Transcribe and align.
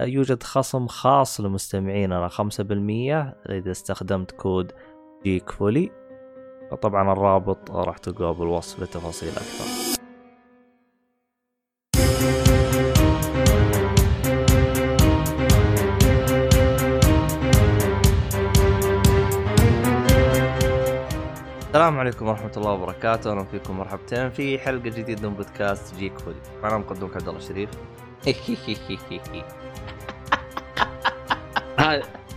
يوجد 0.00 0.42
خصم 0.42 0.86
خاص 0.86 1.40
لمستمعيننا 1.40 2.28
5% 2.28 2.40
إذا 3.50 3.70
استخدمت 3.70 4.30
كود 4.30 4.72
جيك 5.24 5.50
فولي 5.50 5.90
طبعا 6.82 7.12
الرابط 7.12 7.70
راح 7.70 7.98
تلقاه 7.98 8.32
بالوصف 8.32 8.82
لتفاصيل 8.82 9.28
أكثر. 9.28 9.64
السلام 21.66 21.98
عليكم 21.98 22.28
ورحمة 22.28 22.52
الله 22.56 22.70
وبركاته، 22.70 23.30
أهلا 23.30 23.44
فيكم 23.44 23.78
مرحبتين 23.78 24.30
في 24.30 24.58
حلقة 24.58 24.82
جديدة 24.82 25.28
من 25.28 25.34
بودكاست 25.36 25.94
جيك 25.94 26.18
فولي، 26.18 26.40
معنا 26.62 26.78
مقدمك 26.78 27.16
عبد 27.16 27.28
الله 27.28 27.40
الشريف. 27.40 27.70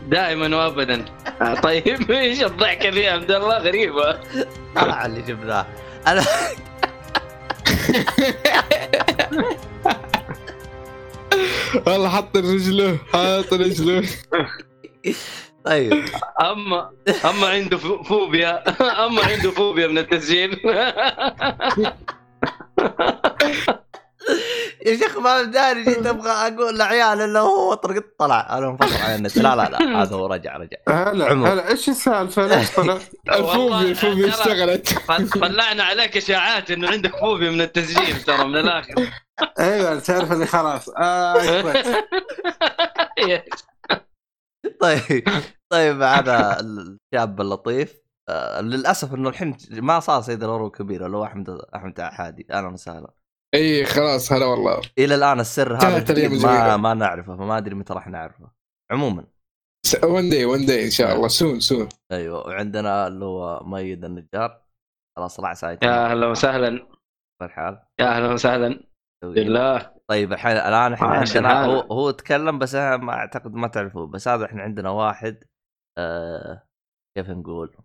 دائما 0.08 0.56
وابدا. 0.58 1.06
طيب 1.64 2.12
إيش 2.12 2.44
الضحكه 2.44 2.90
ذي 2.90 3.00
يا 3.00 3.12
عبد 3.12 3.32
الله؟ 3.32 3.58
غريبة. 3.58 4.20
طلع 4.76 5.06
اللي 5.06 5.22
جبناه. 5.22 5.66
أنا 6.08 6.24
والله 11.88 12.10
حط 12.10 12.38
رجله 12.38 12.98
حط 13.14 13.54
رجله. 13.54 14.08
طيب. 15.66 16.06
أما 16.42 16.90
أما 17.26 17.48
عنده 17.48 17.78
فو- 17.78 18.04
فوبيا. 18.04 18.64
أما 19.06 19.22
عنده 19.26 19.52
فوبيا 19.52 19.88
من 19.88 19.98
التسجيل. 19.98 20.60
يا 24.86 24.98
شيخ 24.98 25.18
ما 25.18 25.44
داري 25.44 25.84
جيت 25.84 26.06
أبغى 26.16 26.30
أقول 26.30 26.78
لعيال 26.80 27.22
إنه 27.22 27.40
هو 27.40 27.74
طرق 27.74 28.04
طلع 28.18 28.58
أنا 28.58 28.70
منفصل 28.70 29.04
عن 29.04 29.16
النت 29.16 29.38
لا 29.38 29.56
لا 29.56 29.70
لا 29.70 29.78
هذا 30.02 30.16
هو 30.16 30.26
رجع 30.26 30.58
رجع. 30.58 30.78
هلا. 30.90 31.32
هلا 31.32 31.68
إيش 31.68 31.90
السالفة؟ 31.90 32.48
ليش 32.48 32.72
طلع؟ 32.76 33.00
الفوبيا 33.30 33.82
الفوبيا 33.82 34.28
اشتغلت. 34.30 34.98
طلعنا 35.40 35.84
عليك 35.84 36.18
إشاعات 36.18 36.72
إنه 36.72 36.90
عندك 36.92 37.16
فوبيا 37.16 37.52
من 37.52 37.62
التسجيل 37.62 38.22
ترى 38.24 38.46
من 38.48 38.58
الآخر. 38.58 39.10
أيوه 39.60 40.00
تعرف 40.00 40.32
اللي 40.32 40.46
خلاص. 40.46 40.90
آه. 40.98 41.74
طيب 44.82 45.24
طيب 45.70 45.96
معنا 45.96 46.60
الشاب 46.60 47.42
اللطيف. 47.42 47.94
آه 48.30 48.62
للأسف 48.62 49.14
إنه 49.14 49.30
الحين 49.30 49.58
ما 49.72 50.00
صار 50.00 50.22
سيد 50.22 50.44
الورو 50.44 50.68
الكبير 50.68 51.06
اللي 51.06 51.18
هو 51.18 51.24
أحمد 51.26 51.50
أحمد 51.76 52.02
حادي 52.02 52.48
أهلا 52.52 52.68
وسهلا. 52.68 53.12
إي 53.54 53.86
خلاص 53.86 54.32
هلا 54.32 54.46
والله. 54.46 54.82
إلى 54.98 55.16
الآن 55.16 55.40
السر 55.40 55.76
هذا 55.76 56.28
ما. 56.28 56.78
ما 56.78 56.94
نعرفه 56.94 57.36
فما 57.36 57.58
أدري 57.58 57.76
متى 57.76 57.94
راح 57.94 58.08
نعرفه. 58.08 58.52
عموما. 58.92 59.26
one 60.04 60.30
day 60.30 60.46
one 60.46 60.66
day 60.66 60.86
إن 60.86 60.92
شاء 60.92 61.16
الله 61.16 61.28
soon 61.28 61.60
soon 61.60 61.90
أيوه 62.12 62.48
وعندنا 62.48 63.08
اللي 63.08 63.26
هو 63.26 63.64
ميد 63.64 64.06
النجار. 64.06 64.62
خلاص 65.18 65.38
طلع 65.38 65.54
سايت 65.54 65.84
يا 65.84 66.12
أهلا 66.12 66.28
وسهلا. 66.28 66.88
الحال؟ 67.42 67.84
يا 68.00 68.06
أهلا 68.06 68.34
وسهلا. 68.34 68.84
بالله 69.24 69.92
طيب 70.08 70.34
الحين 70.34 70.52
الآن 70.52 70.94
إحنا 70.94 71.08
عندنا. 71.08 71.66
هو 71.66 71.80
هو 71.80 72.12
تكلم 72.12 72.60
بس 72.60 72.76
أنا 72.76 72.98
ما 72.98 73.14
أعتقد 73.14 73.54
ما 73.54 73.68
تعرفوه. 73.68 74.08
بس 74.08 74.28
هذا 74.28 74.46
إحنا 74.46 74.64
عندنا 74.64 74.90
واحد 74.90 75.44
آه 75.98 76.64
كيف 77.18 77.30
نقول؟ 77.30 77.78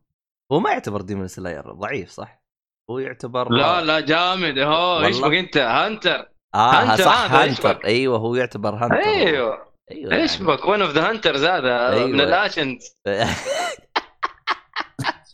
هو 0.52 0.60
ما 0.60 0.70
يعتبر 0.70 1.00
demon 1.00 1.28
slayer 1.28 1.72
ضعيف 1.72 2.10
صح؟ 2.10 2.43
هو 2.90 2.98
يعتبر 2.98 3.52
لا 3.52 3.80
لا 3.80 4.00
جامد 4.00 4.58
هو 4.58 5.00
إيش. 5.04 5.18
بك 5.20 5.32
انت 5.34 5.56
hunter 5.56 6.28
آه 6.54 6.72
hunter 6.72 7.04
صح 7.04 7.32
hunter 7.32 7.72
بك؟ 7.72 7.84
أيوه 7.84 8.18
هو 8.18 8.34
يعتبر 8.34 8.74
hunter 8.74 8.96
أيوه 8.96 9.58
أيوه 9.90 10.12
إيش. 10.14 10.42
بك 10.42 10.64
one 10.64 10.82
of 10.82 10.90
the 10.90 11.10
hunters 11.10 11.44
هذا 11.44 11.88
أيوة. 11.92 12.06
من 12.06 12.20
ال 12.20 12.28
ancient 12.28 12.82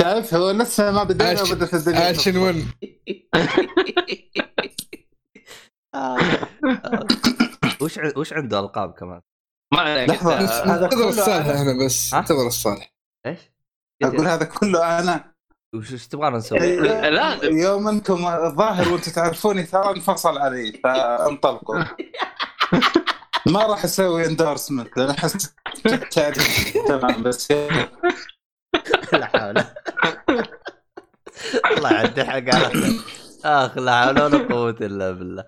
شايف 0.02 0.34
هو 0.34 0.50
لسه 0.50 0.90
ما 0.92 1.04
بدينا 1.04 1.40
آه، 1.40 1.42
وبدت 1.42 1.74
الدنيا 1.74 2.12
1 2.38 2.64
آه. 5.94 6.18
آه. 6.64 7.06
وش 7.80 7.98
وش 8.16 8.32
عنده 8.32 8.60
ألقاب 8.60 8.92
كمان؟ 8.92 9.20
ما 9.74 9.80
عليك 9.80 10.10
لحظة، 10.10 10.38
أنت- 10.38 10.68
هذا 10.68 10.84
انتظر 10.84 11.08
الصالح 11.08 11.46
أنا- 11.46 11.50
إحنا 11.50 11.84
بس؟ 11.86 12.14
انتظر 12.14 12.46
الصالح 12.46 12.94
إيش؟ 13.26 13.38
أقول 14.02 14.26
هذا 14.26 14.44
كله 14.44 14.98
أنا 14.98 15.29
وش 15.74 15.92
وش 15.92 16.06
تبغانا 16.06 16.36
نسوي؟ 16.38 16.76
لازم. 17.10 17.58
يوم 17.58 17.88
انكم 17.88 18.26
الظاهر 18.26 18.88
وأنتم 18.92 19.12
تعرفوني 19.12 19.62
ترى 19.62 19.90
انفصل 19.90 20.38
علي 20.38 20.72
فانطلقوا. 20.84 21.84
ما 23.52 23.66
راح 23.66 23.84
أسوي 23.84 24.26
اندورسمنت 24.26 24.96
لأن 24.96 25.10
احس 25.10 25.54
تمام 26.88 27.22
بس 27.22 27.50
لا 29.12 29.26
حول. 29.26 29.54
الله 31.76 31.92
يعد 31.92 32.18
الحق 32.18 32.54
على 32.54 32.70
أخ 33.44 33.78
لا 33.78 34.00
حول 34.04 34.20
ولا 34.22 34.38
قوة 34.54 34.76
إلا 34.80 35.10
بالله. 35.10 35.44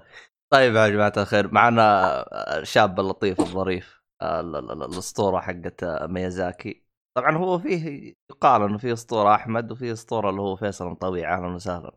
طيب 0.53 0.75
يا 0.75 0.89
جماعة 0.89 1.13
الخير 1.17 1.55
معنا 1.55 2.15
الشاب 2.59 3.01
اللطيف 3.01 3.41
الظريف 3.41 4.01
ال- 4.23 4.57
ال- 4.57 4.73
ال- 4.73 4.83
الأسطورة 4.85 5.41
حقت 5.41 5.85
ميازاكي. 5.85 6.85
طبعا 7.17 7.37
هو 7.37 7.59
فيه 7.59 8.15
يقال 8.31 8.63
إنه 8.63 8.79
فيه 8.79 8.93
أسطورة 8.93 9.35
أحمد 9.35 9.73
وفيه 9.73 9.93
أسطورة 9.93 10.31
اللي 10.31 10.41
هو 10.41 10.57
فيصل 10.57 10.87
مطوع 10.87 11.35
أهلا 11.37 11.47
وسهلا 11.47 11.93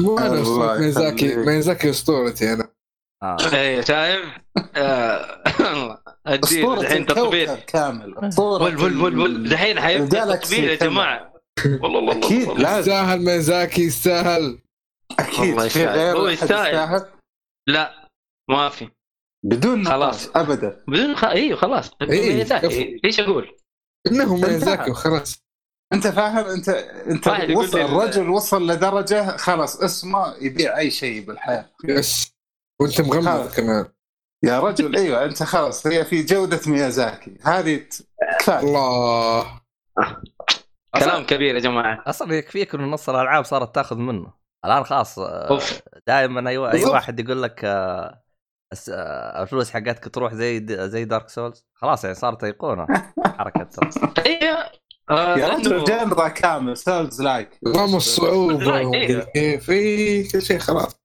مو 0.00 0.18
أنا 0.18 0.26
الله 0.26 0.42
أسطورة 0.42 0.78
ميزاكي. 0.78 1.36
ميزاكي 1.36 1.90
أسطورتي 1.90 2.52
أنا 2.52 2.68
آه. 3.22 3.36
إيه 3.54 3.80
شايف؟ 3.80 4.24
آه، 4.76 5.42
أسطورة 6.26 6.80
الحين 6.80 7.06
تطبيل 7.06 7.50
الكوكب 7.50 7.62
كامل 7.66 8.18
أسطورة 8.18 8.64
بل 8.64 8.76
بل 8.76 8.90
بل 9.02 9.10
بل 9.10 9.52
الحين 9.52 9.80
حيبدا 9.80 10.36
تطبيل 10.36 10.64
يا. 10.64 10.74
جماعة 10.74 11.32
والله 11.82 11.98
والله 11.98 12.18
أكيد. 12.18 12.48
لازم 12.48 12.80
يستاهل 12.80 13.24
ميزاكي 13.24 13.82
يستاهل 13.82 14.58
أكيد 15.20 15.40
والله 15.40 15.68
في 15.68 15.78
يستاهل. 15.78 15.98
غير 15.98 16.16
هو 16.16 16.28
يستاهل. 16.28 17.06
لا 17.68 18.08
ما 18.50 18.68
في 18.68 18.88
بدون 19.44 19.84
خلاص. 19.86 20.36
ابدا 20.36 20.84
بدون 20.88 21.16
خ... 21.16 21.24
أيوه 21.24 21.56
خلاص 21.56 21.90
إيه، 22.02 22.34
ميزاكي. 22.36 23.00
إيش 23.04 23.20
أقول؟ 23.20 23.56
إنه 24.06 24.34
انتهى. 24.36 24.52
ميزاكي 24.52 24.90
وخلاص 24.90 25.42
أنت 25.92 26.06
فاهم؟ 26.06 26.46
انت 26.46 26.68
أنت 26.68 27.28
وصل 27.56 27.80
الرجل 27.80 28.28
وصل 28.30 28.70
لدرجة 28.70 29.36
خلاص 29.36 29.80
اسمه 29.80 30.34
يبيع 30.40 30.78
أي 30.78 30.90
شيء 30.90 31.24
بالحياة. 31.26 31.70
يس 31.84 32.32
وأنت 32.80 33.00
مغمض 33.00 33.24
خلاص. 33.24 33.56
كمان. 33.56 33.86
يا 34.44 34.60
رجل 34.60 34.96
أيوه 34.96 35.24
أنت 35.24 35.42
خلاص 35.42 35.86
هي 35.86 36.04
في 36.04 36.22
جودة 36.22 36.60
ميازاكي. 36.66 37.38
هذه 37.44 37.76
ت- 37.76 38.06
كفاية. 38.40 38.58
الله. 38.60 39.60
كلام 40.94 41.26
كبير 41.26 41.54
يا 41.54 41.60
جماعة. 41.60 42.02
أصلا 42.06 42.34
يكفيك 42.34 42.74
إنه 42.74 42.84
نص 42.86 43.08
الألعاب 43.08 43.44
صارت 43.44 43.74
تاخذ 43.74 43.96
منه. 43.96 44.32
الآن 44.64 44.84
خلاص 44.84 45.18
أوف. 45.18 45.80
دائما 46.06 46.50
أي 46.50 46.56
اي. 46.56 46.84
واحد 46.84 47.20
يقول 47.20 47.42
لك 47.42 47.64
آه، 47.64 47.68
آه، 47.68 48.21
الفلوس 49.42 49.70
حقتك 49.70 50.14
تروح 50.14 50.34
زي 50.34 50.66
زي 50.88 51.04
Dark 51.04 51.28
Souls 51.28 51.64
خلاص 51.74 52.04
يعني 52.04 52.16
صارت 52.16 52.44
أيقونة. 52.44 52.86
حركة 53.38 53.68
أيوه 54.26 54.70
يا 55.10 55.48
رجل 55.48 55.84
genre 55.84 56.28
كامل 56.28 56.76
souls 56.76 57.22
like 57.22 57.58
نظام 57.66 57.96
الصعوبة. 57.96 58.94
إيه. 58.94 59.20
كيف 59.20 59.70
اي 59.70 60.22
كل 60.22 60.42
شيء 60.42 60.58
خلاص. 60.58 60.96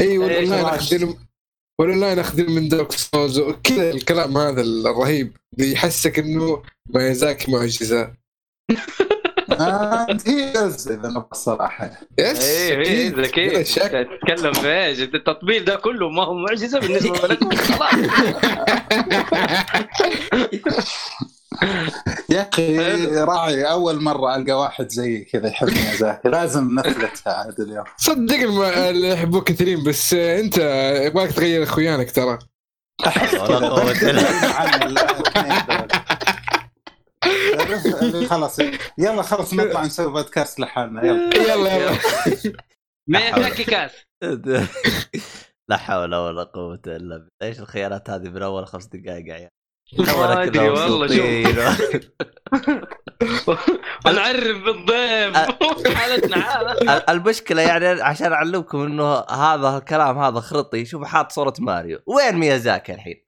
اي 0.00 0.18
والاونلاين 0.18 0.64
إيه، 0.64 0.74
اخذ 0.74 1.14
والاونلاين 1.80 2.18
اخذ 2.18 2.50
من 2.50 2.68
Dark 2.68 2.92
Souls 2.92 3.38
وكذا 3.38 3.90
الكلام 3.90 4.38
هذا 4.38 4.60
الرهيب 4.60 5.36
اللي 5.58 5.72
يحسك 5.72 6.18
إنه 6.18 6.62
ميزاكي 6.94 7.52
معجزات 7.52 8.14
هي 10.26 10.52
لز 10.52 10.88
اذا 10.88 11.08
نبغى 11.08 11.26
الصراحه 11.32 11.90
يس 12.18 12.44
إيه 12.44 12.70
إيه 12.78 12.82
أكيد، 12.82 13.14
بلا 13.14 13.22
ذكي 13.26 13.64
تتكلم 13.64 14.52
في 14.52 14.84
إيش؟ 14.84 15.00
التطبيل 15.00 15.64
ده 15.64 15.76
كله 15.76 16.08
ما 16.10 16.24
هو 16.24 16.34
معجزة 16.34 16.80
بالنسبة 16.80 17.26
لكم 17.28 17.50
خلاص 17.56 17.94
يا 22.30 22.48
أخي. 22.52 22.78
راعي 23.06 23.64
أول 23.64 24.02
مرة 24.02 24.36
ألقى 24.36 24.52
واحد 24.52 24.88
زي 24.88 25.20
كذا 25.24 25.48
يحب 25.48 25.68
ميازاكي 25.70 26.28
لازم 26.28 26.74
نفلتها 26.78 27.32
عاد 27.32 27.60
اليوم. 27.60 27.84
صدق 27.96 28.34
اللي 28.88 29.08
يحبوك 29.10 29.48
كثيرين 29.48 29.84
بس 29.84 30.14
أنت 30.14 30.58
يبغاك 31.06 31.32
تغير 31.32 31.62
اخوانك 31.62 32.10
ترى 32.12 32.38
ولا 33.48 33.68
قوة 33.68 33.94
إلا- 33.94 34.44
عن 34.44 34.82
الاثنين 34.82 35.54
دول. 35.68 35.88
تعرف 37.28 37.60
اللي 37.60 37.63
خلاص 38.28 38.58
يلا 38.98 39.22
خلاص 39.22 39.54
نطلع 39.54 39.84
نسوي 39.86 40.12
بودكاست 40.12 40.60
لحالنا 40.60 41.04
يلا. 41.06 41.36
يلا 41.36 41.76
يلا. 41.76 41.98
ميازاكي 43.08 43.64
كاس. 43.64 43.92
لا 45.70 45.76
حول 45.76 46.14
ولا 46.14 46.42
قوة 46.42 46.80
إلا 46.86 47.16
بالله. 47.16 47.28
إيش 47.42 47.60
الخيارات 47.60 48.10
هذه 48.10 48.28
من 48.28 48.42
اول 48.42 48.66
خمس 48.66 48.86
دقائق 48.86 49.26
يا 49.28 49.34
عيال 49.34 49.48
ما 49.98 50.42
أدري 50.42 50.68
والله 50.68 51.06
شوف. 51.08 52.10
نعرف 54.06 54.56
بالضيف. 54.64 55.36
حالتنا 55.96 56.40
حاله 56.40 56.72
ال- 56.72 57.10
المشكلة 57.10 57.62
يعني 57.62 57.86
عشان 58.02 58.32
أعلمكم 58.32 58.82
إنه 58.82 59.14
هذا 59.18 59.78
الكلام 59.78 60.18
هذا 60.18 60.40
خرطي. 60.40 60.84
شوف 60.84 61.04
حاط 61.04 61.32
صورة 61.32 61.54
ماريو. 61.58 61.98
وين 62.06 62.34
ميازاكي 62.36 62.94
الحين؟ 62.94 63.24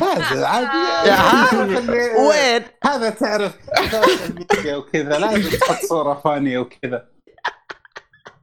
لازم 0.00 0.44
عادي. 0.52 2.18
وين؟ 2.18 2.62
هذا 2.84 3.10
تعرف 3.10 3.52
social 3.90 4.34
media 4.34 4.76
وكذا 4.76 5.18
لازم 5.18 5.58
تحط 5.58 5.84
صورة 5.88 6.20
funny 6.24 6.48
ية 6.48 6.58
وكذا. 6.58 7.08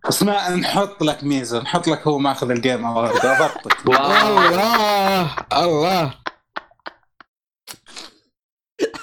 بس 0.08 0.24
ما 0.24 0.56
نحط 0.56 1.04
لك 1.04 1.24
ميزة 1.24 1.62
نحط 1.62 1.88
لك 1.88 2.08
هو 2.08 2.18
ماخذ 2.18 2.52
ال 2.52 2.59
game 2.59 2.86
award 2.86 3.12
ضبطك 3.14 3.78
wow. 3.88 4.38
الله 4.48 5.36
الله. 5.54 6.14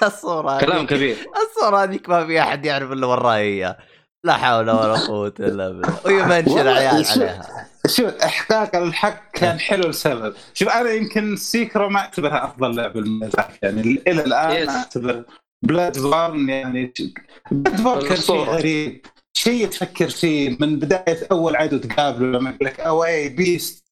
الصورة 0.03 0.59
كلام 0.59 0.85
كبير. 0.87 1.17
الصورة 1.47 1.83
هذيك 1.83 2.09
ما 2.09 2.25
في 2.25 2.41
أحد 2.41 2.65
يعرف 2.65 2.91
إلا 2.91 3.07
وراي 3.07 3.41
إياه. 3.41 3.77
لا 4.23 4.33
حول 4.33 4.69
ولا 4.69 4.99
قوة 5.07 5.33
إلا 5.39 5.69
بالله. 5.69 5.99
وهي 6.05 6.23
mention 6.23 6.51
والله 6.51 6.71
عيال 6.71 7.05
عليها. 7.07 7.66
شوف 7.87 8.05
إحقاق 8.05 8.75
الحق 8.75 9.31
كان 9.31 9.59
حلو 9.59 9.89
لسبب. 9.89 10.33
شوف 10.53 10.69
أنا 10.69 10.91
يمكن 10.91 11.35
Sekiro 11.35 11.89
ما 11.89 11.99
اعتبرها 11.99 12.45
أفضل 12.45 12.75
لعبه 12.75 12.93
بالمزاج 13.01 13.45
يعني 13.61 13.81
إلى 13.81 14.23
الآن 14.23 14.65
Yes. 14.67 14.69
أعتبر. 14.69 15.23
Bloodborne 15.65 16.49
يعني 16.49 16.93
Bloodborne 17.51 18.07
كان 18.07 18.17
شيء. 18.17 18.35
غريب. 18.35 19.05
شيء 19.37 19.67
تفكر 19.67 20.09
فيه 20.09 20.57
من 20.59 20.79
بداية 20.79 21.27
أول 21.31 21.55
عدو 21.55 21.77
تقابله 21.77 22.39
لما 22.39 22.49
يقول 22.49 22.65
لك 22.67 22.79
away 22.79 23.29
beast. 23.29 23.83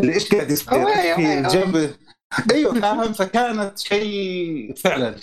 اللي 0.00 0.14
إيش 0.14 0.28
قاعد 0.34 0.50
يصير؟ 0.50 0.86
في 1.16 1.42
جنبه 1.42 1.90
أيوه 2.52 2.80
فاهم؟ 2.80 3.12
فكانت 3.12 3.78
شيء 3.78 4.74
فعلا. 4.76 5.14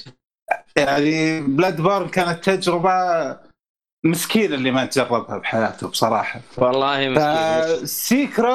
يعني 0.76 1.42
Bloodborne 1.42 2.10
كانت 2.10 2.50
تجربة 2.50 2.92
مسكين 4.06 4.54
اللي 4.54 4.72
ما 4.72 4.86
تجربها 4.86 5.38
بحياته 5.38 5.88
بصراحة. 5.88 6.42
والله 6.58 7.10
مسكين 7.10 7.86
ف 7.86 7.95
Sekiro 7.95 8.50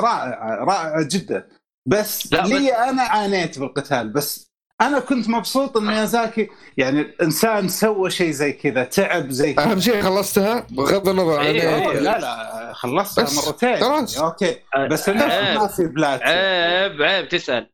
رائعه 0.00 0.64
رائعه 0.64 1.08
جدا. 1.10 1.48
بس 1.88 2.32
لا، 2.32 2.42
لي 2.42 2.74
أنا 2.74 3.02
عانيت 3.02 3.58
بالقتال 3.58 4.12
بس 4.12 4.46
أنا 4.80 4.98
كنت 5.00 5.28
مبسوط 5.28 5.76
إن 5.76 5.84
ميازاكي 5.84 6.48
يعني 6.76 7.00
الإنسان 7.00 7.68
سوى 7.68 8.10
شيء 8.10 8.30
زي 8.30 8.52
كذا 8.52 8.84
تعب 8.84 9.30
زي 9.30 9.54
كذا. 9.54 9.72
أهم 9.72 9.80
شيء 9.80 10.02
خلصتها؟ 10.02 10.66
بغض 10.70 11.08
النظر 11.08 11.38
عن 11.38 11.46
إيه. 11.46 12.00
لا 12.00 12.18
لا 12.18 12.72
خلصتها 12.72 13.24
بس، 13.24 13.46
مرتين. 13.46 13.76
خلاص. 13.76 14.18
okay. 14.18 14.56
بس. 14.90 15.08
ما 15.08 15.66
في 15.66 15.86
بلاد. 15.86 16.20
عيب 16.22 17.02
عيب 17.02 17.28
تسأل. 17.28 17.70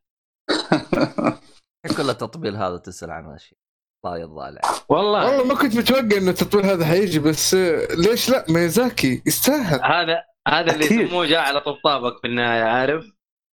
كل 1.97 2.09
التطبيل 2.09 2.55
هذا 2.55 2.77
تسأل 2.77 3.11
عن 3.11 3.25
هالشيء 3.25 3.57
الله 4.05 4.17
يرضى 4.19 4.41
عليك 4.43 4.65
والله. 4.89 5.25
والله 5.25 5.43
ما 5.43 5.55
كنت 5.55 5.75
متوقع 5.75 6.17
انه 6.17 6.29
التطوير 6.31 6.73
هذا 6.73 6.85
حيجي 6.85 7.19
بس 7.19 7.53
آه، 7.53 7.87
ليش 7.95 8.29
لا؟ 8.29 8.45
ميزاكي 8.49 9.21
يستاهل. 9.25 9.81
هذا 9.83 10.23
هذا 10.47 10.75
اللي. 10.75 10.85
يسموه 10.85 11.25
جاء 11.25 11.39
على 11.39 11.61
طبطابك 11.61 12.21
في 12.21 12.27
النهايه 12.27 12.63
عارف 12.63 13.03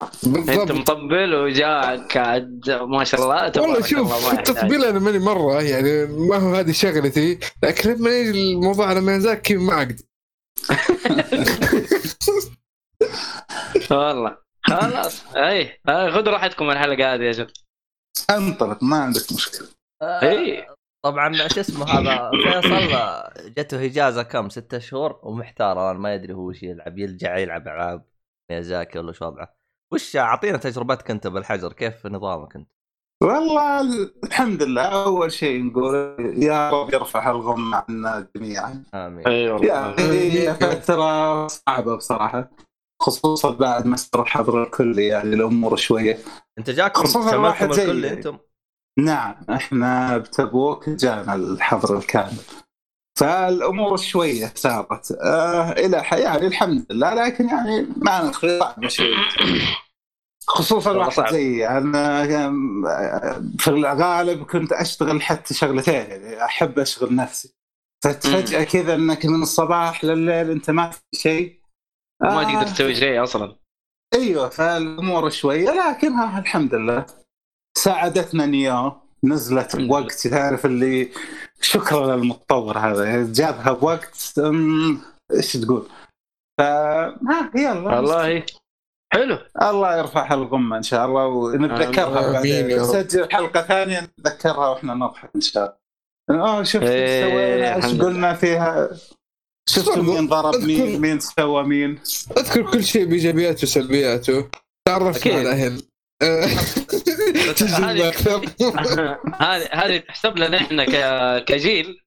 أنت 0.02 0.26
بالضبط 0.28 0.70
مطبل 0.70 1.34
وجاءك 1.34 2.16
عاد 2.16 2.70
ما 2.70 3.04
شاء 3.04 3.22
الله. 3.22 3.48
تبارك 3.48 3.68
والله 3.68 3.78
الله 3.78 4.20
شوف. 4.20 4.32
التطبيل 4.32 4.84
أنا 4.84 4.98
ماني 4.98 5.18
مرة 5.18 5.62
يعني 5.62 6.06
ما 6.06 6.36
هو 6.36 6.54
هذه 6.54 6.72
شغلتي 6.72 7.38
لكن 7.62 7.90
لما 7.90 8.10
يجي 8.10 8.52
الموضوع 8.52 8.86
على 8.86 9.00
ميزاكي 9.00 9.56
ما 9.56 9.78
أقدر. 9.78 10.04
والله. 13.90 14.36
خلاص. 14.62 15.22
أي 15.36 15.80
خذوا 15.86 16.32
راحتكم 16.32 16.70
الحلقة 16.70 17.14
هذه 17.14 17.22
يا 17.22 17.32
جد 17.32 17.50
انطلق 18.30 18.82
ما 18.82 18.96
عندك 18.96 19.32
مشكلة. 19.32 19.79
اي 20.02 20.66
طبعا 21.04 21.48
شو 21.48 21.60
اسمه 21.60 21.84
هذا 21.86 22.30
فيصل 22.30 23.52
جته 23.58 23.84
إجازة 23.84 24.22
كم؟ 24.22 24.48
ستة 24.48 24.78
شهور 24.78 25.20
ومحتار 25.22 25.72
الان 25.90 26.00
ما 26.02 26.14
يدري 26.14 26.32
هو 26.34 26.48
وش 26.48 26.62
يلعب 26.62 26.98
يرجع 26.98 27.36
يلعب 27.38 27.68
ألعاب 27.68 28.04
ميازاكي 28.50 28.98
ولا 28.98 29.12
شو 29.12 29.24
وضعه. 29.26 29.54
وش 29.92 30.16
أعطينا 30.16 30.56
تجربتك 30.58 31.10
أنت 31.10 31.26
بالحجر؟ 31.26 31.72
كيف 31.72 32.06
نظامك 32.06 32.56
أنت؟ 32.56 32.70
والله 33.22 33.80
الحمد 34.24 34.62
لله 34.62 34.82
أول 34.82 35.32
شيء 35.32 35.64
نقول 35.64 36.16
يا 36.42 36.70
رب 36.70 36.94
يرفع 36.94 37.30
الغم 37.30 37.74
عنا 37.74 38.28
جميعا. 38.36 38.84
آمين. 38.94 39.28
يعني 39.62 40.54
فترة 40.54 41.46
صعبة 41.46 41.96
بصراحة 41.96 42.50
خصوصا 43.02 43.50
بعد 43.50 43.86
مستر 43.86 44.22
الحظر 44.22 44.62
الكلي 44.62 45.06
يعني 45.06 45.34
الأمور 45.34 45.76
شوية. 45.76 46.18
أنت 46.58 46.70
جاكم 46.70 47.02
خصوصا 47.02 47.34
الواحد 47.34 47.66
شملتم 47.66 47.72
زي- 47.82 47.84
الكل 47.90 48.06
أنتم؟ 48.06 48.38
نعم 48.98 49.34
إحنا 49.50 50.18
بتبوك 50.18 50.88
جانا 50.88 51.34
الحظر 51.34 51.98
الكامل. 51.98 52.36
فالأمور 53.18 53.96
شوية 53.96 54.52
سارت 54.54 55.12
آه 55.12 55.70
إلى 55.72 56.04
يعني 56.12 56.46
الحمد 56.46 56.86
لله 56.90 57.14
لكن 57.14 57.48
يعني 57.48 57.86
ما 57.96 58.32
صعبة 58.32 58.88
شوية 58.88 59.16
خصوصا 60.46 60.92
واحد. 60.92 61.32
زي 61.32 61.68
أنا 61.68 62.22
آه، 62.22 63.42
في 63.58 63.68
الغالب 63.68 64.42
كنت 64.46 64.72
أشتغل 64.72 65.22
حتى 65.22 65.54
شغلتين 65.54 65.94
يعني 65.94 66.44
أحب 66.44 66.78
أشغل 66.78 67.14
نفسي. 67.14 67.54
فجأة 68.04 68.64
كذا 68.64 68.94
إنك 68.94 69.26
من 69.26 69.42
الصباح 69.42 70.04
لليل 70.04 70.50
أنت 70.50 70.70
ما 70.70 70.90
في 70.90 71.00
شيء. 71.14 71.60
ما 72.22 72.40
آه، 72.40 72.44
تقدر 72.44 72.66
تسوي 72.74 72.94
شيء 72.94 73.22
أصلا. 73.22 73.56
أيوه 74.14 74.48
فالأمور 74.48 75.30
شوية 75.30 75.70
لكنها 75.70 76.38
الحمد 76.38 76.74
لله. 76.74 77.06
ساعدتنا 77.78 78.46
نيو 78.46 78.92
نزلت 79.24 79.76
بوقت 79.76 80.26
تعرف 80.26 80.66
اللي 80.66 81.08
شكرا 81.60 82.16
للمتطور 82.16 82.78
هذا. 82.78 83.32
جابها 83.32 83.72
بوقت 83.72 84.34
إيش 85.34 85.52
تقول؟ 85.52 85.86
ف 86.58 86.62
ها 86.62 87.50
يلا. 87.56 87.96
والله. 87.96 88.42
حلو. 89.12 89.38
الله 89.62 89.98
يرفعها 89.98 90.34
الغمه 90.34 90.76
إن 90.76 90.82
شاء 90.82 91.06
الله 91.06 91.26
ونتذكرها 91.26 92.32
بعدين. 92.32 92.80
نسجل 92.80 93.32
حلقة 93.32 93.62
ثانية 93.62 94.00
نتذكرها 94.00 94.68
وإحنا 94.68 94.94
نضحك 94.94 95.30
إن 95.36 95.40
شاء 95.40 95.78
الله. 96.30 96.44
آه 96.44 96.62
شفت 96.62 96.82
إيش 96.82 96.90
إيه، 96.90 97.22
سوينا؟ 97.30 97.76
إيش 97.76 98.00
قلنا 98.00 98.34
فيها؟ 98.34 98.90
شفت. 99.68 99.98
مين 99.98 100.26
ضرب 100.28 100.54
أذكر- 100.54 100.64
مين 100.64 101.00
مين 101.00 101.20
سوى 101.20 101.62
مين؟ 101.64 101.98
أذكر 102.38 102.70
كل 102.70 102.84
شيء 102.84 103.04
بإيجابياته 103.04 103.62
وسلبياته. 103.62 104.50
تعرفنا. 104.88 105.34
على 105.34 105.50
أهل. 105.52 105.82
هذه- 109.40 109.68
هذه 109.72 109.96
تحسب 109.98 110.38
لنا 110.38 110.56
إحنا 110.56 111.38
كجيل. 111.38 112.00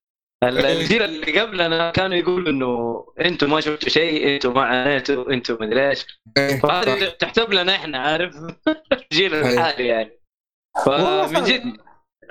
الجيل 0.43 1.01
اللي 1.03 1.39
قبلنا 1.39 1.91
كانوا 1.91 2.17
يقولوا 2.17 2.49
إنه 2.49 3.05
أنتم 3.19 3.49
ما 3.49 3.61
شفتوا 3.61 3.89
شيء 3.89 4.33
أنتم 4.35 4.53
ما 4.53 4.61
عانيتوا 4.61 5.33
أنتم 5.33 5.57
مدري 5.61 5.89
إيش. 5.89 6.05
إيه، 6.37 6.59
فهذه 6.59 7.09
تحسب 7.09 7.53
لنا 7.53 7.75
إحنا 7.75 7.97
عارف؟ 7.99 8.35
الجيل. 9.11 9.35
الحالي 9.35 9.87
يعني. 9.87 10.19
والله 10.87 11.27
فمن 11.27 11.43
جد 11.43 11.63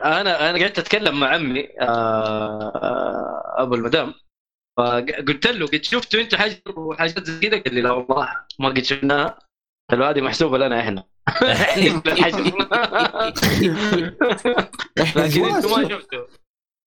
أنا 0.04 0.50
أنا 0.50 0.58
قعدت 0.58 0.78
أتكلم 0.78 1.20
مع 1.20 1.28
عمي 1.34 1.68
آه، 1.80 2.72
آه، 2.76 3.54
أبو 3.62 3.74
المدام. 3.74 4.14
فقلت 4.78 5.46
له 5.46 5.66
قد 5.66 5.84
شفتوا 5.84 6.20
أنتم 6.20 6.38
حاجة 6.38 6.62
وحاجات 6.76 7.24
زي 7.24 7.48
كذا 7.48 7.60
قال 7.62 7.74
لي 7.74 7.80
لا 7.80 7.90
والله 7.90 8.28
ما 8.58 8.68
قد 8.68 8.82
شفناها. 8.82 9.38
قال 9.90 10.02
هذه 10.02 10.20
محسوبة 10.20 10.58
لنا 10.58 10.80
إحنا. 10.80 11.04
لكن 14.96 15.44
أنتم 15.44 15.70
ما 15.70 15.88
شفتوا 15.88 16.24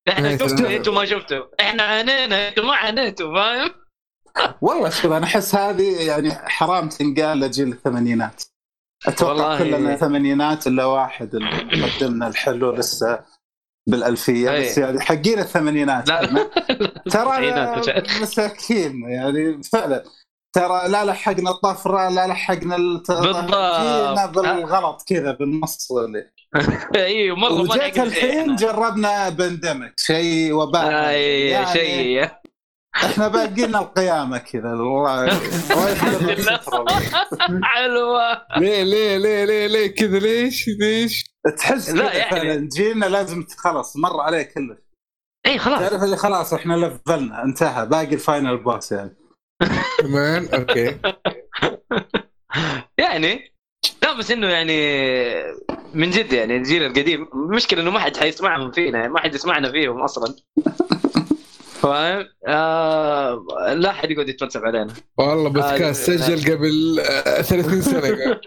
إحنا 0.09 0.37
شفتوا. 0.37 0.75
أنتم 0.75 0.95
ما 0.95 1.05
شفتوا 1.05 1.45
إحنا 1.59 1.83
عانينا 1.83 2.49
أنتم 2.49 2.67
ما 2.67 2.75
عانيتوا 2.75 3.33
فاهم؟ 3.35 3.71
والله 4.61 4.89
شوف 4.89 5.11
أنا 5.11 5.25
أحس 5.25 5.55
هذه 5.55 6.01
يعني 6.07 6.31
حرام 6.31 6.89
تنقال 6.89 7.39
لجيل 7.39 7.67
الثمانينات 7.71 8.43
أتوقع 9.07 9.31
والله- 9.33 9.57
كلنا 9.57 9.95
ثمانينات 9.95 10.67
إلا 10.67 10.85
واحد 10.85 11.35
اللي 11.35 11.85
قدمنا 11.91 12.27
الحلو 12.27 12.71
لسه 12.71 13.19
بالألفية 13.89 14.51
أي. 14.51 14.61
بس 14.69 14.77
يعني 14.77 14.99
حقين 15.01 15.39
الثمانينات 15.39 16.07
لا. 16.07 16.25
إحنا. 16.25 16.49
ترى. 17.09 18.01
مساكين 18.21 19.09
يعني 19.09 19.63
فعلا 19.63 20.03
ترى 20.55 20.87
لا 20.87 21.05
لحقنا 21.05 21.51
الطفرة 21.51 22.09
لا 22.09 22.27
لحقنا 22.27 22.75
الت... 22.75 23.11
بالضبط. 23.11 23.45
جينا 23.81 24.25
بالغلط 24.25 25.03
كذا 25.07 25.31
بالنص 25.31 25.87
أيوه 26.95 27.37
مرة 27.37 27.49
ما 27.53 27.61
وجيت 27.61 27.99
الحين. 27.99 28.55
جربنا 28.55 29.29
بندمك 29.29 29.93
شيء 29.97 30.53
وباء. 30.53 31.09
اي 31.09 31.47
يعني 31.49 31.73
شيء. 31.73 32.29
إحنا 32.95 33.27
باقي 33.27 33.65
لنا 33.67 33.79
القيامة 33.79 34.37
كذا 34.37 34.73
الله 34.73 35.23
الله 35.23 35.89
يحفظنا 35.89 36.33
السترة. 36.33 36.85
حلوة. 37.63 38.41
ليه 38.57 38.83
ليه 38.83 39.17
ليه 39.17 39.45
ليه 39.45 39.67
ليه 39.67 39.87
كذا؟ 39.95 40.19
ليش 40.19 40.65
ليش؟ 40.79 41.25
تحس 41.57 41.89
لا، 41.89 42.13
يعني- 42.13 42.31
فعلا 42.31 42.69
جيلنا 42.77 43.05
لازم 43.05 43.45
خلاص 43.57 43.97
مر 43.97 44.19
عليه 44.21 44.41
كله 44.41 44.77
اي 45.45 45.57
خلاص. 45.57 45.79
تعرف 45.79 46.03
اللي 46.03 46.17
خلاص 46.17 46.53
إحنا 46.53 46.73
level 46.73 47.31
نا 47.31 47.43
انتهى 47.43 47.85
باقي 47.85 48.13
ال 48.13 48.20
final 48.20 48.57
boss 48.57 48.91
يعني. 48.91 49.15
كمان 49.99 50.47
okay. 50.47 50.97
يعني 52.97 53.53
لا 54.03 54.13
بس 54.13 54.31
إنه 54.31 54.47
يعني 54.47 54.75
من 55.93 56.09
جد 56.09 56.33
يعني 56.33 56.57
الجيل 56.57 56.83
القديم 56.83 57.27
المشكلة 57.33 57.81
إنه 57.81 57.91
ما 57.91 57.99
حد 57.99 58.17
حيسمعهم 58.17 58.71
فينا 58.71 58.99
يعني 58.99 59.13
ما 59.13 59.19
حد 59.19 59.35
يسمعنا 59.35 59.71
فيهم 59.71 60.01
أصلا. 60.01 60.35
فاهم؟ 61.81 62.25
آه 62.47 63.45
لا 63.73 63.91
حد 63.91 64.11
يقعد 64.11 64.29
يتفلسف 64.29 64.61
علينا. 64.63 64.93
والله 65.17 65.49
بودكاست 65.49 66.09
آه، 66.09 66.17
سجل 66.17 66.53
قبل 66.55 66.99
آه، 66.99 67.41
30 67.41 67.81
سنة 67.81 68.07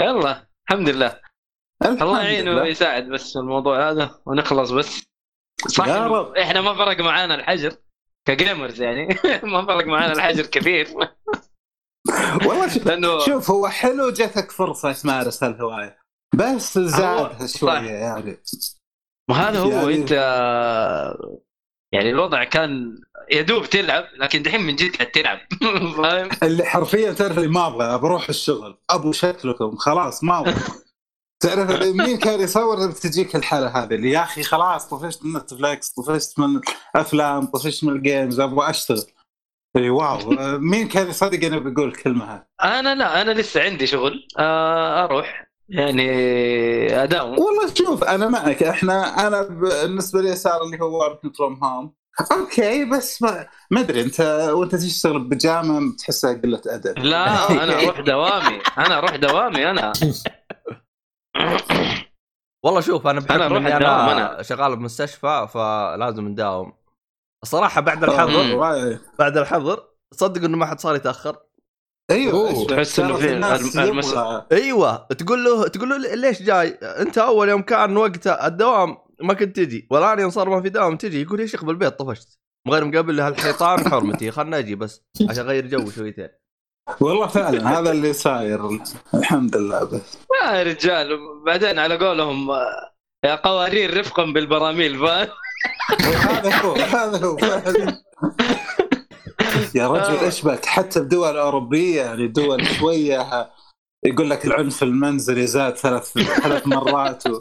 يلا 0.00 0.46
الحمد 0.70 0.88
لله. 0.88 1.20
الله 1.84 2.22
يعينه 2.22 2.50
لله. 2.50 2.62
ويساعد 2.62 3.08
بس 3.08 3.32
في 3.32 3.38
الموضوع 3.38 3.90
هذا 3.90 4.18
ونخلص 4.26 4.70
بس. 4.70 5.06
صح. 5.68 5.86
يا 5.86 6.06
رب. 6.06 6.36
إحنا 6.36 6.60
ما 6.60 6.74
فرق 6.74 7.00
معانا 7.00 7.34
الحجر 7.34 7.72
كجيمرز 8.28 8.82
يعني. 8.82 9.06
ما 9.52 9.66
فرق 9.66 9.86
معانا 9.86 10.12
الحجر 10.12 10.46
كثير. 10.46 10.88
والله 12.46 12.68
شوف, 12.68 12.86
لأنه 12.86 13.18
شوف 13.24 13.50
هو 13.50 13.68
حلو 13.68 14.10
جاتك 14.10 14.50
فرصة 14.50 14.92
تمارس 14.92 15.44
هالهوايه 15.44 15.98
بس 16.34 16.78
زادها 16.78 17.46
صح. 17.46 17.58
شوية 17.60 17.90
يعني. 17.90 18.36
ما 19.30 19.36
هذا 19.36 19.58
هو 19.58 19.70
يعني- 19.70 19.94
أنت 19.94 20.10
يعني 21.94 22.10
الوضع 22.10 22.44
كان 22.44 22.98
يدوب 23.32 23.64
تلعب 23.66 24.04
لكن 24.18 24.42
دحين 24.42 24.60
من 24.62 24.76
جد 24.76 24.96
قاعد 24.96 25.10
تلعب. 25.10 25.38
فاهم؟ 25.96 26.28
اللي 26.42 26.64
حرفيا 26.64 27.12
تعرف 27.12 27.38
اللي 27.38 27.48
ما 27.48 27.66
أبغى 27.66 27.98
بروح 27.98 28.28
الشغل. 28.28 28.78
أبو 28.90 29.12
شكلكم 29.12 29.76
خلاص 29.76 30.24
ما 30.24 30.38
أبغى. 30.40 30.54
تعرف 31.40 31.82
مين 31.82 32.16
كان 32.16 32.40
يصور 32.40 32.86
بتجيك 32.86 33.36
الحالة 33.36 33.66
هذه؟ 33.68 33.94
اللي 33.94 34.10
يا 34.10 34.22
أخي 34.22 34.42
خلاص 34.42 34.88
طفشت 34.88 35.24
من 35.24 35.36
Netflix 35.36 35.88
طفشت 35.90 36.38
من 36.38 36.60
الافلام 36.94 37.46
طفشت 37.46 37.84
من 37.84 37.92
ال 37.92 38.00
games 38.00 38.40
أبغى 38.40 38.70
أشتغل. 38.70 39.02
اي 39.76 39.90
wow. 39.90 40.18
مين 40.58 40.88
كان 40.88 41.08
يصدق 41.08 41.46
انه 41.46 41.58
بيقول 41.58 41.88
الكلمة 41.88 42.24
هذه؟ 42.34 42.44
أنا 42.64 42.94
لا 42.94 43.22
أنا 43.22 43.30
لسه 43.30 43.62
عندي 43.62 43.86
شغل 43.86 44.26
آه، 44.38 45.04
أروح 45.04 45.46
يعني 45.68 46.08
أداوم. 47.02 47.38
والله 47.38 47.74
شوف 47.74 48.04
أنا 48.04 48.28
معك. 48.28 48.62
إحنا 48.62 49.26
أنا 49.26 49.42
بالنسبة 49.42 50.20
لي 50.22 50.36
صار 50.36 50.62
اللي 50.62 50.80
هو 50.80 51.00
work 51.00 51.36
from 51.36 51.64
home 51.64 51.94
أوكي 52.32 52.84
بس 52.84 53.22
ما 53.22 53.46
ما 53.70 53.80
أدري 53.80 54.00
أنت 54.00 54.20
وأنت 54.52 54.74
تشتغل 54.74 55.18
بجامعة 55.28 55.82
تحسها 55.98 56.32
قلة 56.32 56.60
أدب. 56.66 56.98
لا 56.98 57.50
أنا 57.64 57.78
أروح 57.82 58.00
دوامي 58.00 58.58
أنا 58.78 58.98
أروح 58.98 59.16
دوامي 59.16 59.70
أنا. 59.70 59.92
والله 62.64 62.80
شوف 62.80 63.06
أنا 63.06 63.20
بحكم 63.20 63.54
إني 63.54 63.76
أنا 63.76 64.12
أنا. 64.12 64.42
شغال 64.42 64.76
بمستشفى 64.76 65.48
فلازم 65.52 66.28
نداوم 66.28 66.72
الصراحة 67.42 67.80
بعد 67.80 68.04
الحظر. 68.04 68.98
بعد 69.18 69.36
الحظر 69.36 69.88
صدق 70.12 70.44
إنه 70.44 70.56
ما 70.56 70.66
حد 70.66 70.80
صار 70.80 70.94
يتأخر 70.96 71.36
أيوه 72.10 72.66
تحس 72.66 72.96
تعرف 72.96 73.16
في 73.16 74.42
أيوه 74.52 74.96
تقول 74.96 75.44
له 75.44 75.68
تقول 75.68 75.88
له 75.88 76.14
ليش 76.14 76.42
جاي؟ 76.42 76.68
أنت 76.82 77.18
أول 77.18 77.48
يوم 77.48 77.62
كان 77.62 77.96
وقت 77.96 78.26
الدوام 78.26 78.96
ما 79.22 79.34
كنت 79.34 79.56
تجي 79.56 79.88
والآن 79.90 80.18
يوم 80.18 80.30
صار 80.30 80.48
ما 80.48 80.60
في 80.62 80.68
دوام 80.68 80.96
تجي 80.96 81.22
يقول 81.22 81.40
يا 81.40 81.46
شيخ 81.46 81.64
بالبيت 81.64 81.98
طفشت 81.98 82.38
غير 82.68 82.84
مقابل 82.84 83.20
هالحيطان 83.20 83.90
حرمتي 83.90 84.30
خلنا 84.30 84.58
أجي 84.58 84.74
بس 84.74 85.02
عشان 85.30 85.44
أغير 85.44 85.66
جو 85.66 85.90
شويتين 85.90 86.28
والله 87.00 87.26
فعلا 87.26 87.78
هذا 87.78 87.92
اللي 87.92 88.12
صاير 88.12 88.80
الحمد 89.14 89.56
لله 89.56 89.84
بس. 89.84 90.18
يا 90.42 90.62
رجال 90.62 91.18
بعدين 91.46 91.78
على 91.78 91.96
قولهم 91.96 92.50
يا 93.24 93.34
قوارير 93.34 94.00
رفقا 94.00 94.24
بالبراميل 94.24 94.98
فاهم 94.98 95.28
هذا 96.14 96.56
هو 96.56 96.74
هذا 96.74 97.26
هو 97.26 97.36
يا 99.74 99.88
رجل 99.88 100.24
إيش 100.24 100.42
بك؟ 100.42 100.64
حتى 100.64 101.00
بدول 101.00 101.36
أوروبية 101.36 102.02
يعني 102.02 102.26
دول 102.28 102.66
شوية 102.66 103.50
يقول 104.04 104.30
لك 104.30 104.44
العنف 104.44 104.82
المنزلي 104.82 105.46
زاد 105.46 105.76
ثلاث 105.76 106.12
ثلاث 106.18 106.66
مرات 106.66 107.26
و... 107.26 107.40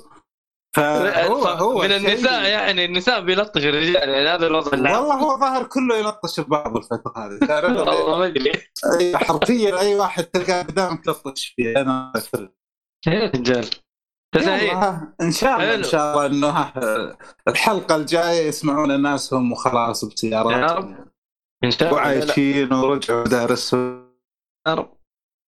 فهو 0.75 1.44
هو 1.48 1.82
من 1.82 1.88
شيء- 1.89 1.98
النساء 1.98 2.44
يعني 2.44 2.86
النساء 2.86 3.22
بيلطش 3.22 3.63
الرجال 3.65 4.10
يعني 4.10 4.29
هذا 4.29 4.48
الوضع 4.48 4.72
اللي 4.74 4.91
والله 4.98 5.13
هو 5.15 5.39
ظاهر 5.39 5.63
كله 5.63 5.98
يلطش 5.98 6.39
ببعض 6.39 6.77
الفترة 6.77 7.13
هذه. 7.17 7.39
والله 7.79 8.17
ما 8.20 8.25
أدري. 8.25 8.51
حرفيا 9.15 9.79
أي 9.79 9.96
واحد 9.96 10.24
تلقاه 10.24 10.62
قدامك 10.62 11.05
تلطش 11.05 11.53
فيه 11.55 11.82
أنا. 11.82 12.13
يا 13.08 13.32
رجال. 13.36 13.70
إن 15.22 15.32
شاء 15.32 15.55
الله 15.62 15.75
إن. 15.75 15.84
شاء 15.84 16.12
الله 16.12 16.25
إنه 16.25 16.74
الحلقة 17.48 17.96
الجاية 17.96 18.48
يسمعون 18.48 18.91
الناس 18.91 19.34
هم 19.34 19.51
وخلاص 19.51 20.03
يا 20.03 20.10
بسياراتهم 20.10 21.05
إن 21.63 21.72
شاء 21.72 21.89
الله. 21.89 21.94
وعايشين 22.01 22.74
ورجعوا 22.74 23.22
مدارسهم 23.22 24.12
رب. 24.67 24.98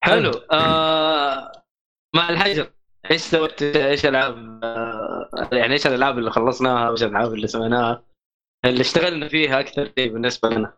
حلو. 0.04 0.30
آه 0.52 1.52
مع 2.16 2.28
الحجر. 2.28 2.70
إيش 3.10 3.20
سويت؟ 3.20 3.62
إيش 3.62 4.06
ألعاب؟ 4.06 4.60
آه 4.64 5.48
يعني 5.52 5.72
إيش 5.72 5.86
الألعاب 5.86 6.18
اللي 6.18 6.30
خلصناها؟ 6.30 6.90
وايش 6.90 7.02
الألعاب 7.02 7.34
اللي 7.34 7.46
سويناها؟ 7.46 8.04
اللي 8.64 8.80
اشتغلنا 8.80 9.28
فيها 9.28 9.60
أكثر 9.60 9.90
شيء 9.98 10.12
بالنسبة 10.12 10.48
لنا. 10.48 10.72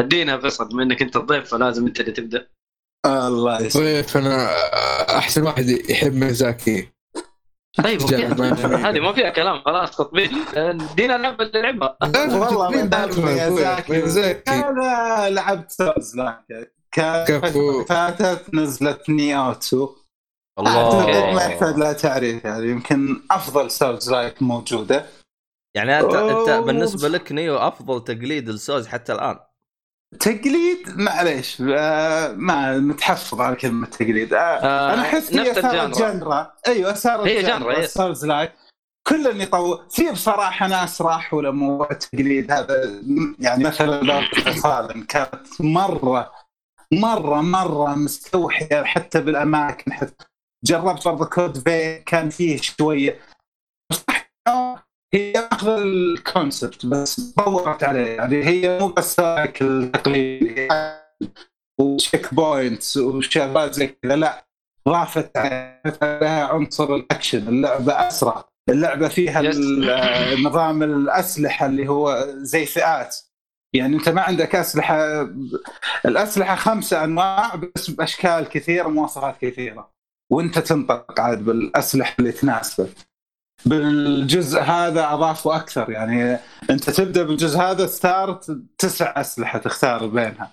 ادينا 0.00 0.38
فيصل 0.40 0.68
بما 0.68 0.82
إنك 0.82 1.02
أنت 1.02 1.16
الضيف 1.16 1.48
فلازم 1.48 1.86
أنت 1.86 2.00
اللي 2.00 2.12
تبدأ. 2.12 2.48
الله 3.06 3.62
يسلمك. 3.62 3.84
ضيف 3.84 4.16
أنا 4.16 4.48
أحسن 5.18 5.42
واحد 5.42 5.68
يحب 5.68 6.14
ميزاكي 6.14 6.88
طيب 7.84 8.02
هذه 8.02 9.00
ما 9.00 9.12
فيها 9.12 9.30
كلام 9.30 9.62
خلاص 9.62 9.96
تطبيق. 9.96 10.30
ادينا 10.56 11.16
اللعبه 11.16 11.44
اللي 11.44 11.60
نلعبها. 11.60 11.96
والله 12.02 12.82
أنا 14.48 15.28
لعبت 15.30 15.76
كانت 16.92 17.30
كفو. 17.30 17.84
فاتت 17.84 18.54
نزلت 18.54 19.10
Nioh 19.10 19.50
2 19.50 19.88
الله. 20.58 20.84
أعتقد 20.84 21.34
ما 21.34 21.44
يحتاج 21.44 21.76
لها 21.76 21.92
تعريف 21.92 22.44
يعني 22.44 22.68
يمكن 22.68 23.22
أفضل 23.30 23.70
souls 23.70 24.10
like 24.10 24.42
موجودة. 24.42 25.06
يعني 25.76 26.00
انت 26.00 26.14
أنت. 26.14 26.50
بالنسبة 26.66 27.08
لك 27.08 27.32
Nioh 27.32 27.56
أفضل 27.56 28.04
تقليد 28.04 28.48
السوز 28.48 28.86
حتى 28.86 29.12
الآن؟ 29.12 29.38
تقليد؟ 30.20 30.96
معليش. 30.96 31.62
آه 31.68 32.32
ما 32.32 32.78
متحفظ 32.78 33.40
على 33.40 33.56
كلمة 33.56 33.86
تقليد. 33.86 34.34
آه 34.34 34.38
آه، 34.38 34.94
أنا 34.94 35.02
أحس 35.02 35.32
هي 35.32 35.50
نفس 35.50 35.60
صارت. 35.60 35.98
genre 35.98 36.52
أيوه 36.66 36.94
صارت 36.94 37.26
هي 37.26 37.42
genre،. 37.42 37.86
souls 37.86 38.24
like 38.26 38.52
كل 39.08 39.40
يطور 39.40 39.86
في 39.90 40.10
بصراحة 40.10 40.66
ناس 40.66 41.02
راحوا 41.02 41.42
لموضوع 41.42 41.88
التقليد 41.90 42.52
هذا 42.52 43.02
يعني 43.38 43.64
مثلا 43.64 44.20
Fallen 44.62 45.02
كانت 45.04 45.60
مره 45.60 46.32
مره 46.92 47.40
مرة 47.40 47.94
مستوحية 47.94 48.82
حتى 48.82 49.20
بالأماكن 49.20 49.92
حتى 49.92 50.24
جربت 50.66 51.08
برضه 51.08 51.24
Code 51.24 51.58
Vein 51.58 51.98
كان 52.06 52.30
فيه 52.30 52.56
شوية 52.56 53.20
هي 55.14 55.32
أخذ 55.52 55.68
ال 55.68 55.83
concept 55.83 56.86
بس 56.86 57.20
طورت 57.20 57.84
عليه. 57.84 58.06
يعني 58.06 58.44
هي 58.44 58.78
مو 58.78 58.88
بس 58.88 59.20
التقليدي 59.20 60.68
و 61.80 61.89
check 61.89 62.34
points 62.34 62.96
وشغلات 62.96 63.74
زي 63.74 63.86
كذا 63.86 64.16
لا. 64.16 64.46
ضافت 64.88 65.36
عليها 65.36 66.44
عنصر 66.46 66.94
الأكشن 66.94 67.48
اللعبة 67.48 68.08
أسرع. 68.08 68.44
اللعبة 68.70 69.08
فيها 69.08 69.42
نظام 70.36 70.82
الأسلحة 70.82 71.66
اللي 71.66 71.88
هو 71.88 72.26
زي 72.28 72.66
فئات. 72.66 73.16
يعني 73.74 73.96
أنت 73.96 74.08
ما 74.08 74.20
عندك 74.22 74.54
أسلحة 74.54 75.28
الأسلحة 76.06 76.54
خمسة 76.54 77.04
أنواع 77.04 77.54
بس 77.54 77.90
بأشكال 77.90 78.48
كثيرة 78.48 78.88
مواصفات 78.88 79.38
كثيرة. 79.38 79.93
وانت 80.32 80.58
تنطق 80.58 81.20
عاد 81.20 81.44
بالأسلحة 81.44 82.14
اللي 82.18 82.32
تناسبك. 82.32 82.90
بالجزء 83.66 84.60
هذا 84.60 85.12
اضافوا 85.12 85.56
أكثر 85.56 85.90
يعني 85.90 86.38
أنت 86.70 86.90
تبدأ 86.90 87.22
بالجزء 87.22 87.58
هذا 87.58 87.86
ستارت 87.86 88.58
تسع 88.78 89.20
أسلحة 89.20 89.58
تختار 89.58 90.06
بينها. 90.06 90.52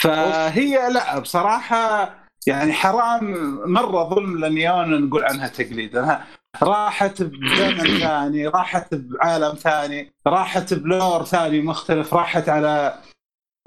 فهي 0.00 0.90
لا 0.92 1.18
بصراحة 1.18 2.14
يعني 2.46 2.72
حرام 2.72 3.34
مرة 3.72 4.08
ظلم 4.08 4.44
ل 4.44 4.54
Nioh 4.54 4.96
إن 4.96 5.06
نقول 5.06 5.24
عنها 5.24 5.48
تقليد 5.48 5.96
أنها 5.96 6.24
راحت 6.62 7.22
بزمن 7.22 7.98
ثاني 8.00 8.46
راحت 8.46 8.94
بعالم 8.94 9.54
ثاني 9.54 10.12
راحت 10.26 10.74
ب 10.74 10.84
lore 10.84 11.24
ثاني 11.24 11.60
مختلف 11.60 12.14
راحت 12.14 12.48
على 12.48 12.94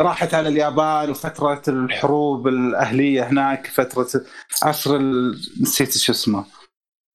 راحت 0.01 0.33
على 0.33 0.49
اليابان 0.49 1.09
وفترة 1.09 1.61
الحروب 1.67 2.47
الأهلية 2.47 3.23
هناك 3.23 3.67
فترة 3.67 4.07
عصر 4.63 4.95
ال... 4.95 5.39
نسيت 5.61 5.97
شو 5.97 6.11
اسمه 6.11 6.45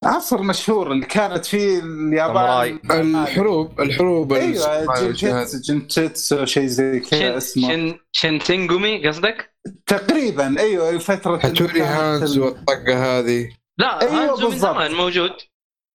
عصر 0.04 0.42
مشهور 0.42 0.92
اللي 0.92 1.06
كانت 1.06 1.46
فيه 1.46 1.78
اليابان 1.78 2.78
الحروب 2.90 3.80
الحروب 3.80 4.32
أيوه 4.32 5.12
جنتيتسو 5.12 5.58
جنتيتسو 5.58 6.44
شيء 6.44 6.66
زي 6.66 7.00
كذا 7.00 7.37
اسمه 7.37 7.68
شن 7.68 7.99
شنتنجومي 8.12 9.08
قصدك؟ 9.08 9.54
تقريبا 9.87 10.60
أيوه 10.60 10.99
فترة 10.99 11.37
هاتوري 11.37 11.82
هانزو 11.82 12.38
والطقة 12.38 13.18
هذه 13.18 13.49
لا 13.78 14.00
أيوة 14.00 14.30
هانزو 14.30 14.50
من. 14.50 14.58
زمان 14.58 14.92
موجود 14.92 15.32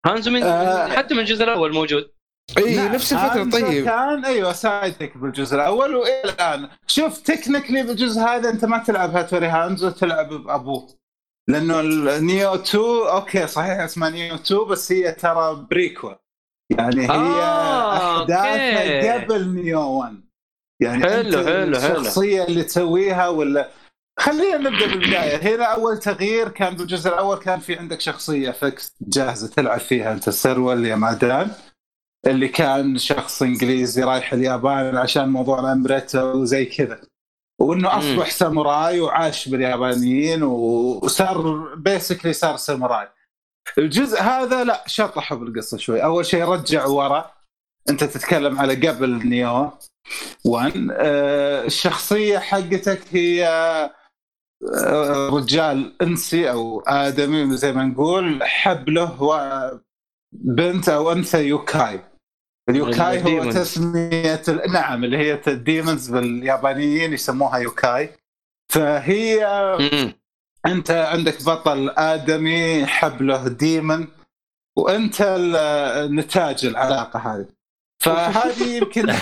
هانزو 0.06 0.32
من 0.32 0.44
آه. 0.44 0.88
حتى 0.88 1.14
من 1.14 1.20
الجزء 1.20 1.44
الأول 1.44 1.74
موجود 1.74 2.15
اي 2.58 2.76
نعم، 2.76 2.94
نفس 2.94 3.14
الفترة 3.14 3.50
طيب. 3.60 3.86
كان 3.86 4.26
أيوه 4.26 4.54
side 4.54 5.05
ك 5.05 5.18
بالجزء 5.18 5.56
الأول 5.56 5.96
وإلى 5.96 6.22
الآن. 6.24 6.70
شوف 6.88 7.20
technically 7.20 7.84
بالجزء 7.84 8.22
هذا 8.22 8.50
أنت 8.50 8.66
ما 8.66 8.78
تلعب 8.78 9.16
هاتوري 9.16 9.48
هانزو 9.48 9.90
تلعب 9.90 10.30
بأبوه 10.30 10.88
لأنه 11.50 11.80
ال 11.80 11.95
Nioh 11.95 12.56
2 12.56 12.84
okay 12.86 13.48
صحيح 13.48 13.80
اسمها 13.80 14.10
Nioh 14.10 14.36
2 14.36 14.64
بس 14.64 14.92
هي 14.92 15.12
ترى 15.12 15.68
prequel 15.72 16.16
يعني 16.70 17.02
هي 17.06 17.10
آه، 17.10 18.22
أحداثها. 18.22 19.14
قبل 19.24 19.48
Nioh 19.48 19.82
1 19.82 20.24
يعني 20.82 21.04
حلو، 21.04 21.46
حلو، 21.46 21.80
حلو. 21.80 21.98
الشخصية 22.00 22.44
اللي 22.44 22.64
تسويها 22.64 23.28
ولا؟ 23.28 23.70
خلينا 24.20 24.58
نبدأ 24.58 24.88
بالبداية. 24.88 25.38
هنا 25.56 25.66
اول 25.66 25.98
تغيير 26.00 26.50
كان 26.50 26.76
بالجزء 26.76 27.10
الأول 27.10 27.38
كان 27.38 27.60
في 27.60 27.76
عندك 27.80 28.02
شخصية 28.02 28.52
فيكس 28.52 28.96
جاهزة 29.02 29.48
تلعب 29.48 29.80
فيها. 29.80 30.12
أنت 30.14 30.30
Sir 30.30 30.86
William 30.86 31.24
Adams 31.24 31.52
اللي 32.28 32.48
كان 32.48 32.98
شخص 32.98 33.42
إنجليزي 33.42 34.04
رايح 34.04 34.34
اليابان 34.34 34.98
عشان 34.98 35.30
موضوع 35.30 35.60
الأمريتا 35.60 36.24
وزي 36.24 36.66
كذا. 36.66 37.02
وإنه. 37.62 37.98
أصبح 37.98 38.30
ساموراي 38.32 39.00
وعاش 39.00 39.50
باليابانيين 39.50 40.44
وصار 40.44 41.66
basically 41.76 42.34
صار 42.34 42.56
ساموراي. 42.58 43.08
الجزء 43.78 44.22
هذا 44.22 44.64
لا 44.64 44.84
شطحوا 44.88 45.38
بالقصة 45.38 45.78
شوي. 45.78 46.04
أول 46.04 46.26
شيء 46.26 46.44
رجع 46.44 46.86
ورا. 46.86 47.32
أنت 47.90 48.04
تتكلم 48.04 48.60
على 48.60 48.88
قبل 48.88 49.28
Nioh 49.30 49.72
1 50.46 50.88
آه، 50.92 51.66
الشخصية 51.66 52.38
حقتك 52.40 53.02
هي 53.12 53.46
آه، 54.86 55.30
رجال 55.30 55.94
أنسي 56.02 56.52
أو 56.52 56.80
آدمي 56.88 57.58
زي 57.58 57.72
ما 57.74 57.84
نقول 57.84 58.44
حب 58.44 58.90
له 58.90 59.24
و- 59.24 59.80
بنت 60.32 60.90
أو 60.90 61.12
أنثى 61.12 61.44
يوكاي. 61.48 62.00
اليوكاي 62.70 63.40
هو. 63.40 63.52
تسمية 63.52 64.42
ال- 64.48 64.72
نعم 64.72 65.04
اللي 65.04 65.18
هي 65.18 65.42
ال 65.48 65.57
demons 65.57 66.10
باليابانيين 66.12 67.14
يسموها 67.14 67.58
يوكاي. 67.58 68.10
فهي 68.72 69.46
مم. 69.80 70.14
أنت 70.66 70.92
عندك 70.92 71.44
بطل 71.44 71.90
آدمي 71.98 72.86
حب 72.86 73.22
له 73.22 73.48
demon 73.48 74.08
وأنت 74.78 75.22
نتاج 76.12 76.66
العلاقة 76.66 77.20
هذه. 77.20 77.46
فهذه 78.04 78.78
يمكن 78.78 79.10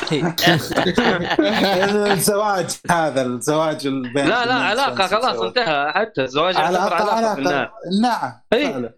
الزواج 2.12 2.70
هذا 2.92 3.22
الزواج 3.26 3.88
البين 3.88 4.26
لا 4.28 4.46
لا 4.46 4.54
علاقة 4.54 5.08
خلاص 5.08 5.40
انتهى. 5.42 5.92
حتى 5.96 6.22
الزواج 6.24 6.56
علاقة 6.58 6.96
علاقة. 6.96 7.36
علاقه 7.36 7.72
نعم 8.02 8.90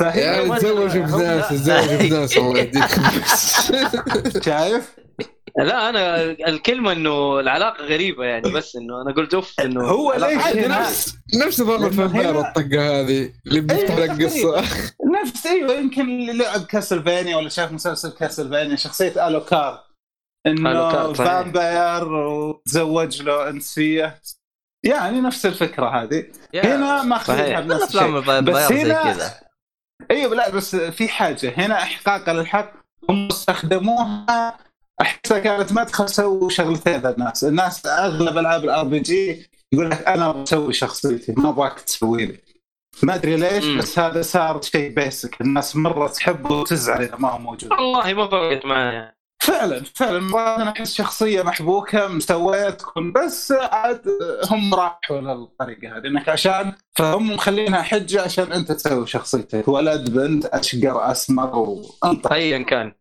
فهي 0.00 0.44
ما- 0.44 0.58
تزوج 0.58 0.98
بناس 0.98 1.48
تزوج 1.48 2.08
بناس 2.10 2.36
الله 2.36 2.58
يهديك 2.58 2.84
شايف؟ 4.44 4.94
لا 5.58 5.88
أنا 5.88 6.20
الكلمة 6.22 6.92
إنه 6.92 7.40
العلاقة 7.40 7.84
غريبة 7.84 8.24
يعني 8.24 8.50
بس 8.52 8.76
إنه 8.76 9.02
أنا 9.02 9.12
قلت 9.14 9.34
أوف 9.34 9.60
إنه 9.60 9.84
هو 9.86 10.12
ليش 10.14 10.66
نفس 10.66 11.14
نفس 11.46 11.60
لأنه 11.60 11.86
الفنان 11.86 12.36
الطقه 12.36 13.00
هذه 13.00 13.32
اللي 13.46 13.60
بيفتح 13.60 13.98
لك 13.98 14.22
قصة. 14.24 14.60
نفس 15.22 15.46
أيوه 15.46 15.72
يمكن 15.74 16.00
اللي 16.02 16.32
لعب 16.32 16.60
Castlevania 16.64 17.36
ولا 17.36 17.48
شاف 17.48 17.72
مسلسل 17.72 18.10
Castlevania 18.12 18.76
شخصية 18.76 19.28
Alucard 19.28 19.84
إنه 20.46 20.70
Alucard، 20.72 21.14
صحيح. 21.14 21.28
vampire 21.30 22.12
وتزوج 22.12 23.22
له 23.22 23.48
أنسية. 23.48 24.20
يعني 24.84 25.20
نفس 25.20 25.46
الفكرة 25.46 26.02
هذه. 26.02 26.24
هنا 26.54 27.02
ما 27.02 27.16
اخذتها 27.16 27.36
صحيح. 27.44 27.60
بنفس 27.60 27.94
الشيء. 27.94 28.40
بس 28.40 28.72
هنا 28.72 29.43
أيوه 30.10 30.34
لا 30.34 30.50
بس 30.50 30.76
في 30.76 31.08
حاجة 31.08 31.54
هنا 31.56 31.82
احقاقا 31.82 32.32
للحق 32.32 32.72
هم 33.10 33.28
استخدموها 33.28 34.56
احسها 35.00 35.38
كانت 35.38 35.72
مدخل 35.72 36.08
سووا 36.08 36.50
شغلتين 36.50 37.06
الناس، 37.06 37.44
الناس 37.44 37.86
أغلب 37.86 38.38
ألعاب 38.38 38.64
ال 38.64 38.84
RPG 38.84 39.50
يقول 39.72 39.90
لك 39.90 40.08
أنا 40.08 40.32
بسوي 40.32 40.72
شخصيتي 40.72 41.34
ما 41.36 41.48
أبغاك 41.48 41.80
تسوي 41.80 42.26
لي. 42.26 42.38
ما 43.02 43.14
أدري 43.14 43.36
ليش 43.36 43.64
مم. 43.64 43.78
بس 43.78 43.98
هذا 43.98 44.22
صار 44.22 44.62
شيء 44.62 44.94
بيسك، 44.94 45.40
الناس 45.40 45.76
مرة 45.76 46.08
تحبه 46.08 46.54
وتزعل 46.54 47.02
إذا 47.02 47.16
ما 47.16 47.30
هو 47.30 47.38
موجود. 47.38 47.72
والله 47.72 48.14
ما 48.14 48.28
فرقت 48.28 48.66
معايا 48.66 49.14
فعلا 49.44 49.82
فعلا. 49.94 50.18
أنا 50.56 50.70
أحس 50.70 50.94
شخصية 50.94 51.42
محبوكة 51.42 52.08
مسويه 52.08 52.70
تكون 52.70 53.12
بس 53.12 53.52
عاد 53.52 54.02
هم 54.50 54.74
راحوا 54.74 55.20
للطريقة 55.20 55.96
هذه. 55.96 56.06
إنك 56.06 56.28
عشان 56.28 56.72
فهم 56.96 57.30
مخلينها 57.30 57.82
حجة 57.82 58.22
عشان 58.22 58.52
أنت 58.52 58.72
تسوي 58.72 59.06
شخصيتك. 59.06 59.68
ولد 59.68 60.10
بنت 60.10 60.46
أشقر 60.46 61.10
أسمر 61.10 61.56
وانت 61.56 62.26
ايا 62.26 62.58
كان. 62.58 62.92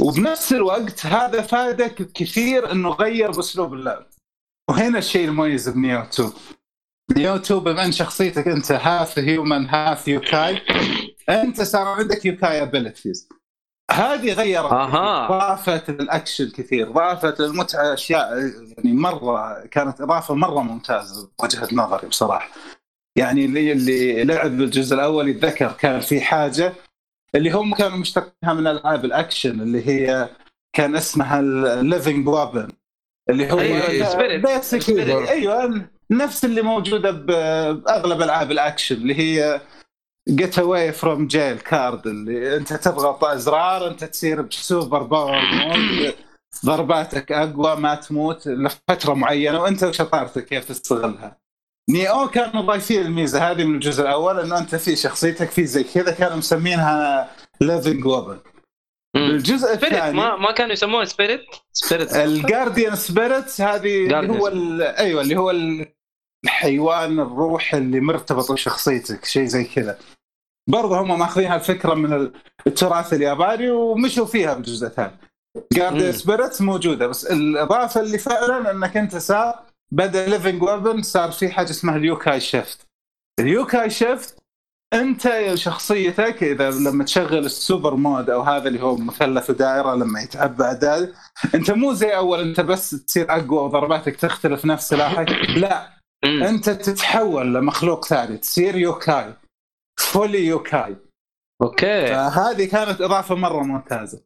وبنفس 0.00 0.52
الوقت 0.52 1.06
هذا 1.06 1.42
فادك 1.42 2.12
كثير 2.12 2.72
إنه 2.72 2.90
غير 2.90 3.30
باسلوب 3.30 3.74
اللعب. 3.74 4.06
وهنا 4.70 4.98
الشيء 4.98 5.28
المميز 5.28 5.68
ب 5.68 5.74
Nioh 5.74 6.00
2 6.00 6.32
Nioh 7.16 7.34
2 7.36 7.60
بما 7.60 7.84
ان 7.84 7.92
شخصيتك 7.92 8.48
أنت 8.48 8.72
half 8.72 9.18
human 9.18 9.68
half 9.68 10.08
yokai 10.08 10.62
أنت 11.28 11.62
صار 11.62 11.86
عندك 11.86 12.24
yokai 12.24 12.62
abilities 12.62 13.28
هذه 13.94 14.32
غيرت 14.32 14.72
أها. 14.72 15.28
ضافت 15.28 15.90
للأكشن 15.90 16.50
كثير 16.50 16.90
ضافت 16.90 17.40
للمتعة 17.40 17.94
أشياء 17.94 18.38
يعني 18.38 18.92
مرة 18.92 19.66
كانت 19.70 20.00
إضافة 20.00 20.34
مرة 20.34 20.60
ممتازة 20.60 21.30
بوجهه 21.40 21.68
نظري 21.72 22.08
بصراحة. 22.08 22.48
يعني 23.16 23.44
اللي 23.44 23.72
اللي 23.72 24.24
لعب 24.24 24.60
الجزء 24.60 24.94
الأول 24.94 25.28
يتذكر 25.28 25.72
كان 25.72 26.00
في 26.00 26.20
حاجة 26.20 26.72
اللي 27.34 27.50
هم 27.50 27.74
كانوا 27.74 27.98
مشتقينها 27.98 28.54
من 28.54 28.66
ألعاب 28.66 29.04
الأكشن 29.04 29.60
اللي 29.60 29.88
هي 29.88 30.28
كان 30.72 30.96
اسمها 30.96 31.40
ال 31.40 31.53
living 31.53 32.28
weapon 32.28 32.68
اللي 33.30 33.52
هو 33.52 33.60
أيوة، 33.60 34.12
Spirit. 34.12 35.28
أيوه 35.28 35.86
نفس 36.10 36.44
اللي 36.44 36.62
موجودة 36.62 37.10
بأغلب 37.10 38.22
ألعاب 38.22 38.50
الأكشن 38.50 38.96
اللي 38.96 39.14
هي 39.18 39.60
get 40.28 40.58
away 40.58 40.92
from 40.92 41.26
jail 41.26 41.58
card 41.58 42.06
اللي 42.06 42.56
أنت 42.56 42.72
تضغط 42.72 43.24
أزرار 43.24 43.88
أنت 43.88 44.04
تصير 44.04 44.42
ب 44.42 44.52
super 44.52 45.02
power 45.02 45.40
mode 45.40 46.14
ضرباتك 46.64 47.32
أقوى 47.32 47.76
ما 47.76 47.94
تموت 47.94 48.48
لفترة 48.48 49.14
معينة 49.14 49.62
وأنت 49.62 49.84
وشطارتك 49.84 50.44
كيف 50.44 50.68
تستغلها. 50.68 51.38
Nioh 51.90 52.28
كانوا 52.28 52.62
ضايفين 52.62 53.02
الميزة 53.02 53.50
هذه 53.50 53.64
من 53.64 53.74
الجزء 53.74 54.02
الأول 54.02 54.40
إنه 54.40 54.58
أنت 54.58 54.74
في 54.74 54.96
شخصيتك 54.96 55.50
في 55.50 55.66
زي 55.66 55.84
كذا 55.84 56.12
كانوا 56.12 56.36
مسمينها 56.36 57.30
living 57.60 58.06
weapon. 58.06 58.38
الجزء 59.16 59.72
الثاني 59.72 60.16
ما 60.16 60.36
ما 60.36 60.52
كانوا 60.52 60.72
يسموها 60.72 61.04
spirit 61.04 61.40
spirit 61.72 62.16
ال 62.16 62.25
guardian 62.25 62.96
spirit 62.96 63.60
هذه 63.60 64.20
اللي 64.20 64.32
هو 64.32 64.48
أيوه 64.98 65.22
اللي 65.22 65.36
هو 65.36 65.50
الحيوان 66.44 67.20
الروح 67.20 67.74
اللي 67.74 68.00
مرتبط 68.00 68.52
بشخصيتك 68.52 69.24
شيء 69.24 69.44
زي 69.44 69.64
كذا 69.64 69.98
برضه 70.70 71.00
هم 71.00 71.18
ماخذين 71.18 71.46
هالفكرة 71.50 71.94
من 71.94 72.30
التراث 72.66 73.12
الياباني 73.12 73.70
ومشوا 73.70 74.26
فيها 74.26 74.54
بالجزء 74.54 74.86
الثاني 74.86 75.16
guardian 75.72 76.06
مم. 76.06 76.12
spirit 76.12 76.62
موجودة 76.62 77.06
بس 77.06 77.26
الإضافة 77.26 78.00
اللي 78.00 78.18
فعلا 78.18 78.70
إنك 78.70 78.96
أنت 78.96 79.16
صار 79.16 79.54
بدأ 79.92 80.26
living 80.26 80.62
weapon 80.62 81.02
صار 81.02 81.30
في 81.30 81.48
حاجة 81.48 81.70
اسمها 81.70 81.96
ال 81.96 82.03
yokai 82.03 82.40
shift 82.40 82.86
ال 83.40 83.48
yokai 83.48 83.90
shift 83.90 84.38
أنت 84.94 85.50
شخصيتك 85.54 86.42
إذا 86.42 86.70
لما 86.70 87.04
تشغل 87.04 87.44
ال 87.44 87.52
super 87.52 87.94
mode 87.94 88.30
أو 88.30 88.40
هذا 88.42 88.68
اللي 88.68 88.82
هو 88.82 88.96
مثلث 88.96 89.50
ودائره 89.50 89.94
لما 89.94 90.20
يتعبى 90.20 90.64
العداد 90.64 91.14
أنت 91.54 91.70
مو 91.70 91.92
زي 91.92 92.16
أول 92.16 92.40
أنت 92.40 92.60
بس 92.60 92.90
تصير 92.90 93.30
أقوى 93.30 93.58
وضرباتك 93.58 94.16
تختلف 94.16 94.64
نفس 94.64 94.88
سلاحك 94.88 95.28
لا. 95.56 95.94
أنت 96.24 96.70
تتحول 96.70 97.54
لمخلوق 97.54 98.04
ثاني 98.04 98.36
تصير 98.36 98.76
يوكاي 98.76 99.34
fully 100.00 100.46
yokai. 100.46 100.96
okay. 101.62 102.06
فهذه 102.06 102.64
كانت 102.64 103.00
إضافة 103.00 103.34
مرة 103.34 103.62
ممتازة. 103.62 104.20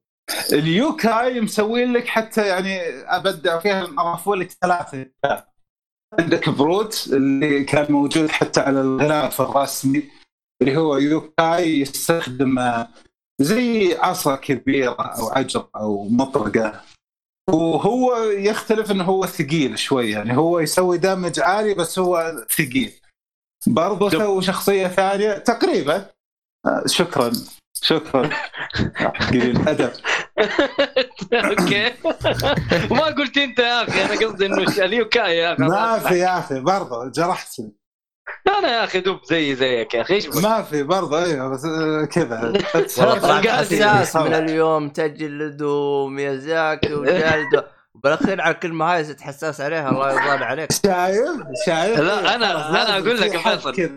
اليوكاي 0.53 1.41
مسوين 1.41 1.93
لك 1.93 2.07
حتى 2.07 2.47
يعني 2.47 2.81
أبدع 2.89 3.59
فيها 3.59 3.85
أضافوا 3.85 4.37
لك 4.37 4.51
ثلاثة. 4.63 5.07
عندك 6.19 6.49
بروت 6.49 7.07
اللي 7.13 7.65
كان 7.65 7.93
موجود 7.93 8.29
حتى 8.29 8.61
على 8.61 8.81
الغلاف 8.81 9.41
الرسمي 9.41 10.11
اللي 10.63 10.77
هو 10.77 10.97
يوكاي 10.97 11.81
يستخدم 11.81 12.85
زي 13.41 13.97
عصا 13.99 14.37
كبيرة 14.37 15.03
أو 15.03 15.29
عجر 15.29 15.69
أو 15.77 16.09
مطرقة. 16.09 16.81
وهو 17.49 18.17
يختلف 18.25 18.91
إنه 18.91 19.05
هو 19.05 19.27
ثقيل 19.27 19.79
شوي 19.79 20.11
يعني 20.11 20.37
هو 20.37 20.61
يسوي 20.61 20.99
دمج 20.99 21.41
عالي 21.41 21.75
بس 21.75 21.99
هو 21.99 22.33
ثقيل. 22.57 22.93
برضه. 23.67 24.11
سووا 24.11 24.41
شخصية 24.41 24.87
ثانية 24.89 25.33
تقريبا. 25.39 26.07
آه، 26.67 26.83
شكرا 26.87 27.33
شكرا. 27.83 28.31
قليل 29.31 29.69
ادب 29.69 29.91
okay. 31.33 31.93
ما 32.95 33.05
قلت 33.05 33.39
أنت 33.39 33.59
يا 33.59 33.83
أخي 33.83 34.03
أنا 34.05 34.27
قصدي 34.27 34.47
إنه 34.47 34.71
ش- 34.71 34.81
اليوكاي 34.81 35.37
يا 35.37 35.53
أخي. 35.55 35.63
ما 35.63 35.99
في 35.99 36.19
يا 36.19 36.39
أخي 36.39 36.61
برضه 36.61 37.11
جرحتني 37.11 37.73
أنا 38.59 38.69
يا 38.69 38.85
أخي 38.85 39.01
دوب 39.01 39.19
زي 39.25 39.55
زيك 39.55 39.95
يا 39.95 40.01
أخي؟ 40.03 40.21
ما 40.43 40.63
في 40.63 40.83
برضه 40.83 41.25
أيوه 41.25 41.49
بس 41.49 41.65
آه، 41.65 42.05
كذا 42.05 42.53
حساس. 43.47 44.17
من 44.17 44.35
اليوم 44.35 44.89
تجلدوا 44.89 46.09
ميازاكي 46.11 46.95
وجلدوا 46.95 47.63
وبالأخير 47.95 48.41
على 48.41 48.55
الكلمة 48.55 48.95
هاي 48.95 49.05
صرت 49.05 49.21
حساس 49.21 49.61
عليها 49.61 49.91
الله 49.91 50.13
يرضى 50.13 50.45
عليك 50.45 50.73
شايف 50.73 51.31
شايف 51.67 52.01
لا، 52.01 52.35
أنا 52.35 52.45
لازم 52.73 53.07
أقول 53.07 53.21
لك 53.21 53.35
يا 53.35 53.39
فيصل. 53.57 53.91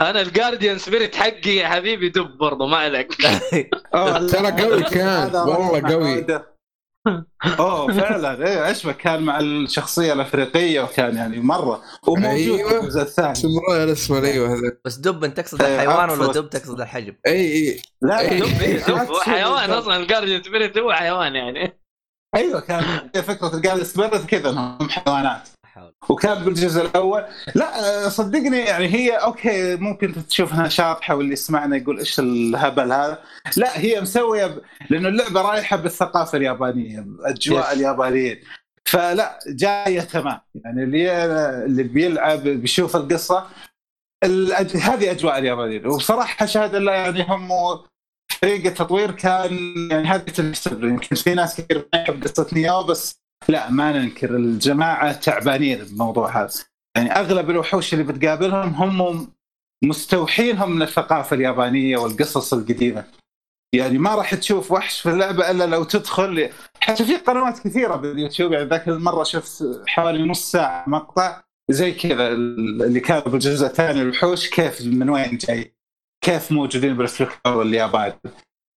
أنا 0.00 0.20
ال 0.20 0.26
guardian 0.26 0.78
spirit 0.78 1.16
حقي 1.16 1.50
يا 1.56 1.68
حبيبي 1.68 2.08
دب 2.08 2.38
برضه 2.40 2.66
ما 2.66 2.76
عليك 2.76 3.12
ترى 4.32 4.62
قوي 4.62 4.82
كان، 4.94 5.34
والله 5.36 5.82
قوي. 5.92 6.26
اوه 7.60 7.92
فعلا 7.92 8.46
أيوه 8.46 8.68
إيش 8.68 8.86
بك 8.86 8.96
كان 8.96 9.22
مع 9.22 9.40
الشخصية 9.40 10.12
الأفريقية 10.12 10.80
وكان 10.80 11.16
يعني 11.16 11.40
مرة 11.40 11.82
وموجود 12.06 12.58
أيوة. 12.58 12.68
في 12.68 12.80
الجزء 12.80 13.02
الثاني 13.02 13.34
سمراء 13.34 13.84
الاسمر 13.84 14.24
أيوه 14.24 14.48
هذا 14.48 14.76
بس 14.84 14.96
دب 14.96 15.24
أنت 15.24 15.36
تقصد 15.40 15.62
إيه، 15.62 15.74
الحيوان 15.74 16.10
ولا. 16.10 16.32
دب 16.32 16.50
تقصد 16.50 16.80
الحجم؟ 16.80 17.14
أي 17.26 17.32
أي 17.52 17.80
لا 18.02 18.20
إيه. 18.20 18.38
لا، 18.40 18.46
دب 18.46 18.60
إيه، 18.62 18.78
دب 18.84 18.94
هو 19.10 19.20
حيوان. 19.20 19.70
أصلا 19.70 19.96
ال 19.96 20.01
guardian 20.01 20.42
spirit 20.42 20.78
هو 20.78 20.92
حيوان 20.92 21.34
يعني 21.34 21.80
أيوه 22.36 22.60
كان 22.60 22.82
فكرة 23.22 23.56
ال 23.56 23.59
guardian 23.59 23.84
spirit 23.84 24.26
كذا 24.26 24.50
إنهم 24.50 24.88
حيوانات 24.90 25.48
حاول. 25.78 25.94
وكان 26.08 26.44
بالجزء 26.44 26.82
الأول 26.82 27.24
لا 27.54 28.04
آه، 28.04 28.08
صدقني 28.08 28.58
يعني 28.58 28.86
هي 28.94 29.10
okay 29.10 29.76
ممكن 29.76 30.26
تشوفها 30.28 30.68
شاطحة 30.68 31.14
واللي 31.14 31.32
يسمعنا 31.32 31.76
يقول 31.76 31.98
إيش 31.98 32.20
الهبل 32.20 32.92
هذا 32.92 33.18
لا 33.56 33.78
هي 33.80 34.00
مسوية 34.00 34.46
ب... 34.46 34.60
لأنه 34.90 35.08
اللعبة 35.08 35.42
رايحة 35.42 35.76
بالثقافة 35.76 36.38
اليابانية 36.38 37.06
اجواء 37.20 37.64
Yes. 37.64 37.72
اليابانيين 37.72 38.40
فلا 38.84 39.38
جاية 39.48 40.00
تمام 40.00 40.40
يعني 40.54 40.82
اللي 40.82 41.24
اللي 41.64 41.82
بيلعب 41.82 42.42
بيشوف 42.42 42.96
القصة 42.96 43.46
الأج... 44.24 44.76
هذه 44.76 45.10
أجواء 45.10 45.38
اليابانيين 45.38 45.86
وبصراحه 45.86 46.46
شهد 46.46 46.74
الله 46.74 46.92
يعني 46.92 47.26
هم 47.28 47.48
فريق 48.40 48.66
التطوير 48.66 49.10
كان 49.10 49.74
يعني 49.90 50.08
هذه 50.08 50.20
تنحسب 50.20 50.80
له. 50.80 50.88
يمكن 50.88 51.16
في 51.16 51.34
ناس 51.34 51.60
كثير 51.60 51.88
ما 51.94 52.00
يحب 52.00 52.22
قصة 52.22 52.46
نيو 52.52 52.82
بس 52.82 53.27
لا 53.48 53.70
ما 53.70 53.92
ننكر 53.92 54.36
الجماعة 54.36 55.12
تعبانين 55.12 55.78
بالموضوع 55.78 56.42
هذا. 56.42 56.50
يعني 56.96 57.12
أغلب 57.12 57.50
الوحوش 57.50 57.92
اللي 57.94 58.04
بتقابلهم 58.04 58.74
هم 58.74 59.28
مستوحينهم 59.84 60.70
من 60.70 60.82
الثقافة 60.82 61.36
اليابانية 61.36 61.96
والقصص 61.96 62.52
القديمة. 62.52 63.04
يعني 63.74 63.98
ما 63.98 64.14
راح 64.14 64.34
تشوف 64.34 64.72
وحش 64.72 65.00
في 65.00 65.10
اللعبة 65.10 65.50
إلا 65.50 65.66
لو 65.66 65.84
تدخل 65.84 66.50
حتى 66.80 67.04
في 67.04 67.16
قنوات 67.16 67.58
كثيرة 67.58 67.96
باليوتيوب 67.96 68.52
يعني 68.52 68.68
ذاك 68.68 68.88
المرة 68.88 69.22
شفت 69.22 69.64
حوالي 69.86 70.22
نص 70.22 70.52
ساعة 70.52 70.84
مقطع 70.88 71.42
زي 71.70 71.92
كذا 71.92 72.28
اللي 72.28 73.00
كانوا 73.00 73.28
بالجزء 73.28 73.66
الثاني 73.66 74.02
الوحوش 74.02 74.50
كيف 74.50 74.86
من 74.86 75.10
وين 75.10 75.38
جاي؟ 75.38 75.74
كيف 76.24 76.52
موجودين 76.52 76.96
بالفلكلور 76.96 77.62
الياباني؟ 77.62 78.20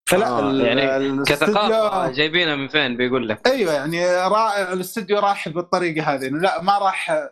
فلا 0.08 0.28
آه، 0.28 0.50
ال- 0.50 0.60
يعني 0.60 1.22
كثقافة 1.24 2.10
جايبينها 2.12 2.56
من 2.56 2.68
فين 2.68 2.96
بيقول 2.96 3.28
لك؟ 3.28 3.48
أيوه 3.48 3.72
يعني 3.72 4.06
رائع 4.06 4.72
الاستوديو 4.72 5.18
راح 5.18 5.48
بالطريقة 5.48 6.14
هذه 6.14 6.26
إنه 6.26 6.38
لا 6.38 6.62
ما 6.62 6.78
راح 6.78 7.28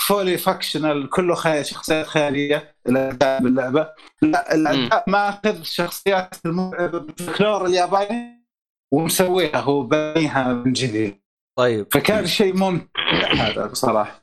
fully 0.00 0.38
fictional 0.38 1.10
كله 1.10 1.34
خيال 1.34 1.66
شخصيات 1.66 2.06
خيالية 2.06 2.74
الأعداء 2.88 3.42
باللعبة. 3.42 3.88
لا 4.22 4.54
الأعداء 4.54 5.04
ماخذ 5.06 5.62
شخصيات 5.62 6.34
المرعبه 6.46 6.98
بالفلكلور 6.98 7.66
الياباني 7.66 8.46
ومسويها 8.92 9.60
هو 9.60 9.82
بنيها 9.82 10.52
من 10.52 10.72
جديد. 10.72 11.20
طيب. 11.58 11.86
فكان 11.90 12.26
شيء 12.26 12.56
ممتع 12.56 13.32
هذا 13.36 13.66
بصراحة. 13.66 14.22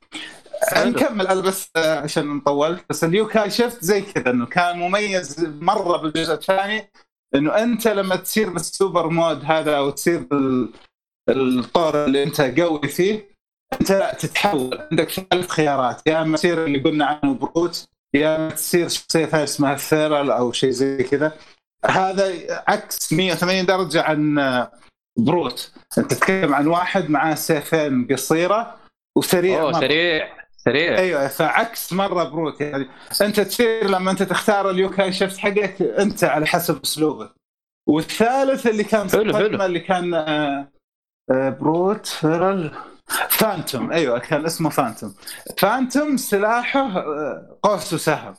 نكمل 0.78 1.28
أنا 1.28 1.42
بس 1.42 1.72
عشان 1.78 2.28
نطول. 2.38 2.80
بس 2.90 3.04
ال 3.04 3.11
yokai 3.11 3.50
shift 3.50 3.84
زي 3.84 4.02
كذا 4.02 4.30
إنه 4.30 4.46
كان 4.46 4.80
مميز 4.80 5.46
مرة 5.62 5.98
بالجزء 5.98 6.34
الثاني 6.34 6.92
انه 7.36 7.64
أنت 7.64 7.88
لما 7.88 8.16
تصير 8.16 8.50
بال 8.50 8.67
super 8.67 9.10
mode 9.10 9.46
هذا 9.46 9.78
أو 9.78 9.90
تصير 9.90 10.28
الطور 11.30 12.06
اللي 12.06 12.24
أنت 12.24 12.42
قوي 12.42 12.88
فيه 12.88 13.36
أنت 13.82 13.92
لا 13.92 14.14
تتحول. 14.14 14.88
عندك 14.92 15.10
ثلاث 15.10 15.50
خيارات. 15.50 16.02
يا 16.08 16.22
أما 16.22 16.38
تصير 16.38 16.66
اللي 16.66 16.80
قلنا 16.80 17.06
عنه 17.06 17.34
brute 17.34 17.88
يا 18.14 18.36
أما 18.36 18.50
تصير 18.50 18.88
شخصية 18.88 19.26
ثانية 19.26 19.44
اسمها 19.44 19.76
feral 19.76 20.32
أو 20.32 20.52
شيء 20.52 20.70
زي 20.70 21.04
كذا. 21.04 21.38
هذا 21.86 22.34
عكس 22.68 23.14
180 23.14 23.66
درجة 23.66 24.02
عن 24.02 24.36
brute. 25.20 25.72
أنت 25.98 26.14
تتكلم 26.14 26.54
عن 26.54 26.68
واحد 26.68 27.10
معاه 27.10 27.36
سيفين 27.36 28.08
قصيرة 28.08 28.76
وسريع 29.18 29.62
أوه 29.62 29.72
مرة. 29.72 29.80
سريع. 29.80 30.45
سريع. 30.66 30.98
أيوه 30.98 31.28
فعكس 31.28 31.94
مرة 31.94 32.24
brute 32.24 32.62
يعني. 32.62 32.90
أنت 33.22 33.40
تصير 33.40 33.88
لما 33.90 34.12
أنت 34.12 34.24
تختار 34.24 34.70
ال 34.70 34.77
yokai 34.77 35.14
shift 35.14 35.38
حقك 35.38 35.82
أنت 35.82 36.24
على 36.24 36.46
حسب 36.46 36.82
أسلوبك. 36.84 37.32
والثالث 37.90 38.68
اللي 38.68 38.84
كان 38.84 39.10
حلو، 39.10 39.38
حلو. 39.38 39.66
اللي 39.66 39.80
كان 39.80 40.14
آه، 40.14 40.72
آه، 41.32 41.50
brute 41.50 42.06
feral 42.06 42.72
phantom. 43.30 43.92
أيوه 43.92 44.20
كان 44.20 44.46
اسمه 44.46 44.70
phantom. 44.70 45.16
phantom 45.58 46.18
سلاحه 46.18 46.98
آه، 46.98 47.60
قوس 47.64 47.94
وسهم. 47.94 48.34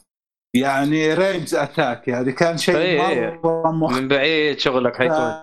يعني 0.57 1.15
range 1.15 1.55
attack 1.55 2.09
يعني 2.09 2.33
كان 2.33 2.59
شيء 2.59 2.77
إيه. 2.77 3.41
مرة 3.45 3.91
من 3.93 4.09
بعيد 4.09 4.59
شغلك 4.59 4.97
حيكون 4.97 5.43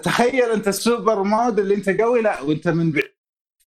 تخيل 0.00 0.50
أنت 0.50 0.68
ال 0.68 0.77
super 0.77 1.22
mode 1.22 1.58
اللي 1.58 1.74
أنت 1.74 2.00
قوي. 2.00 2.22
لا 2.22 2.40
وأنت 2.40 2.68
من 2.68 2.92
بعيد. 2.92 3.13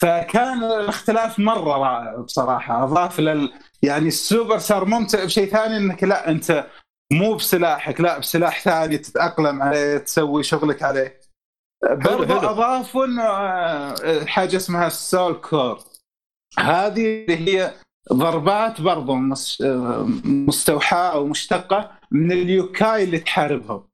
فكان 0.01 0.63
الاختلاف 0.63 1.39
مرة 1.39 1.77
رائع 1.77 2.15
بصراحة. 2.21 2.83
أضاف 2.83 3.19
لل 3.19 3.53
يعني 3.83 4.07
السوبر 4.07 4.57
صار 4.57 4.85
ممتع 4.85 5.23
بشيء 5.25 5.49
ثاني 5.49 5.77
إنك 5.77 6.03
لا 6.03 6.29
أنت 6.29 6.67
مو 7.13 7.35
بسلاحك 7.35 8.01
لا 8.01 8.19
بسلاح 8.19 8.59
ثاني 8.59 8.97
تتأقلم 8.97 9.61
عليه 9.61 9.97
تسوي 9.97 10.43
شغلك 10.43 10.83
عليه. 10.83 11.19
برضو 11.83 12.39
حلو. 12.39 12.49
اضافوا 12.49 13.05
انه 13.05 13.23
آه، 13.23 14.25
حاجة 14.25 14.55
اسمها 14.57 14.87
ال 14.87 14.97
soul 14.97 15.33
core 15.33 15.79
هذه 16.59 17.25
اللي 17.25 17.57
هي 17.59 17.73
ضربات 18.13 18.79
آه، 18.79 20.05
مستوحاة 20.25 21.13
أو 21.13 21.27
مشتقة 21.27 21.91
من 22.11 22.31
اليوكاي 22.31 23.03
اللي 23.03 23.19
تحاربهم. 23.19 23.87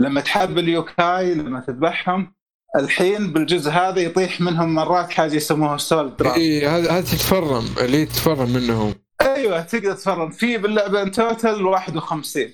لما 0.00 0.20
تحارب 0.20 0.58
اليوكاي 0.58 1.34
لما 1.34 1.60
تذبحهم 1.60 2.34
الحين 2.76 3.32
بالجزء 3.32 3.70
هذا 3.70 4.00
يطيح 4.00 4.40
منهم 4.40 4.74
مرات 4.74 5.10
حاجة 5.10 5.34
يسموها 5.34 5.76
soul 5.76 6.16
دراج 6.16 6.38
اي 6.38 6.66
هذا 6.66 6.90
هذا 6.90 7.00
تتفرم 7.00 7.64
اللي 7.80 8.06
تتفرم 8.06 8.50
منهم. 8.50 8.94
أيوه 9.20 9.62
تقدر 9.62 9.94
تفرم 9.94 10.30
في 10.30 10.58
باللعبة 10.58 11.02
in 11.02 11.12
total 11.12 11.66
51 11.66 12.52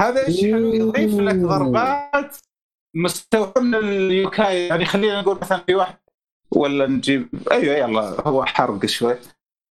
هذا 0.00 0.26
إيش 0.26 0.40
حلو؟ 0.40 0.74
يضيف 0.74 1.14
لك. 1.14 1.34
ضربات 1.34 2.36
مستوحى 2.96 3.60
من 3.60 3.74
اليوكاي 3.74 4.66
يعني 4.66 4.84
خلينا 4.84 5.20
نقول 5.20 5.38
مثلا 5.42 5.62
في 5.66 5.74
واحد 5.74 5.96
ولا 6.50 6.86
نجيب 6.86 7.28
أيوه 7.52 7.76
يلا 7.76 8.28
هو 8.28 8.44
حرق 8.44 8.86
شوي. 8.86 9.16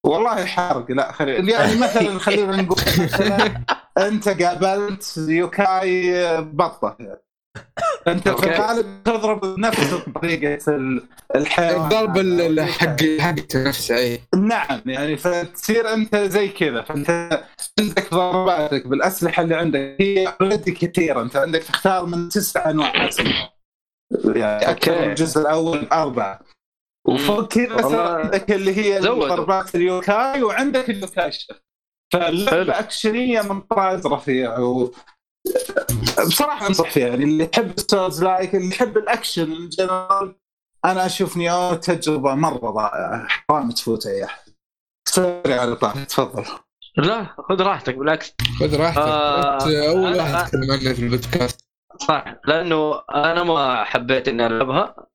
والله 0.06 0.44
حرق 0.44 0.90
لا 0.90 1.12
خلي 1.12 1.50
يعني 1.50 1.76
مثلا 1.76 2.18
خلينا 2.18 2.62
نقول 2.62 2.78
مثلا 2.98 3.64
أنت 3.98 4.28
قابلت 4.28 5.14
يوكاي 5.28 6.12
بطة. 6.40 6.96
انت 8.08 8.28
في. 8.28 8.46
الغالب 8.46 9.02
تضرب 9.04 9.40
بنفس 9.40 9.94
طريقة 10.14 10.74
ال- 10.76 11.02
الحيوان 11.34 11.82
الضرب 11.84 12.18
ال- 12.18 12.40
ال- 12.40 12.68
حق 12.68 12.96
حقته 13.20 13.68
نفسه 13.68 13.96
اي 13.96 14.20
نعم 14.36 14.80
يعني 14.86 15.16
فتصير 15.16 15.94
أنت 15.94 16.16
زي 16.16 16.48
كذا 16.48 16.82
فأنت 16.82 17.40
عندك 17.80 18.10
ضرباتك 18.14 18.86
بالأسلحة 18.86 19.42
اللي 19.42 19.54
عندك 19.54 19.96
هي 20.00 20.34
already 20.40 20.72
كثيرة 20.72 21.22
أنت 21.22 21.36
عندك 21.36 21.62
تختار 21.62 22.06
من 22.06 22.28
تسع 22.28 22.70
أنواع 22.70 23.08
أسلحة 23.08 23.54
يعني 24.24 24.70
أكثر 24.70 25.04
الجزء 25.04 25.40
الأول 25.40 25.88
أربعة 25.92 26.40
وفوق 27.08 27.48
كذا 27.48 27.82
صار 27.82 28.20
عندك 28.20 28.52
اللي 28.52 28.76
هي. 28.76 28.98
ضربات 29.00 29.74
اليوكاي 29.74 30.42
وعندك 30.42 30.90
اليوكاي. 30.90 31.30
فاللعبة. 32.12 32.78
اكشنيه 32.78 33.42
من 33.42 33.60
طراز 33.60 34.06
رفيع 34.06 34.58
و... 34.58 34.92
بصراحة 36.26 36.66
انصح 36.66 36.90
فيها 36.90 37.08
يعني 37.08 37.24
اللي 37.24 37.44
يحب 37.44 37.70
ال 37.78 38.24
souls-like 38.24 38.54
اللي 38.54 38.68
يحب 38.68 38.98
ال 38.98 39.06
action 39.06 39.52
in 39.52 39.68
general 39.68 40.34
أنا 40.84 41.06
أشوف 41.06 41.36
Nioh 41.36 41.74
تجربة 41.74 42.34
مرة 42.34 42.70
رائعة. 42.70 43.26
حرام 43.28 43.70
تفوت 43.70 44.06
أي 44.06 44.24
أحد. 44.24 44.42
sorry 45.08 45.54
على 45.54 45.76
طاح 45.76 46.04
تفضل. 46.04 46.44
لا 46.96 47.26
خذ 47.48 47.62
راحتك 47.62 47.94
بالعكس. 47.94 48.34
خذ 48.60 48.76
راحتك. 48.76 48.98
آه، 48.98 49.90
أول 49.90 50.16
واحد 50.16 50.44
تتكلم 50.44 50.70
عنه 50.70 50.92
في 50.92 51.02
البودكاست. 51.02 51.64
صح 52.08 52.24
لأنه 52.44 53.02
أنا 53.14 53.42
ما 53.42 53.84
حبيت 53.84 54.28
إني 54.28 54.46
ألعبها. 54.46 55.06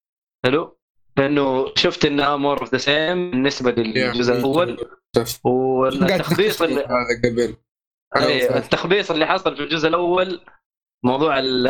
حلو؟ 0.45 0.77
لأنه 1.17 1.65
شفت 1.75 2.05
إنها 2.05 2.35
more 2.35 2.61
of 2.61 2.71
the 2.71 2.77
same 2.77 3.31
بالنسبة 3.31 3.71
للجزء 3.71 4.33
الأول. 4.33 4.87
والتخبيص 5.43 6.61
اللي 6.61 6.81
هذا 6.81 7.21
قبل. 7.23 7.55
التخبيص 8.17 9.11
اللي 9.11 9.25
حصل 9.27 9.55
في 9.55 9.63
الجزء 9.63 9.87
الأول 9.87 10.41
موضوع 11.05 11.39
ال- 11.39 11.67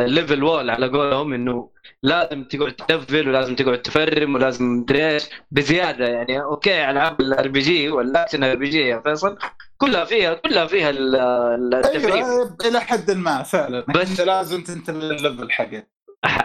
ال 0.00 0.07
level 0.07 0.42
wall 0.44 0.70
على 0.70 0.86
قولهم 0.88 1.32
إنه 1.32 1.70
لازم 2.02 2.44
تقعد 2.44 2.72
تلفل 2.72 3.28
ولازم 3.28 3.54
تقعد 3.56 3.82
تفرم 3.82 4.34
ولازم 4.34 4.64
مدري 4.64 5.08
إيش؟ 5.10 5.24
بزيادة 5.50 6.06
يعني. 6.06 6.42
okay 6.42 6.90
ألعاب 6.90 7.20
ال 7.20 7.48
RPG 7.48 7.88
وال 7.90 8.04
action 8.04 8.44
RPG 8.44 8.80
يا 8.80 9.00
فيصل 9.00 9.38
كلها 9.78 10.04
فيها 10.04 10.34
كلها 10.34 10.66
فيها 10.66 10.90
ال- 10.90 11.16
ال- 11.16 11.74
التفريم. 11.74 12.24
أيوه 12.24 12.56
إلى 12.66 12.80
حد 12.80 13.10
ما 13.10 13.42
فعلا. 13.42 13.84
بس- 13.88 14.10
أنت 14.10 14.20
لازم 14.20 14.62
تنتبه 14.62 14.98
للل 14.98 15.17
level 15.17 15.50
حقك. 15.52 15.88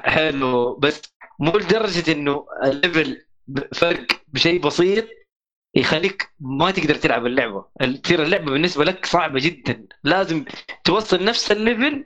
حلو. 0.04 0.76
بس 0.76 1.02
مو 1.40 1.52
لدرجة 1.58 2.12
إنه 2.12 2.46
ال 2.64 2.73
level 2.73 3.18
فرق 3.74 4.06
بشيء 4.28 4.62
بسيط 4.62 5.06
يخليك 5.76 6.34
ما 6.40 6.72
تقدر 6.72 6.96
تلعب 6.96 7.26
اللعبة. 7.26 7.66
تصير 8.04 8.24
اللعبة 8.24 8.52
بالنسبة 8.52 8.84
لك 8.84 9.06
صعبة 9.06 9.40
جدا. 9.40 9.88
لازم 10.04 10.46
توصل 10.84 11.24
نفس 11.24 11.52
ال 11.52 11.61
level 11.61 12.06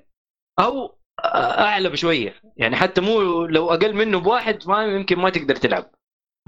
أو 0.60 0.98
أعلى 1.26 1.90
بشوية. 1.90 2.42
يعني 2.58 2.76
حتى 2.76 3.02
مو 3.02 3.46
لو 3.46 3.70
أقل 3.70 3.96
منه 3.96 4.20
بواحد 4.20 4.60
ما 4.68 4.84
يمكن 4.84 5.20
ما 5.20 5.30
تقدر 5.30 5.56
تلعب. 5.56 5.92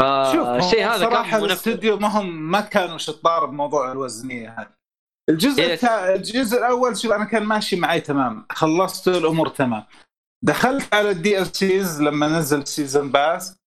شوف 0.02 0.48
فالشيء 0.48 0.86
هو 0.86 0.90
هذا 0.90 1.10
صراحة 1.10 1.38
الاستوديو 1.38 1.98
ما 1.98 2.08
هم 2.08 2.52
ما 2.52 2.62
كانوا 2.62 2.98
شطار 2.98 3.46
بموضوع 3.46 3.92
الوزنية 3.92 4.56
هذه. 4.60 4.80
الجزء 5.30 5.68
Yes. 5.68 5.70
التا... 5.72 6.16
الجزء 6.16 6.58
الأول 6.58 6.98
شوف 6.98 7.12
أنا 7.12 7.26
كان 7.26 7.44
ماشي 7.44 7.76
معي 7.76 8.02
تمام. 8.02 8.46
خلصت 8.52 9.08
الأمور 9.08 9.48
تمام. 9.48 9.84
دخلت 10.44 10.94
على 10.94 11.10
ال 11.10 11.48
DLCs 11.48 12.02
لما 12.02 12.28
نزل 12.28 12.68
season 12.68 13.12
pass 13.12 13.59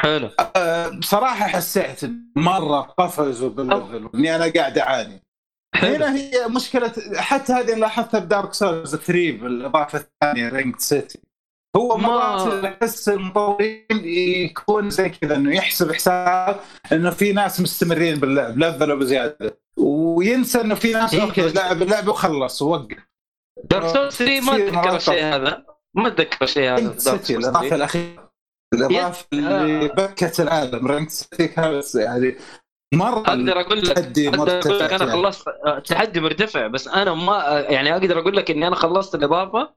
حلو. 0.00 0.30
أه 0.56 0.88
بصراحه 0.88 1.46
حسيت 1.46 2.00
مرة 2.36 2.80
قفزوا 2.80 3.50
بال 3.50 3.67
level 3.67 4.10
واني 4.14 4.36
أنا 4.36 4.52
قاعد 4.56 4.78
أعاني. 4.78 5.22
حلو. 5.74 5.94
هنا 5.94 6.16
هي 6.16 6.48
مشكلة 6.48 6.92
حتى 7.16 7.52
هذه 7.52 7.74
لاحظتها 7.74 8.20
ب 8.20 8.27
Dark 8.27 8.54
Souls 8.54 8.96
3 8.96 9.12
بالإضافة 9.32 9.98
الثانية 9.98 10.48
Ringed 10.48 10.76
City 10.78 11.18
هو 11.76 11.96
ما- 11.96 12.08
مرات 12.08 12.64
أحس 12.64 13.08
المطورين 13.08 13.86
يكون 14.04 14.90
زي 14.90 15.08
كذا 15.08 15.36
إنه 15.36 15.54
يحسب 15.56 15.92
حساب 15.92 16.60
إنه 16.92 17.10
في 17.10 17.32
ناس 17.32 17.60
مستمرين 17.60 18.16
باللعب 18.20 18.58
لفلوا 18.58 18.96
بزياده 18.98 19.58
وينسى 19.76 20.60
إنه 20.60 20.74
في 20.74 20.92
ناس 20.92 21.14
okay 21.14 21.48
لعب 21.52 21.82
اللعبه 21.82 22.10
وخلص 22.10 22.62
ووقف. 22.62 22.96
Dark 23.64 23.86
Souls 23.94 24.16
3 24.16 24.40
ما 24.40 24.56
أتذكر 24.56 24.96
الشيء 24.96 25.24
هذا. 25.24 25.64
ما 25.94 26.08
أتذكر 26.08 26.44
الشيء 26.44 26.62
هذا 26.72 26.78
الإضافة 26.78 27.16
3. 27.68 27.74
الأخيرة. 27.74 28.19
الاضافه 28.74 29.26
اللي 29.32 29.84
آه. 29.84 29.86
بكت 29.86 30.40
العالم 30.40 30.86
Ringed 30.86 31.08
City 31.08 31.48
كانت 31.48 31.94
يعني 31.94 32.36
مرة 32.94 33.18
أقدر 33.18 33.60
أقول 33.60 33.78
لك 33.78 33.96
تحدي 33.96 34.28
أقدر 34.28 34.58
أقول 34.58 34.58
لك 34.58 34.66
مرتفع 34.66 34.96
أنا 34.96 35.04
يعني. 35.06 35.22
خلصت 35.22 35.48
آه، 35.48 35.78
تحدي 35.78 36.20
مرتفع 36.20 36.66
بس 36.66 36.88
أنا 36.88 37.14
ما 37.14 37.66
يعني 37.68 37.92
أقدر 37.92 38.18
أقول 38.18 38.36
لك 38.36 38.50
إني 38.50 38.66
أنا 38.66 38.76
خلصت 38.76 39.14
الإضافة 39.14 39.74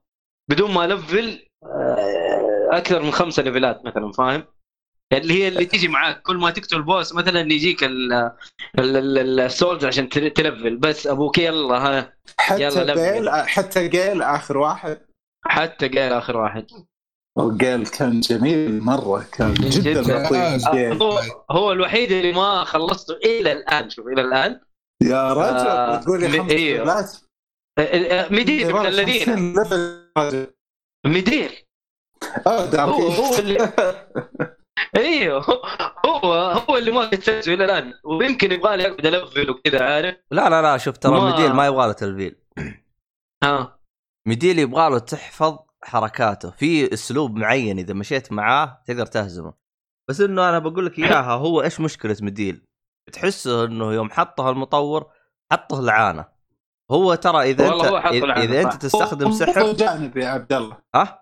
بدون 0.49 0.71
ما 0.73 0.85
ألفل 0.85 1.47
آه، 1.63 2.69
أكثر 2.71 3.01
من 3.01 3.11
خمسة 3.11 3.43
ليفلات 3.43 3.85
مثلا 3.85 4.11
فاهم؟ 4.11 4.43
اللي 5.13 5.33
هي 5.33 5.47
اللي 5.47 5.65
تيجي 5.65 5.87
معاك 5.87 6.21
كل 6.21 6.37
ما 6.37 6.51
تقتل 6.51 6.81
boss 6.81 7.13
مثلا 7.15 7.39
يجيك 7.39 7.83
ال- 7.83 8.13
ال- 8.79 8.97
ال- 8.97 9.39
ال 9.39 9.47
souls 9.47 9.85
عشان 9.85 10.09
تل- 10.09 10.29
تلفل 10.29 10.77
بس 10.77 11.07
أبوك 11.07 11.37
يلا 11.37 11.77
ها 11.77 12.13
حتى 12.37 12.61
يلا. 12.63 12.93
جيل 13.13 13.29
حتى 13.29 13.87
جيل 13.87 14.21
آخر 14.21 14.57
واحد 14.57 14.97
حتى 15.45 15.87
Gael 15.87 16.13
آخر 16.13 16.37
واحد 16.37 16.65
و 17.37 17.48
Gael 17.48 17.91
كان 17.91 18.19
جميل 18.19 18.83
مرة 18.83 19.25
كان 19.31 19.53
جدا 19.53 20.01
جداً. 20.01 20.01
لطيف. 20.01 20.67
آه،. 20.67 20.93
هو 20.93 21.19
هو 21.51 21.71
الوحيد 21.71 22.11
اللي 22.11 22.33
ما 22.33 22.63
خلصته 22.63 23.13
إلى 23.15 23.51
الآن 23.51 23.89
شوف 23.89 24.07
إلى 24.07 24.21
الآن. 24.21 24.59
يا 25.03 25.33
رجل 25.33 25.67
آه، 25.67 25.95
تقول 26.01 26.21
لي 26.21 26.29
خمس 26.29 27.25
آه، 27.79 27.81
آه، 27.81 28.33
مدير 28.33 28.73
من 28.79 28.85
الذين 28.85 29.25
50 29.25 29.53
ليفل 29.53 30.09
رجل. 30.17 30.47
مدير 31.05 31.65
آه 32.47 32.75
هو 32.75 33.07
هو 33.07 33.35
اللي 33.39 33.57
إيوه 34.97 35.45
هو 36.05 36.33
هو 36.69 36.77
اللي 36.77 36.91
ما 36.91 37.05
كتبته 37.05 37.53
إلى 37.53 37.65
الآن. 37.65 37.93
ويمكن 38.03 38.51
يبغى 38.51 38.77
لي 38.77 38.87
اقعد 38.87 39.05
الفل 39.05 39.49
وكذا 39.49 39.83
عارف؟ 39.83 40.15
لا 40.31 40.49
لا 40.49 40.61
لا 40.61 40.77
شوف 40.77 40.97
ترى 40.97 41.11
ما- 41.11 41.33
مديل 41.33 41.53
ما 41.53 41.65
يبغى 41.67 41.87
له 41.87 41.93
تلفيل. 41.93 42.35
ها 43.43 43.79
مديل 44.27 44.59
يبغى 44.59 44.89
له 44.89 44.99
تحفظ 44.99 45.57
حركاته. 45.83 46.49
في 46.51 46.93
أسلوب 46.93 47.35
معين 47.35 47.79
إذا 47.79 47.93
مشيت 47.93 48.31
معاه 48.31 48.81
تقدر 48.87 49.05
تهزمه. 49.05 49.53
بس 50.09 50.21
إنه 50.21 50.49
أنا 50.49 50.59
بقول 50.59 50.85
لك 50.85 50.99
إياها 50.99 51.31
هو 51.33 51.61
إيش 51.61 51.79
مشكلة 51.79 52.17
مديل؟ 52.21 52.65
تحسه 53.13 53.65
إنه 53.65 53.93
يوم 53.93 54.09
حطه 54.11 54.49
المطور 54.49 55.05
حطه 55.51 55.81
لعانة. 55.81 56.25
هو 56.91 57.15
ترى 57.15 57.41
إذا 57.51 57.69
هو 57.69 57.97
انت 57.97 58.05
إذا- 58.05 58.25
لعنة، 58.25 58.43
إذا 58.43 58.61
أنت. 58.61 58.73
تستخدم 58.73 59.27
هو 59.27 59.33
سحر 59.33 59.73
جانبي 59.73 60.23
يا 60.23 60.27
عبد 60.29 60.53
الله. 60.53 60.77
ها؟ 60.95 61.19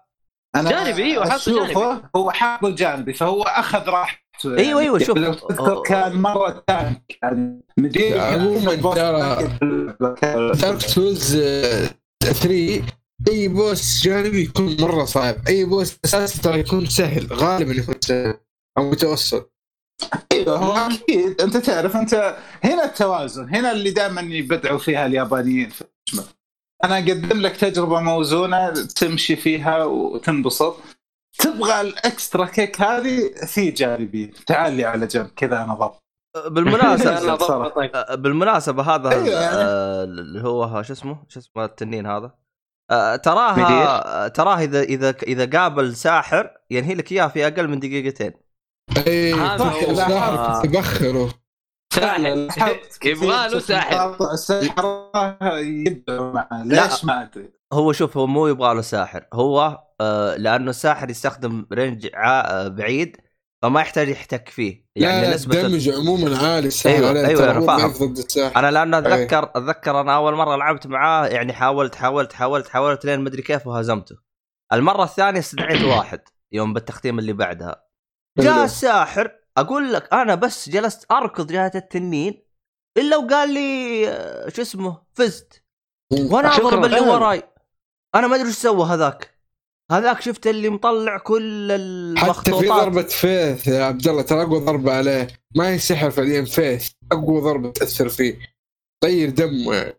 أنا 0.55 0.69
جانبي، 0.69 1.03
أيوة، 1.03 1.29
حاطه 1.29 1.35
أشوفه 1.65 2.01
هو 2.15 2.31
حاطه 2.31 2.69
جانبي 2.69 3.13
فهو 3.13 3.43
أخذ 3.43 3.89
راحته. 3.89 4.57
أيوة، 4.57 4.81
أيوة، 4.81 4.99
شوف. 4.99 5.17
لو 5.17 5.33
تذكر 5.33 5.81
كان 5.81 6.21
مرة 6.21 6.63
tank 6.67 7.17
يعني 7.23 7.61
Midir 7.77 8.21
عموماً 8.21 8.71
ترى- 8.75 9.43
كان- 10.19 10.51
Dark 10.51 10.79
Souls 10.81 11.37
3 12.23 12.83
اي 13.27 13.47
boss 13.47 14.01
جانبي 14.03 14.41
يكون 14.41 14.81
مرة 14.81 15.05
صعب. 15.05 15.35
اي 15.47 15.65
boss 15.65 15.97
أساسي 16.05 16.41
ترى 16.41 16.59
يكون 16.59 16.85
سهل. 16.85 17.27
غالبا 17.33 17.73
يكون 17.73 17.95
سهل. 18.01 18.37
أو 18.77 18.89
متوسط. 18.89 19.53
إيوه 20.31 20.57
هو 20.57 20.73
أكيد. 20.73 21.41
أنت 21.41 21.57
تعرف 21.57 21.95
أنت 21.95 22.37
هنا 22.63 22.85
التوازن. 22.85 23.55
هنا 23.55 23.71
اللي 23.71 23.91
دائما 23.91 24.21
يبدعوا 24.21 24.77
فيها 24.77 25.05
اليابانيين. 25.05 25.69
في. 25.69 25.85
أنا 26.83 26.95
أقدم 26.97 27.41
لك 27.41 27.57
تجربة 27.57 27.99
موزونة 27.99 28.69
تمشي 28.71 29.35
فيها 29.35 29.83
وتنبسط. 29.83 30.77
تبغى 31.39 31.81
الإكسترا 31.81 32.45
كيك 32.45 32.81
هذه 32.81 33.31
في 33.47 33.71
جانبي. 33.71 34.33
تعال 34.47 34.73
لي 34.73 34.85
على 34.85 35.07
جنب. 35.07 35.27
كذا 35.35 35.63
أنا 35.63 35.73
ضبط. 35.73 36.01
بالمناسبة 36.47 38.15
بالمناسبة 38.15 38.83
هذا 38.83 39.11
أيوة. 39.11 39.27
يعني. 39.27 39.55
آه، 39.55 40.03
اللي 40.03 40.41
هو 40.41 40.83
شو 40.83 40.93
اسمه؟ 40.93 41.23
شو 41.27 41.39
اسمه 41.39 41.65
التنين 41.65 42.05
هذا. 42.05 42.31
تراها 43.15 44.25
آه، 44.25 44.27
تراه 44.27 44.59
اذا 44.59 44.81
اذا 44.81 45.15
إذا 45.23 45.59
قابل 45.59 45.95
ساحر 45.95 46.57
ينهي 46.71 46.95
لك 46.95 47.11
اياه 47.11 47.27
في 47.27 47.47
أقل 47.47 47.67
من 47.67 47.79
دقيقتين. 47.79 48.33
اي 49.07 49.33
هذا 49.33 49.57
صح 49.57 49.73
هو. 49.73 49.91
الساحر 49.91 50.65
يبخروا 50.65 51.29
ساحر 51.93 52.47
يبغى 53.05 53.49
له 53.49 53.59
ساحر. 53.59 54.17
معه. 56.33 56.63
ليش 56.63 57.05
ما 57.05 57.21
أدري؟ 57.21 57.49
هو 57.73 57.91
شوف 57.93 58.17
هو 58.17 58.27
مو 58.27 58.47
يبغى 58.47 58.75
له 58.75 58.81
ساحر. 58.81 59.25
هو 59.33 59.83
آه 60.01 60.35
لأنه 60.35 60.69
الساحر 60.69 61.09
يستخدم 61.09 61.65
range 61.73 62.09
آه، 62.15 62.67
بعيد. 62.67 63.17
فما 63.61 63.81
يحتاج 63.81 64.07
يحتك 64.09 64.49
فيه 64.49 64.85
يعني 64.95 65.21
لا 65.21 65.33
نسبة 65.35 65.61
ال 65.61 65.65
damage 65.65 65.89
عموما 65.89 66.37
عالي 66.37 66.69
أيوة، 66.85 67.27
أيوة، 67.27 67.39
ترى 67.41 67.51
أنا 67.51 67.59
هو 67.59 67.89
فاهم. 67.93 68.51
أنا 68.57 68.71
لأنه 68.71 68.97
أي. 68.97 69.01
أتذكر 69.13 69.51
أتذكر 69.55 70.01
أنا 70.01 70.15
أول 70.15 70.35
مرة 70.35 70.55
لعبت 70.55 70.87
معاه 70.87 71.27
يعني 71.27 71.53
حاولت 71.53 71.95
حاولت 71.95 72.33
حاولت 72.33 72.67
حاولت 72.67 73.05
لين 73.05 73.19
مدري 73.19 73.41
كيف 73.41 73.67
وهزمته 73.67 74.15
المرة 74.73 75.03
الثانية 75.03 75.39
استدعيت 75.39 75.81
واحد 75.83 76.21
يوم 76.51 76.73
بالتختيم 76.73 77.19
اللي 77.19 77.33
بعدها 77.33 77.83
جاء 78.39 78.53
حلو. 78.53 78.63
الساحر 78.63 79.31
أقول 79.57 79.93
لك 79.93 80.13
أنا 80.13 80.35
بس 80.35 80.69
جلست 80.69 81.11
أركض 81.11 81.47
جهة 81.51 81.71
التنين 81.75 82.43
إلا 82.97 83.17
وقال 83.17 83.53
لي 83.53 84.07
آه، 84.09 84.49
شو 84.49 84.61
اسمه 84.61 85.01
فزت 85.13 85.63
وأنا 86.13 86.51
شكراً. 86.51 86.67
اضرب 86.67 86.85
اللي 86.85 86.97
أهلا. 86.97 87.11
وراي 87.11 87.43
أنا 88.15 88.27
ما 88.27 88.35
أدري 88.35 88.47
إيش 88.47 88.55
سوى 88.55 88.85
هذاك 88.85 89.40
هذاك 89.91 90.21
شفت 90.21 90.47
اللي 90.47 90.69
مطلع 90.69 91.17
كل 91.17 92.15
حتى 92.17 92.33
في 92.33 92.49
المخطوطات. 92.49 92.83
ضربة 92.83 93.01
فيث 93.01 93.67
يا 93.67 93.83
عبد 93.83 94.07
الله 94.07 94.21
ترى 94.21 94.41
أقوى 94.41 94.59
ضربة 94.59 94.93
عليه. 94.93 95.27
ما 95.55 95.69
هي 95.69 95.79
سحر 95.79 96.11
فعليا 96.11 96.45
فيث. 96.45 96.89
أقوى 97.11 97.41
ضربة 97.41 97.71
تأثر 97.71 98.09
فيه. 98.09 98.39
طير 99.03 99.29
دمه. 99.29 99.93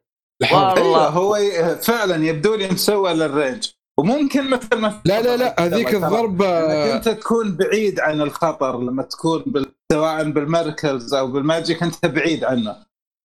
والله. 0.52 0.76
أيوه 0.76 1.08
هو 1.08 1.38
فعلا 1.82 2.26
يبدو 2.26 2.54
لي 2.54 2.68
مسوى 2.68 3.14
لل 3.14 3.28
range. 3.28 3.68
وممكن 3.98 4.50
مثل 4.50 4.76
ما 4.76 5.00
لا 5.04 5.22
لا 5.22 5.36
لا. 5.36 5.66
هذيك 5.66 5.94
إنك 5.94 6.42
أنت 6.42 7.08
تكون 7.08 7.56
بعيد 7.56 8.00
عن 8.00 8.20
الخطر 8.20 8.80
لما 8.80 9.02
تكون 9.02 9.42
بال... 9.46 9.66
سواء 9.92 10.30
بالمركز 10.30 11.14
أو 11.14 11.26
بال 11.26 11.42
magic 11.42 11.82
أنت 11.82 12.06
بعيد 12.06 12.44
عنه. 12.44 12.76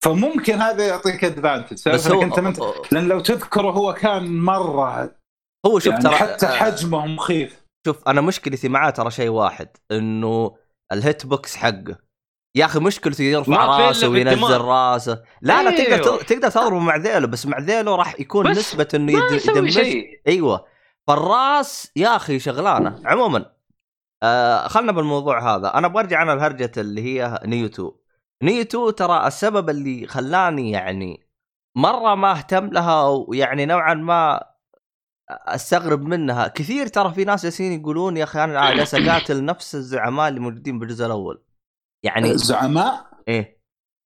فممكن 0.06 0.53
هذا 0.53 0.88
يعطيك 0.88 1.23
advantage 1.23 1.89
بس 1.89 2.08
هو 2.08 2.21
أنت 2.21 2.39
منت... 2.39 2.60
لأن 2.91 3.08
لو 3.08 3.19
تذكره 3.19 3.71
هو 3.71 3.93
كان 3.93 4.38
مرة 4.39 5.17
هو 5.65 5.79
شوف 5.79 5.93
يعني 5.93 6.03
ترى 6.03 6.15
حتى 6.15 6.47
حجمه 6.47 7.05
مخيف. 7.05 7.65
شوف 7.87 8.07
أنا 8.07 8.21
مشكلتي 8.21 8.69
معاه 8.69 8.89
ترى 8.89 9.11
شيء 9.11 9.29
واحد 9.29 9.69
إنه 9.91 10.57
ال 10.93 11.01
hit 11.01 11.25
box 11.25 11.55
حقه. 11.55 12.07
يا 12.57 12.65
أخي 12.65 12.79
مشكلته 12.79 13.21
يرفع 13.21 13.65
راسه 13.65 14.07
وينزل. 14.07 14.61
راسه. 14.61 15.23
لا 15.41 15.63
لا 15.63 15.71
تقدر 15.71 16.11
أيوه. 16.11 16.23
تقدر 16.23 16.49
تضربه 16.49 16.79
مع 16.79 16.95
ذيله 16.95 17.27
بس 17.27 17.45
مع 17.45 17.59
ذيله 17.59 17.95
راح 17.95 18.19
يكون 18.19 18.51
نسبة 18.51 18.87
إنه 18.93 19.11
يدمج 19.11 19.69
شيء. 19.69 20.21
أيوه. 20.27 20.65
فالراس 21.07 21.91
يا 21.95 22.15
أخي 22.15 22.39
شغلانة. 22.39 23.01
عموما 23.05 23.45
آه 24.23 24.67
خلنا 24.67 24.91
بالموضوع 24.91 25.55
هذا. 25.55 25.73
أنا 25.77 25.87
أبغى 25.87 26.03
أرجع 26.03 26.21
أنا 26.21 26.31
لهرجة 26.31 26.71
اللي 26.77 27.01
هي 27.01 27.39
نيو 27.45 27.65
2 27.65 27.91
نيو 28.43 28.61
2 28.61 28.95
ترى 28.95 29.27
السبب 29.27 29.69
اللي 29.69 30.07
خلاني 30.07 30.71
يعني 30.71 31.27
مرة 31.77 32.15
ما 32.15 32.31
أهتم 32.31 32.67
لها 32.67 33.07
ويعني 33.07 33.65
نوعا 33.65 33.93
ما 33.93 34.43
أستغرب 35.29 36.01
منها. 36.01 36.47
كثير 36.47 36.87
ترى 36.87 37.13
في 37.13 37.25
ناس 37.25 37.43
جالسين 37.43 37.79
يقولون 37.79 38.17
يا 38.17 38.23
أخي 38.23 38.43
أنا 38.43 38.75
جالس 38.75 38.95
أقاتل 38.95 39.45
نفس 39.45 39.75
الزعماء 39.75 40.27
اللي 40.27 40.39
موجودين 40.39 40.79
بالجزء 40.79 41.05
الأول. 41.05 41.43
يعني 42.03 42.31
الزعماء؟ 42.31 43.05
إيه. 43.27 43.57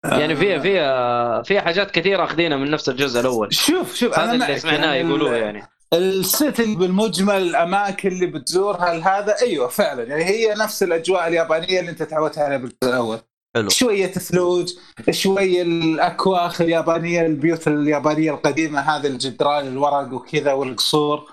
يعني 0.06 0.36
فيها 0.36 0.60
فيها 0.60 1.42
فيها 1.42 1.62
حاجات 1.62 1.92
كثيرة 1.92 2.24
أخذينها 2.24 2.58
من 2.58 2.72
نفس 2.72 2.90
الجزء 2.90 3.20
الأول. 3.20 3.54
شوف 3.54 3.96
شوف 3.96 4.20
هذا 4.20 4.32
أنا 4.32 4.46
اللي 4.46 4.60
سمعناه 4.60 4.94
يعني 4.94 5.10
يقولوه 5.10 5.36
يعني. 5.36 5.68
السيتنج 5.94 6.78
بالمجمل 6.78 7.42
الأماكن 7.42 8.10
اللي 8.10 8.26
بتزورها 8.26 9.20
هذا؟ 9.20 9.36
أيوه 9.42 9.68
فعلا. 9.68 10.04
يعني 10.04 10.24
هي 10.24 10.54
نفس 10.54 10.84
الأجواء 10.84 11.28
اليابانية 11.28 11.80
اللي 11.80 11.92
أنت 11.92 12.04
تعودت 12.04 12.38
عليها 12.38 12.58
بالجزء 12.58 12.90
الأول. 12.90 13.20
حلو. 13.56 13.70
شوية 13.70 14.08
ثلوج 14.08 14.74
شوية 15.10 15.62
الأكواخ 15.62 16.62
اليابانية 16.62 17.26
البيوت 17.26 17.68
اليابانية 17.68 18.32
القديمة 18.32 18.80
هذه 18.80 19.08
الجدران 19.08 19.68
الورق 19.68 20.14
وكذا 20.14 20.54
والقصور. 20.54 21.32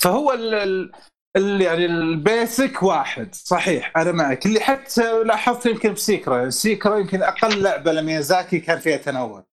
فهو 0.00 0.32
ال 0.32 0.54
ال 0.54 0.92
ال- 1.36 1.60
يعني 1.60 1.86
البيسك 1.86 2.82
واحد 2.82 3.34
صحيح 3.34 3.92
أنا 3.96 4.12
معك. 4.12 4.46
اللي 4.46 4.60
حتى 4.60 5.22
لاحظت 5.24 5.66
يمكن 5.66 5.92
بسيكرا 5.92 6.50
سيكرا 6.50 6.96
يمكن 6.98 7.22
أقل 7.22 7.62
لعبة 7.62 7.92
لميازاكي 7.92 8.58
كان 8.60 8.78
فيها 8.78 8.96
تنوع. 8.96 9.44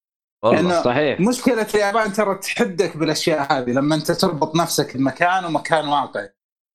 والله 0.44 0.84
صحيح. 0.84 1.20
مشكلة 1.20 1.68
اليابان 1.76 2.14
ترى 2.14 2.36
تحدك 2.36 2.98
بالأشياء 2.98 3.54
هذه 3.54 3.70
لما 3.72 3.96
أنت 3.96 4.12
تربط 4.12 4.56
نفسك 4.56 4.98
بمكان 4.98 5.46
ومكان 5.46 5.88
واقعي. 5.88 6.30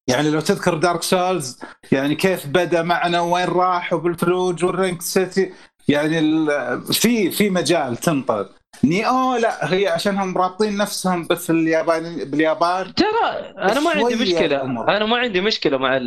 يعني 0.09 0.31
لو 0.31 0.41
تذكر 0.41 0.75
دارك 0.75 1.03
سولز 1.03 1.61
يعني 1.93 2.15
كيف 2.15 2.47
بدأ 2.47 2.83
معنا 2.83 3.21
وين 3.21 3.45
راح 3.49 3.93
وبالفلوج 3.93 4.65
والرينك 4.65 5.03
سيتي 5.03 5.53
يعني 5.89 6.47
في 6.93 7.31
في 7.31 7.51
مجال 7.51 7.97
تنطر. 7.97 8.49
نيو 8.85 9.37
لا 9.37 9.73
هي 9.75 9.89
عشانهم 9.89 10.39
رابطين 10.39 10.77
نفسهم 10.77 11.27
بس 11.31 11.51
اليابان 11.51 12.25
باليابان 12.25 12.95
ترى 12.95 13.55
أنا 13.59 13.81
ما 13.81 13.91
عندي 13.91 14.15
مشكلة. 14.15 14.63
أنا 14.63 15.07
ما 15.07 15.17
عندي 15.17 15.41
مشكلة 15.41 15.79
مع 15.79 15.99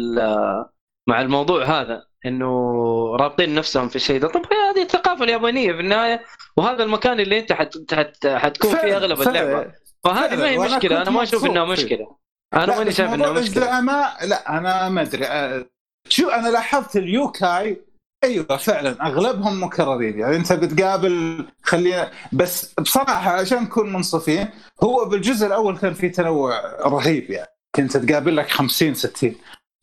مع 1.08 1.22
الموضوع 1.22 1.64
هذا 1.66 2.04
إنه 2.26 2.46
رابطين 3.16 3.56
نفسهم 3.56 3.90
في 3.90 3.96
الشيء 3.96 4.20
ده 4.20 4.28
طب 4.28 4.42
هذه 4.42 4.82
الثقافة 4.84 5.24
اليابانية 5.24 5.74
في 5.74 5.80
النهاية 5.80 6.24
وهذا 6.58 6.84
المكان 6.84 7.20
اللي 7.20 7.40
أنت 7.40 7.54
حت 7.54 7.94
حت 7.94 8.28
حتكون 8.28 8.76
فيه 8.76 8.98
أغلب. 8.98 9.22
اللعبة 9.22 9.72
فهذه 10.04 10.36
ما 10.36 10.50
هي 10.50 10.58
مشكلة 10.58 11.02
أنا 11.02 11.10
ما 11.10 11.24
أشوف 11.24 11.46
إنها. 11.46 11.66
مشكلة 11.66 12.23
أنا 12.54 12.78
ماني 12.78 12.92
شايف 12.92 13.10
موضوع 13.10 13.32
مشكلة. 13.32 13.64
الزعماء 13.64 14.26
لا 14.26 14.58
أنا 14.58 14.90
ما 14.90 15.02
أدري. 15.02 15.26
أه، 15.26 15.66
شو 16.10 16.30
أنا 16.30 16.48
لاحظت 16.48 16.96
اليوكاي 16.96 17.82
أيوه 18.24 18.58
فعلا 18.58 19.08
أغلبهم 19.08 19.64
مكررين. 19.64 20.20
يعني 20.20 20.36
أنت 20.36 20.54
بتقابل 20.54 21.46
خلينا 21.64 22.12
بس 22.32 22.74
بصراحة 22.82 23.32
عشان 23.32 23.64
نكون 23.64 23.94
منصفين 23.94 24.48
هو 24.84 25.06
بالجزء 25.06 25.48
الأول 25.48 25.78
كان 25.78 25.94
في 25.94 26.10
تنوع 26.10 26.62
رهيب 26.86 27.30
يعني. 27.30 27.50
كنت 27.76 27.98
تقابل 27.98 28.38
لك 28.38 28.50
50 28.52 28.94
60 28.94 29.36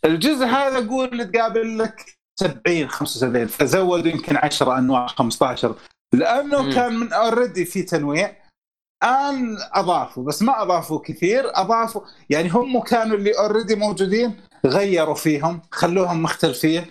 الجزء 0.05 0.45
هذا 0.47 0.89
قول 0.89 1.31
تقابل 1.33 1.79
لك 1.79 2.05
70 2.41 2.89
75 2.89 3.47
فزودوا 3.47 4.11
يمكن 4.11 4.37
10 4.37 4.79
أنواع 4.79 5.07
15 5.07 5.75
لأنه 6.15 6.63
مم. 6.63 6.73
كان 6.73 6.95
من 6.95 7.13
already 7.13 7.65
في 7.65 7.83
تنويع. 7.83 8.40
الآن 9.03 9.57
أضافوا 9.73 10.25
بس 10.25 10.43
ما 10.43 10.63
أضافوا 10.63 11.01
كثير 11.05 11.45
أضافوا 11.55 12.03
يعني 12.31 12.49
هم 12.49 12.81
كانوا 12.81 13.17
اللي 13.17 13.39
already 13.39 13.75
موجودين 13.75 14.41
غيروا 14.67 15.15
فيهم 15.15 15.63
خلوهم 15.71 16.23
مختلفين. 16.23 16.87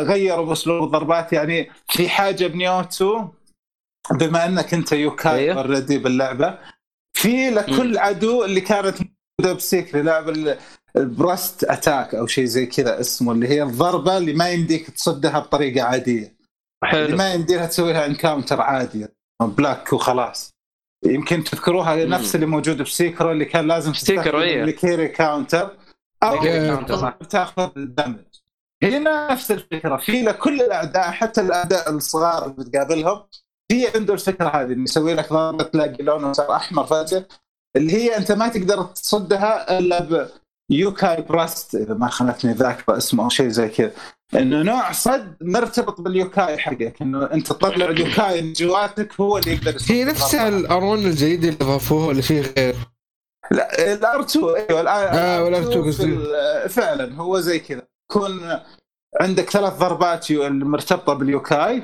غيروا 0.00 0.46
بأسلوب 0.46 0.84
الضربات 0.84 1.32
يعني 1.32 1.70
في 1.88 2.08
حاجة 2.08 2.46
بنيوتو 2.46 3.28
بما 4.10 4.46
أنك 4.46 4.74
أنت 4.74 4.92
يوكاي 4.92 5.34
أيوه. 5.34 5.56
already 5.56 5.98
باللعبة 5.98 6.58
في 7.16 7.50
لكل 7.50 7.98
عدو 7.98 8.44
اللي 8.44 8.60
كانت 8.60 8.98
موجودة 8.98 9.56
بسيكيرو 9.56 10.02
لعبه 10.02 10.56
ال 10.96 11.07
burst 11.07 11.64
attack 11.64 12.14
أو 12.14 12.26
شيء 12.26 12.44
زي 12.44 12.66
كذا 12.66 13.00
اسمه 13.00 13.32
اللي 13.32 13.48
هي 13.48 13.62
الضربة 13.62 14.18
اللي 14.18 14.32
ما 14.32 14.50
يمديك 14.50 14.90
تصدها 14.90 15.38
بطريقة 15.38 15.82
عادية. 15.82 16.36
اللي 16.84 17.06
حلو 17.06 17.16
ما 17.16 17.34
يمديها 17.34 17.66
تسوي 17.66 17.92
لها 17.92 18.06
ان 18.06 18.13
counter 18.13 18.60
عادي 18.60 19.08
block 19.42 19.92
وخلاص. 19.92 20.51
يمكن 21.06 21.44
تذكروها. 21.44 22.04
نفس 22.04 22.34
اللي 22.34 22.46
موجود 22.46 22.82
في 22.82 22.92
سيكيرو 22.94 23.32
اللي 23.32 23.44
كان 23.44 23.68
لازم 23.68 23.94
سيكيرو، 23.94 24.22
تستخدم. 24.22 24.62
الكيري 24.62 25.08
counter 25.08 25.76
أو. 26.22 27.14
تاخذ 27.30 27.70
ال 27.76 27.82
damage 27.82 28.18
هنا 28.82 29.32
نفس 29.32 29.50
الفكرة 29.50 29.96
في 29.96 30.22
لكل 30.22 30.60
الأعداء 30.60 31.10
حتى 31.10 31.40
الأعداء 31.40 31.90
الصغار 31.90 32.44
اللي 32.44 32.56
بتقابلهم 32.64 33.22
في 33.68 33.88
عنده 33.94 34.14
الفكرة 34.14 34.48
هذه 34.48 34.72
إنه 34.72 34.82
يسوي 34.82 35.14
لك 35.14 35.32
ضربه 35.32 35.64
تلاقي 35.64 36.04
لونه 36.04 36.32
صار 36.32 36.56
أحمر 36.56 36.86
فجأة 36.86 37.26
اللي 37.76 37.92
هي 37.92 38.16
أنت 38.16 38.32
ما 38.32 38.48
تقدر 38.48 38.82
تصدها 38.82 39.78
إلا 39.78 40.02
ب 40.02 40.28
يوكاي 40.70 41.22
براست 41.22 41.74
إذا 41.74 41.94
ما 41.94 42.08
خانتني 42.08 42.52
ذاكره 42.52 42.96
اسمه 42.96 43.24
أو 43.24 43.28
شيء 43.28 43.48
زي 43.48 43.68
كذا 43.68 43.92
انه 44.34 44.62
نوع 44.62 44.92
صد 44.92 45.36
مرتبط 45.40 46.00
باليوكاي 46.00 46.58
حقك 46.58 47.02
إنه 47.02 47.24
أنت 47.32 47.46
تطلع 47.46 47.88
اليوكاي 47.90 48.42
من 48.42 48.52
جواتك 48.52 49.20
هو 49.20 49.38
اللي 49.38 49.52
يقدر 49.52 49.76
هي 49.90 50.04
نفسها. 50.04 50.48
الارون 50.48 50.98
الجديد 50.98 51.44
اللي 51.44 51.56
اضافوه 51.60 52.10
اللي 52.10 52.22
فيه 52.22 52.40
غير. 52.58 52.74
لا 53.50 53.92
الار 53.94 54.20
2 54.20 54.44
أيوه 54.44 54.80
الآن 54.80 55.14
آه، 55.18 55.44
والار 55.44 55.62
2 55.62 55.82
في 55.82 55.88
قصدي. 55.88 56.18
فعلا 56.68 57.14
هو 57.16 57.40
زي 57.40 57.58
كذا. 57.58 57.82
يكون 58.10 58.58
عندك 59.20 59.50
ثلاث 59.50 59.72
ضربات 59.78 60.30
يو- 60.30 60.46
المرتبطه 60.46 61.12
باليوكاي 61.14 61.82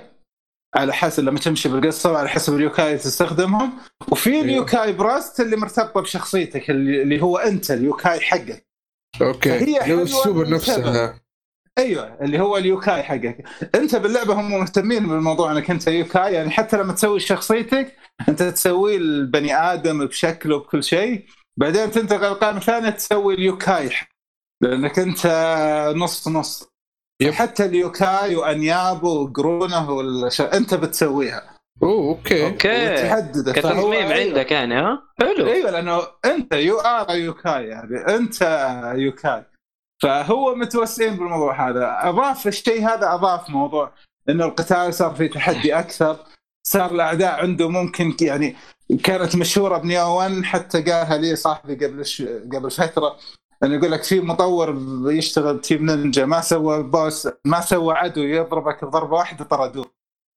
على 0.76 0.92
حسب 0.92 1.24
لما 1.24 1.38
تمشي 1.38 1.68
بالقصة 1.68 2.16
على 2.18 2.28
حسب 2.28 2.54
اليوكاي 2.56 2.86
اللي 2.86 2.98
تستخدمهم. 2.98 3.72
وفي 4.08 4.30
أيوه. 4.30 4.42
اليوكاي 4.44 4.92
burst 4.92 5.40
اللي 5.40 5.56
مرتبطة 5.56 6.00
بشخصيتك 6.00 6.70
اللي 6.70 7.02
اللي 7.02 7.22
هو 7.22 7.36
أنت 7.36 7.70
اليوكاي 7.70 8.20
حقك. 8.20 8.66
okay. 9.22 9.80
حلوة 9.80 10.02
السوبر 10.02 10.48
نفسها. 10.50 11.20
أيوه 11.78 12.18
اللي 12.22 12.40
هو 12.40 12.56
اليوكاي 12.56 13.02
حقك. 13.02 13.44
أنت 13.74 13.96
باللعبة 13.96 14.34
هم 14.34 14.50
مهتمين 14.50 15.08
بالموضوع 15.08 15.52
إنك 15.52 15.70
أنت 15.70 15.86
يوكاي 15.88 16.34
يعني 16.34 16.50
حتى 16.50 16.76
لما 16.76 16.92
تسوي 16.92 17.20
شخصيتك 17.20 17.96
أنت 18.28 18.42
تسوي 18.42 18.96
البني 18.96 19.54
آدم 19.56 20.06
بشكله 20.06 20.58
بكل 20.58 20.84
شيء 20.84 21.26
بعدين 21.56 21.90
تنتقل 21.90 22.24
القائمه 22.24 22.58
الثانية 22.58 22.90
تسوي 22.90 23.34
اليوكاي 23.34 23.90
لأنك 24.62 24.98
أنت 24.98 25.26
نص 25.96 26.28
نص. 26.28 26.68
yep. 27.22 27.32
حتى 27.32 27.64
اليوكاي 27.64 28.36
وأنيابه 28.36 29.08
وقرونه 29.08 29.90
والش... 29.90 30.40
أنت 30.40 30.74
بتسويها. 30.74 31.58
أوه 31.82 32.08
okay. 32.08 32.46
okay. 32.46 32.92
وتحدده 32.92 33.52
كتصميم 33.52 33.92
أيوة. 33.92 34.14
عندك 34.14 34.52
يعني 34.52 34.74
ها؟ 34.74 35.02
حلو. 35.20 35.46
أيوه 35.46 35.70
لأنه 35.70 36.02
أنت 36.24 36.52
you 36.54 36.78
are 36.78 37.16
يوكاي 37.16 37.66
يعني 37.66 38.16
أنت 38.16 38.42
يوكاي. 38.96 39.44
فهو 40.02 40.54
متوسعين 40.54 41.16
بالموضوع 41.16 41.68
هذا. 41.68 42.08
أضاف 42.08 42.46
الشيء 42.46 42.88
هذا 42.88 43.14
أضاف 43.14 43.50
موضوع 43.50 43.92
انه 44.28 44.44
القتال 44.44 44.94
صار 44.94 45.14
فيه 45.14 45.30
تحدي 45.30 45.78
أكثر 45.78 46.16
صار 46.62 46.90
الأعداء 46.90 47.40
عنده 47.40 47.68
ممكن 47.68 48.16
يعني 48.20 48.56
كانت 49.04 49.36
مشهورة 49.36 49.78
بنيو 49.78 50.16
1 50.16 50.44
حتى 50.44 50.82
قالها 50.82 51.16
لي 51.16 51.36
صاحبي 51.36 51.86
قبل 51.86 52.06
ش... 52.06 52.22
قبل 52.22 52.70
فترة 52.70 53.16
إنه 53.64 53.74
يقول 53.74 53.92
لك 53.92 54.02
في 54.02 54.20
مطور 54.20 54.78
يشتغل 55.12 55.60
تيم 55.60 55.90
نينجا 55.90 56.26
ما 56.26 56.40
سوى 56.40 56.82
boss 56.82 57.28
ما 57.44 57.60
سوى 57.60 57.94
عدو 57.94 58.22
يضربك 58.22 58.84
بضربه 58.84 59.16
واحدة 59.16 59.44
طردوه 59.44 59.90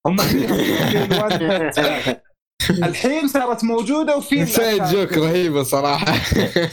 هم 0.05 0.17
الحين 2.89 3.27
صارت 3.27 3.63
موجودة 3.63 4.17
وفي 4.17 4.45
side 4.57 4.83
joke 4.83 5.13
رهيبة 5.17 5.63
صراحة. 5.63 6.13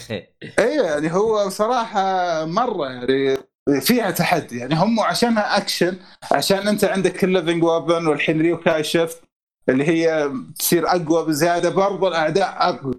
أيوه 0.59 0.87
يعني 0.87 1.13
هو 1.13 1.49
صراحة 1.49 2.45
مرة 2.45 2.85
يعني 2.89 3.37
فيها 3.81 4.11
تحدي. 4.11 4.57
يعني 4.57 4.75
هم 4.75 4.99
عشانها 4.99 5.57
اكشن 5.57 5.97
عشان 6.31 6.67
أنت 6.67 6.83
عندك 6.83 7.23
ال 7.23 7.29
living 7.29 7.63
weapon 7.63 8.07
والحين 8.07 8.41
يوكاي 8.41 8.83
shift 8.83 9.21
اللي 9.69 9.87
هي 9.87 10.31
تصير 10.59 10.87
أقوى 10.87 11.25
بزيادة 11.25 11.69
برضو 11.69 12.07
الأعداء 12.07 12.55
أقوى. 12.69 12.93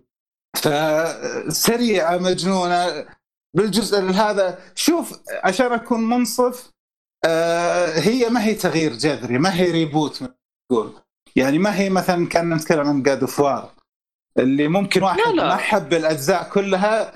فسريعة 0.57 2.19
مجنونة. 2.19 3.07
بالجزء 3.57 4.01
هذا 4.03 4.59
شوف 4.75 5.21
عشان 5.45 5.73
أكون 5.73 6.09
منصف 6.09 6.73
آه 7.27 7.99
هي 8.01 8.29
ما 8.29 8.45
هي 8.45 8.55
تغيير 8.55 8.93
جذري 8.93 9.39
ما 9.39 9.55
هي 9.55 9.71
reboot 9.71 10.23
نقول 10.73 10.93
يعني 11.37 11.59
ما 11.59 11.77
هي 11.77 11.91
مثلا 11.91 12.29
كان 12.29 12.55
نتكلم 12.55 12.89
عن 12.89 13.03
God 13.03 13.21
of 13.21 13.41
War 13.41 13.71
اللي 14.39 14.69
ممكن 14.69 15.03
واحد 15.03 15.19
لا 15.19 15.33
لا. 15.33 15.49
ما 15.49 15.57
حب 15.57 15.93
الأجزاء 15.93 16.49
كلها 16.49 17.13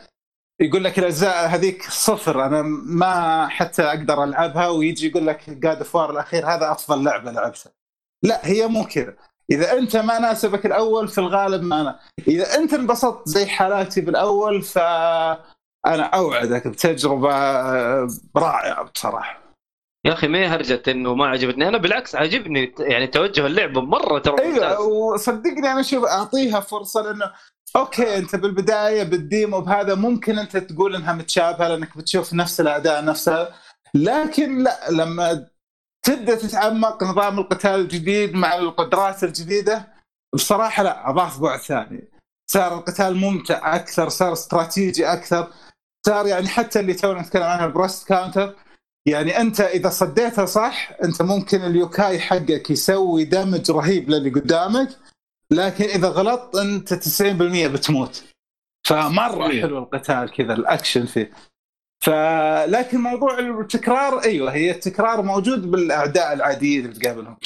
يقول 0.61 0.85
لك 0.85 0.99
الأجزاء 0.99 1.47
هذيك 1.49 1.83
صفر 1.83 2.47
أنا 2.47 2.63
ما 2.87 3.49
حتى 3.49 3.83
أقدر 3.83 4.25
ألعبها 4.25 4.69
ويجي 4.69 5.09
يقول 5.09 5.27
لك 5.27 5.51
God 5.51 5.79
of 5.79 5.95
War 5.95 6.11
الأخير 6.11 6.47
هذا 6.47 6.71
أفضل 6.73 7.05
لعبة 7.05 7.31
لعبتها 7.31 7.73
لا 8.23 8.41
هي 8.47 8.67
مو 8.67 8.85
كذا 8.85 9.15
إذا 9.51 9.79
أنت 9.79 9.97
ما 9.97 10.19
ناسبك 10.19 10.67
الأول 10.67 11.09
في 11.09 11.19
الغالب 11.19 11.63
ما 11.63 11.81
أنا. 11.81 12.01
إذا 12.29 12.55
أنت 12.55 12.75
انبسطت 12.75 13.29
زي 13.29 13.47
حالاتي 13.47 14.01
بالأول 14.01 14.63
ف 14.63 14.79
أنا 15.87 16.03
أوعدك 16.05 16.69
بتجربة 16.69 17.31
رائعة 18.37 18.83
بصراحة 18.83 19.44
يا 20.05 20.13
أخي 20.13 20.29
ما 20.29 20.39
هي 20.39 20.47
هرجة 20.47 20.83
إنه 20.89 21.15
ما 21.15 21.27
عجبتني. 21.27 21.69
أنا 21.69 21.79
بالعكس 21.79 22.15
عجبني 22.15 22.75
يعني 22.79 23.07
توجه 23.07 23.47
اللعبه 23.47 23.81
مرة 23.81 24.19
ترى 24.19 24.41
أيوه. 24.41 24.81
وصدقني 24.81 25.73
أنا 25.73 25.83
شوف 25.83 26.05
أعطيها 26.05 26.61
فرصة 26.61 27.03
لأنه 27.03 27.33
أوكي 27.77 28.19
أنت 28.19 28.37
بالبداية 28.37 29.03
بالديمو 29.03 29.61
بهذا 29.61 29.95
ممكن 29.95 30.39
أنت 30.39 30.57
تقول 30.57 30.97
إنها 30.97 31.13
متشابهة 31.13 31.69
لأنك 31.69 31.99
بتشوف 31.99 32.35
نفس 32.35 32.61
الاعداء 32.61 33.05
نفسها. 33.05 33.49
لكن 33.95 34.63
لا 34.63 34.91
لما 34.91 35.47
تبدأ 36.03 36.35
تتعمق 36.35 37.03
نظام 37.03 37.39
القتال 37.39 37.81
الجديد 37.81 38.35
مع 38.35 38.55
القدرات 38.57 39.25
الجديدة 39.25 39.95
بصراحة 40.35 40.83
لا 40.83 41.11
أضاف 41.11 41.41
بعد 41.41 41.59
ثاني. 41.59 42.11
صار 42.51 42.75
القتال 42.75 43.17
ممتع 43.17 43.77
أكثر 43.77 44.09
صار 44.09 44.33
استراتيجي 44.33 45.07
أكثر 45.07 45.49
صار 46.07 46.27
يعني 46.27 46.49
حتى 46.49 46.81
اللي 46.81 46.95
تونا 46.95 47.21
نتكلم 47.21 47.43
عنها 47.43 47.67
ال 47.67 47.74
burst 47.74 48.09
counter 48.09 48.55
يعني 49.07 49.41
أنت 49.41 49.61
إذا 49.61 49.89
صديتها 49.89 50.47
صح 50.47 50.91
أنت 51.05 51.23
ممكن 51.23 51.61
اليوكاي 51.61 52.19
حقك 52.19 52.71
يسوي 52.71 53.25
damage 53.25 53.71
رهيب 53.71 54.11
للي 54.11 54.31
قدامك 54.31 54.89
لكن 55.51 55.85
إذا 55.85 56.09
غلطت 56.09 56.57
أنت 56.57 56.95
90% 56.95 57.67
بتموت. 57.67 58.25
فمرة. 58.87 59.49
حلو 59.49 59.79
القتال 59.79 60.31
كذا 60.31 60.55
الأكشن 60.55 61.07
فيه. 61.07 61.31
فلكن 62.01 63.01
موضوع 63.01 63.39
التكرار 63.39 64.19
أيوه 64.25 64.53
هي 64.53 64.71
التكرار 64.71 65.23
موجود 65.23 65.71
بالأعداء 65.71 66.33
العاديين 66.33 66.85
اللي 66.85 67.01
تقابلهم. 67.01 67.37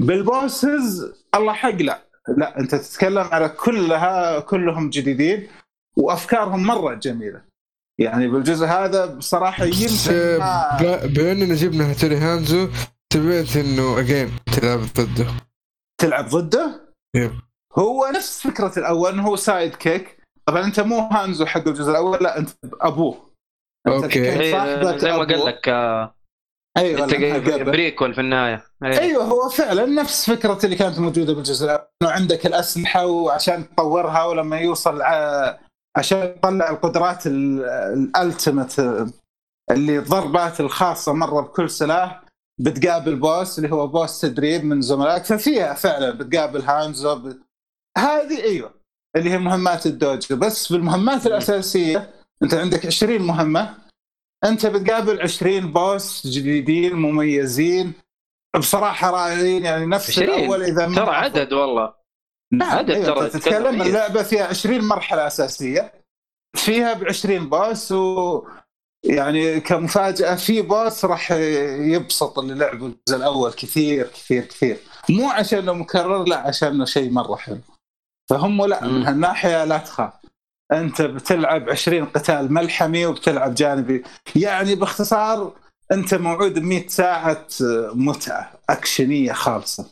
بال 0.00 0.28
bosses 0.28 1.12
الله 1.34 1.52
حق 1.52 1.70
لا 1.70 2.02
لا 2.28 2.60
أنت 2.60 2.74
تتكلم 2.74 3.28
على 3.32 3.48
كلها 3.48 4.40
كلهم 4.40 4.90
جديدين 4.90 5.48
وأفكارهم 5.96 6.62
مرة 6.66 6.94
جميلة. 6.94 7.42
يعني 8.00 8.28
بالجزء 8.28 8.66
هذا 8.66 9.06
بصراحة 9.06 9.64
يمكن 9.64 10.38
ما 10.38 10.78
ب- 10.80 11.14
بما 11.14 11.32
اننا 11.32 11.54
جبنا 11.54 11.90
هاتوري 11.90 12.16
هانزو 12.16 12.68
تبي 13.12 13.56
إنه 13.56 13.98
again 14.00 14.30
تلعب 14.52 14.80
ضده 14.80 15.26
تلعب 16.00 16.28
ضده 16.28 16.92
yep. 17.16 17.32
هو 17.78 18.10
نفس 18.14 18.46
فكرة 18.46 18.78
الأول 18.78 19.12
إنه 19.12 19.22
هو 19.26 19.36
sidekick 19.36 20.22
طبعا 20.46 20.64
أنت 20.64 20.80
مو 20.80 20.98
هانزو 20.98 21.46
حق 21.46 21.68
الجزء 21.68 21.90
الأول 21.90 22.18
لا 22.20 22.38
أنت 22.38 22.50
أبوه 22.80 23.30
أنت 23.88 24.02
okay. 24.04 24.08
كان 24.24 24.40
إيه، 24.40 24.98
زي 24.98 25.12
ما. 25.12 25.18
قال 25.18 25.46
لك 25.46 25.68
آه، 25.68 26.14
أيوه 26.76 27.04
أنت. 27.04 27.14
prequel 27.62 28.14
في 28.14 28.20
النهاية 28.20 28.64
إيه. 28.84 28.98
أيوه 28.98 29.24
هو 29.24 29.48
فعلا 29.48 29.86
نفس 29.86 30.30
فكرة 30.30 30.58
اللي 30.64 30.76
كانت 30.76 30.98
موجودة 30.98 31.34
بالجزء 31.34 31.64
الأول 31.64 31.86
إنه 32.02 32.10
عندك 32.10 32.46
الأسلحة 32.46 33.06
وعشان 33.06 33.68
تطورها 33.70 34.24
ولما 34.24 34.58
يوصل 34.58 35.02
ع- 35.02 35.58
عشان 35.96 36.40
تطلع 36.40 36.70
القدرات 36.70 37.26
ال 37.26 37.43
ultimate 37.43 38.80
اللي 39.70 39.98
الضربات 39.98 40.60
الخاصة 40.60 41.12
مرة 41.12 41.40
بكل 41.40 41.70
سلاح 41.70 42.22
بتقابل 42.60 43.16
boss 43.16 43.58
اللي 43.58 43.72
هو 43.72 43.86
boss 43.86 44.20
تدريب 44.20 44.64
من 44.64 44.80
زملائك. 44.82 45.24
ففيها 45.24 45.74
فعلا 45.74 46.10
بتقابل 46.10 46.62
هانزو 46.62 47.14
ب... 47.14 47.36
هذه 47.98 48.42
أيوه 48.42 48.70
اللي 49.16 49.30
هي 49.30 49.38
مهمات 49.38 49.86
الدوجو 49.86 50.36
بس 50.36 50.68
في 50.68 50.74
المهمات 50.76 51.26
الأساسية 51.26 52.10
أنت 52.42 52.54
عندك 52.54 52.86
20 52.86 53.22
مهمة. 53.22 53.74
أنت 54.44 54.66
بتقابل 54.66 55.22
20 55.22 55.72
بوس 55.72 56.26
جديدين 56.26 56.94
مميزين. 56.94 57.92
بصراحة 58.58 59.10
رائعين 59.10 59.64
يعني 59.64 59.86
نفس 59.86 60.10
20 60.10 60.28
الأول 60.28 60.62
إذا 60.62 60.86
ترى 60.94 61.10
عدد 61.14 61.52
والله. 61.52 61.94
عدد 62.62 62.90
أيوة 62.90 63.06
ترى 63.06 63.30
تتكلم. 63.30 63.82
اللعبة 63.82 64.22
فيها 64.22 64.46
20 64.46 64.84
مرحلة 64.84 65.26
أساسية. 65.26 65.92
فيها 66.56 66.92
ب 66.94 67.04
20 67.04 67.48
بوس 67.48 67.92
و 67.92 68.42
يعني 69.04 69.60
كمفاجأة 69.60 70.34
في 70.34 70.62
بوس 70.62 71.04
راح 71.04 71.30
يبسط 71.30 72.38
اللي 72.38 72.54
لعبوا 72.54 72.88
الجزء 72.88 73.16
الأول 73.16 73.52
كثير 73.52 74.06
كثير 74.06 74.44
كثير. 74.44 74.78
مو 75.10 75.30
عشانه 75.30 75.72
مكرر 75.72 76.24
لا 76.24 76.36
عشانه 76.38 76.84
شيء 76.84 77.10
مرة 77.10 77.36
حلو. 77.36 77.60
فهم 78.30 78.66
لا 78.66 78.84
من. 78.84 79.02
هالناحية 79.02 79.64
لا 79.64 79.78
تخاف. 79.78 80.12
أنت 80.72 81.02
بتلعب 81.02 81.70
20 81.70 82.04
قتال 82.04 82.52
ملحمي 82.52 83.06
وبتلعب 83.06 83.54
جانبي. 83.54 84.02
يعني 84.36 84.74
باختصار 84.74 85.52
أنت 85.92 86.14
موعود 86.14 86.58
ب 86.58 86.62
100 86.62 86.86
ساعة 86.88 87.46
متعة 87.94 88.52
أكشنية 88.70 89.32
خالصة. 89.32 89.90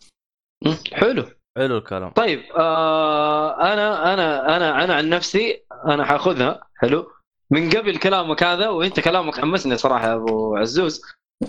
حلو. 0.92 1.26
حلو 1.56 1.78
الكلام 1.78 2.10
طيب 2.10 2.40
آه 2.56 3.72
أنا 3.72 4.14
أنا 4.14 4.56
أنا 4.56 4.84
أنا 4.84 4.94
عن 4.94 5.08
نفسي 5.08 5.64
أنا 5.86 6.04
حاخذها 6.04 6.60
حلو 6.76 7.06
من 7.50 7.70
قبل 7.70 7.96
كلامك 7.96 8.42
هذا 8.42 8.68
وأنت 8.68 9.00
كلامك 9.00 9.38
حمسني 9.40 9.76
صراحة 9.76 10.08
يا 10.08 10.14
أبو 10.14 10.56
عزوز 10.56 11.02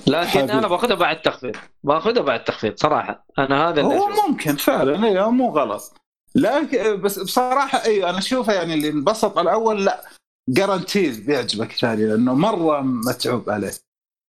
لكن 0.08 0.28
حبيبي. 0.28 0.54
أنا 0.54 0.68
باخذها 0.68 0.96
بعد 0.96 1.22
تخفيض 1.22 1.56
باخذها 1.84 2.22
بعد 2.24 2.44
تخفيض 2.44 2.74
صراحة 2.78 3.26
أنا 3.40 3.70
هذا 3.70 3.82
هو. 3.82 4.10
ممكن 4.28 4.56
فعلا 4.56 5.04
أيوه 5.08 5.30
مو 5.30 5.50
غلط 5.50 5.94
لكن 6.36 7.02
بس 7.02 7.20
بصراحة 7.20 7.84
أيوه 7.86 8.10
أنا 8.10 8.18
أشوفه 8.18 8.54
يعني 8.54 8.74
اللي 8.74 8.90
انبسط 8.90 9.38
على 9.38 9.50
الأول 9.50 9.86
لا 9.86 10.02
guaranteed 10.50 11.20
بيعجبك 11.20 11.72
ثاني 11.72 12.06
لأنه 12.06 12.34
مرة 12.34 12.82
متعوب 12.82 13.50
عليه 13.50 13.72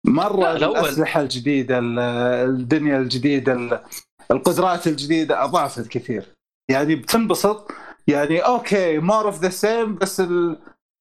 مرة. 0.06 0.52
الأسلحة 0.56 1.20
الجديدة 1.20 1.78
ال- 1.78 1.98
الدنيا 2.48 2.98
الجديدة 2.98 3.52
ال- 3.52 3.80
القدرات 4.30 4.86
الجديدة 4.86 5.44
أضافت 5.44 5.88
كثير. 5.88 6.34
يعني 6.70 6.94
بتنبسط 6.94 7.70
يعني 8.08 8.40
okay 8.40 8.98
more 8.98 9.24
of 9.24 9.40
the 9.40 9.48
same 9.48 9.94
بس 9.94 10.20
ال- 10.20 10.58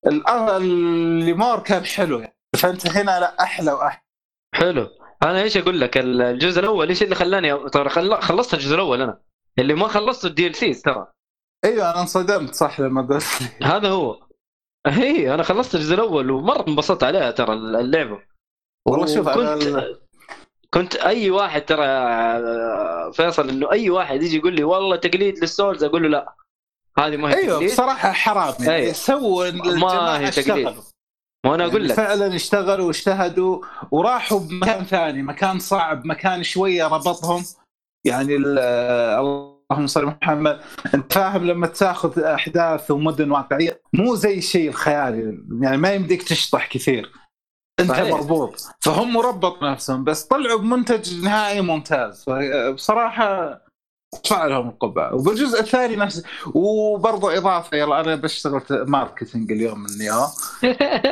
ال- 0.08 0.28
اللي 0.30 1.34
more 1.34 1.60
كان 1.60 1.86
حلو 1.86 2.20
يعني. 2.20 2.38
فأنت 2.58 2.88
هنا 2.88 3.20
لا 3.20 3.44
أحلى 3.44 3.72
وأحلى. 3.72 4.02
حلو. 4.56 4.90
أنا 5.24 5.42
إيش 5.42 5.58
أقول 5.58 5.82
لك؟ 5.82 5.98
الجزء 5.98 6.60
الأول 6.60 6.90
إيش 6.90 7.04
اللي 7.04 7.16
خلاني 7.16 7.70
ترى 7.70 7.90
خل... 7.90 8.22
خلصت 8.22 8.54
الجزء 8.54 8.76
الأول 8.76 9.02
أنا. 9.02 9.22
اللي 9.60 9.74
ما 9.74 9.88
خلصته 9.88 10.28
ال 10.28 10.56
DLCs 10.56 10.82
ترى. 10.82 11.08
أيوه 11.66 11.92
أنا 11.92 12.02
انصدمت 12.02 12.54
صح 12.54 12.80
لما 12.80 13.02
قلت. 13.02 13.24
هذا 13.64 13.90
هو. 13.90 14.26
هي 14.88 15.34
أنا 15.34 15.44
خلصت 15.44 15.76
الجزء 15.76 15.94
الأول 15.94 16.32
ومرة 16.32 16.66
انبسطت 16.68 17.04
عليها 17.04 17.32
ترى 17.32 17.54
اللعبة. 17.54 18.22
والله 18.88 19.06
شوف 19.16 19.30
كنت 19.30 19.38
ال- 19.64 20.02
كنت 20.76 20.96
أي 20.96 21.30
واحد 21.30 21.62
ترى 21.66 21.86
فيصل 23.14 23.50
إنه 23.50 23.72
أي 23.72 23.90
واحد 23.90 24.24
يجي 24.24 24.38
يقول 24.38 24.54
لي 24.56 24.64
والله 24.64 24.96
تقليد 24.96 25.40
لل 25.40 25.52
Souls 25.52 25.84
أقول 25.84 26.04
له 26.04 26.10
لا. 26.10 26.36
هذه 27.00 27.18
ما 27.18 27.30
هي 27.30 27.36
أيوه 27.38 27.56
تقليد. 27.56 27.72
بصراحة 27.72 28.12
حرام 28.12 28.54
يعني. 28.60 28.76
أيوة. 28.76 28.94
سووا 28.94 29.46
الجماعه 29.48 30.18
هي 30.18 30.32
تقليد. 30.32 30.68
اشتغلوا. 30.68 30.84
وأنا 31.46 31.64
أقول 31.66 31.74
يعني 31.82 31.88
لك. 31.88 31.94
فعلا 31.94 32.36
اشتغلوا 32.36 32.88
واجتهدوا 32.88 33.62
وراحوا 33.92 34.40
بمكان 34.40 34.84
ثاني 34.84 35.24
مكان 35.24 35.60
صعب 35.60 36.06
مكان 36.06 36.44
شوية 36.44 36.88
ربطهم. 36.88 37.44
يعني 38.06 38.36
ال- 38.36 38.60
اللهم 39.20 39.88
صل 39.88 40.02
على 40.06 40.18
محمد 40.22 40.62
أنت 40.94 41.14
فاهم 41.14 41.46
لما 41.46 41.68
تاخذ 41.68 42.20
أحداث 42.20 42.92
ومدن 42.92 43.32
واقعية 43.32 43.82
مو 43.94 44.16
زي 44.16 44.38
الشيء 44.38 44.70
الخيالي. 44.70 45.38
يعني 45.62 45.78
ما 45.78 45.94
يمديك 45.94 46.24
تشطح 46.24 46.68
كثير. 46.68 47.12
انت 47.80 47.90
صحيح. 47.90 48.10
مربوط 48.14 48.62
فهم 48.82 49.18
ربطوا 49.18 49.72
نفسهم 49.72 50.04
بس 50.04 50.24
طلعوا 50.24 50.60
بمنتج 50.60 51.24
نهائي 51.24 51.62
ممتاز. 51.62 52.26
بصراحة 52.74 53.62
ارفع 54.16 54.46
لهم 54.46 54.70
القبعه 54.70 55.16
وبالجزء 55.16 55.60
الثاني 55.60 55.96
نفس 55.96 56.24
وبرضه 56.54 57.38
إضافة 57.38 57.78
يلا 57.78 58.00
أنا 58.00 58.16
بشتغل 58.16 58.62
marketing 58.72 59.52
اليوم 59.52 59.80
من 59.80 59.98
new 60.00 60.14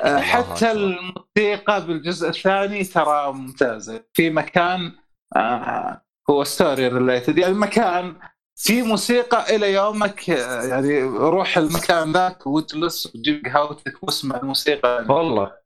آه، 0.03 0.19
حتى. 0.19 0.71
الموسيقى 0.71 1.85
بالجزء 1.87 2.29
الثاني 2.29 2.83
ترى 2.83 3.33
ممتازة. 3.33 4.03
في 4.13 4.29
مكان 4.29 4.91
آه 5.35 6.01
هو 6.29 6.43
story 6.43 6.87
related 6.87 7.37
يعني 7.37 7.53
مكان 7.53 8.15
في 8.55 8.81
موسيقى 8.81 9.55
إلى 9.55 9.73
يومك 9.73 10.29
آه، 10.29 10.63
يعني 10.63 11.03
روح 11.03 11.57
المكان 11.57 12.11
ذاك 12.11 12.47
واجلس 12.47 13.15
وجيب 13.15 13.45
قهوتك 13.45 14.03
واسمع 14.03 14.37
الموسيقى. 14.37 15.05
والله. 15.09 15.43
يعني 15.43 15.62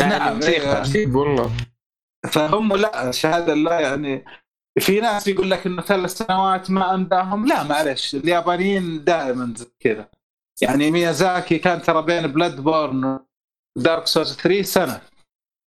نعم، 0.00 0.34
موسيقى. 0.34 0.84
إيه. 0.94 1.06
والله 1.06 1.50
فهم 2.30 2.76
لا 2.76 3.10
شهادة 3.10 3.52
الله 3.52 3.80
يعني 3.80 4.24
في 4.78 5.00
ناس 5.00 5.28
يقول 5.28 5.50
لك 5.50 5.66
إنه 5.66 5.82
ثلاث 5.82 6.10
سنوات 6.10 6.70
ما 6.70 6.94
أمداهم 6.94 7.46
لا 7.46 7.62
معلش 7.62 8.14
اليابانيين 8.14 9.04
دائما 9.04 9.54
زي 9.56 9.66
كذا 9.80 10.08
يعني 10.62 10.90
ميازاكي 10.90 11.58
كان 11.58 11.82
ترى 11.82 12.02
بين 12.02 12.26
بلود 12.26 12.60
بورن 12.60 13.18
ودارك 13.78 14.06
سولز 14.06 14.36
3 14.36 14.62
سنة 14.62 15.00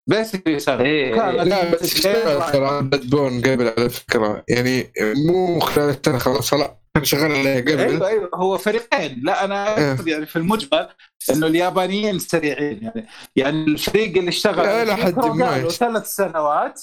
basically 0.10 0.60
سنة 0.60 0.82
إيه، 0.82 1.16
كان 1.16 1.36
إيه. 1.36 1.44
لا 1.44 1.74
بس 1.74 1.84
اشتغل 1.84 2.52
ترى 2.52 2.82
بلود 2.82 3.10
بورن 3.10 3.42
قبل 3.42 3.74
على 3.78 3.90
فكرة 3.90 4.44
يعني 4.50 4.92
مو 5.28 5.60
خلال 5.60 5.90
السنة 5.90 6.18
خلاص 6.18 6.54
لا 6.54 6.85
شغال 7.06 7.32
عليه 7.32 7.62
قبل. 7.62 7.80
أيوه 7.80 8.08
أيوه. 8.08 8.30
هو 8.34 8.58
فريقين 8.58 9.22
لا 9.24 9.46
أنا 9.46 9.78
إيه. 9.78 9.92
أقصد 9.92 10.08
يعني 10.08 10.26
في 10.26 10.36
المجمل 10.36 10.90
إنه 11.32 11.48
اليابانيين 11.48 12.20
سريعين 12.20 12.84
يعني. 12.84 13.08
يعني 13.36 13.64
الفريق 13.64 14.18
اللي 14.18 14.30
اشتغل 14.30 14.66
إلى 14.66 14.96
حد 14.96 15.20
ما. 15.26 15.70
ثلاث 15.70 16.06
سنوات 16.16 16.82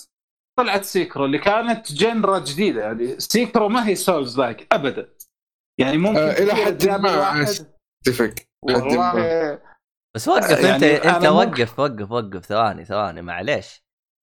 طلعت 0.58 0.84
سيكرو 0.84 1.24
اللي 1.24 1.38
كانت 1.38 1.92
genre 1.92 2.38
جديدة 2.38 2.82
يعني. 2.82 3.20
سيكرو 3.20 3.68
ما 3.68 3.88
هي 3.88 3.94
souls-like 3.94 4.66
ابدا. 4.72 5.08
يعني 5.80 5.98
ممكن 5.98 6.18
آه، 6.18 6.32
إلى 6.32 6.52
كثير 6.52 6.64
حد 6.64 7.00
ما 7.00 7.42
أتفق. 8.06 8.34
والله 8.62 9.60
بس 10.16 10.28
وقف 10.28 10.50
يعني 10.50 10.74
أنت 10.74 10.82
أنت 10.82 11.26
وقف 11.26 11.78
وقف 11.78 12.10
وقف. 12.10 12.46
ثواني 12.46 12.84
ثواني 12.84 13.22
معليش. 13.22 13.82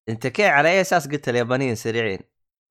أنت 0.09 0.27
كيف 0.27 0.45
على 0.45 0.69
أي 0.69 0.81
أساس 0.81 1.07
قلت 1.07 1.29
اليابانيين 1.29 1.75
سريعين؟ 1.75 2.19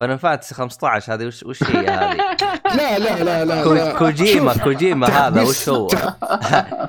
فاينل 0.01 0.17
فانتسي 0.17 0.55
15 0.55 1.13
هذه 1.13 1.25
وش 1.25 1.43
وش 1.43 1.63
هي 1.63 1.87
هذه؟ 1.87 2.15
لا 2.77 2.99
لا 2.99 3.23
لا 3.23 3.45
لا, 3.45 3.65
لا. 3.65 3.93
كوجيما 3.93 4.57
كوجيما 4.57 5.07
هذا 5.07 5.41
وش 5.41 5.69
هو؟ 5.69 5.87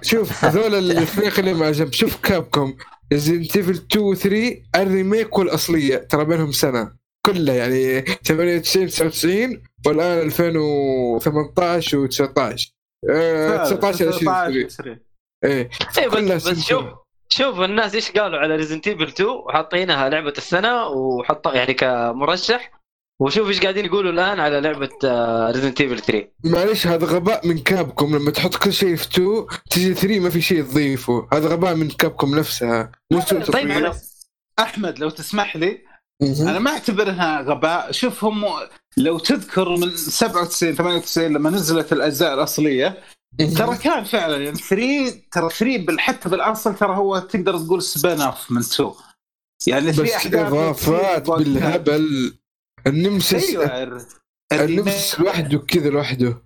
شوف 0.02 0.44
هذول 0.44 0.74
الفريق 0.98 1.38
اللي 1.38 1.54
مع 1.54 1.70
جنب 1.70 1.92
شوف 1.92 2.16
كابكوم 2.20 2.76
ريزنت 3.12 3.56
ايفل 3.56 3.72
2 3.72 4.04
و 4.04 4.14
3 4.14 4.56
ال 4.76 4.85
remake 4.85 5.38
والأصلية 5.38 5.96
ترى 5.96 6.24
بينهم 6.24 6.52
سنة 6.52 6.92
كلها 7.26 7.54
يعني 7.54 8.00
98 8.02 8.86
99 8.86 9.62
والآن 9.86 10.18
2018 10.26 11.98
و 11.98 12.06
19 12.06 12.70
آه 13.10 13.64
19 13.64 14.08
20 14.08 14.28
20 14.28 14.98
إيه 15.44 15.70
بس, 16.12 16.48
بس. 16.48 16.60
شوف 16.64 16.84
شوف 17.28 17.60
الناس 17.60 17.94
إيش 17.94 18.10
قالوا 18.10 18.38
على 18.38 18.56
ريزنت 18.56 18.88
ايفل 18.88 19.02
2 19.02 19.28
وحاطينها 19.28 20.08
لعبة 20.08 20.34
السنة 20.38 20.86
وحط 20.86 21.46
يعني 21.46 21.74
كمرشح 21.74 22.79
وشوف 23.20 23.48
إيش 23.48 23.60
قاعدين 23.60 23.84
يقولوا 23.84 24.12
الآن 24.12 24.40
على 24.40 24.60
لعبة 24.60 24.88
ريزنت 25.50 25.80
ايفل 25.80 26.00
3 26.00 26.28
معلش 26.44 26.86
هذا 26.86 27.06
غباء 27.06 27.46
من 27.48 27.58
كابكوم 27.58 28.16
لما 28.16 28.30
تحط 28.30 28.54
كل 28.54 28.72
شيء 28.72 28.96
في 28.96 29.06
2 29.06 29.46
تجي 29.70 29.94
3 29.94 30.20
ما 30.20 30.30
في 30.30 30.40
شيء 30.40 30.62
تضيفه. 30.62 31.28
هذا 31.32 31.48
غباء 31.48 31.74
من 31.74 31.88
كابكوم 31.90 32.38
نفسها. 32.38 32.92
مو 33.12 33.20
سوء 33.20 33.38
طيب 33.44 33.68
تصميم. 33.68 33.92
أنا- 33.92 33.96
أحمد 34.58 34.98
لو 34.98 35.10
تسمح 35.10 35.56
لي. 35.56 35.78
أنا 36.22 36.58
ما 36.58 36.70
أعتبرها 36.70 37.40
غباء. 37.42 37.92
شوف 37.92 38.24
هم 38.24 38.44
لو 38.96 39.18
تذكر 39.18 39.68
من 39.76 39.96
97 39.96 40.74
98 40.74 41.32
لما 41.32 41.50
نزلت 41.50 41.92
الأجزاء 41.92 42.34
الأصلية 42.34 42.98
ترى 43.56 43.76
كان 43.76 44.04
فعلا 44.04 44.36
يعني 44.36 44.56
3 44.56 45.14
ترى 45.32 45.48
3 45.50 45.76
بال- 45.78 46.00
حتى 46.00 46.28
بالأصل 46.28 46.74
ترى 46.76 46.96
هو 46.96 47.18
تقدر 47.18 47.58
تقول 47.58 47.82
spin 47.82 48.20
off 48.20 48.50
من 48.52 48.58
2 48.60 48.90
يعني 49.66 49.92
في 49.92 50.02
بس 50.02 50.10
أحداث 50.10 50.46
إضافات 50.46 51.30
بالهبل. 51.30 52.34
النمسس 52.86 53.48
أيوه. 53.50 53.82
الر- 53.82 54.04
النمسس 54.52 55.20
لوحده 55.20 55.58
كذا 55.58 55.90
لوحده. 55.90 56.42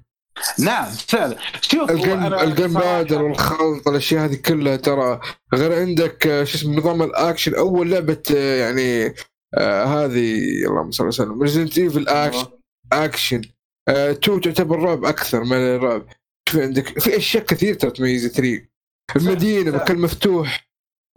نعم 0.58 0.90
فعلا. 0.90 1.36
شوف 1.60 1.90
الجن 1.90 3.12
والخلط 3.12 3.88
الأشياء 3.88 4.24
هذه 4.24 4.34
كلها 4.34 4.76
ترى. 4.76 5.20
غير 5.54 5.80
عندك 5.80 6.26
آه، 6.26 6.44
شو 6.44 6.58
اسمه 6.58 6.76
نظام 6.76 7.02
الأكشن. 7.02 7.54
أول 7.54 7.90
لعبة 7.90 8.22
آه، 8.36 8.56
يعني 8.60 9.14
آه 9.54 9.84
هذه 9.84 10.38
اللهم 10.66 10.90
صل 10.90 11.06
وسلم 11.06 11.42
ريزنت 11.42 11.78
ايفل 11.78 12.08
action 12.08 12.46
action 12.92 13.42
آه، 13.88 14.12
two 14.12 14.38
تعتبر 14.38 14.78
رعب 14.78 15.04
أكثر 15.04 15.44
من 15.44 15.56
الرعب. 15.56 16.06
في 16.48 16.62
عندك 16.62 16.98
في 17.00 17.16
أشياء 17.16 17.44
كثير 17.44 17.74
ترى 17.74 17.90
تميز 17.90 18.26
3 18.26 18.66
المدينة. 19.16 19.70
مكان 19.70 19.98
مفتوح. 19.98 20.68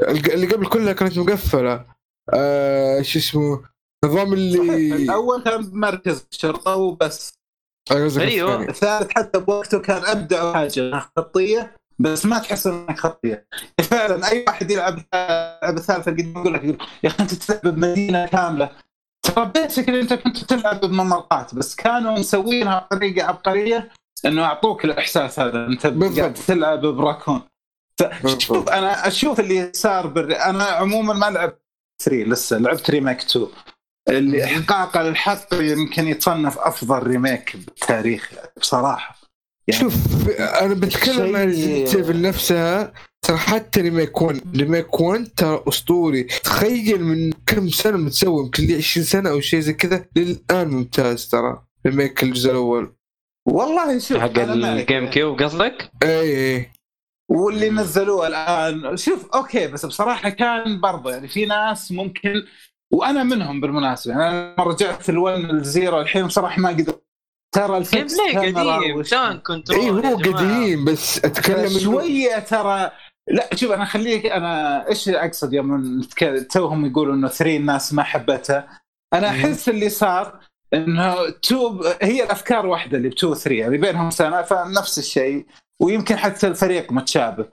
اللي 0.09 0.47
قبل 0.47 0.67
كلها 0.67 0.93
كانت 0.93 1.17
مقفلة. 1.17 1.85
آه 2.33 3.01
شو 3.01 3.19
اسمه 3.19 3.63
نظام 4.05 4.33
اللي. 4.33 4.95
الأول 4.95 5.43
كان 5.43 5.61
بمركز 5.61 6.25
الشرطة 6.31 6.75
وبس. 6.75 7.33
الثاني. 7.91 8.43
الثالث 8.69 9.11
حتى 9.11 9.39
بوقته 9.39 9.79
كان 9.79 10.05
أبدع 10.05 10.53
حاجة 10.53 10.99
خطية 11.17 11.75
بس 11.99 12.25
ما 12.25 12.39
تحس 12.39 12.67
انها 12.67 12.95
خطية 12.95 13.47
فعلا 13.81 14.31
أي 14.31 14.43
واحد 14.47 14.71
يلعب 14.71 14.93
اللعبه 14.93 15.77
الثالثه 15.79 16.11
قد 16.11 16.19
يقول 16.19 16.53
لك 16.53 16.63
يقول 16.63 16.77
يا 17.03 17.09
أخي 17.09 17.23
أنت 17.23 17.33
تلعب 17.33 17.75
بمدينة 17.75 18.25
كاملة 18.27 18.69
ترى 19.23 19.45
بيسكلي 19.45 20.01
أنت 20.01 20.13
كنت 20.13 20.37
تلعب 20.37 20.81
بممرات 20.81 21.55
بس 21.55 21.75
كانوا 21.75 22.11
مسوينها 22.19 22.79
بطريقة 22.79 23.27
عبقرية 23.27 23.91
إنه 24.25 24.43
أعطوك 24.43 24.85
الإحساس 24.85 25.39
هذا 25.39 25.65
أنت 25.65 25.87
بالضبط. 25.87 26.19
قاعد 26.19 26.33
تلعب 26.33 26.81
براكون 26.81 27.41
فشوف 27.99 28.51
بالضبط. 28.51 28.69
أنا 28.69 29.07
أشوف 29.07 29.39
اللي 29.39 29.71
صار 29.73 30.07
بر... 30.07 30.35
أنا 30.35 30.63
عموما 30.63 31.13
ما 31.13 31.25
لعبت 31.25 31.61
3 32.03 32.23
لسه 32.23 32.57
لعبت 32.57 32.89
remake 32.89 33.19
2 33.19 33.45
اللي 33.45 33.55
احقاقا 34.43 35.03
للحق 35.03 35.47
يمكن 35.53 36.07
يتصنف 36.07 36.57
أفضل 36.57 37.03
remake 37.07 37.55
بالتاريخ 37.55 38.33
يعني 38.33 38.49
بصراحة. 38.57 39.17
يعني 39.67 39.81
شوف 39.81 39.95
أنا 40.39 40.73
بتكلم 40.73 41.35
عن 41.35 41.49
ايفل 41.49 42.21
نفسها. 42.21 42.93
ترى 43.21 43.37
حتى 43.37 43.81
remake 43.81 44.21
1 44.21 44.57
remake 44.57 44.99
1 44.99 45.27
ترى 45.37 45.63
أسطوري. 45.67 46.23
تخيل 46.23 47.03
من 47.03 47.31
كم 47.45 47.69
سنة 47.69 47.97
متسوي 47.97 48.43
يمكن 48.43 48.63
لي 48.63 48.75
20 48.75 49.05
سنة 49.05 49.29
أو 49.29 49.39
شيء 49.39 49.59
زي 49.59 49.73
كذا. 49.73 50.05
للآن 50.15 50.67
ممتاز 50.67 51.27
ترى 51.27 51.61
remake 51.87 52.23
الجزء 52.23 52.51
الأول. 52.51 52.95
والله 53.47 53.99
شوف 53.99 54.17
حق. 54.17 54.39
الجيم 54.39 55.09
كيوب 55.09 55.41
قصدك؟ 55.41 55.91
اي 56.03 56.55
اي 56.55 56.71
واللي 57.29 57.69
نزلوه 57.69 58.27
الآن. 58.27 58.97
شوف 58.97 59.29
أوكي 59.35 59.67
بس 59.67 59.85
بصراحة 59.85 60.29
كان 60.29 60.81
برضه 60.81 61.11
يعني 61.11 61.27
في 61.27 61.45
ناس 61.45 61.91
ممكن 61.91 62.33
وأنا 62.93 63.23
منهم 63.23 63.61
بالمناسبة 63.61 64.13
يعني 64.13 64.29
أنا 64.29 64.53
لما 64.57 64.63
رجعت 64.67 65.11
ال1 65.11 65.51
الزيرو 65.53 66.01
الحين 66.01 66.27
بصراحة 66.27 66.61
ما 66.61 66.69
قدرت 66.69 67.03
ترى 67.55 67.67
جيم 67.67 67.75
الفيكس 67.75 68.19
قديم 68.21 69.01
كان 69.03 69.39
كنترول 69.39 70.05
اي 70.05 70.13
هو. 70.13 70.17
قديم 70.17 70.85
بس 70.85 71.25
أتكلم 71.25 71.79
شوية 71.79 72.39
ترى 72.39 72.91
لا 73.27 73.55
شوف 73.55 73.71
أنا 73.71 73.85
خليك 73.85 74.25
أنا 74.25 74.87
إيش 74.89 75.09
أقصد 75.09 75.53
يوم 75.53 76.01
توهم 76.51 76.85
يقولوا 76.85 77.15
إنه 77.15 77.27
3 77.27 77.57
الناس 77.57 77.93
ما 77.93 78.03
حبتها 78.03 78.81
أنا. 79.13 79.29
أحس 79.29 79.69
اللي 79.69 79.89
صار 79.89 80.39
إنه 80.73 81.29
two 81.29 81.83
هي 82.01 82.23
الأفكار 82.23 82.65
واحدة 82.65 82.97
اللي 82.97 83.09
ب 83.09 83.15
two 83.15 83.33
3 83.33 83.55
يعني 83.55 83.77
بينهم 83.77 84.09
سنة 84.09 84.41
فنفس 84.41 84.97
الشيء 84.99 85.45
ويمكن 85.81 86.15
حتى 86.17 86.47
الفريق 86.47 86.91
متشابه 86.91 87.45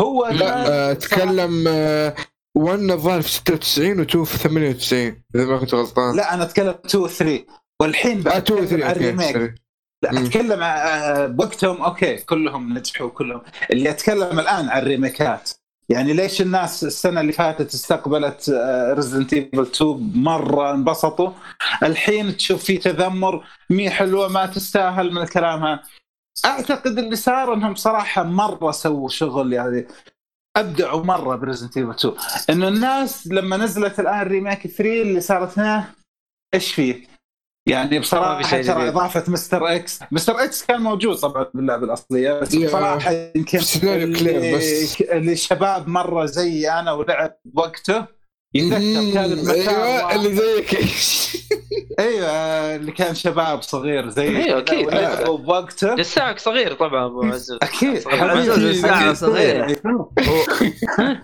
هو 0.00 0.26
لا 0.26 0.92
أتكلم 0.92 1.64
آه، 1.68 2.14
1 2.54 2.78
الظاهر 2.78 3.22
في 3.22 3.30
96 3.30 4.04
و2 4.04 4.22
في 4.24 4.38
98 4.38 5.22
إذا 5.34 5.44
ما 5.44 5.58
كنت 5.58 5.74
غلطان. 5.74 6.16
لا 6.16 6.34
أنا 6.34 6.42
أتكلم 6.42 6.74
2 6.86 7.08
3 7.08 7.44
والحين 7.80 8.28
آه 8.28 8.38
2 8.38 8.60
بتكلم 8.60 8.66
3 8.66 8.84
عن 8.84 8.90
أوكي 8.90 9.00
ال 9.00 9.07
remake. 9.07 9.54
لا 10.02 10.12
مم. 10.12 10.18
أتكلم 10.18 10.62
عن 10.62 11.36
بوقتهم. 11.36 11.82
أوكي 11.82 12.16
كلهم 12.16 12.78
نجحوا 12.78 13.08
كلهم. 13.08 13.42
اللي 13.72 13.90
أتكلم 13.90 14.40
الآن 14.40 14.68
عن 14.68 14.82
الريميكات 14.82 15.50
يعني 15.88 16.12
ليش 16.12 16.40
الناس 16.42 16.84
السنة 16.84 17.20
اللي 17.20 17.32
فاتت 17.32 17.74
استقبلت 17.74 18.50
ريزدنت 18.94 19.32
ايفل 19.32 19.60
2 19.60 20.12
مرة 20.14 20.70
انبسطوا؟ 20.74 21.30
الحين 21.82 22.36
تشوف 22.36 22.64
في 22.64 22.78
تذمر 22.78 23.44
مي 23.70 23.90
حلوة 23.90 24.28
ما 24.28 24.46
تستاهل 24.46 25.12
من 25.12 25.22
الكلام 25.22 25.64
هذا 25.64 25.82
أعتقد 26.44 26.98
اللي 26.98 27.16
صار 27.16 27.54
إنهم 27.54 27.74
صراحة 27.74 28.22
مرة 28.22 28.70
سووا 28.70 29.08
شغل 29.08 29.52
يعني 29.52 29.86
أبدعوا 30.58 31.04
مرة 31.04 31.36
بريزنت 31.36 31.76
إيفل 31.76 31.90
2 31.90 32.14
إنه 32.50 32.68
الناس 32.68 33.26
لما 33.26 33.56
نزلت 33.56 34.00
الآن 34.00 34.26
remake 34.28 34.66
3 34.66 35.02
اللي 35.02 35.20
صارت 35.20 35.58
هنا 35.58 35.84
إيش 36.54 36.72
فيه؟ 36.72 37.06
يعني 37.68 37.98
بصراحة 37.98 38.62
ترى. 38.62 38.88
إضافة 38.88 39.32
مستر 39.32 39.74
إكس 39.74 40.00
مستر 40.12 40.44
إكس 40.44 40.64
كان 40.64 40.80
موجود 40.80 41.16
طبعا 41.16 41.46
باللعبة 41.54 41.84
الأصلية 41.84 42.40
بس. 42.40 42.56
بصراحه 42.56 43.12
يمكن 43.36 43.58
اللي. 43.84 44.54
اللي 45.12 45.36
شباب 45.36 45.88
مرة 45.88 46.24
زي 46.24 46.70
أنا 46.70 46.92
ولعب 46.92 47.36
وقته 47.54 48.17
يتذكر 48.54 49.12
كان 49.14 49.48
أيوه. 49.48 50.14
اللي 50.14 50.36
زيك 50.36 50.78
أيوه 51.98 52.30
اللي 52.76 52.92
كان 52.92 53.14
شباب 53.14 53.62
صغير 53.62 54.08
زي 54.08 54.28
أيوة، 54.28 54.60
كذا 54.60 54.76
أكيد. 54.76 54.86
ولعبوا 54.86 55.38
بوقته 55.38 55.94
لساك 55.94 56.38
صغير 56.38 56.74
طبعا 56.74 57.06
أبو 57.06 57.22
عزوز 57.22 57.58
أكيد. 57.62 58.08
عزوز. 58.08 58.64
الساعة 58.64 59.14
صغير. 59.14 59.80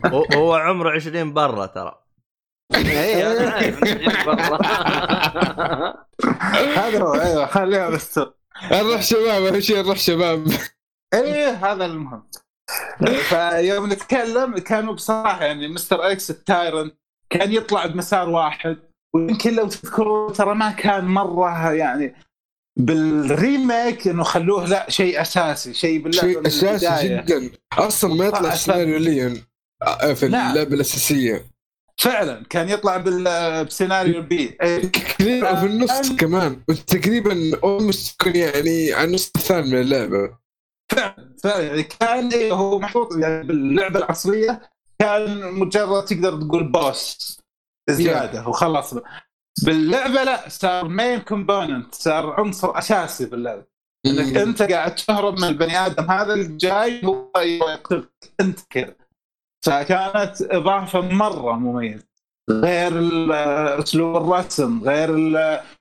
هو, 0.07 0.27
هو- 0.35 0.55
عمره 0.55 0.91
20 0.91 1.33
برا 1.33 1.67
ترى 1.67 2.01
برا. 4.27 4.59
هذا 6.77 7.03
هو 7.03 7.15
أيوه 7.15 7.47
خليها 7.47 7.91
بس 7.91 8.21
نروح 8.73 9.03
شباب 9.03 9.43
اهم 9.45 9.61
شيء 9.61 9.77
نروح 9.83 9.99
شباب 9.99 10.47
إيه 11.15 11.49
هذا 11.51 11.85
المهم 11.85 12.29
فيوم 13.29 13.93
نتكلم 13.93 14.59
كانوا 14.59 14.95
بصراحة 14.95 15.45
يعني 15.45 15.69
مستر 15.69 16.11
إكس 16.13 16.31
التايرنت 16.31 16.95
كان 17.31 17.53
يطلع 17.53 17.87
بمسار 17.87 18.29
واحد 18.29 18.77
ويمكن 19.15 19.55
لو 19.55 19.69
تذكروا 19.69 20.33
ترى 20.33 20.55
ما 20.55 20.71
كان 20.71 21.05
مرة 21.05 21.73
يعني 21.73 22.15
بال 22.79 23.11
remake 23.11 24.09
إنه 24.09 24.23
خلوه 24.25 24.67
لا 24.67 24.91
شيء 24.91 25.21
أساسي 25.21 25.75
شيء 25.75 25.99
باللعبة 26.03 26.29
شيء 26.29 26.47
أساسي 26.47 27.15
البداية. 27.17 27.21
جدا 27.41 27.51
أصلا 27.73 28.15
ما 28.15 28.25
يطلع. 28.27 28.55
سيناريو 28.55 28.99
ليون 28.99 29.43
آه، 29.83 30.13
في. 30.13 30.27
اللعبة 30.27 30.75
الأساسية 30.75 31.45
فعلا 32.01 32.45
كان 32.51 32.69
يطلع 32.69 32.97
بال- 32.97 33.65
بسيناريو 33.65 34.23
B. 34.23 34.49
كثير 34.93 35.57
في 35.57 35.67
النص 35.67 36.13
كمان 36.13 36.65
تقريبا 36.87 37.61
almost 37.65 38.27
يعني 38.27 38.93
على 38.93 39.05
النص 39.05 39.33
الثاني 39.37 39.71
من 39.71 39.81
اللعبة 39.81 40.39
فعلا 40.93 41.35
فعلا 41.45 41.63
يعني 41.65 41.83
كان 41.83 42.51
هو 42.53 42.79
محطوط 42.79 43.17
يعني 43.17 43.47
باللعبة 43.47 43.99
الاصليه 43.99 44.63
كان 45.05 45.53
مجرد 45.53 46.05
تقدر 46.05 46.41
تقول 46.41 46.65
boss 46.65 47.39
زيادة 47.91 48.49
وخلاص. 48.49 48.95
باللعبة 49.65 50.25
لا 50.25 50.49
صار 50.49 50.89
main 50.89 51.19
component 51.21 51.95
صار 51.95 52.31
عنصر 52.41 52.79
أساسي 52.79 53.25
باللعبة. 53.27 53.65
إنك 54.07 54.37
أنت 54.37 54.63
قاعد 54.63 54.95
تهرب 54.95 55.39
من 55.39 55.45
البني 55.45 55.87
آدم 55.87 56.11
هذا 56.11 56.35
اللي 56.35 56.57
جاي 56.57 57.05
هو 57.05 57.31
يقتلك. 57.37 58.13
أنت 58.41 58.61
كذا. 58.71 58.95
فكانت 59.67 60.43
إضافة 60.43 61.01
مرة 61.01 61.53
مميزة. 61.53 62.05
غير 62.51 62.93
أسلوب 63.83 64.17
الرسم 64.17 64.81
غير 64.85 65.11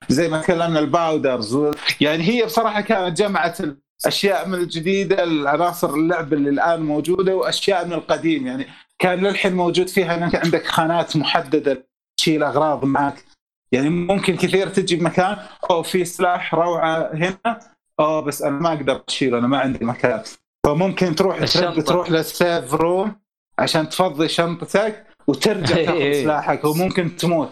زي 0.09 0.27
ما 0.29 0.41
تكلمنا 0.41 0.79
الباودرز. 0.79 1.55
و- 1.55 1.71
يعني 2.01 2.23
هي 2.23 2.45
بصراحة 2.45 2.81
كانت 2.81 3.17
جمعت 3.17 3.57
الأشياء 4.05 4.47
من 4.47 4.53
الجديدة 4.53 5.23
العناصر 5.23 5.93
اللعب 5.93 6.33
اللي 6.33 6.49
الآن 6.49 6.81
موجودة 6.81 7.35
وأشياء 7.35 7.85
من 7.85 7.93
القديم. 7.93 8.47
يعني 8.47 8.67
كان 8.99 9.19
للحين 9.19 9.53
موجود 9.55 9.87
فيها 9.89 10.15
انك 10.15 10.35
عندك 10.35 10.65
خانات 10.65 11.17
محددة 11.17 11.87
تشيل 12.17 12.43
أغراض 12.43 12.85
معك. 12.85 13.25
يعني 13.71 13.89
ممكن 13.89 14.35
كثير 14.35 14.69
تجي 14.69 14.95
بمكان 14.95 15.37
أو 15.71 15.83
في 15.83 16.05
سلاح 16.05 16.55
روعة 16.55 17.09
هنا 17.13 17.59
أو 17.99 18.21
بس 18.21 18.41
أنا 18.41 18.59
ما 18.59 18.73
أقدر 18.73 19.03
أشيله 19.09 19.37
أنا 19.37 19.47
ما 19.47 19.59
عندي 19.59 19.85
مكان. 19.85 20.23
فممكن 20.65 21.15
تروح 21.15 21.45
تروح 21.85 22.11
للسيف 22.11 22.73
روم 22.73 23.15
عشان 23.59 23.89
تفضي 23.89 24.27
شنطتك 24.27 25.05
وترجع 25.27 25.75
تاخذ. 25.85 26.11
سلاحك 26.23 26.65
وممكن 26.65 27.15
تموت. 27.15 27.51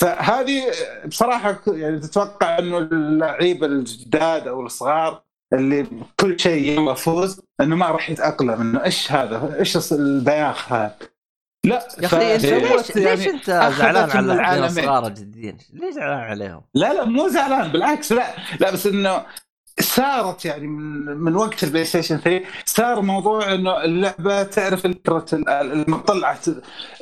فهذه 0.00 0.62
بصراحة 1.06 1.60
يعني 1.66 1.98
تتوقع 1.98 2.58
إنه 2.58 2.78
اللعيبه 2.78 3.66
الجداد 3.66 4.48
أو 4.48 4.66
الصغار 4.66 5.22
اللي 5.52 5.86
كل 6.20 6.40
شيء 6.40 6.62
يلا 6.62 6.94
فوز 6.94 7.40
إنه 7.60 7.76
ما 7.76 7.86
راح 7.86 8.10
يتأقلم 8.10 8.60
إنه 8.60 8.84
إيش 8.84 9.12
هذا؟ 9.12 9.58
إيش 9.58 9.92
البياخ 9.92 10.72
هذا؟ 10.72 10.96
لا 11.64 11.88
يا 12.00 12.06
أخي 12.06 12.34
انت 12.34 12.44
ليش, 12.44 12.96
يعني 12.96 13.16
ليش 13.16 13.28
أنت 13.28 13.46
زعلان 13.46 14.10
على 14.10 14.32
العالمين. 14.32 14.64
الصغار 14.64 15.06
الجديين؟ 15.06 15.58
ليش 15.72 15.94
زعلان 15.94 16.20
عليهم؟ 16.20 16.62
لا 16.74 16.92
لا 16.92 17.04
مو 17.04 17.28
زعلان 17.28 17.72
بالعكس 17.72 18.12
لا 18.12 18.34
لا 18.60 18.70
بس 18.70 18.86
إنه 18.86 19.26
صارت 19.80 20.44
يعني 20.44 20.66
من, 20.66 21.16
من 21.16 21.36
وقت 21.36 21.64
البلاي 21.64 21.84
ستيشن 21.84 22.16
3 22.16 22.44
صار 22.64 23.00
موضوع 23.00 23.54
إنه 23.54 23.84
اللعبة 23.84 24.42
تعرف 24.42 24.82
فكره 24.82 25.18
طلعت 26.06 26.44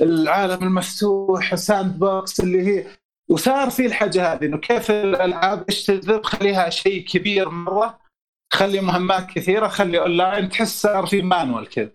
العالم 0.01 0.63
المفتوح 0.63 1.55
sandbox 1.55 2.41
اللي 2.41 2.67
هي 2.67 2.87
وصار 3.31 3.71
في 3.71 3.87
الحاجة 3.87 4.33
هذه 4.33 4.45
إنه 4.45 4.59
كيف 4.59 4.91
الألعاب 4.91 5.65
إيش 5.69 5.85
تجذب 5.85 6.25
خليها 6.25 6.71
شيء 6.71 7.07
كبير 7.07 7.51
مرة 7.51 8.06
خلي 8.53 8.81
مهمات 8.81 9.27
كثيرة 9.31 9.69
خلي 9.69 9.99
اونلاين 9.99 10.49
تحس 10.49 10.83
صار 10.83 11.07
في 11.07 11.23
مانوال 11.23 11.69
كذا. 11.69 11.91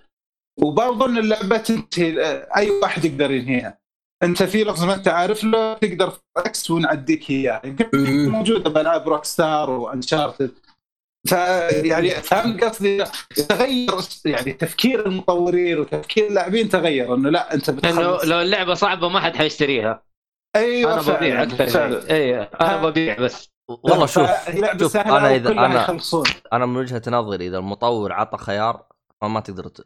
وبرضه 0.60 1.06
ان 1.06 1.18
اللعبة 1.18 1.58
تنتهي 1.58 2.20
أي 2.58 2.70
واحد 2.70 3.06
يقدر 3.06 3.32
ينهيها. 3.32 3.82
أنت 4.24 4.43
في 4.43 4.64
لغز 4.64 4.84
ما 4.84 4.93
أنت 4.93 5.08
عارف 5.08 5.43
له 5.43 5.74
تقدر 5.74 6.14
إكس 6.38 6.72
ونعديك 6.72 7.30
إياه. 7.30 7.62
يمكن 7.64 7.89
موجودة 8.30 8.70
بألعاب 8.70 9.10
روك 9.10 9.26
ستار 9.26 9.70
و 9.70 9.78
Uncharted 9.78 10.52
فيعني 11.28 12.10
فهم 12.10 12.60
قصدي؟ 12.60 13.04
تغير 13.49 13.95
يعني 14.26 14.54
تفكير 14.54 15.06
المطورين 15.06 15.80
وتفكير 15.80 16.28
اللاعبين 16.28 16.70
تغير 16.70 17.16
إنه 17.16 17.30
لا 17.30 17.54
أنت 17.54 17.70
بتخلص. 17.70 18.26
لو 18.26 18.41
اللعبة 18.41 18.74
صعبة 18.74 19.10
ما 19.10 19.20
حد 19.20 19.36
حيشتريها. 19.36 20.04
أيوه 20.56 20.93
أنا 20.93 21.02
ببيع 21.02 21.43
أكثر 21.43 21.68
فعلاً. 21.68 22.02
شيء 22.02 22.12
اي 22.12 22.41
أنا 22.41 22.78
ببيع 22.78 23.18
بس. 23.20 23.51
والله 23.84 24.06
شوف 24.06 24.30
شوف، 24.80 24.92
سهله 24.92 25.18
أنا 25.18 25.30
إذا- 25.40 25.46
وكلها 25.48 25.68
أنا- 25.70 25.82
يخلصون. 25.84 26.24
أنا 26.54 26.66
من 26.66 26.76
وجهة 26.78 27.02
نظري 27.08 27.48
إذا 27.48 27.58
المطور 27.58 28.12
عطى 28.14 28.38
خيار 28.38 28.86
فما 29.22 29.40
تقدر 29.40 29.68
ت- 29.68 29.84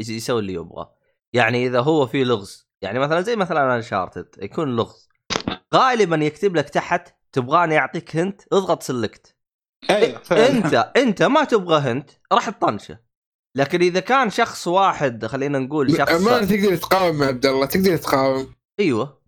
يسوي 0.00 0.40
اللي 0.40 0.52
يبغى. 0.52 0.86
يعني 1.32 1.66
إذا 1.66 1.80
هو 1.80 2.06
في 2.06 2.24
لغز 2.24 2.68
يعني 2.82 2.98
مثلا 2.98 3.20
زي 3.20 3.36
مثلا 3.36 3.76
انشارتد 3.76 4.28
يكون 4.42 4.76
لغز. 4.76 5.08
غالبا 5.74 6.16
يكتب 6.16 6.56
لك 6.56 6.68
تحت 6.68 7.16
تبغاني 7.32 7.78
أعطيك 7.78 8.16
هنت 8.16 8.42
اضغط 8.52 8.82
سلكت 8.82 9.36
أيوه. 9.90 10.20
أنت 10.32 10.92
أنت 10.96 11.22
ما 11.22 11.44
تبغى 11.44 11.78
هنت 11.78 12.10
راح 12.32 12.50
تطنشه. 12.50 12.98
لكن 13.56 13.80
إذا 13.80 14.00
كان 14.00 14.30
شخص 14.30 14.68
واحد 14.68 15.26
خلينا 15.26 15.58
نقول 15.58 15.96
شخص 15.96 16.12
ما 16.22 16.38
تقدر 16.44 16.76
تقاوم 16.76 17.22
يا 17.22 17.28
عبد 17.28 17.46
الله 17.46 17.66
تقدر 17.66 17.96
تقاوم. 17.96 18.54
أيوه 18.80 19.20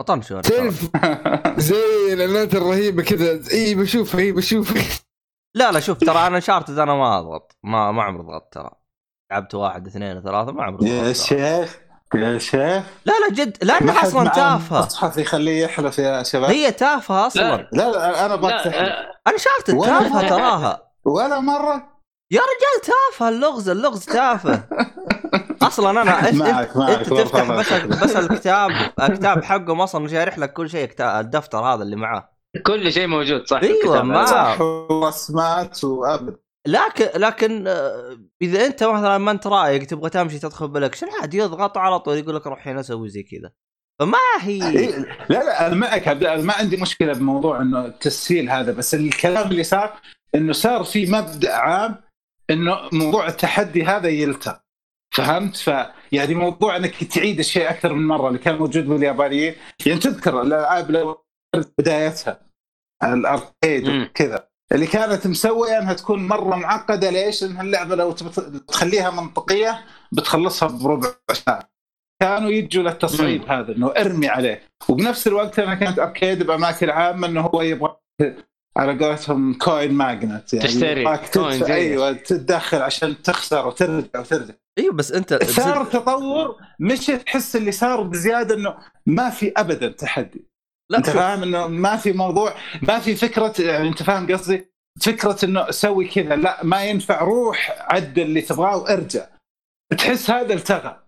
أطنشه. 0.00 0.40
تعرف 0.40 0.88
زي 1.58 2.12
الإعلانات 2.12 2.54
الرهيبة 2.54 3.02
كذا. 3.02 3.40
إي 3.52 3.74
بشوفها 3.74 4.20
إي 4.20 4.32
بشوفها 4.32 4.82
لا 5.54 5.72
لا 5.72 5.80
شوف 5.80 5.98
ترى 5.98 6.26
أنا 6.26 6.40
شارتد 6.40 6.78
أنا 6.78 6.94
ما 6.94 7.18
اضغط 7.18 7.56
ما 7.62 7.92
ما 7.92 8.02
عمري 8.02 8.22
ضغطت 8.22 8.52
ترى. 8.52 8.70
لعبت 9.32 9.54
واحد 9.54 9.86
اثنين 9.86 10.22
ثلاثة 10.22 10.52
ما 10.52 10.64
عمري 10.64 10.90
يا. 10.90 11.12
شيخ 11.12 11.78
يا 12.14 12.38
شيخ. 12.38 12.82
لا 13.04 13.12
لا 13.12 13.28
جد 13.32 13.64
لانها 13.64 14.02
أصلا 14.02 14.28
تافهة. 14.28 14.78
مصحف 14.86 15.16
يخليه 15.16 15.62
يحلف 15.64 15.98
يا 15.98 16.22
شباب. 16.22 16.50
هي 16.50 16.72
تافهة 16.72 17.26
أصلا. 17.26 17.56
لا. 17.56 17.68
لا 17.72 17.90
لا 17.90 18.26
أنا 18.26 18.34
لا 18.34 18.36
بفتح 18.36 18.74
آه، 18.74 19.12
أنا 19.26 19.36
شارتد 19.38 19.74
ولا 19.74 19.98
تافهة 19.98 20.20
مرة. 20.20 20.28
تراها. 20.28 20.92
ولا 21.04 21.40
مرة. 21.40 21.74
يا 22.30 22.40
رجال 22.40 22.92
تافهة 23.10 23.28
اللغز 23.28 23.68
اللغز 23.68 24.04
تافه. 24.04 24.62
أصلا 25.68 26.02
أنا 26.02 26.20
إيش- 26.22 26.34
معك- 26.42 26.66
انت, 26.68 26.76
معك 26.76 26.98
إنت 26.98 27.08
تفتح 27.08 27.40
والله. 27.48 27.56
بس 27.56 27.72
بس 28.04 28.16
الكتاب 28.16 28.70
الكتاب 29.02 29.44
حقهم 29.44 29.80
أصلا 29.80 30.08
شارح 30.08 30.38
لك 30.38 30.52
كل 30.52 30.70
شيء 30.70 30.86
كتاب 30.86 31.24
الدفتر 31.24 31.58
هذا 31.58 31.82
اللي 31.82 31.96
معاه. 31.96 32.30
كل 32.66 32.92
شيء 32.92 33.06
موجود 33.06 33.46
صح؟ 33.46 33.60
بالكتاب. 33.60 34.04
ما- 34.04 34.24
صح 34.26 34.60
ورسمات 34.60 35.84
وأبد. 35.84 36.36
لكن 36.66 37.06
لكن 37.20 37.64
آه، 37.68 38.18
إذا 38.42 38.66
أنت 38.66 38.84
مثلا 38.84 39.18
ما 39.18 39.30
أنت 39.30 39.46
رايق 39.46 39.82
تبغى 39.86 40.10
تمشي 40.10 40.38
تدخل 40.38 40.68
بالاكشن 40.68 41.06
عادي 41.20 41.38
يضغط 41.38 41.78
على 41.78 41.98
طول 41.98 42.16
يقول 42.18 42.36
لك 42.36 42.46
روح 42.46 42.68
هنا 42.68 42.82
سوي 42.82 43.08
زي 43.08 43.22
كذا. 43.22 43.50
فما 44.00 44.18
هي 44.40 44.70
إيه، 44.78 44.96
لا 45.28 45.44
لا 45.44 45.66
أنا 45.66 45.74
معك 45.74 46.08
عبد 46.08 46.24
الله، 46.24 46.42
ما 46.44 46.52
عندي 46.52 46.76
مشكلة 46.76 47.12
بموضوع 47.12 47.60
إنه 47.60 47.86
التسهيل 47.86 48.50
هذا 48.50 48.72
بس 48.72 48.94
الكلام 48.94 49.50
اللي 49.50 49.62
صار 49.64 49.92
إنه 50.34 50.52
صار 50.52 50.84
في 50.84 51.06
مبدأ 51.06 51.54
عام 51.54 51.96
إنه 52.50 52.76
موضوع 52.92 53.28
التحدي 53.28 53.84
هذا 53.84 54.08
يلتغى 54.08 54.60
فهمت؟ 55.22 55.56
فيعني 55.56 56.34
موضوع 56.34 56.76
انك 56.76 57.04
تعيد 57.04 57.38
الشيء 57.38 57.70
أكثر 57.70 57.92
من 57.92 58.06
مرة 58.06 58.28
اللي 58.28 58.38
كان 58.38 58.56
موجود 58.58 58.86
باليابانيين 58.86 59.54
يعني 59.86 59.98
تذكر 59.98 60.42
الألعاب 60.42 60.90
لو 60.90 61.24
بدايتها 61.78 62.40
الأركيد. 63.04 63.88
وكذا 63.88 64.48
اللي 64.72 64.86
كانت 64.86 65.26
مسوية 65.26 65.78
انها 65.78 65.92
تكون 65.92 66.26
مرة 66.28 66.56
معقدة 66.56 67.10
ليش؟ 67.10 67.44
لأن 67.44 67.60
اللعبة 67.60 67.94
لو 67.96 68.12
تخليها 68.68 69.10
منطقية 69.10 69.84
بتخلصها 70.12 70.68
بربع 70.68 71.08
ساعة. 71.32 71.70
كانوا 72.22 72.50
يجوا 72.50 72.82
للتصعيد 72.82 73.42
هذا 73.48 73.72
إنه 73.72 73.92
ارمي 73.96 74.28
عليه. 74.28 74.62
وبنفس 74.88 75.26
الوقت 75.26 75.58
أنا 75.58 75.74
كانت 75.74 75.98
أركيد 75.98 76.42
بأماكن 76.42 76.90
عامة 76.90 77.26
إنه 77.26 77.40
هو 77.40 77.62
يبغى 77.62 77.96
على 78.76 79.04
قولتهم 79.04 79.54
coin 79.54 79.92
magnet 79.92 80.54
يعني 80.54 80.68
تشتري 80.68 81.18
coin 81.34 81.64
أيوه 81.64 82.12
تتدخل 82.12 82.82
عشان 82.82 83.22
تخسر 83.22 83.66
وترجع 83.66 84.20
وترجع. 84.20 84.54
أيوه 84.78 84.94
بس 84.94 85.12
أنت 85.12 85.44
صار 85.44 85.84
تطور 85.84 86.56
مش 86.80 87.06
تحس 87.06 87.56
اللي 87.56 87.72
صار 87.72 88.02
بزيادة 88.02 88.54
إنه 88.54 88.76
ما 89.06 89.30
في 89.30 89.52
ابدا 89.56 89.88
تحدي. 89.88 90.44
لا 90.90 90.98
أنت 90.98 91.06
شوف، 91.06 91.14
فاهم 91.14 91.42
إنه 91.42 91.66
ما 91.66 91.96
في 91.96 92.12
موضوع 92.12 92.54
ما 92.82 92.98
في 92.98 93.14
فكرة 93.16 93.54
يعني 93.58 93.88
أنت 93.88 94.02
فاهم 94.02 94.32
قصدي؟ 94.32 94.72
فكرة 95.00 95.44
إنه 95.44 95.70
سوي 95.70 96.08
كذا 96.08 96.36
لا 96.36 96.64
ما 96.64 96.84
ينفع 96.84 97.22
روح 97.22 97.76
عدل 97.80 98.22
اللي 98.22 98.40
تبغاه 98.40 98.76
وارجع. 98.76 99.26
تحس 99.98 100.30
هذا 100.30 100.54
التغى. 100.54 101.02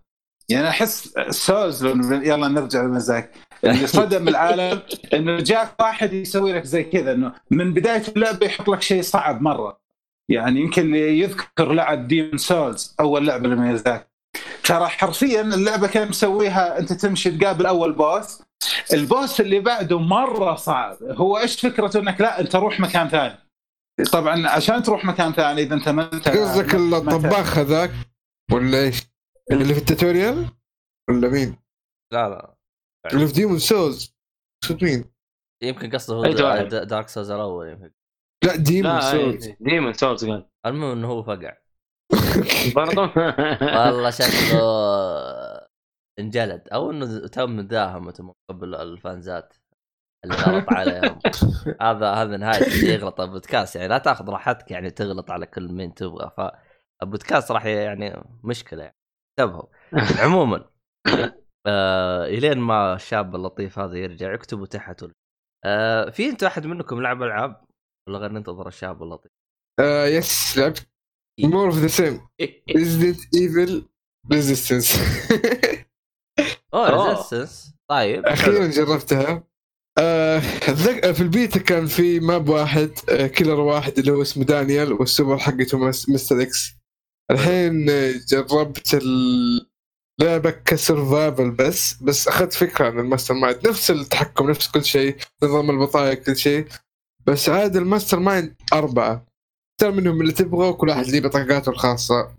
يعني 0.49 0.69
أحس 0.69 1.13
سولز 1.29 1.85
يلا 2.11 2.47
نرجع 2.47 2.81
للمزاج. 2.81 3.29
اللي 3.63 3.87
صدم 3.87 4.27
العالم 4.27 4.81
إنه 5.13 5.37
جاك 5.37 5.79
واحد 5.79 6.13
يسوي 6.13 6.53
لك 6.53 6.63
زي 6.63 6.83
كذا 6.83 7.11
إنه 7.11 7.33
من 7.51 7.73
بداية 7.73 8.03
اللعبة 8.07 8.45
يحط 8.45 8.69
لك 8.69 8.81
شيء 8.81 9.01
صعب 9.01 9.41
مرة. 9.41 9.80
يعني 10.31 10.59
يمكن 10.61 10.81
اللي 10.81 11.19
يذكر 11.19 11.71
لعب 11.73 12.07
ديمون 12.07 12.37
سولز 12.37 12.95
أول 12.99 13.27
لعبة 13.27 13.49
لميازاكي 13.49 14.05
ترى 14.63 14.87
حرفيا 14.87 15.41
اللعبة 15.41 15.87
كان 15.87 16.09
مسويها 16.09 16.79
أنت 16.79 16.93
تمشي 16.93 17.31
تقابل 17.31 17.65
أول 17.65 17.93
boss 17.93 18.41
ال 18.93 19.03
boss 19.03 19.41
اللي 19.41 19.59
بعده 19.59 19.99
مرة 19.99 20.55
صعب. 20.55 20.97
هو 21.03 21.37
إيش 21.37 21.61
فكرته؟ 21.61 21.99
إنك 21.99 22.21
لا 22.21 22.39
أنت 22.39 22.55
روح 22.55 22.79
مكان 22.79 23.09
ثاني. 23.09 23.37
طبعا 24.11 24.47
عشان 24.47 24.83
تروح 24.83 25.05
مكان 25.05 25.31
ثاني 25.31 25.61
إذا 25.61 25.75
أنت 25.75 25.89
ما 25.89 26.13
انت 26.13 26.29
قصدك 26.29 26.75
الطباخ 26.75 27.57
هذاك؟ 27.57 27.91
ولا 28.51 28.77
إيش؟ 28.77 29.03
اللي 29.51 29.73
في 29.73 29.79
ال 29.79 29.86
tutorial؟ 29.86 30.47
ولا 31.09 31.29
مين؟ 31.29 31.55
لا 32.13 32.29
لا. 32.29 32.55
اللي 33.13 33.27
في 33.27 33.33
ديمون 33.33 33.59
سولز 33.59 34.15
مين؟ 34.81 35.05
يمكن 35.63 35.89
قصده 35.89 36.15
هو 36.15 36.63
دارك 36.63 37.09
سوز 37.09 37.31
الأول 37.31 37.69
يمكن. 37.69 37.91
لا 38.43 38.55
ديمون 38.55 38.91
لا 38.91 38.99
سولز 38.99 39.49
ديمون 39.59 39.93
سولز 39.93 40.25
قال. 40.25 40.45
المهم 40.65 40.91
إنه 40.91 41.07
هو 41.07 41.23
فقع. 41.23 41.57
برضه 42.75 43.01
والله 43.77 44.09
شكله 44.09 44.61
انجلد. 46.19 46.67
أو 46.73 46.91
إنه 46.91 47.27
تم 47.27 47.55
مداهمته 47.55 48.23
من 48.23 48.33
قبل 48.49 48.75
ال 48.75 48.88
fanزات 48.88 49.53
اللي 50.25 50.35
غلط 50.35 50.65
عليهم. 50.73 51.19
هذا 51.81 52.13
هذا 52.13 52.37
نهاية 52.37 52.67
اللي 52.67 52.93
يغلط. 52.93 53.21
البودكاست 53.21 53.75
يعني 53.75 53.87
لا 53.87 53.97
تاخذ 53.97 54.29
راحتك 54.29 54.71
يعني 54.71 54.89
تغلط 54.89 55.31
على 55.31 55.45
كل 55.45 55.71
مين 55.71 55.93
تبغى. 55.93 56.31
فالبودكاست 57.01 57.51
راح 57.51 57.65
يعني 57.65 58.23
مشكلة 58.43 58.83
يعني. 58.83 58.95
انتبهوا. 59.39 59.65
عموما 60.19 60.69
آه 61.67 62.25
إلين 62.25 62.57
ما 62.57 62.93
الشاب 62.93 63.35
اللطيف 63.35 63.79
هذا 63.79 63.97
يرجع 63.97 64.33
اكتبوا 64.33 64.65
تحت 64.65 65.05
آه 65.65 66.09
في 66.09 66.29
أنت 66.29 66.43
أحد 66.43 66.67
منكم 66.67 67.01
لعب 67.01 67.23
ألعاب؟ 67.23 67.70
ولا 68.07 68.17
غير 68.19 68.31
ننتظر 68.31 68.67
الشاب 68.67 69.03
اللطيف. 69.03 69.31
آه 69.79 70.05
yes 70.05 70.57
لعبت 70.57 70.87
more 71.39 71.65
of 71.65 71.75
the 71.77 71.87
same 71.87 72.21
ريزدنت 72.75 73.35
ايفل 73.35 73.85
ريزيستنس 74.31 74.95
أوه. 76.73 77.07
ريزيستنس 77.13 77.73
طيب 77.89 78.25
أخيرا 78.25 78.67
جربتها. 78.67 79.43
آه، 79.97 80.39
أتذك- 80.39 81.11
في 81.11 81.21
البيتا 81.21 81.59
كان 81.59 81.87
في 81.87 82.19
map 82.19 82.49
واحد 82.49 82.91
آه، 83.09 83.27
killer 83.27 83.59
واحد 83.59 83.99
اللي 83.99 84.11
هو 84.11 84.21
اسمه 84.21 84.43
دانيال 84.43 84.93
والسوبر 84.93 85.37
حقته 85.37 85.77
مس- 85.77 86.09
مستر 86.09 86.41
إكس 86.41 86.71
الحين 87.31 87.89
آه، 87.89 88.13
جربت 88.29 88.93
اللعبة 90.21 90.49
ك 90.51 90.62
survivor 90.62 91.51
بس 91.51 91.93
بس 92.03 92.27
أخذت 92.27 92.53
فكرة 92.53 92.85
عن 92.85 92.99
ال 92.99 93.33
mastermind. 93.33 93.67
نفس 93.67 93.91
التحكم 93.91 94.49
نفس 94.49 94.71
كل 94.71 94.85
شيء 94.85 95.15
نظام 95.43 95.69
البطايق 95.69 96.13
كل 96.23 96.37
شيء. 96.37 96.67
بس 97.27 97.49
عاد 97.49 97.75
ال 97.75 98.19
mastermind 98.19 98.55
أربعة. 98.73 99.25
اختار 99.81 99.91
منهم 99.95 100.21
اللي 100.21 100.33
تبغى 100.33 100.67
وكل 100.69 100.89
واحد 100.89 101.05
ليه 101.07 101.21
بطاقاته 101.21 101.69
الخاصة. 101.69 102.31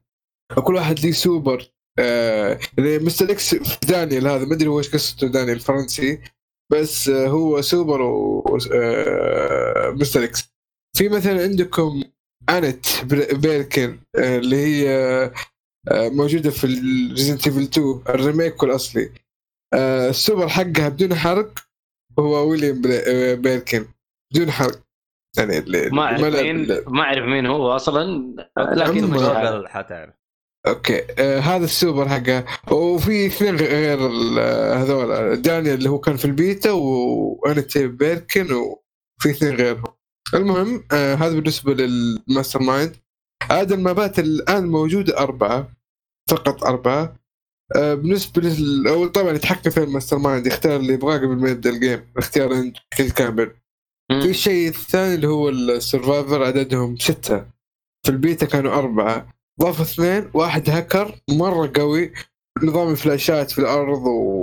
وكل 0.57 0.75
واحد 0.75 0.99
ليه 1.01 1.13
سوبر. 1.13 1.73
آه 1.99 2.59
مستر 2.79 3.31
إكس 3.31 3.55
دانيال 3.89 4.27
هذا 4.29 4.45
ما 4.45 4.55
أدري 4.55 4.69
هو 4.69 4.79
إيش 4.79 4.91
قصته 4.95 5.27
دانيال 5.27 5.57
الفرنسي 5.57 6.21
بس 6.73 7.09
آه، 7.09 7.27
هو 7.29 7.61
سوبر 7.63 8.03
و 8.03 8.59
آه، 8.75 9.91
مستر 9.91 10.25
إكس. 10.25 10.53
في 10.97 11.09
مثلا 11.09 11.43
عندكم 11.43 12.03
Annette 12.51 13.05
Birkin 13.35 13.99
آه، 14.17 14.39
اللي 14.39 14.57
هي 14.57 14.89
آه، 15.89 16.09
موجودة 16.09 16.51
في 16.51 16.67
ريزنت 17.17 17.47
ايفل 17.47 17.63
2 17.63 18.03
ال 18.09 18.16
remake 18.16 18.63
والأصلي. 18.63 19.13
آه، 19.75 20.09
السوبر 20.11 20.49
حقها 20.49 20.89
بدون 20.89 21.15
حرق 21.15 21.59
هو 22.19 22.51
ويليام 22.51 22.83
آه، 22.87 23.35
بيركن. 23.35 23.87
بدون 24.35 24.51
حرق. 24.51 24.81
يعني 25.39 25.59
اللي 25.59 25.91
ما 25.91 26.03
أعرف 26.03 26.21
مين 26.23 26.67
ما 26.87 27.03
أعرف 27.03 27.25
مين 27.25 27.47
هو 27.47 27.77
أصلا 27.77 28.35
لكن 28.59 29.19
حتعرف. 29.69 30.15
أوكي. 30.67 31.03
آه 31.19 31.39
هذا 31.39 31.65
السوبر 31.65 32.09
حقه. 32.09 32.45
وفي 32.73 33.27
اثنين 33.27 33.57
غير 33.57 33.99
هذول. 34.79 35.43
دانيال 35.43 35.75
اللي 35.75 35.91
هو 35.91 35.99
كان 35.99 36.17
في 36.17 36.25
البيتا 36.25 36.71
و 36.71 36.84
Annette 36.84 37.79
Birkin 37.79 38.53
وفي 38.53 39.31
اثنين 39.31 39.55
غيرهم. 39.55 39.95
المهم 40.35 40.85
آه 40.93 41.15
هذا 41.15 41.35
بالنسبة 41.35 41.75
لل 41.75 42.63
mastermind 42.63 42.97
عاد 43.51 43.73
ال 43.73 43.82
mapات 43.82 44.19
الآن 44.19 44.67
موجوده 44.67 45.19
أربعة 45.19 45.69
فقط 46.31 46.65
أربعة. 46.65 47.17
آه 47.77 47.95
بالنسبة 47.95 48.43
لل 48.43 49.09
طبعا 49.13 49.33
يتحكم 49.33 49.71
في 49.71 49.83
ال 49.83 50.19
mastermind 50.19 50.47
يختار 50.47 50.77
اللي 50.77 50.93
يبغاه 50.93 51.17
قبل 51.17 51.37
ما 51.37 51.51
يبدأ 51.51 51.71
ال 51.71 51.79
game 51.79 52.13
اختيار 52.17 52.73
كل 52.99 53.11
كامل 53.11 53.62
في. 54.21 54.31
الشيء 54.31 54.69
الثاني 54.69 55.15
اللي 55.15 55.27
هو 55.29 55.49
ال 55.49 55.59
survivor 55.59 56.43
عددهم 56.45 56.97
ستة. 56.97 57.45
في 58.05 58.09
البيتا 58.11 58.47
كانوا 58.47 58.73
أربعة. 58.75 59.29
ضافوا 59.61 59.85
اثنين 59.85 60.31
واحد 60.35 60.71
هاكر 60.71 61.15
مرة 61.31 61.73
قوي 61.77 62.13
نظام 62.63 62.91
ال 62.91 62.99
flashات 62.99 63.51
في 63.51 63.59
الأرض 63.59 64.07
و... 64.07 64.41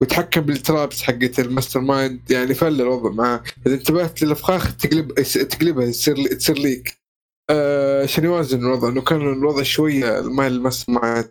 ويتحكم 0.00 0.40
بال 0.40 0.58
traps 0.58 1.02
حقت 1.02 1.38
ال 1.40 1.80
mastermind. 1.80 2.30
يعني 2.30 2.54
full 2.54 2.80
الوضع 2.80 3.10
معاه. 3.10 3.42
إذا 3.66 3.74
انتبهت 3.74 4.22
للأفخاخ 4.22 4.76
تقلب 4.76 5.14
تقلبها 5.24 5.90
تصير 5.90 6.26
تصير 6.26 6.58
ليك. 6.58 6.98
آه، 7.50 8.02
عشان 8.02 8.24
يوازن 8.24 8.58
الوضع؟ 8.60 8.88
إنه 8.88 9.00
كان 9.00 9.20
الوضع 9.20 9.62
شوية 9.62 10.20
مايل 10.20 10.52
ال 10.52 10.92
mastermind. 10.92 11.30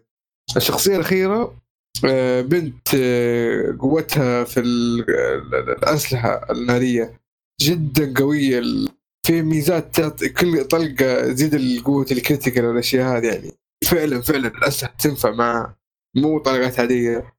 الشخصية 0.58 0.96
الأخيرة 0.96 1.58
آه، 2.06 2.42
بنت 2.42 2.88
آه، 2.96 3.78
قوتها 3.80 4.44
في 4.44 4.60
ال- 4.60 5.06
ال- 5.10 5.70
الأسلحة 5.70 6.48
النارية. 6.52 7.20
جدا 7.62 8.14
قوية. 8.18 8.60
ال- 8.60 8.90
في 9.26 9.42
ميزات 9.42 9.96
تعطي 9.96 10.30
كل 10.30 10.64
طلقة 10.66 11.34
تزيد 11.34 11.54
القوة 11.54 12.06
ال 12.12 12.18
critical 12.18 12.66
والأشياء 12.66 13.18
هذه 13.18 13.26
يعني. 13.28 13.52
فعلا 13.86 14.22
فعلا 14.22 14.48
الاسلحه 14.48 14.96
تنفع 15.00 15.32
مع 15.32 15.76
مو 16.16 16.40
طلقات 16.40 16.80
عادية. 16.80 17.34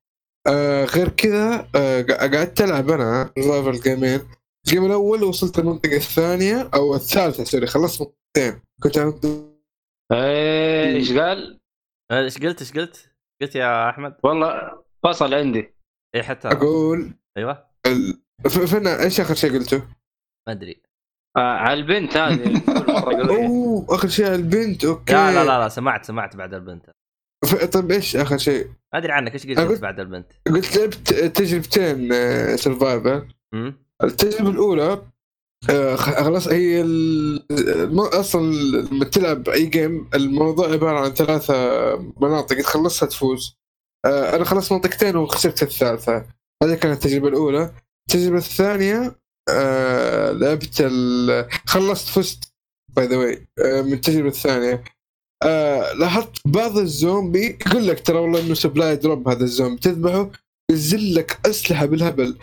آه 0.47 0.85
غير 0.85 1.09
كذا 1.09 1.69
آه 1.75 2.03
قعدت 2.03 2.61
ألعب 2.61 2.91
أنا 2.91 3.31
survivor 3.39 3.81
gameين 3.81 4.21
ال 4.67 4.71
game 4.71 4.87
الأول 4.87 5.25
وصلت 5.25 5.59
المنطقة 5.59 5.97
الثانية 5.97 6.71
أو 6.75 6.95
الثالثة 6.95 7.45
sorry 7.45 7.67
خلصت 7.67 8.01
منطقتين. 8.01 8.63
كنت 8.83 8.99
عند 8.99 9.49
إيه، 10.13 10.97
إيش 10.97 11.13
قال؟ 11.13 11.61
إيش 12.13 12.39
قلت؟ 12.39 12.61
إيش 12.61 12.73
قلت؟ 12.73 13.11
قلت 13.43 13.55
يا 13.55 13.91
أحمد؟ 13.91 14.17
والله 14.25 14.53
فصل 15.05 15.35
عندي. 15.35 15.75
اي 16.15 16.23
حتى. 16.23 16.49
أقول 16.49 17.13
أيوه. 17.37 17.65
ال... 17.87 18.21
إيش 18.87 19.21
آخر 19.21 19.35
شيء 19.35 19.53
قلته؟ 19.53 19.98
ما 20.49 20.55
أدري. 20.55 20.83
آه 21.37 21.41
على 21.41 21.75
البنت 21.81 22.17
هذه. 22.17 22.63
أوه 23.31 23.87
آخر 23.95 24.09
شيء 24.09 24.35
البنت 24.35 24.85
أوكي. 24.85 25.13
لا 25.13 25.33
لا 25.35 25.45
لا, 25.45 25.59
لا 25.59 25.69
سمعت 25.69 26.05
سمعت 26.05 26.37
بعد 26.37 26.55
البنت. 26.55 26.87
ف... 27.47 27.65
طيب 27.65 27.91
إيش 27.91 28.17
آخر 28.17 28.39
شيء؟ 28.39 28.67
ما 28.67 28.99
أدري 28.99 29.13
عنك 29.13 29.35
إيش 29.35 29.47
قلت 29.47 29.59
أقول- 29.59 29.81
بعد 29.83 30.01
البنت؟ 30.01 30.27
قلت 30.47 30.77
لعبت 30.77 31.15
تجربتين 31.15 32.09
survivor 32.57 33.27
امم 33.55 33.75
التجربة 34.05 34.51
الأولى 34.51 35.03
آه، 35.71 35.97
خ- 35.97 36.23
خلاص 36.23 36.49
هي 36.49 36.81
الم- 36.83 38.01
أصلا 38.01 38.53
لما 38.53 39.05
تلعب 39.05 39.49
أي 39.49 39.67
game 39.67 40.11
الموضوع 40.15 40.73
عبارة 40.73 40.99
عن 41.01 41.11
ثلاثة 41.11 41.55
مناطق 42.21 42.57
تخلصها 42.57 43.07
تفوز. 43.09 43.57
آه، 44.07 44.37
أنا 44.37 44.45
خلصت 44.45 44.73
منطقتين 44.73 45.17
وخسرت 45.17 45.63
الثالثة. 45.63 46.17
هذه 46.63 46.75
كانت 46.75 46.85
التجربة 47.05 47.29
الأولى. 47.29 47.71
التجربة 48.09 48.37
الثانية 48.39 49.15
آه، 49.51 50.33
لعبت. 50.33 50.93
خلصت 51.67 52.09
فزت 52.09 52.53
by 52.97 53.07
the 53.07 53.17
way 53.17 53.47
من 53.83 53.93
التجربة 53.93 54.29
الثانية. 54.29 54.85
آه، 55.43 55.93
لاحظت 55.93 56.33
بعض 56.45 56.79
الزومبي 56.79 57.59
يقول 57.67 57.89
لك 57.89 58.07
ترى 58.07 58.19
والله 58.19 58.41
إنه 58.41 58.55
supply 58.55 58.97
drop 58.97 59.29
هذا 59.29 59.45
الزومبي. 59.45 59.81
تذبحه 59.81 60.31
ينزل 60.71 61.15
لك 61.15 61.39
أسلحة 61.47 61.87
بالهبل. 61.87 62.37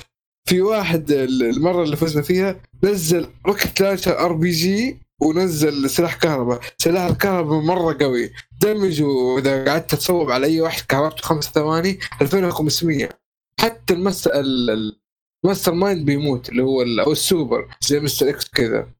في 0.50 0.62
واحد 0.62 1.12
المرة 1.12 1.84
اللي 1.84 1.96
فزنا 1.96 2.22
فيها 2.22 2.62
نزل 2.84 3.28
rocket 3.46 3.82
launcher 3.82 4.20
RPG 4.20 4.98
ونزل 5.22 5.90
سلاح 5.90 6.16
كهرباء. 6.16 6.60
سلاح 6.78 7.04
الكهرباء 7.06 7.60
مرة 7.60 7.98
قوي. 8.02 8.32
damage 8.62 9.02
وإذا 9.02 9.66
قعدت 9.66 9.96
تصوب 9.96 10.32
على 10.32 10.48
أي 10.48 10.62
واحد 10.62 10.82
كهربته 10.86 11.22
خمس 11.22 11.46
ثواني 11.46 12.00
2500 12.22 13.10
حتى 13.60 13.94
المس 13.94 14.28
ال 15.46 15.74
mastermind 15.74 16.06
بيموت 16.06 16.50
اللي 16.50 16.64
هو 16.64 16.82
أو 16.82 17.12
السوبر 17.12 17.68
زي 17.82 18.00
Mr. 18.00 18.30
X 18.30 18.50
كذا. 18.50 18.92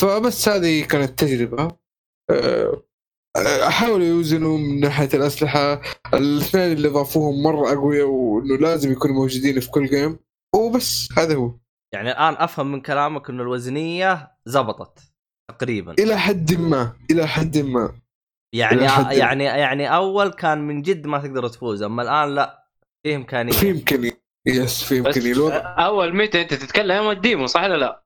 فبس 0.00 0.48
هذه 0.48 0.84
كانت 0.84 1.18
تجربة. 1.18 1.76
أه، 2.30 2.82
حاولوا 3.68 4.06
يوزنوا 4.06 4.58
من 4.58 4.80
ناحية 4.80 5.08
الأسلحة. 5.14 5.82
الاثنين 6.14 6.72
اللي 6.72 6.88
ضافوهم 6.88 7.42
مرة 7.42 7.72
أقوياء 7.72 8.06
وإنه 8.06 8.56
لازم 8.56 8.92
يكونوا 8.92 9.16
موجودين 9.16 9.60
في 9.60 9.70
كل 9.70 9.86
game 9.86 10.18
وبس 10.54 11.08
هذا 11.18 11.34
هو. 11.34 11.54
يعني 11.94 12.10
الآن 12.10 12.34
أفهم 12.34 12.72
من 12.72 12.80
كلامك 12.80 13.30
إنه 13.30 13.42
الوزنية 13.42 14.32
زبطت 14.46 14.98
تقريبا. 15.50 15.92
إلى 15.92 16.18
حد 16.18 16.52
ما 16.54 16.92
إلى 17.10 17.26
حد 17.26 17.58
ما. 17.58 18.00
يعني 18.54 18.88
حد- 18.88 19.12
يعني 19.12 19.44
يعني 19.44 19.94
أول 19.96 20.28
كان 20.28 20.58
من 20.66 20.82
جد 20.82 21.06
ما 21.06 21.18
تقدر 21.18 21.48
تفوز 21.48 21.82
أما 21.82 22.02
الآن 22.02 22.34
لا 22.34 22.68
في 23.02 23.14
إمكانية. 23.14 23.52
في 23.52 23.70
إمكانية. 23.70 24.25
yes 24.46 24.84
في 24.84 24.98
امكانيه 24.98 25.32
الوضع 25.32 25.56
أول 25.86 26.16
متى 26.16 26.42
أنت 26.42 26.54
تتكلم 26.54 26.96
يوم 26.96 27.10
ال 27.10 27.17
demo 27.17 27.46
صح 27.46 27.62
ولا 27.62 27.76
لا؟ 27.76 28.04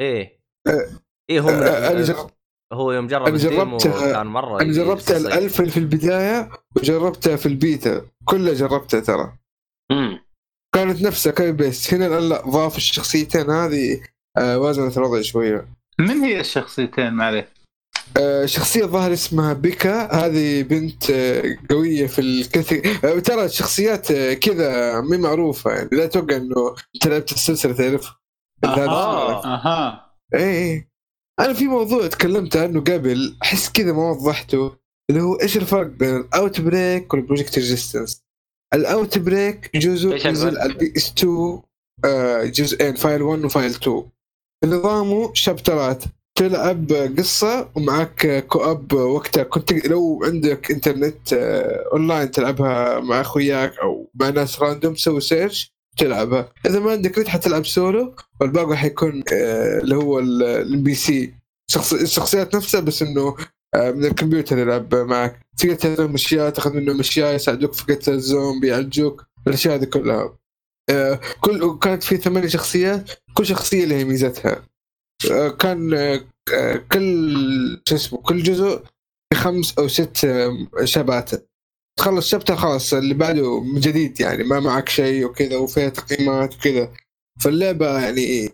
إيه. 0.00 0.40
أه، 0.66 0.90
إيه 1.30 1.40
هو 1.40 1.46
من 1.46 1.62
أه، 1.62 1.90
أنا 1.92 2.02
جربت 2.02 2.34
هو 2.72 2.92
يوم 2.92 3.06
جرب 3.06 3.26
أنا 3.26 3.36
ال 3.36 3.44
demo 3.44 3.76
جربتها- 3.78 4.12
كان 4.12 4.26
مرة 4.26 4.60
أنا 4.62 4.72
جربت. 4.72 5.10
الألف 5.10 5.62
في 5.62 5.76
البداية 5.76 6.50
وجربتها 6.76 7.36
في 7.36 7.46
البيتا. 7.46 8.06
كلها 8.24 8.54
جربتها 8.54 9.00
ترى. 9.00 9.32
امم 9.90 10.18
كانت 10.74 11.02
نفسها 11.02 11.32
copy 11.32 11.52
paste 11.52 11.94
هنا 11.94 12.06
الآن 12.06 12.28
لا 12.28 12.40
ضاف 12.50 12.76
الشخصيتين 12.76 13.50
هذه 13.50 14.00
آه 14.38 14.58
وازنت 14.58 14.98
الوضع 14.98 15.20
شوية. 15.22 15.68
من 15.98 16.10
هي 16.24 16.40
الشخصيتين؟ 16.40 17.12
معلش؟ 17.12 17.44
آه 18.16 18.46
شخصية 18.46 18.84
ظهر 18.84 19.12
اسمها 19.12 19.52
بيكا. 19.52 20.14
هذه 20.14 20.62
بنت 20.62 21.10
آه 21.10 21.56
قوية 21.70 22.06
في 22.06 22.18
الكثير. 22.20 22.98
آه 23.04 23.18
ترى 23.18 23.44
الشخصيات 23.44 24.12
كذا 24.12 25.00
مي 25.00 25.16
معروفة 25.16 25.70
يعني. 25.70 25.88
لا 25.92 26.06
توقع 26.06 26.36
إنه 26.36 26.74
أنت 26.94 27.06
لعبت 27.06 27.32
السلسلة 27.32 27.72
تعرف؟ 27.72 28.12
أها 28.64 29.44
أها 29.44 30.12
إيه 30.34 30.40
إيه. 30.40 30.88
أنا 31.40 31.52
في 31.52 31.64
موضوع 31.64 32.06
تكلمت 32.06 32.56
عنه 32.56 32.80
قبل. 32.80 33.36
أحس 33.42 33.70
كذا 33.70 33.92
ما 33.92 34.10
وضحته. 34.10 34.76
اللي 35.10 35.22
هو 35.22 35.34
إيش 35.34 35.56
الفرق 35.56 35.86
بين 35.86 36.16
ال 36.16 36.60
Outbreak 36.60 37.14
وال 37.14 37.24
Project 37.24 37.58
Resistance 37.58 38.22
ال 38.74 39.18
Outbreak 39.18 39.76
جزء 39.76 40.28
نزل؟ 40.28 40.58
على 40.58 40.72
ال 40.72 40.92
PS2 40.96 41.62
آه، 42.04 42.44
جزئين 42.44 42.94
File 42.94 43.22
1 43.22 43.44
و 43.44 43.49
File 43.49 43.70
2 43.70 44.02
نظامه 44.64 45.34
chapterات 45.34 46.04
تلعب 46.34 46.92
قصة 47.18 47.68
ومعك 47.74 48.46
co-op 48.48 48.92
وقتها. 48.92 49.42
كنت 49.42 49.72
لو 49.86 50.20
عندك 50.24 50.70
انترنت 50.70 51.32
آه، 51.32 51.84
اونلاين 51.92 52.30
تلعبها 52.30 53.00
مع 53.00 53.20
أخوياك 53.20 53.78
أو 53.78 54.10
مع 54.14 54.28
ناس 54.28 54.60
random 54.62 54.94
تسوي 54.94 55.20
search 55.20 55.72
تلعبها 55.98 56.52
إذا 56.66 56.80
ما 56.80 56.90
عندك 56.90 57.18
نت 57.18 57.28
حتلعب 57.28 57.66
سولو 57.66 58.14
والباقي 58.40 58.76
حيكون 58.76 59.22
آه، 59.32 59.78
اللي 59.78 59.96
هو 59.96 60.18
ال 60.18 60.94
PC 60.94 61.34
شخص 61.70 61.92
الشخصيات 61.92 62.56
نفسها 62.56 62.80
بس 62.80 63.02
إنه 63.02 63.36
آه، 63.74 63.90
من 63.90 64.04
الكمبيوتر 64.04 64.58
يلعب 64.58 64.94
معك 64.94 65.46
تقدر 65.56 65.74
تعطيهم 65.74 66.14
أشياء 66.14 66.50
تاخذ 66.50 66.76
منهم 66.76 67.00
أشياء 67.00 67.34
يساعدوك 67.34 67.72
في 67.72 67.94
قتل 67.94 68.12
الزومبي 68.12 68.68
يعالجوك. 68.68 69.24
الأشياء 69.46 69.74
هذه 69.74 69.84
كلها. 69.84 70.38
آه، 70.90 71.20
كل 71.40 71.78
كانت 71.78 72.02
في 72.02 72.16
ثمانية 72.16 72.48
شخصيات. 72.48 73.10
كل 73.34 73.46
شخصية 73.46 73.84
لها 73.84 74.04
ميزتها. 74.04 74.52
آه، 74.52 74.62
كان 75.58 75.94
آه، 76.54 76.76
كل 76.92 77.80
شو 77.88 77.94
اسمه 77.94 78.18
كل 78.18 78.42
جزء 78.42 78.82
خمس 79.34 79.78
أو 79.78 79.88
ست 79.88 80.24
آه، 80.24 80.66
chapters. 80.84 81.30
تخلص 81.98 82.28
chapter 82.28 82.56
خلاص 82.56 82.94
اللي 82.94 83.14
بعده 83.14 83.60
من 83.60 83.80
جديد 83.80 84.20
يعني 84.20 84.44
ما 84.44 84.60
معك 84.60 84.88
شيء 84.88 85.24
وكذا 85.24 85.56
وفيها 85.56 85.88
تقييمات 85.88 86.54
وكذا. 86.54 86.92
فاللعبة 87.40 88.00
يعني 88.00 88.48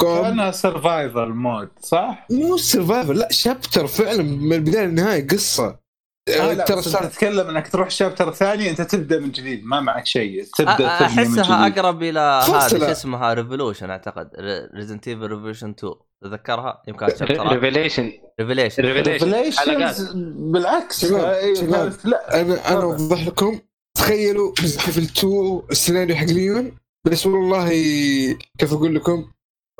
كأنها 0.00 0.50
survival 0.50 1.28
mode 1.28 1.68
صح؟ 1.80 2.26
مو 2.30 2.56
survival 2.56 3.12
لا 3.12 3.28
chapter 3.32 3.86
فعلا 3.86 4.22
من 4.22 4.52
البداية 4.52 4.86
للنهاية 4.86 5.26
قصة. 5.26 5.78
ترى 6.26 6.76
بس 6.76 6.88
صار 6.88 7.04
أنت 7.04 7.12
تتكلم 7.12 7.48
إنك 7.48 7.68
تروح 7.68 7.90
chapter 7.90 8.32
ثاني 8.32 8.70
أنت 8.70 8.82
تبدأ 8.82 9.18
من 9.20 9.30
جديد 9.30 9.64
ما 9.64 9.80
معك 9.80 10.06
شيء. 10.06 10.44
أ- 10.44 10.48
تبدا 10.58 10.86
أحسها 10.88 11.64
جديد. 11.64 11.78
أقرب 11.78 12.02
إلى 12.02 12.10
لا. 12.12 12.68
شو 12.68 12.76
اسمها؟ 12.76 13.34
Revelations 13.34 13.90
أعتقد. 13.90 14.30
Resident 14.74 15.08
Evil 15.08 15.20
Revelations 15.26 15.70
2 15.70 15.94
تتذكرها؟ 16.22 16.82
يمكن 16.88 17.06
chapter 17.08 17.46
Revelations 17.52 18.12
ريفيليشن 18.40 18.82
ريفيليشن 18.82 19.58
حلقات 19.60 19.96
Revelations 19.96 20.16
بالعكس. 20.52 21.00
شباب. 21.06 21.70
كانت- 21.72 22.06
لا. 22.06 22.40
أنا. 22.40 22.72
أوضح 22.72 23.26
لكم. 23.26 23.60
تخيلوا 23.96 24.52
ليفل 24.62 25.02
2 25.02 25.62
السيناريو 25.70 26.16
حق 26.16 26.24
ليون 26.26 26.72
بس 27.06 27.26
والله 27.26 27.68
كيف 28.58 28.72
أقول 28.72 28.94
لكم؟ 28.94 29.30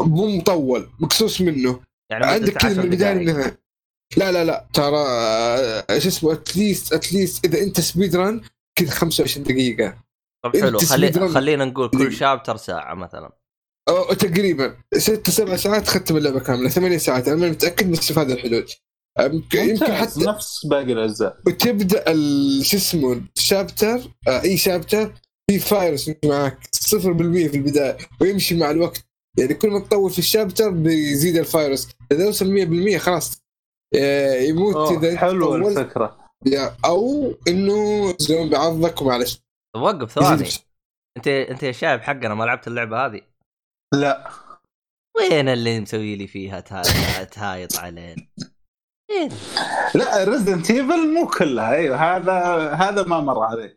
مو 0.00 0.26
مطول 0.36 0.88
مقصوص 1.00 1.40
منه. 1.40 1.80
يعني 2.10 2.26
عندك 2.26 2.52
كذا 2.52 2.70
10 2.70 2.78
من 2.78 2.84
البداية. 2.84 3.14
للنهاية. 3.14 3.63
لا 4.16 4.32
لا 4.32 4.44
لا 4.44 4.66
ترى 4.72 5.04
آه، 5.08 5.98
شو 5.98 6.08
اسمه 6.08 6.32
اتليست 6.32 6.92
اتليست 6.92 7.44
إذا 7.44 7.62
أنت 7.62 7.80
سبيد 7.80 8.16
ران 8.16 8.40
كذا 8.78 8.90
25 8.90 9.44
دقيقة. 9.46 9.94
طب 10.44 10.56
حلو 10.56 10.78
خلي. 10.78 11.12
خلينا 11.28 11.64
نقول 11.64 11.88
كل 11.88 11.98
دقيقة. 11.98 12.10
شابتر 12.10 12.56
ساعة 12.56 12.94
مثلا. 12.94 13.32
أو 13.88 14.12
تقريبا 14.12 14.76
ست 14.98 15.30
سبع 15.30 15.56
ساعات 15.56 15.88
ختم 15.88 16.16
اللعبة 16.16 16.40
كاملة 16.40 16.68
ثمانية 16.68 16.98
ساعات 16.98 17.28
أنا 17.28 17.36
ماني 17.36 17.50
متأكد 17.50 17.90
بس 17.90 18.12
في 18.12 18.20
هذا 18.20 18.32
الحدود 18.34 18.66
يمكن 19.54 19.92
حتى 19.94 20.20
نفس 20.20 20.66
باقي 20.66 20.92
الأجزاء. 20.92 21.36
وتبدأ 21.46 22.04
شو 22.62 22.76
اسمه 22.76 23.20
الشابتر 23.36 24.00
آه 24.28 24.42
أي 24.42 24.56
شابتر 24.56 25.12
في 25.50 25.58
فايروس 25.58 26.10
معك 26.24 26.58
0% 26.76 26.96
في 26.96 27.56
البداية 27.56 27.96
ويمشي 28.20 28.54
مع 28.54 28.70
الوقت. 28.70 29.04
يعني 29.38 29.54
كل 29.54 29.70
ما 29.70 29.78
تطول 29.80 30.10
في 30.10 30.18
الشابتر 30.18 30.70
بيزيد 30.70 31.36
الفايروس 31.36 31.88
إذا 32.12 32.28
وصل 32.28 32.94
100% 32.96 32.96
خلاص 32.96 33.43
يموت 34.48 34.76
أوه، 34.76 34.90
إذا 34.98 35.30
طولت. 35.30 35.78
الفكرة. 35.78 36.16
يا- 36.46 36.76
أو 36.84 37.32
إنه 37.48 38.14
زوم 38.18 38.48
بيعضك 38.48 39.02
ومعلش. 39.02 39.40
وقف 39.76 40.12
ثواني. 40.12 40.48
أنت 41.16 41.28
أنت 41.28 41.62
يا 41.62 41.72
شايب 41.72 42.00
حقنا 42.00 42.34
ما 42.34 42.44
لعبت 42.44 42.68
اللعبة 42.68 43.06
هذه؟ 43.06 43.20
لا. 43.94 44.30
وين 45.16 45.48
اللي 45.48 45.80
مسوي 45.80 46.16
لي 46.16 46.26
فيها 46.26 46.60
تها- 46.60 47.24
تهايط 47.24 47.76
علينا 47.78 48.26
وين 49.10 49.28
لا 49.94 50.24
Resident 50.24 50.70
Evil 50.70 51.14
مو 51.14 51.26
كلها. 51.28 51.74
أيوه 51.74 51.96
هذا 51.96 52.32
هذا 52.72 53.02
ما 53.02 53.20
مر 53.20 53.42
علي. 53.42 53.76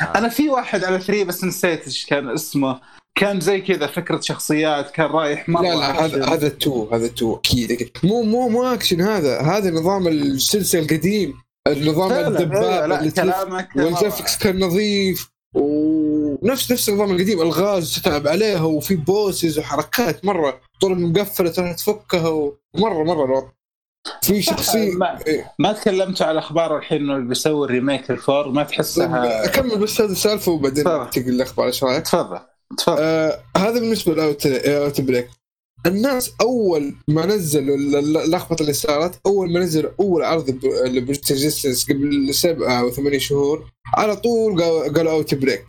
آه. 0.00 0.18
أنا 0.18 0.28
في 0.28 0.48
واحد 0.48 0.84
على 0.84 0.98
3 0.98 1.24
بس 1.24 1.44
نسيت 1.44 1.84
إيش 1.84 2.06
كان 2.06 2.28
اسمه. 2.30 2.80
كان 3.18 3.40
زي 3.40 3.60
كذا 3.60 3.86
فكرة 3.86 4.20
شخصيات 4.20 4.90
كان 4.90 5.06
رايح 5.06 5.48
مرة 5.48 5.62
لا 5.62 5.74
لا 5.74 6.04
هذا. 6.04 6.26
هذا 6.26 6.48
تو 6.48 6.88
هذا 6.92 7.06
تو 7.06 7.36
أكيد. 7.36 7.90
مو 8.04 8.22
مو 8.22 8.48
مو 8.48 8.64
اكشن 8.64 9.00
هذا 9.00 9.40
هذا 9.40 9.70
نظام 9.70 10.08
السلسلة 10.08 10.82
القديم 10.82 11.34
النظام 11.66 12.12
الدباب 12.12 13.10
كلامك 13.10 13.68
والجرافكس 13.76 14.38
كان 14.38 14.58
نظيف 14.58 15.30
ونفس 15.54 16.72
نفس 16.72 16.88
النظام 16.88 17.10
القديم 17.10 17.40
الغاز 17.40 17.94
تتعب 17.94 18.28
عليها 18.28 18.62
وفي 18.62 18.96
بوسز 18.96 19.58
وحركات 19.58 20.24
مرة 20.24 20.60
طول 20.80 21.00
مقفلة 21.00 21.50
تروح 21.50 21.72
تفكها 21.72 22.28
ومره 22.28 23.04
مرة 23.04 23.24
الوضع 23.24 23.48
في 24.22 24.42
شخصيه 24.42 24.92
ما, 24.92 25.26
إيه. 25.26 25.52
ما 25.58 25.72
تكلمتوا 25.72 26.26
على 26.26 26.38
أخبار 26.38 26.78
الحين 26.78 27.10
إنه 27.10 27.28
بيسوي 27.28 27.66
الريميك 27.66 28.10
الفور 28.10 28.48
ما 28.48 28.62
تحسها 28.62 29.44
اكمل 29.44 29.78
بس 29.78 30.00
هذه 30.00 30.10
السالفة 30.10 30.52
وبعدين. 30.52 30.84
تقول 30.84 31.10
الأخبار 31.16 31.66
إيش 31.66 31.84
رأيك؟ 31.84 32.04
تفضل 32.04 32.40
تفضل. 32.76 32.96
آه 33.02 33.42
هذا 33.56 33.80
بالنسبة 33.80 34.12
للاوت 34.12 34.46
أوت 34.46 35.00
بريك. 35.00 35.28
الناس 35.86 36.30
أول 36.40 36.94
ما 37.08 37.26
نزلوا 37.26 37.76
ال- 37.76 37.96
ال- 37.96 38.16
اللخبطه 38.16 38.60
اللي 38.62 38.72
صارت 38.72 39.20
أول 39.26 39.52
ما 39.52 39.60
نزل 39.60 39.90
أول 40.00 40.22
عرض 40.22 40.64
Resistance 41.30 41.90
قبل 41.92 42.34
سبعة 42.34 42.80
أو 42.80 42.90
ثمانية 42.90 43.18
شهور 43.18 43.70
على 43.94 44.16
طول 44.16 44.62
قالوا 44.62 45.12
Outbreak. 45.12 45.66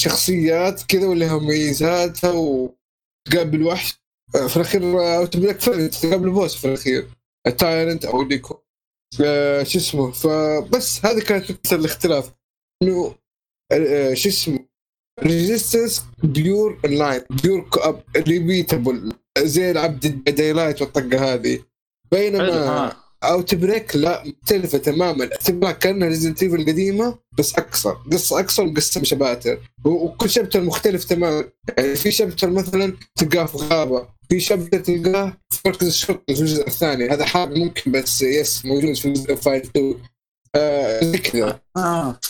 شخصيات 0.00 0.82
كذا 0.82 1.06
ولها 1.06 1.38
مميزاتها 1.38 2.30
وتقابل 2.32 3.62
وحش 3.62 3.94
آه، 4.36 4.46
في 4.46 4.56
الأخير 4.56 4.82
Outbreak 5.18 5.60
فعلا 5.60 5.86
تقابل 5.86 6.30
boss 6.30 6.54
في 6.56 6.64
الأخير 6.68 7.08
ال 7.46 7.54
Tyrant 7.54 8.04
أو 8.04 8.22
يكون 8.30 8.56
آه، 9.24 9.62
شو 9.62 9.78
اسمه؟ 9.78 10.10
فبس 10.12 11.06
هذه 11.06 11.20
كانت 11.20 11.50
نقطه 11.50 11.74
الاختلاف. 11.74 12.30
إنه 12.82 13.14
آه، 13.72 14.14
شو 14.14 14.28
اسمه؟ 14.28 14.58
Resistance 15.22 16.04
pure 16.22 16.78
online 16.84 17.20
pure 17.42 17.60
co-op 17.60 18.00
repeatable 18.16 19.12
زي 19.38 19.70
العب 19.70 20.00
Daylight 20.24 20.82
والطقة 20.82 21.34
هذه. 21.34 21.58
بينما. 22.12 22.92
اوت 23.24 23.54
بريك 23.54 23.96
لا 23.96 24.24
مختلفة 24.26 24.78
تماما. 24.78 25.24
اعتبرها 25.24 25.72
كأنها 25.72 26.08
ريزنت 26.08 26.42
ايفل 26.42 26.54
القديمة 26.60 27.18
بس 27.38 27.54
أقصر. 27.54 27.92
قصة 28.12 28.40
أقصر 28.40 28.64
وقسم 28.66 29.04
شباتر 29.04 29.58
و- 29.84 29.88
وكل 29.90 30.30
شابتر 30.30 30.60
مختلف 30.60 31.04
تماما. 31.04 31.44
يعني 31.78 31.96
في 31.96 32.10
شابتر 32.10 32.50
مثلا 32.50 32.92
تلقاه 33.16 33.44
في 33.44 33.56
غابة 33.58 34.08
في 34.28 34.40
شابتر 34.40 34.80
تلقاه 34.80 35.36
في 35.50 35.58
مركز 35.66 35.86
الشرطة 35.86 36.34
في 36.34 36.40
الجزء 36.40 36.66
الثاني. 36.66 37.08
هذا 37.08 37.24
حاب 37.24 37.58
ممكن 37.58 37.92
بس 37.92 38.22
يس 38.22 38.64
موجود 38.64 38.94
في 38.94 39.08
الجزء 39.08 39.34
5 39.34 39.56
2 39.56 39.94
آه 40.56 41.04
زي 41.04 41.18
كذا 41.18 41.60
آه. 41.76 42.20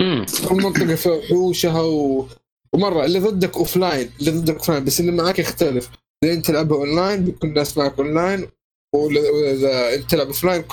امم 0.00 0.26
كل 0.48 0.54
منطقة 0.54 0.94
فيها 0.94 1.12
وحوشها 1.12 1.82
و... 1.82 2.28
ومرة 2.72 3.04
اللي 3.04 3.18
ضدك 3.18 3.56
اوف 3.56 3.76
لاين 3.76 4.10
اللي 4.20 4.30
ضدك 4.30 4.54
اوف 4.56 4.68
لاين 4.68 4.84
بس 4.84 5.00
اللي 5.00 5.12
معك 5.12 5.38
يختلف. 5.38 5.90
إذا 6.24 6.32
أنت 6.32 6.46
تلعبها 6.46 6.78
اون 6.78 6.96
لاين 6.96 7.24
بيكون 7.24 7.50
الناس 7.50 7.78
معك 7.78 7.98
اون 7.98 8.14
لاين 8.14 8.48
وإذا 8.94 9.94
أنت 9.94 10.10
تلعب 10.10 10.26
offline 10.26 10.64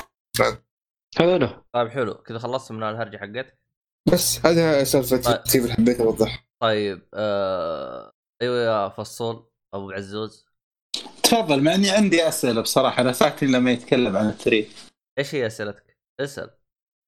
حلو. 1.18 1.50
طيب 1.74 1.88
حلو. 1.90 2.14
كذا 2.14 2.40
خلصت 2.40 2.72
من 2.72 2.84
الهرجة 2.84 3.18
حقتك 3.18 3.58
بس 4.14 4.46
هذا 4.46 4.84
سالفة 4.84 5.18
طيب. 5.18 5.64
اللي 5.64 5.74
حبيت 5.74 6.00
اوضحها 6.00 6.46
طيب 6.62 7.02
آه... 7.14 8.12
أيوه 8.42 8.58
يا 8.58 8.90
فصول 8.90 9.46
أبو 9.74 9.92
عزوز. 9.92 10.46
تفضل 11.24 11.64
مع 11.64 11.76
إني 11.76 11.90
عندي 11.90 12.28
أسئلة 12.28 12.62
بصراحة 12.62 13.02
أنا 13.02 13.12
ساكت 13.12 13.48
لما 13.48 13.72
يتكلم 13.72 14.18
عن 14.18 14.30
ال 14.30 14.36
three 14.36 14.70
إيش 15.18 15.36
هي 15.36 15.48
أسئلتك؟ 15.48 15.98
اسأل. 16.20 16.50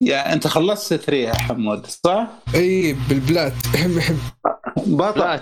يا 0.03 0.33
أنت 0.33 0.47
خلصت 0.47 0.93
three 0.93 1.21
يا 1.21 1.33
حمود 1.33 1.85
صح؟ 1.85 2.27
إي 2.55 2.95
بال 3.09 3.24
plat 3.24 3.53
أهم 3.75 3.99
أهم. 3.99 4.17
بطل. 4.77 5.39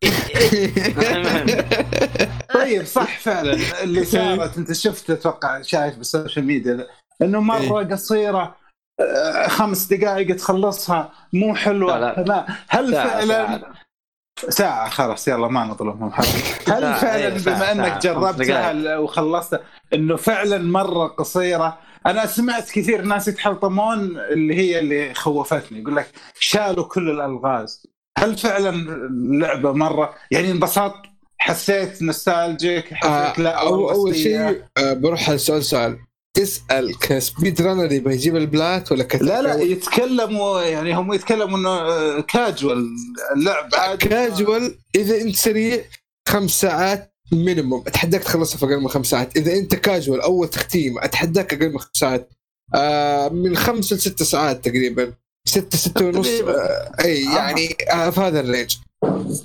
طيب 2.54 2.84
صح 2.84 3.18
فعلا. 3.18 3.56
اللي 3.82 4.04
صارت 4.04 4.58
أنت 4.58 4.72
شفت 4.72 5.10
أتوقع 5.10 5.62
شايف 5.62 5.96
بالسوشيال 5.96 6.44
ميديا. 6.46 6.86
إنه 7.22 7.40
مرة 7.40 7.84
قصيرة 7.84 8.56
آه، 9.00 9.48
خمس 9.48 9.84
دقائق 9.92 10.36
تخلصها 10.36 11.12
مو 11.32 11.54
حلوة. 11.54 11.98
لا، 11.98 12.14
لا. 12.18 12.22
لا. 12.22 12.46
هل 12.68 12.90
ساعة- 12.94 13.06
فعلا 13.06 13.26
ساعة. 13.26 13.60
ساعة 14.48 14.90
خلاص 14.90 15.28
يلا 15.28 15.48
ما 15.48 15.64
نظلمهم 15.64 16.12
هل 16.68 16.94
فعلا 16.94 17.28
بما 17.28 17.72
أنك 17.72 18.02
جربتها. 18.02 18.98
وخلصتها 18.98 19.60
إنه 19.94 20.16
فعلا 20.16 20.58
مرة 20.58 21.06
قصيرة 21.06 21.78
أنا 22.06 22.26
سمعت 22.26 22.70
كثير 22.70 23.02
ناس 23.02 23.28
يتحلطمون 23.28 24.18
اللي 24.18 24.54
هي 24.54 24.78
اللي 24.78 25.14
خوفتني 25.14 25.80
يقول 25.80 25.96
لك 25.96 26.10
شالوا 26.38 26.84
كل 26.84 27.10
الألغاز. 27.10 27.86
هل 28.18 28.38
فعلا 28.38 28.70
اللعبة 29.06 29.72
مرة؟ 29.72 30.14
يعني 30.30 30.50
انبسطت؟ 30.50 31.02
حسيت 31.38 32.02
nostalgic 32.02 32.94
حسيت 32.94 33.38
لا 33.38 33.50
أو 33.50 33.90
اول؟ 33.90 34.16
شيء 34.16 34.62
آه، 34.78 34.92
بروح 34.92 35.28
على 35.28 35.38
سؤال. 35.38 35.64
سؤال 35.64 35.98
تسال 36.34 36.98
ك 36.98 37.09
speed 37.09 37.62
runner 37.62 37.92
يبغى 37.92 38.14
يجيب 38.14 38.36
ال 38.36 38.47
plat 38.47 38.92
ولا 38.92 39.04
كتب 39.04 39.22
لا 39.22 39.42
لا 39.42 39.54
يتكلموا 39.62 40.62
يعني 40.62 40.94
هم 40.94 41.12
يتكلموا 41.12 41.58
إنه 41.58 42.20
كاجوال 42.20 42.86
اللعب 43.36 43.68
عادي. 43.74 44.08
كاجوال 44.08 44.78
إذا 44.94 45.20
أنت 45.20 45.36
سريع 45.36 45.84
خمس 46.28 46.50
ساعات 46.50 47.09
minimum 47.32 47.84
أتحداك 47.86 48.22
تخلصها 48.24 48.58
في 48.58 48.64
أقل 48.64 48.80
من 48.80 48.88
خمس 48.88 49.06
ساعات. 49.06 49.36
إذا 49.36 49.52
أنت 49.52 49.74
كاجوال 49.74 50.20
اول 50.20 50.48
تختيم 50.48 50.98
أتحداك 50.98 51.54
أقل 51.54 51.70
من 51.72 51.78
خمس 51.78 51.90
ساعات. 51.94 52.30
آه 52.74 53.28
من 53.28 53.56
خمس 53.56 53.92
لست 53.92 54.22
ساعات 54.22 54.64
تقريبا. 54.64 55.12
ستة 55.48 55.78
ستة 55.78 56.04
ونص. 56.04 56.28
آه 56.28 56.92
إي 57.04 57.28
آه. 57.28 57.30
يعني 57.36 57.76
آه 57.92 58.10
في 58.10 58.20
هذا 58.20 58.40
ال 58.40 58.45
range. 58.45 58.76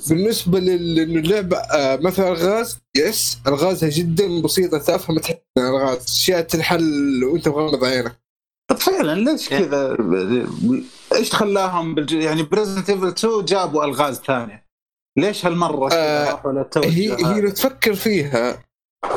بالنسبة 0.10 0.60
لل- 0.60 1.00
انه 1.00 1.20
اللعبة 1.20 1.58
آه 1.58 1.96
مثلا 1.96 2.28
الغاز 2.28 2.78
يس 2.98 3.38
الغازها 3.48 3.90
جدا 3.90 4.42
بسيطة 4.42 4.78
تافهة 4.78 5.14
ما 5.14 5.20
تحس 5.22 5.36
إنها 5.58 5.70
الغاز. 5.70 6.04
أشياء 6.04 6.42
تنحل 6.42 7.24
وأنت 7.24 7.48
مغمض 7.48 7.84
عينك. 7.84 8.20
طب 8.72 8.78
فعلا 8.78 9.32
ليش. 9.32 9.50
كذا؟ 9.50 9.98
إيش 11.16 11.34
خلاهم 11.34 11.96
بالج... 11.96 12.12
يعني 12.12 12.44
ب 12.44 12.49
Resident 12.49 12.90
Evil 12.90 13.08
2 13.08 13.46
جابوا 13.46 13.86
ألغاز 13.86 14.20
ثانية؟ 14.20 14.65
ليش 15.18 15.46
هالمرة 15.46 15.94
آه، 15.94 16.42
هي 16.84 17.12
هي؟ 17.26 17.42
لو 17.42 17.50
تفكر 17.50 17.96
فيها 17.96 18.64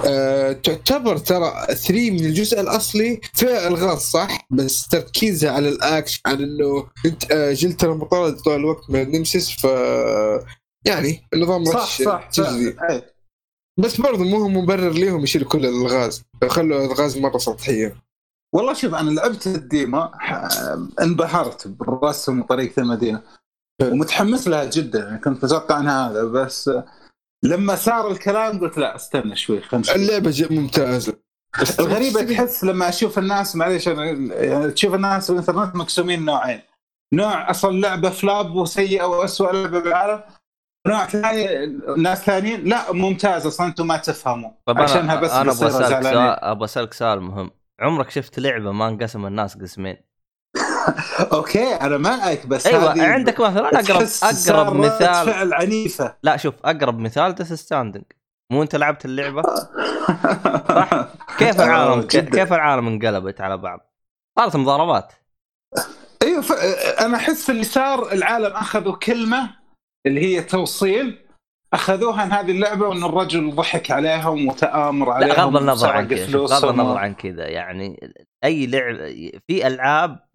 آه، 0.07 0.53
تعتبر 0.53 1.17
ترى 1.17 1.67
3 1.67 2.11
من 2.11 2.25
الجزء 2.25 2.61
الأصلي 2.61 3.21
فيها 3.35 3.69
الغاز 3.69 3.99
صح 3.99 4.47
بس 4.51 4.89
تركيزها 4.89 5.51
على 5.51 5.69
الأكشن 5.69 6.21
على 6.27 6.45
إنه 6.45 6.87
أنت 7.07 7.33
آه، 7.33 7.53
جالس 7.53 7.85
مطارد 7.85 8.37
طول 8.37 8.55
الوقت 8.55 8.91
من 8.91 9.01
ال 9.03 9.09
Nemesis 9.09 9.51
ف 9.51 9.65
يعني 10.87 11.23
النظام 11.35 11.65
صح 11.65 11.75
rush 11.83 12.03
صح, 12.03 12.31
صح. 12.31 12.49
أي. 12.91 13.03
بس 13.81 14.01
برضه 14.01 14.25
مو 14.25 14.37
هو 14.37 14.49
مبرر 14.49 14.91
ليهم 14.91 15.23
يشيلوا 15.25 15.49
كل 15.49 15.67
الغاز 15.67 16.23
خلوا 16.49 16.85
الغاز 16.85 17.19
مرة 17.19 17.39
سطحية 17.39 17.97
والله 18.55 18.73
شوف 18.75 18.95
أنا 18.95 19.11
لعبت 19.11 19.47
ال 19.47 19.60
demo 19.60 20.11
ح- 20.15 20.49
انبهرت 21.01 21.69
بالرسم 21.69 22.41
وطريقة 22.41 22.81
المدينة 22.81 23.23
ومتحمس 23.83 24.49
لها 24.49 24.65
جدا. 24.65 24.99
يعني 24.99 25.19
كنت 25.19 25.45
أتوقع 25.45 25.79
إنها 25.81 26.11
هذا 26.11 26.25
بس 26.25 26.71
لما 27.45 27.75
صار 27.75 28.11
الكلام 28.11 28.61
قلت 28.61 28.79
لا 28.79 28.97
استنى 28.97 29.37
شوي 29.37 29.63
نشوف. 29.73 29.97
اللعبة 29.97 30.47
ممتازة. 30.51 31.17
بس 31.61 31.81
الغريبة 31.81 32.23
تحس 32.23 32.65
لما 32.65 32.89
أشوف 32.89 33.19
الناس 33.19 33.57
معليش 33.57 33.87
يعني 33.87 34.71
تشوف 34.71 34.95
الناس 34.95 35.31
بالانترنت 35.31 35.77
مقسومين 35.77 36.25
نوعين. 36.25 36.61
نوع 37.13 37.51
أصلا 37.51 37.81
لعبة 37.81 38.11
flop 38.11 38.55
وسيئة 38.55 39.05
واسوء 39.05 39.53
لعبة 39.53 39.81
بالعالم 39.81 40.23
نوع 40.87 41.07
ثاني 41.07 41.67
ناس 41.97 42.19
ثانيين 42.25 42.65
لا 42.65 42.93
ممتاز 42.93 43.47
أصلا 43.47 43.67
أنتم 43.67 43.87
ما 43.87 43.97
تفهموا 43.97 44.51
طب 44.67 44.79
عشانها 44.79 45.17
بس 45.17 45.31
أنا 45.31 45.53
أبغى 45.53 45.69
أسألك. 45.69 46.03
سؤال 46.03 46.17
أبغى 46.17 46.65
أسألك 46.65 46.93
سؤال 46.93 47.21
مهم. 47.21 47.51
عمرك 47.81 48.11
شفت 48.11 48.39
لعبة 48.39 48.73
ما 48.73 48.89
انقسم 48.89 49.27
الناس 49.27 49.57
قسمين؟ 49.57 49.97
أوكي 51.33 51.75
أنا 51.75 51.99
معك 51.99 52.47
بس 52.47 52.67
أيوه 52.67 52.93
هذه 52.93 53.07
عندك 53.07 53.41
مثلا 53.41 53.69
اقرب 53.81 54.09
أقرب 54.23 54.77
مثال. 54.77 55.27
فعل 55.27 55.53
عنيفة. 55.55 56.15
لا 56.23 56.37
شوف 56.37 56.55
أقرب 56.65 56.99
مثال 56.99 57.35
Death 57.35 57.53
Stranding 57.53 58.05
مو 58.53 58.63
أنت 58.63 58.77
لعبت 58.77 59.05
اللعبة؟ 59.05 59.43
كيف 61.39 61.61
آه، 61.61 61.65
العالم 61.65 62.01
جداً. 62.01 62.31
كيف 62.31 62.53
العالم 62.53 62.87
انقلبت 62.87 63.41
على 63.41 63.57
بعض؟ 63.57 63.95
صارت 64.39 64.57
مضاربات. 64.57 65.13
أيوه 66.23 66.41
ف... 66.43 66.53
أنا 67.01 67.17
أحس 67.17 67.51
اللي 67.51 67.65
صار 67.65 68.13
العالم 68.13 68.53
أخذوا 68.53 68.97
كلمة 68.97 69.51
اللي 70.07 70.21
هي 70.21 70.43
توصيل 70.43 71.25
أخذوها 71.75 72.25
ان 72.25 72.33
هذه 72.33 72.51
اللعبة 72.51 72.89
وإن 72.89 73.05
الرجل 73.05 73.55
ضحك 73.55 73.91
عليهم 73.91 74.49
وتآمر 74.49 75.11
عليهم 75.11 75.31
غض 75.33 75.57
النظر 75.57 75.93
عن 75.93 76.09
كذا 76.09 76.39
غض. 76.39 76.65
النظر 76.65 76.99
عن 76.99 77.15
كذا 77.15 77.49
يعني 77.49 78.13
أي 78.45 78.67
لعب 78.67 78.97
في 79.47 79.67
ألعاب 79.67 80.11
آه، 80.11 80.28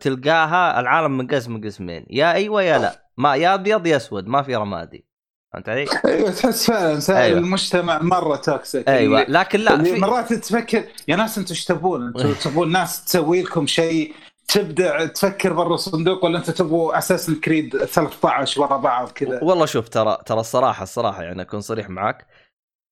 تلقاها 0.00 0.80
العالم 0.80 1.18
منقسم 1.18 1.64
قسمين 1.64 2.06
يا 2.10 2.32
أيوه 2.32 2.62
يا 2.62 2.78
لا 2.78 3.08
ما 3.16 3.36
يا 3.36 3.54
أبيض 3.54 3.86
يا 3.86 3.96
أسود 3.96 4.26
ما 4.26 4.42
في 4.42 4.56
رمادي 4.56 5.06
فهمت 5.52 5.68
علي؟ 5.68 5.86
أيوه 6.04 6.30
تحس 6.30 6.66
فعلا 6.66 7.00
أيوة. 7.08 7.38
المجتمع 7.38 8.02
مرة 8.02 8.36
توكسيك 8.36 8.88
أيوه 8.88 9.22
اللي... 9.22 9.38
لكن 9.38 9.60
لا 9.60 9.84
في 9.84 10.00
مرات 10.00 10.32
تفكر 10.32 10.84
يا 11.08 11.16
ناس 11.16 11.38
أنتم 11.38 11.54
إيش 11.54 11.64
تبون؟ 11.64 12.06
أنتم 12.06 12.34
تبون 12.50 12.72
ناس 12.72 13.04
تسوي 13.04 13.42
لكم 13.42 13.66
شيء 13.66 14.14
تبدع 14.48 15.06
تفكر 15.06 15.52
برا 15.52 15.74
الصندوق 15.74 16.24
ولا 16.24 16.38
أنتم 16.38 16.52
تبغوا 16.52 16.98
اساسن 16.98 17.34
كريد 17.34 17.84
13 17.84 18.60
ورا 18.60 18.76
بعض 18.76 19.08
كذا 19.08 19.40
والله 19.42 19.66
شوف 19.66 19.88
ترى 19.88 20.18
ترى 20.26 20.40
الصراحة 20.40 20.82
الصراحة 20.82 21.22
يعني 21.22 21.42
أكون 21.42 21.60
صريح 21.60 21.90
معك 21.90 22.26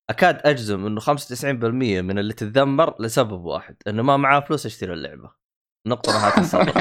أكاد 0.09 0.41
أجزم 0.43 0.85
إنه 0.85 1.01
95% 1.01 1.05
من 1.53 2.19
اللي 2.19 2.33
تتذمر 2.33 2.95
لسبب 2.99 3.45
واحد 3.45 3.75
إنه 3.87 4.03
ما 4.03 4.17
معاه 4.17 4.39
فلوس 4.39 4.65
يشتري 4.65 4.93
اللعبة 4.93 5.40
نقطة 5.87 6.11
نهاية 6.11 6.37
السطر 6.37 6.71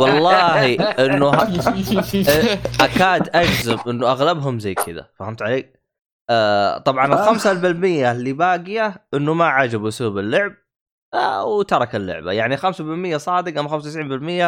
والله 0.00 0.74
إنه 0.74 1.34
أكاد 2.86 3.28
أجزم 3.36 3.78
إنه 3.88 4.10
أغلبهم 4.10 4.58
زي 4.58 4.74
كذا 4.74 5.08
فهمت 5.18 5.42
علي؟ 5.42 5.72
آه 6.30 6.78
طبعا. 6.78 7.06
الخمسة 7.06 7.52
بالمية 7.52 8.12
اللي 8.12 8.32
باقية 8.32 9.06
إنه 9.14 9.34
ما 9.34 9.44
عجبه 9.44 9.88
أسلوب 9.88 10.18
اللعب 10.18 10.52
آه 11.14 11.44
وترك 11.44 11.94
اللعبة. 11.96 12.32
يعني 12.32 12.56
5% 12.56 13.16
صادق 13.16 13.58
أما 13.58 13.68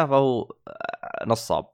95% 0.05 0.09
فهو 0.09 0.41
آه، 0.67 1.25
نصاب 1.27 1.65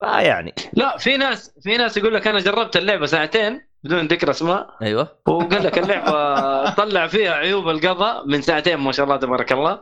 فيعني 0.00 0.54
لا 0.72 0.96
في 0.98 1.16
ناس 1.16 1.54
في 1.62 1.76
ناس 1.76 1.96
يقول 1.96 2.14
لك 2.14 2.26
أنا 2.26 2.38
جربت 2.40 2.76
اللعبة 2.76 3.06
ساعتين 3.06 3.68
بدون 3.84 4.06
ذكر 4.06 4.30
أسماء. 4.30 4.76
أيوه. 4.82 5.08
وقال 5.28 5.64
لك 5.64 5.78
اللعبة 5.78 6.70
طلع 6.84 7.06
فيها 7.06 7.32
عيوب 7.32 7.68
القضاء 7.68 8.26
من 8.26 8.42
ساعتين 8.42 8.76
ما 8.76 8.92
شاء 8.92 9.04
الله 9.06 9.16
تبارك 9.16 9.52
الله. 9.52 9.80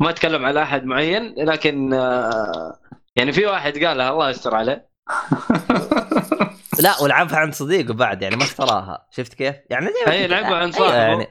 ما 0.00 0.10
أتكلم 0.10 0.44
على 0.44 0.62
أحد 0.62 0.84
معين 0.84 1.34
لكن 1.38 1.92
آه، 1.94 2.78
يعني 3.16 3.32
في 3.32 3.46
واحد 3.46 3.84
قالها 3.84 4.10
الله 4.10 4.30
يستر 4.30 4.54
عليه. 4.54 4.88
لا 6.82 7.02
ولعبها 7.02 7.36
عند 7.36 7.54
صديقه 7.54 7.94
بعد 7.94 8.22
يعني 8.22 8.36
ما 8.36 8.42
اشتراها. 8.44 9.06
شفت 9.10 9.34
كيف؟ 9.34 9.56
يعني 9.70 9.86
زي 9.86 10.12
هي 10.12 10.26
لعبها 10.26 10.56
عند 10.56 10.74
أيوة 10.74 10.86
صاحبه 10.86 11.02
يعني 11.02 11.28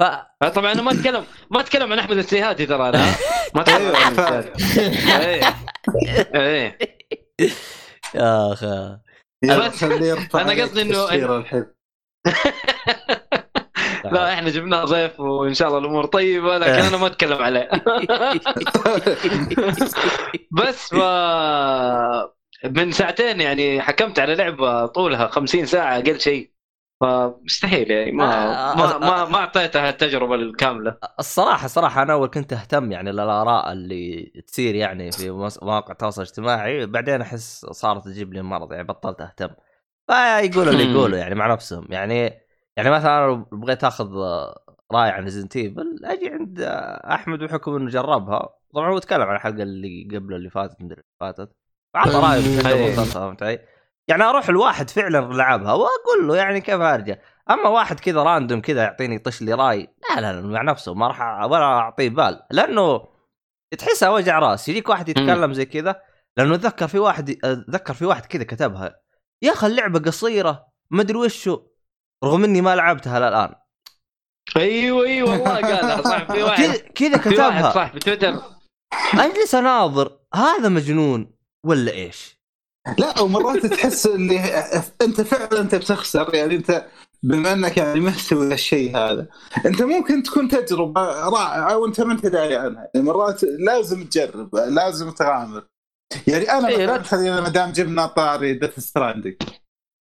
ف 0.00 0.02
آه، 0.02 0.48
طبعا 0.54 0.72
أنا 0.72 0.82
ما 0.82 0.92
أتكلم 0.92 1.24
ما 1.50 1.60
أتكلم 1.60 1.92
عن 1.92 1.98
أحمد 1.98 2.16
السيهاتي 2.16 2.66
ترى 2.66 2.88
أنا. 2.88 2.98
ما 3.54 3.60
أتكلم 3.60 3.76
أيوه 3.76 3.96
عن. 3.98 4.12
السيهاتي. 4.12 4.52
إيه 6.36 6.78
يا 8.14 8.52
أخي. 8.52 8.98
عليك 10.34 10.60
قصدي 10.60 10.82
الحين. 10.82 11.66
لا 14.12 14.34
إحنا 14.34 14.50
جبناه 14.50 14.84
ضيف 14.84 15.20
وإن 15.20 15.54
شاء 15.54 15.68
الله 15.68 15.78
الأمور 15.78 16.04
طيبة 16.06 16.58
لكن 16.58 16.72
أنا 16.72 16.96
ما 16.96 17.06
أتكلم 17.06 17.42
عليه. 17.42 17.70
بس 20.58 20.94
ف 20.94 20.98
من 22.64 22.92
ساعتين 22.92 23.40
يعني 23.40 23.80
حكمت 23.80 24.18
على 24.18 24.34
لعبة 24.34 24.86
طولها 24.86 25.26
50 25.28 25.66
ساعة 25.66 25.98
أقل 25.98 26.20
شيء. 26.20 26.56
فمستحيل 27.00 27.90
يعني 27.90 28.12
ما 28.12 28.24
آه، 28.24 28.76
ما 28.76 28.94
آه، 28.94 28.98
ما, 28.98 29.24
ما 29.24 29.38
أعطيتها 29.38 29.90
التجربة 29.90 30.34
الكاملة. 30.34 30.96
الصراحة 31.18 31.68
صراحة 31.68 32.02
أنا 32.02 32.12
أول 32.12 32.28
كنت 32.28 32.52
أهتم 32.52 32.92
يعني 32.92 33.12
للآراء 33.12 33.72
اللي 33.72 34.32
تصير 34.46 34.74
يعني 34.74 35.12
في 35.12 35.30
مواقع 35.62 35.92
التواصل 35.92 36.22
الاجتماعي. 36.22 36.86
بعدين 36.86 37.20
أحس 37.20 37.66
صارت 37.70 38.04
تجيب 38.04 38.34
لي 38.34 38.42
مرض 38.42 38.72
يعني 38.72 38.84
بطلت 38.84 39.20
أهتم. 39.20 39.48
فيقولوا 40.06 40.72
اللي. 40.72 40.84
يقولوا 40.92 41.18
يعني 41.18 41.34
مع 41.34 41.52
نفسهم. 41.52 41.86
يعني 41.90 42.45
يعني 42.76 42.90
مثلا 42.90 43.26
لو 43.26 43.36
بغيت 43.36 43.84
آخذ 43.84 44.12
راي 44.92 45.10
عن 45.10 45.24
Resident 45.24 45.56
Evil 45.56 46.00
أجي 46.04 46.28
عند 46.28 46.60
أحمد 47.10 47.38
بحكم 47.38 47.76
إنه 47.76 47.90
جربها. 47.90 48.48
طبعا 48.74 48.90
هو 48.90 48.98
تكلم 48.98 49.22
عن 49.22 49.36
الحلقة 49.36 49.62
اللي 49.62 50.08
قبل 50.14 50.34
اللي 50.34 50.50
فاتت 50.50 50.82
مدري 50.82 51.00
اللي 51.00 51.14
فاتت. 51.20 51.56
رايه. 51.96 52.90
مختصر 52.90 53.20
فهمت 53.20 53.42
علي؟ 53.42 53.58
يعني 54.08 54.22
أروح 54.22 54.48
الواحد 54.48 54.90
فعلا 54.90 55.32
لعبها 55.32 55.72
وأقول 55.72 56.28
له 56.28 56.36
يعني 56.36 56.60
كيف 56.60 56.80
أرجع؟ 56.80 57.16
أما 57.50 57.68
واحد 57.68 58.00
كذا 58.00 58.22
راندوم 58.22 58.60
كذا 58.60 58.82
يعطيني 58.82 59.14
يطش 59.14 59.42
لي 59.42 59.54
رأي 59.54 59.88
لا 60.10 60.20
لا, 60.20 60.40
لا 60.40 60.46
مع 60.46 60.62
نفسه 60.62 60.94
ما 60.94 61.08
راح 61.08 61.20
ولا 61.44 61.64
أعطيه 61.64 62.08
بال. 62.08 62.42
لأنه 62.50 63.08
تحسها 63.78 64.10
وجع 64.10 64.38
رأس. 64.38 64.68
يجيك 64.68 64.88
واحد 64.88 65.08
يتكلم 65.08 65.52
زي 65.52 65.64
كذا 65.64 66.00
لأنه 66.36 66.54
اتذكر 66.54 66.88
في 66.88 66.98
واحد 66.98 67.30
اتذكر 67.44 67.94
في 67.94 68.04
واحد 68.04 68.26
كذا 68.26 68.44
كتبها. 68.44 69.00
يا 69.42 69.52
أخي 69.52 69.66
اللعبة 69.66 69.98
قصيرة 69.98 70.66
ما 70.90 71.02
أدري 71.02 71.18
وشو. 71.18 71.62
رغم 72.24 72.44
إني 72.44 72.60
ما 72.60 72.76
لعبتها 72.76 73.18
للآن. 73.18 73.54
أيوه 74.56 75.06
أيوه 75.06 75.30
والله 75.30 75.54
قالها 75.54 76.02
صح 76.02 76.32
في 76.32 76.42
واحد. 76.42 76.64
كذا 76.64 77.16
كذا 77.16 77.18
في 77.18 77.38
واحد 77.38 77.60
كتبها. 77.60 77.72
صح 77.72 77.92
في 77.92 77.98
تويتر. 77.98 78.42
اجلس 79.14 79.54
أناظر 79.54 80.18
هذا 80.34 80.68
مجنون 80.68 81.30
ولا 81.66 81.92
إيش؟ 81.92 82.36
لا 82.98 83.20
ومرات 83.20 83.66
تحس 83.66 84.06
اللي 84.06 84.40
أنت 85.02 85.20
فعلا 85.20 85.60
أنت 85.60 85.74
بتخسر 85.74 86.34
يعني 86.34 86.56
أنت 86.56 86.86
بما 87.22 87.52
إنك 87.52 87.76
يعني 87.76 88.00
مهتوي 88.00 88.54
الشيء 88.54 88.96
هذا. 88.96 89.26
أنت 89.66 89.82
ممكن 89.82 90.22
تكون 90.22 90.48
تجربة 90.48 91.00
رائعة 91.28 91.76
وانت 91.76 92.00
ما 92.00 92.12
أنت 92.12 92.26
داري 92.26 92.56
عنها. 92.56 92.88
يعني 92.94 93.06
مرات 93.06 93.44
لازم 93.44 94.04
تجرب 94.04 94.56
لازم 94.56 95.10
تغامر. 95.10 95.66
يعني 96.26 96.50
أنا 96.50 96.68
إيه، 96.68 96.86
مثلا 96.86 97.40
ما 97.40 97.48
دام 97.48 97.72
جبنا 97.72 98.06
طاري 98.06 98.54
Death 98.54 98.80
Stranding 98.80 99.34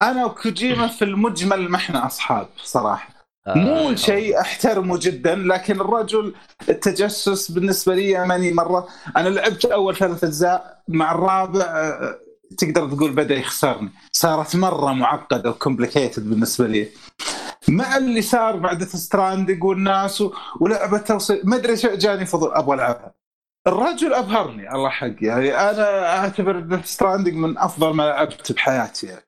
أنا 0.04 0.26
وكوجيما 0.26 0.88
في 0.88 1.06
المجمل 1.06 1.70
ما 1.70 1.78
إحنا 1.78 2.06
أصحاب 2.06 2.48
صراحة. 2.64 3.10
مو 3.48 3.90
آه، 3.90 3.96
شيء 3.96 4.40
أحترمه 4.42 4.98
جدا 5.02 5.36
لكن 5.36 5.82
الرجل 5.82 6.34
التجسس 6.70 7.52
بالنسبة 7.52 7.96
لي 7.96 8.26
ماني 8.28 8.52
مرة. 8.54 8.88
أنا 9.18 9.30
لعبت 9.30 9.66
أول 9.66 9.96
ثلاث 9.96 10.24
أجزاء 10.24 10.82
مع 10.88 11.12
الرابع 11.12 11.62
آه، 11.66 12.16
تقدر 12.58 12.90
تقول 12.90 13.12
بدأ 13.12 13.36
يخسرني. 13.36 13.90
صارت 14.12 14.56
مرة 14.56 14.94
معقدة 14.94 15.50
و 15.50 15.56
complicated 15.56 16.30
بالنسبة 16.30 16.68
لي. 16.68 16.88
مع 17.68 17.98
اللي 17.98 18.22
صار 18.22 18.56
بعد 18.56 18.84
Stranding 18.84 19.64
والناس 19.64 20.22
و- 20.22 20.34
ولعبة 20.60 20.98
توصيل 20.98 21.42
ما 21.44 21.56
أدري 21.56 21.78
شو 21.78 21.96
جاني 21.96 22.26
فضول 22.26 22.54
أبغى 22.54 22.76
ألعبها. 22.76 23.14
الرجل 23.68 24.14
أبهرني 24.14 24.72
الله 24.76 24.90
حق 24.90 25.14
يعني 25.22 25.56
أنا 25.56 26.18
أعتبر 26.20 26.82
Stranding 26.84 27.34
من 27.34 27.58
أفضل 27.58 27.94
ما 27.94 28.04
لعبت 28.04 28.52
بحياتي. 28.52 29.08
يعني 29.08 29.22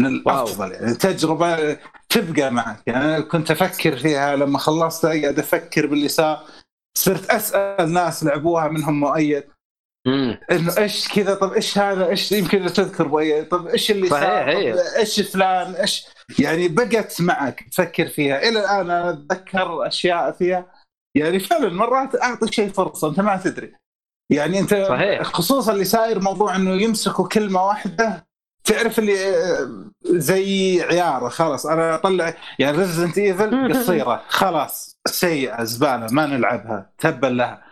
من 0.00 0.06
الأفضل 0.06 0.72
يعني. 0.72 0.94
تجربة 0.94 1.78
تبقى 2.08 2.50
معك. 2.50 2.82
يعني 2.86 3.22
كنت 3.22 3.50
أفكر 3.50 3.96
فيها 3.96 4.36
لما 4.36 4.58
خلصت 4.58 5.04
أقعد 5.04 5.38
أفكر 5.38 5.86
باللي 5.86 6.08
صار 6.08 6.44
صرت 6.98 7.30
أسأل 7.30 7.92
ناس 7.92 8.24
لعبوها 8.24 8.68
منهم 8.68 9.00
مؤيد. 9.00 9.44
إنه 10.50 10.78
إيش 10.78 11.08
كذا؟ 11.08 11.34
طب 11.34 11.52
إيش 11.52 11.78
هذا؟ 11.78 12.08
إيش 12.08 12.32
يمكن 12.32 12.66
تذكر 12.66 13.08
مؤيد 13.08 13.48
طب 13.48 13.66
إيش 13.66 13.90
اللي 13.90 14.08
صار؟ 14.08 14.48
إيش 14.98 15.20
فلان؟ 15.20 15.74
إيش؟ 15.74 16.06
يعني 16.38 16.68
بقت 16.68 17.20
معك 17.20 17.68
تفكر 17.70 18.08
فيها. 18.08 18.48
إلى 18.48 18.60
الآن 18.60 18.90
أنا 18.90 19.10
أتذكر 19.10 19.86
أشياء 19.86 20.32
فيها. 20.32 20.72
يعني 21.16 21.38
فعلا 21.38 21.68
مرات 21.68 22.22
أعطي 22.22 22.52
شيء 22.52 22.68
فرصة. 22.68 23.08
أنت 23.08 23.20
ما 23.20 23.36
تدري. 23.36 23.74
يعني 24.32 24.58
أنت 24.58 24.74
صحيح. 24.88 25.22
خصوصا 25.22 25.72
اللي 25.72 25.84
صاير 25.84 26.20
موضوع 26.20 26.56
إنه 26.56 26.70
يمسكوا 26.70 27.28
كلمة 27.28 27.66
واحدة 27.66 28.25
تعرف 28.66 28.98
اللي 28.98 29.28
آه، 29.28 29.84
زي 30.04 30.82
عياره 30.82 31.28
خلاص 31.28 31.66
أنا 31.66 31.94
أطلع 31.94 32.34
يعني 32.58 32.78
Resident 32.78 33.18
Evil 33.18 33.72
قصيرة. 33.72 34.22
خلاص 34.28 34.96
سيئة 35.08 35.64
زبالة 35.64 36.06
ما 36.10 36.26
نلعبها 36.26 36.90
تبا 36.98 37.26
لها. 37.26 37.66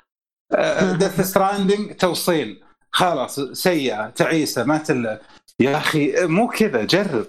Death 0.95 1.21
Stranding 1.21 1.97
توصيل. 1.97 2.65
خلاص 2.91 3.41
سيئة 3.41 4.09
تعيسة 4.09 4.65
ما 4.65 4.79
تلعب 4.79 5.19
يا 5.61 5.77
أخي 5.77 6.27
مو 6.27 6.49
كذا 6.49 6.85
جرب. 6.85 7.27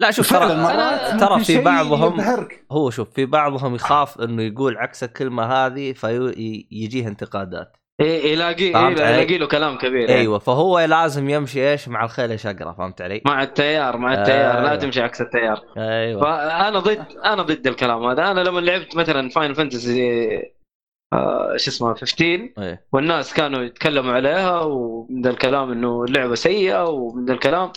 لا 0.00 0.10
شوف 0.10 0.30
ترى 0.30 0.48
ترى 1.18 1.44
في 1.44 1.60
بعضهم 1.60 2.14
يبهرك. 2.14 2.64
هو 2.72 2.90
شوف 2.90 3.10
في 3.10 3.26
بعضهم 3.26 3.74
يخاف 3.74 4.20
إنه 4.20 4.42
يقول 4.42 4.76
عكس 4.76 5.04
الكلمة 5.04 5.42
هذه 5.44 5.92
فيجيه 5.92 7.08
انتقادات. 7.08 7.76
إيه 8.00 8.32
يلاقي 8.32 8.64
إيه؟ 8.64 8.76
يلاقي 8.76 9.38
له 9.38 9.46
كلام 9.46 9.78
كبير 9.78 10.08
يعني. 10.10 10.20
أيوه 10.20 10.38
فهو 10.38 10.78
لازم 10.80 11.28
يمشي 11.30 11.70
إيش 11.70 11.88
مع 11.88 12.04
الخيل 12.04 12.40
شقرة 12.40 12.72
فهمت 12.78 13.02
علي؟ 13.02 13.22
مع 13.26 13.42
التيار 13.42 13.96
مع 13.96 14.14
التيار 14.14 14.58
آه. 14.58 14.62
لا 14.62 14.76
تمشي 14.76 15.02
عكس 15.02 15.20
التيار 15.20 15.60
أيوه 15.76 16.20
فأنا 16.20 16.78
ضد 16.78 17.04
أنا 17.24 17.42
ضد 17.42 17.66
الكلام 17.66 18.04
هذا 18.06 18.30
أنا 18.30 18.40
لما 18.40 18.60
لعبت 18.60 18.96
مثلا 18.96 19.28
Final 19.28 19.54
Fantasy 19.54 20.28
آه 21.12 21.56
شو 21.56 21.70
اسمه 21.70 21.94
15 21.94 22.48
إيه 22.58 22.84
والناس 22.92 23.34
كانوا 23.34 23.62
يتكلموا 23.62 24.12
عليها 24.12 24.60
ومن 24.60 25.22
ذا 25.22 25.30
الكلام 25.30 25.72
إنه 25.72 26.04
اللعبة 26.04 26.34
سيئة 26.34 26.84
ومن 26.88 27.24
ذا 27.24 27.32
الكلام 27.32 27.72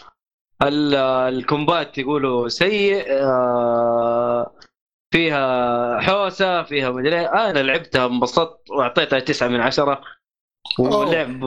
ال- 0.64 0.96
ال 1.36 1.45
combat 1.45 1.98
يقولوا 1.98 2.48
سيء 2.48 3.04
آه، 3.10 4.52
فيها 5.14 6.00
حوسة 6.00 6.64
فيها 6.64 6.90
مدري 6.90 7.20
إيه. 7.20 7.50
أنا 7.50 7.60
لعبتها 7.60 8.06
انبسطت 8.06 8.70
وأعطيتها 8.70 9.20
تسعة 9.20 9.48
من 9.48 9.62
عشرة. 9.62 10.02
ولعب 10.80 11.42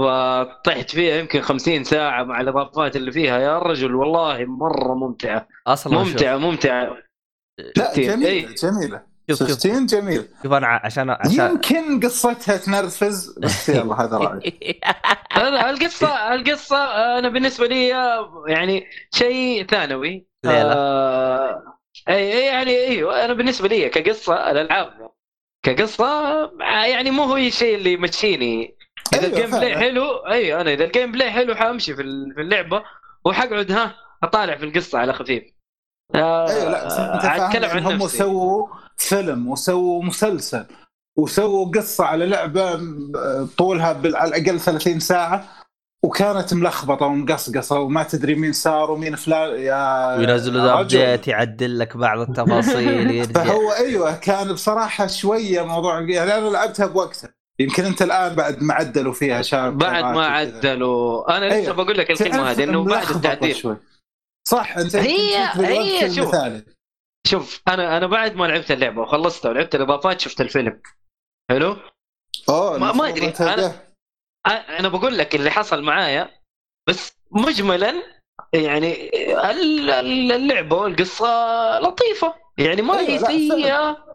طحت 0.64 0.90
فيها 0.90 1.16
يمكن 1.16 1.40
خمسين 1.40 1.84
ساعة 1.84 2.24
مع 2.24 2.40
الإضافات 2.40 2.96
اللي 2.96 3.12
فيها. 3.12 3.38
يا 3.38 3.58
رجل 3.58 3.94
والله 3.94 4.44
مرة 4.44 4.94
ممتعة. 4.94 5.48
أصلا 5.66 5.92
شوف. 5.98 6.08
ممتعة 6.08 6.36
ممتعة. 6.36 6.96
لا 7.76 7.88
15. 7.94 8.02
جميلة. 8.02 8.54
جميلة. 8.62 9.02
شوف 9.30 9.38
شوف. 9.38 9.50
16 9.50 9.86
جميل. 9.86 10.28
شوف 10.42 10.52
أنا 10.52 10.66
عشان 10.66 11.10
عشان 11.10 11.50
يمكن 11.50 12.00
قصتها 12.00 12.56
تنرفز 12.56 13.38
بس 13.38 13.68
يلا 13.68 13.94
هذا 13.94 14.16
رايي 14.16 14.80
أنا 15.36 15.70
القصة 15.70 16.34
القصة 16.34 16.78
أنا 17.18 17.28
بالنسبة 17.28 17.66
لي 17.66 17.88
يعني 18.48 18.86
شيء 19.14 19.66
ثانوي. 19.66 20.26
ليلة. 20.44 20.72
آه 20.72 21.75
أي 22.08 22.32
أي 22.32 22.46
يعني 22.46 22.70
أيوه 22.70 23.24
أنا 23.24 23.32
بالنسبة 23.34 23.68
لي 23.68 23.88
كقصة 23.88 24.50
الألعاب 24.50 25.10
كقصة 25.62 26.06
يعني 26.84 27.10
مو 27.10 27.22
هو 27.22 27.36
الشيء 27.36 27.74
اللي 27.74 27.92
يمشيني. 27.92 28.76
إذا 29.14 29.26
أيوة 29.26 29.36
ال 29.38 29.50
gameplay. 29.58 29.76
حلو 29.78 30.16
أيوه 30.16 30.60
أنا 30.60 30.72
إذا 30.72 30.84
ال 30.84 31.12
gameplay 31.12 31.30
حلو 31.30 31.54
حامشي 31.54 31.94
في 31.94 32.02
ال- 32.02 32.34
في 32.34 32.40
اللعبة 32.40 32.82
وحقعد 33.24 33.72
ها 33.72 33.94
أطالع 34.22 34.56
في 34.56 34.64
القصة 34.64 34.98
على 34.98 35.12
خفيف. 35.12 35.42
آه 36.14 36.48
أيوه 36.50 36.70
لا 36.70 36.86
بس 36.86 36.92
أنت 36.92 37.24
أتكلم 37.24 37.70
عن 37.70 37.84
هم 37.86 37.92
نفسي. 37.92 38.18
سووا 38.18 38.66
فيلم 38.96 39.48
وسووا 39.48 40.02
مسلسل 40.04 40.66
وسووا 41.18 41.70
قصة 41.70 42.04
على 42.04 42.26
لعبة 42.26 42.80
طولها 43.58 43.86
على 43.88 44.08
الأقل 44.08 44.60
30 44.60 45.00
ساعة. 45.00 45.48
وكانت 46.04 46.54
ملخبطة 46.54 47.06
ومقصقصة 47.06 47.80
وما 47.80 48.02
تدري 48.02 48.34
مين 48.34 48.52
صار 48.52 48.90
ومين 48.90 49.16
فلان 49.16 49.60
يا 49.60 50.16
وينزلوا 50.16 50.60
يا 50.60 50.66
ذا 50.66 50.74
رجل. 50.74 51.00
ابديت 51.00 51.28
يعدل 51.28 51.78
لك 51.78 51.96
بعض 51.96 52.18
التفاصيل 52.18 53.10
يرجع 53.10 53.44
فهو 53.44 53.72
أيوه 53.72 54.16
كان 54.16 54.52
بصراحة 54.52 55.06
شوية 55.06 55.66
موضوع 55.66 56.00
يعني 56.00 56.34
أنا 56.34 56.48
لعبتها 56.48 56.86
بوقتها 56.86 57.34
يمكن 57.58 57.84
أنت 57.84 58.02
الآن 58.02 58.34
بعد 58.34 58.62
ما 58.62 58.74
عدلوا 58.74 59.12
فيها 59.12 59.42
شاب 59.42 59.78
بعد 59.78 60.04
ما. 60.04 60.26
عدلوا 60.26 61.36
أنا 61.36 61.44
لسه 61.46 61.56
أيوة. 61.56 61.72
بقول 61.74 61.98
لك 61.98 62.10
الكلمة 62.10 62.30
تعرف 62.36 62.46
هذه 62.58 62.64
إنه 62.64 62.84
بعد 62.84 63.10
التعديل 63.10 63.56
شوي. 63.56 63.76
صح 64.48 64.76
أنت 64.78 64.96
هي- 64.96 65.36
هي 65.54 66.10
شوف. 66.14 66.18
المثالي 66.34 66.62
شوف 67.26 67.62
أنا 67.68 67.96
أنا 67.96 68.06
بعد 68.06 68.34
ما 68.36 68.44
لعبت 68.44 68.70
اللعبة 68.70 69.00
وخلصتها 69.02 69.48
ولعبت 69.48 69.74
الإضافات 69.74 70.20
شفت 70.20 70.40
الفيلم 70.40 70.80
حلو 71.50 71.76
أوه 72.48 72.72
ما- 72.72 72.78
ما 72.78 72.90
المفروض 72.90 73.08
أدري، 73.10 73.26
أنت 73.26 73.36
أنا- 73.36 73.56
ده. 73.56 73.72
أ- 73.72 73.74
أنا 74.46 74.88
بقول 74.88 75.18
لك 75.18 75.34
اللي 75.34 75.50
حصل 75.50 75.82
معايا 75.82 76.30
بس 76.88 77.18
مجملا 77.30 77.94
يعني 78.54 79.10
ال- 79.50 79.90
ال- 79.90 80.32
اللعبة 80.32 80.76
والقصة 80.76 81.26
لطيفة. 81.80 82.34
يعني 82.58 82.82
ما 82.82 82.98
أيوة، 82.98 83.10
هي 83.10 83.18
لا، 83.18 83.26
سيئة. 83.26 84.06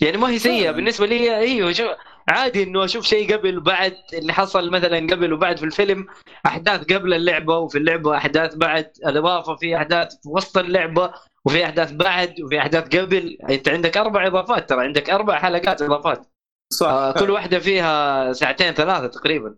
يعني 0.00 0.16
ما 0.16 0.28
هي 0.30 0.38
سيئة. 0.38 0.70
بالنسبة 0.70 1.06
لي 1.06 1.36
أيوه 1.36 1.72
شو 1.72 1.88
عادي 2.28 2.62
إنه 2.62 2.84
أشوف 2.84 3.04
شيء 3.06 3.36
قبل 3.36 3.58
وبعد 3.58 3.96
اللي 4.14 4.32
حصل 4.32 4.70
مثلا 4.70 4.98
قبل 4.98 5.32
وبعد 5.32 5.58
في 5.58 5.64
الفيلم 5.64 6.06
أحداث 6.46 6.92
قبل 6.92 7.14
اللعبة 7.14 7.58
وفي 7.58 7.78
اللعبة 7.78 8.16
أحداث 8.16 8.54
بعد 8.54 8.90
الإضافة 9.06 9.56
في 9.56 9.76
أحداث 9.76 10.08
في 10.22 10.28
وسط 10.28 10.58
اللعبة 10.58 11.12
وفي 11.44 11.64
أحداث 11.64 11.92
بعد 11.92 12.40
وفي 12.40 12.58
أحداث 12.58 12.96
قبل. 12.96 13.38
أنت 13.50 13.68
عندك 13.68 13.96
أربع 13.96 14.26
إضافات 14.26 14.68
ترى 14.68 14.84
عندك 14.84 15.10
أربع 15.10 15.38
حلقات 15.38 15.82
إضافات. 15.82 16.26
صح. 16.72 16.86
آه، 16.86 17.12
كل 17.12 17.30
واحدة 17.30 17.58
فيها 17.58 18.32
ساعتين 18.32 18.72
ثلاثة 18.74 19.06
تقريبا. 19.06 19.54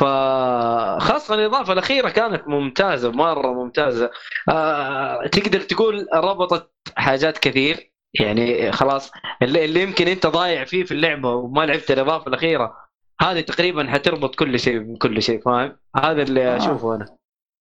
فخاصة 0.00 1.34
الإضافة 1.34 1.72
الأخيرة 1.72 2.08
كانت 2.08 2.48
ممتازة 2.48 3.10
مرة 3.10 3.52
ممتازة. 3.52 4.10
آه، 4.48 5.26
تقدر 5.26 5.60
تقول 5.60 6.06
ربطت 6.14 6.70
حاجات 6.96 7.38
كثير. 7.38 7.94
يعني 8.20 8.72
خلاص 8.72 9.10
اللي, 9.42 9.64
اللي 9.64 9.82
يمكن 9.82 10.08
أنت 10.08 10.26
ضايع 10.26 10.64
فيه 10.64 10.84
في 10.84 10.92
اللعبة 10.92 11.34
وما 11.34 11.66
لعبت 11.66 11.90
الإضافة 11.90 12.28
الأخيرة 12.28 12.76
هذه 13.20 13.40
تقريبا 13.40 13.90
حتربط 13.90 14.34
كل 14.34 14.58
شيء 14.60 14.78
بكل 14.78 15.22
شيء 15.22 15.42
فاهم؟ 15.42 15.78
هذا 15.96 16.22
اللي 16.22 16.48
آه. 16.48 16.56
أشوفه 16.56 16.94
أنا. 16.94 17.16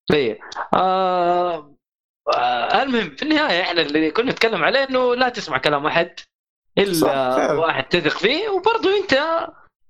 طيب. 0.09 0.37
آه 0.73 1.75
آه 2.35 2.83
المهم 2.83 3.15
في 3.15 3.23
النهاية 3.23 3.61
إحنا 3.61 3.81
اللي 3.81 4.11
كنا 4.11 4.31
نتكلم 4.31 4.63
عليه 4.63 4.79
إنه 4.89 5.15
لا 5.15 5.29
تسمع 5.29 5.57
كلام 5.57 5.85
أحد. 5.85 6.19
صح، 6.19 6.32
إلا. 6.77 7.51
واحد 7.51 7.83
تثق 7.83 8.17
فيه 8.17 8.49
وبرضه 8.49 8.97
أنت 8.97 9.47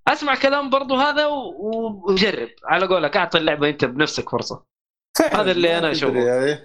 أسمع 0.08 0.36
كلام 0.36 0.70
برضه 0.70 1.02
هذا 1.02 1.26
وجرب 1.26 2.50
على 2.66 2.86
قولك 2.88 3.18
أعطي 3.18 3.38
اللعبة 3.38 3.70
أنت 3.70 3.86
بنفسك 3.86 4.30
فرصة 4.30 4.64
فعلاً، 5.18 5.42
هذا 5.42 5.52
اللي 5.52 5.80
تدري 5.80 5.92
أشوفه. 5.92 6.20
يعني. 6.20 6.60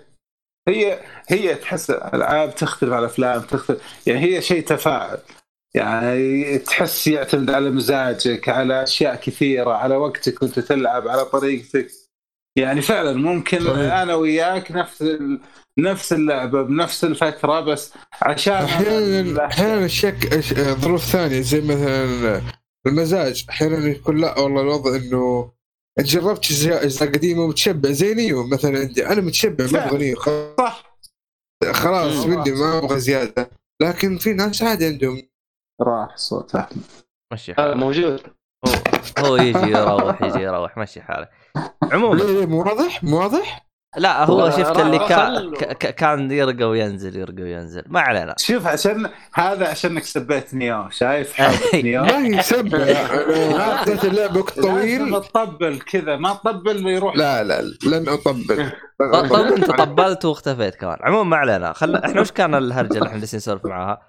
هي 0.68 1.00
هي 1.28 1.54
تحس 1.54 1.90
الالعاب 1.90 2.54
تختلف 2.54 2.92
على 2.92 3.00
الافلام 3.00 3.40
تختلف 3.40 4.06
يعني 4.06 4.20
هي 4.20 4.42
شيء 4.42 4.64
تفاعل 4.64 5.18
يعني 5.74 6.58
تحس 6.58 7.06
يعتمد 7.06 7.50
على 7.50 7.70
مزاجك 7.70 8.48
على 8.48 8.82
أشياء 8.82 9.16
كثيرة 9.16 9.72
على 9.72 9.96
وقتك 9.96 10.42
وأنت 10.42 10.58
تلعب 10.58 11.08
على 11.08 11.24
طريقتك 11.24 11.88
يعني 12.56 12.80
فعلا 12.80 13.12
ممكن 13.12 13.60
صحيح. 13.60 13.92
أنا 13.92 14.14
وياك 14.14 14.72
نفس 14.72 15.18
نفس 15.78 16.12
اللعبة 16.12 16.62
بنفس 16.62 17.04
الفترة 17.04 17.60
بس 17.60 17.92
عشان 18.22 18.52
أحيانا 18.54 19.46
أحيانا 19.46 19.84
الشك 19.84 20.34
أش- 20.34 20.58
ظروف 20.58 21.04
ثانية 21.04 21.40
زي 21.40 21.60
مثلا 21.60 22.42
المزاج. 22.86 23.44
أحيانا 23.50 23.76
يكون 23.88 24.20
لا 24.20 24.38
والله 24.38 24.60
الوضع 24.62 24.96
إنه 24.96 25.52
جربت 25.98 26.44
اجزاء 26.44 26.84
اجزاء 26.84 27.08
قديمة 27.08 27.42
ومتشبع 27.42 27.90
زي 27.90 28.14
نيو 28.14 28.46
مثلا 28.46 28.78
عندي. 28.78 29.06
أنا 29.06 29.20
متشبع 29.20 29.66
ما 29.72 29.86
أبغى 29.86 29.98
نيو 29.98 30.16
خلاص- 30.16 30.56
صح. 30.58 30.98
خلاص. 31.72 32.26
مني 32.26 32.50
ما 32.50 32.78
أبغى 32.78 33.00
زيادة. 33.00 33.50
لكن 33.82 34.18
في 34.18 34.32
ناس 34.32 34.62
عادي 34.62 34.86
عندهم. 34.86 35.22
راح 35.82 36.16
صوت 36.16 36.54
أحمد. 36.54 36.82
مشي 37.32 37.52
هذا 37.52 37.62
حالك. 37.62 37.76
موجود. 37.76 38.20
هو, 38.66 38.72
هو 39.26 39.36
يجي 39.36 39.58
يروح 39.58 40.22
يجي 40.22 40.38
يروح. 40.42 40.78
مشي 40.78 41.00
حالك. 41.02 41.30
عموما. 41.82 42.46
مو 42.46 42.58
واضح 42.58 43.04
مو 43.04 43.18
واضح. 43.18 43.67
لا 43.96 44.24
هو 44.24 44.50
شفت 44.50 44.78
اللي 44.80 44.98
كان 44.98 45.54
كان 45.74 46.30
يرقى 46.30 46.64
وينزل 46.64 47.16
يرقى 47.16 47.42
وينزل. 47.42 47.82
ما 47.86 48.00
علينا 48.00 48.34
شوف 48.38 48.66
عشان 48.66 49.10
هذا 49.34 49.68
عشانك 49.68 50.04
سبيت 50.04 50.54
نيو 50.54 50.90
شايف؟ 50.90 51.40
نيو. 51.74 52.02
ما 52.02 52.26
هي 52.26 52.42
سبه 52.42 52.78
اخذت 53.74 54.04
اللعبه 54.04 54.42
طويل. 54.42 55.20
تطبل 55.20 55.78
كذا 55.80 56.16
ما 56.16 56.34
تطبل 56.34 56.86
يروح 56.86 57.16
لا 57.16 57.44
لا 57.44 57.62
لن 57.62 58.08
أطبل. 58.08 58.58
لن 59.00 59.28
طب. 59.28 59.32
أنت 59.34 59.70
طبلت 59.70 60.24
واختفيت 60.24 60.74
كمان. 60.74 60.96
عموما 61.00 61.30
ما 61.30 61.36
علينا. 61.36 61.72
خل... 61.72 61.96
إحنا 61.96 62.20
وش 62.20 62.30
كان 62.30 62.54
الهرجة 62.54 62.94
اللي 62.98 63.06
إحنا 63.06 63.18
جالسين 63.18 63.38
نسولف 63.38 63.66
معاها؟ 63.66 64.02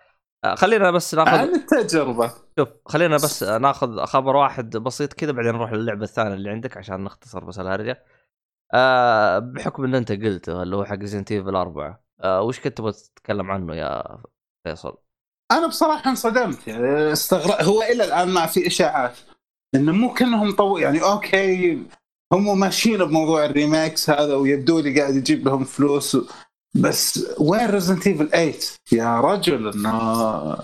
آه، 0.44 0.56
خلينا 0.56 0.92
بس 0.92 1.16
ناخذ 1.16 1.38
عن 1.38 1.56
التجربة. 1.56 2.32
شوف 2.60 2.70
خلينا 2.86 3.16
بس 3.16 3.44
ناخذ 3.44 4.06
خبر 4.06 4.36
واحد 4.36 4.78
بسيط 4.78 5.14
كذا 5.14 5.32
بعدين 5.32 5.52
نروح 5.52 5.74
للعبة 5.74 6.04
الثانية 6.04 6.34
اللي 6.34 6.50
عندك 6.50 6.78
عشان 6.78 7.04
نختصر 7.04 7.46
بس 7.46 7.60
الهرجة. 7.60 8.04
آه 8.74 9.40
بحكم 9.40 9.84
إن 9.84 9.96
أنت 9.96 10.12
قلته 10.12 10.64
اللي 10.64 10.76
هو 10.76 10.86
حق 10.86 10.96
ريزنت 10.98 11.32
ايفل 11.32 11.56
4 11.56 12.04
آه 12.22 12.42
وش 12.42 12.60
كنت 12.60 12.78
تبغى 12.78 12.92
تتكلم 12.92 13.52
عنه 13.52 13.76
يا 13.76 14.04
فيصل؟ 14.64 14.98
أنا 15.52 15.68
بصراحة 15.68 16.10
انصدمت 16.10 16.68
يعني 16.68 17.12
استغرب 17.14 17.62
هو 17.68 17.82
إلى 17.82 18.04
الآن 18.04 18.28
ما 18.30 18.46
في 18.46 18.68
إشاعات 18.68 19.18
انه 19.76 19.92
مو 19.92 20.14
كأنهم 20.14 20.52
طو 20.56 20.78
يعني 20.78 21.02
okay 21.04 21.84
هم 22.34 22.60
ماشيين 22.60 23.06
بموضوع 23.06 23.46
ال 23.46 23.54
remakes 23.54 24.10
هذا 24.10 24.36
ويبدو 24.36 24.80
لي 24.80 25.00
قاعد 25.00 25.16
يجيب 25.16 25.48
لهم 25.48 25.64
فلوس 25.64 26.16
و... 26.16 26.22
بس 26.76 27.30
وين 27.40 27.70
Resident 27.70 28.08
Evil 28.08 28.30
8 28.30 28.54
يا 28.92 29.20
رجل 29.22 29.68
إنه 29.74 30.58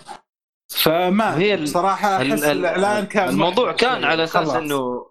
فما 0.69 1.37
هي 1.37 1.57
بصراحة 1.57 2.15
أحس 2.17 2.43
ال- 2.43 2.45
الإعلان 2.45 3.05
كان 3.05 3.29
الموضوع 3.29 3.71
كان. 3.71 4.03
على 4.03 4.23
أساس. 4.23 4.49
انه 4.49 5.05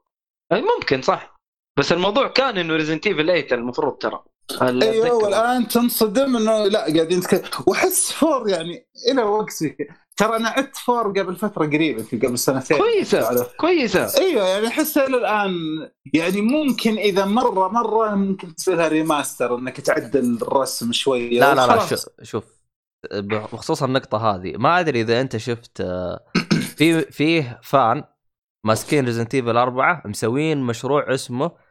ممكن 0.52 1.02
صح 1.02 1.33
بس 1.76 1.92
الموضوع 1.92 2.28
كان 2.28 2.58
إنه 2.58 2.76
Resident 2.76 3.06
Evil 3.06 3.26
8 3.26 3.46
المفروض 3.52 3.92
ترى. 3.92 4.24
أيوه. 4.62 5.14
والآن 5.14 5.68
تنصدم 5.68 6.36
إنه 6.36 6.64
لا 6.64 6.78
قاعدين 6.78 7.22
وأحس 7.66 8.12
four 8.12 8.48
يعني 8.48 8.86
إلى 9.10 9.22
وقتي. 9.22 9.76
ترى 10.16 10.36
أنا 10.36 10.48
عدت 10.48 10.76
four 10.76 11.08
قبل 11.08 11.36
فترة 11.36 11.66
قريبة 11.66 12.02
في 12.02 12.18
قبل 12.18 12.38
سنتين. 12.38 12.78
كويسة 12.78 13.48
كويسة. 13.56 14.18
أيوه 14.18 14.48
يعني 14.48 14.68
احسها 14.68 15.06
إلى 15.06 15.16
الآن 15.16 15.52
يعني 16.14 16.40
ممكن 16.40 16.98
إذا 16.98 17.24
مرة 17.24 17.68
مرة 17.68 18.14
ممكن 18.14 18.54
تسوي 18.54 18.74
لها 18.74 18.88
remaster 18.88 19.58
إنك 19.58 19.80
تعدل 19.80 20.38
الرسم 20.42 20.92
شوية 20.92 21.40
لا 21.40 21.54
لا 21.54 21.66
لا. 21.66 21.86
شوف 21.86 22.06
شوف 22.22 22.44
بخصوص 23.12 23.82
النقطة 23.82 24.34
هذه 24.34 24.52
ما 24.56 24.80
أدري 24.80 25.00
إذا 25.00 25.20
أنت 25.20 25.36
شفت 25.36 25.80
آه، 25.80 26.20
في 26.76 27.00
فيه 27.00 27.60
fan 27.62 28.04
ماسكين 28.64 29.04
Resident 29.04 29.34
Evil 29.34 29.56
4 29.56 30.02
مسوين 30.06 30.62
مشروع 30.62 31.14
اسمه 31.14 31.63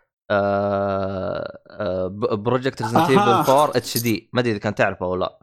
project 2.35 2.81
Resident. 2.81 3.09
Evil 3.09 3.19
4 3.19 3.69
HD 3.75 4.29
ما 4.33 4.39
أدري 4.39 4.51
إذا 4.51 4.59
كان 4.59 4.75
تعرفه 4.75 5.05
أو 5.05 5.15
لا 5.15 5.39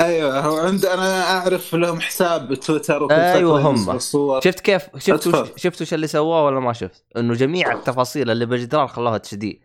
أيوه 0.00 0.40
هو 0.40 0.56
عند 0.56 0.84
أنا 0.84 1.22
أعرف 1.22 1.74
لهم 1.74 2.00
حساب 2.00 2.48
بتويتر 2.48 3.02
وكل 3.02 3.14
فترة 3.14 3.58
هم. 3.58 3.98
شفت 4.40 4.60
كيف 4.60 4.82
شفت 4.96 5.10
أتفضل. 5.10 5.42
وش 5.42 5.62
شفت 5.62 5.82
وش 5.82 5.94
اللي 5.94 6.06
سووه 6.06 6.44
ولا 6.44 6.60
ما 6.60 6.72
شفت؟ 6.72 7.04
إنه 7.16 7.34
جميع 7.34 7.72
التفاصيل 7.72 8.30
اللي 8.30 8.46
بالجدران 8.46 8.86
خلوها 8.86 9.16
HD 9.16 9.62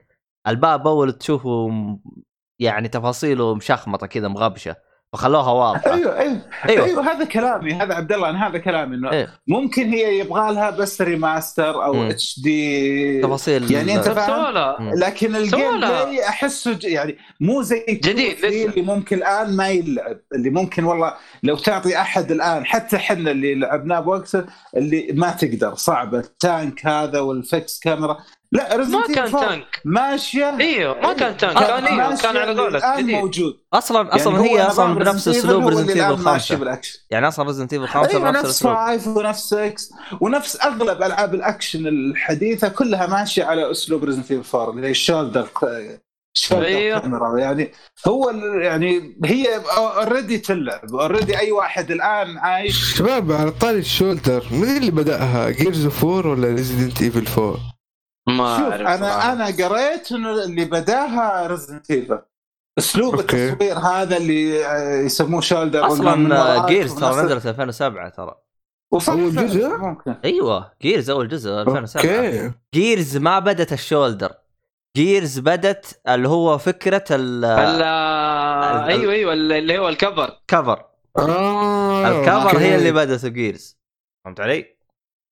الباب 0.47 0.87
أول 0.87 1.13
تشوفه 1.13 1.71
يعني 2.59 2.87
تفاصيله 2.87 3.55
مشخمطة 3.55 4.07
كذا 4.07 4.27
مغبشة 4.27 4.75
فخلوها 5.15 5.51
واضحة 5.51 5.93
أيوه 5.93 6.19
أيوه 6.19 6.41
أيوه, 6.69 6.85
أيوة 6.85 7.11
هذا 7.11 7.25
كلامي 7.25 7.73
هذا 7.73 7.93
عبد 7.93 8.11
الله 8.11 8.29
أنا 8.29 8.47
هذا 8.47 8.57
كلامي 8.57 8.95
إنه 8.95 9.11
إيه. 9.11 9.27
ممكن 9.47 9.89
هي 9.89 10.19
يبغى 10.19 10.53
لها 10.53 10.69
بس 10.69 11.01
remaster 11.01 11.83
أو. 11.85 12.03
HD 12.09 13.21
تفاصيل 13.21 13.71
يعني 13.71 13.99
طب 13.99 14.13
فاهم؟ 14.13 14.89
لكن 14.95 15.35
ال 15.35 15.42
game. 15.42 15.77
play 15.79 16.27
أحسه 16.29 16.73
ج- 16.73 16.83
يعني 16.83 17.17
مو 17.39 17.61
زي 17.61 17.85
جديد 17.89 18.37
2 18.37 18.53
لسه. 18.53 18.69
اللي 18.69 18.81
ممكن 18.81 19.17
الآن 19.17 19.55
ما 19.55 19.69
يلعب 19.69 20.17
اللي 20.35 20.49
ممكن 20.49 20.83
والله 20.83 21.13
لو 21.43 21.55
تعطي 21.57 21.97
أحد 22.01 22.31
الآن 22.31 22.65
حتى 22.65 22.95
إحنا 22.95 23.31
اللي 23.31 23.55
لعبناه 23.55 23.99
بوقته 23.99 24.43
اللي 24.77 25.07
ما 25.13 25.31
تقدر 25.31 25.75
صعب 25.75 26.15
ال 26.15 26.29
tank 26.29 26.85
هذا 26.87 27.19
وال 27.19 27.36
fixed 27.36 27.79
camera 27.79 28.17
لا 28.55 28.77
ما 28.77 28.83
Resident 29.03 29.11
كان 29.15 29.27
Evil 29.31 29.35
4 29.35 29.49
tank 29.49 29.81
ماشيه 29.85 30.57
إيوه 30.59 31.01
ما 31.01 31.13
كان 31.13 31.37
tank. 31.37 31.57
آه، 31.57 31.67
كان 31.79 31.85
إيوه 31.85 32.15
كان 32.17 32.37
على 32.37 32.59
قولك 32.61 32.75
الآن 32.75 33.05
موجود. 33.07 33.53
أصلا 33.73 34.15
أصلا 34.15 34.35
يعني 34.37 34.49
هي 34.49 34.61
أصلا 34.61 34.93
بنفس 34.95 35.27
اسلوب 35.27 35.67
ريزنت 35.67 35.89
ايفل 35.89 36.23
ماشي 36.23 36.23
5 36.23 36.55
بالأكشن. 36.55 36.99
يعني 37.09 37.27
أصلا 37.27 37.45
Resident 37.47 37.73
Evil 37.73 37.87
5 37.87 38.09
أيوه 38.09 38.21
بنفس 38.31 38.35
نفس 38.37 38.45
الأسلوب. 38.65 38.75
5 38.75 39.17
ونفس 39.17 39.45
6 39.45 39.95
ونفس 40.21 40.61
أغلب 40.61 41.03
ألعاب 41.03 41.33
الأكشن 41.35 41.87
الحديثة 41.87 42.67
كلها 42.67 43.07
ماشية 43.07 43.43
على 43.43 43.71
أسلوب 43.71 44.03
Resident 44.03 44.31
Evil 44.31 44.57
4 44.57 44.69
اللي 44.75 44.87
هي 44.87 44.91
ال 44.91 44.97
shoulder 44.97 45.47
shoulder. 46.37 46.99
camera 46.99 47.39
يعني 47.39 47.71
هو 48.07 48.29
ال- 48.29 48.61
يعني 48.63 49.17
هي 49.25 49.61
already 49.77 50.37
تلعب. 50.37 50.95
already 50.95 51.37
أي 51.39 51.51
واحد 51.51 51.91
الآن 51.91 52.37
عايش. 52.37 52.95
شباب 52.97 53.31
على 53.31 53.51
طاري 53.51 53.79
ال 53.79 53.86
shoulder 53.86 54.43
من 54.51 54.77
اللي 54.77 54.91
بدأها؟ 54.91 55.49
Gears 55.49 55.85
of 55.85 56.05
War 56.05 56.31
ولا 56.31 56.47
Resident 56.47 57.01
Evil 57.01 57.25
4 57.41 57.57
ما 58.27 58.57
شوف 58.57 58.73
أنا 58.73 58.97
صراحة. 58.97 59.33
أنا 59.33 59.45
قريت 59.45 60.11
إنه 60.11 60.43
اللي 60.43 60.65
بداها 60.65 61.47
Resident 61.47 61.91
Evil 61.91 62.19
أسلوب 62.77 63.15
okay. 63.15 63.49
التصوير 63.49 63.77
هذا 63.77 64.17
اللي 64.17 64.65
آه، 64.65 65.01
يسموه 65.01 65.41
shoulder 65.41 65.87
أصلا 65.87 66.65
Gears 66.67 66.95
ترى 66.95 67.05
ونفس- 67.09 67.25
نزلت 67.25 67.45
2007 67.45 68.09
ترى 68.09 68.35
أول 69.09 69.35
جزء؟ 69.35 69.67
ممكن 69.77 70.15
أيوه 70.25 70.71
Gears 70.81 71.09
أول 71.09 71.27
جزء 71.27 71.49
2007 71.61 72.01
okay 72.15 72.51
Gears 72.73 73.17
ما 73.17 73.39
بدت 73.39 73.73
ال 73.73 73.80
shoulder 73.80 74.33
Gears 74.97 75.39
بدت 75.39 76.01
اللي 76.07 76.27
هو 76.29 76.57
فكرة 76.57 77.03
ال- 77.11 77.45
ال 77.45 77.69
cover 77.69 78.87
أيوه 78.87 79.13
أيوه 79.13 79.33
اللي 79.33 79.77
هو 79.79 79.89
ال 79.89 79.97
cover 79.97 80.37
آه 81.17 82.07
ال 82.21 82.26
cover 82.26 82.49
okay. 82.49 82.57
هي 82.57 82.75
اللي 82.75 82.91
بدته 82.91 83.27
Gears 83.27 83.77
فهمت 84.25 84.39
علي؟ 84.39 84.74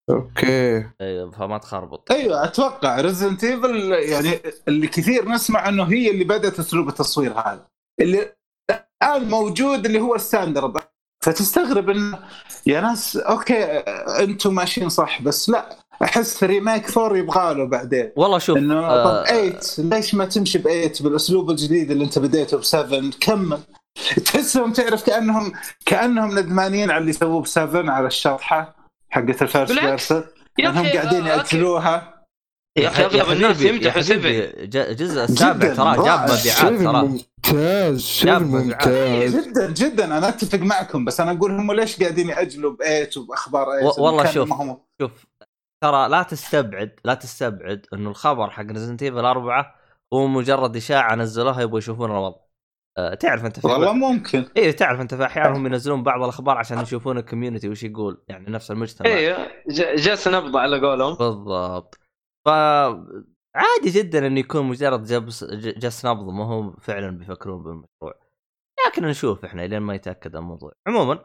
okay. 0.10 0.86
أيوه 1.02 1.32
فما 1.32 1.58
تخربط. 1.58 2.12
أيوه 2.12 2.44
أتوقع 2.44 3.02
Resident 3.02 3.44
Evil 3.44 3.91
يعني 3.92 4.40
اللي 4.68 4.88
كثير 4.88 5.30
نسمع 5.30 5.70
إنه 5.70 5.84
هي 5.84 6.12
اللي 6.12 6.24
بدأت 6.24 6.60
أسلوب 6.60 6.88
التصوير 6.88 7.32
هذا. 7.32 7.68
اللي 8.02 8.34
الآن 8.72 9.30
موجود 9.30 9.86
اللي 9.86 10.00
هو 10.02 10.16
ال 10.16 10.22
standard 10.22 10.74
فتستغرب 11.24 11.90
إنه 11.90 12.20
يا 12.68 12.82
ناس 12.82 13.18
okay 13.18 13.64
أنتم 14.24 14.56
ماشيين 14.56 14.90
صح 14.90 15.22
بس 15.22 15.50
لا 15.50 15.78
أحس 16.04 16.44
remake 16.44 16.98
4 16.98 17.18
يبغى 17.18 17.54
له 17.54 17.66
بعدين. 17.66 18.12
والله 18.16 18.38
شوف 18.40 18.58
إنه 18.58 18.80
آه، 18.80 19.22
طب 19.24 19.26
8 19.26 19.60
ليش 19.96 20.16
ما 20.16 20.26
تمشي 20.26 20.58
ب 20.58 20.62
8 20.64 20.94
بالأسلوب 21.02 21.50
الجديد 21.50 21.92
اللي 21.92 22.04
أنت 22.04 22.20
بديته 22.20 22.58
ب 22.58 22.64
7 22.64 23.02
كمل 23.22 23.60
تحسهم 24.26 24.74
تعرف 24.74 25.06
كانهم 25.06 25.52
كأنهم 25.86 26.40
ندمانين 26.40 26.92
على 26.92 27.02
اللي 27.02 27.14
سووه 27.14 27.42
ب 27.42 27.48
7 27.48 27.92
على 27.92 28.08
الشطحه 28.08 28.83
حقت 29.14 29.41
ال 29.41 29.47
first. 29.47 29.80
person. 29.80 30.24
انهم 30.60 30.88
قاعدين 30.88 31.27
آه،. 31.27 31.35
ياجلوها 31.38 32.26
يا 32.77 32.88
أخي 32.88 33.03
أغلب 33.06 33.31
الناس 33.31 33.61
يمدحوا 33.61 34.02
seven 34.02 34.70
ج- 34.69 34.77
الجزء 34.77 35.23
السابع 35.23 35.73
ترى 35.73 35.95
جاب. 36.06 36.19
مبيعات 36.31 36.81
ترى. 36.81 37.07
ممتاز 37.07 38.22
مبيعات. 38.26 38.41
ممتاز. 38.41 39.35
جدا 39.48 39.72
جدا. 39.72 40.06
أنا 40.18 40.30
أتفق 40.30 40.60
معكم 40.60 41.06
بس 41.06 41.19
أنا 41.19 41.31
أقول 41.31 41.52
هم 41.52 41.72
ليش 41.72 41.99
قاعدين 42.02 42.30
يأجلوا 42.30 42.72
ب 42.72 42.77
8 42.84 43.10
وبأخبار 43.18 43.65
8 43.65 43.88
و- 43.88 44.03
والله 44.06 44.26
شوف. 44.31 44.49
شوف. 45.02 45.26
ترى 45.84 46.10
لا 46.10 46.23
تستبعد 46.23 46.99
لا 47.06 47.14
تستبعد 47.14 47.85
إنه 47.94 48.10
الخبر 48.10 48.49
حق 48.49 48.64
Resident 48.66 49.04
Evil 49.04 49.26
4 49.26 49.76
هو 50.14 50.27
مجرد 50.27 50.76
إشاعة 50.76 51.15
نزلوها 51.15 51.61
يبغوا 51.61 51.77
يشوفون 51.80 52.11
الوضع. 52.11 52.38
تعرف 52.95 53.45
انت 53.45 53.65
والله 53.65 53.94
ممكن. 53.94 54.45
إيه 54.57 54.72
تعرف 54.72 55.02
انت 55.02 55.15
في 55.15 55.26
أحيانا 55.26 55.57
هم 55.57 55.68
ينزلون 55.68 56.03
بعض 56.03 56.24
الأخبار 56.24 56.57
عشان 56.57 56.80
يشوفون 56.80 57.18
ال 57.18 57.23
community 57.23 57.70
وش 57.70 57.84
يقول 57.84 58.24
يعني 58.28 58.52
نفس 58.52 58.72
المجتمع. 58.72 59.10
أيوه 59.10 59.48
جالس 59.95 60.28
نبض 60.28 60.57
على 60.57 60.80
قولهم. 60.80 61.15
بالضبط. 61.15 61.99
ف 62.45 62.49
عادي 63.56 63.90
جدا 63.90 64.28
انه 64.28 64.40
يكون 64.40 64.65
مجرد 64.65 65.03
جس 65.04 65.44
جس 65.54 66.06
نبض 66.06 66.30
ما 66.30 66.44
هم 66.44 66.76
فعلا 66.82 67.18
بيفكرون 67.18 67.64
بالمشروع. 67.64 68.24
لكن 68.88 69.06
نشوف 69.06 69.45
إحنا 69.45 69.61
لين 69.61 69.80
ما 69.80 69.95
يتأكد 69.95 70.36
الموضوع. 70.36 70.72
عموما 70.88 71.20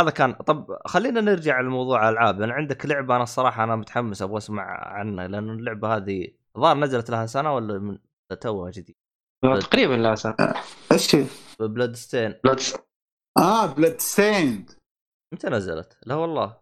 هذا 0.00 0.10
كان 0.10 0.32
طب 0.32 0.66
خلينا 0.86 1.20
نرجع 1.20 1.60
لموضوع 1.60 2.08
الالعاب 2.08 2.40
لأن 2.40 2.50
عندك 2.50 2.86
لعبة 2.86 3.14
أنا 3.14 3.22
الصراحة 3.22 3.64
أنا 3.64 3.76
متحمس 3.76 4.22
أبغى 4.22 4.36
أسمع 4.36 4.62
عنها 4.88 5.28
لأن 5.28 5.50
اللعبة 5.50 5.96
هذه 5.96 6.28
الظاهر 6.56 6.76
نزلت 6.76 7.10
لها 7.10 7.26
سنة 7.26 7.54
ولا 7.54 7.78
من 7.78 7.98
توها 8.40 8.70
جديد؟ 8.70 8.96
تقريبا 9.42 9.94
لا 9.94 10.14
سنة 10.14 10.34
إيش 10.92 11.14
هي؟ 11.14 11.26
Bloodstained. 11.60 12.34
آه 13.38 13.66
بلاد 13.66 14.00
ستيند 14.00 14.70
متى 15.34 15.48
نزلت؟ 15.48 15.96
لا 16.06 16.14
والله. 16.14 16.56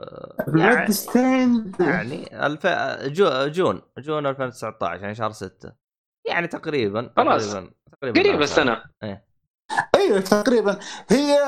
آه، 0.00 0.44
Blood 0.48 0.74
يعني- 0.74 0.92
stained 0.92 1.76
يعني 1.80 2.46
الف... 2.46 2.66
Ju... 3.06 3.46
June 3.46 3.82
June 3.98 4.26
2019 4.26 5.02
يعني 5.02 5.14
شهر 5.14 5.30
6 5.32 5.72
يعني 6.28 6.46
تقريبا 6.46 7.10
خلاص. 7.16 7.52
تقريبا 7.52 7.72
تقريبا 8.00 8.20
قريب 8.20 8.42
السنة 8.42 8.82
أيوه 9.94 10.20
تقريبا. 10.20 10.78
هي 11.08 11.38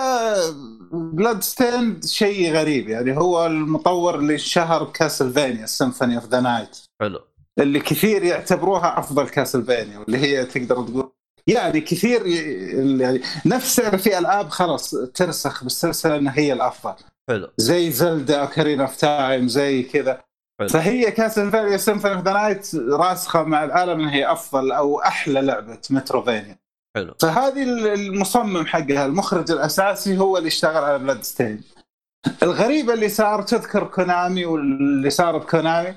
Bloodstained 0.92 2.04
شيء 2.04 2.52
غريب 2.52 2.88
يعني 2.88 3.16
هو 3.18 3.46
المطور 3.46 4.14
اللي 4.14 4.38
شهر 4.38 4.84
Castlevania 4.92 5.66
Symphony 5.66 6.16
of 6.16 6.26
the 6.26 6.40
Night 6.40 6.78
حلو. 7.00 7.20
اللي 7.58 7.80
كثير 7.80 8.22
يعتبروها 8.22 8.98
أفضل 8.98 9.28
Castlevania 9.28 9.98
واللي 9.98 10.18
هي 10.18 10.44
تقدر 10.44 10.82
تقول 10.82 11.12
يعني 11.46 11.80
كثير 11.80 12.26
يعني 13.00 13.20
نفس 13.46 13.80
في 13.80 14.18
ألعاب 14.18 14.48
خلاص 14.48 14.90
ترسخ 14.90 15.62
بالسلسله 15.64 16.16
إنها 16.16 16.38
هي 16.38 16.52
الأفضل. 16.52 16.94
حلو. 17.28 17.50
زي 17.56 17.90
Zelda 17.90 18.40
Ocarina 18.40 18.80
of 18.80 18.96
Time 18.96 19.48
زي 19.48 19.82
كذا. 19.82 20.20
فهي 20.70 21.10
Castlevania 21.10 21.76
Symphony 21.76 22.14
of 22.14 22.24
the 22.24 22.32
Night 22.32 22.74
راسخة 22.74 23.42
مع 23.42 23.64
العالم 23.64 24.00
إنها 24.00 24.14
هي 24.14 24.32
أفضل 24.32 24.72
أو 24.72 25.00
أحلى 25.00 25.40
لعبة 25.40 25.78
Metroidvania. 25.90 26.58
حلو. 26.96 27.14
فهذه 27.20 27.62
المصمم 27.94 28.66
حقها 28.66 29.06
المخرج 29.06 29.50
الأساسي 29.50 30.18
هو 30.18 30.38
اللي 30.38 30.48
اشتغل 30.48 30.84
على 30.84 30.98
Bloodstained 30.98 31.62
الغريبة 32.42 32.94
اللي 32.94 33.08
صار 33.08 33.42
تذكر 33.42 33.84
كونامي 33.84 34.44
واللي 34.44 35.10
صار 35.10 35.38
بكونامي؟ 35.38 35.94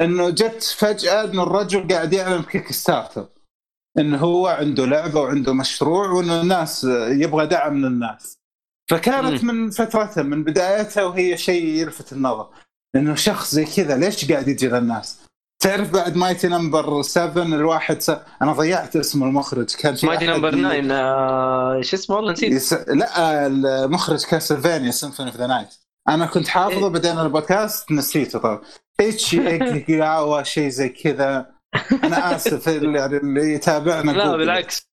إنه 0.00 0.30
جت 0.30 0.62
فجأة 0.62 1.24
إنه 1.24 1.42
الرجل 1.42 1.88
قاعد 1.94 2.12
يعلن 2.12 2.42
Kickstarter 2.42 3.28
إنه 3.98 4.18
هو 4.18 4.46
عنده 4.46 4.86
لعبة 4.86 5.20
وعنده 5.20 5.52
مشروع 5.52 6.10
وإنه 6.10 6.40
الناس 6.40 6.84
يبغى 7.08 7.46
دعم 7.46 7.74
من 7.74 7.84
الناس. 7.84 8.38
فكانت 8.90 9.44
من 9.44 9.70
فترتها 9.70 10.22
من 10.22 10.44
بدايتها 10.44 11.04
وهي 11.04 11.36
شيء 11.36 11.64
يلفت 11.66 12.12
النظر. 12.12 12.48
إنه 12.96 13.14
شخص 13.14 13.54
زي 13.54 13.64
كذا 13.64 13.96
ليش 13.96 14.32
قاعد 14.32 14.48
يجي 14.48 14.68
للناس؟ 14.68 15.18
تعرف 15.62 15.90
بعد 15.92 16.16
مايتي 16.16 16.48
نمبر 16.48 17.02
7 17.02 17.42
الواحد 17.42 18.00
س... 18.02 18.10
أنا 18.42 18.52
ضيعت 18.52 18.96
اسم 18.96 19.22
المخرج 19.22 19.74
كان 19.74 19.96
مايتي 20.02 20.26
نمبر 20.26 20.54
ي- 20.54 20.82
9 20.82 20.96
آه، 20.96 21.80
شو 21.82 21.96
اسمه؟ 21.96 22.16
والله 22.16 22.32
نسيت. 22.32 22.52
يس... 22.52 22.72
لا 22.72 23.46
المخرج 23.46 24.24
كاسلفانيا 24.24 24.90
سيمفوني 24.90 25.30
اوف 25.30 25.36
ذا 25.36 25.46
نايت 25.46 25.68
أنا 26.08 26.26
كنت 26.26 26.48
حافظه 26.48 26.86
إيه. 26.86 26.88
بعدين 26.92 27.18
البودكاست 27.18 27.92
نسيته 27.92 28.38
طبعا. 28.38 28.60
اتشي 29.00 29.48
ايكيغاوا 29.48 30.42
شيء 30.42 30.68
زي 30.68 30.88
كذا 30.88 31.54
أنا 32.04 32.36
آسف 32.36 32.68
اللي 32.68 32.98
يعني 32.98 33.16
اللي 33.16 33.52
يتابعنا 33.54 34.10
لا 34.10 34.24
جوجل. 34.24 34.38
بالعكس 34.38 34.88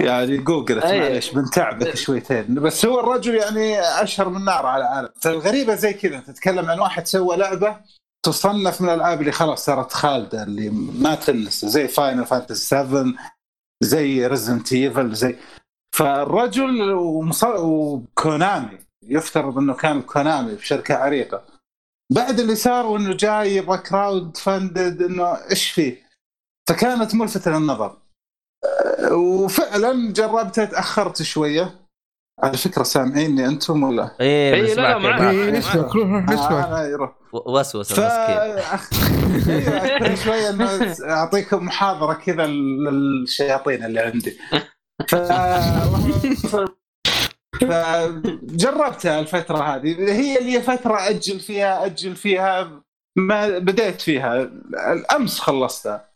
يعني 0.00 0.36
جوجلت 0.36 0.84
أي. 0.84 1.00
معليش 1.00 1.30
بنتعبك 1.30 1.96
شويتين 1.96 2.54
بس 2.54 2.86
هو 2.86 3.00
الرجل 3.00 3.34
يعني 3.34 3.80
أشهر 3.80 4.28
من 4.28 4.44
نار 4.44 4.66
على 4.66 4.82
العالم 4.84 5.08
فالغريبه 5.20 5.74
زي 5.74 5.92
كذا 5.92 6.20
تتكلم 6.20 6.70
عن 6.70 6.78
واحد 6.80 7.06
سوى 7.06 7.36
لعبة 7.36 7.76
تصنف 8.24 8.80
من 8.80 8.88
الألعاب 8.88 9.20
اللي 9.20 9.32
خلاص 9.32 9.64
صارت 9.64 9.92
خالدة 9.92 10.42
اللي 10.42 10.70
ما 10.70 11.14
تنسى 11.14 11.68
زي 11.68 11.88
Final 11.88 12.24
Fantasy 12.24 12.66
7 12.66 13.04
زي 13.82 14.26
Resident 14.26 14.72
Evil 14.72 15.14
زي 15.14 15.36
فالرجل. 15.96 16.92
و 17.56 17.73
Konami 17.73 18.78
يفترض 19.02 19.58
إنه 19.58 19.74
كان 19.74 20.02
Konami 20.02 20.54
بشركة 20.54 20.94
عريقة 20.94 21.55
بعد 22.12 22.40
اللي 22.40 22.54
صار 22.54 22.86
وإنه 22.86 23.16
جاي 23.16 23.56
يبغى 23.56 23.78
crowd 23.78 24.36
funded 24.36 25.02
إنه 25.02 25.24
إيش 25.50 25.70
فيه؟ 25.70 26.06
فكانت 26.68 27.14
ملفتة 27.14 27.50
للنظر. 27.50 27.96
وفعلا 29.12 30.12
جربتها 30.12 30.64
تاخرت 30.64 31.22
شوية. 31.22 31.86
على 32.42 32.56
فكرة 32.56 32.82
سامعيني 32.82 33.46
أنتم 33.46 33.82
ولا؟ 33.82 34.10
إيه 34.20 34.54
إيه، 34.54 34.74
لا، 34.74 34.82
لا، 34.82 34.98
معك. 34.98 35.20
يا 35.20 35.30
إيه، 35.30 35.44
جماعة. 35.46 35.58
نسمع 35.58 35.82
كلنا 35.82 36.20
نروح 36.20 36.30
آه 36.30 36.34
نسمع 36.34 36.64
أنا 36.66 36.86
يروح. 36.88 37.12
و- 37.32 37.58
وسوس 37.58 37.92
ف 37.92 37.98
المسكين 37.98 38.36
أيوة، 38.38 39.98
كل 39.98 40.16
شوية 40.18 40.56
اعطيكم 41.12 41.64
محاضرة 41.66 42.12
كذا 42.14 42.46
للشياطين 42.46 43.84
اللي 43.84 44.00
عندي. 44.00 44.38
ف 45.08 45.14
فجربتها 47.60 49.20
الفترة 49.20 49.58
هذه. 49.58 50.12
هي 50.12 50.38
اللي 50.38 50.62
فترة 50.62 51.08
أجل 51.08 51.40
فيها 51.40 51.86
أجل 51.86 52.16
فيها 52.16 52.82
ما 53.18 53.58
بديت 53.58 54.00
فيها. 54.00 54.50
الأمس 54.92 55.40
خلصتها. 55.40 56.08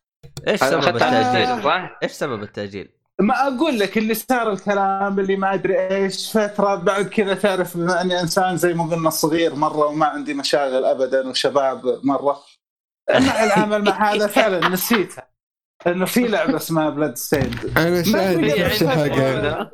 إيش 0.48 0.60
سبب 0.60 0.96
التأجيل؟ 0.96 1.64
صح؟ 1.64 1.98
إيش 2.02 2.12
سبب 2.12 2.42
التأجيل؟ 2.42 2.88
ما 3.20 3.46
أقول 3.46 3.78
لك 3.78 3.98
اللي 3.98 4.14
صار 4.14 4.52
الكلام 4.52 5.20
اللي 5.20 5.36
ما 5.36 5.54
أدري 5.54 5.88
إيش 5.88 6.36
فترة 6.38 6.74
بعد 6.74 7.08
كذا 7.08 7.34
تعرف 7.34 7.76
بما 7.76 8.00
اني 8.00 8.20
إنسان 8.20 8.56
زي 8.56 8.74
ما 8.74 8.84
قلنا 8.84 9.10
صغير 9.10 9.54
مرة 9.54 9.86
وما 9.86 10.06
عندي 10.06 10.34
مشاغل 10.34 10.84
ابدا 10.84 11.28
وشباب 11.28 12.00
مرة. 12.04 12.40
مع 13.10 13.44
العمل 13.44 13.84
مع 13.84 14.12
هذا 14.12 14.26
فعلا 14.26 14.68
نسيتها. 14.68 15.30
إنه 15.86 16.04
في 16.04 16.28
لعبة 16.28 16.56
اسمها 16.56 16.90
Bloodstained 16.90 17.78
أنا 17.78 18.02
شاهد 18.02 18.50
في 18.50 18.62
نفس 18.62 18.82
الحاجة 18.82 19.70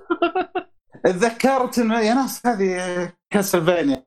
تذكرت 1.13 1.79
إنه 1.79 2.01
يا 2.01 2.15
ناس 2.15 2.47
هذه 2.47 3.13
Castlevania 3.33 4.05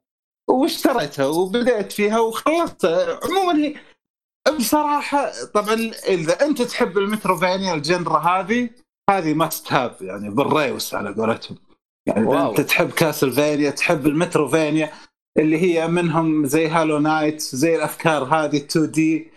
واشتريتها 0.50 1.26
وبدأت 1.26 1.92
فيها 1.92 2.20
وخلصتها. 2.20 3.20
عموما 3.24 3.56
هي 3.58 3.76
بصراحة 4.58 5.32
طبعا 5.54 5.92
إذا 6.08 6.46
أنت 6.46 6.62
تحب 6.62 6.98
ال 6.98 7.04
Metroidvania 7.04 7.74
ال 7.74 7.82
genre 7.82 8.20
هذه 8.20 8.70
هذه 9.10 9.34
must 9.34 9.74
have 9.74 10.02
يعني 10.02 10.30
بالريوس 10.30 10.94
على 10.94 11.14
قولتهم. 11.14 11.58
يعني 12.08 12.26
wow. 12.26 12.50
أنت 12.50 12.62
تحب 12.62 12.92
Castlevania 12.92 13.70
تحب 13.70 14.08
ال 14.08 14.14
Metroidvania 14.14 14.92
اللي 15.40 15.58
هي 15.58 15.88
منهم 15.88 16.46
زي 16.46 16.68
Hollow 16.68 17.00
Knight 17.00 17.42
زي 17.42 17.76
الأفكار 17.76 18.24
هذه 18.24 18.58
2D 18.58 19.32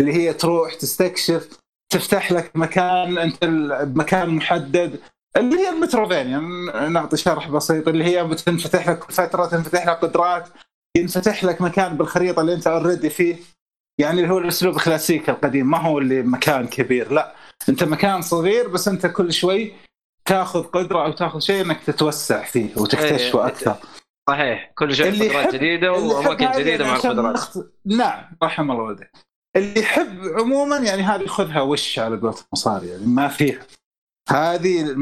اللي 0.00 0.12
هي 0.12 0.32
تروح 0.32 0.74
تستكشف 0.74 1.58
تفتح 1.92 2.32
لك 2.32 2.56
مكان 2.56 3.18
ال- 3.42 3.86
بمكان 3.86 4.28
محدد 4.30 5.00
اللي 5.36 5.56
هي 5.58 5.68
ال 5.68 5.73
Metroidvania 5.73 6.38
ن- 6.38 6.92
نعطي 6.92 7.16
شرح 7.16 7.48
بسيط 7.48 7.88
اللي 7.88 8.04
هي 8.04 8.24
بتنفتح 8.24 8.88
لك 8.88 9.10
فترة 9.12 9.46
تنفتح 9.46 9.86
لك 9.86 9.96
قدرات 9.98 10.48
ينفتح 10.96 11.44
لك 11.44 11.60
مكان 11.62 11.96
بالخريطة 11.96 12.40
اللي 12.40 12.54
أنت 12.54 12.66
already 12.66 13.10
فيه. 13.10 13.36
يعني 14.00 14.20
اللي 14.22 14.32
هو 14.32 14.38
الأسلوب 14.38 14.76
الكلاسيكي 14.76 15.30
القديم 15.30 15.70
ما 15.70 15.78
هو 15.78 15.98
اللي 15.98 16.22
مكان 16.22 16.66
كبير 16.66 17.12
لا. 17.12 17.34
أنت 17.68 17.84
مكان 17.84 18.22
صغير 18.22 18.68
بس 18.68 18.88
أنت 18.88 19.06
كل 19.06 19.32
شوي 19.32 19.72
تاخذ 20.24 20.62
قدرة 20.62 21.04
أو 21.04 21.12
تاخذ 21.12 21.38
شيء 21.38 21.64
إنك 21.64 21.80
تتوسع 21.86 22.44
فيه 22.44 22.68
وتكتشفه 22.76 23.40
إيه. 23.40 23.46
أكثر. 23.46 23.76
صحيح. 24.30 24.72
كل 24.78 24.94
شيء 24.94 25.30
قدرات 25.30 25.54
جديدة 25.54 25.92
وأماكن 25.92 26.50
جديدة 26.60 26.84
مع 26.86 26.94
القدرات. 26.96 27.34
نخت- 27.34 27.72
نعم 27.86 28.24
رحم 28.42 28.70
الله 28.70 28.82
والديك 28.82 29.10
اللي 29.56 29.80
يحب 29.80 30.18
عموما 30.38 30.76
يعني 30.78 31.02
هذه 31.02 31.26
خذها 31.26 31.60
وش 31.60 31.98
على 31.98 32.16
قولة 32.16 32.34
مصاري 32.52 32.88
يعني 32.88 33.06
ما 33.06 33.28
فيها. 33.28 33.60
هذه. 34.28 34.94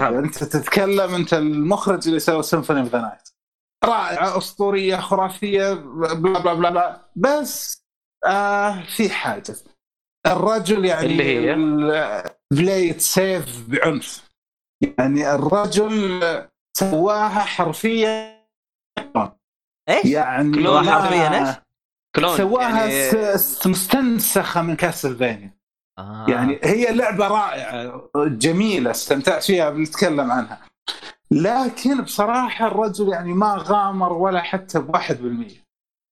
يعني 0.00 0.18
أنت 0.18 0.44
تتكلم 0.44 1.14
أنت 1.14 1.34
المخرج 1.34 2.08
اللي 2.08 2.20
سوى 2.20 2.42
Symphony 2.42 2.80
of 2.80 2.88
the 2.92 3.00
Night 3.00 3.28
رائعة 3.84 4.38
أسطورية 4.38 4.96
خرافية 4.96 5.72
blah 5.72 6.14
blah 6.14 6.38
blah, 6.54 6.70
blah. 6.70 7.00
بس 7.16 7.82
آه 8.26 8.82
في 8.82 9.10
حاجة 9.10 9.54
الرجل 10.26 10.84
يعني 10.84 11.06
اللي 11.06 11.24
هي؟ 11.50 11.54
played 12.52 13.00
safe 13.00 13.68
بعنف 13.68 14.30
يعني 14.98 15.34
الرجل 15.34 16.20
سواها 16.76 17.40
حرفيا 17.40 18.42
إيش؟ 19.88 20.04
يعني 20.04 20.56
حرفياً 20.90 21.48
إيش؟ 21.48 21.56
clone 22.16 22.36
سواها 22.36 22.86
يعني 22.86 23.38
س- 23.38 23.66
مستنسخة 23.66 24.62
من 24.62 24.76
Castlevania 24.76 25.61
آه. 25.98 26.26
يعني 26.28 26.58
هي 26.64 26.92
لعبة 26.94 27.28
رائعة 27.28 28.02
جميلة 28.16 28.90
استمتعت 28.90 29.42
فيها 29.42 29.70
بنتكلم 29.70 30.30
عنها. 30.30 30.60
لكن 31.30 32.00
بصراحة 32.02 32.66
الرجل 32.66 33.08
يعني 33.08 33.32
ما 33.32 33.56
غامر 33.58 34.12
ولا 34.12 34.40
حتى 34.40 34.78
بواحد 34.78 35.22
بالمية. 35.22 35.62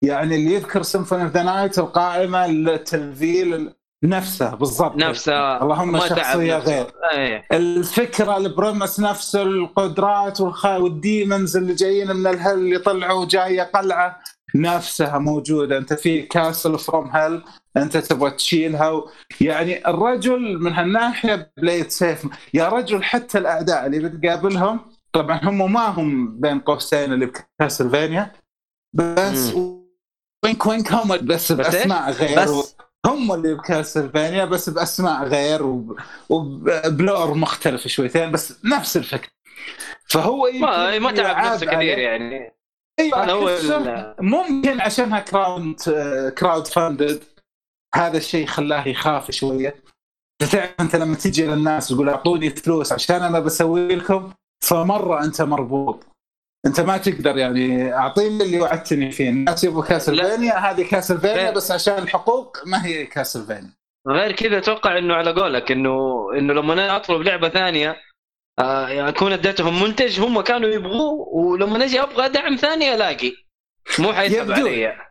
يعني 0.05 0.36
اللي 0.36 0.55
يذكر 0.55 0.82
Symphony 0.82 1.22
of 1.22 1.32
the 1.32 1.42
Night 1.42 1.78
القائمة 1.78 2.47
التلفيل 2.47 3.74
نفسها 4.05 4.55
بالضبط. 4.55 4.97
نفسها 4.97 5.62
اللهم 5.62 5.98
شخصية 5.98 6.57
نفسه. 6.57 6.73
غير. 6.73 6.86
إيه. 7.12 7.44
الفكرة 7.52 8.36
ال 8.36 8.44
premise 8.44 9.01
نفسه 9.01 9.43
القدرات 9.43 10.40
والخ... 10.40 10.66
وال 10.66 10.89
demons 10.89 11.56
اللي 11.57 11.74
جايين 11.74 12.16
من 12.16 12.27
ال 12.26 12.32
hell 12.32 12.55
اللي 12.59 12.78
طلعوا 12.78 13.27
جاية 13.27 13.62
قلعة 13.62 14.20
نفسها 14.55 15.19
موجودة. 15.19 15.78
أنت 15.78 15.93
في 15.93 16.23
castle 16.22 16.78
from 16.78 17.10
hell 17.10 17.42
أنت 17.76 17.97
تبغى 17.97 18.30
تشيلها 18.30 18.90
و... 18.90 19.10
يعني 19.40 19.88
الرجل 19.88 20.59
من 20.59 20.72
هالناحية 20.72 21.52
played 21.56 21.88
safe. 21.88 22.26
يا 22.55 22.68
رجل 22.68 23.02
حتى 23.02 23.38
الأعداء 23.38 23.86
اللي 23.86 24.09
بتقابلهم 24.09 24.80
طبعا 25.12 25.40
هم 25.42 25.72
ما 25.72 25.86
هم 25.86 26.40
بين 26.40 26.60
قوسين 26.60 27.12
اللي 27.12 27.26
ب 27.26 27.35
Castlevania 27.35 28.32
بس 28.94 29.52
وينك 30.44 30.66
وينك 30.66 30.92
هم 30.92 31.16
بس؟ 31.26 31.52
بأسماء 31.52 32.10
غير. 32.10 32.40
بس 32.42 32.76
هم 33.06 33.32
اللي 33.32 33.55
ب 33.55 33.62
Castlevania 33.62 34.44
بس 34.44 34.68
بأسماء 34.70 35.24
غير 35.24 35.62
وب- 35.62 35.97
وبلون 36.28 37.34
مختلف 37.34 37.86
شويتين 37.88 38.30
بس 38.30 38.64
نفس 38.64 38.97
الفكرة. 38.97 39.30
فهو 40.06 40.51
ما 40.55 40.98
ما 40.98 41.12
تعب 41.12 41.52
نفسه 41.52 41.66
كثير 41.66 41.98
يعني. 41.98 42.52
أيوه 43.01 43.30
هو 43.32 44.14
ممكن 44.20 44.80
عشانها 44.80 45.20
crowd 45.20 45.76
crowd 46.38 46.66
funded 46.66 47.22
هذا 47.94 48.16
الشيء 48.16 48.46
خلاه 48.46 48.88
يخاف 48.88 49.30
شوية 49.30 49.74
تعرف 50.52 50.74
أنت 50.80 50.96
لما 50.96 51.14
تجي 51.16 51.46
للناس 51.46 51.88
تقول 51.88 52.08
أعطوني 52.08 52.50
فلوس 52.50 52.92
عشان 52.92 53.22
أنا 53.22 53.40
بسوي 53.40 53.94
لكم 53.96 54.32
فمرة 54.64 55.24
أنت 55.24 55.42
مربوط 55.42 56.06
أنت 56.66 56.80
ما 56.80 56.96
تقدر 56.96 57.38
يعني 57.38 57.94
أعطيني 57.94 58.44
اللي 58.44 58.60
وعدتني 58.60 59.10
فيه 59.10 59.28
الناس 59.30 59.64
يبغوا 59.64 59.84
Castlevania 59.84 60.55
هذه 60.54 60.82
Castlevania 60.82 61.42
لا. 61.42 61.50
بس 61.50 61.70
عشان 61.70 61.98
الحقوق 61.98 62.56
ما 62.66 62.86
هي 62.86 63.06
Castlevania 63.06 63.72
غير 64.08 64.32
كذا 64.32 64.58
أتوقع 64.58 64.98
إنه 64.98 65.14
على 65.14 65.32
قولك 65.32 65.72
إنه 65.72 66.26
إنه 66.38 66.52
لما 66.52 66.72
أنا 66.72 66.96
أطلب 66.96 67.22
لعبة 67.22 67.48
ثانية 67.48 67.96
آه 68.58 68.88
يعني 68.88 69.08
أكون 69.08 69.32
أديتهم 69.32 69.82
منتج 69.82 70.20
هم 70.20 70.40
كانوا 70.40 70.68
يبغوه 70.68 71.28
ولما 71.28 71.84
أجي 71.84 72.02
أبغى 72.02 72.28
دعم 72.28 72.56
ثاني 72.56 72.94
ألاقي 72.94 73.32
مو 73.98 74.12
حيسحب. 74.12 74.50
علي. 74.50 75.09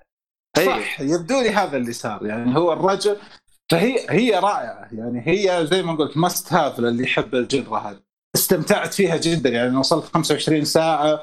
صح 0.66 1.02
يبدو 1.02 1.42
لي 1.42 1.50
هذا 1.50 1.78
اللي 1.78 1.94
صار. 1.94 2.26
يعني 2.26 2.58
هو 2.58 2.74
الرجل 2.74 3.18
فهي 3.72 4.06
هي 4.10 4.40
رائعة. 4.40 4.88
يعني 4.92 5.24
هي 5.28 5.68
زي 5.68 5.84
ما 5.84 5.96
قلت 5.96 6.18
must 6.18 6.54
have 6.54 6.80
للي 6.80 7.04
يحب 7.04 7.36
ال 7.36 7.43
genre 7.43 7.80
هذه. 7.80 8.00
استمتعت 8.36 8.94
فيها 8.94 9.18
جدا. 9.18 9.50
يعني 9.50 9.78
وصلت 9.78 10.06
25 10.06 10.66
ساعة 10.66 11.22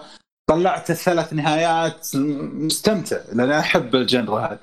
طلعت 0.50 0.90
الثلاث 0.90 1.32
نهايات 1.32 2.08
مستمتع 2.14 3.16
لأن 3.32 3.50
أحب 3.50 3.94
ال 3.94 4.02
genre 4.02 4.40
هذه. 4.40 4.58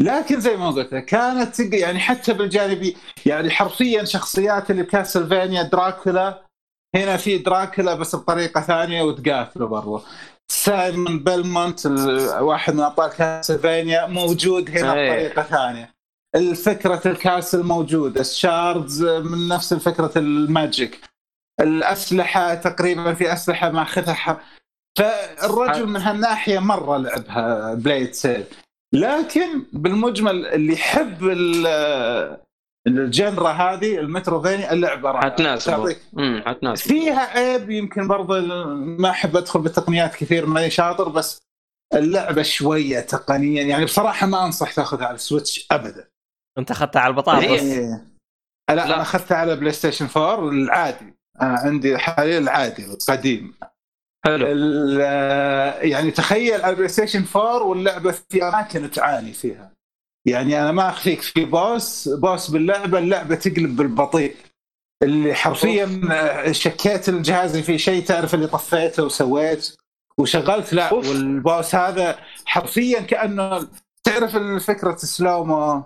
لكن 0.00 0.40
زي 0.40 0.56
ما 0.56 0.70
قلت 0.70 0.94
كانت 0.94 1.60
يعني 1.60 1.98
حتى 1.98 2.32
بالجانبي 2.32 2.96
يعني 3.26 3.50
حرفيا 3.50 4.04
شخصيات 4.04 4.70
اللي 4.70 4.82
ب 4.82 4.89
Castlevania 4.89 5.62
دراكولا. 5.62 6.42
هنا 6.96 7.16
في 7.16 7.38
دراكولا 7.38 7.94
بس 7.94 8.16
بطريقة 8.16 8.60
ثانية 8.60 9.02
وتقاتلوا 9.02 9.68
برضو 9.68 10.02
Simon 10.52 11.18
Belmont 11.18 11.86
واحد 12.40 12.74
من 12.74 12.80
أبطال 12.80 13.10
Castlevania 13.10 14.06
موجود 14.06 14.70
هنا 14.70 14.94
إيه. 14.94 15.10
بطريقة 15.10 15.42
ثانية. 15.42 15.94
الفكرة 16.34 17.00
ال 17.06 17.14
castle 17.14 17.62
موجودة. 17.62 18.20
ال 18.20 18.32
shards 18.32 19.04
من 19.04 19.48
نفس 19.48 19.74
فكرة 19.74 20.12
ال 20.16 20.28
magic. 20.28 21.00
الأسلحة 21.60 22.54
تقريبا 22.54 23.14
في 23.14 23.32
أسلحة 23.32 23.70
ماخذها. 23.70 24.40
فالرجل 24.98 25.86
من 25.86 26.00
هالناحية 26.00 26.58
مرة 26.58 26.96
لعبها 26.96 27.74
played 27.74 28.12
safe 28.14 28.44
لكن 28.94 29.64
بالمجمل 29.72 30.46
اللي 30.46 30.72
يحب 30.72 31.22
ال- 32.86 32.98
ال 32.98 33.06
genre 33.06 33.48
هذه 33.50 33.98
ال 33.98 34.04
Metroidvania 34.04 34.72
اللعبة 34.72 35.10
رائعة 35.10 35.30
حتناسبه 35.32 35.76
تعطيك. 35.76 35.98
امم 36.18 36.42
حتناسبه 36.46 36.88
فيها 36.94 37.20
عيب 37.38 37.70
يمكن 37.70 38.08
برضه 38.08 38.40
ما 38.76 39.10
أحب 39.10 39.36
أدخل 39.36 39.60
بالتقنيات 39.60 40.14
كثير 40.14 40.46
ماني 40.46 40.70
شاطر 40.70 41.08
بس 41.08 41.38
اللعبة 41.94 42.42
شوية 42.42 43.00
تقنيا. 43.00 43.62
يعني 43.62 43.84
بصراحة 43.84 44.26
ما 44.26 44.44
أنصح 44.46 44.72
تاخذها 44.72 45.06
على 45.06 45.14
ال 45.14 45.21
Switch 45.21 45.66
ابدا. 45.70 46.08
أنت 46.58 46.70
أخذتها 46.70 47.00
على 47.00 47.10
البطاطس؟ 47.10 47.44
هي- 47.44 47.60
إيه. 47.78 48.06
لا, 48.68 48.74
لا. 48.74 48.84
أنا 48.84 49.02
أخذتها 49.02 49.36
على 49.36 49.56
PlayStation 49.56 50.08
4 50.16 50.48
العادي. 50.48 51.14
أنا 51.42 51.58
عندي 51.58 51.98
حاليا 51.98 52.38
العادي 52.38 52.86
القديم. 52.86 53.54
حلو. 54.24 54.46
يعني 55.82 56.10
تخيل 56.10 56.62
على 56.62 56.70
ال 56.70 56.88
PlayStation 56.88 57.24
4 57.36 57.62
واللعبه 57.62 58.12
في 58.30 58.44
اماكن 58.48 58.90
تعاني 58.90 59.32
فيها. 59.32 59.72
يعني 60.26 60.60
أنا 60.62 60.72
ما 60.72 60.88
أخفيك 60.88 61.20
في 61.22 61.44
boss 61.44 62.08
boss 62.08 62.50
باللعبة 62.50 62.98
اللعبة 62.98 63.34
تقلب 63.34 63.76
بالبطيء. 63.76 64.36
اللي 65.02 65.34
حرفيا 65.34 66.52
شكيت 66.52 67.08
الجهاز 67.08 67.50
اللي 67.50 67.62
فيه 67.62 67.76
شيء 67.76 68.04
تعرف 68.04 68.34
اللي 68.34 68.46
طفيته 68.46 69.02
وسويت 69.04 69.76
وشغلت. 70.18 70.72
لا 70.72 70.88
أوف. 70.88 71.08
وال 71.08 71.30
boss 71.30 71.74
هذا 71.74 72.18
حرفيا 72.44 73.00
كأنه 73.00 73.68
تعرف 74.04 74.36
فكره 74.66 74.96
slow-mo 74.96 75.82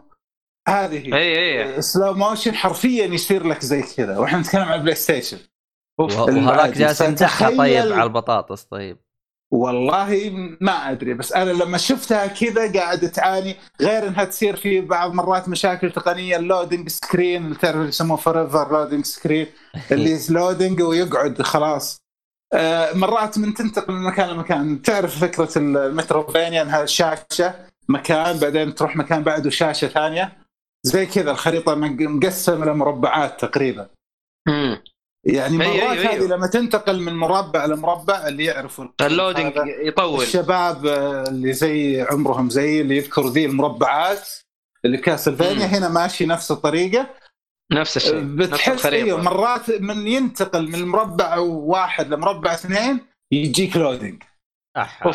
هذه 0.69 1.15
اي 1.15 1.63
اي 1.75 1.83
slow 1.83 2.15
motion 2.15 2.55
حرفيا 2.55 3.05
يصير 3.07 3.47
لك 3.47 3.61
زي 3.65 3.83
كذا. 3.83 4.19
وإحنا 4.19 4.39
نتكلم 4.39 4.63
عن 4.63 4.75
ال 4.79 4.95
PlayStation 4.95 5.39
اوف 6.01 6.19
وهذاك. 6.19 6.77
جالس 6.79 7.03
فتخيل- 7.03 7.59
طيب 7.59 7.93
على 7.93 8.03
البطاطس 8.03 8.63
طيب. 8.65 8.99
والله 9.53 10.31
ما 10.61 10.91
أدري 10.91 11.15
بس 11.15 11.33
أنا 11.33 11.51
لما 11.51 11.79
شفتها 11.79 12.27
كذا 12.27 12.73
قاعد 12.73 13.11
تعاني 13.11 13.57
غير 13.81 14.09
إنها 14.09 14.25
تصير 14.25 14.57
في 14.57 14.81
بعض 14.81 15.15
مرات 15.15 15.49
مشاكل 15.49 15.91
تقنية 15.93 16.37
ال 16.37 16.43
loading 16.43 16.89
screen 16.89 17.45
اللي 17.45 17.57
تعرف 17.57 17.89
يسموه 17.89 18.17
forever 18.17 18.73
loading 18.73 19.05
screen 19.05 19.47
اللي 19.93 20.19
loading 20.31 20.83
ويقعد 20.83 21.43
خلاص. 21.43 21.99
آه، 22.53 22.93
مرات 22.93 23.39
من 23.39 23.55
تنتقل 23.55 23.93
من 23.95 24.03
مكان 24.03 24.29
لمكان. 24.29 24.83
تعرف 24.83 25.21
فكرة 25.21 25.49
ال 25.59 25.67
Metroidvania 25.67 26.63
إنها 26.63 26.87
شاشة 26.87 27.55
مكان 27.89 28.39
بعدين 28.39 28.75
تروح 28.75 28.97
مكان 28.97 29.23
بعده 29.23 29.51
شاشه 29.51 29.89
ثانية. 29.89 30.37
زي 30.83 31.07
كذا 31.07 31.31
الخريطة 31.31 31.75
مق- 31.75 32.01
مقسمة 32.09 32.67
لمربعات 32.67 33.41
تقريبا. 33.41 33.89
يعني 35.27 35.65
أيوة، 35.65 35.75
مرات 35.75 35.99
أيوة، 35.99 36.13
هذه 36.13 36.15
أيوة. 36.15 36.29
لما 36.29 36.47
تنتقل 36.47 37.01
من 37.01 37.13
مربع 37.17 37.65
لمربع 37.65 38.29
اللي 38.29 38.45
يعرفوا 38.45 38.85
اللودنج. 39.01 39.53
يطول 39.83 40.23
الشباب 40.23 40.87
اللي 41.29 41.53
زي 41.53 42.07
عمرهم 42.11 42.51
زي 42.51 42.81
اللي 42.81 42.97
يذكروا 42.97 43.31
ذي 43.31 43.47
المربعات 43.47 44.29
اللي 44.85 44.97
كاسلفينيا 44.99 45.67
مم. 45.67 45.75
هنا 45.75 45.89
ماشي 45.89 46.27
نفس 46.27 46.51
الطريقة 46.51 47.07
نفس 47.73 47.97
الشيء 47.97 48.21
بتحس. 48.21 48.87
أيوه 48.87 49.23
مرات 49.23 49.71
من 49.71 50.07
ينتقل 50.07 50.71
من 50.71 50.85
مربع 50.87 51.37
واحد 51.39 52.09
لمربع 52.15 52.55
اثنين 52.55 53.01
يجيك 53.33 53.77
loading. 53.77 54.23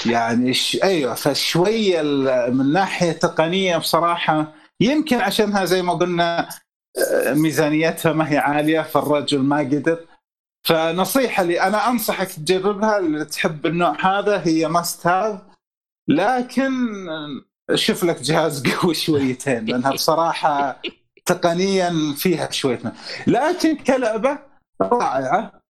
يعني 0.05 0.53
ش... 0.53 0.77
أيوه 0.83 1.13
فشوية 1.13 2.01
ال- 2.01 2.57
من 2.57 2.73
ناحية 2.73 3.11
تقنية 3.11 3.77
بصراحة 3.77 4.53
يمكن 4.81 5.17
عشانها 5.17 5.65
زي 5.65 5.81
ما 5.81 5.93
قلنا 5.93 6.49
ميزانيتها 7.27 8.13
ما 8.13 8.31
هي 8.31 8.37
عالية 8.37 8.81
فالرجل 8.81 9.39
ما 9.39 9.57
قدر. 9.59 9.99
فنصيحة 10.67 11.43
لي 11.43 11.61
أنا 11.61 11.89
أنصحك 11.89 12.27
تجربها 12.31 12.97
اللي 12.99 13.25
تحب 13.25 13.65
النوع 13.65 13.95
هذا 14.19 14.41
هي 14.47 14.67
must 14.67 15.07
have 15.07 15.41
لكن 16.07 16.71
شوف 17.75 18.03
لك 18.03 18.21
جهاز 18.21 18.63
قوي 18.67 18.93
شويتين 18.93 19.65
لأنها 19.65 19.91
بصراحة 19.91 20.81
تقنيا 21.25 22.13
فيها 22.17 22.51
شوية 22.51 22.79
من- 22.83 22.91
لكن 23.27 23.75
كلعبة 23.77 24.39
رائعة. 24.81 25.61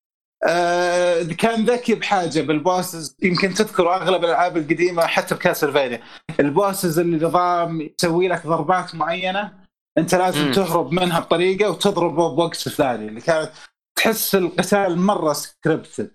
آه 0.48 1.24
كان 1.24 1.66
ذكي 1.66 1.96
بحاجة 1.96 2.42
بال 2.42 2.60
bosses 2.60 3.16
يمكن 3.24 3.54
تذكر 3.54 3.94
أغلب 3.96 4.24
الألعاب 4.24 4.58
القديمة 4.58 5.06
حتى 5.06 5.36
بكاسلفينيا. 5.36 6.02
ال 6.40 6.48
bosses 6.48 7.00
اللي 7.00 7.26
نظام 7.26 7.82
يسوي 7.82 8.28
لك 8.28 8.48
ضربات 8.48 8.96
معينة 8.96 9.61
انت 9.98 10.16
لازم. 10.16 10.52
تهرب 10.52 10.92
منها 10.94 11.20
بطريقة 11.20 11.70
وتضربه 11.70 12.36
بوقت 12.36 12.56
ثاني 12.70 13.08
اللي 13.08 13.22
كانت 13.22 13.52
تحس 13.96 14.36
القتال 14.36 15.00
مرة 15.00 15.34
scripted 15.34 16.12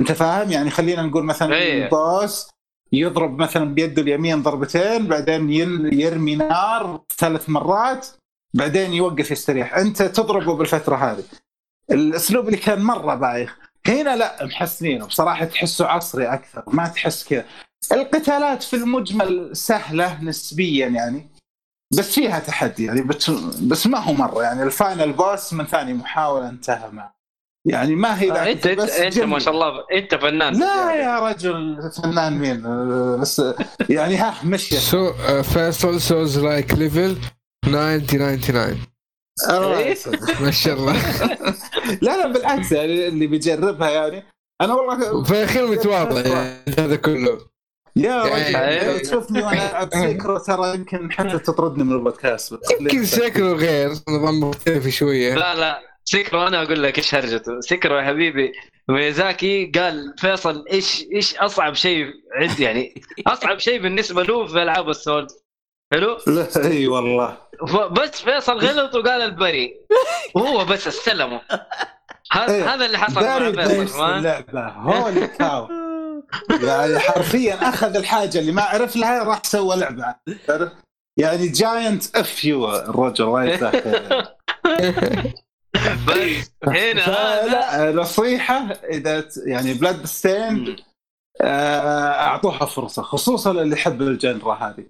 انت 0.00 0.12
فاهم؟ 0.12 0.52
يعني 0.52 0.70
خلينا 0.70 1.02
نقول 1.02 1.24
مثلا 1.24 1.54
إيه. 1.54 1.84
ال 1.84 1.97
boss 1.97 2.50
يضرب 2.92 3.38
مثلا 3.42 3.74
بيده 3.74 4.02
اليمين 4.02 4.42
ضربتين 4.42 5.06
بعدين 5.06 5.50
ين- 5.50 6.00
يرمي 6.00 6.36
نار 6.36 7.00
ثلاث 7.18 7.48
مرات 7.50 8.06
بعدين 8.54 8.92
يوقف 8.92 9.30
يستريح. 9.30 9.74
انت 9.76 10.02
تضربه 10.02 10.54
بالفترة 10.54 10.96
هذه. 10.96 11.24
الأسلوب 11.90 12.46
اللي 12.46 12.56
كان 12.56 12.82
مرة 12.82 13.14
بايخ. 13.14 13.56
هنا 13.86 14.16
لا 14.16 14.44
محسنينه. 14.46 15.06
بصراحة 15.06 15.44
تحسه 15.44 15.86
عصري 15.86 16.26
أكثر. 16.26 16.62
ما 16.66 16.88
تحس 16.88 17.24
كذا. 17.28 17.44
القتالات 17.92 18.62
في 18.62 18.76
المجمل 18.76 19.56
سهلة 19.56 20.22
نسبيا 20.24 20.86
يعني. 20.86 21.28
بس 21.96 22.14
فيها 22.14 22.38
تحدي 22.38 22.84
يعني 22.84 23.02
بس, 23.02 23.30
بس 23.62 23.86
ما 23.86 23.98
هو 23.98 24.12
مرة 24.12 24.42
يعني 24.42 24.62
الفاينل 24.62 25.12
بوس 25.12 25.52
من 25.52 25.66
ثاني 25.66 25.94
محاولة 25.94 26.48
انتهى 26.48 26.90
معه 26.90 27.18
يعني 27.66 27.94
ما 27.94 28.20
هي 28.20 28.32
آه، 28.32 28.52
انت 28.52 28.66
انت, 28.66 28.80
بس 28.80 28.90
انت 28.90 29.14
جميل. 29.14 29.28
ما 29.28 29.38
شاء 29.38 29.54
الله 29.54 29.84
انت 29.92 30.14
فنان 30.14 30.60
لا 30.60 30.94
يا 30.94 31.18
رجل 31.18 31.90
فنان 32.02 32.38
مين 32.38 32.62
بس 33.20 33.42
يعني 33.90 34.16
ها 34.16 34.34
مشي 34.44 34.76
سو 34.76 35.12
فيصل 35.42 36.00
سوز 36.00 36.38
لايك 36.38 36.72
ليفل 36.74 37.16
9099 37.66 38.78
الله 39.50 39.78
إيه؟ 39.78 39.92
يسعدك. 39.92 40.40
ما 40.42 40.50
شاء 40.50 40.74
الله 40.74 40.92
لا 42.02 42.16
لا 42.16 42.26
بالعكس 42.26 42.72
يعني 42.72 43.08
اللي 43.08 43.26
بيجربها 43.26 43.90
يعني 43.90 44.24
أنا 44.60 44.74
والله 44.74 45.24
في 45.24 45.30
الاخير 45.30 45.66
متواضع 45.66 46.20
يعني 46.20 46.74
هذا 46.78 46.96
كله 46.96 47.38
يا 47.98 48.26
يعني- 48.26 48.76
رجل 48.78 48.92
لو 48.92 48.98
تشوفني 48.98 49.42
وأنا 49.42 49.70
ألعب 49.70 49.88
سيكرو 49.94 50.38
ترى 50.38 50.74
يمكن 50.74 51.12
حتى 51.12 51.38
تطردني 51.38 51.84
من 51.84 51.92
البودكاست 51.92 52.54
بس 52.54 52.70
يمكن 52.80 53.04
سيكرو 53.04 53.52
غير 53.52 53.90
نظام 54.08 54.40
مختلف 54.40 54.88
شوية. 54.88 55.34
لا 55.34 55.54
لا. 55.54 55.80
سيكرو 56.04 56.46
أنا 56.46 56.62
أقول 56.62 56.82
لك 56.82 56.98
إيش 56.98 57.14
هرجته 57.14 57.60
سيكرو 57.60 57.96
يا 57.98 58.02
حبيبي 58.04 58.52
ميزاكي 58.88 59.72
قال 59.74 60.14
فيصل 60.18 60.64
إيش 60.72 61.04
إيش 61.14 61.36
أصعب 61.36 61.74
شيء 61.74 62.06
عندي 62.40 62.62
يعني 62.64 63.02
أصعب 63.26 63.58
شيء 63.58 63.82
بالنسبة 63.82 64.22
له 64.22 64.46
في 64.46 64.62
ألعاب 64.62 64.88
السولز 64.88 65.36
حلو؟ 65.92 66.18
لا 66.26 66.46
إي 66.70 66.86
والله. 66.86 67.36
بس 67.90 68.22
فيصل 68.22 68.58
غلط 68.58 68.94
وقال 68.94 69.22
البري. 69.22 69.74
وهو 70.34 70.64
بس 70.64 70.88
استلمه. 70.88 71.40
هذا 72.32 72.54
إيه. 72.54 72.74
هذا 72.74 72.86
اللي 72.86 72.98
حصل 72.98 73.22
مع 73.24 73.38
فيصل 73.66 74.04
اللعبة. 74.04 74.68
هولي 74.68 75.26
كاو. 75.26 75.68
يعني 76.62 76.98
حرفيا 76.98 77.68
أخذ 77.68 77.96
الحاجة 77.96 78.38
اللي 78.38 78.52
ما 78.52 78.62
عرف 78.62 78.96
لها 78.96 79.22
راح 79.22 79.40
سوى 79.44 79.76
لعبة؟ 79.76 80.14
يعني 81.18 81.48
جاينت 81.48 82.16
اف 82.16 82.44
يو 82.44 82.70
الرجل 82.76 83.24
الله 83.24 83.70
خير 83.70 84.34
بس 86.08 86.50
هنا 86.64 87.02
فلا 87.02 87.92
نصيحة 87.92 88.72
إذا 88.72 89.24
يعني 89.46 89.74
بلاد 89.74 90.06
ستين 90.06 90.76
أعطوها 91.42 92.66
فرصة 92.66 93.02
خصوصا 93.02 93.50
اللي 93.50 93.76
يحب 93.76 94.02
ال 94.02 94.11
genre 94.11 94.54
هذه. 94.54 94.84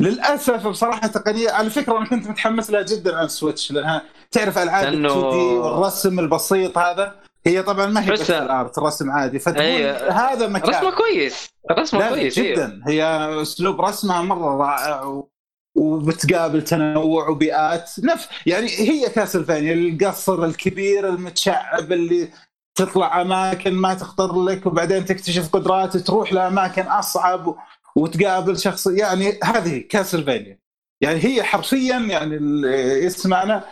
للأسف 0.00 0.66
بصراحة 0.66 1.06
تقنية 1.06 1.50
على 1.50 1.70
فكرة 1.70 1.98
أنا 1.98 2.06
كنت 2.08 2.26
متحمس 2.28 2.70
لها 2.70 2.82
جدا 2.82 3.16
على 3.16 3.26
السويتش 3.26 3.72
لأنها 3.72 4.02
تعرف 4.30 4.58
ألعاب 4.58 4.86
ال 4.88 4.92
لأنه- 5.08 5.10
2D 5.16 5.36
والرسم 5.36 6.18
البسيط 6.18 6.78
هذا. 6.78 7.14
هي 7.46 7.62
طبعا 7.62 7.86
ما 7.86 8.04
هي 8.04 8.10
بس- 8.10 8.30
ال 8.30 8.42
art 8.42 8.78
رسم 8.78 9.10
عادي. 9.10 9.38
فتقول 9.38 9.62
هي- 9.64 10.08
هذا 10.10 10.48
مكان. 10.48 10.70
رسمه 10.70 10.90
كويس. 10.90 11.48
رسمه 11.72 12.08
كويس 12.08 12.38
إيه. 12.38 12.54
جدا. 12.54 12.80
هي 12.86 13.02
أسلوب 13.42 13.80
رسمها 13.80 14.22
مرة 14.22 14.56
رائع 14.56 15.02
و... 15.02 15.30
وبتقابل 15.76 16.62
تنوع 16.64 17.28
وبيئات. 17.28 17.90
نفس 18.04 18.28
يعني 18.46 18.66
هي 18.68 19.08
كاسلفانيا 19.08 19.72
القصر 19.74 20.44
الكبير 20.44 21.08
المتشعب 21.08 21.92
اللي 21.92 22.28
تطلع 22.74 23.20
أماكن 23.22 23.72
ما 23.74 23.94
تخطر 23.94 24.42
لك 24.44 24.66
وبعدين 24.66 25.04
تكتشف 25.04 25.48
قدرات 25.52 25.96
تروح 25.96 26.32
لأماكن 26.32 26.82
أصعب. 26.82 27.56
وتقابل 27.96 28.58
شخص 28.58 28.86
يعني 28.86 29.38
هذه 29.44 29.78
كاسلفانيا 29.78 30.58
يعني 31.00 31.24
هي 31.24 31.42
حرفيا 31.42 31.96
يعني 31.98 32.36
اللي 32.36 33.04
يسمعنا 33.04 33.64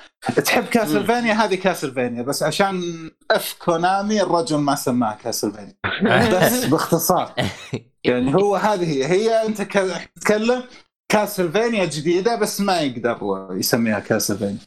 تحب 0.44 0.64
كاسلفانيا؟ 0.64 1.32
هذه 1.32 1.54
كاسلفانيا 1.54 2.22
بس 2.22 2.42
عشان 2.42 2.82
أف 3.30 3.56
كونامي 3.58 4.22
الرجل 4.22 4.56
ما 4.56 4.74
سماها 4.74 5.18
كاسلفانيا. 5.24 5.74
بس 6.32 6.64
باختصار. 6.64 7.34
يعني 8.04 8.34
هو 8.34 8.56
هذه 8.56 8.92
هي 8.92 9.06
هي 9.06 9.46
أنت 9.46 9.62
تتكلم 9.62 10.62
كاسلفانيا 11.08 11.84
جديدة 11.84 12.36
بس 12.36 12.60
ما 12.60 12.80
يقدر 12.80 13.48
يسميها 13.50 14.00
كاسلفانيا. 14.00 14.58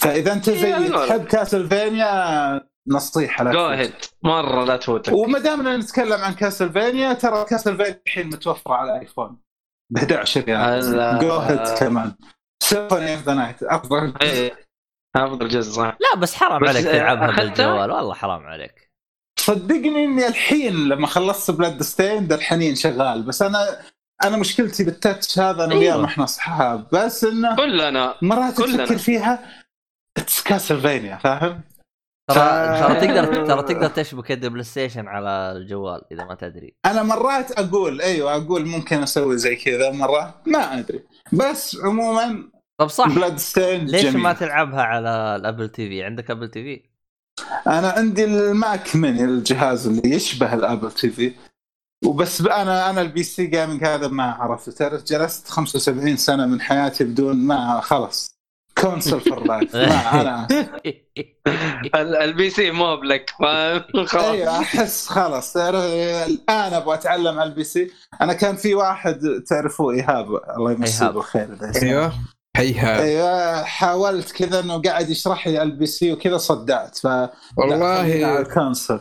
فإذا 0.00 0.32
أنت 0.32 0.50
زي 0.50 0.74
أيوة. 0.74 1.06
تحب 1.06 1.24
كاسلفانيا 1.24 2.68
نصيحة 2.88 3.44
لك. 3.44 3.52
جو 3.52 3.92
مرة 4.22 4.64
لا 4.64 4.76
تفوتك 4.76 5.12
وما 5.12 5.38
دامنا 5.38 5.76
نتكلم 5.76 6.20
عن 6.20 6.34
كاسلفانيا 6.34 7.12
ترى 7.12 7.44
كاسلفانيا 7.44 8.00
الحين 8.06 8.26
متوفرة 8.26 8.74
على 8.74 8.92
الايفون 8.92 9.47
ب 9.90 9.96
11 9.96 10.40
ريال 10.40 11.18
go 11.20 11.36
ahead 11.38 11.78
كمان 11.78 12.12
Symphony 12.62 13.14
of 13.14 13.22
the 13.22 13.34
Night 13.34 13.62
أفضل 13.62 14.14
إيه. 14.22 14.52
أفضل 15.16 15.48
جزء 15.48 15.72
صح 15.72 15.96
لا 16.00 16.20
بس 16.20 16.34
حرام 16.34 16.62
بس 16.62 16.68
عليك 16.68 16.84
تلعبها 16.84 17.30
أخذتها؟ 17.30 17.44
بالجوال 17.44 17.90
والله 17.90 18.14
حرام 18.14 18.46
عليك 18.46 18.90
صدقني 19.40 20.04
إني 20.04 20.26
الحين 20.26 20.88
لما 20.88 21.06
خلصت 21.06 21.50
Bloodstained 21.50 22.32
الحنين 22.32 22.74
شغال 22.74 23.22
بس 23.22 23.42
أنا 23.42 23.80
أنا 24.24 24.36
مشكلتي 24.36 24.84
بال 24.84 24.99
touch 24.99 25.38
هذا 25.38 25.64
أنا 25.64 25.72
أيوة. 25.72 25.80
وياه 25.84 25.96
ما 25.96 26.04
إحنا 26.04 26.24
أصحاب 26.24 26.88
بس 26.92 27.24
إنه 27.24 27.56
كلنا 27.56 28.14
مرات 28.22 28.56
كلنا. 28.56 28.84
تفكر 28.84 28.98
فيها 28.98 29.62
it's 30.16 30.42
كاسلفانيا 30.42 31.16
فاهم؟ 31.16 31.60
ترى 32.28 32.78
ترى 32.80 33.06
تقدر 33.06 33.24
ترى 33.48 33.62
تقدر 33.62 33.88
تشبك 33.88 34.30
يد 34.30 34.46
بلاي 34.46 34.64
ستيشن 34.64 35.08
على 35.08 35.52
الجوال 35.56 36.00
إذا 36.12 36.24
ما 36.24 36.34
تدري. 36.34 36.74
أنا 36.86 37.02
مرات 37.02 37.52
أقول 37.52 38.00
أيوه 38.00 38.36
أقول 38.36 38.66
ممكن 38.66 39.02
أسوي 39.02 39.36
زي 39.36 39.56
كذا 39.56 39.90
مرات 39.90 40.34
ما 40.46 40.78
أدري. 40.78 41.04
بس 41.32 41.76
عموما 41.84 42.50
طب 42.78 42.88
صح. 42.88 43.08
Bloodstained 43.08 43.90
ليش 43.90 44.02
جميل. 44.02 44.22
ما 44.22 44.32
تلعبها 44.32 44.82
على 44.82 45.36
ال 45.36 45.68
Apple 45.68 45.88
TV؟ 45.88 46.04
عندك 46.04 46.30
Apple 46.30 46.48
TV؟ 46.48 46.88
أنا 47.66 47.90
عندي 47.90 48.24
ال 48.24 48.42
Mac 48.42 48.96
Mini 48.96 49.24
الجهاز 49.24 49.86
اللي 49.86 50.10
يشبه 50.10 50.54
ال 50.54 50.92
Apple 50.92 51.10
TV. 51.10 51.32
وبس 52.04 52.40
أنا 52.40 52.90
أنا 52.90 53.00
ال 53.00 53.22
PC 53.22 53.46
gaming 53.46 53.84
هذا 53.84 54.08
ما 54.08 54.24
عرفته 54.32 54.72
تعرف 54.72 55.04
جلست 55.04 55.48
75 55.48 56.16
سنة 56.16 56.46
من 56.46 56.60
حياتي 56.60 57.04
بدون 57.04 57.36
ما 57.36 57.80
خلص 57.80 58.37
console 58.80 59.20
for 59.20 59.46
life. 59.46 59.76
أنا 59.76 60.46
ال- 61.94 62.16
ال 62.16 62.50
PC 62.50 62.70
مو 62.70 62.96
بلك 62.96 63.30
خلاص. 64.06 64.14
أيوه 64.24 64.58
أحس 64.60 65.06
خلاص. 65.08 65.52
تعرف 65.52 65.84
الآن 66.26 66.74
أبغى 66.74 66.94
أتعلم 66.94 67.38
على 67.40 67.50
ال 67.50 67.64
PC. 67.64 67.90
أنا 68.20 68.32
كان 68.32 68.56
في 68.56 68.74
واحد 68.74 69.20
تعرفوه 69.48 69.94
إيهاب 69.94 70.26
الله 70.56 70.72
يمسيه. 70.72 71.06
بالخير. 71.06 71.48
أيوه. 71.82 72.12
حيها 72.56 73.02
أيوه 73.02 73.62
حاولت 73.64 74.30
كذا 74.32 74.60
إنه 74.60 74.82
قاعد 74.82 75.10
يشرح 75.10 75.48
لي 75.48 75.62
ال 75.62 75.86
PC 75.86 76.12
وكذا 76.12 76.38
صدعت 76.38 76.98
ف 76.98 77.06
على 77.06 77.30
والله 77.56 78.38
ال 78.40 78.47
console 78.47 79.00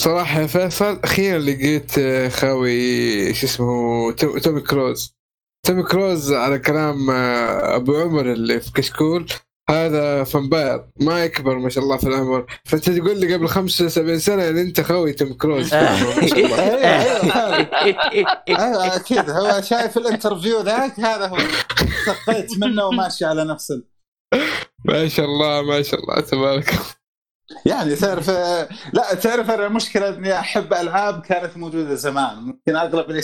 صراحة 0.00 0.40
يا 0.40 0.46
فيصل 0.46 1.00
أخيرا 1.04 1.38
لقيت 1.38 1.98
آه، 1.98 2.28
خاوي 2.28 3.34
شو 3.34 3.46
اسمه 3.46 4.12
تو- 4.12 4.38
تومي 4.38 4.60
كروز. 4.60 5.16
تومي 5.66 5.82
كروز 5.82 6.32
على 6.32 6.58
كلام 6.58 7.10
آه، 7.10 7.76
أبو 7.76 7.96
عمر 7.96 8.32
اللي 8.32 8.60
في 8.60 8.72
كشكول. 8.72 9.26
هذا 9.70 10.24
vampire 10.24 10.84
ما 11.00 11.24
يكبر 11.24 11.58
ما 11.58 11.68
شاء 11.68 11.84
الله 11.84 11.96
في 11.96 12.06
العمر. 12.08 12.46
فأنت 12.64 12.90
تقول 12.90 13.20
لي 13.20 13.34
قبل 13.34 13.48
75 13.48 14.18
سنة 14.18 14.48
إن 14.48 14.58
أنت 14.58 14.80
خوي 14.80 15.12
توم 15.12 15.32
كروز. 15.32 15.74
ما 15.74 16.26
شاء 16.26 16.44
الله 16.44 16.58
أيوه 18.48 18.96
أكيد. 18.96 19.30
هو 19.30 19.60
شايف 19.60 19.98
ال 19.98 20.04
interview 20.04 20.60
ذاك 20.60 21.00
هذا 21.00 21.26
هو. 21.26 21.38
سقيت 22.06 22.58
منه 22.58 22.84
وماشي 22.84 23.24
على 23.24 23.44
نفس. 23.44 23.72
ما 24.84 25.08
شاء 25.08 25.26
الله 25.26 25.62
ما 25.62 25.82
شاء 25.82 26.00
الله 26.00 26.20
تبارك 26.20 26.68
الله. 26.68 26.82
يعني 27.66 27.96
تعرف 27.96 28.28
لا 28.92 29.14
تعرف 29.22 29.50
أنا 29.50 29.66
المشكلة 29.66 30.08
إني 30.08 30.38
أحب 30.38 30.72
ألعاب 30.72 31.22
كانت 31.22 31.56
موجودة 31.56 31.94
زمان. 31.94 32.36
ممكن 32.36 32.76
أغلب 32.76 33.10
اللي 33.10 33.22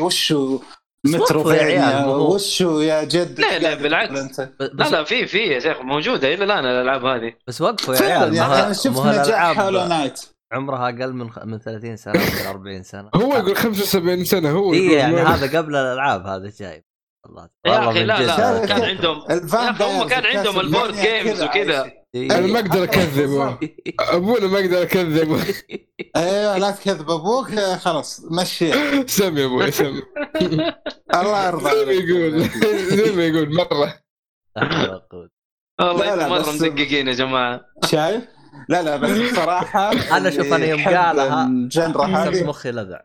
وشو 0.00 0.60
مترو 1.06 1.50
يا 1.50 1.62
عيال، 1.62 2.08
وشو 2.08 2.80
يا 2.80 3.04
جد 3.04 3.40
لا، 3.40 3.58
لا، 3.58 3.74
بالعكس. 3.74 4.40
لا 4.40 4.84
لا 4.90 5.04
في 5.04 5.26
في 5.26 5.38
يا 5.38 5.60
شيخ 5.60 5.80
موجودة 5.80 6.34
إلى 6.34 6.44
الآن 6.44 6.64
الألعاب 6.66 7.04
هذه 7.04 7.32
بس 7.46 7.60
وقفوا 7.60 7.94
يا 7.94 8.00
عيال 8.02 8.34
يعني 8.34 8.54
أنا 8.54 8.72
شفت 8.72 8.98
نجاح 9.06 9.60
هالو 9.60 9.84
نايت 9.84 10.20
عمرها 10.52 10.84
أقل 10.88 11.12
من 11.12 11.30
خ- 11.30 11.44
من 11.44 11.58
30 11.58 11.96
سنة 11.96 12.12
ولا 12.14 12.50
40 12.50 12.82
سنة 12.82 13.10
هو 13.14 13.36
يقول 13.36 13.56
75 13.56 14.24
سنة 14.24 14.50
هو 14.50 14.72
اي 14.74 14.78
يقول 14.78 14.92
يعني 14.98 15.16
هذا 15.16 15.58
قبل 15.58 15.76
الألعاب 15.76 16.26
هذا 16.26 16.50
شايف 16.58 16.84
الله 17.26 17.48
يا 17.66 17.72
والله 17.72 17.90
أخي 17.90 18.04
لا. 18.04 18.26
لا. 18.26 18.66
كان 18.66 18.82
عندهم 18.82 19.22
الفان 19.30 19.74
هم 19.82 20.08
كان 20.08 20.26
عندهم 20.36 20.60
البورد 20.60 20.94
جيمز 20.94 21.42
كذا 21.42 21.44
وكذا. 21.44 21.92
إيه. 22.22 22.38
أنا 22.38 22.46
ما 22.46 22.58
أقدر 22.58 22.84
أكذب. 22.84 23.58
أبونا 24.00 24.46
ما 24.46 24.58
أقدر 24.58 24.82
اكذب 24.82 25.40
أيوه 26.16 26.58
لا 26.58 26.70
تكذب 26.70 27.10
أبوك 27.10 27.60
خلاص 27.60 28.20
مشي. 28.30 28.72
سم 29.06 29.38
يا 29.38 29.46
أبوي 29.46 29.70
سم. 29.70 30.00
الله 31.14 31.46
يرضى 31.46 31.70
زي 31.70 31.84
ما. 31.84 31.92
يقول. 31.92 32.48
زي 32.96 33.12
ما 33.16 33.26
يقول 33.26 33.54
مرة. 33.54 33.94
والله 35.80 36.28
مره 36.28 36.52
مدققين 36.52 37.08
يا 37.08 37.12
جماعة. 37.12 37.60
شايف؟ 37.84 38.24
لا 38.68 38.82
لا 38.82 38.96
بس 38.96 39.10
بصراحة 39.32 39.92
أنا 40.16 40.30
شوف 40.30 40.52
أنا 40.52 40.66
يوم 40.66 40.84
قالها 40.84 41.44
هذه. 42.06 42.44
مخي 42.44 42.70
لذع. 42.70 43.00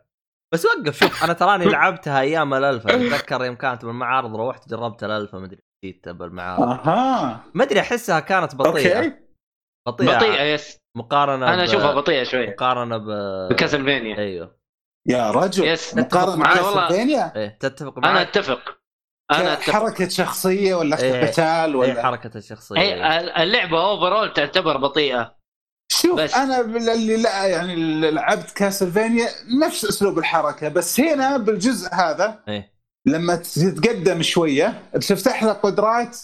بس 0.53 0.65
وقف 0.65 0.99
شوف 0.99 1.23
أنا 1.23 1.33
تراني 1.33 1.65
لعبتها 1.65 2.19
أيام 2.21 2.53
الالفا 2.53 2.95
أتذكر 2.95 3.45
يوم 3.45 3.55
كانت 3.55 3.85
بالمعارض 3.85 4.35
روحت 4.35 4.69
جربت 4.69 5.03
الالفا 5.03 5.37
مدري 5.37 5.72
جيت 5.83 6.09
بالمعارض 6.09 6.61
أها. 6.87 7.43
ما 7.53 7.63
أدري 7.63 7.79
أحسها 7.79 8.19
كانت 8.19 8.55
بطيئة. 8.55 8.97
okay. 8.97 9.13
بطيئة, 9.87 10.17
بطيئة 10.17 10.41
yes. 10.43 10.77
مقارنة 10.97 11.53
أنا 11.53 11.61
ب- 11.61 11.67
أشوفها 11.69 11.93
بطيئة 11.93 12.23
شوي 12.23 12.47
مقارنة 12.47 12.97
ب 12.97 13.03
بكاسلفينيا 13.53 14.17
أيوه. 14.17 14.55
يا 15.09 15.31
رجل. 15.31 15.67
yes 15.67 15.95
مقارنة 15.95 16.45
كاسلفانيا 16.45 17.35
إيه 17.35 17.57
تتفق 17.59 17.97
أنا 17.97 18.13
معي 18.13 18.21
أتفق. 18.21 18.77
أنا 19.31 19.53
أتفق. 19.53 19.73
حركة 19.73 20.07
شخصية 20.09 20.75
ولا 20.75 21.01
إيه. 21.01 21.25
قتال 21.27 21.43
إيه 21.45 21.75
ولا 21.75 22.03
حركة 22.03 22.37
الشخصيه 22.37 22.75
إيه. 22.81 23.43
اللعبة 23.43 23.83
overall 23.85 24.33
تعتبر 24.33 24.77
بطيئة. 24.77 25.35
شوف 25.91 26.19
بس. 26.19 26.35
أنا 26.35 26.61
اللي 26.61 27.17
لا 27.21 27.45
يعني 27.45 27.75
لعبت 28.11 28.51
كاسلفانيا 28.51 29.27
نفس 29.65 29.85
أسلوب 29.85 30.17
الحركة 30.19 30.69
بس 30.69 30.99
هنا 30.99 31.37
بالجزء 31.37 31.93
هذا 31.93 32.43
إيه. 32.47 32.72
لما 33.05 33.35
تتقدم 33.35 34.21
شوية 34.21 34.81
تفتح 34.93 35.43
له 35.43 35.51
قدرات 35.51 36.17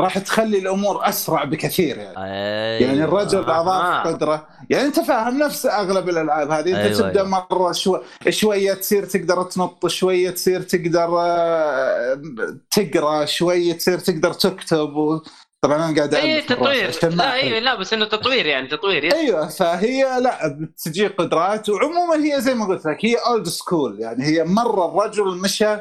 راح 0.00 0.18
تخلي 0.18 0.58
الأمور 0.58 1.08
أسرع 1.08 1.44
بكثير 1.44 1.98
يعني 1.98 2.18
أيوة. 2.18 2.88
يعني 2.88 3.04
الرجل 3.04 3.44
آه. 3.44 3.60
أضاف 3.60 4.06
قدرة 4.06 4.48
يعني 4.70 4.86
أنت 4.86 5.00
فاهم 5.00 5.38
نفس 5.38 5.66
أغلب 5.66 6.08
الألعاب 6.08 6.50
هذه 6.50 6.68
أنت 6.68 6.76
أيوة، 6.76 6.98
تبدأ 6.98 7.20
أيوة. 7.20 7.46
مرة 7.52 7.72
شو... 7.72 7.98
شوية 8.28 8.74
تصير 8.74 9.04
تقدر 9.04 9.42
تنط 9.42 9.86
شوية 9.86 10.30
تصير 10.30 10.62
تقدر 10.62 11.08
آه، 11.20 12.22
تقرأ 12.70 13.24
شوية 13.24 13.72
تصير 13.72 13.98
تقدر 13.98 14.32
تكتب 14.32 14.96
و... 14.96 15.20
طبعا 15.62 15.76
أنا 15.76 15.96
قاعد 15.96 16.14
أي 16.14 16.42
تطوير 16.42 16.90
لا 17.02 17.28
أحرق. 17.28 17.32
اي 17.32 17.60
لا 17.60 17.74
بس 17.74 17.92
إنه 17.92 18.04
تطوير 18.04 18.46
يعني 18.46 18.68
تطوير 18.68 19.04
yes. 19.04 19.14
أيوه 19.14 19.48
فهي 19.48 20.20
لا 20.20 20.58
بتجي 20.60 21.06
قدرات 21.06 21.68
وعموما 21.68 22.24
هي 22.24 22.40
زي 22.40 22.54
ما 22.54 22.66
قلت 22.66 22.86
لك 22.86 23.04
هي 23.04 23.14
old 23.14 23.48
school 23.48 24.00
يعني 24.00 24.24
هي 24.24 24.44
مرة 24.44 24.88
الرجل 24.88 25.38
مشى 25.38 25.76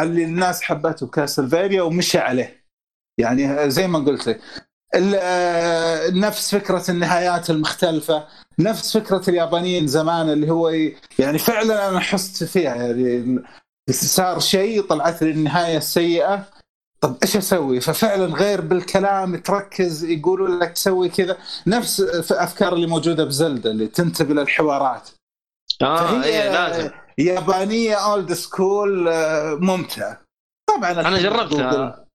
اللي 0.00 0.24
الناس 0.24 0.62
حبته 0.62 1.06
كاسلفانيا 1.06 1.82
ومشى 1.82 2.18
عليه. 2.18 2.64
يعني 3.20 3.70
زي 3.70 3.86
ما 3.86 3.98
قلت 3.98 4.26
لك 4.28 4.40
آه، 4.94 6.10
نفس 6.10 6.54
فكرة 6.54 6.90
النهايات 6.90 7.50
المختلفة 7.50 8.26
نفس 8.58 8.96
فكرة 8.98 9.22
اليابانيين 9.30 9.86
زمان 9.86 10.30
اللي 10.30 10.50
هو 10.50 10.68
ي- 10.68 10.96
يعني 11.18 11.38
فعلا 11.38 11.88
أنا 11.88 12.00
حست 12.00 12.44
فيها. 12.44 12.74
يعني 12.74 13.42
صار 13.90 14.38
شيء 14.40 14.82
طلعت 14.82 15.22
لي 15.22 15.30
النهاية 15.30 15.76
السيئة. 15.76 16.44
طب 17.00 17.16
إيش 17.22 17.36
أسوي؟ 17.36 17.80
ففعلا 17.80 18.24
غير 18.26 18.60
بالكلام 18.60 19.36
تركز 19.36 20.04
يقولوا 20.04 20.48
لك 20.48 20.76
سوي 20.76 21.08
كذا. 21.08 21.36
نفس 21.66 22.00
الافكار 22.00 22.72
اللي 22.74 22.86
موجودة 22.86 23.24
بزلدة 23.24 23.70
اللي 23.70 23.86
تنتبه 23.86 24.34
للحوارات 24.34 25.08
آه 25.82 26.22
اي 26.24 26.52
لازم. 26.52 26.90
يابانية 27.18 27.94
old 27.94 28.32
school 28.32 29.10
ممتعة. 29.60 30.22
طبعا 30.68 30.90
أنا 30.92 31.18
جربتها. 31.18 32.06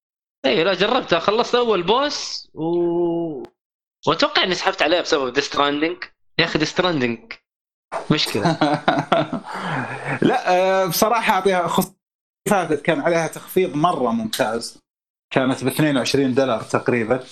اي 0.45 0.63
لا 0.63 0.73
جربتها. 0.73 1.19
خلصت 1.19 1.55
أول 1.55 1.83
boss 1.83 2.47
و 2.53 2.65
وأتوقع 4.07 4.43
إني 4.43 4.55
سحبت 4.55 4.81
عليها 4.81 5.01
بسبب 5.01 5.33
Death 5.33 5.58
Stranding 5.58 6.03
يا 6.39 6.45
أخي 6.45 6.59
Death 6.59 6.86
Stranding 6.86 7.33
مشكلة. 8.11 8.43
لا 10.21 10.51
آه، 10.53 10.85
بصراحة 10.85 11.33
أعطيها 11.33 11.67
خصوصا 11.67 11.93
كانت 12.49 12.81
كان 12.81 13.01
عليها 13.01 13.27
تخفيض 13.27 13.75
مرة 13.75 14.11
ممتاز. 14.11 14.79
كانت 15.33 15.63
ب 15.63 15.67
22 15.67 16.33
دولار 16.33 16.61
تقريبا. 16.61 17.23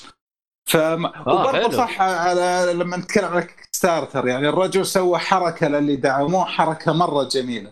ف 0.70 0.76
وبرضه 0.76 1.52
حلو. 1.52 1.72
صح 1.72 2.02
على 2.02 2.74
لما 2.74 2.98
نتكلم 2.98 3.26
عن 3.26 3.48
starter 3.72 4.28
يعني 4.28 4.50
الرجل 4.50 4.86
سوى 4.86 5.20
حركة 5.20 5.68
للي 5.68 5.96
دعموه 5.96 6.46
حركة 6.46 6.94
مرة 6.94 7.24
جميلة. 7.24 7.72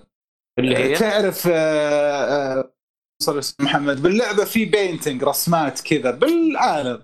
اللي 0.60 0.78
هي؟ 0.78 0.94
تعرف 0.96 1.48
آه، 1.52 2.26
آه، 2.26 2.74
الله 3.28 3.34
عليه 3.34 3.42
محمد 3.60 4.02
باللعبة 4.02 4.46
في 4.46 4.66
painting 4.66 5.24
رسمات 5.24 5.82
كذا 5.82 6.12
بالعالم. 6.12 7.04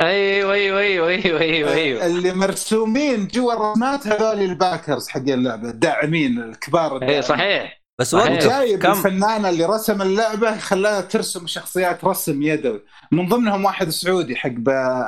أيوه 0.00 0.52
أيوه 0.52 0.80
أيوه 0.80 1.08
أيوه 1.08 1.40
أيوه 1.40 1.72
أيوه. 1.72 2.06
اللي 2.06 2.32
مرسومين 2.32 3.28
جوا 3.28 3.52
الرسمات 3.52 4.06
هذول 4.06 4.42
ال 4.42 4.50
backers 4.50 5.08
حق 5.08 5.20
اللعبة 5.20 5.68
الداعمين 5.70 6.38
الكبار 6.38 7.02
اي. 7.02 7.22
صحيح. 7.22 7.79
بس. 8.00 8.14
وقف 8.14 8.28
جايب 8.48 8.78
كم؟ 8.82 8.90
الفنانة 8.90 9.48
اللي 9.48 9.64
رسم 9.64 10.02
اللعبة 10.02 10.56
خلاها 10.58 11.00
ترسم 11.00 11.46
شخصيات 11.46 12.04
رسم 12.04 12.42
يدوي 12.42 12.82
من 13.12 13.28
ضمنهم 13.28 13.64
واحد 13.64 13.88
سعودي 13.88 14.36
حق 14.36 14.50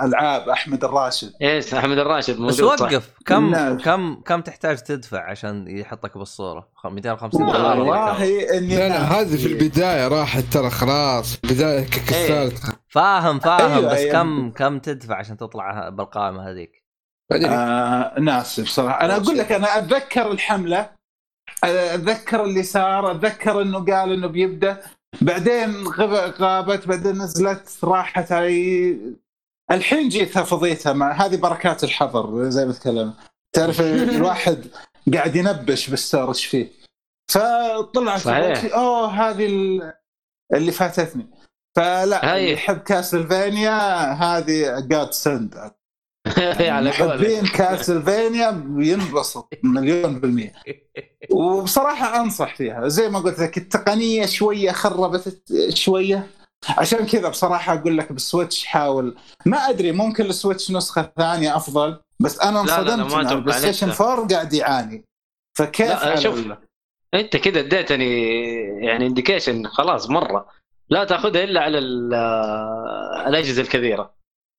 ألعاب 0.04 0.48
أحمد 0.48 0.84
الراشد. 0.84 1.32
yes 1.40 1.74
أحمد 1.74 1.98
الراشد 1.98 2.34
بس 2.34 2.60
موجود 2.60 2.78
صح. 2.78 2.86
وقف. 2.92 3.10
كم 3.26 3.50
نعم. 3.50 3.78
كم 3.78 4.14
كم 4.26 4.40
تحتاج 4.40 4.78
تدفع 4.78 5.30
عشان 5.30 5.78
يحطك 5.78 6.18
بالصورة؟ 6.18 6.68
خ- 6.74 6.86
250 6.86 7.42
والله 7.42 7.74
دولار؟ 7.74 7.78
والله 7.80 8.58
إني 8.58 8.76
لا 8.76 8.88
لا 8.88 8.98
هذه 9.20 9.36
في 9.36 9.46
البداية 9.46 10.08
راحت 10.08 10.44
ترى 10.52 10.70
خلاص. 10.70 11.36
بدايه 11.44 11.84
كسرتها 11.86 12.72
فاهم 12.88 13.38
فاهم. 13.38 13.72
أيوة، 13.72 13.92
بس 13.92 13.98
أيوة. 13.98 14.12
كم 14.12 14.50
كم 14.50 14.78
تدفع 14.78 15.16
عشان 15.16 15.36
تطلع 15.36 15.88
بالقائمة 15.88 16.50
هذيك؟ 16.50 16.70
آه 17.32 18.20
ناسي 18.20 18.62
بصراحة. 18.62 19.00
أنا 19.04 19.16
أقول 19.16 19.38
لك 19.38 19.52
أنا 19.52 19.78
أتذكر 19.78 20.30
الحملة. 20.30 21.01
اتذكر 21.64 22.44
اللي 22.44 22.62
صار 22.62 23.10
اتذكر 23.10 23.62
إنه 23.62 23.78
قال 23.84 24.12
إنه 24.12 24.26
بيبدأ. 24.26 24.82
بعدين 25.20 25.86
غابت 26.40 26.88
بعدين 26.88 27.12
نزلت 27.22 27.78
راحت 27.84 28.32
علي 28.32 28.98
الحين 29.70 30.08
جيتها 30.08 30.42
فضيتها 30.42 30.92
مع 30.92 31.12
هذه 31.12 31.36
بركات 31.36 31.84
الحظر 31.84 32.50
زي 32.50 32.66
ما 32.66 32.72
تكلم. 32.72 33.14
تعرف 33.52 33.80
الواحد 34.16 34.66
قاعد 35.14 35.36
ينبش 35.36 35.90
بالستور 35.90 36.28
إيش 36.28 36.46
فيه. 36.46 36.68
فطلعت 37.30 38.20
صحيح. 38.20 38.74
أوه 38.74 39.08
هذه 39.08 39.46
ال- 39.46 39.92
اللي 40.54 40.72
فاتتني. 40.72 41.26
فلا. 41.76 42.36
اللي 42.36 42.52
يحب 42.52 42.78
كاسلفينيا 42.78 44.02
هذه 44.12 44.80
جاد 44.80 45.10
سند 45.12 45.72
محبين 46.82 47.38
قولك 47.40 47.52
كاسلفينيا 47.52 48.50
بينبسط 48.50 49.48
مليون 49.62 50.20
بالمية. 50.20 50.52
وبصراحة 51.30 52.20
أنصح 52.20 52.54
فيها. 52.56 52.88
زي 52.88 53.08
ما 53.08 53.18
قلت 53.18 53.38
لك 53.38 53.56
التقنية 53.58 54.26
شوية 54.26 54.72
خربت 54.72 55.42
شوية. 55.74 56.26
عشان 56.68 57.06
كذا 57.06 57.28
بصراحة 57.28 57.74
أقول 57.74 57.98
لك 57.98 58.12
بال 58.12 58.25
Switch 58.25 58.64
حاول. 58.64 59.16
ما 59.46 59.56
أدري 59.58 59.92
ممكن 59.92 60.26
ال 60.26 60.32
Switch 60.32 60.70
نسخة 60.70 61.12
ثانية 61.18 61.56
أفضل 61.56 62.00
بس 62.20 62.40
أنا 62.40 62.60
انصدمت 62.60 63.06
أتوقع 63.12 63.32
ال 63.32 63.58
PlayStation 63.58 63.88
نفسه. 63.88 64.12
4 64.12 64.26
قاعد 64.28 64.52
يعاني. 64.52 65.04
فكيف 65.58 65.88
لا، 66.04 66.16
شوف. 66.16 66.38
ال- 66.38 66.58
أنت 67.14 67.36
كده 67.36 67.60
اديتني 67.60 68.30
يعني 68.86 69.06
indication 69.06 69.66
خلاص 69.66 70.10
مرة. 70.10 70.46
لا 70.90 71.04
تأخذها 71.04 71.44
إلا 71.44 71.60
على 71.60 71.78
ال- 71.78 72.14
الأجهزة 73.26 73.62
الكبيره 73.62 74.14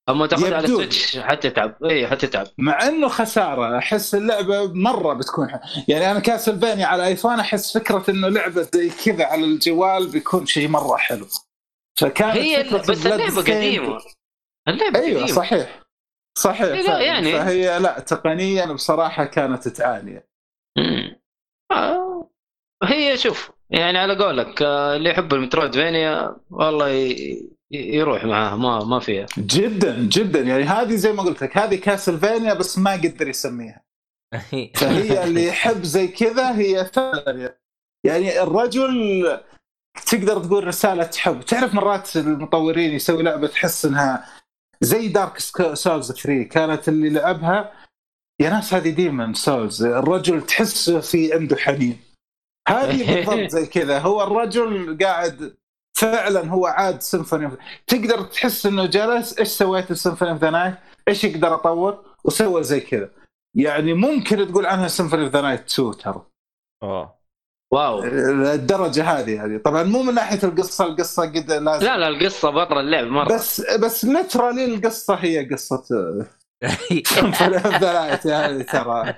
أما 0.09 0.27
تاخذها 0.27 0.55
على. 0.55 0.65
ال 0.65 0.72
Switch 0.72 1.17
حتتعب 1.17 1.83
اي 1.83 2.07
حتتعب 2.07 2.47
مع 2.57 2.87
إنه 2.87 3.07
خسارة 3.07 3.77
أحس 3.77 4.15
اللعبة 4.15 4.73
مرة 4.73 5.13
بتكون 5.13 5.49
ح... 5.49 5.59
يعني 5.87 6.11
أنا 6.11 6.19
Castlevania 6.19 6.85
على 6.85 7.05
iPhone 7.07 7.39
أحس 7.39 7.77
فكرة 7.77 8.03
إنه 8.09 8.27
لعبة 8.29 8.61
زي 8.73 8.89
كذا 9.05 9.25
على 9.25 9.45
الجوال 9.45 10.11
بيكون 10.11 10.45
شيء 10.45 10.67
مرة 10.67 10.97
حلو. 10.97 11.25
فكانت 11.99 12.37
هي 12.37 12.63
فكرة 12.65 12.91
بس 12.91 13.05
اللعبة 13.05 13.41
قديمة. 13.41 13.97
اللعبة 14.67 14.99
أيوه 14.99 15.21
قديمة. 15.21 15.35
صحيح. 15.37 15.83
صحيح 16.37 16.89
لا،. 16.89 16.99
يعني- 17.01 17.31
فهي 17.31 17.79
لا 17.79 17.99
تقنيا 17.99 18.65
بصراحة 18.65 19.25
كانت 19.25 19.67
تعاني. 19.67 20.23
آه. 21.71 22.29
هي 22.83 23.17
شوف 23.17 23.51
يعني 23.69 23.97
على 23.97 24.15
قولك 24.23 24.61
آه، 24.61 24.95
اللي 24.95 25.09
يحب 25.09 25.33
المترويد 25.33 25.73
فينيا 25.73 26.35
والله 26.49 26.89
ي- 26.89 27.49
يروح 27.73 28.25
معاه 28.25 28.55
ما 28.55 28.83
ما 28.83 28.99
فيها. 28.99 29.25
جدا 29.37 30.07
جدا. 30.11 30.39
يعني 30.41 30.63
هذه 30.63 30.95
زي 30.95 31.13
ما 31.13 31.23
قلت 31.23 31.43
لك 31.43 31.57
هذه 31.57 31.75
كاسلفينيا 31.75 32.53
بس 32.53 32.77
ما 32.77 32.91
قدر 32.91 33.27
يسميها. 33.27 33.83
فهي 34.75 35.23
اللي 35.23 35.47
يحب 35.47 35.83
زي 35.83 36.07
كذا 36.07 36.57
هي 36.57 36.85
فعلا 36.85 37.57
يعني 38.05 38.41
الرجل 38.41 39.39
تقدر 40.05 40.43
تقول 40.43 40.67
رسالة 40.67 41.09
حب. 41.17 41.41
تعرف 41.41 41.73
مرات 41.73 42.17
المطورين 42.17 42.91
يسوي 42.91 43.23
لعبة 43.23 43.47
تحس 43.47 43.85
إنها 43.85 44.25
زي 44.81 45.07
Dark 45.07 45.39
Souls 45.73 46.11
3 46.11 46.43
كانت 46.43 46.89
اللي 46.89 47.09
لعبها؟ 47.09 47.73
يا 48.41 48.49
ناس 48.49 48.73
هذه 48.73 48.89
Demon's 48.89 49.33
Souls 49.33 49.83
الرجل 49.83 50.45
تحس 50.45 50.89
في 50.89 51.33
عنده 51.33 51.55
حنين. 51.55 51.99
هذه 52.67 53.15
بالضبط 53.15 53.49
زي 53.57 53.65
كذا. 53.65 53.99
هو 53.99 54.23
الرجل 54.23 54.97
قاعد 55.01 55.55
فعلا 55.97 56.49
هو 56.49 56.65
عاد 56.65 57.01
سيمفوني 57.01 57.51
تقدر 57.87 58.21
تحس 58.21 58.65
إنه 58.65 58.85
جلس 58.85 59.39
إيش 59.39 59.47
سويت 59.47 59.91
ال 59.91 59.95
Symphony 59.95 60.31
of 60.31 60.41
the 60.41 60.49
Night 60.49 60.75
إيش 61.07 61.23
يقدر 61.23 61.55
أطور؟ 61.55 62.05
وسوى 62.23 62.63
زي 62.63 62.79
كذا. 62.79 63.09
يعني 63.55 63.93
ممكن 63.93 64.47
تقول 64.47 64.65
عنها 64.65 64.87
Symphony 64.87 65.23
of 65.23 65.33
the 65.33 65.41
Night 65.41 65.71
2 65.71 65.91
ترى. 65.91 66.25
oh 66.83 67.15
wow. 67.73 68.03
الدرجة 68.03 69.03
هذه 69.03 69.45
هذه. 69.45 69.57
طبعا 69.57 69.83
مو 69.83 70.03
من 70.03 70.13
ناحية 70.13 70.39
القصة 70.43 70.85
القصة 70.85 71.23
قد 71.23 71.51
لازم. 71.51 71.85
لا 71.85 71.97
لا 71.97 72.07
القصة 72.07 72.49
برا 72.49 72.79
اللعب 72.79 73.07
مرة. 73.07 73.33
بس 73.33 73.61
بس 73.61 74.05
literally 74.05 74.65
القصة 74.65 75.13
هي 75.13 75.49
قصة 75.49 75.83
Symphony 77.05 77.55
of 77.55 77.75
the 77.75 77.93
Night 77.93 78.27
هذه 78.27 78.61
ترى. 78.61 79.15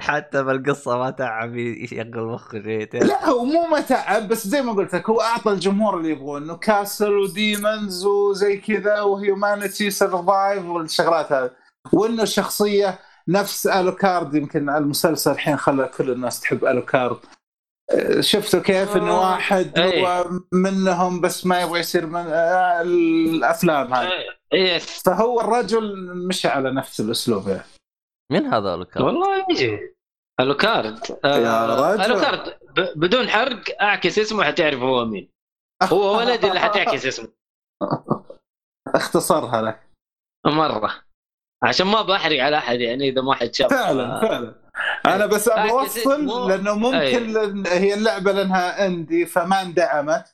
حتى 0.00 0.42
بالقصة 0.42 0.98
ما 0.98 1.10
تعب 1.10 1.56
يشغل 1.56 2.24
مخه 2.24 2.62
شيء 2.62 3.04
لا 3.04 3.28
هو 3.28 3.44
مو 3.44 3.66
متعب 3.66 4.28
بس 4.28 4.46
زي 4.46 4.62
ما 4.62 4.72
قلت 4.72 4.94
لك 4.94 5.10
هو 5.10 5.20
أعطى 5.20 5.52
الجمهور 5.52 5.98
اللي 5.98 6.10
يبغوه 6.10 6.38
انه 6.38 6.56
castle 6.56 7.12
و 7.12 7.25
demons 7.25 8.04
وزي 8.04 8.56
كذا 8.56 9.00
و 9.00 9.10
humanity 9.10 9.90
survive 9.90 10.64
والشغلات 10.64 11.32
هذه. 11.32 11.50
وإنه 11.92 12.22
الشخصيه 12.22 12.98
نفس 13.28 13.66
الوكارد 13.66 14.34
يمكن 14.34 14.70
المسلسل 14.70 15.30
الحين 15.30 15.56
خلى 15.56 15.90
كل 15.96 16.10
الناس 16.10 16.40
تحب 16.40 16.64
الوكارد 16.64 17.16
شفتوا 18.20 18.60
كيف 18.60 18.96
إنه 18.96 19.10
آه، 19.10 19.30
واحد 19.30 19.78
أي. 19.78 20.06
هو 20.06 20.30
منهم 20.52 21.20
بس 21.20 21.46
ما 21.46 21.60
يبغى 21.60 21.80
يصير 21.80 22.06
من 22.06 22.26
آه، 22.26 22.82
الأفلام 22.82 23.94
هذه. 23.94 24.08
يس 24.52 25.02
فهو 25.02 25.40
الرجل 25.40 26.14
مشى 26.28 26.48
على 26.48 26.70
نفس 26.70 27.00
الأسلوب 27.00 27.48
يعني. 27.48 27.64
من 28.32 28.46
هذا 28.46 28.74
الكلام؟ 28.74 29.06
والله 29.06 29.46
يجي 29.50 29.78
ألوكارد. 30.40 30.98
آه، 31.24 31.36
يا 31.38 31.66
رجل. 31.94 32.02
ألوكارد. 32.02 32.58
ب- 32.76 32.98
بدون 33.00 33.28
حرق 33.28 33.82
أعكس 33.82 34.18
اسمه 34.18 34.44
حتعرف 34.44 34.80
هو 34.80 35.04
مين. 35.04 35.30
هو 35.82 36.18
ولد 36.18 36.44
اللي 36.44 36.60
حتعكس 36.66 37.06
اسمه. 37.06 37.28
اختصرها 38.94 39.62
لك. 39.62 39.80
مرة. 40.46 40.90
عشان 41.62 41.86
ما 41.86 42.02
بحرق 42.02 42.40
على 42.42 42.58
أحد 42.58 42.80
يعني 42.80 43.08
إذا 43.08 43.22
ما 43.22 43.34
حد 43.34 43.54
شاف. 43.54 43.70
فعلا 43.70 44.16
آه، 44.16 44.20
فعلا. 44.20 44.54
أنا 45.06 45.26
بس 45.26 45.48
أبغى 45.48 45.70
أوصل. 45.70 46.48
لأنه 46.50 46.74
ممكن. 46.74 47.32
لأن 47.32 47.66
هي 47.66 47.94
اللعبة 47.94 48.32
لأنها 48.32 48.86
اندي 48.86 49.26
فما 49.26 49.62
اندعمت. 49.62 50.24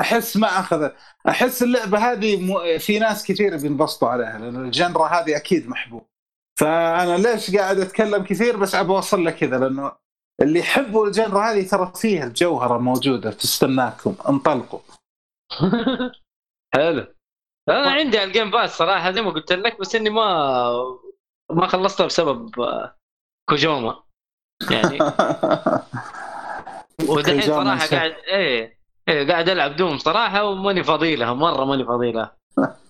أحس 0.00 0.36
ما 0.36 0.46
اخذت 0.46 0.94
أحس 1.28 1.62
اللعبة 1.62 1.98
هذه 1.98 2.36
م... 2.52 2.78
في 2.78 2.98
ناس 2.98 3.26
كثير 3.26 3.56
بينبسطوا 3.56 4.08
عليها 4.08 4.38
لأن 4.38 4.64
الجنرا 4.64 5.06
هذه 5.06 5.36
أكيد 5.36 5.68
محبوب. 5.68 6.06
فأنا 6.58 7.16
ليش 7.16 7.56
قاعد 7.56 7.78
أتكلم 7.78 8.24
كثير 8.24 8.56
بس 8.56 8.74
أبغى 8.74 8.96
أوصل 8.96 9.24
لك 9.24 9.36
كذا 9.36 9.58
لأنه 9.58 9.92
اللي 10.42 10.58
يحبوا 10.58 11.06
الجنرا 11.06 11.52
هذه 11.52 11.68
ترى 11.68 11.92
فيها 11.94 12.24
الجوهرة 12.24 12.78
موجودة 12.78 13.30
تستناكم 13.30 14.14
انطلقوا. 14.28 14.80
حلو. 16.74 17.06
أنا 17.68 17.90
عندي 17.90 18.18
على 18.18 18.28
ال 18.28 18.32
Game 18.32 18.50
Pass 18.50 18.76
صراحة 18.76 19.12
زي 19.12 19.22
ما 19.22 19.30
قلت 19.30 19.52
لك 19.52 19.80
بس 19.80 19.94
إني 19.94 20.10
ما 20.10 20.72
ما 21.50 21.66
خلصتها 21.66 22.06
بسبب 22.06 22.60
آه، 22.60 22.96
كوجيما. 23.48 24.02
يعني. 24.70 24.98
ودحين 27.08 27.42
صراحة 27.42 27.86
قاعد 27.86 28.12
إيه 28.12 28.78
إيه 29.08 29.28
قاعد 29.28 29.48
ألعب 29.48 29.76
Doom 29.76 29.98
صراحة 29.98 30.44
وماني 30.44 30.84
فاضي 30.84 31.16
لها 31.16 31.34
مرة 31.34 31.64
ماني 31.64 31.84
فاضي 31.84 32.12
لها 32.12 32.36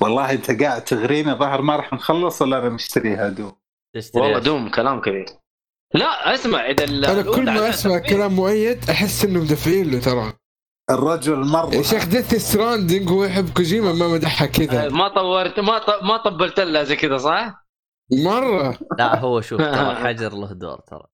والله 0.00 0.32
انت 0.32 0.62
قاعد 0.62 0.84
تغرينا 0.84 1.34
ظهر 1.34 1.62
ما 1.62 1.76
راح 1.76 1.92
نخلص 1.92 2.42
ولا 2.42 2.58
أنا 2.58 2.68
مشتريها 2.68 3.28
Doom 3.28 3.52
والله؟ 4.14 4.38
Doom 4.38 4.68
كلام 4.70 5.00
كبير. 5.00 5.26
لا 5.94 6.34
اسمع 6.34 6.66
إذا 6.70 6.84
ال- 6.84 7.04
أنا 7.04 7.22
كل 7.22 7.44
ما 7.44 7.68
أسمع. 7.68 7.98
كلام 7.98 8.32
مؤيد 8.32 8.90
أحس 8.90 9.24
انه 9.24 9.40
مدفعين 9.40 9.90
له 9.90 10.00
ترى. 10.00 10.32
الرجل 10.90 11.36
مرة. 11.36 11.74
يا 11.74 11.82
شيخ 11.82 12.04
Death 12.06 12.34
Stranding 12.34 13.08
هو 13.10 13.24
يحب 13.24 13.50
كوجيما 13.56 13.92
ما 13.92 14.08
مدحها 14.08 14.46
كذا. 14.46 14.88
ما 14.88 15.08
طورت 15.08 15.60
ما 15.60 15.78
ط... 15.78 16.02
ما 16.02 16.16
طبلت 16.16 16.60
لها 16.60 16.82
زي 16.84 16.96
كذا 16.96 17.18
صح؟ 17.18 17.66
مرة. 18.24 18.78
لا 18.98 19.18
هو 19.18 19.40
شوف 19.40 19.60
ترى 19.60 19.90
الحجر 19.92 20.32
له 20.32 20.52
دور 20.52 20.78
ترى. 20.80 21.06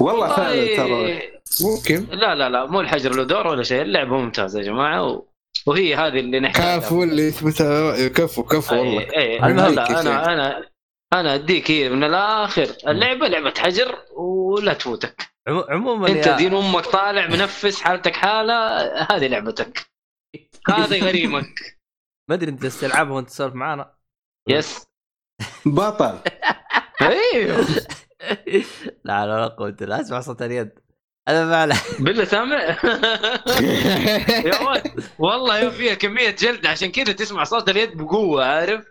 والله 0.00 0.36
فعلا 0.36 0.76
ترى. 0.76 1.22
ممكن. 1.64 2.06
لا 2.16 2.34
لا 2.34 2.48
لا 2.48 2.66
مو 2.66 2.80
الحجر 2.80 3.14
له 3.14 3.22
دور 3.24 3.46
ولا 3.46 3.62
شيء 3.62 3.82
اللعبة 3.82 4.16
ممتازة 4.16 4.58
يا 4.60 4.64
جماعة 4.64 5.06
و... 5.06 5.26
وهي 5.66 5.94
هذه 5.96 6.20
اللي 6.20 6.40
نحتاجها 6.40 6.76
كفو 6.78 7.02
اللي 7.02 7.22
يثبت 7.28 7.60
على 7.60 7.90
رأيه 7.90 8.08
كفو 8.08 8.42
كفو 8.42 8.76
والله. 8.76 9.00
اي 9.00 9.16
اي 9.18 9.36
المهم. 9.46 9.74
لا 9.74 10.00
أنا 10.00 10.32
أنا 10.32 10.70
أنا 11.12 11.34
أديك 11.34 11.70
هي 11.70 11.88
من 11.88 12.04
الآخر. 12.04 12.76
اللعبة 12.88 13.28
لعبة 13.28 13.54
حجر 13.58 13.98
ولا 14.16 14.72
تفوتك. 14.74 15.28
عمو- 15.48 15.66
عموما 15.70 16.08
أنت 16.08 16.26
يا- 16.26 16.36
دين 16.36 16.54
أمك 16.54 16.86
طالع 16.86 17.26
منفس 17.26 17.80
حالتك 17.82 18.16
حالة 18.16 18.54
هذه 19.02 19.26
لعبتك. 19.26 19.86
هذا 20.68 20.96
غريمك. 20.98 21.54
ما 22.28 22.34
أدري 22.34 22.50
أنت 22.50 22.66
تلعبها 22.66 23.12
وأنت 23.12 23.28
تسولف 23.28 23.54
معانا. 23.54 23.94
يس. 24.48 24.84
بطل. 25.66 26.18
أيوه. 27.02 27.56
لا 29.04 29.26
لا 29.26 29.40
لا 29.40 29.46
قوة 29.48 29.70
بالله 29.70 30.00
أسمع 30.00 30.20
صوت 30.20 30.42
اليد. 30.42 30.70
أنا 31.28 31.44
ما 31.44 31.56
عليه 31.56 31.76
بالله 31.98 32.24
سامع. 32.24 32.56
يا 34.46 34.62
ولد 34.62 35.04
والله 35.18 35.58
يا 35.58 35.70
فيها 35.70 35.94
كمية 35.94 36.30
جلد 36.30 36.66
عشان 36.66 36.90
كذا 36.90 37.12
تسمع 37.12 37.44
صوت 37.44 37.68
اليد 37.68 37.96
بقوة 37.96 38.44
عارف؟ 38.44 38.84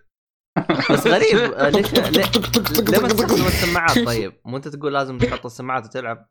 بس 0.91 1.07
غريب 1.07 1.37
ليش 1.75 1.93
ليه 1.93 2.99
ما 2.99 3.07
تستخدم 3.07 3.45
السماعات؟ 3.47 3.99
طيب؟ 3.99 4.33
مو 4.45 4.57
أنت 4.57 4.67
تقول 4.67 4.93
لازم 4.93 5.17
تحط 5.17 5.45
السماعات 5.45 5.85
وتلعب؟ 5.85 6.27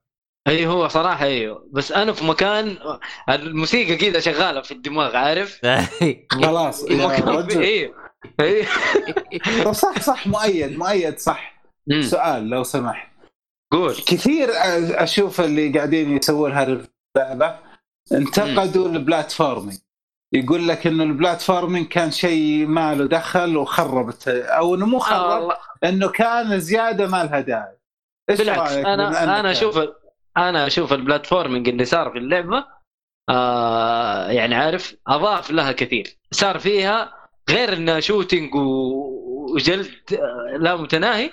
أي 0.48 0.66
هو 0.66 0.88
صراحة 0.88 1.24
أيوه 1.24 1.68
بس 1.72 1.92
أنا 1.92 2.12
في 2.12 2.24
مكان 2.24 2.78
الموسيقى 3.28 3.96
كذا 3.96 4.20
شغالة 4.20 4.60
في 4.60 4.72
الدماغ 4.72 5.16
عارف؟ 5.16 5.60
خلاص 6.32 6.84
أيوه 6.84 8.02
أيوه 8.40 9.72
صح 9.72 9.98
صح 10.00 10.26
مؤيد 10.26 10.78
مؤيد 10.78 11.18
صح. 11.18 11.62
سؤال 12.00 12.50
لو 12.50 12.62
سمحت. 12.62 13.11
قول. 13.72 13.94
كثير 13.94 14.48
أشوف 15.02 15.40
اللي 15.40 15.68
قاعدين 15.78 16.16
يسوون 16.16 16.52
هاللعبه 16.52 17.58
انتقدوا 18.12 18.88
ال 18.88 18.96
platforming 18.96 19.78
يقول 20.34 20.68
لك 20.68 20.86
إنه 20.86 21.02
ال 21.04 21.11
platforming 21.11 21.86
كان 21.86 22.10
شيء 22.10 22.66
ما 22.66 22.94
له 22.94 23.04
دخل 23.06 23.56
وخربت. 23.56 24.28
أو 24.28 24.74
إنه 24.74 24.86
مو 24.86 24.96
آه 24.98 25.00
خرب 25.00 25.40
والله. 25.40 25.56
إنه 25.84 26.08
كان 26.08 26.60
زيادة 26.60 27.06
ما 27.06 27.24
لها 27.24 27.40
داعي. 27.40 27.78
إيش 28.30 28.38
بالعكس 28.38 28.72
أنا 28.72 29.08
أنك 29.08 29.16
أنا 29.16 29.50
أشوف 29.50 29.80
أنا 30.36 30.66
أشوف 30.66 30.92
ال 30.92 30.98
platforming 30.98 31.68
اللي 31.68 31.84
صار 31.84 32.10
في 32.10 32.18
اللعبة 32.18 32.64
آه 33.30 34.30
يعني 34.30 34.54
عارف 34.54 34.96
أضاف 35.08 35.50
لها 35.50 35.72
كثير. 35.72 36.16
صار 36.30 36.58
فيها 36.58 37.12
غير 37.50 37.72
انها 37.72 38.00
shooting 38.00 38.54
و- 38.54 39.52
وجلد 39.54 39.90
آه، 40.12 40.56
لا 40.58 40.76
متناهي 40.76 41.30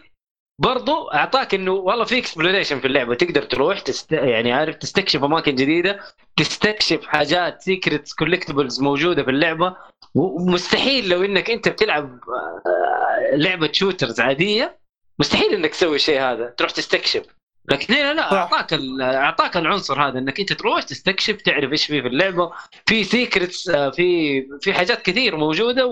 برضو 0.59 1.07
أعطاك 1.07 1.53
إنه 1.53 1.71
والله 1.71 2.05
في 2.05 2.17
exploration 2.17 2.79
في 2.79 2.87
اللعبة. 2.87 3.15
تقدر 3.15 3.41
تروح 3.41 3.79
تست... 3.79 4.11
يعني 4.11 4.51
عارف 4.53 4.75
تستكشف 4.75 5.23
أماكن 5.23 5.55
جديدة 5.55 5.99
تستكشف 6.37 7.05
حاجات 7.07 7.61
secrets 7.61 8.13
collectibles 8.13 8.81
موجودة 8.81 9.23
في 9.23 9.29
اللعبة. 9.31 9.75
ومستحيل 10.15 11.09
لو 11.09 11.23
إنك 11.23 11.49
أنت 11.49 11.67
بتلعب 11.67 12.19
آه، 12.29 13.35
لعبة 13.35 13.69
shooters 13.71 14.19
عادية 14.19 14.79
مستحيل 15.19 15.53
إنك 15.53 15.69
تسوي 15.69 15.95
الشيء 15.95 16.21
هذا 16.21 16.53
تروح 16.57 16.71
تستكشف. 16.71 17.23
لكن 17.71 17.93
هنا 17.93 18.13
لا. 18.13 18.33
أعطاك 18.33 18.73
ال- 18.73 19.01
أعطاك 19.01 19.57
العنصر 19.57 20.01
هذا 20.07 20.19
إنك 20.19 20.39
أنت 20.39 20.53
تروح 20.53 20.83
تستكشف 20.83 21.41
تعرف 21.41 21.71
إيش 21.71 21.85
في 21.85 22.01
في 22.01 22.07
اللعبة. 22.07 22.51
في 22.85 23.03
secrets 23.03 23.71
في 23.71 24.41
في 24.61 24.73
حاجات 24.73 25.01
كثير 25.01 25.35
موجودة 25.37 25.85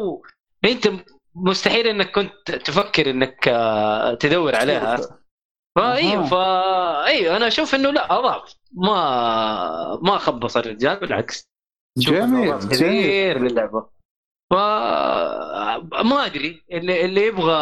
وانت 0.63 0.87
مستحيل 1.43 1.87
إنك 1.87 2.11
كنت 2.11 2.51
تفكر 2.51 3.09
إنك 3.09 3.47
آه، 3.47 4.13
تدور 4.13 4.55
عليها. 4.55 4.97
فايوه 5.75 7.05
إيوه 7.05 7.37
أنا 7.37 7.47
أشوف 7.47 7.75
إنه 7.75 7.89
لا 7.91 8.19
اضاف 8.19 8.55
ما 8.71 9.99
ما 10.01 10.17
خبص 10.17 10.57
الرجال 10.57 10.99
بالعكس. 10.99 11.49
جميل 11.97 12.57
كثير 12.57 13.39
للعبة. 13.41 13.89
ف 14.49 14.53
ما 16.03 16.25
أدري. 16.25 16.65
اللي 16.71 17.05
اللي 17.05 17.25
يبغى 17.25 17.55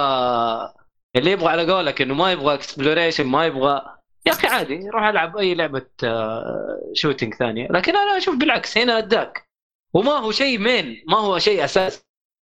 اللي 1.15 1.31
يبغى 1.31 1.47
على 1.47 1.72
قولك 1.73 2.02
إنه 2.02 2.14
ما 2.14 2.31
يبغى 2.31 2.53
exploration 2.53 3.26
ما 3.27 3.45
يبغى 3.45 3.81
يا 4.26 4.31
أخي 4.31 4.47
عادي 4.47 4.89
روح 4.89 5.03
ألعب 5.03 5.38
أي 5.38 5.56
لعبة 5.56 5.85
آه، 6.03 6.91
shooting 6.94 7.34
ثانية. 7.34 7.68
لكن 7.68 7.95
أنا 7.95 8.18
أشوف 8.18 8.35
بالعكس 8.35 8.77
هنا 8.77 8.97
أداك. 8.97 9.49
وما 9.93 10.11
هو 10.11 10.31
شيء 10.31 10.60
مين 10.60 11.03
ما 11.07 11.18
هو 11.18 11.39
شيء 11.39 11.65
أساسي. 11.65 12.03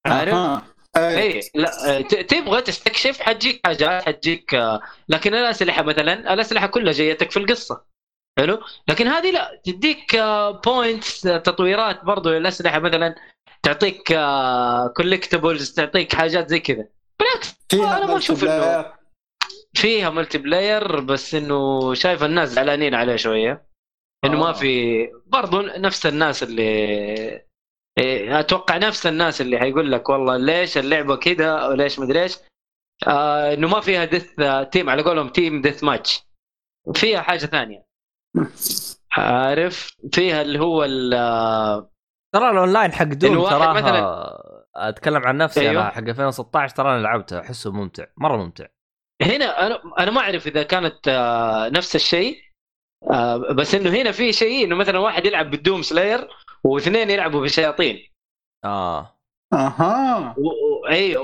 عارف. 0.06 0.73
اي 0.96 1.40
لا 1.54 2.00
ت- 2.00 2.14
تبغى 2.14 2.60
تستكشف 2.62 3.20
حتجيك 3.20 3.60
حاجات 3.66 4.02
حتجيك 4.02 4.54
آه، 4.54 4.80
لكن 5.08 5.34
الأسلحة 5.34 5.82
مثلا 5.82 6.34
الأسلحة 6.34 6.66
كلها 6.66 6.92
جايتك 6.92 7.30
في 7.30 7.36
القصة 7.36 7.84
حلو 8.38 8.60
لكن 8.88 9.06
هذه 9.08 9.30
لا 9.30 9.60
تديك 9.64 10.16
points 10.66 11.20
تطويرات 11.20 12.04
برضو 12.04 12.30
للأسلحة 12.30 12.78
مثلا 12.78 13.14
تعطيك 13.62 14.12
collectibles 14.96 15.72
تعطيك 15.74 16.14
حاجات 16.14 16.48
زي 16.48 16.60
كذا 16.60 16.86
بالعكس 17.18 17.54
أنا 17.74 18.06
ما 18.06 18.20
إنه- 18.20 18.32
player. 18.32 18.92
فيها 19.74 20.10
multiplayer 20.10 21.00
بس 21.00 21.34
إنه 21.34 21.94
شايف 21.94 22.22
الناس 22.24 22.48
زعلانين 22.48 22.94
عليه 22.94 23.16
شوية 23.16 23.66
إنه 24.24 24.34
آه. 24.34 24.40
ما 24.46 24.52
في 24.52 25.08
برضو 25.26 25.60
نفس 25.60 26.06
الناس 26.06 26.42
اللي 26.42 27.44
إيه، 27.98 28.40
أتوقع 28.40 28.76
نفس 28.76 29.06
الناس 29.06 29.40
اللي 29.40 29.58
حيقول 29.58 29.92
لك 29.92 30.08
والله 30.08 30.36
ليش 30.36 30.78
اللعبة 30.78 31.16
كذا 31.16 31.66
وليش 31.66 31.98
مدري 31.98 32.22
إيش. 32.22 32.36
آه 33.06 33.54
إنه 33.54 33.68
ما 33.68 33.80
فيها 33.80 34.04
death 34.04 34.32
team 34.72 34.90
على 34.90 35.02
قولهم 35.02 35.28
team 35.28 35.60
deathmatch 35.62 36.22
فيها 36.94 37.20
حاجة 37.22 37.38
ثانية. 37.46 37.84
عارف؟ 39.12 39.96
فيها 40.12 40.42
اللي 40.42 40.58
هو 40.60 40.84
ال- 40.84 41.14
آه، 41.14 41.90
ترى 42.34 42.50
الأونلاين 42.50 42.92
حق 42.92 43.04
Doom 43.04 43.34
تراها 43.48 43.80
مثلاً- 43.80 44.54
أتكلم 44.76 45.22
عن 45.26 45.36
نفسي 45.36 45.60
أيوه. 45.60 45.82
أنا 45.82 45.90
حق 45.90 45.98
2016 46.02 46.74
ترى 46.76 46.90
أنا 46.94 47.02
لعبته 47.02 47.40
أحسه 47.40 47.72
ممتع 47.72 48.04
مرة 48.16 48.36
ممتع. 48.36 48.66
هنا 49.22 49.66
أنا 49.66 49.80
أنا 49.98 50.10
ما 50.10 50.20
أعرف 50.20 50.46
إذا 50.46 50.62
كانت 50.62 51.08
آه، 51.08 51.68
نفس 51.68 51.96
الشيء 51.96 52.38
آه، 53.10 53.36
بس 53.36 53.74
إنه 53.74 53.90
هنا 53.90 54.12
في 54.12 54.32
شيء 54.32 54.64
إنه 54.64 54.76
مثلا 54.76 54.98
واحد 54.98 55.26
يلعب 55.26 55.50
بال 55.50 55.61
Doom 55.61 55.82
Slayer 55.82 56.28
واثنين 56.64 57.10
يلعبوا 57.10 57.40
بالشياطين. 57.40 58.10
آه. 58.64 59.16
أها. 59.52 60.34
و- 60.38 60.48
و- 60.48 60.86
اي 60.88 61.16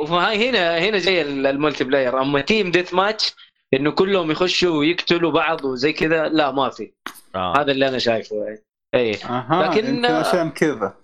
هنا 0.50 0.78
هنا 0.78 0.98
جاي 0.98 1.22
ال- 1.22 1.46
ال 1.46 1.84
multiplayer. 1.84 2.22
أما 2.22 2.40
team 2.40 2.70
deathmatch 2.70 3.34
إنه 3.74 3.90
كلهم 3.90 4.30
يخشوا 4.30 4.78
ويقتلوا 4.78 5.30
بعض 5.32 5.64
وزي 5.64 5.92
كذا 5.92 6.28
لا 6.28 6.50
ما 6.50 6.70
في. 6.70 6.92
آه. 7.34 7.60
هذا 7.60 7.72
اللي 7.72 7.88
أنا 7.88 7.98
شايفه. 7.98 8.36
يعني. 8.36 8.62
اي 8.94 9.14
أها 9.24 9.68
لكن- 9.68 9.86
يمكن 9.94 10.04
عشان 10.06 10.50
كذا. 10.50 10.94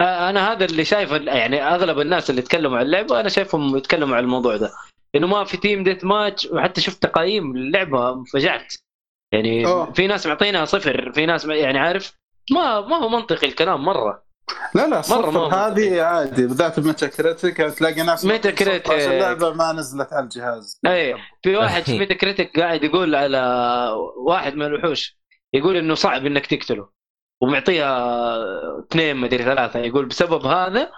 آه، 0.00 0.30
أنا 0.30 0.52
هذا 0.52 0.64
اللي 0.64 0.84
شايفه 0.84 1.16
يعني 1.16 1.62
أغلب 1.62 2.00
الناس 2.00 2.30
اللي 2.30 2.42
تكلموا 2.42 2.78
عن 2.78 2.84
اللعبة 2.86 3.20
أنا 3.20 3.28
شايفهم 3.28 3.76
يتكلموا 3.76 4.16
عن 4.16 4.24
الموضوع 4.24 4.56
ده. 4.56 4.70
إنه 5.14 5.26
ما 5.26 5.44
في 5.44 5.56
team 5.56 5.84
deathmatch 5.84 6.46
وحتى 6.46 6.80
شفت 6.80 7.02
تقييم 7.02 7.56
اللعبة 7.56 8.12
انفجعت. 8.14 8.74
يعني 9.32 9.66
أوه. 9.66 9.92
في 9.92 10.06
ناس 10.06 10.26
معطينها 10.26 10.64
صفر 10.64 11.12
في 11.12 11.26
ناس 11.26 11.44
يعني 11.44 11.78
عارف؟ 11.78 12.12
ما 12.52 12.80
ما 12.80 12.96
هو 12.96 13.08
منطقي 13.08 13.46
الكلام 13.46 13.84
مرة. 13.84 14.24
لا 14.74 14.80
لا 14.80 14.88
مرة 14.88 15.02
صفر 15.02 15.30
ما 15.30 15.54
هذه 15.54 16.02
عادي 16.02 16.46
بالذات 16.46 16.78
ال 16.78 17.06
Metacritic 17.06 17.56
تلاقي 17.56 18.02
ناس 18.02 18.24
Metacritic. 18.24 18.90
اللعبة 18.90 19.52
ما 19.52 19.72
نزلت 19.72 20.12
على 20.12 20.24
الجهاز. 20.24 20.80
أي 20.86 21.14
في 21.42 21.56
واحد 21.56 21.82
في 21.90 21.98
Meta 21.98 22.14
critic 22.14 22.60
قاعد 22.60 22.84
يقول 22.84 23.14
على 23.14 23.38
واحد 24.26 24.54
من 24.54 24.66
الوحوش 24.66 25.18
يقول 25.54 25.76
إنه 25.76 25.94
صعب 25.94 26.26
إنك 26.26 26.46
تقتله 26.46 26.88
ومعطيها 27.42 28.38
اثنين 28.80 29.16
مدري 29.16 29.44
ثلاثة 29.44 29.80
يقول 29.80 30.06
بسبب 30.06 30.46
هذا 30.46 30.90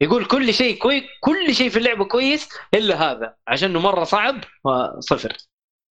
يقول 0.00 0.24
كل 0.24 0.54
شيء 0.54 0.78
كويس 0.78 1.02
كل 1.20 1.54
شيء 1.54 1.70
في 1.70 1.78
اللعبة 1.78 2.04
كويس 2.04 2.48
إلا 2.74 2.94
هذا 2.94 3.34
عشان 3.48 3.70
إنه 3.70 3.80
مرة 3.80 4.04
صعب 4.04 4.40
فصفر 4.64 5.36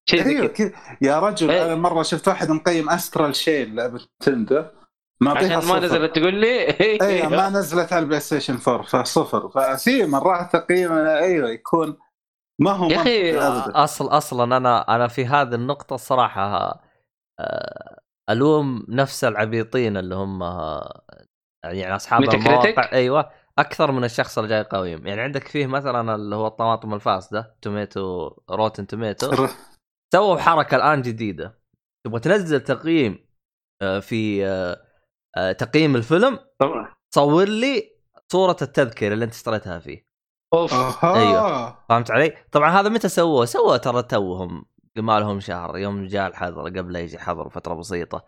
شيء 0.10 0.26
أيوه 0.26 0.48
كذا. 0.48 0.72
يا 1.02 1.20
رجل. 1.20 1.52
أنا 1.52 1.76
مرة 1.76 2.04
شفت 2.04 2.28
واحد 2.28 2.52
مقيم 2.52 2.90
Astral 2.90 3.36
Chain 3.36 3.76
لعبة 3.76 4.06
معطيها 4.20 4.72
عشان 5.24 5.70
ما. 5.70 5.80
نزلت 5.80 6.16
تقول 6.16 6.34
لي. 6.34 6.70
أيوه 7.02 7.30
ما 7.30 7.50
نزلت 7.50 7.94
على 7.94 8.04
ال 8.04 8.20
PlayStation 8.20 8.58
4 8.68 9.04
فصفر. 9.04 9.50
ففي 9.50 10.06
مرات 10.06 10.54
تقييم 10.56 10.92
أيوه 10.92 11.50
يكون 11.50 11.98
ما 12.62 12.72
هو 12.72 12.90
يا 12.90 13.48
ابدا. 13.48 13.84
أصل 13.84 14.08
أصلا 14.08 14.58
أنا 14.58 14.96
أنا 14.96 15.08
في 15.08 15.26
هذه 15.26 15.56
النقطة 15.56 15.94
الصراحه 15.94 16.82
آه، 17.40 18.00
ألوم 18.30 18.86
نفس 18.90 19.24
العبيطين 19.24 19.98
اللي 19.98 20.16
هم 20.16 20.44
آه، 20.44 21.04
يعني 21.64 21.96
أصحاب؟ 21.96 22.24
المواقع. 22.24 22.90
أيوه 22.94 23.32
أكثر 23.60 23.92
من 23.92 24.04
الشخص 24.04 24.38
اللي 24.38 24.50
جاي 24.50 24.60
يقيم 24.60 25.08
يعني 25.08 25.22
عندك 25.22 25.48
فيه 25.48 25.68
مثلا 25.68 26.16
اللي 26.16 26.36
هو 26.36 26.48
الطماطم 26.48 26.94
الفاسده 26.94 27.56
tomato 27.62 28.32
Rotten 28.50 28.88
Tomato. 28.88 29.48
سووا 30.14 30.38
حركة 30.38 30.76
الآن 30.76 31.02
جديدة. 31.02 31.60
تبغى 32.06 32.20
تنزل 32.20 32.60
تقييم 32.62 33.28
آه، 33.82 34.00
في 34.00 34.46
تقييم 35.58 35.96
الفيلم 35.96 36.40
طبعا 36.60 36.96
صور 37.16 37.48
لي 37.48 37.96
صورة 38.32 38.58
التذكرة 38.62 39.14
اللي 39.14 39.26
انت 39.26 39.34
اشتريتها 39.34 39.80
فيه 39.80 40.06
أوف 40.54 40.74
أها 40.74 41.16
أيوه. 41.16 41.78
فهمت 41.90 42.12
علي؟ 42.12 42.34
طبعا 42.52 42.70
هذا 42.70 42.90
متى 42.90 43.10
سووه؟ 43.10 43.46
سووه 43.46 43.78
ترى 43.78 44.04
توهم 44.04 44.66
ما 44.98 45.20
لهم 45.20 45.40
شهر 45.40 45.78
يوم 45.78 46.08
جاء 46.08 46.28
الحظر 46.28 46.70
قبل 46.70 46.94
لا 46.94 47.00
يجي 47.00 47.20
حظر 47.20 47.50
فترة 47.50 47.74
بسيطة 47.74 48.26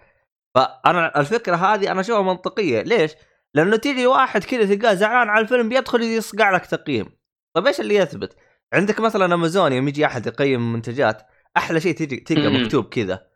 فأنا 0.56 1.20
الفكرة 1.20 1.56
هذه 1.56 1.92
أنا 1.92 2.02
اشوفها 2.02 2.22
منطقية 2.22 2.82
ليش؟ 2.82 3.12
لأنه 3.54 3.78
تيجي 3.78 4.08
واحد 4.08 4.44
كذا 4.44 4.76
تلقاه 4.76 4.94
زعلان 4.94 5.30
على 5.30 5.42
الفيلم 5.42 5.70
بيدخل 5.70 6.02
يصقع 6.02 6.52
لك 6.52 6.66
تقييم 6.66 7.10
طيب 7.54 7.68
إيش 7.68 7.80
اللي 7.80 7.96
يثبت؟ 7.96 8.36
عندك 8.74 9.00
مثلا 9.00 9.34
أمازون 9.34 9.74
يوم 9.74 9.88
يجي 9.88 10.06
أحد 10.06 10.28
يقيم 10.28 10.74
منتجات 10.74 11.28
أحلى 11.58 11.80
شيء 11.80 11.96
تجي 11.96 12.18
تلقى. 12.18 12.48
مكتوب 12.48 12.86
كذا 12.86 13.28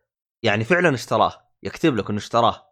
يعني 0.43 0.63
فعلا 0.63 0.93
اشتراه 0.93 1.33
يكتب 1.63 1.95
لك 1.95 2.09
إنه 2.09 2.19
اشتراه 2.19 2.70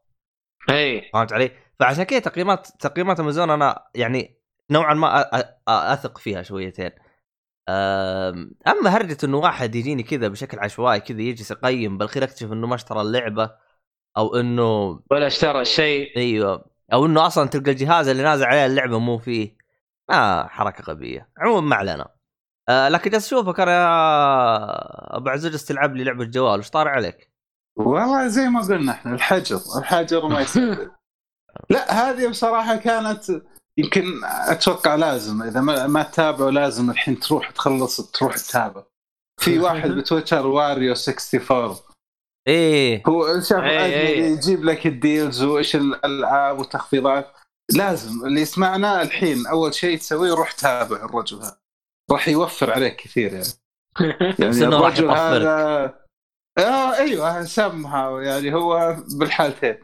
اي 0.69 1.10
فهمت 1.14 1.34
علي؟ 1.34 1.52
فعشان 1.80 2.03
كذا 2.03 2.19
تقييمات 2.19 2.68
تقييمات 2.68 3.19
أمازون 3.19 3.49
أنا 3.49 3.84
يعني 3.95 4.40
نوعا 4.72 4.94
ما 4.94 5.30
أثق 5.68 6.18
فيها 6.18 6.41
شويتين. 6.41 6.91
أما 8.68 8.90
هرجة 8.90 9.18
إنه 9.23 9.38
واحد 9.38 9.76
يجيني 9.76 10.03
كذا 10.03 10.27
بشكل 10.27 10.60
عشوائي 10.60 10.99
كذا 10.99 11.22
يجلس 11.22 11.52
يقيم 11.52 11.98
بالأخير 11.98 12.23
أكتشف 12.23 12.52
إنه 12.52 12.68
ما 12.68 12.76
اشترى 12.76 13.02
اللعبة 13.02 13.52
أو 14.18 14.36
إنه 14.36 14.99
ولا 15.11 15.27
اشترى 15.27 15.61
الشيء 15.61 16.18
أيوه. 16.18 16.65
أو 16.94 17.06
إنه 17.06 17.27
أصلا 17.27 17.49
تلقى 17.49 17.72
الجهاز 17.72 18.07
اللي 18.07 18.23
نازل 18.23 18.45
عليه 18.45 18.65
اللعبة 18.65 18.99
مو 18.99 19.18
فيه. 19.18 19.57
ما 20.10 20.48
حركة 20.48 20.84
غبية. 20.84 21.30
عموما 21.38 21.68
ما 21.68 21.76
علينا. 21.76 22.07
آه 22.69 22.90
لكن 22.90 23.11
جالس 23.11 23.26
أشوفك 23.26 23.60
أنا 23.60 23.72
يا 23.72 25.18
أبو 25.18 25.30
عزوز 25.30 25.65
تلعب 25.65 25.95
لي 25.95 26.03
لعبة 26.03 26.26
جوال. 26.26 26.60
وش 26.60 26.69
طار 26.69 26.88
عليك؟ 26.88 27.28
والله 27.80 28.27
زي 28.27 28.49
ما 28.49 28.61
قلنا 28.61 28.91
إحنا 28.91 29.14
الحجر 29.14 29.61
الحجر 29.77 30.27
ما 30.27 30.41
يصير. 30.41 30.91
لا 31.69 31.93
هذه 31.93 32.27
بصراحة 32.27 32.76
كانت 32.76 33.41
يمكن 33.77 34.03
أتوقع 34.23 34.95
لازم 34.95 35.43
إذا 35.43 35.61
ما, 35.61 35.88
ما 35.88 36.03
تتابعوا 36.03 36.51
لازم 36.51 36.89
الحين 36.89 37.19
تروح 37.19 37.51
تخلص 37.51 38.11
تروح 38.11 38.38
تتابع. 38.38 38.84
في 39.39 39.60
واحد 39.64 39.91
بتويتر 39.91 40.47
واريو 40.47 40.93
64 40.93 41.76
إيه. 42.47 43.03
هو 43.07 43.41
شاف 43.41 43.64
إي 43.64 44.07
إي. 44.07 44.19
يجيب 44.19 44.64
لك 44.64 44.88
ال 44.88 44.97
deals 44.97 45.44
وإيش 45.43 45.76
الألعاب 45.76 46.60
والتخفيضات 46.60 47.34
لازم 47.73 48.26
اللي 48.26 48.41
يسمعنا 48.41 49.01
الحين 49.01 49.47
أول 49.47 49.73
شيء 49.73 49.97
تسويه 49.97 50.34
روح 50.34 50.51
تابع 50.51 51.06
الرجل 51.06 51.38
هذا. 51.38 51.57
راح 52.11 52.27
يوفر 52.27 52.72
عليك 52.72 52.95
كثير 52.95 53.34
يعني. 53.34 53.47
يعني 54.39 54.64
الرجل. 54.64 55.10
هذا 55.11 55.99
آه 56.60 56.98
أيوه 56.98 57.44
سمها 57.44 58.22
يعني 58.22 58.53
هو 58.53 58.98
بالحالتين. 59.18 59.77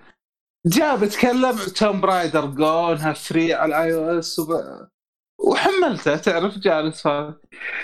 جاء 0.66 0.98
بتكلم 0.98 1.58
Tomb 1.58 2.02
Raider 2.02 2.46
Go 2.46 2.92
انها 2.92 3.14
free 3.14 3.54
على 3.54 3.76
ال 3.78 3.96
iOS 3.96 4.40
وب... 4.40 4.62
وحملته. 5.40 6.16
تعرف 6.18 6.58
جالس. 6.58 7.02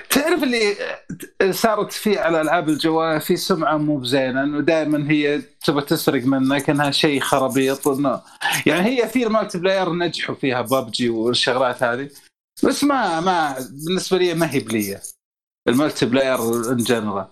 تعرف 0.10 0.44
اللي 0.44 0.76
صارت 1.52 1.92
فيه 1.92 2.20
على 2.20 2.42
العاب 2.42 2.70
الجوال 2.70 3.22
في 3.22 3.36
سمعة 3.36 3.78
مو 3.78 3.98
بزينة 3.98 4.44
إنه 4.44 4.60
دائما 4.62 5.12
هي 5.12 5.42
تبغى 5.42 5.82
تسرق 5.82 6.24
منك 6.24 6.70
انها 6.70 6.92
شيء 6.92 7.20
خرابيط 7.22 7.88
إنه 7.88 8.22
يعني 8.66 8.86
هي 8.86 9.08
في 9.08 9.24
ال 9.28 9.58
multiplayer 9.58 9.94
نجحوا 9.94 10.36
فيها 10.36 10.62
ببجي 10.62 11.10
والشغلات 11.10 11.84
هذه. 11.84 12.10
بس 12.64 12.84
ما 12.84 13.20
ما 13.20 13.56
بالنسبة 13.88 14.18
لي 14.18 14.34
ما 14.34 14.52
هي 14.52 14.60
بلية. 14.60 15.02
ال 15.68 16.06
multiplayer 16.06 16.40
in 16.72 16.78
general 16.78 17.28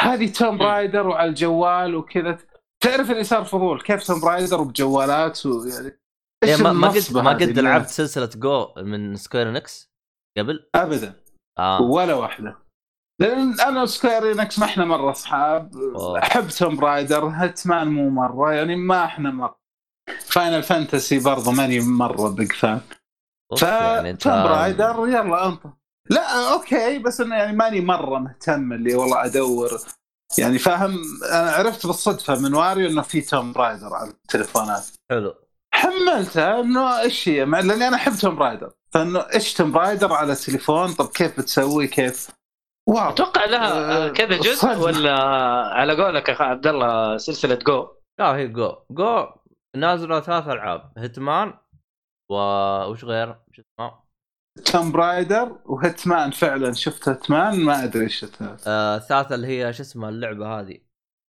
هذه 0.00 0.32
Tomb 0.32 0.62
Raider 0.62 1.06
وعلى 1.08 1.28
الجوال 1.28 1.94
وكذا. 1.94 2.38
تعرف 2.82 3.10
اللي 3.10 3.24
صار 3.24 3.44
فضول 3.44 3.82
كيف 3.82 4.06
Tomb 4.06 4.24
Raider 4.24 4.60
وبجوالات 4.60 5.46
ويعني 5.46 6.00
إيه 6.44 6.56
ما, 6.56 6.72
ما 6.72 6.88
قد 6.88 7.14
ما 7.14 7.30
قد 7.30 7.58
لعبت 7.58 7.88
سلسلة 7.88 8.30
Go 8.34 8.74
من 8.76 9.16
Square 9.16 9.48
Enix 9.48 9.92
قبل؟ 10.38 10.70
ابدا. 10.74 11.14
آه. 11.58 11.82
ولا 11.82 12.14
واحدة. 12.14 12.56
لأن 13.20 13.60
أنا 13.60 13.82
و 13.82 13.89
Square 13.89 14.32
Enix 14.32 14.58
ما 14.58 14.64
إحنا 14.64 14.84
مرة 14.84 15.10
أصحاب. 15.10 15.76
أحب 16.22 16.48
Tomb 16.48 16.80
Raider 16.80 17.26
Hitman 17.26 17.88
مو 17.88 18.10
مرة 18.10 18.52
يعني 18.52 18.76
ما 18.76 19.04
إحنا 19.04 19.30
مرة. 19.30 19.60
Final 20.20 20.62
Fantasy 20.62 21.18
برضه 21.18 21.52
ماني 21.52 21.80
مرة 21.80 22.28
big 22.28 22.52
fan 22.52 22.80
of، 23.52 23.62
يعني 23.62 24.16
ف 24.16 24.19
Tomb 24.19 24.32
Raider 24.32 25.08
يلا 25.08 25.48
انت 25.48 25.79
لا 26.10 26.52
okay 26.52 26.98
بس 26.98 27.20
إنه 27.20 27.36
يعني 27.36 27.56
ماني 27.56 27.80
مرة 27.80 28.18
مهتم 28.18 28.72
اللي 28.72 28.94
والله 28.94 29.24
أدور. 29.24 29.70
يعني 30.38 30.58
فاهم 30.58 30.98
أنا 31.32 31.50
عرفت 31.50 31.86
بالصدفة 31.86 32.40
من 32.40 32.54
واريو 32.54 32.90
إنه 32.90 33.02
في 33.02 33.20
Tomb 33.20 33.52
Raider 33.56 33.94
على 33.94 34.10
التليفونات. 34.10 34.86
حلو. 35.10 35.34
حملتها 35.74 36.60
إنه 36.60 37.00
إيش 37.00 37.28
هي؟ 37.28 37.44
مع- 37.44 37.60
لأني 37.60 37.88
أنا 37.88 37.96
أحب 37.96 38.12
Tomb 38.12 38.38
Raider. 38.42 38.72
فإنه 38.92 39.20
إيش 39.34 39.54
Tomb 39.54 39.76
Raider 39.76 40.12
على 40.12 40.32
التليفون؟ 40.32 40.92
طب 40.92 41.06
كيف 41.08 41.40
بتسوي؟ 41.40 41.86
كيف؟ 41.86 42.30
wow 42.88 43.08
أتوقع 43.10 43.44
لها 43.44 43.72
آه، 44.06 44.08
كذا 44.08 44.36
جزء 44.38 44.54
صدمة. 44.54 44.82
ولا 44.82 45.14
على 45.74 46.02
قولك 46.02 46.28
يا 46.28 46.42
عبد 46.42 46.66
الله 46.66 47.16
سلسلة 47.16 47.54
جو؟ 47.54 47.88
لا 48.18 48.36
هي 48.36 48.48
جو. 48.48 48.76
جو 48.90 49.26
نازلة 49.76 50.20
ثلاث 50.20 50.48
ألعاب 50.48 50.92
Hitman 50.98 51.54
و 52.30 52.34
وش 52.90 53.04
غير؟ 53.04 53.36
شو 53.52 53.62
اسمه؟ 53.62 54.09
Tomb 54.64 54.96
Raider 54.96 55.56
و 55.64 55.73
Hitman 55.73 56.30
فعلا. 56.30 56.72
شفت 56.72 57.08
Hitman 57.08 57.60
ما 57.64 57.84
أدري 57.84 58.04
إيش 58.04 58.24
الثالث. 58.24 58.64
آه 58.66 58.96
الثالثة 58.96 59.34
اللي 59.34 59.46
هي 59.46 59.72
شو 59.72 59.82
اسمها 59.82 60.08
اللعبة 60.08 60.60
هذه. 60.60 60.78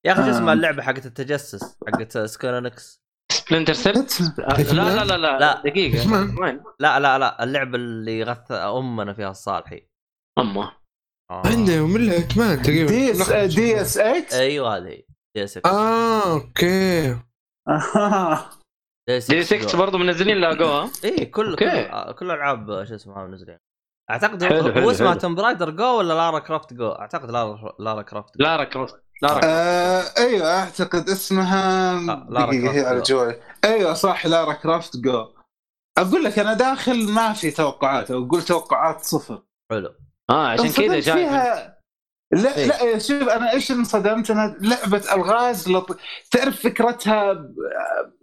يا 0.05 0.11
أخي 0.11 0.21
شو 0.21 0.27
آه. 0.27 0.31
اسمها 0.31 0.53
اللعبة 0.53 0.81
حقت 0.81 1.05
التجسس 1.05 1.77
حقت 1.87 2.17
سكوير 2.17 2.57
انكس 2.57 3.01
سبلنتر 3.31 3.73
سيل 3.73 3.95
هيتمان. 3.97 4.95
لا 4.95 4.95
لا 4.95 5.05
لا 5.05 5.17
لا, 5.17 5.39
لا. 5.39 5.61
دقيقة. 5.65 6.11
وين؟ 6.41 6.63
لا 6.79 6.99
لا 6.99 7.19
لا. 7.19 7.43
اللعبة 7.43 7.75
اللي 7.75 8.23
غث 8.23 8.51
أمنا 8.51 9.13
فيها 9.13 9.31
الصالحي. 9.31 9.87
أمه. 10.39 10.71
آه. 11.31 11.47
عنده 11.47 11.87
من 11.87 12.05
له 12.05 12.19
ثمان 12.19 12.61
تقريبا. 12.61 12.91
دي 12.91 13.11
اس 13.11 13.31
دي 13.55 13.81
إس 13.81 13.93
8 13.93 14.25
أيوه 14.33 14.77
هذه. 14.77 14.87
هي 14.87 15.41
دي 15.41 15.47
6 15.47 15.69
آه 15.69 16.33
أوكي. 16.33 17.17
آه. 17.67 18.49
دي 19.09 19.43
6 19.43 19.77
برضه 19.77 19.97
منزلين 19.97 20.37
لها 20.37 20.53
جو 20.53 20.65
ها؟ 20.65 20.89
اي 21.05 21.25
كل 21.25 21.55
كل 21.55 21.65
أوكي. 21.69 22.13
كل 22.13 22.31
ألعاب 22.31 22.85
شو 22.85 22.95
اسمها 22.95 23.27
منزلين. 23.27 23.57
أعتقد 24.11 24.43
حلو، 24.43 24.61
هو, 24.61 24.71
حلو، 24.73 24.83
هو 24.83 24.91
اسمها 24.91 25.11
حلو. 25.11 25.19
توم 25.19 25.35
برايدر 25.35 25.69
جو 25.69 25.97
ولا 25.97 26.13
لارا 26.13 26.39
كرافت 26.39 26.73
جو؟ 26.73 26.89
أعتقد 26.89 27.31
لارا 27.31 27.73
لارا 27.79 28.01
كرافت 28.01 28.37
جو. 28.37 28.45
لارا 28.45 28.63
Croft 28.63 28.95
Lara 29.21 29.41
آه 29.43 30.03
أيوه 30.17 30.59
أعتقد 30.59 31.09
اسمها 31.09 31.93
آه، 31.93 32.27
Lara 32.29 32.53
هي 32.53 32.61
Croft 32.61 32.85
على 32.85 33.01
Go. 33.01 33.15
جوالي 33.17 33.39
أيوه 33.65 33.93
صح 33.93 34.25
Lara 34.25 34.53
Croft 34.53 34.97
Go. 34.97 35.27
أقول 35.97 36.23
لك 36.23 36.39
أنا 36.39 36.53
داخل 36.53 37.11
ما 37.11 37.33
في 37.33 37.51
توقعات 37.51 38.11
أو 38.11 38.25
أقول 38.25 38.41
توقعات 38.41 39.01
صفر. 39.01 39.43
آه 40.29 40.47
عشان 40.47 40.69
كذا 40.71 40.99
جاي. 40.99 41.15
فيها 41.15 41.78
لا 42.31 42.57
إيه. 42.57 42.65
لا 42.65 42.99
شوف 42.99 43.29
أنا 43.29 43.51
إيش 43.53 43.71
انصدمت 43.71 44.31
انها 44.31 44.57
لعبة 44.61 45.13
ألغاز 45.15 45.69
لط... 45.69 45.97
تعرف 46.31 46.61
فكرتها 46.61 47.49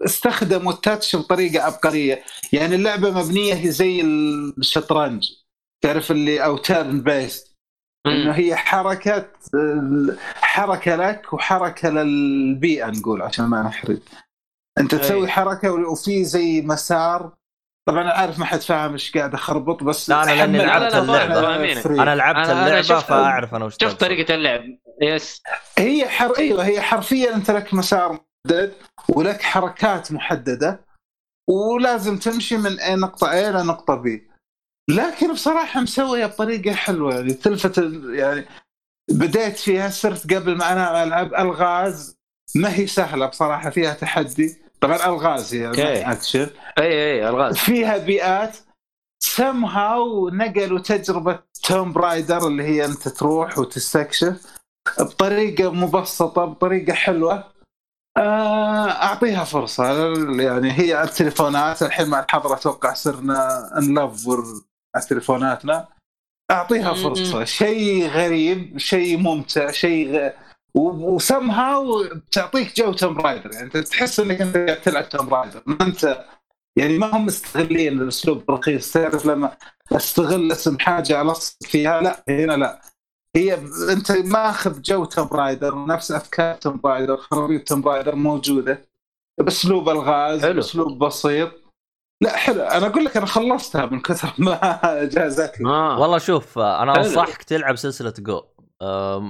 استخدموا 0.04 0.72
ال 0.72 0.80
touch 0.80 1.16
بطريقة 1.16 1.64
عبقرية 1.64 2.22
يعني 2.52 2.74
اللعبة 2.74 3.10
مبنية 3.10 3.54
هي 3.54 3.70
زي 3.70 4.00
الشطرنج 4.58 5.24
تعرف 5.84 6.10
اللي 6.10 6.44
أو 6.44 6.56
turn-based 6.56 7.56
إنه. 8.06 8.32
هي 8.32 8.56
حركة 8.56 9.28
حركة 10.34 10.96
لك 10.96 11.32
وحركة 11.32 11.88
للبيئة 11.90 12.86
نقول 12.86 13.22
عشان 13.22 13.44
ما 13.44 13.62
نحرق 13.62 13.98
أنت. 14.78 14.94
تسوي 14.94 15.28
حركة 15.28 15.72
وفي 15.72 16.24
زي 16.24 16.62
مسار 16.62 17.32
طبعا 17.88 18.02
أنا 18.02 18.10
عارف 18.12 18.38
ما 18.38 18.44
حد 18.44 18.60
فاهم 18.60 18.92
إيش 18.92 19.16
قاعد 19.16 19.34
أخربط 19.34 19.82
بس 19.82 20.08
لا، 20.10 20.22
أنا 20.22 20.30
لأني 20.30 20.58
حمل 20.58 20.66
لعبت. 20.66 21.78
free. 21.78 22.02
أنا 22.02 22.14
لعبت 22.14 22.48
اللعبة 22.50 23.00
فأعرف 23.00 23.54
أنا 23.54 23.64
وش 23.64 23.76
شفت. 23.80 24.00
طريقة 24.00 24.34
اللعب 24.34 24.62
يس 25.02 25.42
هي 25.78 26.08
حر 26.08 26.38
أيوه 26.38 26.64
هي 26.66 26.80
حرفيا 26.80 27.34
أنت 27.34 27.50
لك 27.50 27.74
مسار 27.74 28.12
محدد 28.46 28.72
ولك 29.08 29.42
حركات 29.42 30.12
محددة 30.12 30.80
ولازم 31.48 32.18
تمشي 32.18 32.56
من 32.56 32.80
اي 32.80 32.94
نقطة 32.96 33.26
A 33.26 33.34
إلى 33.34 33.62
نقطة 33.62 34.02
B 34.02 34.08
لكن 34.90 35.32
بصراحة 35.32 35.80
مسوية 35.80 36.26
بطريقة 36.26 36.74
حلوة 36.74 37.14
يعني 37.14 37.32
تلفت 37.34 37.78
ال- 37.78 38.14
يعني 38.14 38.44
بديت 39.10 39.56
فيها 39.56 39.88
صرت 39.88 40.34
قبل 40.34 40.56
ما 40.56 40.72
أنا 40.72 41.02
ألعب 41.02 41.34
ألغاز 41.34 42.16
ما 42.56 42.74
هي 42.74 42.86
سهلة 42.86 43.26
بصراحة 43.26 43.70
فيها 43.70 43.94
تحدي 43.94 44.56
طبعا 44.80 44.96
ألغاز 44.96 45.54
هي 45.54 45.66
هي 45.68 46.12
أكشن. 46.12 46.50
أي 46.78 46.86
أي 46.86 47.28
ألغاز. 47.28 47.56
فيها 47.56 47.98
بيئات 47.98 48.56
سم 49.22 49.64
هاو 49.64 50.28
نقلوا 50.28 50.78
تجربة 50.78 51.38
توم 51.62 51.92
رايدر 51.92 52.46
اللي 52.46 52.62
هي 52.62 52.84
أنت 52.84 53.08
تروح 53.08 53.58
وتستكشف 53.58 54.56
بطريقة 55.00 55.70
مبسطة 55.70 56.44
بطريقة 56.44 56.92
حلوة. 56.92 57.44
آه، 58.16 58.90
أعطيها 58.90 59.44
فرصة. 59.44 59.84
يعني 60.42 60.78
هي 60.78 60.94
على 60.94 61.08
التليفونات. 61.08 61.82
الحين 61.82 62.08
مع 62.08 62.20
الحظر 62.20 62.54
أتوقع 62.54 62.94
صرنا 62.94 63.70
نلفر 63.82 64.44
على 64.94 65.04
تليفوناتنا. 65.04 65.88
أعطيها. 66.50 66.94
فرصة. 66.94 67.44
شيء 67.44 68.08
غريب 68.08 68.78
شيء 68.78 69.18
ممتع 69.18 69.70
شيء 69.70 70.16
غ... 70.16 70.30
وسم 70.76 71.50
هاو 71.50 72.04
تعطيك 72.32 72.76
جو 72.76 72.92
توم 72.92 73.18
رايدر 73.20 73.52
يعني 73.52 73.66
أنت 73.66 73.76
تحس 73.76 74.20
إنك 74.20 74.40
أنت 74.40 74.56
قاعد 74.56 74.80
تلعب 74.80 75.08
توم 75.08 75.34
رايدر 75.34 75.62
ما 75.66 75.78
انت 75.82 76.24
يعني 76.76 76.98
ما 76.98 77.16
هم 77.16 77.26
مستغلين 77.26 78.02
الأسلوب 78.02 78.44
الرخيص. 78.48 78.92
تعرف 78.92 79.26
لما 79.26 79.56
أستغل 79.92 80.52
اسم 80.52 80.78
حاجة 80.78 81.22
الصق 81.22 81.56
فيها؟ 81.62 82.00
لا 82.00 82.24
هنا 82.28 82.52
لا. 82.52 82.80
هي 83.36 83.54
أنت 83.90 84.12
ماخذ 84.12 84.82
جو 84.82 85.04
توم 85.04 85.28
رايدر 85.32 85.86
نفس 85.86 86.12
أفكار 86.12 86.54
توم 86.54 86.80
رايدر 86.84 87.16
خرابيط 87.16 87.68
توم 87.68 87.88
رايدر 87.88 88.14
موجودة. 88.14 88.88
بأسلوب 89.40 89.88
الغاز 89.88 90.42
حلو. 90.42 90.54
بأسلوب 90.54 91.04
بسيط. 91.04 91.50
لا 92.22 92.36
حلو. 92.36 92.62
أنا 92.62 92.86
أقول 92.86 93.04
لك 93.04 93.16
أنا 93.16 93.26
خلصتها 93.26 93.86
من 93.86 94.00
كثر 94.00 94.34
ما 94.38 94.80
جازت 95.14 95.60
لي 95.60 95.68
آه. 95.70 96.00
والله 96.00 96.18
شوف 96.18 96.58
أنا. 96.58 96.96
أنصحك 96.96 97.42
تلعب 97.42 97.76
سلسلة 97.76 98.14
جو 98.18 98.42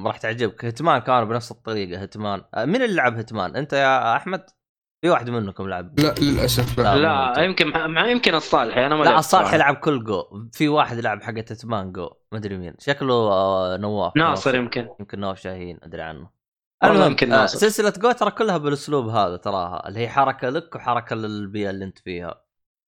راح 0.07 0.17
تعجبك. 0.19 0.65
هتمان 0.65 0.99
كانوا 0.99 1.25
بنفس 1.25 1.51
الطريقة 1.51 2.03
هتمان. 2.03 2.43
أه، 2.55 2.65
مين 2.65 2.83
اللي 2.83 2.97
لعب 2.97 3.19
هتمان؟ 3.19 3.57
أنت 3.57 3.73
يا 3.73 4.17
أحمد؟ 4.17 4.51
في 5.03 5.11
واحد 5.11 5.31
منكم 5.31 5.69
لعب. 5.69 6.01
لا 6.01 6.15
للأسف 6.21 6.79
لا. 6.79 6.97
لا. 6.97 7.33
لا 7.37 7.43
يمكن 7.43 7.67
مع 7.69 8.07
يمكن 8.07 8.35
الصالحي 8.35 8.87
أنا 8.87 8.97
ما 8.97 9.05
لا 9.05 9.19
الصالح. 9.19 9.55
يلعب 9.55 9.75
كل 9.77 10.05
جو. 10.05 10.25
في 10.53 10.69
واحد 10.69 10.99
لعب 10.99 11.23
حق 11.23 11.39
هتمان 11.39 11.93
جو. 11.93 12.11
ما 12.33 12.39
أدري 12.39 12.57
مين. 12.59 12.75
شكله 12.79 13.15
آه، 13.15 13.77
نواف. 13.77 14.17
ناصر. 14.17 14.55
يمكن. 14.55 14.89
يمكن 15.01 15.21
نواف 15.21 15.41
شاهين 15.41 15.79
أدري 15.83 16.03
عنه. 16.03 16.31
المهم 16.85 17.11
يمكن 17.11 17.33
آه، 17.33 17.37
ناصر. 17.37 17.59
سلسلة 17.59 17.93
جو 17.99 18.13
ترى 18.13 18.31
كلها 18.31 18.57
بالأسلوب 18.59 19.09
هذا 19.09 19.37
تراها 19.37 19.89
اللي 19.89 20.01
هي 20.01 20.09
حركة 20.09 20.49
لك 20.49 20.75
وحركة 20.75 21.17
للبيئة 21.17 21.71
اللي 21.71 21.85
أنت 21.85 21.99
فيها. 21.99 22.43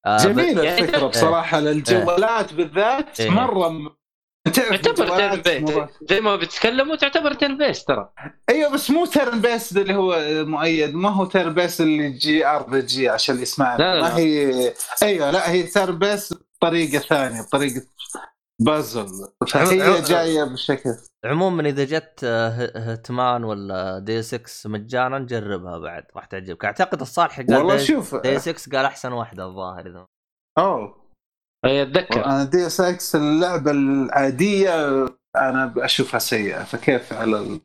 آه، 0.06 0.16
جميلة 0.16 0.62
يعني 0.62 0.80
الفكرة 0.80 1.06
بصراحة 1.06 1.60
للجوالات 1.60 2.54
بالذات 2.54 3.20
إيه. 3.20 3.30
مرة 3.30 3.68
تعتبر 4.44 5.16
turn-based 5.16 5.88
زي 6.10 6.20
ما 6.20 6.36
بتتكلموا 6.36 6.96
تعتبر 6.96 7.34
turn-based 7.34 7.88
ترى. 7.88 8.10
أيوه 8.48 8.70
بس 8.70 8.90
مو 8.90 9.06
turn-based 9.06 9.76
اللي 9.76 9.94
هو 9.94 10.16
مؤيد. 10.46 10.94
ما 10.94 11.08
هو 11.08 11.24
تيرن 11.24 11.54
بيست 11.54 11.80
اللي 11.80 12.10
جي 12.10 12.46
ار 12.46 12.62
بي 12.62 12.82
جي 12.82 13.08
عشان 13.08 13.42
يسمعنا 13.42 13.78
لا، 13.82 13.94
لا، 13.94 14.02
ما 14.02 14.08
لا. 14.08 14.16
هي 14.18 14.72
أيوه 15.02 15.30
لا 15.30 15.50
هي 15.50 15.62
turn-based 15.62 16.42
بطريقة 16.62 16.98
ثانية 16.98 17.42
بطريقة 17.42 17.82
بازل 18.60 19.00
عم- 19.00 19.46
فهي 19.66 20.00
جاية 20.02 20.44
بالشكل 20.44 20.90
عموما 21.24 21.68
إذا 21.68 21.84
جت 21.84 22.20
آه، 22.24 22.72
هتمان 22.92 23.44
ولا 23.44 23.98
دي 23.98 24.22
6 24.22 24.70
مجانا 24.70 25.18
جربها 25.18 25.78
بعد 25.78 26.04
راح 26.16 26.24
تعجبك. 26.24 26.64
أعتقد 26.64 27.00
الصالح 27.00 27.40
قال 27.40 27.56
والله 27.56 27.76
شوف. 27.76 28.14
دي 28.14 28.38
6 28.38 28.76
قال 28.76 28.84
أحسن 28.84 29.12
واحدة 29.12 29.46
الظاهر 29.46 29.86
إذا 29.86 30.06
أوه. 30.58 31.07
هي 31.64 31.82
أتذكر. 31.82 32.24
أنا 32.24 32.44
دي 32.44 32.66
اس 32.66 32.80
إكس 32.80 33.16
اللعبة 33.16 33.70
العادية 33.70 35.04
أنا 35.36 35.74
أشوفها 35.76 36.18
سيئة 36.18 36.64
فكيف 36.64 37.12
على 37.12 37.38
ال... 37.38 37.60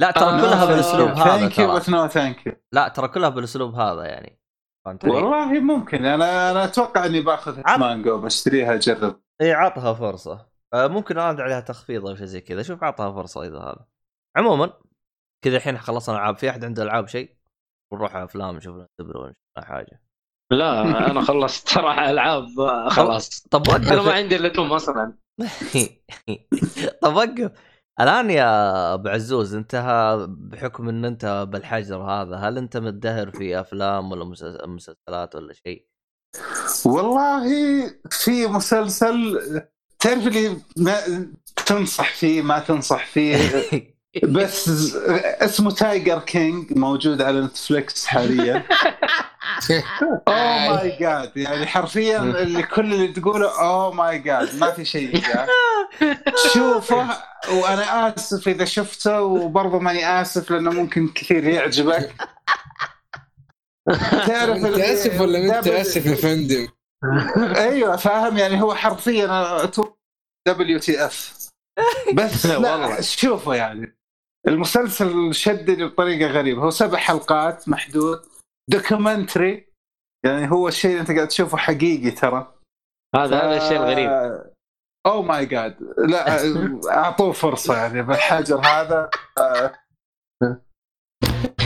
لا 0.00 0.10
ترى 0.10 0.40
كلها 0.40 0.64
بالأسلوب 0.64 1.08
هذا 1.08 1.24
thank 1.24 1.58
you 1.58 1.74
بس 1.74 1.88
no 1.88 2.06
thank 2.06 2.46
you 2.46 2.52
لا 2.72 2.88
ترى 2.88 3.08
كلها 3.08 3.28
بالأسلوب 3.28 3.74
هذا 3.74 4.04
يعني؟ 4.04 4.38
والله 4.86 5.60
ممكن 5.60 6.04
أنا 6.04 6.50
أنا 6.50 6.64
أتوقع 6.64 7.06
إني 7.06 7.20
بأخذ 7.20 7.60
عط- 7.64 7.78
مانجو 7.78 8.20
بشتريها 8.20 8.74
أجرب. 8.74 9.20
إي 9.40 9.52
عطها 9.52 9.94
فرصة. 9.94 10.46
آه، 10.74 10.86
ممكن 10.86 11.18
انادي 11.18 11.42
عليها 11.42 11.60
تخفيض 11.60 12.06
أو 12.06 12.14
شيء 12.16 12.26
زي 12.26 12.40
كذا. 12.40 12.62
شوف 12.62 12.84
عطها 12.84 13.12
فرصة 13.12 13.42
إذا 13.42 13.58
هذا. 13.58 13.86
عموما 14.36 14.72
كذا 15.44 15.56
الحين 15.56 15.78
خلصنا 15.78 16.14
العاب. 16.16 16.36
في 16.36 16.50
أحد 16.50 16.64
عنده 16.64 16.82
ألعاب 16.82 17.08
شيء؟ 17.08 17.36
ونروح 17.92 18.16
على 18.16 18.24
أفلام 18.24 18.56
نشوف 18.56 18.76
لنا 18.76 19.34
حاجة. 19.58 20.02
لا 20.50 21.10
أنا 21.10 21.20
خلصت 21.28 21.68
صراحة 21.68 22.10
ألعاب 22.10 22.46
خلاص. 22.88 23.46
طب 23.50 23.70
أنا 23.70 23.94
ما 23.94 24.00
وقف 24.00 24.08
عندي 24.14 24.36
إلا 24.36 24.48
دوم 24.48 24.72
أصلا. 24.72 25.12
طب 27.02 27.14
وقف. 27.16 27.50
الآن 28.00 28.30
يا 28.30 28.94
أبو 28.94 29.08
عزوز 29.08 29.54
انت 29.54 29.76
بحكم 30.28 30.88
إن 30.88 31.04
أنت 31.04 31.46
بالحجر 31.52 31.96
هذا 32.02 32.36
هل 32.36 32.58
أنت 32.58 32.76
متدهور 32.76 33.30
في 33.30 33.60
أفلام 33.60 34.12
ولا 34.12 34.24
مسلس- 34.24 34.64
مسلسلات 34.64 35.34
ولا 35.34 35.52
شيء؟ 35.52 35.86
والله 36.86 37.44
في 38.10 38.46
مسلسل 38.46 39.40
تعرف 40.00 40.26
اللي 40.26 40.56
ما 40.76 40.96
تنصح 41.66 42.14
فيه 42.14 42.42
ما 42.42 42.58
تنصح 42.58 43.06
فيه؟ 43.06 43.36
بس 44.22 44.68
اسمه 45.24 45.70
تايجر 45.70 46.18
كينج 46.18 46.78
موجود 46.78 47.22
على 47.22 47.40
نتفلكس 47.40 48.06
حاليا 48.06 48.62
oh 50.28 50.68
my 50.76 50.96
god 51.00 51.36
يعني 51.36 51.66
حرفيا 51.66 52.18
اللي 52.18 52.62
كل 52.62 52.94
اللي 52.94 53.08
تقوله 53.08 53.60
oh 53.60 53.92
my 53.94 54.18
god 54.18 54.56
ما 54.56 54.70
في 54.70 54.84
شيء 54.84 55.22
يعني. 55.28 55.50
شوفه 56.54 57.08
وأنا 57.52 58.14
آسف 58.16 58.48
إذا 58.48 58.64
شفته 58.64 59.20
وبرضه 59.22 59.78
ماني 59.78 60.20
آسف 60.20 60.50
لأنه 60.50 60.70
ممكن 60.70 61.08
كثير 61.08 61.44
يعجبك 61.44 62.12
تعرف 64.26 64.56
أنت 64.56 64.64
اللي- 64.66 64.92
آسف 64.92 65.20
ولا 65.20 65.58
أنت 65.58 65.66
آسف 65.68 66.06
يا 66.06 66.14
فندم؟ 66.14 66.68
أيوه 67.56 67.96
فاهم 67.96 68.38
يعني 68.38 68.62
هو 68.62 68.74
حرفيا 68.74 69.70
WTF 70.48 71.38
بس 72.14 72.46
لا 72.46 72.56
والله. 72.56 73.00
شوفه 73.00 73.54
يعني 73.54 73.98
المسلسل 74.48 75.34
شدني 75.34 75.84
بطريقة 75.84 76.30
غريبة. 76.30 76.62
هو 76.62 76.70
سبع 76.70 76.98
حلقات 76.98 77.68
محدود. 77.68 78.22
documentary 78.70 79.72
يعني 80.24 80.50
هو 80.50 80.68
الشيء 80.68 80.90
اللي 80.90 81.00
أنت 81.00 81.10
قاعد 81.10 81.28
تشوفه 81.28 81.56
حقيقي 81.56 82.10
ترى. 82.10 82.54
هذا 83.16 83.36
هذا 83.36 83.56
الشيء 83.56 83.76
الغريب. 83.76 84.42
oh 85.06 85.22
my 85.22 85.46
god 85.46 85.76
لا 85.98 86.98
أعطوه 86.98 87.32
فرصة 87.32 87.76
يعني. 87.76 88.02
بالحجر 88.02 88.60
هذا 88.60 89.10
آه، 89.38 89.72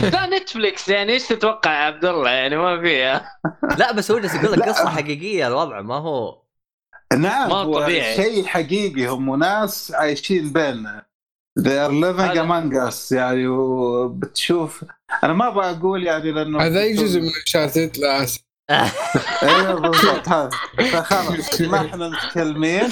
لا 0.03 0.25
نتفليكس 0.37 0.89
يعني 0.89 1.11
إيش 1.11 1.27
تتوقع 1.27 1.71
يا 1.71 1.85
عبد 1.85 2.05
الله؟ 2.05 2.29
يعني 2.31 2.57
ما 2.57 2.81
فيها 2.81 3.39
لا 3.77 3.91
بس 3.91 4.11
هو 4.11 4.19
جالس 4.19 4.35
يقول 4.35 4.59
لك. 4.59 4.69
قصة 4.69 4.89
حقيقية 4.89 5.47
الوضع 5.47 5.81
ما 5.81 5.95
هو 5.95 6.43
نعم 7.13 7.49
ما 7.49 7.55
هو 7.55 7.81
طبيعي. 7.81 8.15
شيء 8.15 8.45
حقيقي. 8.45 9.07
هم 9.07 9.39
ناس 9.39 9.91
عايشين 9.91 10.53
بيننا. 10.53 11.05
They 11.57 11.77
are 11.79 11.91
living 11.91 12.31
هذا- 12.31 12.43
among 12.43 12.89
us 12.91 13.11
يعني 13.11 13.47
وبتشوف 13.47 14.85
أنا 15.23 15.33
ما 15.33 15.47
أبغى 15.47 15.69
أقول 15.71 16.03
يعني 16.03 16.31
لأنه 16.31 16.61
هذا 16.61 16.79
أي 16.81 16.93
جزء 16.93 17.19
من 17.19 17.29
انشاتت 17.41 17.97
لا 17.97 18.23
أسف. 18.23 18.41
أيوه 19.43 19.79
بالضبط 19.79 20.29
هذا 20.29 20.49
فخلاص 20.91 21.61
ما 21.61 21.77
إحنا 21.77 22.09
متكلمين. 22.09 22.89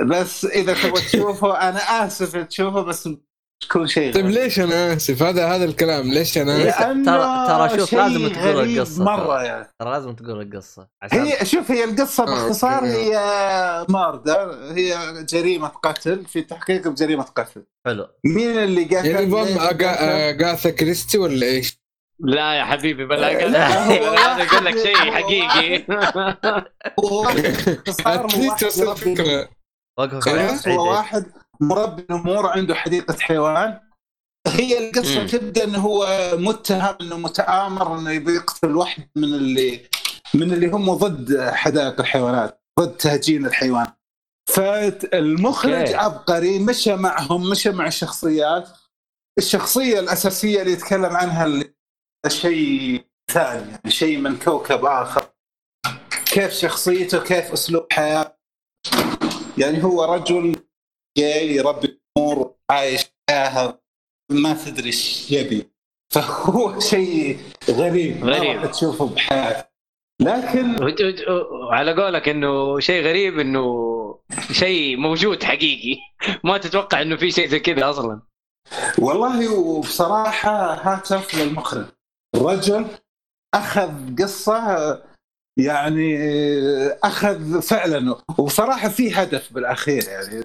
بس 0.00 0.44
إذا 0.44 0.74
تبغى 0.74 1.00
تشوفه 1.02 1.68
أنا 1.68 1.78
آسف 2.06 2.36
تشوفه 2.36 2.80
بس 2.82 3.08
تكون 3.60 3.86
شيء 3.86 4.12
طيب 4.14 4.24
غريب. 4.24 4.36
ليش 4.38 4.60
أنا 4.60 4.92
آسف؟ 4.92 5.22
هذا 5.22 5.46
هذا 5.46 5.64
الكلام 5.64 6.08
ليش 6.12 6.38
أنا؟ 6.38 6.68
اسف؟ 6.68 6.78
ترى- 6.78 7.48
ترى 7.70 7.78
شوف، 7.80 7.92
لازم 7.94 8.28
تقول 8.32 8.60
القصة 8.78 9.04
مره. 9.04 9.42
يعني 9.42 9.66
ترى 9.80 9.90
لازم 9.90 10.14
تقول 10.14 10.40
القصة 10.42 10.88
عشان 11.02 11.22
هي 11.24 11.46
شوف 11.46 11.70
هي 11.70 11.84
القصة 11.84 12.22
آه، 12.22 12.26
باختصار 12.26 12.78
okay. 12.78 12.88
هي 13.16 13.86
murder 13.88 14.72
هي 14.74 14.96
جريمة 15.28 15.68
قتل 15.68 16.24
في 16.26 16.42
تحقيق 16.42 16.88
بجريمة 16.88 17.22
قتل 17.22 17.64
حلو 17.86 18.06
مين 18.24 18.58
اللي 18.58 18.84
قتل 18.84 19.06
يعني 19.06 19.54
قتل؟ 19.58 19.84
اغاثا 19.84 20.70
كريستي 20.70 21.18
ولا 21.18 21.46
إيش؟ 21.46 21.80
لا 22.20 22.52
يا 22.54 22.64
حبيبي 22.64 23.06
بلا 23.06 23.46
لا، 23.48 23.84
هو 23.84 24.14
هذا 24.14 24.42
يقول 24.44 24.64
لك 24.64 24.78
شيء 24.78 24.96
حقيقي 24.96 25.84
هو 27.00 27.22
باختصار 27.34 28.26
هو 28.34 28.52
اتليست 29.98 30.68
واحد 30.68 31.26
مربي 31.60 32.06
نمور 32.10 32.46
عنده 32.46 32.74
حديقة 32.74 33.16
حيوان. 33.20 33.80
هي 34.46 34.88
القصة 34.88 35.20
مم. 35.20 35.26
تبدأ 35.26 35.64
إنه 35.64 35.78
هو 35.78 36.30
متهم 36.32 36.96
إنه 37.00 37.16
متآمر 37.16 37.98
إنه 37.98 38.10
يبي 38.10 38.34
يقتل 38.34 38.76
واحد 38.76 39.08
من 39.16 39.24
اللي 39.24 39.80
من 40.34 40.52
اللي 40.52 40.66
هم 40.66 40.94
ضد 40.94 41.40
حدائق 41.40 42.00
الحيوانات 42.00 42.62
ضد 42.80 42.96
تهجين 42.96 43.46
الحيوان. 43.46 43.86
فالمخرج 44.48 45.72
أوكي. 45.72 45.94
عبقري 45.94 46.58
مشى 46.58 46.96
معهم 46.96 47.50
مشى 47.50 47.70
مع 47.70 47.86
الشخصيات 47.86 48.68
الشخصية 49.38 50.00
الأساسية 50.00 50.60
اللي 50.62 50.72
يتكلم 50.72 51.16
عنها 51.16 51.44
اللي 51.44 51.74
شيء 52.28 53.04
ثاني 53.32 53.70
يعني 53.70 53.90
شيء 53.90 54.18
من 54.18 54.38
كوكب 54.38 54.84
آخر. 54.84 55.24
كيف 56.26 56.52
شخصيته 56.52 57.20
كيف 57.20 57.52
أسلوب 57.52 57.86
حياته. 57.92 58.32
يعني 59.58 59.84
هو 59.84 60.14
رجل 60.14 60.56
جاي 61.18 61.54
يربي 61.54 62.00
امور 62.18 62.54
عايش 62.70 63.04
حياه 63.30 63.80
ما 64.30 64.54
تدري 64.54 64.86
إيش 64.86 65.30
يبي. 65.32 65.70
فهو 66.14 66.80
شيء 66.90 67.38
غريب. 67.70 68.24
غريب. 68.24 68.70
تشوفه 68.70 69.06
بحياتك. 69.06 69.70
لكن 70.22 70.76
على 71.70 72.02
قولك 72.02 72.28
إنه 72.28 72.80
شيء 72.80 73.04
غريب 73.04 73.38
إنه 73.38 73.90
شيء 74.52 74.96
موجود 74.96 75.42
حقيقي. 75.42 76.00
ما 76.44 76.58
تتوقع 76.58 77.02
إنه 77.02 77.16
في 77.16 77.30
شيء 77.30 77.48
زي 77.48 77.60
كذا 77.60 77.90
أصلا. 77.90 78.22
والله 78.98 79.58
وبصراحة 79.60 80.74
هاتف 80.74 81.34
للمخرج 81.34 81.86
الرجل 82.34 82.86
أخذ 83.54 84.16
قصة 84.22 85.02
يعني 85.64 86.18
أخذ 87.04 87.62
فعلا. 87.62 88.16
وبصراحه 88.38 88.88
في 88.88 89.14
هدف 89.14 89.52
بالأخير 89.52 90.04
يعني 90.08 90.44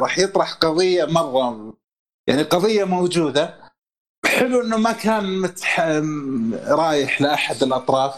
راح 0.00 0.18
يطرح 0.18 0.52
قضية 0.52 1.04
مرة 1.04 1.74
يعني 2.26 2.42
قضية 2.42 2.84
موجودة. 2.84 3.72
حلو 4.26 4.60
إنه 4.60 4.76
ما 4.76 4.92
كان 4.92 5.40
متح... 5.40 5.80
رايح 6.68 7.22
لأحد 7.22 7.62
الأطراف. 7.62 8.14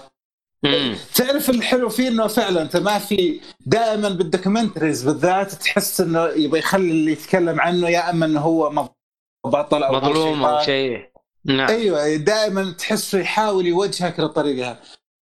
مم. 0.62 0.96
تعرف 1.14 1.50
الحلو 1.50 1.88
فيه 1.88 2.08
إنه 2.08 2.26
فعلا 2.26 2.62
أنت 2.62 2.76
ما 2.76 2.98
في 2.98 3.40
دائما 3.66 4.08
بال 4.08 4.21
documentaries 4.21 5.02
بالذات 5.02 5.52
تحس 5.52 6.00
إنه 6.00 6.26
يبغى 6.26 6.58
يخلي 6.58 6.90
اللي 6.90 7.12
يتكلم 7.12 7.60
عنه 7.60 7.88
يا 7.88 8.10
أما 8.10 8.26
إنه 8.26 8.40
هو 8.40 8.88
بطل 9.46 9.82
أو 9.82 9.92
مظلوم 9.94 10.44
أو. 10.44 10.64
شيء. 10.64 11.10
نعم. 11.44 11.68
أيوه 11.68 12.16
دائما 12.16 12.72
تحسه 12.72 13.18
يحاول 13.18 13.66
يوجهك 13.66 14.20
للطريقه 14.20 14.78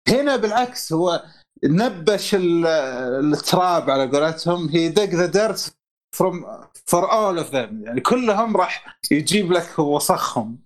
هنا 0.09 0.35
بالعكس 0.35 0.93
هو 0.93 1.23
نبش 1.63 2.35
ال- 2.35 2.65
التراب 3.33 3.89
على 3.89 4.05
قولتهم. 4.17 4.69
هي 4.69 4.89
dug 4.89 5.03
the 5.03 5.25
dirt 5.25 5.75
from 6.17 6.45
for 6.85 7.11
all 7.11 7.37
of 7.37 7.55
them 7.55 7.83
يعني 7.85 8.01
كلهم 8.01 8.57
راح 8.57 8.99
يجيب 9.11 9.51
لك 9.51 9.79
وسخهم. 9.79 10.59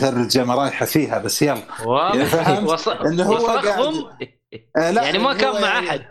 ترجمة 0.00 0.54
رايحة 0.54 0.86
فيها 0.86 1.18
بس 1.18 1.42
يلا. 1.42 1.62
يعني 1.86 2.66
وص- 2.66 2.88
إنه 2.88 3.24
هو 3.24 3.34
وصخهم 3.34 4.18
آه 4.76 4.90
لا 4.90 5.02
يعني 5.02 5.18
ما 5.18 5.34
كان 5.34 5.52
مع 5.62 5.68
يعني- 5.74 5.88
أحد. 5.88 6.04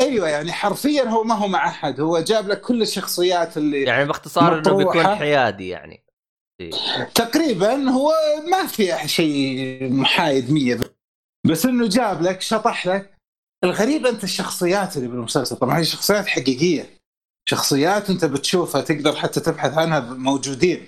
أيوه 0.00 0.28
يعني 0.28 0.52
حرفيا 0.52 1.02
هو 1.02 1.24
ما 1.24 1.34
هو 1.34 1.48
مع 1.48 1.68
أحد. 1.68 2.00
هو 2.00 2.18
جاب 2.20 2.48
لك 2.48 2.60
كل 2.60 2.82
الشخصيات 2.82 3.56
اللي 3.56 3.82
يعني 3.82 4.04
باختصار 4.04 4.58
إنه 4.58 4.76
بيكون. 4.76 5.16
حيادي 5.16 5.68
يعني. 5.68 6.04
إيه. 6.60 6.70
تقريبا 7.14 7.90
هو 7.90 8.12
ما 8.50 8.66
في 8.66 9.08
شيء 9.08 9.88
محايد 9.92 10.50
100 10.52 10.78
بس 11.46 11.66
إنه 11.66 11.88
جاب 11.88 12.22
لك 12.22 12.40
شطح 12.40 12.86
لك. 12.86 13.14
الغريب 13.64 14.06
أنت 14.06 14.24
الشخصيات 14.24 14.96
اللي 14.96 15.08
بالمسلسل. 15.08 15.56
طبعا 15.56 15.78
هي 15.78 15.84
شخصيات 15.84 16.26
حقيقية. 16.26 16.86
شخصيات 17.48 18.10
أنت 18.10 18.24
بتشوفها 18.24 18.80
تقدر 18.80 19.16
حتى 19.16 19.40
تبحث 19.40 19.78
عنها 19.78 20.00
موجودين. 20.00 20.86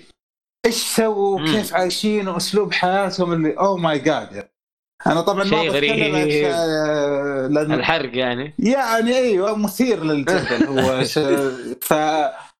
إيش 0.65 0.75
سووا؟ 0.75 1.39
مم. 1.39 1.45
كيف 1.45 1.73
عايشين؟ 1.73 2.27
وأسلوب 2.27 2.73
حياتهم 2.73 3.33
اللي 3.33 3.57
oh 3.57 3.77
my 3.77 3.99
god 3.99 4.47
أنا 5.07 5.21
طبعا 5.21 5.43
ما 5.43 5.49
شيء 5.49 5.69
غريب. 5.71 6.29
شيء- 6.29 6.51
لأن 7.47 7.71
الحرق 7.71 8.17
يعني. 8.17 8.53
يعني 8.59 9.17
أيوه 9.17 9.55
مثير 9.57 10.03
للجدل 10.03 10.63
هو. 10.67 11.03
ش... 11.13 11.19
ف 11.81 11.93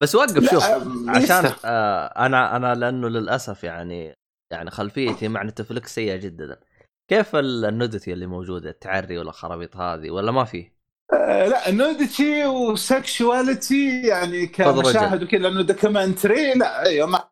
بس 0.02 0.16
وقف 0.16 0.52
شوف 0.52 0.64
أم، 0.64 1.10
عشان. 1.10 1.52
آه 1.66 2.06
أنا 2.26 2.56
أنا 2.56 2.76
لأنه 2.76 3.08
للأسف 3.08 3.64
يعني 3.64 4.14
يعني 4.52 4.72
خلفيتي 4.72 5.28
مع 5.28 5.44
نتفلكس 5.44 5.96
سيئة 5.96 6.16
جدا. 6.16 6.60
كيف 7.10 7.36
ال- 7.36 7.66
ال 7.66 7.73
nudity 7.73 8.14
اللي 8.14 8.26
موجودة؟ 8.26 8.70
التعري 8.70 9.18
والخرابيط 9.18 9.78
هذه؟ 9.78 10.12
ولا 10.12 10.32
ما 10.32 10.44
فيه؟ 10.44 10.78
آه، 11.14 11.48
لا 11.48 11.72
nudity 11.72 12.46
و 12.46 12.62
sexuality 12.62 14.08
يعني 14.08 14.48
كمشاهد 14.48 15.24
وكذا 15.24 15.40
لأنه 15.40 15.62
documentary 15.62 16.54
لا 16.54 16.86
أيوه 16.86 17.08
ما 17.08 17.24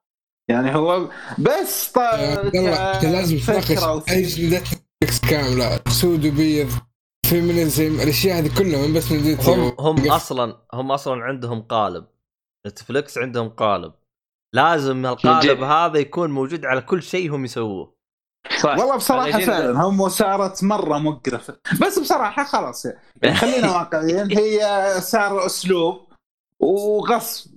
يعني 0.50 0.76
هو 0.76 1.10
بس 1.40 1.92
ط... 1.92 1.98
يا 1.98 2.38
عبد 2.38 2.56
الله 2.56 2.96
أنت 2.96 3.06
لازم 3.06 3.38
تناقش 3.38 4.40
نتفلكس 4.40 5.20
كاملة 5.30 5.82
سود 5.90 6.26
وبيض 6.26 6.70
feminism 7.26 8.00
الأشياء 8.02 8.40
هذه 8.40 8.58
كلها 8.58 8.88
من 8.88 8.94
بس 8.94 9.12
نديتي 9.12 9.52
هم 9.52 9.76
هم 9.80 10.12
أصلا 10.12 10.58
هم 10.74 10.92
أصلا 10.92 11.24
عندهم 11.24 11.62
قالب. 11.62 12.06
نتفلكس 12.68 13.18
عندهم 13.18 13.50
قالب. 13.50 13.94
لازم 14.54 15.06
القالب. 15.06 15.64
هذا 15.64 16.00
يكون 16.00 16.32
موجود 16.32 16.66
على 16.66 16.82
كل 16.82 17.04
شيء 17.04 17.36
هم 17.36 17.46
يسووه. 17.46 17.95
صح. 18.60 18.78
والله 18.78 18.96
بصراحة. 18.96 19.40
فعلا 19.40 19.82
هم 19.82 20.10
صارت 20.10 20.64
مرة 20.64 20.98
مقرفة. 20.98 21.58
بس 21.82 22.00
بصراحة 22.00 22.44
خلاص 22.44 22.86
يعني. 22.86 23.36
خلينا 23.42 23.72
واقعيين 23.72 24.38
هي 24.38 24.94
صار 25.02 25.46
أسلوب 25.46 26.02
وغصب. 26.60 27.52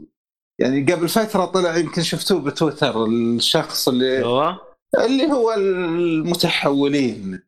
يعني 0.61 0.93
قبل 0.93 1.09
فترة 1.09 1.45
طلع 1.45 1.77
يمكن 1.77 2.03
شفتوه 2.03 2.41
بتويتر 2.41 3.05
الشخص 3.05 3.89
اللي 3.89 4.19
أيوه. 4.19 4.61
اللي 4.99 5.27
هو 5.27 5.53
المتحولين. 5.53 7.43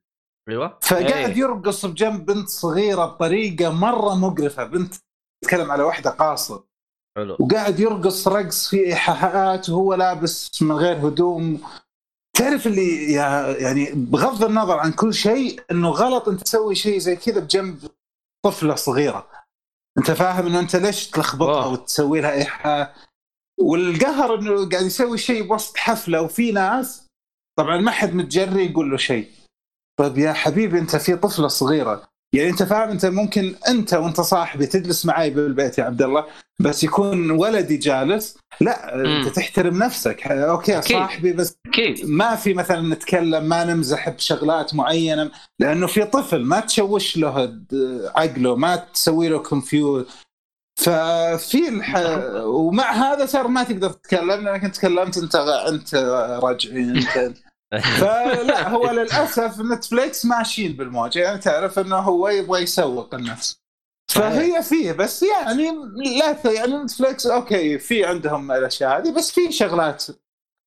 أيوه. 0.49 0.79
فقاعد 0.83 1.31
إيه. 1.31 1.39
يرقص 1.39 1.87
بجنب 1.87 2.27
بنت 2.27 2.49
صغيرة 2.49 3.05
بطريقة 3.05 3.71
مرة 3.71 4.15
مقرفة. 4.15 4.65
بنت 4.65 4.95
تتكلم 5.45 5.71
على 5.71 5.83
واحدة 5.83 6.11
قاصر 6.11 6.61
حلو. 7.17 7.37
وقاعد 7.41 7.81
يرقص 7.81 8.29
رقص 8.29 8.69
في 8.69 8.87
إيحاءات 8.87 9.71
وهو 9.71 9.95
لابس 9.95 10.63
من 10.63 10.73
غير 10.73 11.09
هدوم. 11.09 11.61
تعرف 12.37 12.67
اللي 12.67 13.13
يا- 13.13 13.57
يعني 13.59 13.93
بغض 13.95 14.45
النظر 14.45 14.79
عن 14.79 14.93
كل 14.93 15.15
شيء 15.15 15.61
إنه 15.71 15.89
غلط 15.91 16.29
انت 16.29 16.41
تسوي 16.43 16.75
شيء 16.75 16.99
زي 16.99 17.17
كذا 17.17 17.41
بجنب 17.41 17.91
طفلة 18.45 18.75
صغيرة. 18.75 19.29
أنت 19.99 20.11
فاهم 20.11 20.47
إنه 20.47 20.61
أنت 20.61 20.77
ليش 20.77 21.11
تلخبطها. 21.11 21.67
وتسوي 21.67 22.21
لها 22.21 22.33
إيحاء؟ 22.33 22.95
والقهر 23.61 24.35
إنه 24.39 24.69
قاعد 24.69 24.85
يسوي 24.85 25.19
شيء 25.19 25.43
بوسط 25.49 25.77
حفلة 25.77 26.23
وفي 26.23 26.53
ناس 26.53 27.07
طبعا 27.59 27.77
ما 27.77 27.91
حد 27.91 28.15
متجري 28.15 28.67
يقول 28.71 28.91
له 28.91 28.97
شيء. 28.97 29.31
طيب 29.99 30.19
يا 30.19 30.33
حبيبي 30.33 30.79
أنت 30.79 30.97
في 30.97 31.17
طفلة 31.17 31.49
صغيرة. 31.49 32.10
يعني 32.35 32.51
انت 32.51 32.63
فاهم 32.63 32.89
انت 32.89 33.07
ممكن 33.07 33.55
انت 33.69 33.95
وانت 33.95 34.21
صاحبي 34.21 34.67
تجلس 34.67 35.07
معي 35.07 35.31
بالبيت 35.31 35.79
يا 35.79 35.85
عبد 35.85 36.03
الله 36.03 36.27
بس 36.61 36.85
يكون 36.85 37.31
ولدي 37.31 37.77
جالس 37.77 38.37
لا 38.61 38.97
مم. 38.97 39.07
انت 39.07 39.29
تحترم 39.29 39.79
نفسك 39.79 40.27
أوكي 40.27 40.79
أكيد. 40.79 40.97
صاحبي 40.97 41.33
بس 41.33 41.55
أكيد 41.67 42.07
ما 42.07 42.37
في 42.37 42.55
مثلا 42.55 42.95
نتكلم 42.95 43.45
ما 43.45 43.65
نمزح 43.65 44.09
بشغلات 44.09 44.75
معينة 44.75 45.31
لأنه 45.61 45.87
في 45.87 46.05
طفل 46.05 46.45
ما 46.45 46.61
تشوش 46.61 47.17
له 47.17 47.61
عقله 48.17 48.57
ما 48.57 48.77
تسوي 48.77 49.29
له 49.29 49.39
confuse 49.39 50.07
ففي 50.81 51.69
الح... 51.69 51.97
ومع 52.45 52.93
هذا 52.93 53.27
صار 53.27 53.49
ما 53.49 53.63
تقدر 53.63 53.91
تتكلم 53.91 54.45
لأنك 54.45 54.75
تكلمت 54.75 55.19
أنت 55.19 55.35
أنت 55.69 55.95
رجعي 56.43 56.83
أنت 56.83 57.37
فلا 58.01 58.69
هو 58.69 58.91
للأسف 58.91 59.61
نتفليكس 59.61 60.25
ماشيين 60.27 60.73
بالموجه 60.73 61.19
يعني 61.19 61.39
تعرف 61.39 61.79
إنه 61.79 61.97
هو 61.97 62.29
يبغى 62.29 62.63
يسوق 62.63 63.15
النفس. 63.15 63.61
فهي 64.11 64.63
فيه 64.63 64.93
بس 64.93 65.23
يعني 65.23 65.71
لا 66.19 66.53
يعني 66.53 66.77
نتفليكس 66.77 67.27
okay 67.27 67.79
في 67.79 68.05
عندهم 68.05 68.53
الأشياء 68.53 68.99
هذه 68.99 69.11
بس 69.11 69.31
في 69.31 69.53
شغلات. 69.53 70.05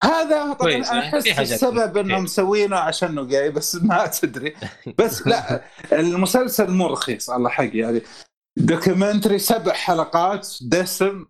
هذا 0.04 0.54
طبعا 0.54 0.74
أنا 0.74 0.86
يعني 0.86 1.00
أحس 1.00 1.40
السبب. 1.40 1.98
إنهم 1.98 2.24
مسوينه 2.24 2.76
عشانه 2.76 3.26
جاي 3.26 3.50
بس 3.50 3.76
ما 3.76 4.08
تدري. 4.08 4.56
بس 5.00 5.28
لا 5.28 5.64
المسلسل 5.94 6.72
مو 6.72 6.88
رخيص 6.88 7.30
الله 7.30 7.50
حق 7.50 7.70
يعني. 7.74 8.02
documentary 8.58 9.40
سبع 9.40 9.74
حلقات 9.74 10.50
دسم. 10.62 11.26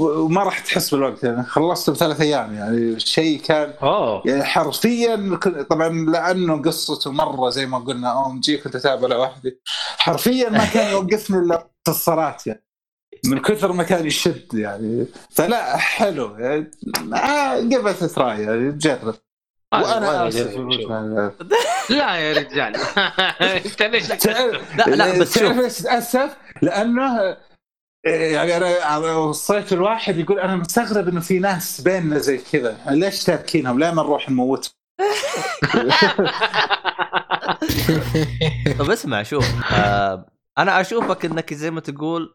وما 0.00 0.42
راح 0.42 0.58
تحس 0.58 0.94
بالوقت 0.94 1.24
يعني 1.24 1.42
خلصت 1.42 1.90
بثلاث 1.90 2.20
أيام 2.20 2.54
يعني 2.54 3.00
شيء 3.00 3.40
كان 3.40 3.72
أوه. 3.82 4.22
يعني 4.26 4.44
حرفيا 4.44 5.38
طبعا 5.70 5.88
لأنه 5.88 6.62
قصته 6.62 7.12
مرة 7.12 7.50
زي 7.50 7.66
ما 7.66 7.78
قلنا 7.78 8.24
OMG 8.24 8.56
كنت 8.56 8.76
اتابع 8.76 9.08
لوحدي 9.08 9.60
حرفيا 9.98 10.50
ما 10.50 10.64
كان 10.64 10.92
يوقفني 10.92 11.38
إلا 11.38 11.68
في 11.84 11.90
الصلاه 11.90 12.36
يعني 12.46 12.64
من 13.24 13.38
كثر 13.38 13.72
ما 13.72 13.82
كان 13.82 14.06
يشد 14.06 14.54
يعني. 14.54 15.06
فلا 15.30 15.76
حلو 15.76 16.36
يعني 16.36 16.70
قبل 17.76 17.94
تراي 17.94 18.42
يعني 18.42 18.72
جرب. 18.72 19.14
وأنا 19.72 20.28
آسف. 20.28 20.56
لا 21.98 22.16
يا 22.16 22.32
رجال. 22.32 22.76
أنت 23.66 23.82
ليش 23.82 24.26
لا 24.76 24.84
لا 24.86 25.18
بس 25.18 25.34
تعرف 25.34 25.48
شوف. 25.48 25.64
ليش 25.64 25.80
اتاسف؟ 25.80 26.36
لأنه 26.62 27.36
يعني 28.04 28.56
أنا 28.56 29.16
وصيت 29.16 29.72
الواحد 29.72 30.18
يقول 30.18 30.38
أنا 30.38 30.56
مستغرب 30.56 31.08
إنه 31.08 31.20
في 31.20 31.38
ناس 31.38 31.80
بيننا 31.80 32.18
زي 32.18 32.38
كذا 32.38 32.78
ليش 32.90 33.24
تاركينهم؟ 33.24 33.78
ليه 33.78 33.90
ما 33.90 34.02
نروح 34.02 34.30
نموتهم؟ 34.30 34.72
طب 38.78 38.90
اسمع 38.90 39.22
شوف 39.22 39.46
آه 39.72 40.26
أنا 40.58 40.80
أشوفك 40.80 41.24
إنك 41.24 41.54
زي 41.54 41.70
ما 41.70 41.80
تقول 41.80 42.34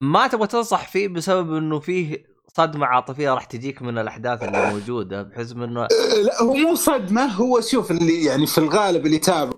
ما 0.00 0.26
تبغى 0.26 0.46
تنصح 0.46 0.88
فيه 0.88 1.08
بسبب 1.08 1.54
إنه 1.54 1.80
فيه 1.80 2.30
صدمة 2.56 2.86
عاطفية 2.86 3.34
راح 3.34 3.44
تجيك 3.44 3.82
من 3.82 3.98
الأحداث 3.98 4.42
اللي 4.42 4.70
موجودة 4.70 5.22
بحيث 5.22 5.52
إنه 5.52 5.88
لا 6.22 6.42
هو 6.42 6.54
مو 6.54 6.74
صدمة 6.74 7.24
هو 7.24 7.60
شوف 7.60 7.90
اللي 7.90 8.24
يعني 8.24 8.46
في 8.46 8.58
الغالب 8.58 9.06
اللي 9.06 9.16
يتابع 9.16 9.52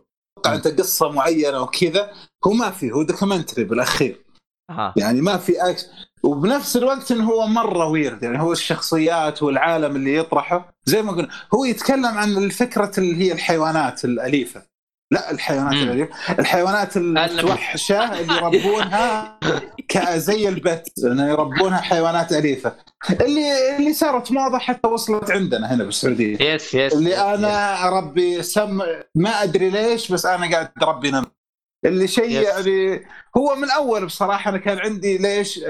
انت 0.47 0.69
قصة 0.69 1.11
معينة 1.11 1.61
وكذا 1.61 2.13
هو 2.47 2.53
ما 2.53 2.71
في 2.71 2.93
هو 2.93 3.03
documentary 3.03 3.65
بالأخير 3.65 4.25
ها. 4.73 4.95
يعني 4.97 5.21
ما 5.21 5.37
في 5.37 5.71
acts 5.71 5.87
وبنفس 6.23 6.77
الوقت 6.77 7.11
انه 7.11 7.25
هو 7.25 7.47
مرة 7.47 7.87
weird 7.87 8.23
يعني 8.23 8.41
هو 8.41 8.53
الشخصيات 8.53 9.43
والعالم 9.43 9.97
اللي 9.97 10.17
يطرحه 10.17 10.75
زي 10.85 11.03
ما 11.03 11.13
قلنا 11.13 11.29
هو 11.55 11.65
يتكلم 11.65 12.07
عن 12.07 12.37
الفكرة 12.37 12.93
اللي 12.99 13.25
هي 13.25 13.33
الحيوانات 13.33 14.05
الأليفة. 14.05 14.63
لا 15.11 15.31
الحيوانات 15.31 15.75
مم. 15.75 15.83
الأليفة 15.83 16.15
الحيوانات 16.39 16.97
المتوحشه 16.97 18.21
اللي 18.21 18.35
يربونها 18.35 19.39
زي 20.17 20.49
ال 20.49 20.59
pet 20.59 20.89
إنه 21.05 21.31
يربونها 21.31 21.81
حيوانات 21.81 22.33
أليفة. 22.33 22.73
اللي 23.11 23.77
اللي 23.77 23.93
صارت 23.93 24.33
موضه 24.33 24.59
حتى 24.59 24.89
وصلت 24.89 25.31
عندنا 25.31 25.75
هنا 25.75 25.85
بالسعودية. 25.85 26.55
yes 26.55 26.75
yes 26.75 26.93
اللي 26.93 27.11
yes، 27.11 27.19
أنا 27.19 27.89
اربي 27.89 28.43
سم 28.43 28.83
ما 29.15 29.43
أدري 29.43 29.71
ليش 29.71 30.13
بس 30.13 30.27
أنا 30.27 30.51
قاعد 30.51 30.71
اربي 30.83 31.11
نمر. 31.11 31.27
اللي 31.85 32.09
شيء 32.09 32.25
yes. 32.41 32.49
يعني 32.49 33.07
هو 33.37 33.55
من 33.55 33.71
اول 33.71 34.07
بصراحة 34.07 34.49
أنا 34.51 34.59
كان 34.59 34.79
عندي 34.79 35.19
ليش. 35.19 35.61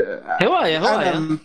هواية 0.42 0.78
هواية. 0.78 1.10
أنا 1.16 1.38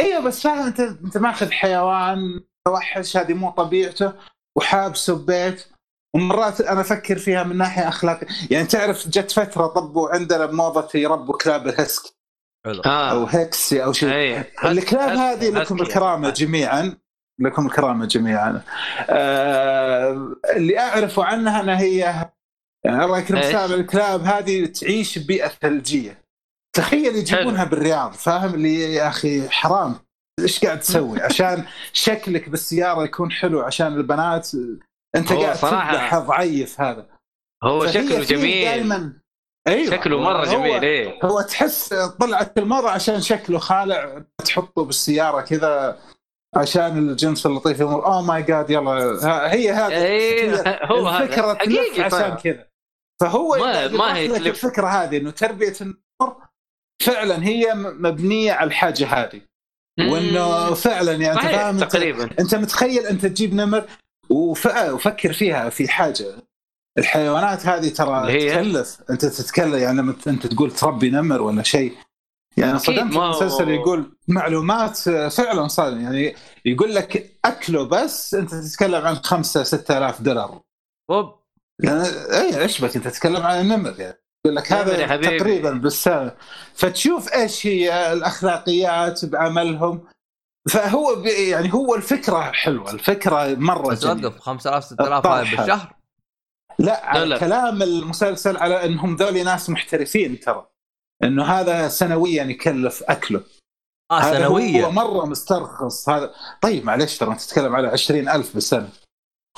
أيوه 0.00 0.20
بس 0.20 0.42
فاهم 0.42 0.66
أنت 0.66 0.80
أنت 0.80 1.18
ماخذ 1.18 1.50
حيوان 1.50 2.40
توحش 2.66 3.16
هذه 3.16 3.34
مو 3.34 3.50
طبيعته 3.50 4.12
وحابسه 4.56 5.14
ببيت. 5.14 5.66
ومرات 6.14 6.60
أنا 6.60 6.80
أفكر 6.80 7.18
فيها 7.18 7.42
من 7.44 7.56
ناحية 7.56 7.88
أخلاقية. 7.88 8.26
يعني 8.50 8.66
تعرف 8.66 9.08
جت 9.08 9.30
فترة 9.30 9.66
طبوا 9.66 10.08
عندنا 10.08 10.46
بموضة 10.46 10.88
يربوا 10.94 11.36
كلاب 11.36 11.66
الهسكي. 11.68 12.14
حلو. 12.66 12.80
أو 12.86 13.24
هيكسي 13.24 13.84
أو 13.84 13.92
شيء. 13.92 14.10
اي 14.12 14.44
الكلاب 14.64 15.08
هس- 15.10 15.18
هذه 15.18 15.50
لكم. 15.50 15.82
الكرامة 15.82 16.30
جميعا. 16.30 16.96
لكم 17.40 17.66
الكرامة 17.66 18.06
جميعا. 18.06 18.62
آه 19.10 20.32
اللي 20.56 20.78
أعرفه 20.78 21.24
عنها 21.24 21.60
إنها 21.60 21.80
هي 21.80 22.30
يعني 22.84 23.04
الله 23.04 23.18
يكرم؟ 23.18 23.42
سالم 23.42 23.80
الكلاب 23.80 24.22
هذه 24.24 24.66
تعيش 24.66 25.18
ببيئه 25.18 25.48
ثلجية. 25.48 26.22
تخيل 26.76 27.16
يجيبونها 27.16 27.64
بالرياض 27.64 28.12
فاهم؟ 28.12 28.54
اللي 28.54 28.94
يا 28.94 29.08
أخي 29.08 29.48
حرام. 29.48 29.94
إيش 30.40 30.64
قاعد 30.64 30.80
تسوي؟ 30.80 31.20
عشان 31.28 31.64
شكلك 31.92 32.48
بالسيارة 32.48 33.04
يكون 33.04 33.30
حلو 33.32 33.60
عشان 33.60 33.86
البنات 33.86 34.50
أنت 35.16 35.32
قاعد 35.32 35.56
تذبح 35.56 36.18
ضعيف 36.18 36.80
هذا. 36.80 37.06
هو 37.64 37.86
شكله 37.86 38.20
جميل. 38.24 38.64
دايما. 38.64 39.12
أيوه 39.68 39.90
شكله 39.96 40.20
مرة 40.20 40.46
هو- 40.46 40.52
جميل 40.52 40.84
إيه. 40.84 41.18
هو 41.24 41.40
تحس 41.40 41.94
طلعت 41.94 42.58
المرة 42.58 42.90
عشان 42.90 43.20
شكله 43.20 43.58
خالع 43.58 44.24
تحطه 44.44 44.84
بالسيارة 44.84 45.40
كذا. 45.40 45.98
عشان 46.56 46.98
الجنس 47.10 47.46
اللطيف 47.46 47.80
يقول 47.80 47.94
اوه 48.04 48.22
ماي 48.22 48.42
جاد 48.42 48.70
يلا. 48.70 49.52
هي 49.54 49.70
هذا 49.72 49.94
إيه 50.04 50.84
هو 50.86 51.08
الفكرة 51.18 51.46
هذا 51.46 51.54
تلف 51.54 51.78
حقيقي 51.78 52.02
عشان 52.02 52.34
كذا. 52.34 52.68
فهو 53.20 53.56
ما- 53.56 53.72
قاعد 53.72 53.92
ما 53.92 54.16
هي 54.16 54.28
تلف. 54.28 54.46
الفكرة 54.64 54.86
هذه 54.86 55.16
إنه 55.16 55.30
تربية 55.30 55.74
النمر 55.80 56.36
فعلا 57.02 57.44
هي 57.44 57.74
م- 57.74 58.06
مبنية 58.06 58.52
على 58.52 58.68
الحاجة 58.68 59.06
هذه. 59.06 59.40
وإنه 60.00 60.74
فعلا 60.74 61.12
يعني 61.12 61.38
انت 61.40 61.46
فاهم 61.46 61.78
تقريبا. 61.78 62.24
أنت 62.40 62.54
متخيل 62.54 63.06
أنت 63.06 63.26
تجيب 63.26 63.54
نمر 63.54 63.84
وف- 64.30 64.90
وفكر 64.92 65.32
فيها 65.32 65.68
في 65.70 65.88
حاجة. 65.88 66.26
الحيوانات 66.98 67.66
هذه 67.66 67.88
ترى 67.88 68.32
هي؟ 68.32 68.50
تكلف 68.50 68.98
أنت 69.10 69.24
تتكلم 69.24 69.74
يعني 69.74 69.98
لما 69.98 70.14
أنت 70.26 70.46
تقول 70.46 70.70
تربي 70.70 71.10
نمر 71.10 71.42
ولا 71.42 71.62
شيء. 71.62 71.92
يعني 72.58 72.78
صدمت 72.78 73.16
المسلسل 73.16 73.68
يقول 73.68 74.16
معلومات 74.28 74.96
فعلا 75.30 75.68
صار 75.68 75.92
يعني 75.92 76.34
يقول 76.64 76.94
لك 76.94 77.38
أكله 77.44 77.84
بس 77.84 78.34
أنت 78.34 78.54
تتكلم 78.54 79.06
عن 79.06 79.14
خمسة 79.16 79.62
ستة 79.62 79.98
آلاف 79.98 80.22
دولار 80.22 80.60
أوب 81.10 81.34
يعني 81.82 82.02
اي 82.32 82.62
إيش 82.62 82.84
بك 82.84 82.96
أنت 82.96 83.08
تتكلم 83.08 83.42
عن 83.42 83.60
النمر 83.60 84.00
يعني 84.00 84.22
يقول 84.46 84.56
لك 84.56 84.72
هذا. 84.72 85.16
تقريبا 85.16 85.70
بالسنه 85.72 86.32
فتشوف 86.74 87.32
إيش 87.34 87.66
هي 87.66 88.12
الأخلاقيات 88.12 89.24
بعملهم 89.24 90.04
فهو 90.70 91.22
يعني 91.24 91.74
هو 91.74 91.94
الفكرة 91.94 92.40
حلوة 92.40 92.90
الفكرة 92.90 93.54
مرة 93.54 93.88
بس 93.88 94.04
جميلة. 94.04 94.28
وقف 94.28 94.38
5000 94.38 94.84
6000 94.84 95.26
هاي. 95.26 95.44
بالشهر 95.44 95.94
لا 96.78 97.06
على 97.06 97.24
لا. 97.24 97.38
كلام 97.38 97.82
المسلسل 97.82 98.56
على 98.56 98.84
إنهم 98.84 99.16
ذولي 99.16 99.42
ناس 99.42 99.70
محترفين 99.70 100.40
ترى 100.40 100.66
إنه 101.22 101.44
هذا 101.44 101.88
سنويا 101.88 102.44
يكلف 102.44 103.02
أكله. 103.02 103.42
آه 104.10 104.18
هذا 104.20 104.46
هو 104.46 104.58
سنويا. 104.58 104.88
مرة 104.88 105.26
مسترخص. 105.26 106.08
هذا 106.08 106.34
طيب 106.62 106.84
معلش 106.84 107.18
ترى 107.18 107.34
تتكلم 107.34 107.76
على 107.76 107.88
20000 107.88 108.54
بالسنة. 108.54 108.88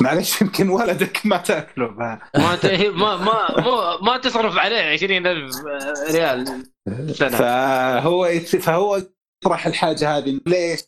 معلش 0.01 0.41
يمكن 0.43 0.69
ولدك 0.69 1.27
ما 1.27 1.37
تأكله. 1.37 1.89
ما 1.91 2.21
ما 2.35 3.17
ما 3.17 3.17
ما, 3.17 3.99
ما 4.03 4.19
تصرف 4.19 4.57
عليه 4.57 4.83
20000 4.93 5.55
ريال. 6.11 6.67
سنه 7.15 7.29
فهو 7.29 8.29
فهو 8.41 9.01
يطرح 9.45 9.67
الحاجة 9.67 10.17
هذه. 10.17 10.41
ليش؟ 10.47 10.81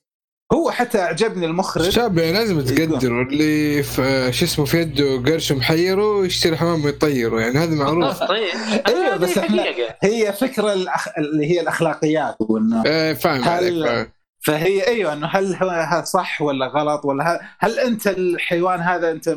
هو 0.53 0.71
حتى 0.71 0.99
اعجبني 1.01 1.47
المخرج 1.47 1.87
الشاب 1.87 2.19
يعني 2.19 2.33
لازم 2.33 2.61
تقدر 2.61 3.23
اللي 3.23 3.83
في 3.83 4.29
شو 4.33 4.45
اسمه 4.45 4.65
في 4.65 4.81
يده 4.81 5.17
قرش 5.33 5.53
محيره 5.53 6.27
يشتري 6.27 6.57
حمام 6.57 6.85
ويطيره 6.85 7.41
يعني 7.41 7.59
هذا 7.59 7.75
معروف 7.75 8.23
طيب 8.23 8.49
أيوه 8.87 9.17
بس 9.17 9.39
إحنا. 9.39 9.65
هي 10.03 10.33
فكرة 10.33 10.73
الأخ... 10.73 11.09
اللي 11.19 11.47
هي 11.51 11.61
الأخلاقيات 11.61 12.37
وانه 12.41 12.83
آه 12.87 13.13
فاهم 13.13 13.43
هل- 13.43 13.49
عليك 13.49 13.85
فاهم. 13.87 14.07
فهي 14.45 14.87
إيوه 14.87 15.13
إنه 15.13 15.27
هل 15.27 15.55
هو 15.55 15.69
هذا 15.69 16.05
صح 16.05 16.43
ولا 16.43 16.67
غلط 16.67 17.05
ولا 17.05 17.33
هل, 17.35 17.41
هل 17.59 17.79
أنت 17.79 18.07
الحيوان 18.07 18.81
هذا 18.81 19.11
أنت 19.11 19.37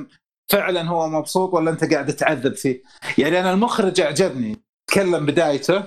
فعلا 0.52 0.82
هو 0.90 1.10
مبسوط 1.10 1.54
ولا 1.54 1.72
أنت 1.72 1.94
قاعد 1.94 2.14
تعذب 2.14 2.56
فيه؟ 2.56 2.82
يعني 3.18 3.40
أنا 3.40 3.54
المخرج 3.54 4.02
أعجبني 4.02 4.58
تكلم 4.92 5.26
بدايته 5.26 5.84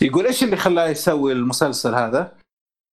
يقول 0.00 0.26
إيش 0.26 0.42
اللي 0.44 0.56
خلاه 0.56 0.88
يسوي 0.88 1.32
المسلسل 1.32 1.94
هذا؟ 1.94 2.32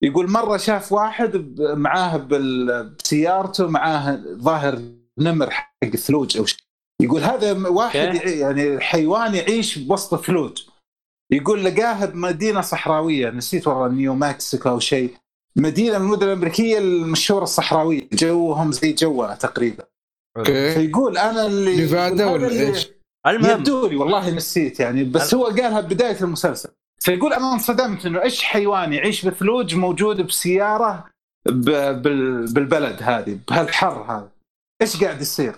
يقول 0.04 0.32
مرة 0.32 0.58
شاف 0.58 0.92
واحد 0.92 1.56
معاه 1.60 2.18
بسيارته 2.18 3.68
معاه 3.68 4.16
ظاهر 4.34 4.82
نمر 5.20 5.50
حق 5.50 5.86
ثلوج 5.96 6.38
أو 6.38 6.46
شيء. 6.46 6.60
يقول 7.02 7.22
هذا 7.22 7.68
واحد 7.68 8.16
يعني 8.26 8.80
حيوان 8.80 9.36
يعيش 9.36 9.78
بوسط 9.80 10.26
ثلوج. 10.26 10.62
يقول 11.32 11.66
لقاها 11.66 12.06
بمدينة 12.06 12.62
صحراوية 12.62 13.30
نسيت 13.30 13.68
والله 13.68 13.88
نيو 13.88 14.16
مكسيكو 14.16 14.70
أو 14.70 14.80
شيء. 14.80 15.14
مدينة 15.56 15.98
من 16.00 16.06
المدن 16.06 16.28
الأمريكية 16.28 16.78
المشهورة 16.78 17.44
الصحراوية 17.44 18.08
جوهم 18.14 18.72
زي 18.72 18.94
جونا 18.94 19.36
تقريبا. 19.36 19.84
okay. 20.38 20.74
فيقول 20.74 21.18
أنا 21.18 21.46
اللي 21.46 21.76
نيفادا 21.76 22.26
ولا 22.26 22.48
اللي- 22.48 22.68
إيش؟ 22.68 22.90
المهم. 23.28 23.52
يبدو 23.52 23.88
لي 23.88 23.96
والله 23.96 24.30
نسيت 24.30 24.80
يعني 24.80 25.04
بس 25.04 25.34
هو 25.34 25.46
قالها 25.46 25.82
بداية 25.82 26.22
المسلسل. 26.22 26.70
فيقول 27.04 27.34
أنا 27.34 27.54
انصدمت 27.54 28.06
إنه 28.06 28.22
إيش 28.22 28.44
حيوان 28.44 28.94
يعيش 28.94 29.26
بثلوج 29.26 29.76
موجود 29.76 30.22
بسيارة 30.22 31.06
ب- 31.46 32.02
بال- 32.02 32.54
بالبلد 32.54 33.04
هذه 33.04 33.40
بهالحر 33.50 34.02
هذا. 34.12 34.30
إيش 34.82 35.04
قاعد 35.04 35.22
يصير؟ 35.22 35.56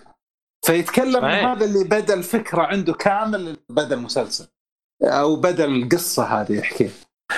فيتكلم. 0.65 1.21
هذا 1.25 1.65
اللي 1.65 1.83
بدأ 1.83 2.13
الفكرة 2.13 2.61
عنده 2.61 2.93
كامل 2.93 3.57
بدأ 3.69 3.95
المسلسل. 3.95 4.47
أو 5.03 5.35
بدأ 5.35 5.65
القصة 5.65 6.23
هذه 6.23 6.53
يحكي. 6.53 6.89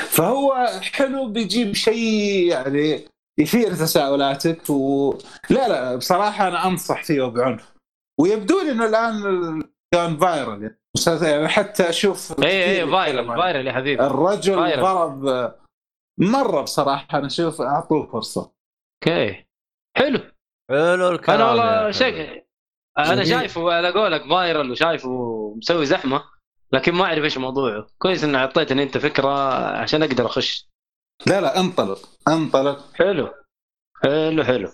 فهو 0.10 0.68
حلو 0.94 1.28
بيجيب 1.28 1.76
شيء 1.76 2.48
يعني 2.50 3.06
يثير 3.38 3.74
تساؤلاتك 3.74 4.70
و 4.70 5.14
لا 5.50 5.68
لا 5.68 5.96
بصراحة 5.96 6.48
أنا 6.48 6.68
أنصح 6.68 7.04
فيه 7.04 7.24
بعنف 7.24 7.74
ويبدو 8.20 8.62
لي 8.62 8.72
إنه 8.72 8.86
الآن 8.86 9.64
كان 9.94 10.18
viral 10.18 10.62
يعني. 10.62 10.80
مسلسل- 10.98 11.26
يعني 11.26 11.48
حتى 11.48 11.90
أشوف 11.90 12.40
اي 12.44 12.82
اي 12.82 12.92
viral. 12.92 13.28
viral 13.38 13.68
يا 13.68 13.74
حبيبي 13.74 14.04
الرجل 14.06 14.56
viral. 14.56 14.82
ضرب 14.82 15.54
مرة 16.20 16.62
بصراحة 16.62 17.18
أنا 17.18 17.28
أشوف 17.28 17.62
أعطوه 17.62 18.08
فرصة 18.12 18.52
okay 19.08 19.46
حلو 19.98 20.20
حلو 20.70 21.10
الكلام 21.10 21.42
أنا 21.42 21.50
والله 21.50 21.92
شك. 21.92 22.46
أنا. 23.00 23.24
شايفه 23.24 23.74
على 23.74 23.92
قولك 23.92 24.30
viral 24.30 24.72
وشايفه 24.72 25.10
مسوي 25.58 25.86
زحمة 25.86 26.24
لكن 26.72 26.94
ما 26.96 27.06
أعرف 27.06 27.24
إيش 27.24 27.38
موضوعه 27.38 27.88
كويس 27.98 28.24
انك 28.24 28.36
اعطيتني 28.36 28.84
أنت 28.84 28.98
فكرة 28.98 29.54
عشان 29.78 30.04
أقدر 30.04 30.26
أخش 30.26 30.70
لا 31.28 31.42
لا 31.42 31.60
انطلق 31.60 32.00
انطلق 32.28 32.94
حلو 32.94 33.34
حلو 34.04 34.44
حلو 34.44 34.72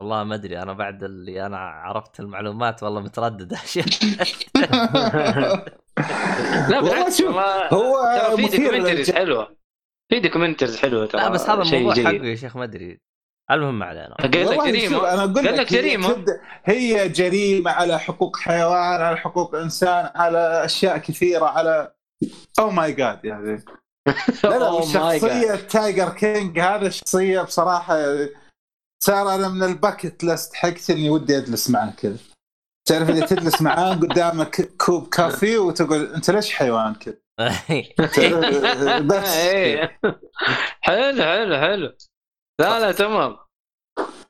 والله 0.00 0.24
ما 0.24 0.34
أدري 0.34 0.62
أنا 0.62 0.72
بعد 0.72 1.02
اللي 1.02 1.46
أنا 1.46 1.58
عرفت 1.58 2.20
المعلومات 2.20 2.82
والله 2.82 3.00
متردد 3.00 3.52
اشياء 3.64 3.86
لا 6.70 6.76
والله 6.76 6.80
بالعكس 6.80 7.18
شوف، 7.18 7.26
والله 7.26 7.68
هو 7.68 8.36
في 8.36 8.42
documentaries 8.42 9.10
حلوة. 9.10 9.56
في 10.12 10.20
documentaries 10.20 10.76
حلوة 10.76 11.06
ترى 11.06 11.20
لا 11.20 11.28
بس 11.28 11.50
هذا 11.50 11.62
الموضوع. 11.62 12.04
حقه 12.04 12.26
يا 12.26 12.34
شيخ 12.34 12.56
ما 12.56 12.64
أدري. 12.64 13.00
المهم 13.50 13.78
ما 13.78 13.86
علينا. 13.86 14.14
قال 14.14 14.46
لك 14.46 14.66
جريمة. 14.66 15.12
أنا 15.12 15.24
أقول 15.24 15.48
قال 15.48 15.56
لك 15.56 15.72
جريمة. 15.72 16.24
هي 16.64 17.08
جريمة 17.08 17.70
على 17.70 17.98
حقوق 17.98 18.36
حيوان 18.36 19.00
على 19.02 19.16
حقوق 19.16 19.54
إنسان 19.54 20.10
على 20.14 20.64
أشياء 20.64 20.98
كثيرة 20.98 21.44
على 21.46 21.92
oh 22.58 22.70
my 22.70 22.92
god 22.92 23.24
يعني. 23.24 23.64
لا 24.44 24.58
لا 24.58 24.80
Oh 24.80 24.82
my 24.82 24.84
God. 24.84 24.92
شخصية 24.92 25.54
Tiger 25.54 26.08
King 26.10 26.60
هذا 26.60 26.88
شخصية 26.88 27.42
بصراحة 27.42 27.96
صار 29.04 29.34
أنا 29.34 29.48
من 29.48 29.62
ال 29.62 29.71
bucket 29.71 30.24
list 30.24 30.54
حقتي 30.54 30.92
إني 30.92 31.10
ودي 31.10 31.38
أجلس 31.38 31.70
معاه 31.70 31.90
كذا. 31.90 32.18
تعرف 32.88 33.10
اللي 33.10 33.26
تجلس 33.26 33.62
معاه 33.62 33.94
قدامك 33.94 34.76
كوب 34.76 35.08
coffee 35.08 35.58
وتقول 35.58 36.14
أنت 36.14 36.30
ليش 36.30 36.54
حيوان 36.54 36.94
كذا؟ 36.94 37.14
بس. 39.10 39.36
إيه. 39.36 40.00
حلو 40.80 41.22
حلو 41.22 41.56
حلو. 41.56 41.92
لا 42.60 42.80
لا 42.80 42.92
تمام. 42.92 43.36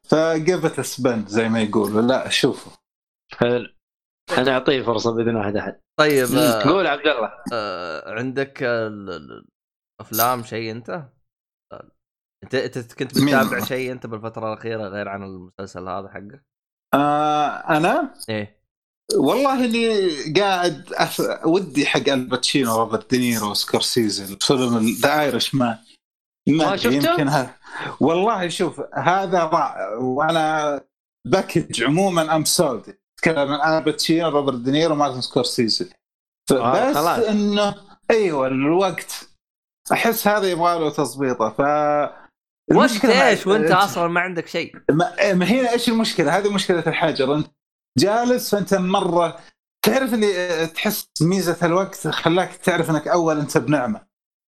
ف 0.09 0.19
give 0.19 0.60
it 0.60 0.81
a 0.81 0.90
spin 0.90 1.28
زي 1.29 1.49
ما 1.49 1.61
يقولوا 1.63 2.03
لا 2.03 2.29
شوفوا. 2.29 2.73
حلو. 3.33 3.69
أنا 4.39 4.51
أعطيه 4.53 4.83
فرصة 4.83 5.15
بإذن 5.15 5.37
واحد 5.37 5.57
أحد. 5.57 5.81
طيب 6.01 6.29
آه، 6.35 6.63
قول 6.63 6.87
عبد 6.87 7.07
الله. 7.07 7.33
آه، 7.53 8.11
عندك 8.19 8.63
ال- 8.63 9.11
ال- 9.11 9.45
الأفلام 10.01 10.43
شيء 10.45 10.71
أنت؟ 10.71 11.05
آه، 12.55 12.65
انت 12.65 12.77
انت 12.77 12.93
كنت؟ 12.93 13.19
بتتابع 13.19 13.65
شيء 13.65 13.93
انت 13.93 14.07
بالفترة 14.07 14.53
الأخيرة 14.53 14.89
غير 14.89 15.09
عن 15.09 15.23
المسلسل 15.23 15.89
هذا 15.89 16.09
حقك؟ 16.09 16.45
آه 16.95 17.49
أنا 17.49 18.15
إيه 18.29 18.65
والله 19.15 19.65
إني 19.65 20.11
قاعد 20.41 20.93
أف... 20.93 21.23
ودي 21.45 21.87
حق 21.87 22.09
الباتشينو 22.09 22.79
روبرت 22.79 23.11
دينيرو 23.11 23.55
سكورسيزي 23.55 24.37
فيلم 24.41 24.97
The 25.01 25.20
Irishman 25.20 25.78
ما 26.49 26.77
شفته؟ 26.77 27.11
يمكن 27.11 27.29
ها... 27.29 27.57
والله 28.01 28.49
شوف 28.49 28.81
هذا 28.95 29.45
رائع 29.45 29.89
وأنا 29.89 30.81
package 31.27 31.82
عموما 31.83 32.37
I'm 32.36 32.45
sold 32.45 32.99
أتكلم 33.19 33.53
عن 33.53 33.79
الباتشينو 33.79 34.29
روبرت 34.29 34.61
دينيرو 34.61 34.95
مارتن 34.95 35.21
سكورسيزي 35.21 35.91
آه، 36.53 36.91
بس 36.91 36.97
خلاص. 36.97 37.19
إنه 37.19 37.75
أيوه 38.11 38.47
الوقت 38.47 39.29
أحس 39.93 40.29
هذا 40.29 40.51
يبغى 40.51 40.79
له 40.79 40.91
تظبيطه 40.91 41.51
ف 41.51 41.61
وقت 42.75 43.05
إيش؟ 43.05 43.47
وانت 43.47 43.71
أصلا 43.71 44.09
ما 44.09 44.21
عندك 44.21 44.47
شيء؟ 44.47 44.75
ما 44.91 45.33
ما 45.33 45.47
هنا 45.47 45.71
إيش 45.71 45.89
المشكلة؟ 45.89 46.39
هذه 46.39 46.53
مشكلة 46.53 46.85
الحجر 46.87 47.35
أنت 47.35 47.47
جالس 47.99 48.55
فأنت 48.55 48.75
مرة 48.75 49.37
تعرف 49.85 50.15
اللي 50.15 50.67
تحس 50.67 51.09
ميزة 51.21 51.57
الوقت 51.63 52.09
خلاك 52.09 52.57
تعرف 52.57 52.91
إنك 52.91 53.09
أول 53.09 53.39
أنت 53.39 53.59
بنعمة. 53.59 54.07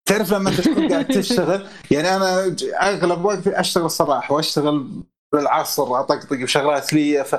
تعرف 0.09 0.33
لما 0.33 0.49
أنت 0.49 0.61
تكون 0.61 0.91
قاعد 0.91 1.07
تشتغل؟ 1.07 1.67
يعني 1.91 2.15
أنا 2.15 2.55
أغلب 2.81 3.25
وقتي 3.25 3.59
أشتغل 3.59 3.85
الصباح 3.85 4.31
وأشتغل 4.31 5.03
بالعصر 5.33 5.99
أطقطق 5.99 6.33
بشغلات 6.33 6.93
لي 6.93 7.23
ف 7.23 7.35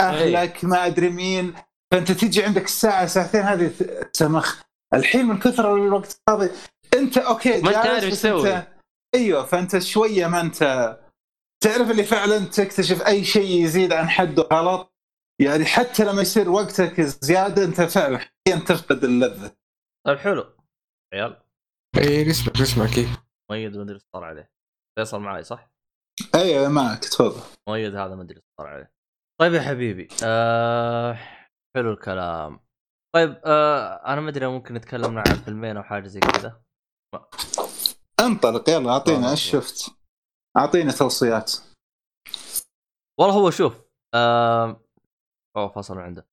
اهلك 0.00 0.64
ما 0.64 0.86
أدري 0.86 1.10
مين. 1.10 1.54
فأنت 1.92 2.12
تجي 2.12 2.44
عندك 2.44 2.64
الساعة 2.64 3.06
ساعتين 3.06 3.40
هذه 3.40 3.66
ت- 3.78 4.10
تمخ. 4.14 4.62
الحين 4.94 5.26
من 5.26 5.38
كثر 5.38 5.74
الوقت 5.74 6.16
الفاضي 6.28 6.50
أنت 6.94 7.18
أوكي 7.18 7.60
ما 7.62 7.96
بس 7.96 8.10
تسوي. 8.10 8.62
أيوه 9.14 9.44
فأنت 9.44 9.78
شوية 9.78 10.26
ما 10.26 10.40
أنت 10.40 10.62
تعرف 11.64 11.90
اللي 11.90 12.04
فعلا 12.04 12.38
تكتشف 12.38 13.06
أي 13.06 13.24
شيء 13.24 13.64
يزيد 13.64 13.92
عن 13.92 14.08
حده 14.08 14.42
غلط. 14.52 14.94
يعني 15.40 15.64
حتى 15.64 16.04
لما 16.04 16.22
يصير 16.22 16.50
وقتك 16.50 17.00
زيادة 17.00 17.64
أنت 17.64 17.80
فعلا 17.80 18.18
تفقد 18.66 19.04
اللذة. 19.04 19.56
طيب 20.06 20.18
حلو. 20.18 20.56
عيال. 21.14 21.42
اي 21.98 22.24
نسمعك 22.24 22.60
نسمعك 22.60 22.98
إيه. 22.98 23.06
مؤيد 23.50 23.76
ما 23.76 23.82
أدري 23.82 23.94
إيش 23.94 24.02
صار 24.12 24.24
عليه. 24.24 24.50
فيصل 24.98 25.20
معي 25.20 25.44
صح؟ 25.44 25.70
أيوه 26.34 26.68
معك 26.68 26.98
تفضل. 27.04 27.42
مؤيد 27.68 27.94
هذا 27.94 28.14
ما 28.14 28.22
أدري 28.22 28.36
إيش 28.36 28.44
صار 28.60 28.66
عليه. 28.66 28.92
طيب 29.40 29.52
يا 29.54 29.60
حبيبي 29.60 30.08
آه 30.24 31.18
حلو 31.76 31.92
الكلام. 31.92 32.60
طيب 33.14 33.40
آه 33.44 34.12
أنا 34.12 34.20
ما 34.20 34.28
أدري 34.30 34.46
ممكن 34.46 34.74
نتكلم 34.74 35.18
عن 35.18 35.24
فيلمين 35.24 35.76
أو 35.76 35.82
حاجة 35.82 36.06
زي 36.06 36.20
كذا. 36.20 36.62
انطلق 38.28 38.70
يلا 38.70 38.90
اعطينا 38.92 39.28
آه، 39.28 39.30
إيش 39.30 39.50
شفت؟ 39.50 39.90
اعطينا 40.56 40.92
توصيات. 40.92 41.52
والله 43.20 43.34
هو 43.34 43.50
شوف 43.50 43.74
آه... 44.14 44.80
أوه 45.56 45.68
فصل 45.68 45.98
عنده. 45.98 46.26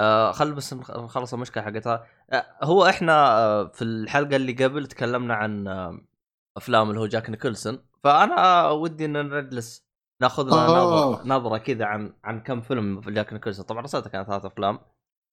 آه 0.00 0.32
خل 0.32 0.52
بس 0.52 0.74
نخ- 0.74 0.90
نخلص 0.96 1.34
المشكلة 1.34 1.62
حقتها. 1.64 2.06
آه 2.30 2.46
هو 2.62 2.86
إحنا 2.86 3.38
آه 3.38 3.64
في 3.68 3.82
الحلقة 3.84 4.36
اللي 4.36 4.64
قبل 4.64 4.86
تكلمنا 4.86 5.34
عن 5.34 5.68
آه 5.68 6.00
أفلام 6.56 6.88
اللي 6.90 7.00
هو 7.00 7.06
جاك 7.06 7.30
نيكلسون 7.30 7.84
فأنا 8.04 8.68
ودي 8.70 9.04
إن 9.04 9.28
نجلس 9.38 9.84
ناخذ 10.22 10.46
لنا. 10.46 10.56
نظرة 10.66 11.22
نظرة 11.26 11.58
كذا 11.58 11.84
عن 11.84 12.14
عن 12.24 12.40
كم 12.42 12.60
فيلم 12.60 13.00
في 13.00 13.10
جاك 13.10 13.32
نيكلسون 13.32 13.64
طبعا 13.64 13.82
رسالته 13.82 14.10
كانت 14.10 14.28
ثلاث 14.28 14.44
أفلام. 14.44 14.78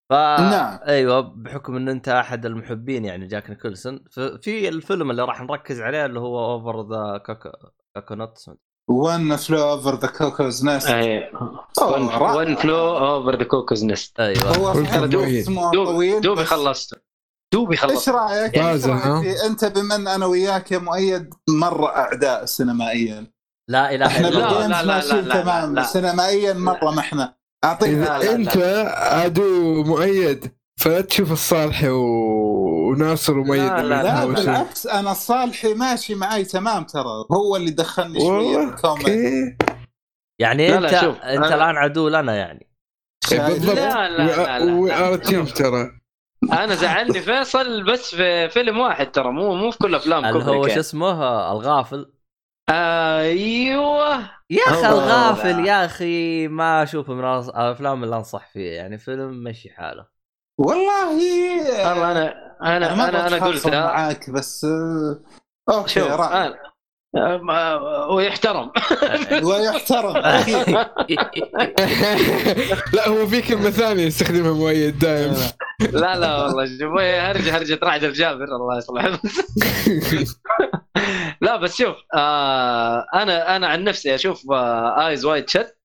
ف 0.09 0.13
نعم. 0.13 0.79
أيوه 0.87 1.19
بحكم 1.21 1.75
ان 1.75 1.89
أنت 1.89 2.09
أحد 2.09 2.45
المحبين 2.45 3.05
يعني 3.05 3.27
جاك 3.27 3.49
نيكلسون 3.49 4.03
في 4.41 4.69
الفيلم 4.69 5.11
اللي 5.11 5.23
راح 5.23 5.41
نركز 5.41 5.81
عليه 5.81 6.05
اللي 6.05 6.19
هو 6.19 6.53
Over 6.53 6.89
the 6.89 7.17
coconut 7.95 8.43
One 8.87 9.35
Flew 9.35 9.69
Over 9.69 9.99
the 9.99 10.07
Cuckoo's 10.07 10.65
Nest. 10.65 10.89
One 11.81 12.55
Flew 12.55 12.97
Over 12.97 13.35
the 13.35 13.43
Cuckoo's 13.43 13.85
Nest 13.85 14.19
أيوه 14.19 14.57
هو 14.57 14.71
اسمه 14.71 15.71
طويل 15.71 16.21
دوبي 16.21 16.43
خلصته 16.45 16.97
دوبي 17.53 17.77
خلصت؟ 17.77 18.09
إيش؟ 18.09 18.09
رأيك 18.09 18.53
فيه؟ 19.21 19.45
أنت 19.45 19.65
بما 19.65 19.95
ان 19.95 20.07
أنا 20.07 20.25
وياك 20.25 20.71
يا 20.71 20.77
مؤيد 20.77 21.33
مرة 21.49 21.87
أعداء 21.87 22.45
سينمائيا 22.45 23.31
لا 23.69 23.95
إله 23.95 24.07
إحنا 24.07 24.27
إلا 24.27 24.39
لا، 24.39 24.47
الله 24.47 24.57
بال 24.57 24.61
games 24.61 24.71
لا، 24.71 24.83
لا، 24.83 24.95
ماشيين 24.95 25.25
لا، 25.25 25.33
لا، 25.33 25.41
تمام 25.41 25.75
لا. 25.75 25.83
سينمائيا 25.83 26.53
مرة 26.53 26.91
ما 26.91 26.99
إحنا 26.99 27.38
لا، 27.65 28.35
أنت 28.35 28.57
عدو 28.97 29.83
مؤيد 29.83 30.51
فلا 30.79 31.01
تشوف 31.01 31.31
الصالحي 31.31 31.89
و... 31.89 32.03
وناصر 32.89 33.37
ومؤيد 33.37 33.61
لا، 33.61 33.81
لا، 33.81 34.03
لا. 34.03 34.25
بالعكس 34.25 34.87
أنا 34.87 35.13
صالحي 35.13 35.73
ماشي 35.73 36.15
معي 36.15 36.43
تمام 36.43 36.83
ترى 36.83 37.25
هو 37.31 37.55
اللي 37.55 37.71
دخلني 37.71 38.19
شوية 38.19 38.75
يعني 40.39 40.67
لا، 40.67 40.77
أنت 40.77 40.83
لا، 40.83 41.01
شوف، 41.01 41.17
أنت 41.21 41.45
الآن 41.45 41.77
عدو 41.77 42.09
لنا 42.09 42.35
يعني. 42.35 42.67
إيه، 43.31 43.47
بالضبط. 43.47 43.75
لا، 43.75 44.09
لا، 44.09 44.25
لا، 44.25 44.59
لا. 44.59 44.73
We 44.73 44.93
are 44.93 45.15
team 45.15 45.45
ترى. 45.45 45.91
أنا 46.51 46.75
زعلني 46.75 47.21
فيصل 47.21 47.83
بس 47.83 48.15
في 48.15 48.49
فيلم 48.49 48.79
واحد 48.79 49.11
ترى 49.11 49.31
مو 49.31 49.55
مو 49.55 49.71
في 49.71 49.77
كل 49.77 49.95
أفلام 49.95 50.25
اللي 50.25 50.39
هو 50.39 50.53
كوبريك 50.53 50.73
شو 50.73 50.79
اسمه 50.79 51.51
الغافل. 51.51 52.11
أيوه. 52.69 54.29
يا 54.49 54.63
أخي 54.67 54.87
الغافل 54.87 55.65
يا 55.65 55.85
أخي 55.85 56.47
ما 56.47 56.83
اشوفه 56.83 57.13
من 57.13 57.25
الأفلام 57.25 58.03
اللي 58.03 58.15
أنصح 58.15 58.47
فيه 58.53 58.71
يعني 58.71 58.97
فيلم 58.97 59.43
مشي 59.43 59.69
حاله. 59.69 60.05
والله 60.57 61.07
والله 61.87 62.11
أنا 62.11 62.49
أنا 62.61 62.95
ما 62.95 63.09
أنا, 63.09 63.27
أنا 63.27 63.35
بتخاصم 63.37 63.53
قلتها 63.53 63.85
معاك 63.85 64.29
بس 64.29 64.65
آه، 64.65 65.19
okay 65.69 65.99
شوف 65.99 66.11
رائع 66.11 66.45
أنا 66.45 66.55
أه، 67.15 68.07
ويحترم. 68.09 68.71
ويحترم 69.47 70.13
لا 72.93 73.07
هو 73.07 73.27
في 73.27 73.41
كلمة 73.41 73.69
ثانية 73.69 74.03
يستخدمها 74.03 74.53
مؤيد 74.53 74.99
دائما. 74.99 75.35
لا 75.79 76.15
لا 76.19 76.43
والله 76.43 76.65
شوف 76.65 76.99
هرجة 76.99 77.57
هرجة 77.57 77.79
رعد 77.83 78.03
الجابر 78.03 78.43
الله 78.43 78.77
يصلح 78.77 79.05
لا 81.41 81.55
بس 81.57 81.77
شوف 81.77 81.95
آه 82.15 83.05
أنا 83.13 83.55
أنا 83.55 83.67
عن 83.67 83.83
نفسي 83.83 84.15
أشوف 84.15 84.51
آه 84.51 85.07
Eyes 85.07 85.25
Wide 85.25 85.49
Shut 85.49 85.77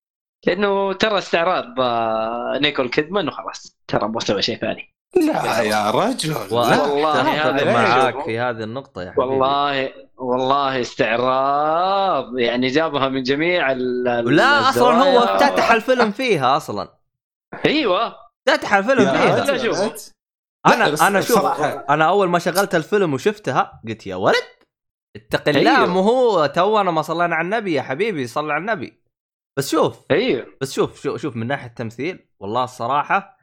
لأنه 0.47 0.93
ترى 0.93 1.17
استعراض 1.17 1.65
آه 1.79 2.59
نيكول 2.61 2.89
كيدمان 2.89 3.27
وخلاص 3.27 3.77
ترى 3.87 4.07
ما 4.07 4.19
سوى 4.19 4.41
شيء 4.41 4.57
ثاني 4.57 4.95
لا 5.27 5.61
يا 5.61 5.91
رجل. 5.91 6.33
والله 6.51 7.21
هذا 7.49 7.73
معاك. 7.73 8.23
في 8.25 8.39
هذه 8.39 8.63
النقطة 8.63 9.01
يا 9.03 9.11
حبيبي 9.11 9.21
والله 9.29 9.91
والله 10.17 10.81
استعراض 10.81 12.37
يعني 12.39 12.67
جابها 12.67 13.09
من 13.09 13.23
جميع 13.23 13.71
ال 13.71 14.07
ال- 14.07 14.35
لا 14.35 14.69
أصلا 14.69 15.03
هو. 15.03 15.19
افتتح 15.19 15.71
الفيلم 15.71 16.11
فيها 16.11 16.57
أصلا 16.57 16.89
أيوه 17.65 18.15
افتتح 18.47 18.73
الفيلم 18.73 18.99
لا، 18.99 20.89
بس 20.89 21.01
أنا 21.01 21.07
أنا 21.07 21.21
شوف 21.21 21.45
أنا 21.89 22.05
أول 22.09 22.29
ما 22.29 22.39
شغلت 22.39 22.75
الفيلم 22.75 23.13
وشفتها 23.13 23.81
قلت 23.87 24.07
يا 24.07 24.15
ولد 24.15 24.35
اتق 25.15 25.49
الله 25.49 25.77
أيوه. 25.77 25.93
مو 25.93 25.99
هو 25.99 26.45
تونا 26.45 26.91
ما 26.91 27.01
صلينا 27.01 27.35
على 27.35 27.45
النبي 27.45 27.73
يا 27.73 27.81
حبيبي 27.81 28.27
صلى 28.27 28.53
على 28.53 28.61
النبي. 28.61 29.01
بس 29.57 29.69
شوف. 29.71 30.05
أيوه. 30.11 30.47
بس 30.61 30.73
شوف 30.73 31.01
شوف, 31.01 31.21
شوف 31.21 31.35
من 31.35 31.47
ناحية 31.47 31.67
التمثيل 31.67 32.27
والله 32.39 32.63
الصراحة 32.63 33.37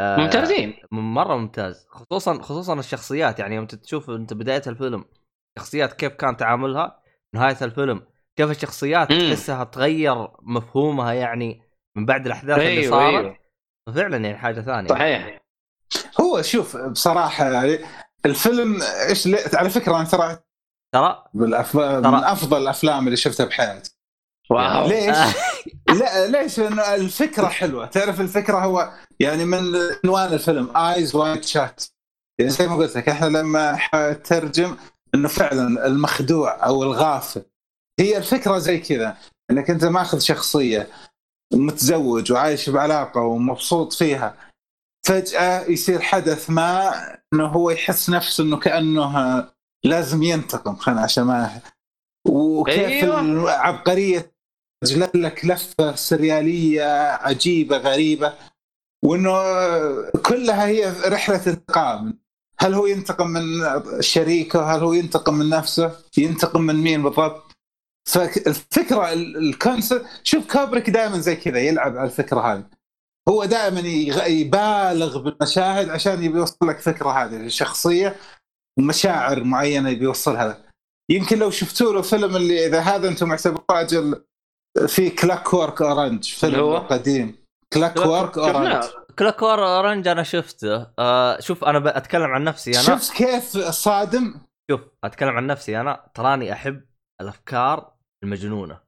آه 0.00 0.16
ممتازين. 0.16 0.74
مرة 0.92 1.36
ممتاز. 1.36 1.86
خصوصا 1.90 2.42
خصوصا 2.42 2.78
الشخصيات 2.78 3.38
يعني 3.38 3.54
يوم 3.56 3.66
تشوف 3.66 4.10
أنت 4.10 4.34
بداية 4.34 4.62
الفيلم 4.66 5.04
شخصيات 5.58 5.92
كيف 5.92 6.12
كان 6.12 6.36
تعاملها 6.36 7.02
نهاية 7.34 7.56
الفيلم 7.62 8.06
كيف 8.36 8.50
الشخصيات. 8.50 9.12
تحسها 9.12 9.64
تغير 9.64 10.28
مفهومها 10.42 11.12
يعني 11.12 11.62
من 11.96 12.06
بعد 12.06 12.26
الأحداث 12.26 12.58
اللي 12.58 12.68
أيوه 12.68 12.90
صارت. 12.90 13.24
أيوه. 13.24 13.41
فعلا 13.94 14.16
يعني 14.16 14.38
حاجة 14.38 14.60
ثانية. 14.60 14.88
صحيح. 14.88 15.42
هو 16.20 16.42
شوف 16.42 16.76
بصراحة 16.76 17.50
يعني 17.50 17.78
الفيلم 18.26 18.82
إيش. 19.08 19.28
على 19.54 19.70
فكرة 19.70 19.96
أنا 19.96 20.04
ترى 20.04 20.38
ترى؟ 20.94 21.24
بالأف... 21.34 21.76
من 21.76 22.14
أفضل 22.14 22.62
الأفلام 22.62 23.06
اللي 23.06 23.16
شفتها 23.16 23.46
بحياتي. 23.46 23.96
wow 24.50 24.88
ليش؟ 24.88 25.16
لا 26.00 26.26
ليش؟ 26.26 26.58
لأنه 26.58 26.94
الفكرة 26.94 27.46
حلوة، 27.46 27.86
تعرف 27.86 28.20
الفكرة 28.20 28.58
هو 28.58 28.92
يعني 29.20 29.44
من 29.44 29.58
عنوان 30.04 30.32
الفيلم 30.32 30.76
Eyes 30.76 31.14
Wide 31.14 31.44
Shut 31.44 31.84
يعني 32.38 32.50
زي 32.50 32.66
ما 32.66 32.76
قلت 32.76 32.96
لك 32.96 33.08
إحنا 33.08 33.26
لما 33.26 33.76
حترجم 33.76 34.76
إنه 35.14 35.28
فعلا 35.28 35.86
المخدوع 35.86 36.66
أو 36.66 36.82
الغافل. 36.82 37.42
هي 38.00 38.16
الفكرة 38.16 38.58
زي 38.58 38.78
كذا 38.78 39.16
إنك 39.50 39.70
أنت 39.70 39.84
ماخذ 39.84 40.18
شخصية 40.18 40.88
متزوج 41.52 42.32
وعايش 42.32 42.70
بعلاقة 42.70 43.20
ومبسوط 43.20 43.92
فيها. 43.92 44.34
فجأة 45.06 45.64
يصير 45.68 46.00
حدث 46.00 46.50
ما 46.50 46.92
إنه 47.32 47.46
هو 47.46 47.70
يحس 47.70 48.10
نفسه 48.10 48.44
إنه 48.44 48.58
كأنه 48.58 49.44
لازم 49.84 50.22
ينتقم 50.22 50.76
خلينا 50.76 51.00
عشان 51.00 51.24
ما 51.24 51.60
وكيف 52.28 52.78
أيوة. 52.78 53.20
العبقرية 53.20 54.32
جلت 54.84 55.16
لك 55.16 55.44
لفة 55.44 55.94
سريالية 55.94 56.84
عجيبة 57.12 57.76
غريبة 57.76 58.34
وإنه 59.04 59.32
كلها 60.10 60.66
هي 60.66 60.92
رحلة 61.06 61.46
انتقام. 61.46 62.18
هل 62.58 62.74
هو 62.74 62.86
ينتقم 62.86 63.26
من 63.26 63.42
شريكه؟ 64.00 64.74
هل 64.74 64.80
هو 64.80 64.92
ينتقم 64.92 65.34
من 65.34 65.48
نفسه؟ 65.48 65.92
ينتقم 66.18 66.60
من 66.60 66.76
مين 66.76 67.02
بالضبط؟ 67.02 67.51
فالفكرة 68.08 69.12
ال- 69.12 69.36
الكونسبت 69.36 70.06
شوف 70.22 70.46
كابريك 70.46 70.90
دائما 70.90 71.18
زي 71.18 71.36
كذا 71.36 71.58
يلعب 71.58 71.96
على 71.96 72.06
الفكرة 72.06 72.40
هذه. 72.40 72.64
هو 73.28 73.44
دائما 73.44 73.80
يبالغ 74.26 75.18
بالمشاهد 75.18 75.88
عشان 75.88 76.22
يبي 76.24 76.38
يوصل 76.38 76.68
لك 76.68 76.80
فكره 76.80 77.10
هذه 77.10 77.36
الشخصية 77.36 78.16
ومشاعر 78.78 79.44
معينة 79.44 79.88
يبي 79.88 80.04
يوصلها. 80.04 80.48
لك 80.48 80.68
يمكن 81.10 81.38
لو 81.38 81.50
شفتوا 81.50 81.92
له 81.92 82.02
فيلم 82.02 82.36
اللي 82.36 82.66
إذا 82.66 82.80
هذا 82.80 83.08
أنتم 83.08 83.28
معتبروه 83.28 83.64
راجل 83.70 84.24
في 84.86 85.10
Clockwork 85.10 85.82
Orange 85.82 86.24
فيلم 86.24 86.60
هو؟ 86.60 86.78
قديم. 86.78 87.36
Clockwork 87.72 88.38
Orange 88.38 88.82
شفناه. 88.82 89.02
Clockwork 89.18 89.66
Orange 89.76 90.08
أنا 90.08 90.22
شفته. 90.22 90.86
آه 90.98 91.40
شوف 91.40 91.64
أنا 91.64 91.96
أتكلم 91.96 92.30
عن 92.30 92.44
نفسي 92.44 92.70
أنا. 92.70 92.82
شفت 92.82 93.12
كيف 93.12 93.58
صادم؟ 93.58 94.34
شوف 94.70 94.80
أتكلم 95.04 95.36
عن 95.36 95.46
نفسي 95.46 95.80
أنا. 95.80 96.06
تراني 96.14 96.52
أحب 96.52 96.84
الأفكار 97.20 97.91
المجنونة 98.24 98.80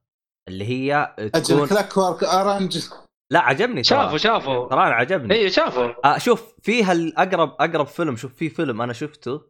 اللي 0.49 0.65
هي 0.65 1.15
أجل 1.19 1.31
تكون 1.43 1.67
Clockwork 1.67 2.23
Orange 2.23 2.89
لا 3.31 3.39
عجبني 3.39 3.81
ترى. 3.81 3.83
شافوا 3.83 4.17
شافوا. 4.17 4.69
تراني 4.69 4.93
عجبني. 4.93 5.33
أيوه 5.33 5.49
شافوا. 5.49 6.05
آه 6.05 6.17
شوف 6.17 6.53
فيها 6.61 6.91
الاقرب 6.91 7.49
أقرب 7.59 7.85
فيلم 7.87 8.15
شوف 8.15 8.33
في 8.33 8.49
فيلم 8.49 8.81
أنا 8.81 8.93
شفته 8.93 9.41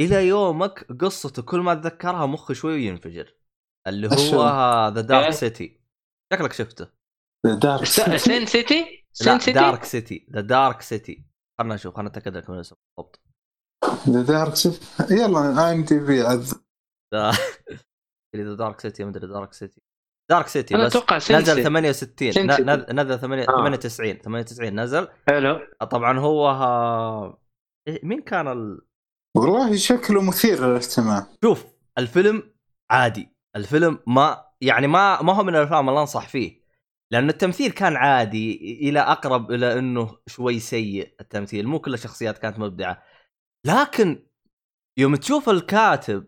إلى 0.00 0.26
يومك 0.28 0.92
قصته 1.02 1.42
كل 1.42 1.60
ما 1.60 1.72
أتذكرها 1.72 2.26
مخي 2.26 2.54
شوي 2.54 2.84
ينفجر 2.86 3.34
اللي؟ 3.88 4.08
هو 4.08 4.88
The 4.94 5.00
Dark؟ 5.00 5.30
City 5.30 5.80
شكلك 6.32 6.52
شفته. 6.52 6.88
Dark 7.44 7.84
S- 7.84 8.00
Sin 8.00 8.46
City؟ 8.46 9.04
Sin 9.12 9.38
City؟ 9.38 9.52
Dark 9.52 9.84
City 9.84 10.26
The 10.32 10.40
Dark 10.40 10.80
City 10.82 11.24
خلنا 11.60 11.74
نشوف 11.74 11.96
خلنا 11.96 12.08
نتأكد 12.08 12.36
لك 12.36 12.50
من 12.50 12.56
الاسم 12.56 12.76
بالضبط 12.98 13.20
Dark 14.28 14.54
City 14.54 14.80
يلا 15.10 15.68
IMDb 15.68 16.22
The 18.36 18.54
Dark 18.54 18.80
City 18.80 19.04
مدري 19.04 19.26
Dark 19.26 19.52
City. 19.52 19.80
Dark 20.30 20.46
City 20.46 20.74
بس 20.74 20.80
أتوقع 20.96 21.16
نزل 21.16 21.44
City. 21.46 21.62
68 21.62 22.32
Sin 22.32 22.46
ن- 22.46 22.50
City. 22.50 22.62
نزل- 22.62 22.86
نزل 22.94 23.18
8 23.18 23.42
آه. 23.42 23.46
98 23.46 24.18
98 24.18 24.80
نزل. 24.80 25.08
حلو. 25.28 25.60
طبعا 25.90 26.18
هو 26.18 26.48
ها... 26.48 27.38
إيه، 27.88 28.00
مين 28.02 28.22
كان 28.22 28.48
ال... 28.48 28.80
والله 29.36 29.76
شكله 29.76 30.22
مثير 30.22 30.66
للاهتمام. 30.66 31.26
شوف 31.44 31.64
الفيلم 31.98 32.52
عادي. 32.90 33.28
الفيلم 33.56 33.98
ما 34.06 34.44
يعني 34.60 34.86
ما 34.86 35.22
ما 35.22 35.32
هو 35.32 35.42
من 35.42 35.56
الأفلام 35.56 35.88
اللي 35.88 36.00
أنصح 36.00 36.28
فيه. 36.28 36.62
لأن 37.12 37.28
التمثيل 37.28 37.70
كان 37.70 37.96
عادي 37.96 38.54
إلى 38.88 39.00
أقرب 39.00 39.50
إلى 39.50 39.78
إنه 39.78 40.18
شوي 40.26 40.58
سيء 40.60 41.14
التمثيل. 41.20 41.66
مو 41.68 41.78
كل 41.80 41.94
الشخصيات 41.94 42.38
كانت 42.38 42.58
مبدعة. 42.58 43.02
لكن 43.66 44.26
يوم 44.98 45.16
تشوف 45.16 45.48
الكاتب 45.48 46.26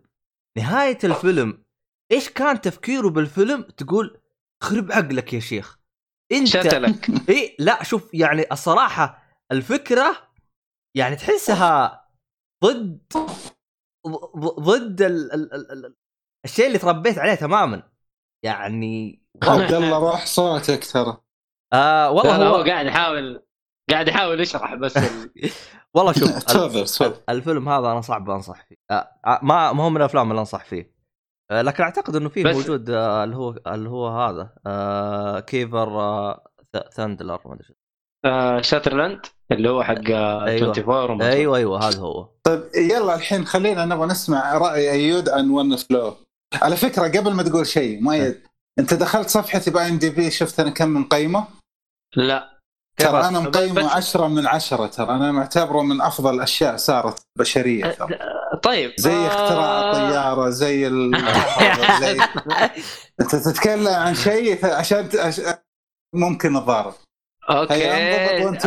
نهاية 0.59 0.99
الفيلم 1.05 1.64
إيش 2.13 2.29
كان 2.29 2.61
تفكيره 2.61 3.09
بالفيلم؟ 3.09 3.63
تقول 3.63 4.21
خرب 4.63 4.93
عقلك 4.93 5.33
يا 5.33 5.41
شيخ. 5.41 5.79
أنت 6.33 6.49
شتلك. 6.49 7.11
إي 7.31 7.57
لا 7.59 7.83
شوف 7.83 8.15
يعني 8.15 8.45
الصراحة 8.53 9.23
الفكرة 9.53 10.17
يعني 10.97 11.17
تحسها 11.17 12.05
ضد 12.65 13.03
ضد 14.61 15.03
ال 15.03 15.33
ال 15.33 15.55
ال 15.55 15.73
ال 15.73 15.95
الشيء 16.45 16.67
اللي 16.67 16.79
تربيت 16.79 17.19
عليه 17.19 17.35
تماما. 17.35 17.83
يعني 18.45 19.23
عبد 19.43 19.73
الله 19.73 20.11
راح 20.11 20.27
صوتك 20.27 20.85
ترى. 20.93 21.17
آه 21.73 22.11
والله 22.11 22.37
هو 22.37 22.57
هو 22.57 22.65
قاعد 22.65 22.87
يحاول 22.87 23.43
قاعد 23.91 24.09
يحاول 24.09 24.41
يشرح 24.41 24.75
بس 24.75 24.97
ال... 24.97 25.31
والله 25.95 26.13
شوف 26.13 27.13
الفيلم 27.29 27.69
هذا 27.69 27.93
أنا 27.93 28.01
صعب 28.01 28.31
أنصح 28.31 28.67
فيه. 28.67 28.77
آه 28.91 29.21
آه، 29.27 29.41
ما 29.43 29.73
ما 29.73 29.85
هو 29.85 29.91
من 29.91 29.97
الأفلام 29.97 30.31
اللي 30.31 30.41
أنصح 30.41 30.65
فيه. 30.65 30.94
لكن 31.53 31.83
أعتقد 31.83 32.17
إنه 32.17 32.29
فيه 32.29 32.45
بس- 32.45 32.55
موجود 32.57 32.91
آه 32.91 33.25
اللي 33.25 33.37
هو 33.37 33.55
اللي 33.67 33.89
هو 33.89 34.09
هذا 34.09 34.51
آه 34.67 35.41
كيفر 35.41 36.01
آه 36.01 36.45
ثاندلر 36.95 37.41
ما 37.47 37.55
أدري 37.55 37.65
شو. 37.65 37.75
آه 38.25 38.61
شاترلاند 38.61 39.21
اللي 39.53 39.71
هو 39.71 39.83
حق 39.83 40.11
آه، 40.11 40.45
أيوة. 40.45 40.69
24 40.69 41.11
وما 41.11 41.29
أيوه 41.31 41.57
أيوه 41.57 41.89
هذا 41.89 41.99
هو. 42.01 42.29
طيب 42.45 42.63
يلا 42.75 43.15
الحين 43.15 43.45
خلينا 43.45 43.85
نبغى 43.85 44.07
نسمع 44.07 44.59
رأي 44.59 44.91
أيود 44.93 45.29
عن 45.29 45.51
ون 45.51 45.77
فلو 45.77 46.15
على 46.63 46.77
فكرة 46.77 47.03
قبل 47.21 47.33
ما 47.33 47.43
تقول 47.43 47.67
شيء 47.67 48.03
مؤيد 48.03 48.43
أنت 48.79 48.95
دخلت 48.95 49.29
صفحتي 49.29 49.71
ب 49.71 49.89
IMDb 49.89 50.31
شفت 50.31 50.61
أنا 50.61 50.71
كم 50.71 50.95
مقيمة؟ 51.01 51.45
لا. 52.17 52.55
ترى 52.99 53.29
أنا 53.29 53.41
مقيمة 53.41 53.91
10 53.91 54.29
من 54.29 54.47
10 54.47 54.87
ترى 54.87 55.11
أنا 55.11 55.33
معتبره 55.33 55.83
من 55.83 56.01
أفضل 56.01 56.41
أشياء 56.41 56.77
صارت 56.77 57.23
بشرية 57.39 57.91
ترى. 57.91 58.19
طيب 58.63 58.93
زي 58.97 59.27
اختراع 59.27 59.65
آه، 59.65 59.91
الطيارة 59.91 60.51
زي 60.51 60.87
ال... 60.87 61.11
زي 62.01 62.19
انت 63.21 63.37
تتكلم 63.37 63.89
عن 63.89 64.15
شيء 64.15 64.67
عشان. 64.67 65.09
ممكن 66.15 66.53
نتضارب 66.53 66.95
okay 67.51 67.91
أنا 67.93 68.45
كنت؟ 68.45 68.67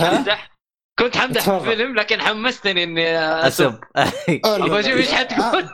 حمدح 0.00 0.50
كنت 0.98 1.16
حمدح. 1.16 1.48
الفيلم 1.48 1.94
لكن 1.94 2.20
حمستني 2.20 2.82
إني 2.82 3.18
أسب 3.18 3.78
أبغى 4.44 4.80
أشوف 4.80 4.96
إيش 4.96 5.12
حتقول 5.12 5.68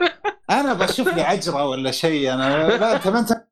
أنا 0.50 0.74
بشوف 0.74 1.14
لي 1.14 1.22
عجرة 1.22 1.68
ولا 1.68 1.90
شيء 1.90 2.32
أنا 2.32 2.68
لا 2.68 2.96
أنت 2.96 3.08
ما 3.08 3.18
انت 3.18 3.46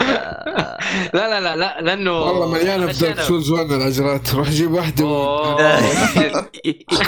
لا 0.00 0.78
لا 1.14 1.40
لا 1.40 1.56
لا 1.56 1.80
لأنه 1.80 2.20
والله 2.20 2.48
مليانه 2.48 2.92
في 2.92 3.00
Dark 3.00 3.20
Souls 3.20 3.50
1 3.50 3.72
العجرات 3.72 4.34
روح 4.34 4.50
جيب 4.50 4.70
واحدة. 4.72 5.04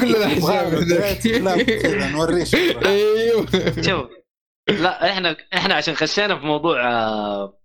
كل 0.00 0.14
الأحزاب 0.16 0.74
لا 0.74 1.14
شغله. 2.44 2.88
أيوه 2.88 3.46
شوف 3.82 4.10
لا 4.68 5.12
إحنا 5.12 5.36
إحنا 5.54 5.74
عشان 5.74 5.94
خشينا 5.94 6.38
في 6.38 6.46
موضوع 6.46 6.92
آه، 6.92 7.58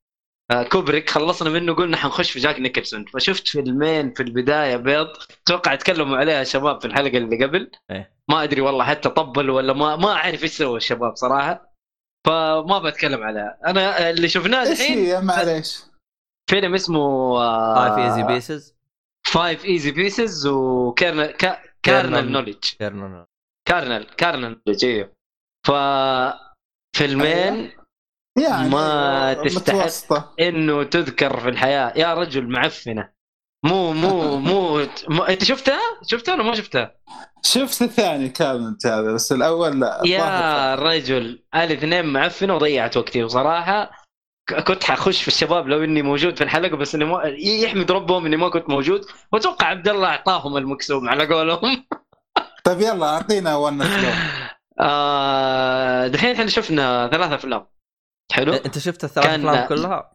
آه، 0.52 0.64
كوبريك 0.64 1.10
خلصنا 1.10 1.50
منه 1.50 1.74
قلنا 1.74 1.98
حنخش 1.98 2.32
في 2.32 2.40
جاك 2.40 2.60
نيكلسون 2.60 3.06
فشفت 3.06 3.48
فيلمين 3.48 4.14
في 4.14 4.24
البداية 4.24 4.76
بيض 4.76 5.08
أتوقع 5.44 5.76
تكلموا 5.76 6.18
عليها 6.18 6.42
الشباب 6.42 6.82
في 6.82 6.88
الحلقة 6.88 7.18
اللي 7.18 7.46
قبل 7.46 7.72
إيه. 7.92 8.14
ما 8.30 8.44
أدري 8.44 8.62
والله 8.62 8.84
حتى 8.84 9.10
طبلوا 9.10 9.58
ولا 9.58 9.74
ما 9.74 9.96
ما 9.96 10.12
أعرف 10.12 10.44
إيش 10.44 10.52
سووا 10.52 10.78
الشباب 10.78 11.16
صراحة 11.16 11.69
فما 12.28 12.80
بتكلم 12.80 13.24
عليها. 13.24 13.58
أنا 13.66 14.10
اللي 14.10 14.30
شفناه 14.30 14.62
إيش 14.62 14.82
الحين 14.82 14.98
هي؟ 14.98 15.22
معليش. 15.22 15.84
فيلم 16.50 16.74
اسمه 16.74 17.36
Five 17.76 17.98
Easy 17.98 18.24
Pieces 18.24 18.76
Five 19.28 19.66
Easy 19.66 19.92
Pieces 19.92 20.48
و 20.48 20.59
Carnal 20.59 21.26
Carnal 21.84 22.28
Carnal. 22.28 22.32
Knowledge 22.32 22.64
Carnal 22.80 23.26
Carnal 23.68 24.04
Carnal 24.04 24.62
Knowledge 24.66 24.86
أيوه 24.86 25.14
ف 25.68 25.72
فيلمين 26.98 27.72
يعني 28.38 28.70
ما 28.70 29.34
تستحق. 29.34 30.40
إنه 30.42 30.84
تذكر 30.84 31.40
في 31.40 31.50
الحياة. 31.50 31.94
يا 31.96 32.14
رجل 32.14 32.50
معفنة. 32.50 33.19
مو 33.64 33.94
مو 33.94 34.38
مو. 35.10 35.24
انت 35.24 35.44
شفتها؟ 35.44 35.80
شفتها 36.08 36.34
ولا 36.34 36.44
ما 36.44 36.56
شفتها؟ 36.56 36.96
شفت 37.44 37.82
الثاني 37.82 38.30
كانت 38.30 38.86
هذا 38.86 39.12
بس 39.14 39.32
الأول 39.32 39.80
لا 39.80 40.02
يا 40.06 40.76
رجل 40.76 41.44
الاثنين 41.56 42.06
معفنة 42.06 42.56
وضيعت 42.56 42.98
وقتي 42.98 43.24
وصراحة 43.24 43.92
ك- 44.50 44.64
كنت 44.64 44.84
حخش 44.84 45.22
في 45.22 45.28
الشباب 45.28 45.68
لو 45.68 45.84
إني 45.84 46.02
موجود 46.02 46.36
في 46.38 46.44
الحلقة 46.44 46.78
بس 46.78 46.96
إني 46.96 47.06
ما 47.06 47.24
يحمد 47.38 47.92
ربهم 47.92 48.26
إني 48.26 48.38
ما 48.38 48.50
كنت 48.50 48.70
موجود 48.70 49.02
وأتوقع 49.32 49.68
عبد 49.68 49.88
الله 49.88 50.08
أعطاهم 50.08 50.58
المكسوم 50.58 51.10
على 51.10 51.26
قولهم 51.34 51.86
طيب 52.66 52.82
يلا 52.82 53.06
أعطينا 53.06 53.56
ون 53.58 53.82
آه، 54.80 56.08
دحين 56.08 56.32
إحنا 56.32 56.48
شفنا 56.48 57.10
ثلاث 57.12 57.32
أفلام 57.32 57.68
حلو 58.32 58.54
أنت 58.54 58.78
شفت 58.78 59.04
الثلاث 59.04 59.28
أفلام 59.28 59.68
كلها؟ 59.68 60.12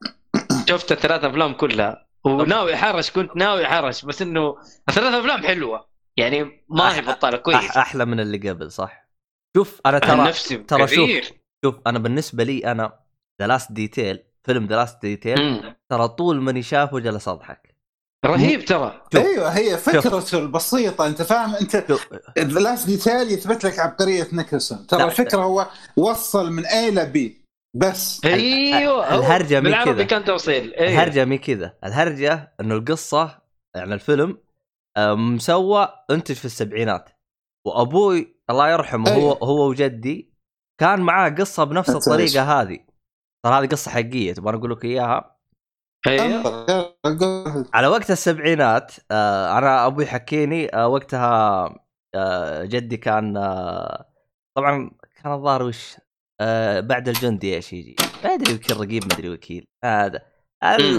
شفت 0.69 0.93
الثلاث 0.93 1.25
أفلام 1.25 1.53
كلها 1.55 2.07
وناوي 2.25 2.77
حرش 2.77 3.11
كنت 3.11 3.37
ناوي 3.37 3.67
حرش 3.67 4.05
بس 4.05 4.23
إنه 4.23 4.57
الثلاث 4.89 5.15
أفلام 5.15 5.43
حلوة 5.43 5.87
يعني 6.17 6.65
ما 6.69 6.97
هي 6.97 7.01
بطالة 7.01 7.37
أح 7.37 7.43
كويس 7.43 7.77
أحلى 7.77 8.05
من 8.05 8.21
اللي 8.21 8.51
قبل 8.51 8.71
صح 8.71 9.09
شوف 9.57 9.81
أنا 9.87 9.99
ترى 9.99 10.21
نفسي 10.21 10.57
ترى 10.57 10.87
شوف. 10.87 11.05
كثير. 11.05 11.41
شوف 11.65 11.75
أنا 11.87 11.99
بالنسبة 11.99 12.45
لي 12.45 12.73
أنا 12.73 12.99
The 13.41 13.47
Last 13.47 13.73
Detail 13.73 14.23
فيلم 14.45 14.67
The 14.67 14.77
Last 14.77 15.03
Detail. 15.03 15.75
ترى 15.89 16.09
طول 16.09 16.41
ماني 16.41 16.63
شافه 16.63 16.99
جلس 16.99 17.29
أضحك 17.29 17.75
رهيب 18.27 18.65
ترى. 18.65 19.03
أيوه 19.15 19.49
هي 19.49 19.77
فكرته 19.77 20.39
البسيطة 20.39 21.07
أنت 21.07 21.23
فاهم 21.23 21.55
أنت 21.55 21.85
شوف 21.89 22.09
Last 22.37 22.87
Detail 22.87 23.31
يثبت 23.31 23.65
لك 23.65 23.79
عبقرية 23.79 24.29
نيكلسون 24.33 24.87
ترى 24.87 25.01
لا. 25.01 25.07
الفكرة 25.07 25.43
هو 25.43 25.67
وصل 25.97 26.53
من 26.53 26.67
اي 26.67 26.91
لبي 26.91 27.44
بس. 27.75 28.25
أيوه 28.25 29.15
هو 29.15 29.19
الهرجة 29.19 29.61
من 29.61 29.65
بالعربي 29.65 29.93
كذا. 29.95 30.05
كان 30.05 30.25
توصيل 30.25 30.75
أيوه. 30.75 30.93
الهرجة 30.93 31.25
مي 31.25 31.39
كذا. 31.39 31.79
الهرجة 31.85 32.55
إنه 32.61 32.75
القصة 32.75 33.39
يعني 33.77 33.95
الفيلم 33.95 34.39
مسوى 34.99 35.89
انتج 36.11 36.35
في 36.35 36.45
السبعينات. 36.45 37.11
وأبوي 37.67 38.37
الله 38.51 38.71
يرحمه 38.71 39.11
هو 39.11 39.17
أيوه. 39.17 39.39
هو 39.39 39.69
وجدي 39.69 40.35
كان 40.81 41.01
معاه 41.01 41.31
قصة 41.31 41.65
بنفس 41.65 41.91
الطريقة 41.91 42.61
هذه. 42.61 42.79
ترى 43.45 43.55
هذه 43.55 43.67
قصة 43.67 43.91
حقيقية 43.91 44.33
تبغى 44.33 44.57
أقول 44.57 44.71
لك 44.71 44.85
إياها؟ 44.85 45.35
أيوه 46.07 46.95
على 47.75 47.87
وقت 47.87 48.11
السبعينات 48.11 48.93
آه 49.11 49.59
أنا 49.59 49.87
أبوي 49.87 50.07
حكيني 50.07 50.75
آه 50.75 50.89
وقتها 50.89 51.65
آه 52.15 52.65
جدي 52.65 52.97
كان 52.97 53.37
آه 53.37 54.09
طبعا 54.57 54.91
كان 55.23 55.33
الظاهر 55.33 55.63
وش؟ 55.63 55.97
آه 56.41 56.81
بعد 56.81 57.09
الجندي 57.09 57.55
إيش 57.55 57.73
يجي؟ 57.73 57.97
ما 58.25 58.35
ادري 58.35 58.55
وكيل 58.55 58.77
رقيب 58.81 59.05
ما 59.07 59.15
ادري 59.15 59.31
وكيل. 59.31 59.67
هذا. 59.85 60.35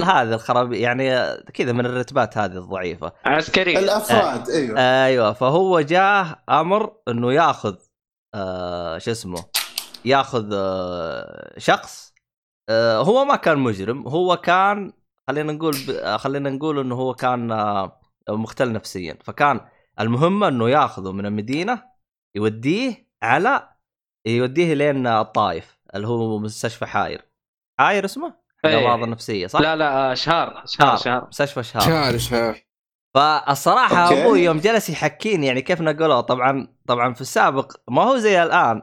هذا 0.03 0.35
الخراب 0.35 0.73
يعني 0.73 1.13
آه، 1.13 1.43
كذا 1.53 1.71
من 1.71 1.85
الرتبات 1.85 2.37
هذه 2.37 2.57
الضعيفة. 2.57 3.11
عسكري 3.25 3.79
الأفراد 3.79 4.49
أيوه. 4.49 4.79
أيوه 4.79 5.33
فهو 5.33 5.81
جاه 5.81 6.43
أمر 6.49 6.93
إنه 7.07 7.33
ياخذ 7.33 7.75
آه 8.35 8.97
شو 8.97 9.11
اسمه 9.11 9.45
ياخذ 10.05 10.49
آه 10.53 11.53
شخص 11.57 12.13
آه 12.69 12.97
هو 12.97 13.25
ما 13.25 13.35
كان 13.35 13.57
مجرم 13.57 14.07
هو 14.07 14.37
كان 14.37 14.93
خلينا 15.27 15.53
نقول 15.53 15.73
ب... 15.87 15.89
آه، 15.89 16.17
خلينا 16.17 16.49
نقول 16.49 16.79
إنه 16.79 16.95
هو 16.95 17.13
كان 17.13 17.51
آه 17.51 18.01
مختل 18.29 18.71
نفسيا. 18.73 19.17
فكان 19.23 19.61
المهمه 19.99 20.47
إنه 20.47 20.69
ياخذه 20.69 21.11
من 21.11 21.25
المدينة 21.25 21.83
يوديه 22.35 23.07
على 23.23 23.74
يوديه 24.25 24.73
لين 24.73 25.07
الطائف 25.07 25.77
اللي 25.95 26.07
هو 26.07 26.39
مستشفى 26.39 26.85
حاير 26.85 27.21
حاير 27.79 28.05
اسمه؟ 28.05 28.33
إيه. 28.65 28.79
الامراض 28.79 29.03
النفسية 29.03 29.47
صح؟ 29.47 29.59
لا 29.59 29.75
لا 29.75 30.11
آه، 30.11 30.13
شهر 30.13 30.63
شهر 30.65 30.97
شهر 30.97 31.27
مستشفى 31.27 31.63
شهار 31.63 31.83
شهر 31.83 32.17
شهر 32.17 32.65
فالصراحة 33.13 34.03
أوكي. 34.03 34.23
أبوي 34.23 34.43
يوم 34.43 34.59
جلس 34.59 34.89
يحكيني 34.89 35.47
يعني 35.47 35.61
كيف 35.61 35.81
نقلوه 35.81 36.21
طبعا 36.21 36.67
طبعا 36.87 37.13
في 37.13 37.21
السابق 37.21 37.71
ما 37.87 38.03
هو 38.03 38.17
زي 38.17 38.43
الآن 38.43 38.81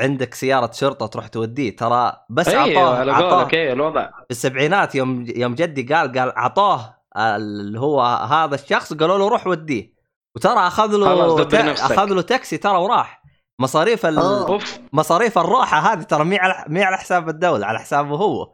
عندك 0.00 0.34
سيارة 0.34 0.70
شرطة 0.72 1.06
تروح 1.06 1.28
توديه 1.28 1.76
ترى 1.76 2.12
بس 2.30 2.48
أيوه 2.48 2.80
عطوه 2.80 2.98
على 2.98 3.12
عطوه 3.12 3.38
قولك 3.38 3.54
إيه 3.54 3.72
الوضع 3.72 4.10
في 4.10 4.30
السبعينات 4.30 4.94
يوم 4.94 5.26
يوم 5.36 5.54
جدي 5.54 5.94
قال 5.94 6.18
قال 6.18 6.32
عطوه 6.36 6.94
اللي 7.16 7.80
هو 7.80 8.02
هذا 8.02 8.54
الشخص 8.54 8.92
قالوا 8.92 9.18
له 9.18 9.28
روح 9.28 9.46
وديه 9.46 9.94
وترى 10.36 10.66
أخذ 10.66 10.96
له. 10.96 11.42
أخذ 11.72 12.06
له 12.06 12.22
تاكسي 12.22 12.56
ترى 12.56 12.78
وراح 12.78 13.22
مصاريف 13.62 14.06
ال... 14.06 14.18
آه. 14.18 14.48
أوف 14.48 14.78
مصاريف 14.92 15.38
الروحه 15.38 15.92
هذه 15.92 16.02
ترى 16.02 16.24
مي 16.24 16.38
على 16.38 16.64
مي 16.68 16.84
على 16.84 16.96
حساب 16.96 17.28
الدولة 17.28 17.66
على 17.66 17.78
حسابه 17.78 18.16
هو 18.16 18.52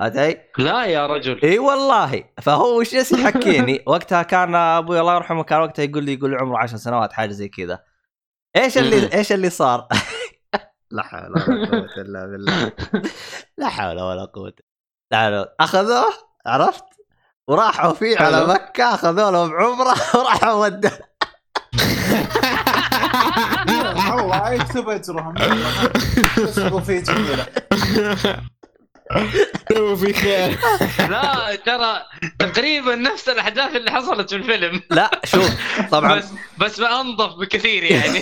علي؟ 0.00 0.40
لا 0.58 0.84
يا 0.84 1.06
رجل 1.06 1.40
إي 1.44 1.58
والله 1.58 2.24
فهو 2.42 2.80
وش 2.80 2.92
يحكيني 2.92 3.82
وقتها 3.86 4.22
كان 4.22 4.54
أبوي 4.54 5.00
الله 5.00 5.14
يرحمه 5.14 5.42
كان 5.42 5.60
وقتها 5.60 5.82
يقول 5.82 6.04
لي 6.04 6.14
يقول 6.14 6.30
لي 6.30 6.36
عمره 6.36 6.58
10 6.58 6.76
سنوات 6.76 7.12
حاجة 7.12 7.30
زي 7.30 7.48
كذا 7.48 7.84
إيش. 8.56 8.78
اللي 8.78 9.14
إيش 9.14 9.32
اللي 9.32 9.50
صار؟ 9.50 9.88
لا 10.90 11.02
حول 11.02 11.30
ولا 11.30 11.66
قوة 11.70 11.94
إلا 11.98 12.26
بالله 12.26 12.72
لا 13.58 13.68
حول 13.68 14.00
ولا 14.00 14.24
قوة 14.24 14.52
لا 15.12 15.30
لا 15.30 15.54
أخذوه 15.60 16.12
عرفت؟ 16.46 16.84
وراحوا 17.48 17.92
فيه 17.92 18.18
على. 18.18 18.46
مكة 18.46 18.94
اخذوا 18.94 19.30
له 19.30 19.46
بعمره 19.48 19.94
وراحوا 20.14 20.52
ودوه 20.52 20.98
الله 24.20 24.52
يكتب 24.52 24.88
اجرهم 24.88 25.34
يسبقوا 26.38 26.80
فيه 26.80 27.00
جميله 27.00 27.46
تو 29.68 29.96
في 29.96 30.12
خير. 30.12 30.58
لا 31.08 31.56
ترى 31.66 32.02
تقريبا 32.38 32.94
نفس 32.94 33.28
الأحداث 33.28 33.76
اللي 33.76 33.90
حصلت 33.90 34.30
في 34.30 34.36
الفيلم. 34.36 34.82
لا 34.90 35.10
شوف 35.24 35.56
طبعا. 35.90 36.18
بس 36.18 36.28
بس 36.58 36.80
انظف 36.80 37.34
بكثير 37.40 37.84
يعني. 37.84 38.20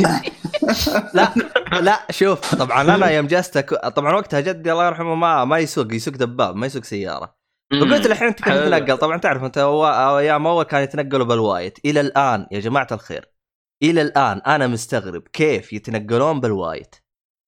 لا 1.15 1.32
لا 1.81 2.06
شوف 2.10 2.55
طبعا 2.55 2.82
أنا 2.82 3.10
يوم 3.10 3.27
جلست 3.27 3.59
طبعا 3.97 4.15
وقتها 4.15 4.40
جدي 4.40 4.73
الله 4.73 4.86
يرحمه 4.86 5.15
ما 5.15 5.44
ما 5.44 5.59
يسوق 5.59 5.93
يسوق 5.93 6.15
دباب 6.15 6.56
ما 6.56 6.66
يسوق 6.66 6.85
سيارة. 6.85 7.39
فقلت 7.73 8.06
الحين 8.06 8.28
أنت. 8.28 8.39
تتنقل 8.39 8.98
طبعا 8.98 9.16
تعرف 9.16 9.44
أنت 9.44 9.59
هو 9.59 10.19
أيام 10.19 10.47
اول 10.47 10.65
كان 10.65 10.82
يتنقلوا 10.82 11.27
بالوايت 11.27 11.78
إلى 11.85 12.01
الآن 12.01 12.47
يا 12.51 12.60
جماعة 12.60 12.89
الخير. 12.93 13.38
إلى 13.83 14.03
الآن 14.03 14.39
أنا 14.39 14.67
مستغرب 14.67 15.29
كيف 15.29 15.73
يتنقلون 15.73 16.41
بالوايت. 16.41 16.97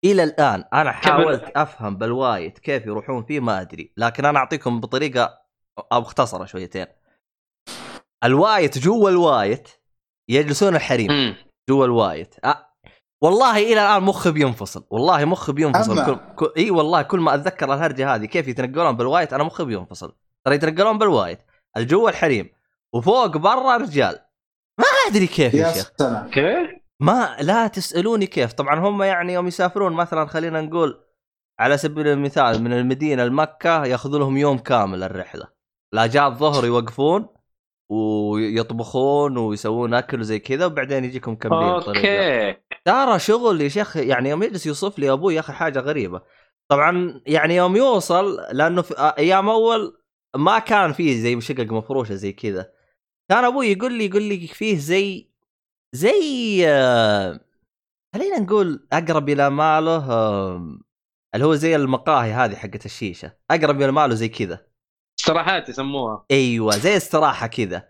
إلى 0.04 0.22
الآن 0.22 0.64
أنا 0.72 0.92
حاولت 0.92 1.52
أفهم 1.56 1.96
بالوايت 1.96 2.58
كيف 2.58 2.86
يروحون 2.86 3.24
فيه 3.24 3.40
ما 3.40 3.60
أدري 3.60 3.92
لكن 3.96 4.24
أنا 4.24 4.38
أعطيكم 4.38 4.80
بطريقة 4.80 5.38
أو 5.92 6.00
مختصره 6.00 6.44
شويتين. 6.44 6.86
الوايت 8.24 8.78
جوا 8.78 9.10
الوايت 9.10 9.68
يجلسون 10.28 10.76
الحريم. 10.76 11.36
جوا 11.70 11.84
الوايت. 11.84 12.34
أه. 12.44 12.66
والله 13.22 13.58
إلى 13.58 13.72
الآن 13.72 14.02
مخي 14.02 14.30
بينفصل. 14.30 14.86
والله 14.90 15.24
مخي 15.24 15.52
بينفصل. 15.52 15.98
أما. 15.98 16.04
كل... 16.04 16.34
كل... 16.36 16.52
إي 16.56 16.70
والله 16.70 17.02
كل 17.02 17.20
ما 17.20 17.34
أتذكر 17.34 17.74
الهرجة 17.74 18.14
هذه 18.14 18.24
كيف 18.24 18.48
يتنقلون 18.48 18.96
بالوايت 18.96 19.32
أنا 19.32 19.44
مخي 19.44 19.64
بينفصل. 19.64 20.16
ترى 20.44 20.54
يتنقلون 20.54 20.98
بالوايت. 20.98 21.42
الجوا 21.76 22.10
الحريم. 22.10 22.50
وفوق 22.94 23.36
برا 23.36 23.76
رجال. 23.76 24.18
أدري 25.10 25.26
كيف 25.26 25.54
يا 25.54 25.66
يا 25.66 25.72
شيخ. 25.72 25.92
سلام. 25.98 26.24
أوكي 26.24 26.80
ما 27.00 27.36
لا 27.40 27.66
تسألوني 27.66 28.26
كيف. 28.26 28.52
طبعا 28.52 28.78
هم 28.78 29.02
يعني 29.02 29.32
يوم 29.32 29.46
يسافرون 29.46 29.92
مثلا 29.92 30.26
خلينا 30.26 30.60
نقول 30.60 31.00
على 31.60 31.76
سبيل 31.76 32.08
المثال 32.08 32.62
من 32.62 32.72
المدينة 32.72 33.24
لمكة 33.24 33.84
ياخذ 33.84 34.18
لهم 34.18 34.36
يوم 34.36 34.58
كامل 34.58 35.02
الرحلة. 35.02 35.48
لا 35.92 36.06
جاء 36.06 36.28
الظهر 36.28 36.66
يوقفون 36.66 37.26
ويطبخون 37.90 39.36
ويسوون 39.38 39.94
أكل 39.94 40.20
وزي 40.20 40.38
كذا 40.38 40.66
وبعدين 40.66 41.04
يجيكم 41.04 41.32
مكملين 41.32 41.80
طريقة. 41.80 41.98
أوكي. 41.98 42.60
ترى 42.84 43.18
شغل 43.18 43.60
يا 43.60 43.68
شيخ 43.68 43.96
يعني 43.96 44.30
يوم 44.30 44.42
يجلس 44.42 44.66
يوصف 44.66 44.98
لي 44.98 45.12
أبوي 45.12 45.34
يا 45.34 45.40
أخي 45.40 45.52
حاجة 45.52 45.78
غريبة. 45.80 46.20
طبعا 46.68 47.22
يعني 47.26 47.56
يوم 47.56 47.76
يوصل 47.76 48.36
لأنه 48.52 48.82
في 48.82 48.94
أيام 49.18 49.48
أول 49.48 50.00
ما 50.36 50.58
كان 50.58 50.92
فيه 50.92 51.20
زي 51.20 51.40
شقق 51.40 51.72
مفروشة 51.72 52.14
زي 52.14 52.32
كذا. 52.32 52.79
كان 53.30 53.44
أبوي 53.44 53.66
يقول 53.66 53.92
لي 53.92 54.06
يقول 54.06 54.22
لي 54.22 54.46
فيه 54.46 54.76
زي 54.76 55.30
زي 55.92 56.62
آه، 56.68 57.40
خلينا 58.14 58.38
نقول 58.38 58.86
أقرب 58.92 59.28
إلى 59.28 59.50
ماله 59.50 59.96
اللي 61.34 61.46
هو 61.46 61.54
زي 61.54 61.76
المقاهي 61.76 62.32
هذه 62.32 62.56
حقت 62.56 62.86
الشيشة. 62.86 63.32
أقرب 63.50 63.82
إلى 63.82 63.92
ماله 63.92 64.14
زي 64.14 64.28
كذا. 64.28 64.66
استراحات 65.20 65.68
يسموها. 65.68 66.24
أيوه 66.30 66.76
زي 66.76 66.96
استراحة 66.96 67.46
كذا. 67.46 67.88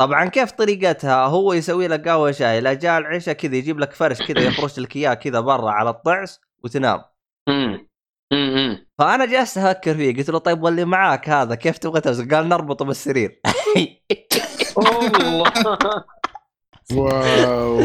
طبعا 0.00 0.24
كيف 0.24 0.50
طريقتها؟ 0.50 1.26
هو 1.26 1.52
يسوي 1.52 1.88
لك 1.88 2.08
قهوة 2.08 2.30
شاي 2.32 2.60
لا 2.60 2.74
جاء 2.74 2.98
العشاء 2.98 3.34
كذا 3.34 3.56
يجيب 3.56 3.78
لك 3.78 3.92
فرش 3.92 4.22
كذا 4.22 4.40
يفرش 4.40 4.78
لك 4.78 4.96
إياه 4.96 5.14
كذا 5.14 5.40
برا 5.40 5.70
على 5.70 5.90
الطعس 5.90 6.40
وتنام. 6.64 7.04
امم 7.48 7.88
فأنا 8.98 9.26
جالس 9.26 9.58
أفكر 9.58 9.94
فيه 9.94 10.16
قلت 10.16 10.30
له 10.30 10.38
طيب 10.38 10.62
واللي 10.62 10.84
معاك 10.84 11.28
هذا 11.28 11.54
كيف 11.54 11.78
تبغى 11.78 12.00
تمسك؟ 12.00 12.34
قال 12.34 12.48
نربطه 12.48 12.84
بالسرير. 12.84 13.40
والله. 14.78 15.52
واو. 16.92 17.80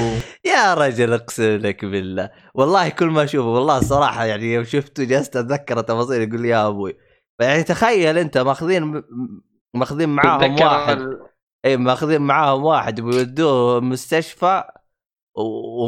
يا 0.45 0.73
رجل 0.73 1.13
اقسم 1.13 1.55
لك 1.57 1.85
بالله. 1.85 2.29
والله 2.53 2.89
كل 2.89 3.05
ما 3.05 3.23
اشوفه 3.23 3.47
والله 3.47 3.77
الصراحه 3.77 4.25
يعني 4.25 4.53
يوم 4.53 4.63
شفته 4.63 5.03
جلست 5.03 5.35
أتذكر 5.35 5.81
تفاصيل 5.81 6.21
يقول 6.21 6.41
لي 6.41 6.49
يا 6.49 6.67
أبوي. 6.67 6.97
فيعني 7.41 7.63
تخيل 7.63 8.17
أنت 8.17 8.37
ماخذين 8.37 9.03
ماخذين 9.75 10.09
معاهم 10.09 10.53
واحد. 10.61 10.97
ال- 11.01 11.27
إي 11.65 11.77
ماخذين 11.77 12.21
معاهم 12.21 12.63
واحد 12.65 12.99
ويودوه 12.99 13.79
مستشفى 13.79 14.63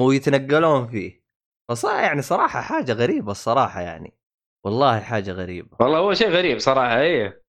ويتنقلون 0.02 0.88
فيه. 0.88 1.24
فصار 1.70 2.00
يعني 2.04 2.22
صراحة 2.22 2.62
حاجة 2.62 2.94
غريبة 2.94 3.32
الصراحة 3.32 3.82
يعني. 3.82 4.18
والله 4.66 5.00
حاجة 5.00 5.32
غريبة. 5.32 5.78
والله 5.80 5.98
هو 6.00 6.14
شيء 6.14 6.30
غريب 6.30 6.60
صراحة 6.60 7.00
إيه 7.00 7.45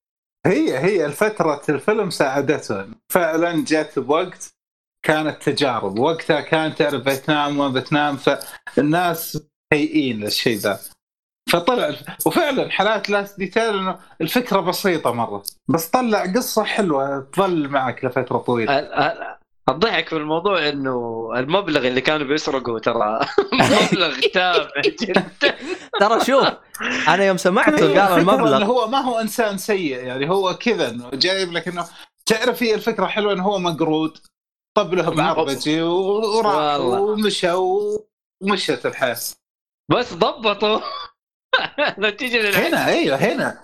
هي 0.47 0.77
هي 0.79 1.05
الفترة 1.05 1.61
الفيلم 1.69 2.09
ساعدته. 2.09 2.85
فعلا 3.09 3.63
جت 3.67 3.99
بوقت 3.99 4.53
كانت 5.05 5.43
تجارب. 5.43 5.99
وقتها 5.99 6.41
كان 6.41 6.75
تعرف 6.75 7.03
فيتنام 7.03 7.59
وفيتنام 7.59 8.17
فالناس 8.17 9.43
هيئين 9.73 10.19
للشيء 10.19 10.57
ذا. 10.57 10.79
فطلع 11.49 11.95
وفعلا 12.25 12.69
حالات 12.69 13.09
Last 13.09 13.37
Detail 13.39 13.77
إنه 13.77 13.99
الفكرة 14.21 14.59
بسيطة 14.59 15.11
مرة 15.11 15.43
بس 15.67 15.87
طلع 15.87 16.25
قصة 16.25 16.63
حلوة 16.63 17.19
تظل 17.33 17.67
معك 17.69 18.05
لفترة 18.05 18.37
طويلة. 18.37 18.79
ال- 18.79 18.93
ال- 18.93 19.36
الضحك 19.69 20.09
في 20.09 20.15
الموضوع 20.17 20.69
إنه 20.69 21.29
المبلغ 21.35 21.87
اللي 21.87 22.01
كانوا 22.01 22.27
بيسرقوا 22.27 22.79
ترى 22.79 23.19
مبلغ 23.53 24.19
تافه 24.33 24.71
جدا. 25.01 25.27
ترى 25.99 26.25
شوف 26.25 26.47
أنا 27.07 27.23
يوم 27.25 27.37
سمعته 27.37 28.01
قال 28.01 28.19
المبلغ. 28.19 28.63
هو 28.63 28.87
ما 28.87 28.97
هو 28.97 29.19
إنسان 29.19 29.57
سيء 29.57 29.97
يعني 29.97 30.29
هو 30.29 30.53
كذا 30.53 30.89
إنه 30.89 31.09
جايب 31.13 31.51
لك 31.51 31.67
إنه 31.67 31.85
تعرف 32.25 32.63
هي 32.63 32.75
الفكرة 32.75 33.05
حلوة 33.05 33.33
إنه 33.33 33.43
هو 33.43 33.59
مقرود 33.59 34.17
طب 34.77 34.93
له 34.93 35.09
بعربجي 35.09 35.81
و- 35.81 36.37
وراح. 36.37 36.79
ومشى 36.79 37.51
ومشت 38.41 38.85
الحياة. 38.85 39.17
بس 39.91 40.13
ضبطوا. 40.13 40.79
هنا 42.55 42.87
أيوه 42.87 43.15
هنا. 43.17 43.61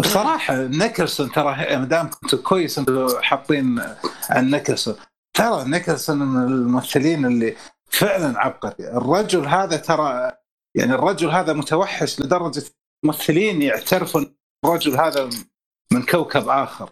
بصراحة 0.00 0.54
نيكلسون 0.56 1.32
ترى 1.32 1.76
ما 1.76 1.84
دام 1.84 2.10
كنتوا 2.10 2.38
كويس 2.38 2.78
أنتوا 2.78 3.20
حاطين 3.20 3.80
عن 4.30 4.50
نيكلسون 4.50 4.96
ترى 5.34 5.64
نيكلسون 5.64 6.18
من 6.18 6.42
الممثلين 6.52 7.26
اللي 7.26 7.56
فعلا 7.90 8.38
عبقري. 8.40 8.74
الرجل 8.88 9.46
هذا 9.46 9.76
ترى 9.76 10.32
يعني 10.74 10.94
الرجل 10.94 11.30
هذا 11.30 11.52
متوحش 11.52 12.20
لدرجة 12.20 12.62
ممثلين 13.04 13.62
يعترفوا 13.62 14.20
الرجل 14.64 15.00
هذا 15.00 15.30
من 15.92 16.02
كوكب 16.02 16.48
آخر. 16.48 16.90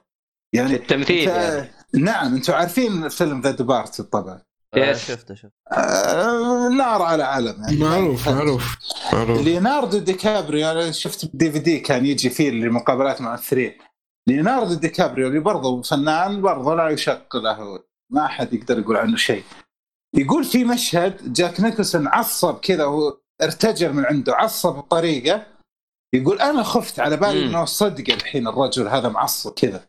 يعني 0.53 0.75
التمثيل 0.75 1.29
أنت- 1.29 1.33
يعني. 1.33 1.71
نعم 1.95 2.35
أنتم 2.35 2.53
عارفين 2.55 3.09
فيلم 3.09 3.41
The 3.41 3.51
Departed 3.51 4.01
طبعا. 4.01 4.43
آه، 4.75 4.79
yes. 4.91 4.99
شفته 5.09 5.35
شفته. 5.35 5.55
آه 5.73 6.69
نار 6.69 7.03
على 7.03 7.23
علم 7.23 7.63
يعني. 7.63 7.77
معروف 7.77 8.29
معروف 8.29 8.77
معروف. 9.13 9.41
ليوناردو 9.41 9.99
دي 9.99 10.13
كابريو 10.13 10.71
أنا 10.71 10.91
شفت 10.91 11.25
بال 11.27 11.53
DVD 11.53 11.79
كان 11.79 12.07
يجي 12.07 12.31
فيه 12.31 12.49
المقابلات 12.51 13.21
مع 13.21 13.31
ممثلين 13.31 13.79
ليوناردو 14.27 14.75
دي 14.75 14.89
كابريو 14.89 15.29
اللي 15.29 15.39
برضه 15.41 15.83
فنان 15.83 16.41
برضه 16.43 16.75
لا 16.75 16.89
يشق 16.89 17.37
له. 17.37 17.90
ما 18.11 18.27
أحد 18.27 18.55
يقدر 18.55 18.79
يقول 18.79 18.97
عنه 18.97 19.17
شيء. 19.17 19.45
يقول 20.15 20.45
في 20.45 20.65
مشهد 20.65 21.33
جاك 21.33 21.61
نيكلسون 21.61 22.09
عصب 22.09 22.59
كذا 22.59 22.85
وارتجل 22.85 23.93
من 23.93 24.07
عنده 24.07 24.35
عصب 24.35 24.75
بطريقة. 24.75 25.47
يقول 26.15 26.41
أنا 26.41 26.63
خفت 26.63 27.01
على 27.01 27.17
بالي. 27.17 27.47
إنه 27.47 27.65
صدق 27.65 28.15
الحين 28.15 28.49
الرجل 28.49 28.89
هذا 28.89 29.09
معصب 29.09 29.53
كذا. 29.55 29.87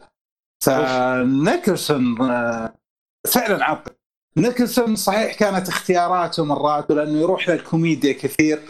فنيكلسون 0.64 2.22
آه، 2.22 2.76
فعلا 3.27 3.65
عبقري 3.65 3.95
نيكلسون 4.38 4.95
صحيح 4.95 5.35
كانت 5.35 5.69
اختياراته 5.69 6.45
مرات 6.45 6.91
لأنه 6.91 7.19
يروح 7.19 7.49
للكوميديا 7.49 8.14
كثير. 8.14 8.61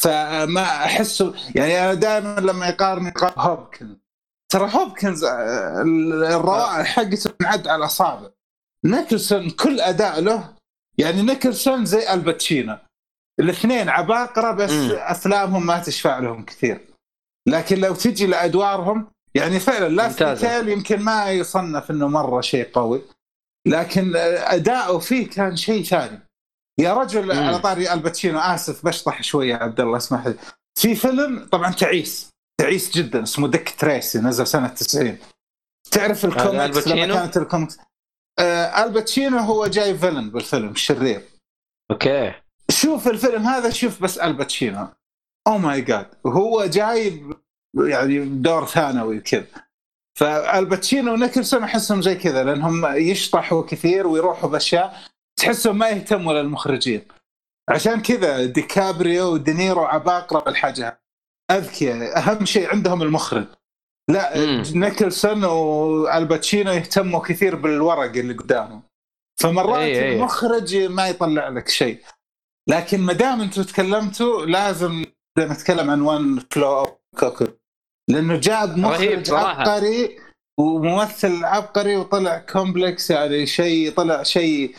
فما 0.00 0.62
أحسه 0.62 1.34
يعني 1.54 1.84
أنا 1.84 1.94
دائما 1.94 2.40
لما 2.40 2.68
يقارن 2.68 3.06
يقارن 3.06 3.34
هوبكنز. 3.38 3.96
ترى 4.52 4.70
هوبكنز 4.74 5.24
آه، 5.24 5.82
الروائع 6.36 6.82
حقته 6.82 7.30
تنعد 7.30 7.68
على 7.68 7.78
الاصابع 7.78 8.30
نيكلسون 8.86 9.50
كل 9.50 9.80
أداء 9.80 10.20
له 10.20 10.54
يعني 10.98 11.22
نيكلسون 11.22 11.84
زي 11.84 12.12
الباتشينو 12.12 12.78
الاثنين 13.40 13.88
عباقرة 13.88 14.52
بس 14.52 14.70
مم. 14.70 14.90
أفلامهم 14.92 15.66
ما 15.66 15.78
تشفع 15.78 16.18
لهم 16.18 16.44
كثير 16.44 16.80
لكن 17.48 17.78
لو 17.80 17.94
تجي 17.94 18.26
لأدوارهم 18.26 19.06
يعني 19.34 19.60
فعلا 19.60 19.88
Last. 19.88 20.22
Detail 20.22 20.68
يمكن 20.68 21.00
ما 21.00 21.30
يصنف 21.30 21.90
إنه 21.90 22.08
مرة 22.08 22.40
شيء 22.40 22.68
قوي 22.72 23.02
لكن 23.66 24.12
أداؤه 24.16 24.98
فيه 24.98 25.30
كان 25.30 25.56
شيء 25.56 25.84
ثاني 25.84 26.20
يا 26.80 26.94
رجل 26.94 27.24
مم. 27.34 27.42
على 27.42 27.58
طاري 27.58 27.92
الباتشينو 27.92 28.38
آسف 28.38 28.86
بشطح 28.86 29.22
شوية 29.22 29.52
يا 29.54 29.56
عبد 29.56 29.80
الله 29.80 29.96
اسمح 29.96 30.26
لي 30.26 30.34
في 30.78 30.94
فيلم 30.94 31.48
طبعا 31.52 31.72
تعيس 31.72 32.30
تعيس 32.60 32.90
جدا 32.90 33.22
اسمه 33.22 33.48
ديك 33.48 33.74
تريسي 33.80 34.18
نزل 34.18 34.46
سنة 34.46 34.68
90 34.68 35.18
تعرف 35.90 36.24
الكوميكس 36.24 36.88
لما؟ 36.88 37.14
كانت 37.14 37.36
الكوميكس 37.36 37.78
آه 38.38 38.84
الباتشينو 38.84 39.38
هو 39.38 39.66
جاي 39.66 39.98
villain 39.98 40.30
بالفيلم 40.30 40.68
الشرير 40.68 41.22
أوكي. 41.90 42.32
شوف 42.70 43.08
الفيلم 43.08 43.42
هذا 43.42 43.70
شوف 43.70 44.02
بس 44.02 44.18
الباتشينو. 44.18 44.88
oh 45.46 45.58
my 45.58 45.80
god 45.80 46.06
وهو 46.24 46.64
جاي 46.64 47.22
يعني 47.88 48.24
دور 48.24 48.66
ثانوي 48.66 49.20
كذا 49.20 49.46
فالباتشينو 50.18 51.12
ونيكلسون 51.12 51.62
أحسهم 51.62 52.02
زي 52.02 52.14
كذا 52.14 52.44
لأنهم 52.44 52.86
يشطحوا 52.96 53.62
كثير 53.62 54.06
ويروحوا 54.06 54.50
بأشياء 54.50 55.00
تحسهم 55.36 55.78
ما 55.78 55.88
يهتموا 55.88 56.32
للمخرجين. 56.32 57.02
عشان 57.68 58.02
كذا 58.02 58.44
ديكابريو 58.44 59.32
ودينيرو 59.32 59.84
عباقرة 59.84 60.40
بالحاجة. 60.40 61.00
أذكياء 61.50 62.18
أهم 62.18 62.44
شيء 62.44 62.70
عندهم 62.70 63.02
المخرج. 63.02 63.46
لا. 64.10 64.62
نيكلسون 64.74 65.44
والباتشينو 65.44 66.72
يهتموا 66.72 67.20
كثير 67.20 67.56
بالورق 67.56 68.16
اللي 68.16 68.34
قدامهم 68.34 68.82
فمرات 69.40 69.78
إي 69.78 70.04
إي. 70.04 70.16
المخرج 70.16 70.76
ما 70.76 71.08
يطلع 71.08 71.48
لك 71.48 71.68
شيء 71.68 72.02
لكن 72.68 73.00
ما 73.00 73.12
دام 73.12 73.40
أنتم 73.40 73.62
تكلمتوا 73.62 74.46
لازم 74.46 75.04
نتكلم 75.38 75.90
عن 75.90 76.00
One 76.00 76.38
Flew 76.50 76.98
Cuckoo 77.18 77.46
لأنه 78.10 78.36
جاب 78.36 78.78
مخرج. 78.78 79.30
عبقري 79.30 80.18
وممثل 80.60 81.44
عبقري 81.44 81.96
وطلع 81.96 82.38
complex 82.38 83.10
يعني 83.10 83.46
شيء 83.46 83.92
طلع 83.92 84.22
شيء 84.22 84.76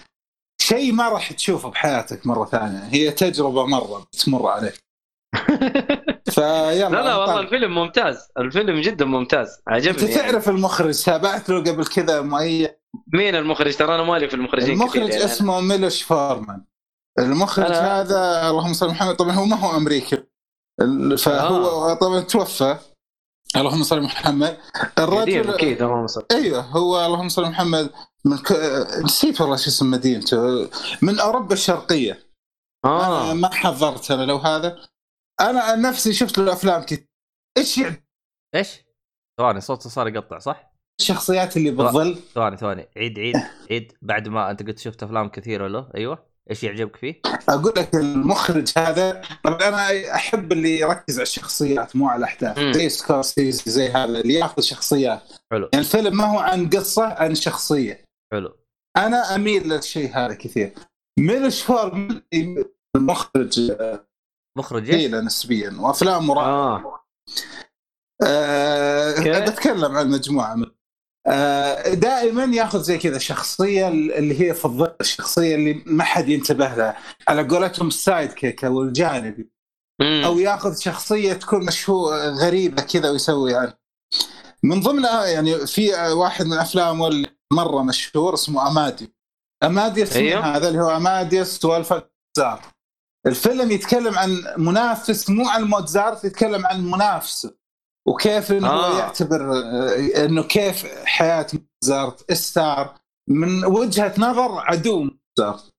شيء 0.62 0.92
ما 0.92 1.10
راح 1.10 1.32
تشوفه 1.34 1.70
بحياتك 1.70 2.28
مرة 2.28 2.46
ثانية 2.46 2.84
هي 2.84 3.12
تجربة 3.12 3.66
مرة 3.66 4.08
تمر 4.12 4.48
عليك 4.48 4.87
فيلا 6.36 6.90
لا 6.90 6.90
لا 6.90 7.16
والله. 7.16 7.40
الفيلم 7.40 7.76
ممتاز. 7.76 8.28
الفيلم 8.38 8.82
جدا 8.82 9.06
ممتاز. 9.06 9.48
انت 9.48 9.68
عجبني 9.68 10.12
يعني. 10.12 10.32
تعرف 10.32 10.50
المخرج 10.50 11.04
تابعت 11.04 11.50
له 11.50 11.60
قبل 11.60 11.86
كذا 11.86 12.22
مؤيد؟ 12.22 12.70
مين 13.14 13.36
المخرج؟ 13.36 13.76
ترى 13.76 13.96
أنا 13.96 14.04
مالي 14.04 14.28
في 14.28 14.34
المخرجين 14.34 14.70
المخرج 14.74 15.02
كثير 15.02 15.10
يعني. 15.10 15.26
اسمه 15.26 15.62
ميلوش 15.62 16.02
فورمان. 16.02 16.64
المخرج 17.20 17.68
أنا- 17.68 17.72
هذا 17.72 18.50
اللهم 18.50 18.74
صل 18.74 18.90
محمد 18.90 19.16
طبعا 19.16 19.32
هو 19.32 19.46
ما 19.46 19.56
هو 19.56 19.78
أمريكي. 19.78 20.24
فهو 21.18 21.90
آه. 21.92 21.94
طبعا 21.94 22.20
توفى. 22.20 22.78
اللهم 23.56 23.84
صل 23.84 24.02
محمد. 24.02 24.58
الرجل 25.00 25.50
أكيد 25.54 25.82
اللهم 25.82 26.08
صل. 26.08 26.26
أيوه 26.32 26.62
هو 26.62 27.06
اللهم 27.06 27.30
صل 27.30 27.44
محمد 27.46 27.90
من 28.26 28.38
ك... 28.38 28.52
نسيت 29.04 29.42
والله 29.42 29.56
شو 29.56 29.70
اسم 29.70 29.92
مدينته. 29.92 30.70
من 31.02 31.20
أوروبا 31.20 31.54
الشرقية. 31.54 32.20
آه. 32.86 33.24
أنا 33.26 33.34
ما 33.34 33.54
حضرت 33.54 34.12
أنا 34.12 34.24
لو 34.24 34.38
هذا. 34.38 34.78
أنا 35.42 35.62
عن 35.62 35.82
نفسي 35.82 36.14
شفت 36.14 36.38
له 36.38 36.54
أفلام 36.54 36.84
كثير. 36.84 37.08
إيش 37.58 37.78
يعني؟ 37.78 38.08
إيش؟ 38.56 38.86
ثواني 39.40 39.62
صوته 39.62 39.90
صار 39.90 40.08
يقطع 40.08 40.40
صح؟ 40.40 40.74
الشخصيات 41.02 41.58
اللي 41.58 41.72
بالظل 41.72 42.20
ثواني 42.34 42.58
ثواني. 42.58 42.88
عيد 42.98 43.20
عيد 43.20 43.36
عيد. 43.72 43.94
بعد 44.02 44.28
ما 44.28 44.52
أنت 44.52 44.68
قلت 44.68 44.80
شفت 44.80 45.04
أفلام 45.04 45.30
كثيرة 45.30 45.68
له 45.68 45.90
أيوه. 45.96 46.28
إيش 46.50 46.64
يعجبك 46.64 46.96
فيه؟ 46.96 47.22
أقول 47.50 47.74
لك 47.78 47.96
المخرج 47.96 48.72
هذا. 48.78 49.22
طبعا 49.44 49.68
أنا 49.68 50.16
أحب 50.16 50.52
اللي 50.52 50.80
يركز 50.80 51.16
على 51.16 51.24
الشخصيات 51.24 51.96
مو 51.96 52.10
على 52.10 52.20
الأحداث. 52.20 52.60
زي 52.76 52.90
سكورسيزي 52.90 53.72
زي 53.72 53.90
هذا 53.90 54.20
اللي 54.20 54.34
يأخذ 54.34 54.62
شخصيات. 54.62 55.34
حلو. 55.52 55.70
يعني 55.74 55.86
الفيلم 55.86 56.18
ما 56.18 56.26
هو 56.26 56.40
عن 56.40 56.70
قصة 56.70 57.06
عن 57.06 57.36
شخصية. 57.36 58.06
حلو. 58.34 58.58
أنا 58.98 59.36
أميل 59.36 59.70
للشيء 59.70 60.12
هذا 60.16 60.34
كثير. 60.34 60.74
ميلوش 61.20 61.62
فورمان 61.62 62.22
المخرج 62.96 63.72
مخرج 64.58 64.92
إيش؟ 64.92 65.12
نسبيا 65.12 65.78
وافلامه 65.80 66.34
رائعه 66.34 67.08
آه 68.24 68.26
آه 68.28 69.18
أوكي. 69.18 69.52
بتكلم 69.52 69.98
عن 69.98 70.10
مجموعة 70.10 70.56
من 70.56 70.66
آه 71.28 71.94
دائما 71.94 72.44
يأخذ 72.44 72.82
زي 72.82 72.98
كذا 72.98 73.18
شخصية 73.18 73.88
اللي 73.88 74.42
هي 74.42 74.54
في 74.54 74.66
الظل 74.66 74.96
الشخصية 75.02 75.56
اللي 75.56 75.84
ما 75.86 76.04
حد 76.04 76.30
ينتبه 76.30 76.76
لها 76.76 76.98
على 77.28 77.48
قولتهم 77.48 77.88
ال 77.88 78.34
sidekick 78.34 78.66
أو 78.66 78.82
الجانبي. 78.82 79.52
أو 80.02 80.40
يأخذ 80.40 80.76
شخصية 80.76 81.34
تكون 81.34 81.66
مشهور 81.66 82.14
غريبة 82.14 82.82
كذا 82.82 83.10
ويسوي 83.10 83.52
يعني 83.52 83.74
من 84.64 84.82
ضمنها 84.82 85.26
يعني 85.26 85.68
في 85.68 85.94
واحد 86.12 86.46
من 86.46 86.58
أفلامه 86.58 87.08
اللي 87.08 87.28
مرة 87.54 87.84
مشهور 87.84 88.34
اسمه 88.34 88.68
اماديو 88.68 89.08
اماديوس 89.64 90.16
أيوه. 90.16 90.58
هذا 90.58 90.68
اللي 90.68 90.80
هو 90.80 90.98
اماديوس 90.98 91.66
وال 91.66 92.04
فازار 92.04 92.62
الفيلم 93.26 93.72
يتكلم 93.72 94.18
عن 94.18 94.54
منافس 94.58 95.30
مو 95.30 95.50
عن 95.50 95.64
موتزارت 95.64 96.24
يتكلم 96.24 96.66
عن 96.66 96.86
منافسه 96.86 97.58
وكيف 98.08 98.52
إنه 98.52 98.70
آه. 98.70 99.00
يعتبر 99.00 99.52
إنه 100.26 100.44
كيف 100.44 100.86
حياة 101.06 101.48
موتزارت 101.54 102.34
ستار 102.34 102.96
من 103.30 103.66
وجهة 103.66 104.14
نظر 104.18 104.60
عدو 104.60 105.00
موتزارت. 105.00 105.74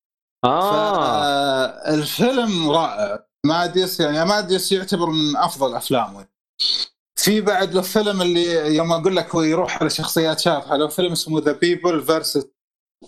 آه. 0.44 1.66
الفيلم 1.94 2.70
رائع. 2.70 3.28
ماديوس 3.46 4.00
يعني 4.00 4.24
ماديوس 4.24 4.72
يعتبر 4.72 5.06
من 5.06 5.36
أفضل 5.36 5.74
أفلامه. 5.74 6.26
في 7.18 7.40
بعد 7.40 7.74
له 7.74 7.82
فيلم 7.82 8.22
اللي 8.22 8.76
يوم 8.76 8.92
أقول 8.92 9.16
لك 9.16 9.34
هو 9.34 9.42
يروح 9.42 9.80
على 9.80 9.90
شخصيات 9.90 10.40
شاطحه 10.40 10.76
له 10.76 10.88
فيلم 10.88 11.12
اسمه 11.12 11.40
The 11.40 11.52
People 11.52 12.04
versus 12.04 12.46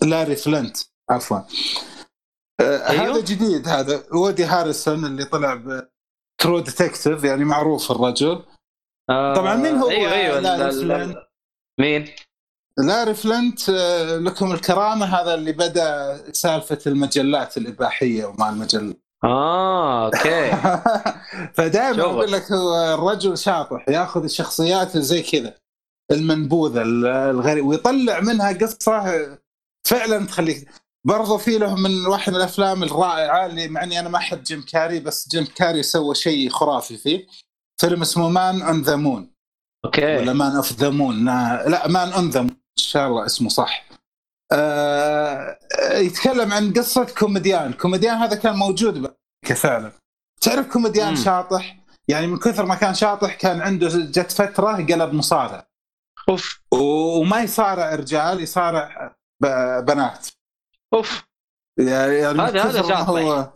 لاري 0.01 0.35
فلنت 0.35 0.77
عفوا. 1.09 1.39
أيوه. 2.61 3.11
هذا 3.15 3.21
جديد 3.21 3.67
هذا 3.67 4.03
وودي 4.13 4.43
هاريسون 4.45 5.05
اللي 5.05 5.25
طلع 5.25 5.53
ب 5.55 5.87
True 6.41 6.59
Detective 6.59 7.23
يعني 7.23 7.45
معروف 7.45 7.91
الرجل 7.91 8.43
آه، 9.09 9.35
طبعا 9.35 9.55
مين 9.55 9.75
هو 9.75 9.89
أيوه 9.89 10.11
أيوه 10.13 10.39
لاري 10.39 10.63
ال- 10.69 10.91
ال- 10.91 11.07
فلنت؟ 11.07 11.17
مين؟ 11.79 12.07
لاري 12.77 13.13
فلنت 13.13 13.69
آه، 13.69 14.17
لكم 14.17 14.51
الكرامة 14.51 15.05
هذا 15.05 15.33
اللي 15.33 15.51
بدأ 15.51 16.17
سالفة 16.33 16.77
المجلات 16.87 17.57
الإباحية 17.57 18.25
ومع 18.25 18.49
المجله 18.49 18.93
آه 19.23 20.05
أوكي 20.05 20.51
فدائما. 21.55 22.01
أقول 22.03 22.31
لك 22.31 22.51
هو 22.51 22.93
الرجل 22.93 23.37
شاطح 23.37 23.89
ياخذ 23.89 24.23
الشخصيات 24.23 24.97
زي 24.97 25.21
كذا 25.21 25.53
المنبوذة 26.11 26.81
الغريب 26.81 27.65
ويطلع 27.65 28.19
منها 28.19 28.51
قصة 28.53 29.37
فعلا 29.87 30.25
تخليك 30.25 30.69
برضو 31.07 31.37
في 31.37 31.57
له 31.57 31.75
من 31.75 32.05
واحد 32.05 32.31
من 32.31 32.37
الأفلام 32.37 32.83
الرائعة 32.83 33.45
اللي 33.45 33.67
مع 33.67 33.83
إني 33.83 33.99
أنا 33.99 34.09
ما 34.09 34.17
أحب 34.17 34.43
جيم 34.43 34.61
كاري 34.61 34.99
بس 34.99 35.29
جيم 35.29 35.45
كاري 35.45 35.83
سوى 35.83 36.15
شيء 36.15 36.49
خرافي 36.49 36.97
فيه. 36.97 37.27
فيلم 37.81 38.01
اسمه 38.01 38.29
Man 38.29 38.61
on 38.61 38.81
the 38.81 38.95
Moon 38.95 39.33
أوكي. 39.85 40.17
ولا 40.17 40.33
Man 40.33 40.55
of 40.55 40.71
the 40.71 40.89
Moon 40.89 41.25
لا 41.25 41.87
Man 41.87 42.13
on 42.13 42.29
the 42.29 42.41
Moon 42.41 42.49
إن 42.51 42.83
شاء 42.83 43.07
الله 43.07 43.25
اسمه 43.25 43.49
صح. 43.49 43.85
آه 44.51 45.57
يتكلم 45.93 46.53
عن 46.53 46.73
قصة 46.73 47.05
comedian. 47.19 47.73
comedian 47.73 48.17
هذا 48.17 48.35
كان 48.35 48.55
موجود 48.55 49.13
فعلا 49.55 49.91
تعرف 50.41 50.67
كوميديان 50.67 51.09
مم. 51.09 51.15
شاطح؟ 51.15 51.77
يعني 52.07 52.27
من 52.27 52.39
كثر 52.39 52.65
ما 52.65 52.75
كان 52.75 52.93
شاطح 52.93 53.33
كان 53.33 53.61
عنده 53.61 53.87
جت 53.87 54.31
فترة 54.31 54.71
قلب 54.71 55.13
مصارع. 55.13 55.67
أوف. 56.29 56.61
وما 56.71 57.41
يصارع 57.41 57.95
رجال 57.95 58.41
يصارع 58.41 59.15
بنات. 59.81 60.27
أوف. 60.93 61.23
يعني 61.79 62.13
يعني 62.15 62.39
هذا- 62.41 62.63
هذا 62.63 62.81
شاطح. 62.81 63.09
هو 63.09 63.49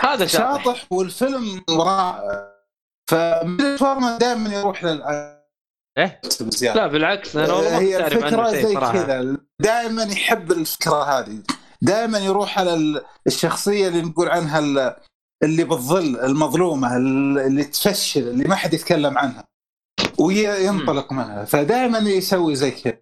هذا 0.00 0.26
شاطح. 0.26 0.64
شاطح 0.64 0.86
والفيلم 0.92 1.64
رائع. 1.70 2.54
فمن 3.10 4.18
دائما 4.18 4.54
يروح 4.54 4.84
لل 4.84 5.02
إيه. 5.98 6.20
لا 6.74 6.86
بالعكس 6.86 7.36
أنا 7.36 7.52
والله 7.52 7.70
ما 7.70 7.78
هي 7.78 8.06
الفكرة 8.06 8.50
شيء 8.50 8.66
زي 8.66 8.74
صراحة. 8.74 8.92
كذا. 8.92 9.36
دائما 9.60 10.02
يحب 10.02 10.52
الفكرة 10.52 11.02
هذه. 11.02 11.42
دائما 11.82 12.18
يروح 12.18 12.58
على 12.58 12.74
ال- 12.74 13.04
الشخصية 13.26 13.88
اللي 13.88 14.02
نقول 14.02 14.28
عنها 14.28 14.58
ال- 14.58 14.96
اللي 15.42 15.64
بالظل 15.64 16.16
المظلومة 16.20 16.96
ال- 16.96 17.38
اللي 17.38 17.64
تفشل 17.64 18.28
اللي 18.28 18.44
ما 18.44 18.54
حد 18.54 18.74
يتكلم 18.74 19.18
عنها. 19.18 19.44
وينطلق 20.18 21.12
منها. 21.12 21.44
فدائما 21.44 21.98
يسوي 21.98 22.54
زي 22.54 22.70
كذا. 22.70 22.98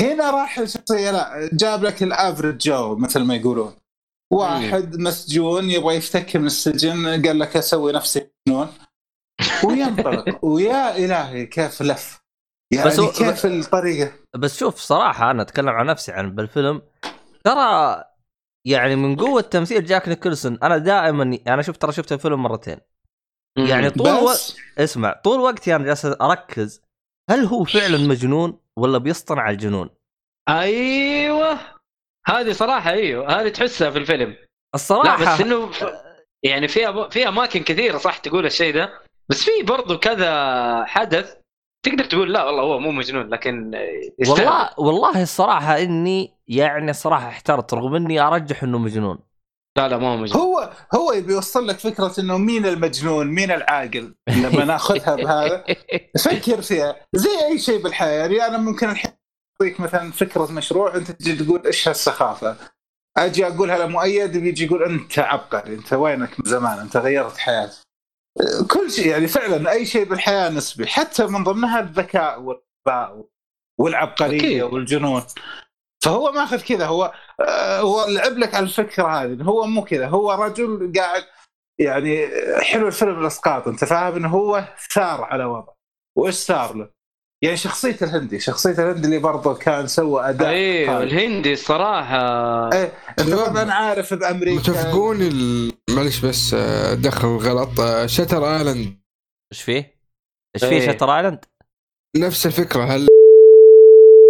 هنا 0.00 0.30
راح 0.30 0.58
الشخصيه 0.58 1.10
لا 1.10 1.50
جاب 1.52 1.82
لك 1.84 2.02
الافرج 2.02 2.58
جو 2.58 2.96
مثل 2.96 3.20
ما 3.20 3.34
يقولون. 3.34 3.74
واحد 4.32 4.96
مسجون 4.96 5.70
يبغى 5.70 5.94
يفتك 5.96 6.36
من 6.36 6.46
السجن 6.46 7.06
قال 7.26 7.38
لك 7.38 7.56
أسوي 7.56 7.92
نفسي 7.92 8.30
مجنون. 8.48 8.68
وينطلق. 9.64 10.44
ويا 10.44 10.96
إلهي 10.96 11.46
كيف 11.46 11.82
لف. 11.82 12.20
يعني 12.72 12.88
بس 12.88 13.00
كيف 13.00 13.46
الطريقة؟ 13.46 14.12
بس 14.36 14.58
شوف 14.58 14.76
صراحة 14.76 15.30
أنا 15.30 15.42
أتكلم 15.42 15.68
عن 15.68 15.86
نفسي 15.86 16.12
عن 16.12 16.34
بالفيلم. 16.34 16.82
ترى 17.44 18.04
يعني 18.66 18.96
من 18.96 19.16
قوة 19.16 19.40
تمثيل 19.40 19.84
جاك 19.84 20.08
نيكلسون 20.08 20.58
أنا 20.62 20.78
دائما 20.78 21.38
أنا 21.46 21.62
شفت 21.62 21.82
ترى 21.82 21.92
شفت 21.92 22.12
الفيلم 22.12 22.42
مرتين. 22.42 22.78
يعني 23.58 23.90
طول 23.90 24.06
بس؟ 24.06 24.22
وقت 24.22 24.56
اسمع 24.78 25.20
طول 25.24 25.40
وقتي 25.40 25.76
أنا 25.76 25.84
جالس 25.84 26.04
أركز 26.04 26.82
هل 27.30 27.44
هو 27.44 27.64
فعلا 27.64 27.98
مجنون؟ 27.98 28.60
ولا 28.78 28.98
بيصطنع 28.98 29.50
الجنون؟ 29.50 29.90
أيوه 30.48 31.58
هذه 32.26 32.52
صراحة 32.52 32.90
أيوه 32.90 33.40
هذه 33.40 33.48
تحسها 33.48 33.90
في 33.90 33.98
الفيلم 33.98 34.30
لا 34.30 34.36
الصراحة 34.74 35.34
بس 35.34 35.40
إنه. 35.40 35.70
يعني 36.42 36.68
في 36.68 37.08
في 37.10 37.28
أماكن 37.28 37.62
كثيرة 37.62 37.98
صح 37.98 38.18
تقول 38.18 38.46
الشيء 38.46 38.74
ده 38.74 39.00
بس 39.28 39.44
في 39.44 39.62
برضو 39.62 39.98
كذا 39.98 40.84
حدث 40.84 41.36
تقدر 41.82 42.04
تقول 42.04 42.32
لا 42.32 42.44
والله 42.44 42.62
هو 42.62 42.78
مو 42.78 42.90
مجنون 42.92 43.28
لكن. 43.28 43.70
والله 44.28 44.70
والله 44.78 45.22
الصراحة 45.22 45.78
إني 45.78 46.34
يعني 46.48 46.90
الصراحه 46.90 47.28
احترت 47.28 47.74
رغم 47.74 47.94
إني 47.94 48.20
أرجح 48.20 48.62
إنه 48.62 48.78
مجنون 48.78 49.18
لا 49.78 49.88
لا 49.88 49.98
ما 49.98 50.08
هو 50.08 50.16
مجنون. 50.16 50.42
هو 50.42 50.72
هو 50.94 51.12
يبي 51.12 51.32
يوصل 51.32 51.66
لك 51.66 51.78
فكرة 51.78 52.14
إنه 52.18 52.38
مين 52.38 52.66
المجنون 52.66 53.26
مين 53.26 53.50
العاقل؟ 53.50 54.14
لما 54.28 54.64
ناخذها 54.64 55.14
بهذا. 55.16 55.64
فكر 56.24 56.62
فيها. 56.62 56.96
زي 57.12 57.46
أي 57.46 57.58
شيء 57.58 57.82
بالحياة 57.82 58.18
يعني 58.18 58.46
أنا 58.46 58.58
ممكن 58.58 58.90
الحين 58.90 59.12
أعطيك 59.62 59.80
مثلا 59.80 60.12
فكرة 60.12 60.52
مشروع 60.52 60.94
أنت 60.94 61.10
تجي 61.10 61.44
تقول 61.44 61.66
إيش 61.66 61.88
هالسخافة؟ 61.88 62.56
أجي 63.16 63.46
أقولها 63.46 63.86
لمؤيد 63.86 64.36
بيجي 64.36 64.64
يقول 64.64 64.82
أنت 64.82 65.18
عبقري 65.18 65.74
أنت 65.74 65.92
وينك 65.92 66.40
من 66.40 66.50
زمان؟ 66.50 66.78
أنت 66.78 66.96
غيرت 66.96 67.36
حياتي 67.36 67.82
كل 68.70 68.90
شيء 68.90 69.06
يعني 69.06 69.28
فعلا 69.28 69.70
أي 69.70 69.86
شيء 69.86 70.04
بالحياة 70.04 70.50
نسبي 70.50 70.86
حتى 70.86 71.26
من 71.26 71.44
ضمنها 71.44 71.80
الذكاء 71.80 72.40
والغباء 72.40 73.24
والعبقرية 73.80 74.38
أكيد. 74.38 74.62
والجنون. 74.62 75.22
فهو 76.04 76.32
ماخذ 76.32 76.60
كذا 76.60 76.86
هو 76.86 77.12
هو 77.80 78.06
لعب 78.08 78.38
لك 78.38 78.54
على 78.54 78.64
الفكرة 78.64 79.06
هذه 79.06 79.42
هو 79.42 79.66
مو 79.66 79.84
كذا 79.84 80.06
هو 80.08 80.32
رجل 80.32 80.92
قاعد 80.96 81.24
يعني 81.80 82.28
حلو 82.62 82.86
الفيلم 82.86 83.20
الأسقاط 83.20 83.68
أنت 83.68 83.84
فاهم 83.84 84.16
انه 84.16 84.28
هو 84.28 84.64
ثار 84.94 85.24
على 85.24 85.44
وضع 85.44 85.72
وإيش 86.18 86.34
صار 86.34 86.76
له؟ 86.76 86.90
يعني 87.44 87.56
شخصية 87.56 87.96
الهندي 88.02 88.40
شخصية 88.40 88.72
الهندي 88.72 89.06
اللي 89.06 89.18
برضه 89.18 89.54
كان 89.54 89.86
سوى 89.86 90.28
أداء 90.28 90.48
أيوه. 90.48 91.02
الهندي 91.02 91.52
الصراحه 91.52 92.18
إيه 92.72 92.92
أنت 93.18 93.34
طبعا 93.34 93.72
عارف 93.72 94.14
بامريكا 94.14 94.58
متفقون 94.58 95.22
ال... 95.22 95.72
معلش 95.90 96.24
بس 96.24 96.54
آه، 96.54 96.94
دخل 96.94 97.28
غلط 97.28 97.80
آه، 97.80 98.06
شتر 98.06 98.56
ايلاند 98.56 98.98
إيش 99.52 99.62
فيه؟ 99.62 99.98
إيش 100.56 100.64
فيه. 100.64 100.92
شتر 100.92 101.16
ايلاند؟ 101.16 101.44
نفس 102.16 102.46
الفكرة 102.46 102.84
هل 102.84 103.08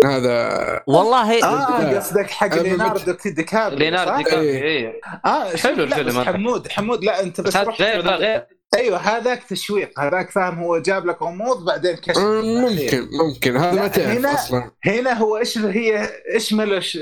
هذا 0.05 0.81
والله 0.87 1.45
آه. 1.45 1.97
قصدك 1.99 2.31
حق 2.31 2.55
ليناردو 2.55 3.17
دي 3.27 3.43
كابريو 3.43 3.79
ليناردو 3.79 4.11
صح؟ 4.11 4.17
دي 4.17 4.25
كابريو 4.25 4.51
إيه. 4.51 4.63
إيه 4.63 5.01
آه 5.27 5.57
حلو 5.57 5.85
الفيلم. 5.85 6.21
حمود 6.25 6.69
حمود 6.69 7.05
لا 7.05 7.23
أنت 7.23 7.41
بس 7.41 7.57
غير 7.57 8.01
ذا 8.05 8.11
غير 8.17 8.47
أيوه 8.77 8.99
هذاك 8.99 9.43
تشويق 9.45 10.01
هذاك 10.01 10.31
فاهم 10.31 10.59
هو 10.59 10.79
جاب 10.79 11.07
لك 11.07 11.23
غموض 11.23 11.65
بعدين 11.65 11.97
كشف 11.97 12.19
آه، 12.19 12.41
ممكن 12.43 13.09
ممكن 13.25 13.57
هذا 13.57 13.81
ما 13.83 13.89
تعرف 13.89 14.09
هنا- 14.09 14.35
أصلا 14.35 14.71
هنا 14.85 15.13
هو 15.13 15.37
إيش 15.39 15.59
هي 15.59 16.09
إيش 16.35 16.53
ملش 16.53 16.99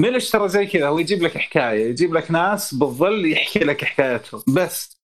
ملش 0.00 0.30
ترى 0.30 0.48
زي 0.48 0.66
كذا 0.66 0.88
هو 0.88 0.98
يجيب 0.98 1.22
لك 1.22 1.38
حكاية 1.38 1.88
يجيب 1.90 2.14
لك 2.14 2.30
ناس 2.30 2.74
بالظل 2.74 3.32
يحكي 3.32 3.58
لك 3.58 3.84
حكايتهم 3.84 4.42
بس 4.48 4.98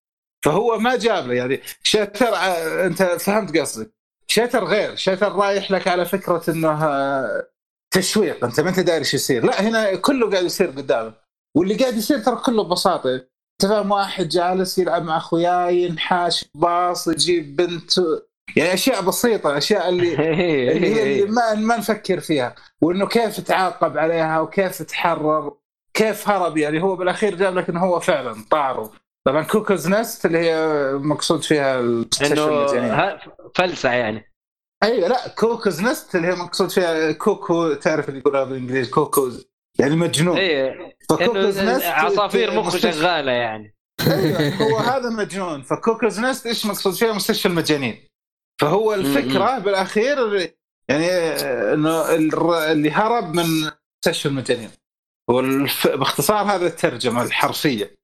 فهو 0.44 0.78
ما 0.78 0.96
جاب 0.96 1.26
له 1.26 1.34
يعني 1.34 1.60
شتر 1.82 2.34
آه، 2.34 2.86
أنت 2.86 3.02
فهمت 3.02 3.58
قصدي 3.58 3.90
شتر 4.28 4.64
غير 4.64 4.96
شتر 4.96 5.32
رايح 5.32 5.70
لك 5.70 5.88
على 5.88 6.04
فكرة 6.04 6.42
إنه 6.48 6.84
آه، 6.84 7.48
تشويق. 7.94 8.44
أنت 8.44 8.60
ما 8.60 8.68
أنت 8.68 8.80
داري 8.80 8.98
إيش 8.98 9.14
يصير. 9.14 9.44
لا 9.44 9.62
هنا 9.62 9.96
كله 9.96 10.30
قاعد 10.30 10.44
يصير 10.44 10.66
قدامك. 10.66 11.14
واللي 11.56 11.74
قاعد 11.74 11.96
يصير 11.96 12.18
ترى 12.18 12.36
كله 12.36 12.64
ببساطة. 12.64 13.14
أنت 13.14 13.72
فاهم؟ 13.72 13.90
واحد 13.90 14.28
جالس 14.28 14.78
يلعب 14.78 15.02
مع 15.02 15.16
اخوياه 15.16 15.68
ينحاش 15.68 16.44
باص 16.54 17.08
يجيب 17.08 17.56
بنت. 17.56 17.90
يعني 18.56 18.74
أشياء 18.74 19.02
بسيطة 19.02 19.50
الاشياء 19.50 19.88
اللي 19.88 20.14
اللي 20.72 20.94
هي 20.94 21.02
اللي 21.02 21.32
ما 21.32 21.54
ما 21.54 21.76
نفكر 21.76 22.20
فيها. 22.20 22.54
وإنه 22.82 23.06
كيف 23.06 23.40
تعاقب 23.40 23.98
عليها 23.98 24.40
وكيف 24.40 24.82
تحرر 24.82 25.56
كيف 25.94 26.28
هرب 26.28 26.56
يعني. 26.56 26.82
هو 26.82 26.96
بالأخير 26.96 27.34
جاب 27.34 27.58
لك 27.58 27.68
إنه 27.68 27.80
هو 27.80 28.00
فعلا 28.00 28.44
طار. 28.50 28.90
طبعا 29.26 29.42
Cuckoo's 29.42 29.88
Nest 29.88 30.26
اللي 30.26 30.38
هي 30.38 30.88
مقصود 30.92 31.42
فيها 31.42 31.80
إنه 31.80 32.94
ها- 32.94 33.20
فلسع 33.54 33.94
يعني. 33.94 34.32
أيوه 34.82 35.08
لا 35.08 35.28
Cuckoo's 35.28 35.82
Nest 35.82 36.14
اللي 36.16 36.26
هي 36.28 36.34
مقصود 36.34 36.70
فيها 36.70 37.12
cuckoo 37.12 37.74
تعرف 37.74 38.08
اللي 38.08 38.20
يقولها 38.20 38.44
بالإنجليزي 38.44 38.90
cuckoos 38.90 39.46
يعني 39.78 39.96
مجنون. 39.96 40.36
إيه 40.36 40.96
ف 41.08 41.14
Cuckoo's 41.14 41.58
Nest 41.60 41.84
عصافير 41.84 42.60
مخه. 42.60 42.78
شغالة 42.78 43.32
يعني. 43.32 43.76
أيوه 44.06 44.54
هو 44.54 44.76
هذا 44.78 45.10
مجنون. 45.10 45.62
ف 45.62 45.69
Cuckoo's 45.69 46.20
Nest 46.20 46.46
إيش 46.46 46.66
مقصود 46.66 46.94
فيها؟ 46.94 47.12
مستشفى 47.12 47.48
المجانين. 47.48 48.08
فهو 48.60 48.94
الفكرة 48.94 49.58
بالأخير 49.58 50.16
يعني 50.88 51.06
إنه 51.74 52.14
اللي 52.72 52.90
هرب 52.90 53.34
من 53.34 53.70
مستشفى 54.04 54.28
المجانين. 54.28 54.70
هو. 55.30 55.42
باختصار 55.84 56.44
هذا 56.44 56.66
الترجمة 56.66 57.22
الحرفية. 57.22 57.94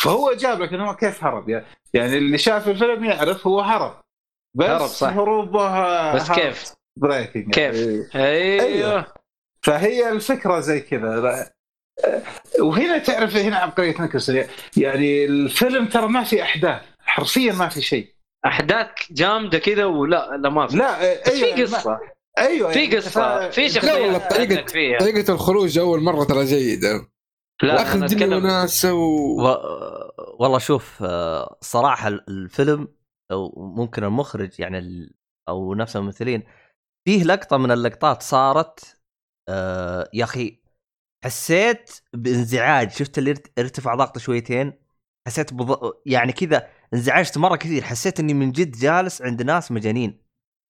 فهو 0.00 0.32
جاب 0.32 0.62
لك 0.62 0.72
انه 0.72 0.90
هو 0.90 0.96
كيف 0.96 1.24
هرب؟ 1.24 1.48
يعني- 1.48 1.66
يعني 1.94 2.18
اللي 2.18 2.38
شاف 2.38 2.68
الفيلم 2.68 3.04
يعرف 3.04 3.46
هو 3.46 3.60
هرب. 3.60 4.00
بس 4.54 4.66
هرب 4.70 4.86
صح. 4.86 5.08
هروبه 5.08 6.12
بس 6.14 6.30
كيف؟ 6.32 6.72
breaking 6.96 7.50
كيف؟ 7.54 7.76
أيوه. 8.16 9.06
فهي 9.62 10.08
الفكرة 10.12 10.60
زي 10.60 10.80
كذا. 10.80 11.50
وهنا 12.60 12.98
تعرف 12.98 13.36
هنا 13.36 13.56
عبقريه 13.56 14.00
نيكلسون 14.00 14.44
يعني 14.76 15.24
الفيلم 15.24 15.86
ترى 15.88 16.08
ما 16.08 16.24
في 16.24 16.42
أحداث. 16.42 16.82
حرفيا 17.00 17.52
ما 17.52 17.68
في 17.68 17.82
شيء. 17.82 18.14
أحداث 18.46 18.86
جامدة 19.10 19.58
كذا 19.58 19.84
ولا 19.84 20.36
لا 20.42 20.48
ما 20.48 20.66
في. 20.66 20.76
لا 20.76 21.20
بس 21.22 21.28
أيوه 21.28 21.54
في 21.56 21.62
قصة. 21.62 22.00
أيوه 22.38 22.72
في 22.72 22.84
يعني 22.84 22.96
قصة. 22.96 23.50
في 23.50 23.60
لا 23.62 23.68
شخصية 23.68 23.92
والله 23.92 24.18
فيها. 24.66 24.98
طريقة 24.98 25.32
الخروج 25.32 25.78
أول 25.78 26.02
مرة 26.02 26.24
ترى 26.24 26.44
جيدة. 26.44 27.08
لا 27.62 27.92
أنا 27.92 28.06
دنيا 28.06 28.36
وناسة 28.36 28.94
و... 28.94 29.40
و... 29.40 29.46
والله 30.38 30.58
شوف 30.58 31.02
آه، 31.02 31.58
صراحة 31.60 32.08
ال- 32.08 32.30
الفيلم 32.30 32.88
أو 33.32 33.54
ممكن 33.56 34.04
المخرج 34.04 34.60
يعني 34.60 34.78
ال... 34.78 35.14
أو 35.48 35.74
نفس 35.74 35.96
الممثلين 35.96 36.42
فيه 37.08 37.24
لقطة 37.24 37.56
من 37.56 37.70
اللقطات 37.70 38.22
صارت 38.22 39.00
آه 39.48 40.10
يا 40.14 40.24
أخي 40.24 40.62
حسيت 41.24 42.00
بانزعاج. 42.12 42.90
شفت 42.90 43.18
اللي 43.18 43.30
ارت- 43.30 43.58
ارتفع 43.58 43.94
ضغطه 43.94 44.20
شويتين؟ 44.20 44.72
حسيت 45.28 45.54
بض... 45.54 45.92
يعني 46.06 46.32
كذا 46.32 46.70
انزعجت 46.94 47.38
مرة 47.38 47.56
كثير. 47.56 47.82
حسيت 47.82 48.20
إني 48.20 48.34
من 48.34 48.52
جد 48.52 48.70
جالس 48.70 49.22
عند 49.22 49.42
ناس 49.42 49.72
مجانين. 49.72 50.22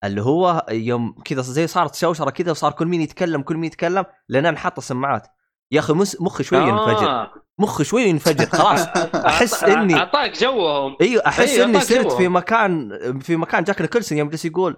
اللي 0.04 0.22
هو 0.22 0.66
يوم 0.70 1.22
كذا 1.26 1.42
زي 1.42 1.68
صارت 1.68 1.96
شوشرة 1.96 2.30
كذا 2.30 2.52
وصار 2.52 2.72
كل 2.72 2.88
مين 2.88 3.02
يتكلم 3.02 3.42
كل 3.42 3.56
مين 3.56 3.64
يتكلم 3.64 4.06
لأن 4.30 4.46
أنا 4.46 4.58
حاط 4.58 4.78
السماعات 4.78 5.28
يا 5.72 5.80
أخي 5.80 5.94
مس... 5.94 6.22
مخي 6.22 6.44
شوي 6.44 6.58
ينفجر. 6.60 7.10
آه. 7.10 7.34
مخي 7.60 7.84
شوي 7.84 8.04
ينفجر 8.04 8.46
خلاص. 8.46 8.82
أحس 9.16 9.64
اني 9.64 9.96
أعطاك 9.96 10.38
جوهم. 10.40 10.96
أيوه 11.02 11.24
أحس 11.28 11.50
أيوة، 11.50 11.66
إني 11.66 11.80
صرت. 11.82 12.12
في 12.12 12.28
مكان 12.28 12.90
في 13.20 13.36
مكان 13.36 13.64
جاك 13.64 13.82
نيكلسون 13.82 14.18
يوم 14.18 14.30
جالس 14.30 14.46
يقول 14.46 14.78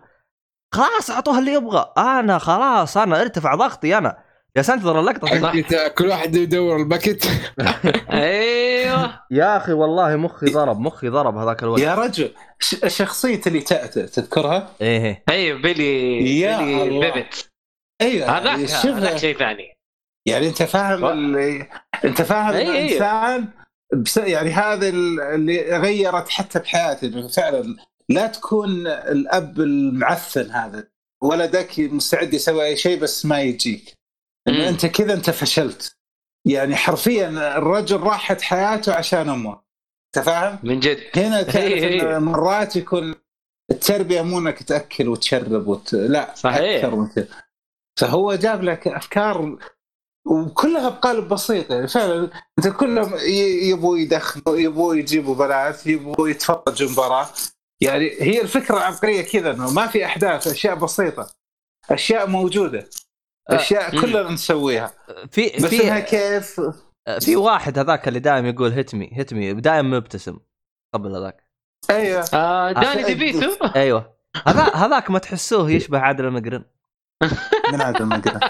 خلاص 0.74 1.12
اعطوه 1.12 1.40
اللي 1.40 1.54
يبغى. 1.54 1.94
أنا 1.98 2.38
خلاص 2.38 2.98
أنا 2.98 3.22
ارتفع 3.22 3.56
ضغطي 3.56 3.98
أنا. 3.98 4.18
جالس 4.58 4.70
انتظر 4.70 5.00
اللقطة 5.00 5.88
كل 5.88 6.08
واحد 6.08 6.36
يدور 6.36 6.78
ال 6.78 6.85
packet 6.85 7.28
أيوه. 8.12 9.20
يا 9.32 9.58
أخي 9.58 9.74
والله 9.74 10.16
مخي 10.16 10.46
ضرب 10.46 10.80
مخي 10.80 11.10
ضرب 11.10 11.38
هذاك 11.38 11.64
الوقت. 11.64 11.82
يا 11.82 11.96
رجل 11.96 12.32
ش- 12.60 12.86
شخصيه 12.98 13.42
اللي 13.48 13.60
تأتأ 13.62 14.06
تذكرها؟ 14.06 14.70
إيه. 14.82 15.24
أيوه 15.30 15.62
بيلي 15.62 16.40
يا 16.40 16.58
بيلي. 16.58 17.00
بيبت. 17.12 17.50
أيوه 18.02 18.30
هذاك 18.38 18.66
شوف 18.68 18.86
هذاك 18.98 19.18
شيء 19.18 19.38
ثاني. 19.38 19.77
يعني 20.28 20.48
انت 20.48 20.64
فاهم 20.64 21.06
اللي 21.06 21.68
انت 22.06 22.22
فاهم 22.22 22.52
أي- 22.52 22.56
أي. 22.56 22.86
الإنسان 22.86 23.48
بس 23.94 24.18
يعني 24.18 24.50
هذا 24.50 24.90
ال- 24.90 25.20
اللي 25.22 25.78
غيرت 25.78 26.30
حتى 26.30 26.60
بحياتي 26.60 27.06
إنه 27.08 27.28
فعلا 27.28 27.76
لا 28.10 28.28
تكون 28.28 28.88
الأب 28.88 29.60
المعفن 29.60 30.52
هذا 30.52 30.88
ولدك 31.24 31.80
مستعد 31.80 32.34
يسوي 32.34 32.66
أي 32.66 32.76
شيء 32.78 33.00
بس 33.00 33.26
ما 33.26 33.42
يجيك 33.42 33.94
انه. 34.48 34.70
أنت 34.70 34.86
كذا 34.86 35.14
أنت 35.14 35.30
فشلت 35.30 35.96
يعني 36.48 36.76
حرفيا 36.76 37.58
الرجل 37.58 38.00
راحت 38.00 38.42
حياته 38.42 38.94
عشان 38.94 39.30
أمه 39.30 39.62
أنت 40.16 40.26
فاهم؟ 40.26 40.60
من 40.64 40.80
جد 40.80 41.00
هنا 41.16 41.42
تعرف 41.44 41.58
إي 41.58 41.84
إي. 41.88 42.18
ان 42.18 42.24
مرات 42.24 42.76
يكون 42.76 43.16
التربية 43.72 44.22
مو 44.22 44.40
إنك 44.40 44.64
تأكل 44.64 45.08
وتشرب 45.08 45.68
وت... 45.68 45.94
لا 45.94 46.34
صحيح. 46.36 46.76
أكثر 46.86 46.96
من 46.96 47.08
كذا 47.08 47.28
فهو 48.00 48.36
جاب 48.36 48.64
لك 48.64 48.88
أفكار 48.88 49.58
وكلها 50.32 50.90
بقالب 50.90 51.28
بسيط 51.28 51.72
يعني 51.72 51.88
فعلا 51.88 52.30
أنت 52.60 52.68
كلهم 52.68 53.16
ي- 53.16 53.70
يبغوا 53.70 53.98
يدخنوا 53.98 54.58
يبغوا 54.58 54.96
يجيبوا 54.96 55.36
بنات 55.36 55.88
يبغوا 55.88 56.30
يتفرجوا 56.30 56.90
مباراة. 56.92 57.28
يعني 57.82 58.12
هي 58.20 58.42
الفكرة 58.42 58.78
العبقرية 58.78 59.22
كذا 59.22 59.52
إنه 59.52 59.72
ما 59.74 59.88
في 59.88 60.06
أحداث 60.06 60.48
أشياء 60.48 60.76
بسيطة 60.76 61.28
أشياء 61.92 62.28
موجودة 62.28 62.90
أشياء 63.50 63.96
مم. 63.96 64.02
كلنا 64.02 64.32
نسويها. 64.32 64.92
في 65.32 65.50
بس 65.50 65.74
إنها 65.74 66.00
في 66.02 66.06
كيف 66.10 66.62
في 67.20 67.36
واحد 67.36 67.80
هذاك 67.80 68.08
اللي 68.08 68.20
دائما 68.20 68.50
يقول 68.50 68.72
هتمي 68.74 69.12
هتمي 69.14 69.54
دائما 69.54 69.98
مبتسم 69.98 70.38
قبل 70.94 71.16
هذاك. 71.16 71.44
أيوه. 71.90 72.26
آه 72.34 72.72
داني 72.72 72.88
عشان- 72.88 73.06
ديفيتو 73.18 73.66
أيوه. 73.76 74.18
هذا 74.48 74.64
هذاك 74.76 75.12
ما 75.12 75.20
تحسوه 75.20 75.72
يشبه 75.72 76.00
عادل 76.00 76.26
المقرن. 76.26 76.64
من 77.74 77.82
هذا 77.82 78.00
المقدر 78.00 78.40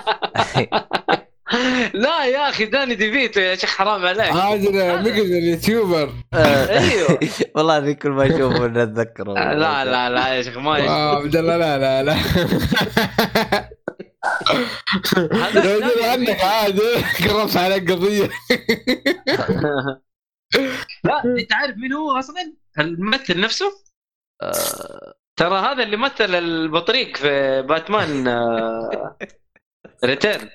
لا 1.93 2.25
يا 2.25 2.49
أخي 2.49 2.65
داني 2.65 2.95
ديفيتو 2.95 3.39
يا 3.39 3.55
شيخ 3.55 3.69
حرام 3.69 4.05
عليك 4.05 4.31
عادل 4.31 4.99
مقل 5.01 5.21
اليوتيوبر 5.21 6.13
أيوه 6.33 7.19
والله 7.55 7.77
اني 7.77 7.93
كل 7.93 8.09
ما 8.09 8.25
أشوفه 8.25 8.65
أتذكره 8.83 9.33
لا 9.33 9.85
لا 9.85 10.09
لا 10.09 10.27
يا 10.27 10.41
شيخ 10.41 10.57
ما. 10.57 10.79
آه، 10.87 11.15
عبد 11.17 11.35
الله 11.35 11.57
لا 11.57 11.77
لا 11.77 12.03
لا 12.03 12.13
هذا 15.33 15.73
لو 15.73 15.79
دري 15.79 16.05
عنك 16.05 16.19
ديفيتو. 16.27 16.45
عاد 16.47 16.79
قربت 17.29 17.57
عليك 17.57 17.91
قضيه 17.91 18.29
لا 21.03 21.23
انت 21.25 21.53
عارف 21.53 21.77
مين 21.77 21.93
هو 21.93 22.11
أصلا؟ 22.19 22.53
الممثل 22.79 23.39
نفسه؟ 23.41 23.71
آه، 24.41 25.13
ترى 25.35 25.59
هذا 25.59 25.83
اللي 25.83 25.97
مثل 25.97 26.35
البطريق 26.35 27.17
في 27.17 27.61
باتمان 27.61 28.27
آه، 28.27 29.17
ريتيرن 30.05 30.49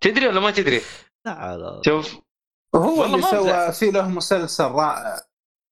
تدري 0.00 0.28
ولا 0.28 0.40
ما 0.40 0.50
تدري؟ 0.50 0.82
تعال 1.24 1.80
شوف. 1.84 2.14
وهو 2.74 3.00
والله 3.02 3.14
اللي 3.16 3.22
سوى 3.50 3.72
في 3.72 3.90
له 3.90 4.08
مسلسل 4.08 4.64
رائع 4.64 5.20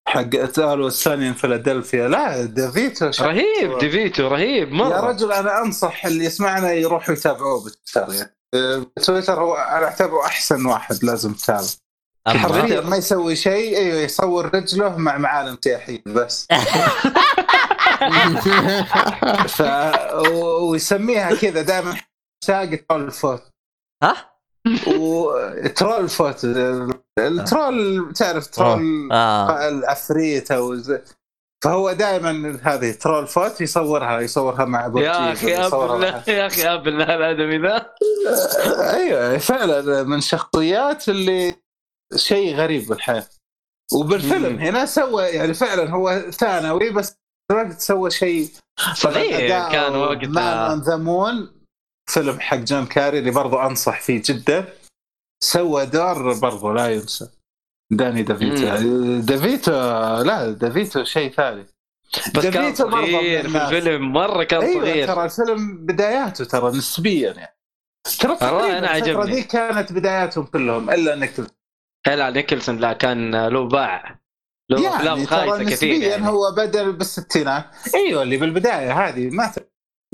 حق 0.08 0.22
تالو 0.30 0.86
الثاني 0.86 1.34
في 1.34 1.40
فيلادلفيا 1.40 2.08
لا 2.08 2.44
ديفيتو 2.44 3.10
رهيب 3.20 3.78
ديفيتو 3.78 4.28
رهيب 4.28 4.68
يا 4.68 4.74
مره 4.74 5.00
رجل 5.00 5.32
أنا 5.32 5.62
أنصح 5.62 6.06
اللي 6.06 6.24
يسمعنا 6.24 6.72
يروحوا 6.72 7.14
يتابعوه 7.14 7.64
بتويتر 7.64 8.14
يعني 8.14 8.36
أه، 8.54 8.86
بتويتر 8.96 9.40
هو 9.40 9.54
أنا 9.54 9.84
أعتبره 9.84 10.24
أحسن 10.26 10.66
واحد 10.66 11.04
لازم 11.04 11.32
تتابعه 11.32 11.64
أما 12.26 12.38
حرفيا 12.38 12.80
ما 12.80 12.96
يسوي 12.96 13.36
شيء 13.36 13.76
أيوه 13.76 14.00
يصور 14.00 14.54
رجله 14.54 14.96
مع 14.98 15.18
معالم 15.18 15.58
سياحيه 15.64 16.02
بس. 16.06 16.46
ف... 19.48 19.62
و- 20.14 20.70
ويسميها 20.70 21.34
كذا 21.34 21.62
دائما 21.62 21.96
ساق 22.44 22.70
ترول 22.88 23.10
فوت 23.10 23.42
ها؟ 24.04 24.16
وترول 24.86 26.08
فوت 26.08 26.44
الترول 27.18 28.12
تعرف 28.16 28.46
ترول 28.46 29.08
آه. 29.12 29.68
العفريت 29.68 30.50
أو 30.50 30.74
زي- 30.74 31.02
فهو 31.64 31.92
دائما 31.92 32.60
هذه 32.62 32.92
ترول 32.92 33.26
فوت 33.26 33.60
يصورها 33.60 34.20
يصورها 34.20 34.64
مع 34.64 34.82
يا 34.82 34.88
بورتيز 34.88 35.10
أخي 35.16 35.56
ابل 35.56 36.02
يا 36.28 36.46
أخي 36.46 36.62
ابل 36.74 37.02
الادمي 37.02 37.58
ذا. 37.58 37.94
أيوه 38.94 39.38
فعلا 39.38 40.02
من 40.02 40.20
شخصيات 40.20 41.08
اللي 41.08 41.54
شيء 42.16 42.56
غريب 42.56 42.88
بالحياة. 42.88 43.26
وبالفيلم. 43.94 44.58
هنا 44.58 44.86
سوى 44.86 45.22
يعني 45.22 45.54
فعلا 45.54 45.90
هو 45.90 46.20
ثانوي 46.30 46.90
بس 46.90 47.16
الوقت 47.50 47.80
سوى 47.80 48.10
شيء 48.10 48.48
صحيح 48.94 49.38
كان 49.72 49.92
مان 49.92 49.96
وقتها. 50.00 50.70
اون 50.70 50.80
ذا 50.80 50.96
مون 50.96 51.63
فيلم 52.10 52.40
حق 52.40 52.56
جون 52.56 52.86
كاري 52.86 53.18
اللي 53.18 53.30
برضو 53.30 53.56
أنصح 53.56 54.00
فيه 54.00 54.22
جدا. 54.24 54.64
سوى 55.44 55.86
دور 55.86 56.38
برضو 56.38 56.72
لا 56.72 56.88
ينسى. 56.88 57.28
داني 57.92 58.22
دافيتو. 58.22 58.76
دافيتو 59.20 59.72
لا 60.22 60.50
دافيتو 60.50 61.04
شيء 61.04 61.32
ثاني 61.32 61.66
بس 62.34 62.46
كان 62.46 62.74
صغير 62.74 63.48
في. 63.48 63.64
الفيلم 63.64 64.12
مرة 64.12 64.44
كان 64.44 64.60
أيوه 64.60 64.80
صغير. 64.80 65.06
ترى 65.06 65.24
الفيلم 65.24 65.86
بداياته 65.86 66.44
ترى 66.44 66.70
نسبيا 66.70 67.32
يعني. 67.32 67.56
ترى 68.20 68.32
الفترة 68.32 68.86
عجبني. 68.86 69.32
ذي 69.32 69.42
كانت 69.42 69.92
بداياتهم 69.92 70.44
كلهم 70.44 70.90
إلا 70.90 71.14
نيكلز 71.16 71.48
هلا 72.06 72.30
نيكلسون 72.30 72.78
لا 72.78 72.92
كان 72.92 73.46
له 73.46 73.68
باع. 73.68 74.20
له 74.70 74.96
أفلام 74.96 75.16
يعني 75.16 75.26
خايسة 75.26 75.64
كثير 75.64 75.94
نسبيا 75.94 76.08
يعني. 76.08 76.28
هو 76.28 76.50
بدأ 76.50 76.90
بالستينات. 76.90 77.64
أيوه 77.94 78.22
اللي 78.22 78.36
بالبداية 78.36 79.08
هذه 79.08 79.30
ما 79.30 79.52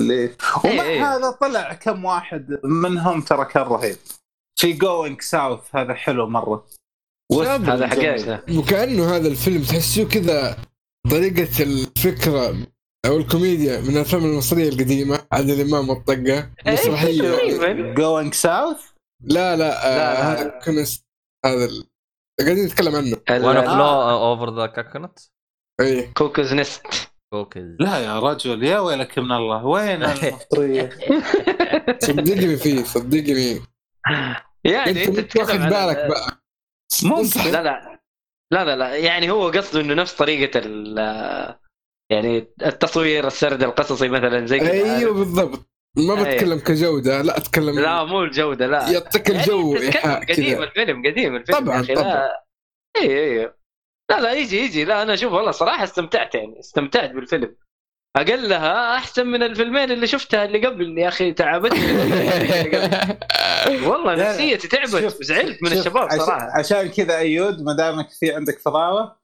ت... 0.00 0.02
اللي 0.02 0.36
ومع 0.64 0.82
إيه. 0.82 1.16
هذا 1.16 1.30
طلع 1.30 1.72
كم 1.74 2.04
واحد 2.04 2.60
منهم 2.64 3.20
ترى 3.20 3.44
كان 3.44 3.62
رهيب. 3.62 3.96
في 4.60 4.72
جوينج 4.72 5.20
ساوث 5.20 5.60
هذا 5.72 5.94
حلو 5.94 6.26
مرة. 6.26 6.66
هذا. 7.32 7.86
حقيقة؟ 7.86 8.42
وكأنه 8.58 9.16
هذا 9.16 9.28
الفيلم 9.28 9.62
تحسوه 9.62 10.08
كذا 10.08 10.56
طريقة 11.10 11.62
الفكرة 11.62 12.56
أو 13.06 13.16
الكوميديا 13.16 13.80
من 13.80 13.96
الأفلام 13.96 14.24
المصرية 14.24 14.68
القديمة 14.68 15.26
عادل 15.32 15.60
إمام 15.60 15.88
والطقة 15.88 16.50
مسرحية. 16.66 17.36
تقريبا 17.36 17.94
جوينج 17.94 18.34
ساوث 18.34 18.80
لا 19.24 19.56
لا 19.56 19.56
لا، 19.56 19.86
آه،. 19.86 20.32
هذا 20.32 20.60
كنس 20.64 21.04
هذا 21.46 21.68
قاعدين 22.40 22.64
نتكلم 22.64 22.96
عنه. 22.96 23.16
One- 23.30 23.60
Flew 23.60 23.84
Over 23.84 24.56
the 24.56 24.66
Coconut 24.66 25.18
اي 25.80 26.02
Cuckoo's 26.02 26.54
Nest 26.54 27.09
cookies 27.32 27.76
لا 27.80 27.98
يا 27.98 28.18
رجل 28.18 28.64
يا 28.64 28.78
ويلك 28.78 29.18
من 29.18 29.32
الله؟ 29.32 29.66
وين 29.66 30.02
المصرية؟ 30.04 30.90
صدقني 32.06 32.56
فيه 32.56 32.82
صدقني. 32.82 33.60
يعني 34.64 35.04
أنت 35.04 35.18
أنت 35.18 35.38
بالك 35.50 36.06
بقى. 36.08 36.42
ممكن 37.04 37.40
لا 37.52 37.62
لا. 37.62 38.00
لا 38.52 38.64
لا 38.64 38.76
لا. 38.76 38.96
يعني 38.96 39.30
هو 39.30 39.48
قصده 39.48 39.80
إنه 39.80 39.94
نفس 39.94 40.14
طريقة 40.14 40.60
ال 40.64 40.98
يعني 42.12 42.54
التصوير 42.66 43.26
السرد 43.26 43.62
القصصي 43.62 44.08
مثلا 44.08 44.46
زي 44.46 44.58
كذا. 44.58 44.72
أيوه 44.72 45.14
بالضبط. 45.14 45.70
ما 45.96 46.14
أيوة. 46.14 46.34
بتكلم 46.34 46.58
كجودة 46.58 47.22
لا 47.22 47.36
أتكلم 47.36 47.80
لا 47.80 48.04
مو 48.04 48.22
الجودة 48.22 48.66
لا. 48.66 48.90
يعطيك 48.90 49.30
الجو 49.30 49.74
يعني 49.74 50.26
قديم 50.26 50.62
الفيلم 50.62 51.06
قديم 51.06 51.36
الفيلم 51.36 51.58
طبعاً، 51.58 51.76
يا 51.76 51.80
أخي، 51.80 51.94
لا. 51.94 52.44
اي 52.96 53.40
اي 53.40 53.54
لا 54.10 54.20
لا 54.20 54.32
يجي 54.32 54.60
يجي. 54.60 54.84
لا 54.84 55.02
أنا 55.02 55.14
أشوف 55.14 55.32
والله 55.32 55.50
صراحة 55.50 55.84
استمتعت 55.84 56.34
يعني 56.34 56.60
استمتعت 56.60 57.10
بالفيلم. 57.10 57.56
أقلها 58.16 58.96
أحسن 58.96 59.26
من 59.26 59.42
الفيلمين 59.42 59.90
اللي 59.90 60.06
شفتها 60.06 60.44
اللي 60.44 60.66
قبل 60.66 60.98
يا 60.98 61.08
أخي 61.08 61.32
تعبتني. 61.32 61.92
والله. 63.88 64.14
نفسيتي 64.14 64.68
تعبت 64.68 65.20
وزعلت 65.20 65.62
من 65.62 65.72
الشباب 65.72 66.10
صراحة. 66.10 66.58
عشان 66.58 66.88
كذا 66.88 67.16
أيود 67.16 67.62
ما 67.62 67.72
دامك 67.72 68.10
في 68.20 68.34
عندك 68.34 68.58
فضاوة. 68.58 69.16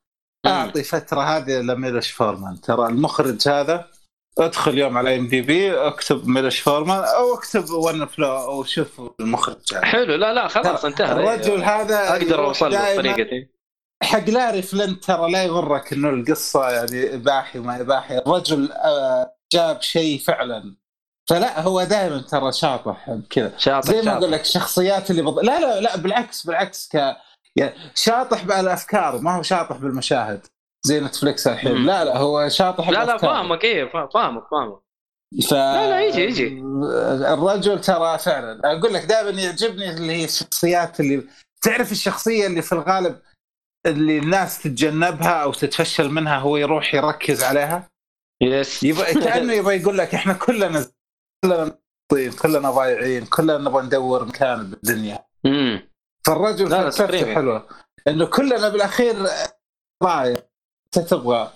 أعطي 0.47 0.82
فترة 0.82 1.20
هذه 1.20 1.60
لميلوش 1.60 2.10
فورمان. 2.10 2.60
ترى 2.60 2.86
المخرج 2.86 3.48
هذا 3.48 3.89
ادخل 4.39 4.78
يوم 4.78 4.98
على 4.98 5.16
IMDb 5.16 5.73
اكتب 5.73 6.28
ميلوش 6.28 6.60
فورمان 6.60 7.05
أو 7.05 7.34
اكتب 7.34 7.70
One 7.70 8.06
Flew 8.06 8.36
أو 8.36 8.65
شوف 8.65 9.02
المخرج 9.20 9.74
هذا. 9.74 9.84
حلو. 9.84 10.15
لا 10.15 10.32
لا 10.32 10.48
خلاص 10.48 10.84
انتهى. 10.84 11.12
الرجل 11.12 11.62
هذا 11.62 12.08
أقدر 12.08 12.44
أوصل 12.44 12.70
له 12.70 12.94
بطريقتي. 12.94 13.56
حق 14.02 14.31
لاري 14.31 14.62
فلنت 14.62 15.05
ترى 15.05 15.31
لا 15.33 15.44
يغرك 15.44 15.92
إنه 15.92 16.08
القصة 16.10 16.70
يعني 16.70 17.15
اباحي 17.15 17.58
وما 17.58 17.81
اباحي 17.81 18.18
الرجل 18.18 18.73
آه، 18.73 19.34
جاب 19.52 19.83
شيء 19.83 20.18
فعلا 20.18 20.76
فلا 21.31 21.60
هو 21.60 21.83
دائما 21.84 22.18
ترى 22.20 22.52
شاطح 22.52 23.16
كذا 23.31 23.52
شاطر 23.58 23.92
زي 23.92 24.02
ما. 24.02 24.16
أقول 24.18 24.33
لك 24.33 24.41
الشخصيات 24.41 25.10
اللي 25.10 25.23
بض... 25.23 25.39
لا 25.39 25.60
لا 25.60 25.81
لا 25.81 25.97
بالعكس 25.97 26.47
بالعكس 26.47 26.89
ك 26.92 27.16
يعني 27.57 27.75
شاطح 27.94 28.44
بالأفكار 28.44 29.18
ما 29.20 29.36
هو 29.36 29.42
شاطح 29.42 29.76
بالمشاهد 29.76 30.47
زي 30.83 31.00
نتفلكس 31.00 31.47
الحين 31.47 31.73
مم. 31.75 31.86
لا 31.86 32.05
لا 32.05 32.16
هو 32.18 32.49
شاطح 32.49 32.89
لا 32.91 33.05
لا. 33.05 33.16
فاهمك 33.18 33.65
إيه 33.65 33.84
فا- 33.84 34.08
فاهمك 34.15 34.42
فاهمك 34.50 34.78
ف... 35.50 35.52
لا، 35.52 35.89
لا، 35.91 36.00
يجي- 36.07 36.20
يجي. 36.25 36.62
الرجل 37.34 37.81
ترى 37.81 38.18
فعلا 38.18 38.60
أقول 38.65 38.94
لك 38.94 39.05
دائما 39.05 39.31
يعجبني 39.42 39.91
اللي 39.91 40.12
هي 40.12 40.25
الشخصيات 40.25 41.00
اللي 41.00 41.23
تعرف 41.62 41.92
الشخصية 41.92 42.47
اللي 42.47 42.62
في 42.62 42.73
الغالب 42.73 43.18
اللي 43.86 44.18
الناس 44.18 44.62
تتجنبها 44.62 45.42
أو 45.42 45.52
تتفشل 45.52 46.10
منها 46.10 46.39
هو 46.39 46.56
يروح 46.56 46.94
يركز 46.94 47.42
عليها؟ 47.42 47.90
يس 48.42 48.82
يبغى 48.82 49.15
كأنه 49.15 49.52
يبغى 49.52 49.81
يقول 49.81 49.98
لك 49.98 50.15
إحنا 50.15 50.32
كلنا 50.32 50.86
كلنا 51.44 51.78
طيب 52.12 52.34
كلنا 52.34 52.70
ضايعين 52.70 53.26
كلنا 53.26 53.58
نبغى 53.58 53.82
ندور 53.82 54.24
مكان 54.24 54.70
بالدنيا. 54.70 55.26
امم 55.47 55.89
فالرجل 56.26 56.70
فلسفته 56.70 57.06
تقريباً. 57.06 57.34
حلوة 57.34 57.68
إنه 58.08 58.26
كلنا 58.26 58.68
بالأخير 58.68 59.16
ضايع. 60.05 60.36
أنت 60.86 60.98
تبغى. 60.98 61.52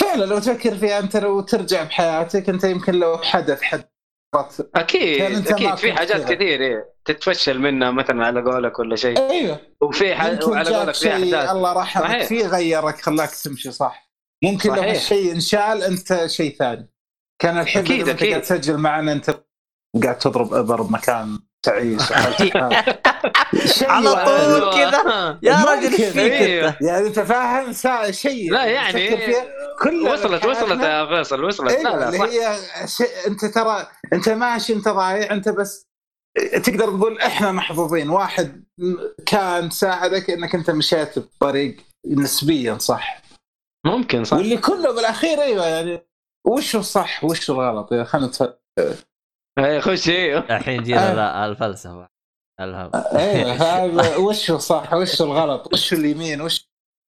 فعلا 0.00 0.24
لو 0.24 0.38
تفكر 0.38 0.74
فيها 0.74 0.98
أنت 0.98 1.16
لو 1.16 1.40
ترجع 1.40 1.82
بحياتك 1.82 2.48
أنت 2.48 2.64
يمكن 2.64 2.94
لو 2.94 3.18
حدث 3.18 3.60
كان 3.60 3.84
أكيد 4.74 5.48
أكيد 5.48 5.74
في 5.74 5.92
حاجات. 5.92 6.32
كثير 6.32 6.60
إيه. 6.60 6.94
تتفشل 7.04 7.58
منها 7.58 7.90
مثلا 7.90 8.26
على 8.26 8.40
قولك 8.42 8.78
ولا 8.78 8.96
شيء 8.96 9.30
أيوه 9.30 9.60
وفي 9.80 10.14
ح... 10.14 10.24
يمكن 10.24 10.50
وعلى 10.50 10.76
قولك 10.76 10.94
في 10.94 11.12
أحداث 11.12 11.50
الله 11.50 11.72
رحمك. 11.72 12.22
فيه 12.22 12.46
غيرك 12.46 13.00
خلاك 13.00 13.30
تمشي 13.30 13.70
صح 13.72 14.10
ممكن 14.44 14.68
لو 14.70 14.76
صحيح. 14.76 14.90
هالشيء 14.90 15.32
انشال 15.32 15.82
أنت 15.82 16.26
شيء 16.26 16.56
ثاني 16.56 16.90
كان 17.38 17.58
الحين 17.58 17.84
أكيد. 17.84 18.24
قاعد 18.30 18.42
تسجل 18.42 18.76
معنا 18.78 19.12
أنت 19.12 19.40
قاعد 20.02 20.18
تضرب 20.18 20.54
أبر 20.54 20.82
بمكان 20.82 21.38
هذا. 22.12 22.98
شيء 23.66 23.90
على 23.90 24.10
طول 24.10 24.28
أيوة. 24.28 24.74
كذا. 24.90 25.38
يا 25.42 25.56
ممكن. 25.56 25.70
رجل 25.72 25.92
إيش 25.92 26.12
فيك. 26.12 26.32
أنت؟ 26.32 26.76
يعني 26.80 27.06
انت 27.06 27.20
فاهم 27.20 27.72
شيء 28.12 28.52
لا 28.52 28.64
يعني 28.64 28.92
فيها. 28.92 29.44
كل 29.82 30.08
وصلت 30.08 30.46
وصلت 30.46 30.80
يا 30.82 31.06
فيصل 31.06 31.44
وصلت. 31.44 31.70
أيوه 31.70 31.82
لا 31.82 31.96
لا 31.96 32.08
اللي 32.08 32.18
هي 32.40 32.56
شيء 32.86 33.08
أنت 33.26 33.44
ترى 33.44 33.86
أنت 34.12 34.28
ماشي 34.28 34.72
أنت 34.72 34.88
ضايع 34.88 35.32
أنت 35.32 35.48
بس 35.48 35.88
تقدر 36.64 36.86
تقول 36.86 37.18
إحنا 37.20 37.52
محظوظين. 37.52 38.10
واحد 38.10 38.64
كان 39.26 39.70
ساعدك 39.70 40.30
إنك 40.30 40.54
أنت 40.54 40.70
مشيت 40.70 41.18
بطريق 41.18 41.76
نسبيا 42.06 42.78
صح؟ 42.78 43.22
ممكن 43.86 44.24
صح. 44.24 44.36
واللي 44.36 44.56
كله 44.56 44.94
بالأخير 44.94 45.42
أيوه 45.42 45.66
يعني 45.66 46.06
وش 46.46 46.76
الصح؟ 46.76 47.24
وش 47.24 47.50
الغلط؟ 47.50 47.92
يعني 47.92 48.04
خلينا 48.04 48.30
اي 49.58 49.80
خش 49.80 50.08
أيوه 50.08 50.56
الحين 50.56 50.82
جينا 50.82 51.10
آه. 51.10 51.14
لا 51.14 51.46
الفلسفة. 51.46 52.08
الهم 52.60 52.90
أيوه 52.94 53.52
هذا 53.62 54.16
وش 54.16 54.50
الصح 54.50 54.94
وش 54.94 55.22
الغلط؟ 55.22 55.72
وش 55.72 55.92
اليمين؟ 55.92 56.40
وش 56.40 56.68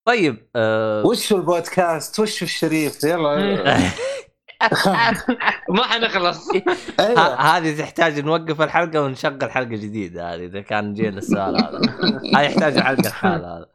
طيب 0.08 0.50
آه 0.56 1.06
وش 1.06 1.32
البودكاست؟ 1.32 2.20
وش 2.20 2.42
الشريف؟ 2.42 3.04
يلا. 3.04 3.78
ما 5.68 5.82
حنخلص. 5.82 6.48
ه- 7.00 7.34
هذه 7.34 7.78
تحتاج 7.78 8.20
نوقف 8.20 8.60
الحلقة 8.62 9.02
ونشغل 9.02 9.50
حلقة 9.50 9.68
جديدة 9.68 10.34
هذه 10.34 10.44
إذا 10.44 10.60
كان 10.60 10.94
جينا 10.94 11.18
السؤال 11.18 11.56
هذا. 11.56 11.80
هذه 12.36 12.42
يحتاج 12.42 12.78
حلقه 12.78 13.10
حالها 13.10 13.58
هذا. 13.58 13.66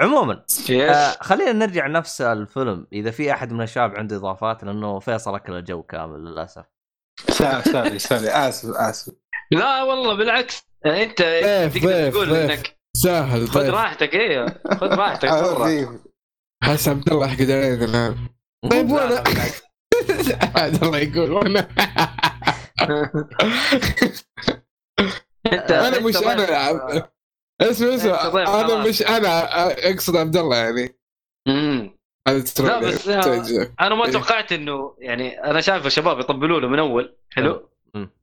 عموما 0.00 0.44
آه 0.70 1.10
خلينا 1.20 1.52
نرجع 1.52 1.86
نفس 1.86 2.20
الفيلم. 2.20 2.86
إذا 2.92 3.10
في 3.10 3.32
أحد 3.32 3.52
من 3.52 3.62
الشباب 3.62 3.96
عنده 3.96 4.16
إضافات 4.16 4.64
لأنه 4.64 4.98
فيصل 4.98 5.34
أكل 5.34 5.52
الجو 5.52 5.82
كامل 5.82 6.24
للأسف. 6.24 6.64
sorry 7.30 7.98
sorry 7.98 8.28
آسف 8.30 8.68
آسف. 8.76 9.12
لا 9.50 9.82
والله 9.82 10.14
بالعكس. 10.14 10.62
أنت 10.86 11.22
ضيف 11.22 11.74
تقدر 11.74 11.88
ضيف 11.88 12.14
تقول 12.14 12.28
ضيف 12.28 12.50
إنك 12.50 12.78
سهل 12.96 13.48
خذ 13.48 13.70
راحتك 13.70 14.14
أيوه 14.14 14.54
خذ 14.80 14.86
راحتك. 14.94 15.28
حس 16.62 16.88
عبد 16.88 17.12
الله 17.12 17.26
يحقد 17.26 17.50
علينا 17.50 17.84
الآن. 17.84 18.28
طيب 18.70 18.90
وأنا. 18.90 19.24
عاد 20.56 20.84
الله 20.84 20.98
يقول 20.98 21.32
وأنا 21.32 21.68
انت 25.52 25.70
أنا 25.70 26.00
مش. 26.00 26.16
أنا. 26.16 27.08
اسمع 27.60 27.94
اسمع. 27.94 28.60
أنا. 28.60 28.76
مش 28.76 29.02
أنا 29.02 29.48
أقصد 29.90 30.16
عبد 30.16 30.36
الله 30.36 30.56
يعني. 30.56 30.94
لا، 32.60 32.78
بس،. 32.78 33.08
أنا 33.80 33.94
ما 33.94 34.04
إيه. 34.04 34.12
توقعت 34.12 34.52
إنه 34.52 34.94
يعني 34.98 35.44
أنا 35.44 35.60
شايف 35.60 35.86
الشباب 35.86 36.20
يطبلوا 36.20 36.60
له 36.60 36.68
من 36.68 36.78
أول 36.78 37.14
حلو؟ 37.30 37.68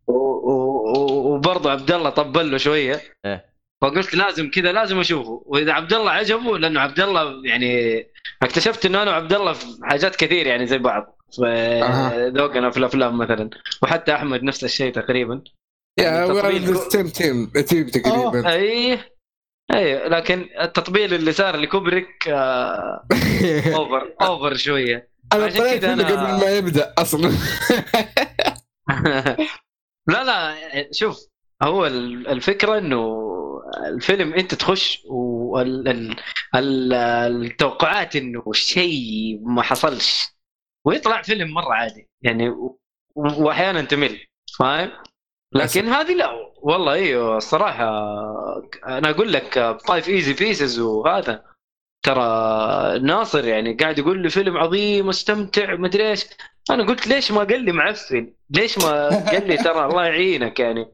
وبرضه 0.07 1.71
عبد 1.71 1.91
الله 1.91 2.09
طبل 2.09 2.51
له 2.51 2.57
شوية. 2.57 3.01
إيه. 3.25 3.45
فقلت 3.81 4.15
لازم 4.15 4.49
كذا 4.49 4.71
لازم 4.71 4.99
أشوفه. 4.99 5.43
وإذا 5.45 5.71
عبد 5.71 5.93
الله 5.93 6.11
عجبه 6.11 6.57
لأنه 6.57 6.79
عبد 6.79 6.99
الله 6.99 7.41
يعني 7.45 7.99
اكتشفت 8.43 8.85
إنه 8.85 9.01
أنا 9.01 9.11
وعبد 9.11 9.33
الله 9.33 9.53
في 9.53 9.65
حاجات 9.83 10.15
كثير 10.15 10.47
يعني 10.47 10.65
زي 10.67 10.77
بعض. 10.77 11.17
ذوقنا 12.15 12.69
في 12.69 12.77
الأفلام 12.77 13.17
مثلا. 13.17 13.49
وحتى 13.83 14.13
أحمد 14.13 14.43
نفس 14.43 14.63
الشيء 14.63 14.93
تقريبا. 14.93 15.41
يا 15.99 16.25
ويل 16.25 16.77
تيم 16.77 17.07
تيم 17.07 17.45
تيم 17.45 17.87
تقريبا 17.87 18.53
أي. 18.53 18.99
اي 19.73 20.09
لكن 20.09 20.49
التطبيل 20.61 21.13
اللي 21.13 21.31
صار 21.31 21.55
لكوبريك 21.57 22.27
آه، 22.29 23.07
over 23.75 24.15
over 24.21 24.55
شوية. 24.55 25.09
أنا 25.33 25.47
طلعت 25.49 25.85
منه 25.85 26.07
أنا- 26.07 26.11
قبل 26.11 26.45
ما 26.45 26.51
يبدأ 26.57 26.93
أصلا. 26.97 27.29
لا 30.11 30.23
لا 30.23 30.55
شوف 30.91 31.17
هو 31.63 31.85
ال- 31.87 32.27
الفكرة 32.27 32.77
إنه 32.77 33.25
الفيلم 33.87 34.33
أنت 34.33 34.53
تخش 34.55 35.01
والتوقعات 36.53 38.15
إنه 38.15 38.43
شيء 38.53 39.39
ما 39.43 39.61
حصلش. 39.61 40.25
ويطلع 40.85 41.21
فيلم 41.21 41.49
مرة 41.53 41.73
عادي 41.73 42.09
يعني 42.21 42.53
واحيانا 43.15 43.81
تمل 43.81 44.19
فاهم؟ 44.59 44.91
لكن 45.55 45.87
هذه 45.87 46.13
لا 46.13 46.51
والله 46.61 46.93
إيوه 46.93 47.37
الصراحة 47.37 47.85
أنا 48.87 49.09
أقول 49.09 49.33
لك 49.33 49.77
Five 49.87 50.09
Easy 50.09 50.33
Pieces 50.33 50.79
وهذا 50.79 51.43
ترى 52.05 52.99
ناصر 52.99 53.47
يعني 53.47 53.73
قاعد 53.73 53.99
يقول 53.99 54.21
لي 54.21 54.29
فيلم 54.29 54.57
عظيم 54.57 55.09
استمتع 55.09 55.75
مدري 55.75 56.09
إيش 56.09 56.25
أنا 56.69 56.85
قلت 56.85 57.07
ليش 57.07 57.31
ما 57.31 57.43
قال 57.43 57.61
لي 57.61 57.71
معفن؟ 57.71 58.33
ليش 58.49 58.77
ما 58.77 59.09
قال 59.31 59.47
لي 59.47 59.57
ترى 59.57 59.85
الله 59.85 60.05
يعينك 60.05 60.59
يعني؟ 60.59 60.91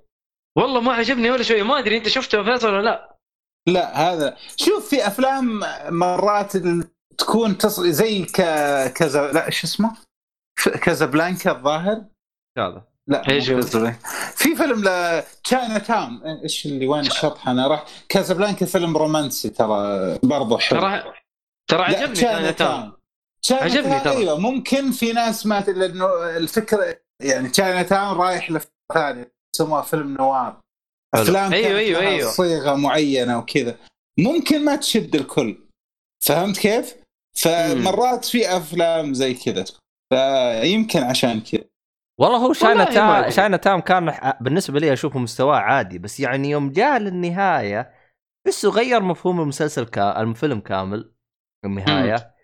والله 0.57 0.81
ما 0.81 0.93
عجبني 0.93 1.31
ولا 1.31 1.43
شوي 1.43 1.63
ما 1.63 1.79
أدري 1.79 1.97
أنت 1.97 2.07
شفته 2.07 2.43
فيصل 2.43 2.73
ولا 2.73 2.81
لا؟ 2.81 3.17
لا 3.67 3.95
هذا 3.95 4.37
شوف 4.55 4.89
في 4.89 5.07
أفلام 5.07 5.59
مرات 5.89 6.57
تكون 7.17 7.57
تص... 7.57 7.79
زي 7.79 8.25
ك... 8.25 8.41
كذا 8.93 9.31
لا 9.31 9.49
شو 9.49 9.67
اسمه؟ 9.67 9.97
كازابلانكا 10.83 11.51
الظاهر 11.51 12.05
هذا 12.57 12.90
لا. 13.07 13.23
في 14.35 14.55
فيلم 14.55 14.83
تشاينا 15.43 15.77
تاون 15.77 16.21
إيش 16.43 16.65
اللي 16.65 16.87
وين 16.87 17.05
الشطح 17.05 17.47
أنا 17.47 17.67
راح 17.67 17.85
كازابلانكا 18.09 18.65
فيلم 18.65 18.97
رومانسي 18.97 19.49
ترى 19.49 20.19
برضه 20.23 20.57
حلو. 20.57 20.79
ترى 20.79 21.13
ترى 21.69 21.83
عجبني 21.83 22.13
تشاينا 22.13 22.51
تاون 22.51 22.93
عجبني 23.51 23.99
ترى. 23.99 24.17
أيوه 24.17 24.39
ممكن 24.39 24.91
في 24.91 25.13
ناس 25.13 25.45
ما 25.45 25.59
لأنه 25.59 26.37
الفكرة 26.37 26.99
يعني 27.21 27.49
تشاينا 27.49 27.83
تاون 27.83 28.17
رايح 28.17 28.51
لفكره 28.51 28.71
ثانية 28.93 29.33
يسموها 29.55 29.81
فيلم 29.81 30.13
noir. 30.13 30.61
أفلام 31.15 31.53
أيوة، 31.53 32.01
لها 32.01 32.09
أيوة. 32.09 32.31
صيغة 32.31 32.75
معينة 32.75 33.39
وكذا. 33.39 33.77
ممكن 34.19 34.65
ما 34.65 34.75
تشد 34.75 35.15
الكل. 35.15 35.67
فهمت 36.25 36.57
كيف؟ 36.57 36.95
فمرات 37.37 38.25
في 38.25 38.57
أفلام 38.57 39.13
زي 39.13 39.33
كذا. 39.33 39.65
فيمكن 40.13 41.03
عشان 41.03 41.41
كذا. 41.41 41.70
والله 42.21 42.37
هو 42.37 42.53
شاينا 42.53 42.83
تام. 42.83 43.29
شاينا 43.29 43.57
تام 43.57 43.79
كان 43.79 44.33
بالنسبة 44.41 44.79
لي 44.79 44.93
أشوفه 44.93 45.19
مستواه 45.19 45.57
عادي 45.57 45.99
بس 45.99 46.19
يعني 46.19 46.49
يوم 46.49 46.71
جاء 46.71 46.99
للنهاية 46.99 47.93
بس 48.47 48.65
غير 48.65 49.01
مفهوم 49.01 49.41
المسلسل 49.41 49.85
كا... 49.85 50.21
الفيلم 50.21 50.59
كامل 50.59 51.13
النهاية. 51.65 52.35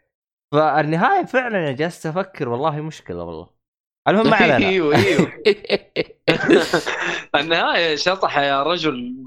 فالنهاية 0.53 1.25
فعلا 1.25 1.67
يا 1.67 1.72
جالس 1.72 2.06
أفكر 2.06 2.49
والله 2.49 2.81
مشكلة 2.81 3.23
والله. 3.23 3.49
المهم 4.07 4.30
ما 4.30 4.35
علينا. 4.35 4.57
أيوه 4.69 4.95
أيوه. 4.95 5.31
النهاية 7.41 7.95
شطحة 7.95 8.41
يا 8.41 8.64
رجل. 8.64 9.23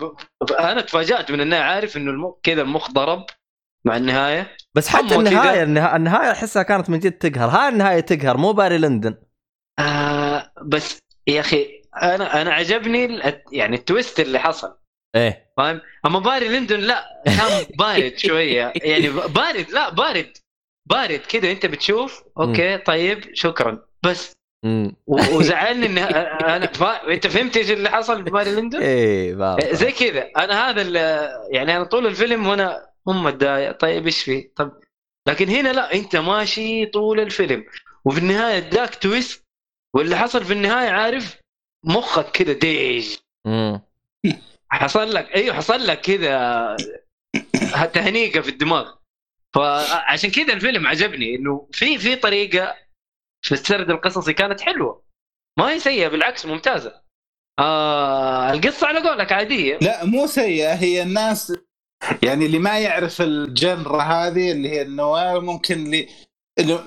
أنا 0.58 0.80
تفاجأت 0.80 1.30
من 1.30 1.40
النهايه 1.40 1.62
عارف 1.62 1.96
إنه 1.96 2.10
الم... 2.10 2.34
كذا 2.42 2.62
المخ 2.62 2.90
ضرب 2.90 3.26
مع 3.84 3.96
النهاية. 3.96 4.56
بس 4.74 4.88
حتى 4.88 5.14
النهايه 5.14 5.62
النهاية, 5.96 6.30
أحسها 6.30 6.62
كانت 6.62 6.90
من 6.90 6.98
جد 6.98 7.12
تقهر. 7.12 7.48
هاي 7.48 7.68
النهاية 7.68 8.00
تقهر 8.00 8.36
مو 8.36 8.52
باري 8.52 8.78
ليندون. 8.78 9.14
آه 9.78 10.29
بس 10.62 10.98
يا 11.26 11.40
أخي 11.40 11.82
أنا 12.02 12.42
أنا 12.42 12.52
عجبني 12.54 13.20
يعني 13.52 13.76
ال 13.76 13.84
twist 13.84 14.20
اللي 14.20 14.38
حصل. 14.38 14.76
إيه. 15.16 15.52
فاهم؟ 15.56 15.80
أما 16.06 16.18
باري 16.18 16.48
ليندون 16.48 16.80
لا 16.80 17.22
كان 17.26 17.66
بارد 17.78 18.18
شوية. 18.28 18.72
يعني 18.76 19.08
بارد 19.10 19.70
لا 19.70 19.90
بارد 19.90 20.36
بارد 20.90 21.18
كذا 21.18 21.50
أنت 21.50 21.66
بتشوف 21.66 22.22
okay 22.38 22.78
طيب 22.78 23.24
شكرا. 23.34 23.78
بس. 24.02 24.32
وزعلني 25.06 25.86
ان 25.86 25.98
أنا 25.98 26.66
فا... 26.66 27.12
أنت 27.12 27.26
فهمت 27.26 27.56
إيش 27.56 27.70
اللي 27.70 27.90
حصل 27.90 28.22
باري 28.22 28.50
ليندون؟ 28.54 28.82
إيه 28.82 29.34
بابا. 29.34 29.74
زي 29.74 29.92
كذا. 29.92 30.30
أنا 30.36 30.70
هذا 30.70 30.82
اللي 30.82 31.28
يعني 31.50 31.76
أنا 31.76 31.84
طول 31.84 32.06
الفيلم 32.06 32.46
وأنا 32.46 32.86
هم 33.08 33.22
متضايق 33.24 33.72
طيب 33.72 34.06
إيش 34.06 34.22
في؟ 34.22 34.50
طب. 34.56 34.72
لكن 35.28 35.48
هنا 35.48 35.68
لا 35.72 35.94
أنت 35.94 36.16
ماشي 36.16 36.86
طول 36.86 37.20
الفيلم. 37.20 37.64
وفي 38.04 38.18
النهاية 38.18 38.56
اداك 38.58 38.94
twist 38.94 39.44
واللي 39.94 40.16
حصل 40.16 40.44
في 40.44 40.52
النهاية 40.52 40.90
عارف؟ 40.90 41.40
مخك 41.84 42.30
كذا 42.30 42.52
ديج. 42.52 43.16
حصل 44.68 45.14
لك 45.14 45.34
أيوه 45.34 45.56
حصل 45.56 45.86
لك 45.86 46.00
كذا 46.00 46.76
تهنيقه 47.92 48.40
في 48.40 48.48
الدماغ. 48.48 48.94
فعشان 49.54 50.30
كذا 50.30 50.52
الفيلم 50.52 50.86
عجبني 50.86 51.34
إنه 51.34 51.68
في 51.72 51.98
في 51.98 52.16
طريقة 52.16 52.76
في 53.42 53.52
السرد 53.52 53.90
القصصي 53.90 54.32
كانت 54.32 54.60
حلوة. 54.60 55.02
ما 55.58 55.70
هي 55.70 55.80
سيئة 55.80 56.08
بالعكس 56.08 56.46
ممتازة. 56.46 57.02
آه 57.58 58.52
القصة 58.52 58.86
على 58.86 59.08
قولك 59.08 59.32
عادية. 59.32 59.78
لا 59.82 60.04
مو 60.04 60.26
سيئة 60.26 60.74
هي 60.74 61.02
الناس 61.02 61.52
يعني 62.22 62.46
اللي 62.46 62.58
ما 62.58 62.78
يعرف 62.78 63.22
الجنرة 63.22 64.02
هذه 64.02 64.52
اللي 64.52 64.68
هي 64.68 64.82
النوار 64.82 65.40
ممكن 65.40 65.74
اللي 65.74 66.08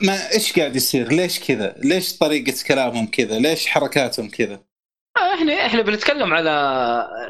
ما 0.02 0.32
إيش 0.34 0.60
قاعد 0.60 0.76
يصير؟ 0.76 1.08
ليش 1.08 1.40
كذا؟ 1.48 1.76
ليش 1.78 2.18
طريقة 2.18 2.54
كلامهم 2.68 3.08
كذا؟ 3.08 3.40
ليش 3.40 3.68
حركاتهم 3.68 4.30
كذا؟ 4.30 4.64
آه، 5.18 5.34
إحنا 5.36 5.66
إحنا 5.66 5.82
بنتكلم 5.82 6.34
على 6.34 6.50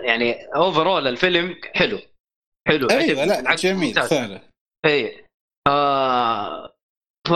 يعني 0.03 0.45
اوفرول 0.55 1.07
الفيلم 1.07 1.55
حلو 1.73 1.99
حلو 2.67 2.87
أيوه. 2.89 3.25
لا 3.25 3.55
جميل. 3.55 3.93
فعلا 3.93 4.41
اي 4.85 5.25
آه 5.67 6.73
ف 7.27 7.33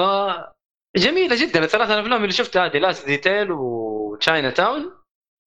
جميلة 0.97 1.35
جدا 1.35 1.63
الثلاث 1.63 1.91
الأفلام 1.91 2.21
اللي 2.21 2.33
شفتها 2.33 2.65
هذه 2.65 2.77
Last 2.77 3.05
Detail 3.05 3.51
وتشاينا 3.51 4.49
تاون 4.49 4.91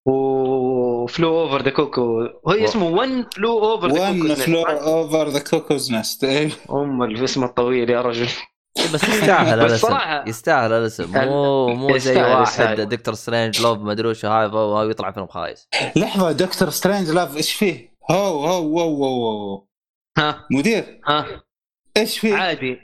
و 0.09 0.35
Flew 0.35 1.41
Over 1.41 1.63
the 1.63 1.71
Cuckoo 1.71 2.01
هو 2.03 2.31
و- 2.45 2.51
اسمه 2.65 2.87
One 2.87 3.27
Flew 3.37 3.59
Over 3.59 3.89
the 3.89 4.01
one 4.03 4.23
Cuckoo 4.23 4.35
Floor 4.35 4.71
Over 4.71 5.29
the 5.29 5.39
Cuckoo's 5.51 5.93
Nest 5.93 6.25
أم 6.71 7.03
الاسم 7.03 7.45
الطويل 7.45 7.91
يا 7.91 8.01
رجل 8.03 8.29
بس 8.95 9.05
يستاهل 9.09 9.65
بس 9.65 9.85
الاسم. 9.85 10.29
يستاهل 10.29 10.73
الاسم. 10.73 11.13
مو 11.29 11.67
مو 11.75 11.97
زي 11.99 12.11
يستاهل- 12.13 12.31
واحد 12.31 12.49
يستاهل. 12.49 12.87
دكتور 12.89 13.15
سترينج 13.15 13.61
لاف 13.63 13.83
ما 13.85 13.93
أدري 13.93 14.09
وش 14.09 14.25
هاي 14.25 14.47
وهو 14.47 14.83
يطلع 14.83 15.11
فيلم 15.11 15.27
خايس. 15.27 15.69
لحظة 15.97 16.33
دكتور 16.33 16.71
سترينج 16.71 17.11
لاف 17.11 17.37
إيش 17.37 17.53
فيه؟ 17.53 17.91
هو 18.11 18.47
هو 18.47 18.81
هو 18.81 19.05
هو 19.05 19.65
ها. 20.19 20.47
مدير. 20.51 21.01
ها. 21.09 21.27
إيش 21.97 22.19
فيه؟ 22.19 22.35
عادي. 22.37 22.79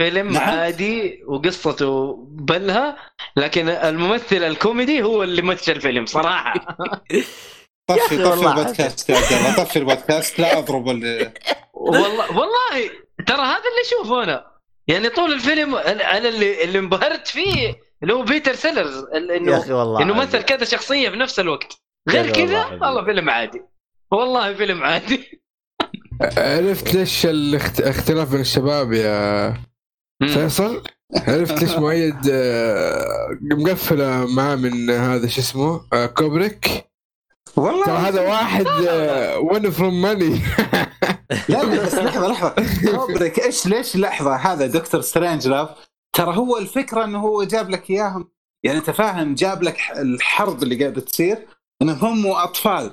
فيلم 0.00 0.32
نعم. 0.32 0.58
عادي 0.58 1.22
وقصته 1.26 2.16
بلها 2.30 2.96
لكن 3.36 3.68
الممثل 3.68 4.36
الكوميدي 4.36 5.02
هو 5.02 5.22
اللي 5.22 5.42
مثل 5.42 5.72
الفيلم 5.72 6.06
صراحة. 6.06 6.54
طفي 7.88 8.24
طفي 8.24 8.46
البودكاست 8.48 9.10
يا 9.10 9.16
عبد 9.16 9.32
الله 9.32 9.56
طفي 9.56 9.78
البودكاست 9.78 10.38
لا 10.38 10.58
أضرب 10.58 10.88
ال- 10.88 11.32
والله 11.74 12.28
والله 12.38 12.90
ترى 13.26 13.40
هذا 13.42 13.56
اللي 13.58 13.82
اشوفه 13.86 14.22
أنا 14.24 14.55
يعني 14.88 15.08
طول 15.08 15.32
الفيلم 15.32 15.74
أنا 15.74 16.16
أنا 16.18 16.28
اللي 16.28 16.64
اللي 16.64 16.78
انبهرت 16.78 17.26
فيه 17.26 17.74
اللي 18.02 18.14
هو 18.14 18.22
بيتر 18.22 18.54
سيلرز 18.54 18.96
ال- 18.96 19.30
يا 19.30 19.36
انه 19.36 19.58
أخي 19.58 19.72
والله 19.72 20.02
إنه 20.02 20.14
مثل. 20.14 20.42
كذا 20.42 20.64
شخصية 20.64 21.08
في 21.08 21.16
نفس 21.16 21.40
الوقت. 21.40 21.80
غير 22.08 22.32
كذا 22.32 22.64
والله 22.66 23.04
فيلم 23.04 23.30
عادي. 23.30 23.62
والله 24.10 24.54
فيلم 24.54 24.82
عادي. 24.82 25.42
عرفت 26.36 26.94
ليش 26.94 27.26
الاختلاف 27.26 28.30
بين 28.32 28.40
الشباب 28.40 28.92
يا. 28.92 29.54
فيصل؟ 30.26 30.82
عرفت 31.28 31.62
ليش 31.62 31.72
مؤيد 31.74 32.16
آه، 32.30 33.38
مقفلة 33.42 34.26
معاه 34.36 34.54
من 34.56 34.90
هذا 34.90 35.28
شو 35.28 35.40
اسمه 35.40 35.80
آه، 35.92 36.06
كوبريك؟ 36.06 36.64
ترى 37.56 37.64
والله 37.64 38.08
هذا 38.08 38.20
واحد 38.20 38.66
one 39.38 39.70
from 39.70 40.02
many 40.02 40.40
لا 41.48 41.64
لا 41.64 41.84
بس 41.86 41.94
لحظة 41.94 42.28
لحظة. 42.28 42.54
كوبريك 42.96 43.38
إيش 43.38 43.66
ليش 43.66 43.96
لحظة 43.96 44.36
هذا 44.36 44.66
دكتور 44.66 45.00
سترينج 45.00 45.48
لاف 45.48 45.68
ترى 46.16 46.36
هو 46.36 46.58
الفكرة 46.58 47.04
إنه 47.04 47.18
هو 47.20 47.44
جاب 47.44 47.70
لك 47.70 47.90
إياهم. 47.90 48.28
يعني 48.64 48.78
أنت 48.78 48.90
فاهم 48.90 49.34
جاب 49.34 49.62
لك 49.62 49.78
الحرب 49.96 50.62
اللي 50.62 50.76
قاعدة 50.76 51.00
تصير 51.00 51.46
انهم 51.82 52.26
هم 52.26 52.26
اطفال 52.26 52.90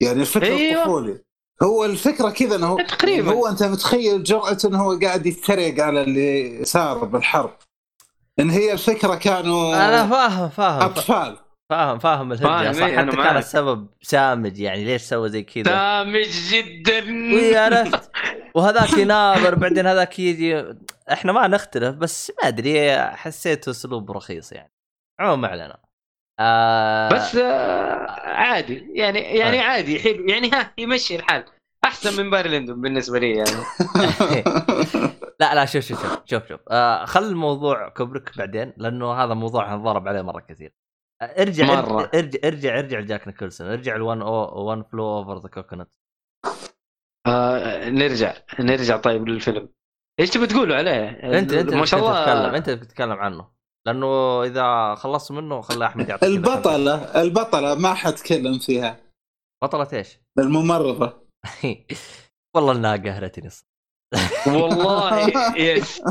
يعني 0.00 0.20
الفكرة 0.20 0.46
أيوة. 0.46 0.82
الطفولي 0.82 1.18
هو 1.62 1.84
الفكرة 1.84 2.30
كذا 2.30 2.56
إنه 2.56 2.66
هو 2.66 2.78
تقريبا. 2.78 3.32
هو 3.32 3.46
أنت 3.46 3.62
متخيل 3.62 4.22
جرأة 4.22 4.58
إنه 4.64 4.82
هو 4.82 4.98
قاعد 4.98 5.26
يتريق 5.26 5.84
على 5.84 6.02
اللي 6.02 6.64
صار 6.64 7.04
بالحرب. 7.04 7.56
إن 8.40 8.50
هي 8.50 8.72
الفكرة 8.72 9.14
كانوا 9.14 9.74
أنا 9.74 10.08
فاهم 10.08 10.48
فاهم. 10.48 10.82
أطفال. 10.82 11.38
فاهم 11.70 11.98
فاهم 11.98 12.32
الهرجه 12.32 12.72
صح 12.72 12.86
إيه، 12.86 12.98
حتى 12.98 13.16
كان. 13.16 13.36
السبب 13.36 13.88
سامج 14.02 14.58
يعني 14.60 14.84
ليش 14.84 15.02
سوى 15.02 15.28
زي 15.28 15.42
كذا؟ 15.42 15.64
سامج 15.64 16.28
جدا. 16.52 17.04
وي 17.34 17.56
عرفت. 17.56 18.10
وهذاك 18.54 18.92
يناظر 18.98 19.54
بعدين 19.54 19.86
هذاك 19.86 20.18
يجي. 20.18 20.64
إحنا 21.12 21.32
ما 21.32 21.46
نختلف 21.46 21.94
بس 21.94 22.32
ما 22.42 22.48
أدري 22.48 22.98
حسيته 23.00 23.70
أسلوب 23.70 24.10
رخيص 24.10 24.52
يعني. 24.52 24.72
عموما 25.20 25.36
ما 25.36 25.48
علينا. 25.48 25.78
آه 26.40 27.08
بس 27.08 27.36
آه، 27.36 28.10
عادي. 28.26 28.90
يعني 28.94 29.18
يعني 29.18 29.58
عادي. 29.60 29.98
حلو. 29.98 30.28
يعني 30.28 30.50
ها 30.50 30.72
يمشي 30.78 31.16
الحال. 31.16 31.44
أحسن 31.84 32.24
من 32.24 32.30
باري 32.30 32.48
ليندون 32.48 32.80
بالنسبة 32.80 33.18
لي 33.18 33.30
يعني. 33.30 33.50
لا 35.40 35.54
لا 35.54 35.64
شوف 35.64 35.84
شوف 35.84 36.02
شوف 36.02 36.18
شوف. 36.26 36.48
شوف 36.48 36.60
آه 36.70 37.04
خل 37.04 37.24
الموضوع 37.24 37.88
كوبريك 37.88 38.38
بعدين 38.38 38.72
لأنه 38.76 39.12
هذا 39.12 39.34
موضوع 39.34 39.74
انضرب 39.74 40.08
عليه 40.08 40.22
مرة 40.22 40.40
كثير. 40.40 40.72
آه 40.72 40.77
ارجع 41.22 41.66
مرة. 41.66 42.10
ارجع 42.14 42.38
ارجع 42.44 42.78
ارجع 42.78 42.98
لجاك 42.98 43.26
نيكلسون 43.28 43.66
ارجع 43.66 43.96
ل 43.96 44.02
1 44.02 44.20
1 44.22 44.84
Flew 44.92 45.04
Over 45.18 45.38
the 45.38 45.48
Coconut 45.48 45.90
آه 47.26 47.88
نرجع 47.88 48.34
نرجع 48.60 48.96
طيب 48.96 49.28
للفيلم 49.28 49.68
إيش 50.20 50.30
تبي 50.30 50.46
تقولوا 50.46 50.76
عليه؟ 50.76 51.08
انت 51.08 51.52
انت 51.52 51.74
ما 51.74 51.84
شاء 51.84 52.00
الله 52.00 52.20
تتكلم 52.24 52.54
انت 52.54 52.70
بتتكلم 52.70 53.12
عنه 53.12 53.50
لأنه 53.86 54.42
إذا 54.44 54.94
خلصت 54.94 55.32
منه 55.32 55.60
خلي 55.60 55.86
أحمد 55.86 56.08
يعطيك 56.08 56.28
البطلة 56.28 57.22
البطلة 57.22 57.74
ما 57.74 57.94
حتكلم 57.94 58.58
فيها 58.58 58.96
بطلة 59.64 59.88
إيش؟ 59.92 60.18
الممرضة 60.38 61.28
والله 62.56 62.72
إنها 62.72 62.96
قهرتني. 62.96 63.48
والله 64.46 65.28
يس 65.56 66.02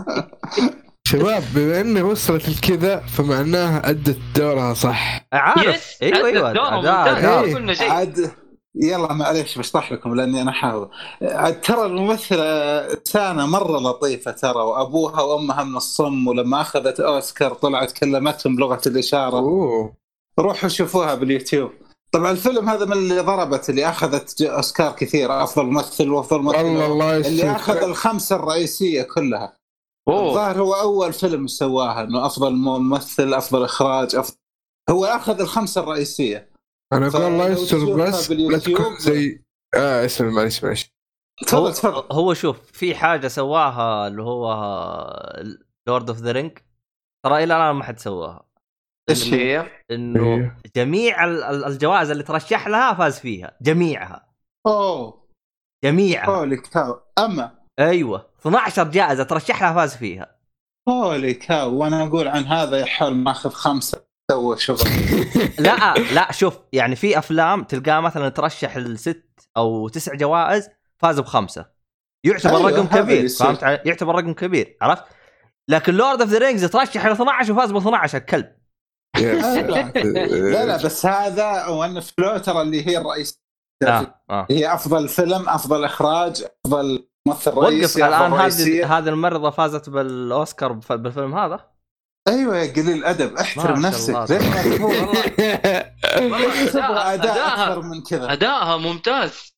شباب 1.09 1.43
بما 1.55 1.81
انه 1.81 2.03
وصلت 2.03 2.49
لكذا 2.49 2.99
فمعناها 2.99 3.89
ادت 3.89 4.17
دورها 4.35 4.73
صح. 4.73 5.27
عارف. 5.33 5.75
يس 5.75 6.01
أيوه 6.03 6.27
أيوه 6.27 6.51
أداء. 6.79 7.17
إيه. 7.17 7.53
ما 7.53 7.55
قلنا 7.55 7.73
شيء. 7.73 7.89
عاد 7.91 8.31
يلا 8.75 9.13
معليش 9.13 9.57
بشرح 9.57 9.91
لكم 9.91 10.15
لأني 10.15 10.41
أنا 10.41 10.51
حاول 10.51 10.89
عاد 11.21 11.61
ترى 11.61 11.85
الممثلة 11.85 12.43
انسانه 12.93 13.45
مرة 13.45 13.79
لطيفة 13.79 14.31
ترى 14.31 14.61
وأبوها 14.63 15.21
وأمها 15.21 15.63
من 15.63 15.77
الصم 15.77 16.27
ولما 16.27 16.61
أخذت 16.61 16.99
أوسكار 16.99 17.53
طلعت 17.53 17.91
كلمتهم 17.91 18.55
بلغة 18.55 18.81
الإشارة. 18.87 19.37
أوه. 19.37 19.93
روحوا 20.39 20.69
شوفوها 20.69 21.15
باليوتيوب. 21.15 21.71
طبعا 22.11 22.31
الفيلم 22.31 22.69
هذا 22.69 22.85
من 22.85 22.93
اللي 22.93 23.19
ضربت 23.19 23.69
اللي 23.69 23.89
أخذت 23.89 24.41
أوسكار 24.41 24.91
كثير 24.91 25.43
أفضل 25.43 25.65
ممثل 25.65 26.09
وأفضل 26.09 26.41
ممثل 26.41 26.57
والله 26.57 26.85
الله 26.85 27.17
اللي 27.17 27.51
أخذ 27.51 27.83
الخمسة 27.83 28.35
الرئيسية 28.35 29.01
كلها. 29.01 29.53
الظاهر 30.09 30.59
هو 30.61 30.73
أول 30.73 31.13
فيلم 31.13 31.47
سواها 31.47 32.03
إنه 32.03 32.25
أفضل 32.25 32.53
ممثل 32.53 33.33
أفضل 33.33 33.63
إخراج 33.63 34.15
أفضل 34.15 34.37
هو 34.89 35.05
أخذ 35.05 35.41
الخمسة 35.41 35.81
الرئيسية. 35.81 36.49
أنا 36.93 37.07
أقول 37.07 37.21
الله 37.21 37.49
يستر 37.49 37.95
بس 37.95 38.31
لا 38.31 38.57
تكون 38.57 38.97
زي 38.99 39.43
آه 39.75 40.05
اسمع 40.05 40.29
معلش 40.29 40.63
معلش 40.63 40.89
تفضل 41.47 41.61
هو, 41.61 41.69
تفضل. 41.69 42.03
هو 42.11 42.33
شوف 42.33 42.71
في 42.71 42.95
حاجة 42.95 43.27
سواها 43.27 44.07
اللي 44.07 44.21
هو 44.23 44.53
Lord 45.87 46.09
of 46.09 46.17
the 46.19 46.31
Ring 46.31 46.57
ترى 47.25 47.43
إلى 47.43 47.57
الآن 47.57 47.75
ما 47.75 47.83
حد 47.83 47.99
سواها. 47.99 48.47
إيش 49.09 49.23
اللي 49.33 49.45
هي؟ 49.53 49.71
إنه 49.91 50.25
إيه. 50.35 50.57
جميع 50.75 51.25
ال- 51.25 51.43
ال- 51.43 51.65
الجوائز 51.65 52.11
اللي 52.11 52.23
ترشح 52.23 52.67
لها 52.67 52.93
فاز 52.93 53.19
فيها 53.19 53.57
جميعها. 53.61 54.27
أوه. 54.67 55.27
جميعها. 55.83 56.29
holy 56.29 56.57
cow 56.57 56.99
أما 57.19 57.56
أيوه 57.79 58.29
12 58.39 58.83
جائزة 58.83 59.23
ترشح 59.23 59.61
لها 59.61 59.73
فاز 59.73 59.95
فيها 59.95 60.37
هولي 60.89 61.33
كاو 61.33 61.75
وأنا 61.75 62.03
أقول 62.03 62.27
عن 62.27 62.45
هذا 62.45 62.77
يحاول 62.77 63.15
ماخذ 63.15 63.49
خمسة 63.49 64.07
سوى 64.31 64.57
شغل 64.57 64.77
لا 65.59 65.93
لا 65.93 66.31
شوف 66.31 66.59
يعني 66.73 66.95
في 66.95 67.17
أفلام 67.17 67.63
تلقاه 67.63 67.99
مثلا 67.99 68.29
ترشح 68.29 68.77
لست 68.77 69.49
أو 69.57 69.87
تسع 69.87 70.15
جوائز 70.15 70.69
فاز 70.97 71.19
بخمسة 71.19 71.65
يعتبر 72.25 72.57
أيوة، 72.57 72.69
رقم 72.69 72.87
كبير. 72.87 73.27
فهمت 73.27 73.63
علي؟ 73.63 73.81
يعتبر 73.85 74.15
رقم 74.15 74.33
كبير 74.33 74.77
عرفت 74.81 75.03
لكن 75.69 75.93
لورد 75.93 76.21
اوف 76.21 76.29
ذا 76.29 76.37
رينجز 76.37 76.65
ترشح 76.65 77.05
ل 77.05 77.11
12 77.11 77.53
وفاز 77.53 77.71
ب 77.71 77.77
12 77.77 78.17
الكلب 78.17 78.57
يا 79.17 79.33
لا. 79.33 80.65
لا, 80.65 80.77
بس 80.83 81.05
هذا 81.05 81.67
وأن 81.67 81.99
فلو 81.99 82.37
ترى 82.37 82.61
اللي 82.61 82.87
هي 82.87 82.97
الرئيس 82.97 83.41
آه. 83.83 84.21
آه. 84.29 84.47
هي 84.51 84.73
أفضل 84.73 85.07
فيلم 85.07 85.49
أفضل 85.49 85.85
إخراج 85.85 86.45
أفضل 86.65 87.07
ممثل 87.27 87.51
وقف 87.51 87.65
رئيسي 87.67 88.05
الان 88.07 88.21
أفضل 88.23 88.37
رئيسية. 88.41 88.85
هذه 88.85 88.97
هذه 88.97 89.09
الممرضه 89.09 89.49
فازت 89.49 89.89
بالأوسكار 89.89 90.71
بف- 90.71 90.91
بالفيلم 90.91 91.35
هذا 91.35 91.69
أيوه 92.27 92.57
يا 92.57 92.73
قليل 92.73 93.05
ادب 93.05 93.35
احترم 93.37 93.79
نفسك 93.85 94.15
والله 94.81 95.21
تبغى 96.67 96.99
أداء 97.13 97.17
أداءها- 97.17 97.59
أكثر 97.59 97.81
من 97.81 98.03
كذا 98.03 98.33
ادائها 98.33 98.77
ممتاز 98.77 99.53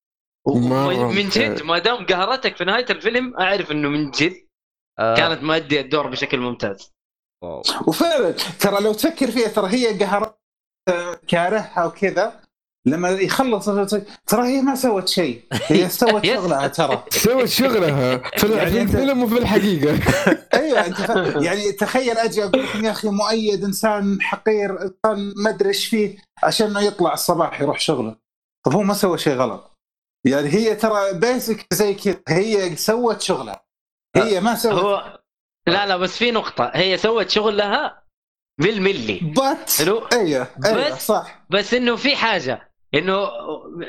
من 0.47 1.29
جد. 1.29 1.63
ما 1.63 1.79
دام 1.79 2.05
قهرتك 2.05 2.55
في 2.57 2.65
نهاية 2.65 2.85
الفيلم 2.89 3.37
أعرف 3.39 3.71
إنه 3.71 3.89
من 3.89 4.11
جد 4.11 4.33
آه. 4.99 5.15
كانت 5.15 5.43
مؤديه 5.43 5.81
الدور 5.81 6.07
بشكل 6.07 6.37
ممتاز. 6.39 6.93
وفعلا 7.87 8.31
ترى 8.59 8.83
لو 8.83 8.93
تفكر 8.93 9.31
فيها 9.31 9.47
ترى 9.47 9.67
هي 9.73 9.99
قهرت 9.99 10.39
كارهها 11.27 11.85
وكذا 11.85 12.41
لما 12.87 13.09
يخلص 13.09 13.65
ترى 14.27 14.47
هي 14.47 14.61
ما 14.61 14.75
سوت 14.75 15.07
شيء. 15.07 15.43
هي 15.67 15.89
سوت. 15.99 16.25
شغلها 16.25 16.67
ترى. 16.67 17.03
سوت 17.09 17.45
شغلها. 17.45 18.17
في 18.39 18.47
يعني 18.53 18.69
في 18.71 18.77
أنت- 18.77 18.81
الفيلم 18.81 19.23
وفي 19.23 19.37
الحقيقة. 19.37 19.99
أيوه 20.59 20.85
أنت 20.85 21.01
ف... 21.01 21.09
يعني 21.43 21.71
تخيل 21.71 22.17
أجي 22.17 22.43
أقول 22.43 22.63
لكم 22.63 22.85
يا 22.85 22.91
أخي 22.91 23.07
مؤيد 23.09 23.63
إنسان 23.63 24.21
حقير 24.21 24.71
إنسان 24.81 25.33
ما 25.43 25.49
أدري 25.49 25.69
إيش 25.69 25.85
فيه 25.85 26.17
عشان 26.43 26.67
إنه 26.67 26.81
يطلع 26.81 27.13
الصباح 27.13 27.61
يروح 27.61 27.79
شغله. 27.79 28.15
طب 28.65 28.73
هو 28.73 28.81
ما 28.83 28.93
سوى 28.93 29.17
شيء 29.17 29.33
غلط. 29.33 29.71
يعني 30.27 30.49
هي 30.49 30.75
ترى 30.75 31.13
basic 31.13 31.65
زي 31.73 31.93
كذا. 31.93 32.19
هي 32.27 32.75
سوت 32.75 33.21
شغلها. 33.21 33.63
هي 34.15 34.39
ما 34.41 34.55
سوت 34.55 34.73
هو 34.73 35.19
لا 35.67 35.85
لا 35.85 35.97
بس 35.97 36.17
في 36.17 36.31
نقطة. 36.31 36.71
هي 36.73 36.97
سوت 36.97 37.29
شغلها 37.29 38.03
بالملي. 38.61 39.19
but 39.35 39.71
حلو؟ 39.71 40.07
أيوه 40.13 40.47
أيوه 40.65 40.89
بس- 40.95 41.05
صح. 41.07 41.45
بس 41.49 41.73
إنه 41.73 41.95
في 41.95 42.15
حاجة. 42.15 42.68
إنه 42.95 43.27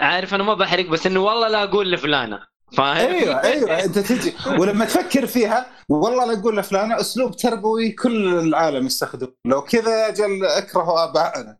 عارف 0.00 0.34
أنا 0.34 0.42
ما 0.42 0.54
بحرق 0.54 0.86
بس 0.88 1.06
إنه 1.06 1.20
والله 1.20 1.48
لا 1.48 1.62
أقول 1.64 1.92
لفلانة 1.92 2.40
فاهم؟ 2.76 2.96
أيوه 3.14 3.42
أيوه 3.42 3.84
أنت 3.84 3.98
تجي 3.98 4.34
ولما 4.58 4.84
تفكر 4.84 5.26
فيها 5.26 5.66
والله 5.88 6.24
لا 6.32 6.40
أقول 6.40 6.56
لفلانة 6.56 7.00
أسلوب 7.00 7.36
تربوي 7.36 7.90
كل 7.92 8.38
العالم 8.38 8.86
يستخدمه 8.86 9.32
لو 9.46 9.62
كذا 9.62 10.08
أجل 10.08 10.44
اكره 10.44 11.04
ابائنا 11.04 11.56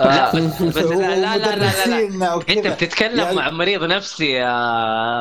لا 0.00 0.36
بس 0.36 0.62
بس 0.62 0.76
لا 0.76 1.16
لا 1.16 1.36
لا 1.36 1.56
لا, 1.56 1.86
لا, 1.86 2.00
لا. 2.18 2.34
انت. 2.50 2.66
بتتكلم 2.66 3.18
يعني- 3.18 3.36
مع 3.36 3.50
مريض 3.50 3.84
نفسي 3.84 4.30
يا 4.30 4.44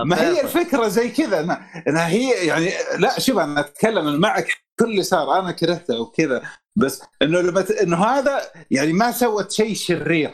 ما 0.04 0.22
هي. 0.22 0.42
الفكرة 0.42 0.88
زي 0.88 1.10
كذا 1.10 1.40
انها 1.40 1.84
إنها 1.88 2.08
هي 2.08 2.30
يعني 2.48 2.72
لا 2.98 3.20
شوف 3.20 3.38
أنا 3.38 3.60
أتكلم 3.60 4.20
معك 4.20 4.48
كل 4.80 4.86
اللي 4.86 5.04
صار 5.04 5.40
أنا 5.40 5.52
كرهته 5.52 6.00
وكذا 6.02 6.42
بس 6.76 7.02
إنه 7.22 7.42
لما. 7.42 7.66
إنه 7.84 8.06
هذا 8.06 8.42
يعني 8.72 8.94
ما 8.94 9.12
سوت 9.12 9.52
شيء 9.52 9.76
شرير 9.76 10.34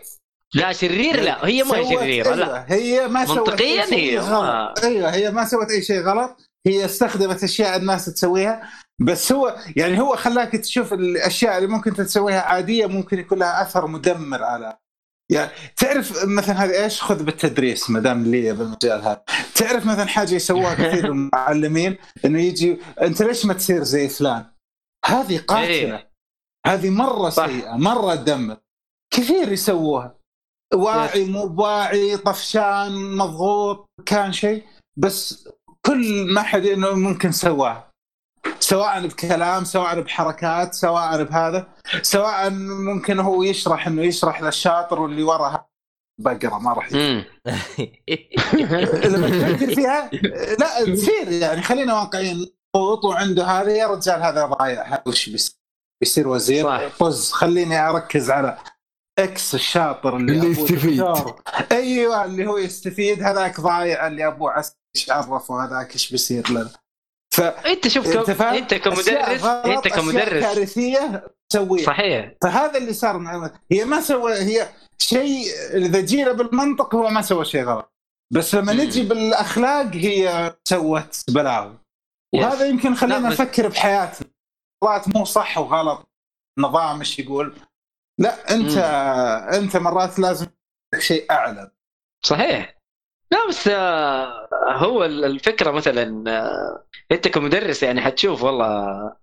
لا 0.56 0.74
شرير 0.74 1.22
لا 1.24 1.46
هي 1.48 1.64
ما 1.64 1.78
هي 1.78 1.86
شريره 1.96 2.36
لا. 2.36 2.66
هي 2.74 3.08
ما 3.08 3.26
سوت 3.26 3.38
منطقياً 3.50 3.86
هي 3.94 4.18
غلط. 4.18 4.30
ما- 4.42 4.74
أيوه 4.84 5.10
هي 5.14 5.32
ما 5.32 5.46
سوت 5.46 5.72
أي 5.72 5.82
شيء 5.82 6.02
غلط. 6.02 6.38
هي 6.68 6.86
استخدمت 6.86 7.44
أشياء 7.44 7.78
الناس 7.78 8.06
تسويها 8.06 8.70
بس 9.02 9.32
هو 9.32 9.58
يعني 9.76 10.02
هو 10.02 10.16
خلاك 10.16 10.52
تشوف 10.52 10.94
الأشياء 10.94 11.58
اللي 11.58 11.68
ممكن 11.70 11.94
تسويها 11.94 12.42
عادية 12.42 12.86
ممكن 12.86 13.20
يكون 13.20 13.40
لها 13.40 13.62
أثر 13.62 13.88
مدمر 13.88 14.44
على. 14.44 14.78
يعني 15.32 15.52
تعرف 15.78 16.26
مثلا 16.26 16.64
هذه 16.64 16.84
إيش؟ 16.84 17.02
خذ 17.02 17.24
بالتدريس 17.24 17.90
ما 17.90 18.00
دام 18.00 18.24
لي 18.32 18.54
بالمجال 18.54 19.02
هذا. 19.02 19.24
تعرف 19.56 19.86
مثلا 19.86 20.06
حاجة 20.06 20.36
يسووها 20.36 20.74
كثير 20.88 21.06
المعلمين 21.06 21.98
إنه 22.26 22.42
يجي 22.42 22.78
أنت 23.02 23.22
ليش 23.22 23.46
ما 23.46 23.54
تصير 23.54 23.84
زي 23.84 24.10
فلان؟ 24.10 24.46
هذه 25.06 25.38
قاتلة. 25.38 25.68
إيه. 25.68 26.12
هذه 26.68 26.90
مرة. 26.90 27.30
سيئة 27.30 27.72
مرة 27.76 28.16
تدمر. 28.16 28.58
كثير 29.14 29.52
يسووها. 29.52 30.17
واعي 30.74 31.26
مو 31.26 31.48
بواعي 31.48 32.18
طفشان 32.18 33.18
مضغوط 33.18 33.90
كان 34.06 34.34
شيء. 34.34 34.64
بس 34.98 35.50
كل 35.86 36.34
ما 36.34 36.42
حد 36.42 36.66
إنه 36.66 36.92
ممكن 36.92 37.32
سواه. 37.32 37.88
سواء 38.60 39.08
بكلام 39.08 39.64
سواء 39.64 40.02
بحركات 40.02 40.74
سواء 40.74 41.24
بهذا. 41.24 41.68
سواء 42.02 42.50
ممكن 42.50 43.20
هو 43.20 43.44
يشرح 43.44 43.88
إنه 43.88 44.04
يشرح 44.04 44.42
للشاطر 44.42 45.02
واللي 45.02 45.24
ورا. 45.24 45.66
بقره 46.22 46.58
ما 46.60 46.74
راح. 46.74 46.94
لما 49.06 49.30
تفكر 49.30 49.76
فيها 49.76 50.10
لا 50.60 50.96
تصير 50.96 51.32
يعني. 51.32 51.62
خلينا 51.62 51.94
واقعيين. 51.94 52.46
وعنده 53.04 53.46
هذا 53.46 53.72
يا 53.72 53.88
رجال 53.88 54.22
هذا 54.24 54.46
ضايع. 54.46 55.04
وش 55.08 55.30
بيصير؟ 56.02 56.28
وزير. 56.28 56.66
صح. 56.66 56.98
طز 57.00 57.32
خليني 57.32 57.90
أركز 57.90 58.32
على 58.32 58.58
إكس 59.20 59.56
الشاطر 59.56 60.18
اللي, 60.18 60.34
اللي 60.34 60.48
يستفيد. 60.48 61.04
أيوه 61.72 62.26
اللي 62.26 62.48
هو 62.48 62.58
يستفيد. 62.58 63.24
هذاك 63.24 63.62
ضايع 63.62 64.08
اللي 64.08 64.28
أبوه 64.28 64.52
عسكري 64.52 64.80
إيش 64.96 65.12
عرفه 65.12 65.66
هذاك 65.66 65.94
إيش 65.94 66.12
بيصير 66.12 66.52
له. 66.52 66.72
ف 67.34 67.42
أنت 67.42 67.88
شوف 67.88 68.08
أنت 68.08 68.32
كم... 68.32 68.44
أنت 68.44 68.74
كمدرس 68.74 69.44
أنت 69.44 69.88
كمدرس. 69.88 70.44
كارثية 70.44 71.28
تسويها. 71.50 71.86
صحيح. 71.86 72.32
فهذا 72.42 72.78
اللي 72.78 72.94
صار 72.94 73.18
مع 73.18 73.52
هي 73.72 73.86
ما 73.86 74.02
سوى 74.02 74.34
هي 74.34 74.70
شيء 74.98 75.46
إذا 75.74 76.02
جينا 76.02 76.32
بالمنطق 76.32 76.96
هو 76.96 77.10
ما 77.10 77.22
سوى 77.22 77.46
شيء 77.46 77.64
غلط. 77.64 77.94
بس 78.34 78.56
لما 78.56 78.74
مم. 78.74 78.82
نجي 78.82 79.04
بالأخلاق 79.04 79.96
هي 79.96 80.56
سوت 80.64 81.24
بلاوي. 81.30 81.78
يس. 82.36 82.44
وهذا 82.44 82.66
يمكن 82.66 82.96
خلينا 82.96 83.30
نفكر 83.30 83.68
بحياتنا. 83.68 84.28
مرات 84.84 85.08
مو 85.08 85.26
صح 85.26 85.58
وغلط. 85.58 86.10
نظام 86.60 87.00
إيش 87.00 87.20
يقول؟ 87.20 87.56
لا 88.20 88.52
انت 88.54 88.78
انت 89.54 89.78
مرات 89.78 90.20
لازم 90.20 90.48
شيء 91.00 91.26
أعلى. 91.32 91.72
صحيح. 92.26 92.78
لا 93.32 93.48
بس 93.50 93.68
آه، 93.68 94.48
هو 94.78 95.06
ال- 95.06 95.26
الفكرة 95.26 95.72
مثلا 95.72 96.24
آه، 96.32 96.86
أنت 97.12 97.28
كمدرس 97.28 97.84
يعني 97.84 98.02
حتشوف 98.02 98.44
والله 98.44 99.14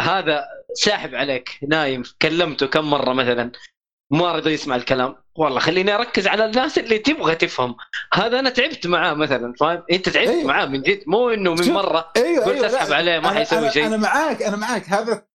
هذا 0.00 0.44
ساحب 0.74 1.14
عليك 1.14 1.58
نايم 1.68 2.02
كلمته 2.22 2.66
كم 2.66 2.90
مرة 2.90 3.12
مثلا 3.12 3.52
ما 4.12 4.32
رضى 4.32 4.50
يسمع 4.50 4.76
الكلام. 4.76 5.16
والله 5.36 5.60
خليني 5.60 5.94
أركز 5.94 6.26
على 6.26 6.44
الناس 6.44 6.78
اللي 6.78 6.98
تبغى 6.98 7.34
تفهم. 7.34 7.76
هذا 8.14 8.38
أنا 8.38 8.50
تعبت 8.50 8.86
معاه 8.86 9.14
مثلا 9.14 9.54
فاهم؟ 9.60 9.82
أنت 9.92 10.08
تعبت 10.08 10.28
أيوه. 10.28 10.46
معاه 10.46 10.66
من 10.66 10.82
جد 10.82 11.02
مو 11.06 11.30
إنه 11.30 11.54
من 11.54 11.72
مرة 11.72 12.12
أيوه 12.16 12.44
قلت 12.44 12.54
أيوه 12.54 12.66
أسحب 12.66 12.92
عليه 12.92 13.18
ما 13.18 13.30
حيسوي 13.30 13.70
شيء. 13.70 13.86
أنا 13.86 13.96
معاك 13.96 14.42
أنا 14.42 14.56
معاك 14.56 14.88
هذا 14.88 15.26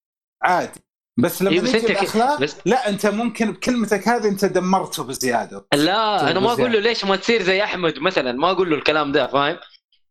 عادي. 0.44 0.80
بس 1.18 1.42
لما 1.42 1.52
إيه، 1.52 1.62
بس 1.62 1.76
ك- 1.76 1.86
بالاخلاق 1.86 2.40
بس- 2.42 2.56
لا 2.66 2.90
أنت 2.90 3.06
ممكن 3.06 3.52
بكلمتك 3.52 4.08
هذه 4.08 4.28
أنت 4.28 4.46
دمرته 4.46 5.04
بزيادة. 5.04 5.68
لا 5.74 6.32
أنا 6.32 6.40
ما. 6.40 6.52
أقول 6.54 6.72
له 6.74 6.80
ليش 6.80 7.06
ما 7.06 7.16
تصير 7.16 7.44
زي 7.44 7.64
أحمد 7.64 8.00
مثلا 8.00 8.32
ما 8.32 8.52
أقول 8.52 8.70
له 8.70 8.76
الكلام 8.76 9.12
ده 9.12 9.28
فاهم؟ 9.28 9.58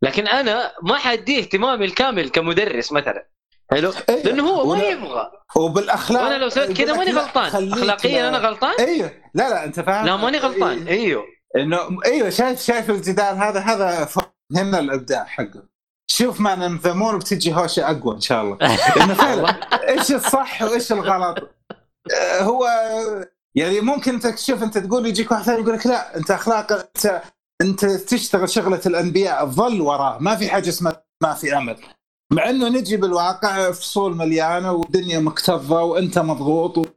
لكن 0.02 0.26
أنا 0.28 0.72
ما 0.82 0.96
حديه 0.96 1.38
اهتمامي 1.40 1.84
الكامل 1.84 2.28
كمدرس 2.30 2.92
مثلا. 2.92 3.28
حلو؟ 3.70 3.92
أيوة. 4.08 4.22
لأنه 4.22 4.48
هو 4.48 4.76
ما 4.76 4.82
يبغى. 4.84 5.30
وبالأخلاق 5.56 6.22
وأنا 6.22 6.38
لو 6.38 6.48
سويت 6.48 6.72
كذا 6.76 6.96
ماني 6.96 7.10
غلطان. 7.10 7.72
اخلاقيا 7.72 8.22
لا- 8.22 8.28
أنا 8.28 8.38
غلطان؟ 8.38 8.74
أيوه 8.78 9.10
لا 9.34 9.48
لا 9.50 9.64
أنت 9.64 9.80
فاهم؟ 9.80 10.06
لا 10.06 10.16
ماني 10.16 10.38
غلطان. 10.38 10.88
أيوه 10.88 11.24
انه 11.56 11.78
أيوه 12.06 12.30
شايف 12.30 12.62
شايف 12.62 12.90
الجدال 12.90 13.36
هذا؟ 13.36 13.60
هذا 13.60 14.08
هنا 14.56 14.78
الإبداع 14.78 15.24
حقه. 15.24 15.75
شوف 16.10 16.40
ما 16.40 16.54
ننظمون 16.54 17.18
بتجي 17.18 17.54
هوشه 17.54 17.90
أقوى 17.90 18.14
إن 18.14 18.20
شاء 18.20 18.42
الله. 18.42 18.56
انه 19.02 19.14
فعلا 19.14 19.50
إيش 19.88 20.12
الصح 20.12 20.62
وإيش 20.62 20.92
الغلط؟ 20.92 21.50
آه، 22.14 22.42
هو 22.42 22.66
يعني 23.54 23.80
ممكن 23.80 24.20
تشوف 24.20 24.62
أنت 24.62 24.78
تقول 24.78 25.06
يجيك 25.06 25.30
واحد 25.30 25.42
ثاني 25.42 25.62
يقول 25.62 25.74
لك 25.74 25.86
لا 25.86 26.16
أنت 26.16 26.30
اخلاق 26.30 26.72
أنت 26.72 27.22
أنت 27.62 27.84
تشتغل 27.84 28.48
شغلة 28.48 28.80
الأنبياء 28.86 29.46
ظل 29.46 29.80
وراه 29.80 30.18
ما 30.18 30.36
في 30.36 30.48
حاجة 30.48 30.68
اسمها 30.68 31.04
ما 31.22 31.34
في 31.34 31.56
أمل. 31.56 31.76
مع 32.32 32.50
إنه 32.50 32.68
نجي 32.68 32.96
بالواقع 32.96 33.70
فصول 33.70 34.16
مليانة 34.16 34.72
ودنيا 34.72 35.18
مكتظة 35.18 35.82
وأنت 35.82 36.18
مضغوط 36.18 36.88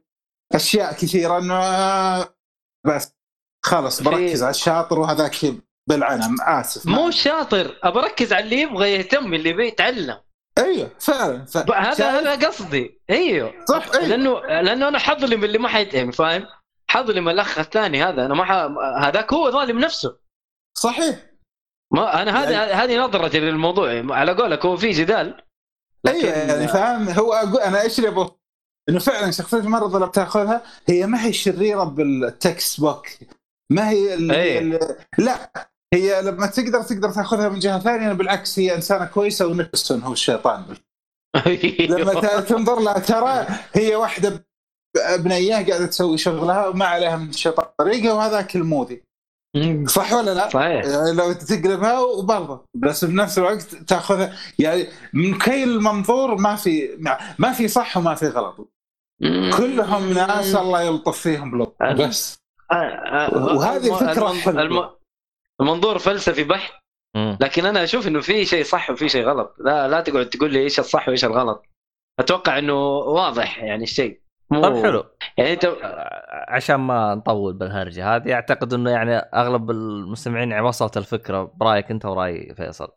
وأشياء 0.52 0.92
كثيرة 0.92 1.38
إنه 1.38 1.54
آه، 1.54 2.34
بس 2.86 3.12
خلص 3.64 4.02
بركز 4.02 4.42
على 4.42 4.50
الشاطر 4.50 4.98
وهذاك 4.98 5.34
بالعنم 5.88 6.36
آسف 6.40 6.86
مو 6.86 7.10
شاطر 7.10 7.78
أبى 7.82 7.98
أركز 7.98 8.32
على 8.32 8.44
اللي 8.44 8.60
يبغى 8.60 8.92
يهتم 8.92 9.34
اللي 9.34 9.50
يبي 9.50 9.66
يتعلم. 9.66 10.18
أيوه 10.58 10.90
فعلا 10.98 11.44
ف... 11.44 11.58
ب- 11.58 11.70
هذا 11.70 11.94
شايف؟ 11.94 12.26
هذا 12.26 12.46
قصدي. 12.48 13.00
أيوه. 13.10 13.54
صح 13.68 13.86
أيوه. 13.94 14.06
لأنه 14.06 14.40
لأنه 14.40 14.88
أنا 14.88 14.98
حظلم 14.98 15.44
اللي 15.44 15.58
ما 15.58 15.68
حيتهم 15.68 16.10
فاهم؟ 16.10 16.46
حظلم 16.90 17.28
الأخ 17.28 17.58
الثاني 17.58 18.04
هذا 18.04 18.26
أنا 18.26 18.34
ما 18.34 18.44
ح... 18.44 18.52
هذاك 19.06 19.32
هو 19.32 19.50
ظالم 19.50 19.78
نفسه. 19.78 20.18
صحيح. 20.78 21.16
ما 21.92 22.22
أنا 22.22 22.42
هذه 22.42 22.50
يعني- 22.50 22.72
هذه 22.72 22.98
نظرتي 22.98 23.40
للموضوع 23.40 24.04
على 24.16 24.32
قولك 24.32 24.66
هو 24.66 24.76
في 24.76 24.90
جدال. 24.90 25.42
أيوه 26.06 26.30
يعني 26.32 26.68
فاهم؟ 26.68 27.08
هو 27.08 27.32
أقول 27.32 27.60
أنا 27.60 27.82
إيش 27.82 27.98
اللي 27.98 28.30
إنه 28.88 28.98
فعلا 28.98 29.30
شخصية 29.30 29.58
المرضى 29.58 29.94
اللي 29.96 30.06
بتاخذها 30.06 30.62
هي 30.88 31.06
ما 31.06 31.24
هي 31.24 31.32
شريرة 31.32 31.84
بال 31.84 32.80
textbook 32.80 33.06
ما 33.70 33.90
هي 33.90 34.14
اللي 34.14 34.42
أي. 34.42 34.58
اللي 34.58 34.96
لا. 35.18 35.69
هي 35.94 36.22
لما 36.22 36.46
تقدر 36.46 36.82
تقدر 36.82 37.10
تاخذها 37.10 37.48
من 37.48 37.58
جهة 37.58 37.78
ثانية 37.78 38.12
بالعكس 38.12 38.58
هي 38.58 38.74
إنسانة 38.74 39.04
كويسة 39.04 39.46
ونيكلسون 39.46 40.02
هو 40.02 40.12
الشيطان. 40.12 40.64
لما 41.80 42.20
ت- 42.20 42.48
تنظر 42.48 42.80
لها 42.80 42.98
ترى 42.98 43.46
هي 43.72 43.94
واحدة 43.96 44.46
بنيه 45.18 45.52
قاعدة 45.54 45.86
تسوي 45.86 46.18
شغلها 46.18 46.66
وما 46.68 46.84
عليها 46.86 47.16
من 47.16 47.28
الشيطان 47.28 47.66
طريقة 47.78 48.14
وهذاك 48.14 48.56
الموذي. 48.56 49.02
صح 49.86 50.12
ولا 50.12 50.34
لا؟ 50.34 50.48
صحيح. 50.48 50.84
يعني 50.84 51.12
لو 51.12 51.32
تقلبها 51.32 51.98
وبرضه. 51.98 52.64
بس 52.74 53.04
بنفس 53.04 53.38
الوقت 53.38 53.62
تاخذها 53.74 54.36
يعني 54.58 54.86
من 55.12 55.38
كل 55.38 55.62
المنظور 55.62 56.34
ما 56.36 56.56
في 56.56 56.90
ما 57.38 57.52
في 57.52 57.68
صح 57.68 57.96
وما 57.96 58.14
في 58.14 58.28
غلط. 58.28 58.72
كلهم 59.56 60.12
ناس 60.12 60.54
الله 60.54 60.82
يلطف 60.82 61.18
فيهم 61.18 61.50
بلطف 61.50 61.82
بس. 61.82 62.38
وهذه 63.32 63.94
فكرة 63.94 64.50
الم- 64.50 64.90
المنظور 65.60 65.98
فلسفي 65.98 66.44
بحت. 66.44 66.72
لكن 67.16 67.66
أنا 67.66 67.84
أشوف 67.84 68.08
إنه 68.08 68.20
في 68.20 68.44
شيء 68.44 68.64
صح 68.64 68.90
وفي 68.90 69.08
شيء 69.08 69.24
غلط. 69.24 69.56
لا 69.58 69.88
لا 69.88 70.00
تقعد 70.00 70.26
تقول 70.26 70.52
لي 70.52 70.58
إيش 70.58 70.78
الصح 70.78 71.08
وإيش 71.08 71.24
الغلط. 71.24 71.62
أتوقع 72.18 72.58
إنه 72.58 72.74
واضح 72.96 73.62
يعني 73.62 73.82
الشيء. 73.82 74.20
مو 74.50 74.62
طيب 74.62 74.84
حلو. 74.84 75.04
يعني 75.36 75.52
أنت 75.52 75.76
عشان 76.48 76.76
ما 76.76 77.14
نطول 77.14 77.54
بالهرجة 77.54 78.16
هذه 78.16 78.32
أعتقد 78.32 78.74
إنه 78.74 78.90
يعني 78.90 79.16
أغلب 79.16 79.70
المستمعين 79.70 80.50
يعني 80.50 80.66
وصلت 80.66 80.96
الفكرة 80.96 81.52
برأيك 81.56 81.90
أنت 81.90 82.04
ورأي 82.04 82.54
فيصل. 82.54 82.88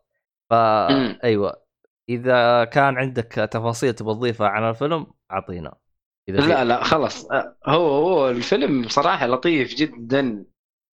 فا. 0.50 0.88
أيوه. 1.24 1.64
إذا 2.08 2.64
كان 2.64 2.98
عندك 2.98 3.32
تفاصيل 3.32 3.92
تبغى 3.92 4.14
تضيفها 4.14 4.48
عن 4.48 4.70
الفيلم 4.70 5.06
أعطينا. 5.32 5.74
لا 6.28 6.64
لا 6.64 6.84
خلاص. 6.84 7.28
هو 7.66 7.88
هو 7.88 8.30
الفيلم 8.30 8.88
صراحة 8.88 9.26
لطيف 9.26 9.74
جدا. 9.74 10.44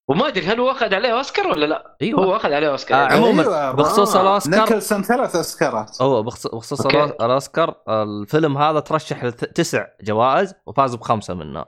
وما 0.10 0.28
أدري 0.28 0.46
هل 0.46 0.60
هو 0.60 0.72
أخذ 0.72 0.94
عليه 0.94 1.18
أوسكار 1.18 1.48
ولا 1.48 1.66
لا؟ 1.66 1.98
أيوه 2.02 2.26
هو 2.26 2.36
أخذ 2.36 2.54
عليه 2.54 2.70
أوسكار 2.72 3.10
آه، 3.10 3.14
عموما 3.14 3.44
أيوة، 3.44 3.72
بخصوص 3.72 4.16
آه، 4.16 4.40
الأوسكار- 4.40 4.48
نيكلسون 4.48 5.04
ثلاث 5.04 5.36
أوسكارات 5.36 6.02
هو 6.02 6.24
بخص- 6.24 6.48
بخصوص 6.48 6.82
okay. 6.82 7.04
الأوسكار 7.04 7.76
الفيلم 7.90 8.58
هذا 8.58 8.80
ترشح 8.80 9.24
لتسع 9.24 9.86
جوائز 10.04 10.54
وفاز 10.66 10.96
بخمسة 10.96 11.34
منها 11.34 11.66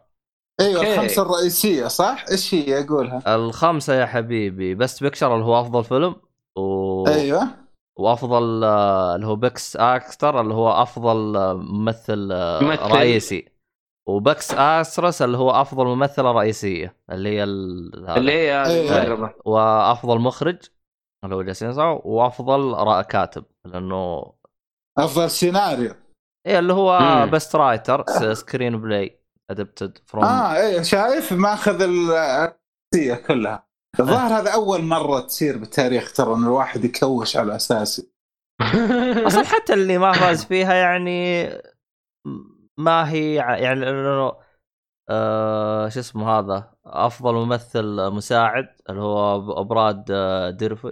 أيوه 0.62 0.80
okay. 0.80 0.94
الخمسة 0.94 1.22
الرئيسية 1.22 1.88
صح؟ 1.88 2.26
إيش 2.32 2.54
هي 2.54 2.80
أقولها؟ 2.86 3.36
الخمسة 3.36 3.94
يا 3.94 4.06
حبيبي 4.06 4.76
best 4.76 5.04
picture 5.04 5.34
اللي 5.34 5.46
هو 5.46 5.60
أفضل 5.62 5.84
فيلم 5.84 6.16
و... 6.58 7.08
أيوه 7.08 7.48
وأفضل 8.00 8.64
آه، 8.64 9.16
اللي 9.16 9.28
هو 9.28 9.36
best 9.36 9.76
actor 9.76 10.42
اللي 10.42 10.54
هو 10.54 10.82
أفضل 10.82 11.36
آه، 11.38 11.54
ممثل 11.54 12.30
آه، 12.32 12.64
ممثل. 12.64 12.82
رئيسي 12.92 13.53
و 14.08 14.17
best 14.17 14.54
actress 14.54 15.22
اللي 15.22 15.38
هو 15.38 15.52
أفضل 15.52 15.86
ممثلة 15.86 16.32
رئيسية 16.32 16.98
اللي 17.12 17.30
هي. 17.38 17.44
اللي 17.44 18.32
هي 18.32 18.66
إيه. 18.66 19.04
المقربة. 19.04 19.34
وأفضل 19.46 20.20
مخرج 20.20 20.58
اللي 21.24 21.36
هو 21.36 21.42
جالسين 21.42 21.70
يسمعوا 21.70 22.02
وأفضل 22.04 22.74
را- 22.74 23.02
كاتب 23.02 23.46
لأنه 23.66 24.34
أفضل 24.98 25.30
سيناريو 25.32 25.94
إيه 26.48 26.60
اللي 26.60 26.74
هو. 26.74 27.00
best 27.34 27.56
writer 27.56 28.04
screenplay 28.34 29.20
adapted 29.52 29.98
from 30.06 30.24
آه 30.26 30.56
إيه 30.56 30.82
شايف 30.82 31.34
ماخذ 31.34 31.82
الرئيسية 31.82 33.16
كلها 33.28 33.68
الظاهر 34.00 34.40
هذا 34.40 34.54
أول 34.54 34.82
مرة 34.82 35.20
تصير 35.20 35.58
بالتاريخ 35.58 36.14
ترى 36.14 36.34
إن 36.34 36.44
الواحد 36.44 36.86
يكوش 36.86 37.38
على 37.38 37.56
أساسي 37.56 38.12
أصلا 39.28 39.44
حتى 39.56 39.74
اللي 39.74 39.98
ما 39.98 40.12
فاز 40.12 40.46
فيها 40.46 40.74
يعني 40.74 41.46
ما 42.78 43.10
هي 43.12 43.34
يعني 43.36 43.80
لأنه 43.80 44.34
آه 45.10 45.90
شو 45.90 46.00
اسمه 46.00 46.30
هذا 46.40 46.72
أفضل 46.86 47.34
ممثل 47.34 48.10
مساعد 48.12 48.68
اللي 48.90 49.02
هو 49.02 49.40
براد 49.64 50.06
آه، 50.12 50.50
ديرفو 50.50 50.92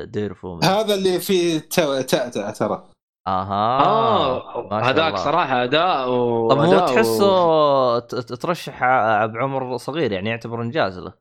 ديرفو 0.00 0.60
هذا 0.62 0.94
اللي 0.94 1.20
فيه 1.20 1.58
تو- 1.58 2.00
تأتأ 2.00 2.50
ترى 2.50 2.88
أها 3.26 3.80
آه 3.84 4.68
شاء 4.70 4.84
هذاك. 4.84 5.16
صراحة 5.16 5.62
أداء 5.64 6.10
و 6.10 6.48
طب 6.50 6.58
هو 6.58 6.74
و- 6.76 6.86
تحسه 6.86 7.98
ت- 7.98 8.14
ت- 8.14 8.32
ترشح 8.32 8.80
بعمر 9.26 9.76
صغير 9.76 10.12
يعني 10.12 10.30
يعتبر 10.30 10.62
إنجاز 10.62 10.98
له 10.98 11.12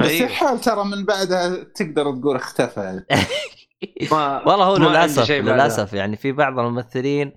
بس 0.00 0.06
أيوه. 0.08 0.26
يحال 0.30 0.60
ترى 0.60 0.84
من 0.84 1.04
بعدها 1.04 1.64
تقدر 1.64 2.12
تقول 2.16 2.36
اختفى 2.36 2.80
يعني. 2.80 3.06
ما 4.12 4.48
والله 4.48 4.64
هو 4.64 4.76
للأسف. 4.76 5.30
للأسف 5.30 5.92
يعني 5.92 6.16
في 6.16 6.32
بعض 6.32 6.58
الممثلين 6.58 7.32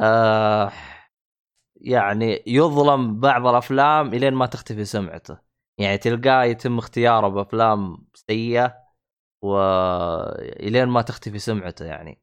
آه 0.00 0.72
يعني 1.80 2.42
يظلم 2.46 3.20
بعض 3.20 3.46
الأفلام 3.46 4.14
إلين 4.14 4.34
ما 4.34 4.46
تختفي 4.46 4.84
سمعته 4.84 5.38
يعني 5.80 5.98
تلقاه 5.98 6.44
يتم 6.44 6.78
اختياره 6.78 7.28
بأفلام 7.28 8.06
سيئة 8.14 8.76
والين 9.44 10.88
ما 10.88 11.02
تختفي 11.02 11.38
سمعته 11.38 11.84
يعني 11.84 12.22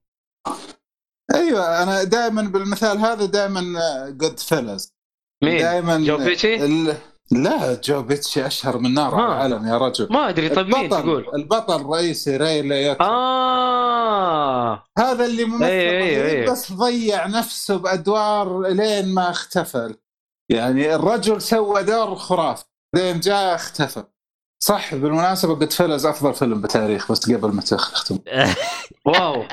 أيوه 1.36 1.84
أنا 1.84 2.04
دائما 2.04 2.42
بالمثال 2.42 2.98
هذا 2.98 3.26
دائما 3.26 3.62
Goodfellas 4.10 4.94
مين؟ 5.44 5.58
دائما 5.58 5.98
جو 5.98 6.18
بيتشي؟ 6.18 6.66
ال... 6.66 6.98
لا 7.32 7.82
جو 7.84 8.02
بيتشي 8.02 8.46
أشهر 8.48 8.78
من 8.78 8.94
نار. 8.94 9.16
على 9.16 9.26
العالم 9.26 9.68
يا 9.68 9.78
رجل. 9.78 10.08
ما 10.12 10.30
أدري 10.30 10.50
طيب 10.50 10.76
مين 10.76 10.90
تقول؟ 10.90 11.26
البطل 11.36 11.82
الرئيسي 11.82 12.38
راي 12.38 12.62
ليوتا 12.62 13.04
آه. 13.04 14.84
هذا 15.00 15.26
اللي 15.26 15.46
ممثل 15.46 15.64
إيه، 15.66 15.90
إيه، 15.90 16.22
رهيب 16.22 16.36
إيه. 16.36 16.50
بس 16.50 16.72
ضيع 16.74 17.28
نفسه 17.28 17.78
بأدوار 17.78 18.62
لين 18.62 19.14
ما 19.14 19.30
اختفى. 19.30 19.96
يعني 20.50 20.96
الرجل 20.96 21.42
سوى 21.42 21.84
دور 21.84 22.16
خرافي 22.16 22.66
لين 22.96 23.20
جاء 23.20 23.56
اختفى. 23.56 24.04
صح 24.64 24.96
بالمناسبة 24.96 25.56
Goodfellas 25.56 26.06
أفضل 26.06 26.34
فيلم 26.34 26.62
بالتاريخ 26.62 27.12
بس 27.12 27.32
قبل 27.32 27.52
ما 27.52 27.62
تختم. 27.62 28.20
واو. 29.06 29.44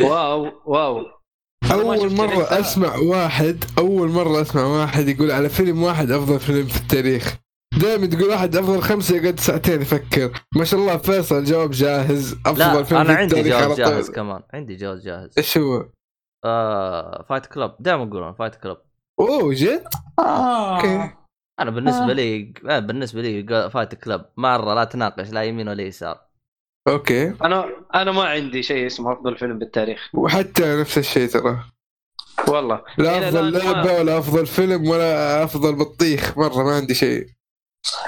واو 0.00 0.52
واو. 0.66 1.19
أول 1.72 2.12
مرة. 2.14 2.42
أسمع 2.60 2.96
واحد 2.96 3.64
أول 3.78 4.08
مرة 4.08 4.42
أسمع 4.42 4.62
واحد 4.64 5.08
يقول 5.08 5.30
على 5.30 5.48
فيلم 5.48 5.82
واحد 5.82 6.10
أفضل 6.10 6.40
فيلم 6.40 6.66
في 6.66 6.76
التاريخ 6.80 7.36
دائما 7.80 8.06
تقول 8.06 8.28
واحد 8.30 8.56
أفضل 8.56 8.82
خمسه 8.82 9.16
يقعد 9.16 9.40
ساعتين 9.40 9.82
يفكر 9.82 10.32
ما 10.56 10.64
شاء 10.64 10.80
الله 10.80 10.96
فيصل 10.96 11.44
جواب 11.44 11.70
جاهز 11.70 12.36
أفضل 12.46 12.58
لا 12.58 12.82
فيلم 12.82 13.00
أنا 13.00 13.14
في 13.14 13.20
عندي 13.20 13.34
طول. 13.34 13.74
جاهز 13.76 14.10
كمان 14.10 14.42
عندي 14.54 14.76
جواب 14.76 15.04
جاهز 15.04 15.30
إيش 15.38 15.58
هو؟ 15.58 15.86
آه 16.44 17.24
Fight 17.28 17.46
Club 17.46 17.76
دائما 17.80 18.02
أقول 18.02 18.34
Fight 18.34 18.54
Club 18.54 18.76
أوه 19.20 19.54
جد؟ 19.54 19.84
آه. 20.18 20.76
okay. 20.76 21.10
أنا 21.60 21.70
بالنسبة 21.70 22.10
آه. 22.10 22.12
لي 22.12 22.52
بالنسبة 22.80 23.22
لي 23.22 23.70
Fight 23.70 23.94
Club 23.94 24.30
مرة 24.36 24.74
لا 24.74 24.84
تناقش 24.84 25.30
لا 25.30 25.42
يمين 25.42 25.68
ولا 25.68 25.82
يسار 25.82 26.29
okay. 26.88 27.34
أنا 27.44 27.66
أنا 27.94 28.12
ما 28.12 28.24
عندي 28.24 28.62
شيء 28.62 28.86
اسمه 28.86 29.12
أفضل 29.12 29.36
فيلم 29.36 29.58
بالتاريخ. 29.58 30.10
وحتى 30.14 30.80
نفس 30.80 30.98
الشيء 30.98 31.28
ترى. 31.28 31.64
والله. 32.48 32.82
لا 32.98 33.28
أفضل 33.28 33.52
لعبة 33.52 33.92
ولا 33.92 34.18
أفضل 34.18 34.46
فيلم 34.46 34.88
ولا 34.88 35.44
أفضل 35.44 35.74
بطيخ 35.74 36.38
مرة 36.38 36.62
ما 36.62 36.76
عندي 36.76 36.94
شيء. 36.94 37.26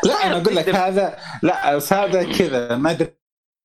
لا 0.04 0.26
أنا 0.26 0.36
أقول 0.42 0.56
لك 0.56 0.68
هذا 0.68 1.18
لا 1.42 1.76
بس 1.76 1.92
هذا 1.92 2.38
كذا 2.38 2.76
ما 2.76 2.90
أدري. 2.90 3.14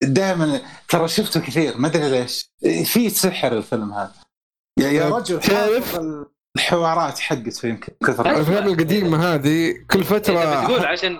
دائما 0.03 0.61
ترى 0.89 1.07
شفته 1.07 1.39
كثير 1.39 1.77
ما 1.77 1.87
أدري 1.87 2.09
ليش. 2.09 2.51
في 2.85 3.09
سحر 3.09 3.57
الفيلم 3.57 3.93
هذا. 3.93 4.13
يا, 4.79 4.87
يا 4.87 5.09
رجل 5.09 5.39
تعرف؟ 5.39 5.99
الحوارات 6.57 7.19
حقته 7.19 7.67
يمكن 7.67 7.93
كثر. 8.07 8.29
الأفلام 8.29 8.67
القديمة 8.67 9.33
هذه 9.33 9.73
كل 9.91 10.03
فترة 10.03 10.39
اذا 10.39 10.63
بتقول 10.63 10.85
عشان 10.85 11.19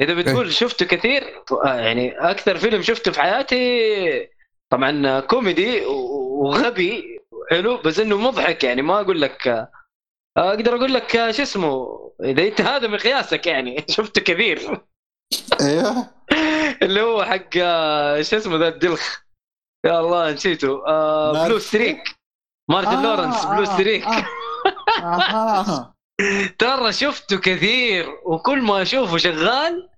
إذا 0.00 0.14
بتقول 0.14 0.52
شفته 0.52 0.86
كثير 0.86 1.42
آه، 1.64 1.74
يعني 1.74 2.18
أكثر 2.18 2.58
فيلم 2.58 2.82
شفته 2.82 3.12
في 3.12 3.20
حياتي 3.20 4.28
طبعا 4.70 5.20
كوميدي 5.20 5.86
وغبي 5.86 7.18
حلو 7.50 7.76
بس 7.76 7.98
إنه 7.98 8.16
مضحك 8.16 8.64
يعني 8.64 8.82
ما 8.82 9.00
أقول 9.00 9.20
لك 9.20 9.48
آه، 9.48 9.70
أقدر 10.36 10.76
أقول 10.76 10.94
لك 10.94 11.16
آه، 11.16 11.30
شو 11.30 11.42
اسمه 11.42 11.98
إذا 12.24 12.42
أنت 12.42 12.60
هذا 12.60 12.88
مقياسك 12.88 13.46
يعني 13.46 13.84
شفته 13.96 14.20
كثير 14.20 14.80
أيوه 15.60 16.10
اللي 16.82 17.00
هو 17.00 17.24
حق 17.24 17.48
آه، 17.56 18.22
شو 18.22 18.36
اسمه 18.36 18.56
ذا 18.56 18.68
الدلخ 18.68 19.20
يا 19.86 20.00
الله 20.00 20.32
نسيته 20.32 20.86
آه؟ 20.86 21.46
Blue 21.46 21.58
Streak 21.58 22.04
مارتن 22.70 23.02
لورنس 23.02 23.46
Blue 23.46 23.64
Streak 23.64 24.04
آه. 24.04 24.24
آه. 25.02 25.94
ترى 26.58 26.92
شفته 26.92 27.38
كثير 27.38 28.06
وكل 28.26 28.62
ما 28.62 28.82
أشوفه 28.82 29.16
شغال 29.16 29.88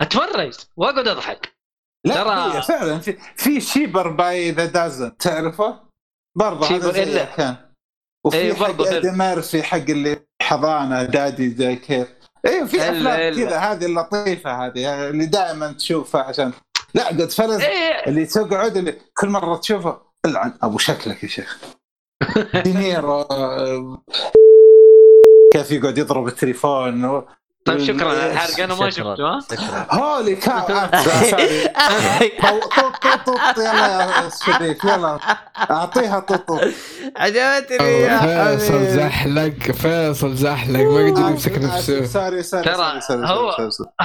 أتفرج 0.00 0.54
وأقعد 0.76 1.08
أضحك. 1.08 1.52
لا 2.06 2.14
ترى- 2.14 2.66
فعلا 2.66 2.98
في 2.98 3.18
في 3.36 3.60
Cheaper 3.60 4.08
by 4.10 4.50
the 4.50 4.64
Dozen 4.66 5.16
تعرفه؟ 5.16 5.80
برضه 6.38 6.66
هذا 6.66 6.92
زي 6.92 7.04
إلا- 7.26 7.36
كان. 7.36 7.56
وفي 8.26 8.36
إيه، 8.36 8.54
حق 8.54 9.04
ميرفي 9.04 9.62
حق 9.62 9.76
اللي 9.76 10.20
حضانه 10.42 11.02
Daddy 11.02 11.50
Day 11.50 11.76
Care 11.76 12.08
أيوه 12.46 12.66
في 12.66 12.76
أفلام. 12.90 13.34
كذا 13.34 13.58
هذه 13.58 13.86
اللطيفة 13.86 14.66
هذه 14.66 15.08
اللي 15.08 15.26
دائما 15.26 15.72
تشوفها 15.72 16.22
عشان 16.22 16.52
لا 16.94 17.06
قد 17.08 17.30
فلز 17.30 17.60
إيه. 17.60 18.04
اللي 18.06 18.26
تقعد 18.26 18.76
اللي 18.76 18.98
كل 19.16 19.28
مرة 19.28 19.56
تشوفه 19.56 20.00
العن 20.26 20.58
أبو 20.62 20.78
شكلك 20.78 21.22
يا 21.22 21.28
شيخ. 21.28 21.58
دينيرو. 22.64 23.22
كيف 25.52 25.70
يقعد 25.72 25.98
يضرب 25.98 26.28
التليفون 26.28 27.04
و... 27.04 27.28
طيب 27.64 27.78
شكرا. 27.78 28.08
على 28.08 28.32
الحرق 28.32 28.60
أنا 28.60 28.74
ما. 28.74 28.90
شفته 28.90 29.26
ها؟ 29.26 29.40
شكرا. 29.40 29.86
هولي 29.90 30.36
كاو 30.36 30.60
طوط 33.26 33.58
يلا 33.58 34.02
يا 34.02 34.30
شريف 34.46 34.84
يلا. 34.84 35.18
أعطيها 35.70 36.20
طوط 36.20 36.38
طوط. 36.48 36.60
عجبتني 37.16 37.86
يا 37.86 38.24
الله، 38.24 38.56
فيصل 38.56 38.72
حبيبي. 38.74 38.90
زحلق 38.90 39.72
فيصل 39.72 40.34
زحلق 40.34 40.80
ما 40.80 41.10
قدر 41.10 41.20
يمسك 41.30 41.58
نفسه. 41.58 42.04
sorry 42.06 42.42
sorry 42.42 42.64
ترى 42.64 43.00
هو-. 43.10 43.56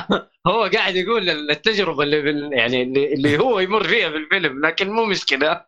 هو 0.47 0.69
قاعد 0.73 0.95
يقول 0.95 1.29
التجربة 1.29 2.03
اللي 2.03 2.21
بال 2.21 2.49
يعني 2.53 2.83
اللي, 2.83 3.13
اللي 3.13 3.39
هو 3.39 3.59
يمر 3.59 3.83
فيها 3.83 4.09
في 4.09 4.15
الفيلم 4.17 4.65
لكن 4.65 4.89
مو 4.89 5.05
مشكلة. 5.05 5.61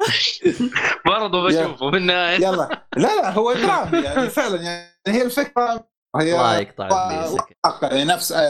برضه 1.06 1.44
بشوفه. 1.48 1.92
في 1.92 1.98
النهايه 1.98 2.36
يلا. 2.36 2.70
لا 2.98 3.22
لا 3.22 3.30
هو 3.32 3.54
درامي 3.54 4.06
يعني 4.06 4.30
فعلا 4.30 4.62
يعني 4.62 4.95
هي 5.08 5.22
الفكرة 5.22 5.88
هي 6.16 6.34
الله 6.34 6.58
يقطع 6.58 6.90
واقعي 7.66 8.03
نفس 8.03 8.32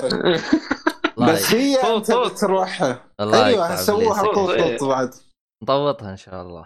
الله 1.18 1.34
بس 1.34 1.54
هي 1.54 1.78
طوط. 1.82 2.12
بتروح 2.32 2.96
الله 3.20 3.46
أيوه 3.46 3.76
سووها. 3.76 4.24
طوط 4.34 4.84
بعد 4.84 5.14
نطوطها 5.64 6.12
إن 6.12 6.18
شاء 6.18 6.42
الله 6.42 6.66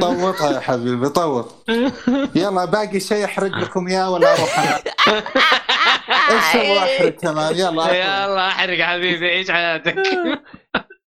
طوطها 0.00 0.50
يا 0.52 0.60
حبيبي 0.60 1.08
طوط 1.08 1.54
يلا 2.34 2.64
باقي 2.64 3.00
شيء 3.00 3.24
أحرق 3.24 3.50
لكم 3.56 3.88
إياه 3.88 4.10
ولا 4.10 4.34
أروح 4.34 4.58
أنا 4.58 4.76
إيش 6.30 6.56
أحرق 6.78 7.08
كمان 7.10 7.54
يلا. 7.54 7.92
يلا 7.94 8.48
أحرق 8.48 8.80
حبيبي 8.84 9.28
عيش 9.28 9.50
حياتك 9.50 9.96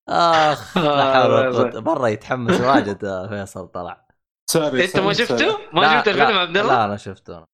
أخ 0.09 0.77
آه، 0.77 1.72
مرة 1.75 2.09
يتحمس 2.09 2.61
واجد 2.61 3.06
آه، 3.06 3.27
فيصل 3.27 3.67
طلع 3.67 4.06
سوري 4.51 4.85
إنت 4.85 4.98
ما. 4.99 5.14
شفته؟ 5.14 5.57
ما 5.74 5.98
شفت 5.99 6.07
الفيلم 6.07 6.38
عبد 6.38 6.57
الله؟ 6.57 6.74
لا 6.74 6.85
أنا 6.85 6.98
شفته 6.98 7.38
أنا. 7.38 7.45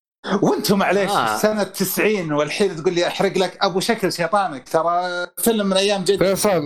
وأنتم 0.42 0.80
معليش 0.80 1.12
آه. 1.12 1.38
سنة 1.38 1.64
90 1.64 2.32
والحين 2.34 2.76
تقول 2.76 2.94
لي 2.94 3.08
أحرق 3.08 3.38
لك 3.38 3.58
أبو 3.62 3.80
شكل 3.80 4.14
شيطانك 4.14 4.70
ترى 4.70 5.28
فيلم 5.38 5.66
من 5.68 5.78
أيام 5.78 6.04
جد 6.04 6.18
فيصل 6.18 6.62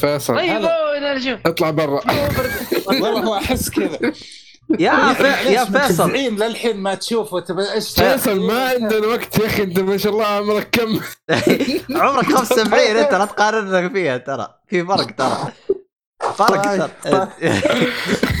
فيصل. 0.00 0.36
طيب 0.36 0.68
شوف 1.18 1.40
اطلع 1.46 1.70
برا. 1.80 2.00
والله 2.86 3.10
هو 3.10 3.34
أحس 3.36 3.70
كذا. 3.70 3.98
يا. 4.78 5.14
يا 5.46 5.64
فيصل 5.64 6.10
90 6.10 6.14
للحين 6.16 6.76
ما 6.76 6.94
تشوفه 6.94 7.40
تبى 7.40 7.72
إيش 7.72 7.94
فيصل 7.94 8.40
ما 8.40 8.68
عندنا 8.68 9.06
وقت 9.06 9.38
يا 9.38 9.46
أخي 9.46 9.62
أنت 9.62 9.78
ما 9.80 9.96
شاء 9.96 10.12
الله 10.12 10.26
عمرك 10.26 10.68
كم؟ 10.72 11.00
عمرك 12.00 12.24
75 12.32 12.78
أنت 12.96 13.14
لا 13.14 13.24
تقارنك 13.24 13.92
فيها 13.92 14.16
ترى. 14.16 14.54
في 14.68 14.84
فرق 14.84 15.10
ترى. 15.16 15.52
فرق 16.34 16.90
ترى. 17.04 17.28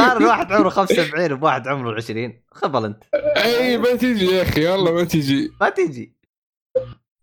قارن 0.00 0.24
واحد 0.24 0.52
عمره 0.52 0.68
75 0.68 1.34
بواحد 1.34 1.68
عمره 1.68 1.96
20 1.96 2.42
خبل 2.52 2.84
انت. 2.84 3.04
إي 3.36 3.78
ما 3.78 3.94
تجي 3.94 4.26
يا 4.26 4.42
أخي 4.42 4.66
والله 4.68 4.92
ما 4.92 5.04
تجي 5.04 5.52
ما 5.60 5.68
تجي 5.68 6.20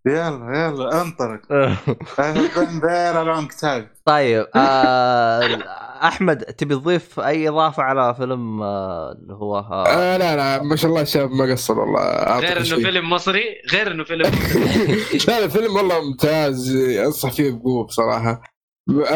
يلا 0.08 0.66
يلا 0.68 1.02
انطلق 1.02 1.42
a 2.18 3.24
long 3.30 3.50
time 3.62 3.84
طيب 4.06 4.48
آه 4.56 5.64
أحمد 6.04 6.38
تبي 6.38 6.76
تضيف 6.76 7.20
أي 7.20 7.50
إضافة 7.50 7.84
على 7.84 8.16
فيلم 8.16 8.62
آه 8.62 9.12
اللي 9.12 9.34
هو 9.34 9.58
آه 9.58 9.88
آه 9.88 10.18
لا 10.18 10.36
لا 10.36 10.64
ما 10.64 10.76
شاء 10.76 10.90
الله 10.92 11.02
الشاب 11.02 11.32
ما 11.32 11.52
قصر 11.52 11.80
والله 11.80 12.40
غير 12.40 12.58
إنه. 12.58 12.64
فيلم 12.64 13.10
مصري 13.10 13.44
غير 13.74 13.92
إنه 13.92 14.04
فيلم 14.04 14.32
لا 15.28 15.40
لا 15.42 15.48
فيلم 15.48 15.76
والله 15.76 16.02
ممتاز 16.10 16.76
انصح 16.76 17.32
فيه 17.32 17.52
بقوة 17.52 17.86
بصراحة. 17.86 18.57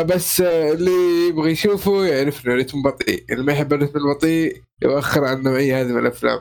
بس 0.06 0.42
اللي 0.42 1.28
يبغى 1.30 1.52
يشوفه 1.52 2.06
يعرف 2.06 2.46
إنه 2.46 2.56
رتم 2.56 2.82
بطيء 2.82 3.26
اللي 3.30 3.44
ما 3.44 3.54
يحب 3.54 3.74
الرتم 3.74 4.00
البطيء 4.00 4.62
يؤخر 4.82 5.26
عن 5.26 5.38
النوعيه 5.38 5.82
هذه 5.82 5.88
من 5.88 6.00
الأفلام 6.00 6.40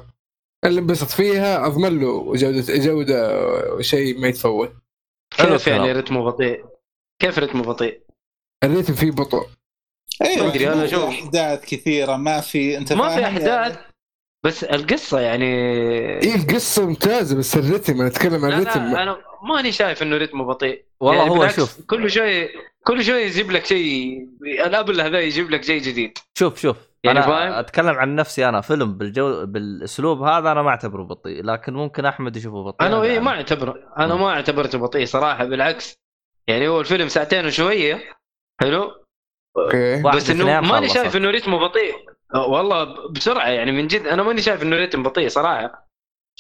اللي 0.65 0.81
انبسط 0.81 1.09
فيها 1.11 1.67
أضمن 1.67 2.01
له 2.01 2.35
جوده 2.37 2.77
جودة 2.77 3.83
شيء 3.83 4.19
ما 4.19 4.29
يتفوت 4.29 4.73
حلو 5.35 5.57
كيف 5.57 5.67
يعني. 5.67 5.93
رتمه 5.93 6.25
بطيء؟ 6.25 6.65
كيف 7.23 7.39
رتمه 7.39 7.63
بطيء؟ 7.63 8.01
الريتم 8.65 8.95
فيه 8.95 9.11
بطء 9.11 9.47
أيوه 10.23 10.47
ما 10.47 10.53
أدري، 10.53 10.69
أنا 10.69 10.77
ما 10.77 10.87
في 10.87 10.91
شوف. 10.91 11.05
أحداث 11.05 11.65
كثيرة 11.65 12.17
ما 12.17 12.41
في 12.41 12.79
أنت 12.79 12.93
ما 12.93 13.09
في 13.09 13.15
فاهم 13.15 13.25
أحداث 13.25 13.73
يعني؟ 13.77 13.90
بس 14.45 14.65
القصة 14.65 15.21
يعني 15.21 15.45
إيه 16.23 16.35
القصة 16.35 16.87
ممتازة 16.87 17.39
بس 17.39 17.57
الريتم 17.57 17.95
أنا 17.95 18.07
أتكلم 18.07 18.45
عن 18.45 18.53
الريتم 18.53 18.81
أنا 18.81 19.17
ماني 19.43 19.73
شايف 19.73 20.03
إنه 20.03 20.17
رتمه 20.17 20.45
بطيء 20.45 20.85
والله 21.01 21.23
يعني 21.23 21.31
هو 21.31 21.49
شوف 21.49 21.81
كل 21.87 22.11
شوي 22.11 22.49
كل 22.85 23.05
شوي 23.05 23.23
يجيب 23.23 23.51
لك 23.51 23.65
شيء 23.65 24.29
الابل 24.43 25.01
هذا 25.01 25.21
يجيب 25.21 25.51
لك 25.51 25.65
شيء 25.65 25.83
جديد 25.83 26.19
شوف 26.39 26.61
شوف 26.61 26.77
يعني 27.05 27.19
أنا 27.19 27.27
فاهم؟ 27.27 27.53
أتكلم 27.53 27.95
عن 27.95 28.15
نفسي 28.15 28.49
أنا 28.49 28.61
فيلم 28.61 28.99
بالجو 28.99 29.47
بالأسلوب 29.47 30.23
هذا 30.23 30.53
أنا 30.53 30.63
ما 30.63 30.71
أعتبره 30.71 31.03
بطيء 31.03 31.45
لكن 31.45 31.75
ممكن 31.75 32.05
أحمد 32.07 32.37
يشوفه 32.37 32.65
بطيء 32.65 32.89
أنا 32.89 33.03
إيه 33.03 33.09
يعني. 33.09 33.25
ما 33.25 33.31
أعتبره 33.31 33.75
أنا. 33.99 34.15
ما 34.15 34.31
أعتبرته 34.31 34.79
بطيء 34.79 35.07
صراحة 35.07 35.45
بالعكس 35.45 35.99
يعني 36.49 36.69
هو 36.69 36.81
الفيلم 36.81 37.09
ساعتين 37.09 37.47
وشوية 37.47 38.03
حلو 38.61 38.91
okay 39.57 40.03
بس 40.03 40.31
إنه 40.31 40.61
ماني. 40.61 40.89
شايف 40.89 41.17
إنه 41.17 41.31
رتمه 41.31 41.59
بطيء 41.59 41.95
والله 42.35 43.09
بسرعة 43.09 43.49
يعني 43.49 43.73
من 43.73 43.87
جد 43.87 44.07
أنا 44.07 44.23
ماني 44.23 44.43
شايف 44.43 44.63
إنه 44.63 44.77
رتم 44.77 45.03
بطيء 45.03 45.29
صراحة 45.29 45.89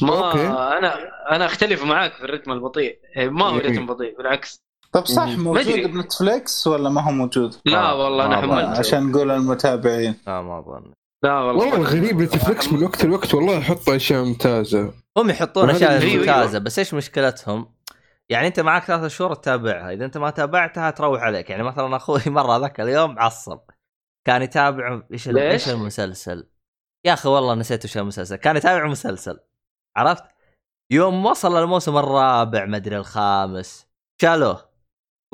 ما 0.02 0.26
okay. 0.28 0.46
أنا 0.46 0.94
أنا 1.36 1.46
أختلف 1.46 1.84
معاك 1.84 2.12
في 2.12 2.24
الرتم 2.24 2.52
البطيء 2.52 2.98
إيه، 3.16 3.28
ما 3.28 3.46
هو 3.46 3.58
جميل. 3.58 3.72
رتم 3.72 3.86
بطيء 3.86 4.16
بالعكس 4.18 4.60
طب 4.92 5.06
صح. 5.06 5.28
موجود. 5.28 5.66
بنتفليكس 5.66 6.66
ولا 6.66 6.90
ما 6.90 7.00
هو 7.00 7.10
موجود؟ 7.10 7.54
لا 7.64 7.90
آه، 7.90 8.04
والله 8.04 8.26
أنا. 8.26 8.36
حملته 8.36 8.78
عشان 8.78 9.10
نقول 9.10 9.30
المتابعين 9.30 10.14
لا 10.26 10.42
ما 10.42 10.58
أظن 10.58 10.92
لا 11.24 11.34
والله 11.34 11.64
والله 11.64 11.76
الغريب 11.76 12.20
نتفلكس 12.20 12.72
من 12.72 12.84
وقت 12.84 13.04
لوقت 13.04 13.34
والله 13.34 13.58
يحط 13.58 13.88
أشياء 13.88 14.24
ممتازة 14.24 14.92
هم 15.18 15.30
يحطون 15.30 15.70
أشياء 15.70 16.16
ممتازة 16.16 16.58
بس 16.58 16.78
إيش 16.78 16.94
مشكلتهم؟ 16.94 17.74
يعني 18.28 18.46
أنت 18.46 18.60
معك 18.60 18.84
ثلاثة 18.84 19.08
شهور 19.08 19.34
تتابعها، 19.34 19.92
إذا 19.92 20.04
أنت 20.04 20.18
ما 20.18 20.30
تابعتها 20.30 20.90
تروح 20.90 21.22
عليك، 21.22 21.50
يعني 21.50 21.62
مثلا 21.62 21.96
أخوي 21.96 22.20
مرة 22.26 22.56
ذاك 22.58 22.80
اليوم 22.80 23.18
عصب 23.18 23.58
كان 24.26 24.42
يتابع 24.42 25.02
إيش؟ 25.12 25.28
إيش 25.28 25.68
المسلسل؟ 25.68 26.50
يا 27.06 27.12
أخي 27.12 27.28
والله 27.28 27.54
نسيت 27.54 27.84
إيش 27.84 27.98
المسلسل، 27.98 28.36
كان 28.36 28.56
يتابع 28.56 28.86
مسلسل. 28.86 29.40
عرفت؟ 29.96 30.24
يوم 30.92 31.26
وصل 31.26 31.62
الموسم 31.62 31.96
الرابع 31.96 32.64
مدري 32.66 32.96
الخامس 32.96 33.86
شالوه. 34.22 34.70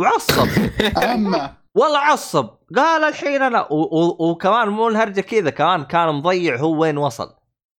وعصب. 0.01 0.49
أما. 1.13 1.57
والله 1.75 1.99
عصب. 1.99 2.49
قال 2.77 3.05
الحين 3.05 3.43
أنا 3.43 3.73
و- 3.73 3.99
و- 4.01 4.31
وكمان 4.31 4.69
مو 4.69 4.89
الهرجة 4.89 5.21
كذا 5.21 5.51
كمان 5.51 5.85
كان 5.85 6.15
مضيع 6.15 6.57
هو 6.57 6.81
وين 6.83 6.99
وصل. 6.99 7.37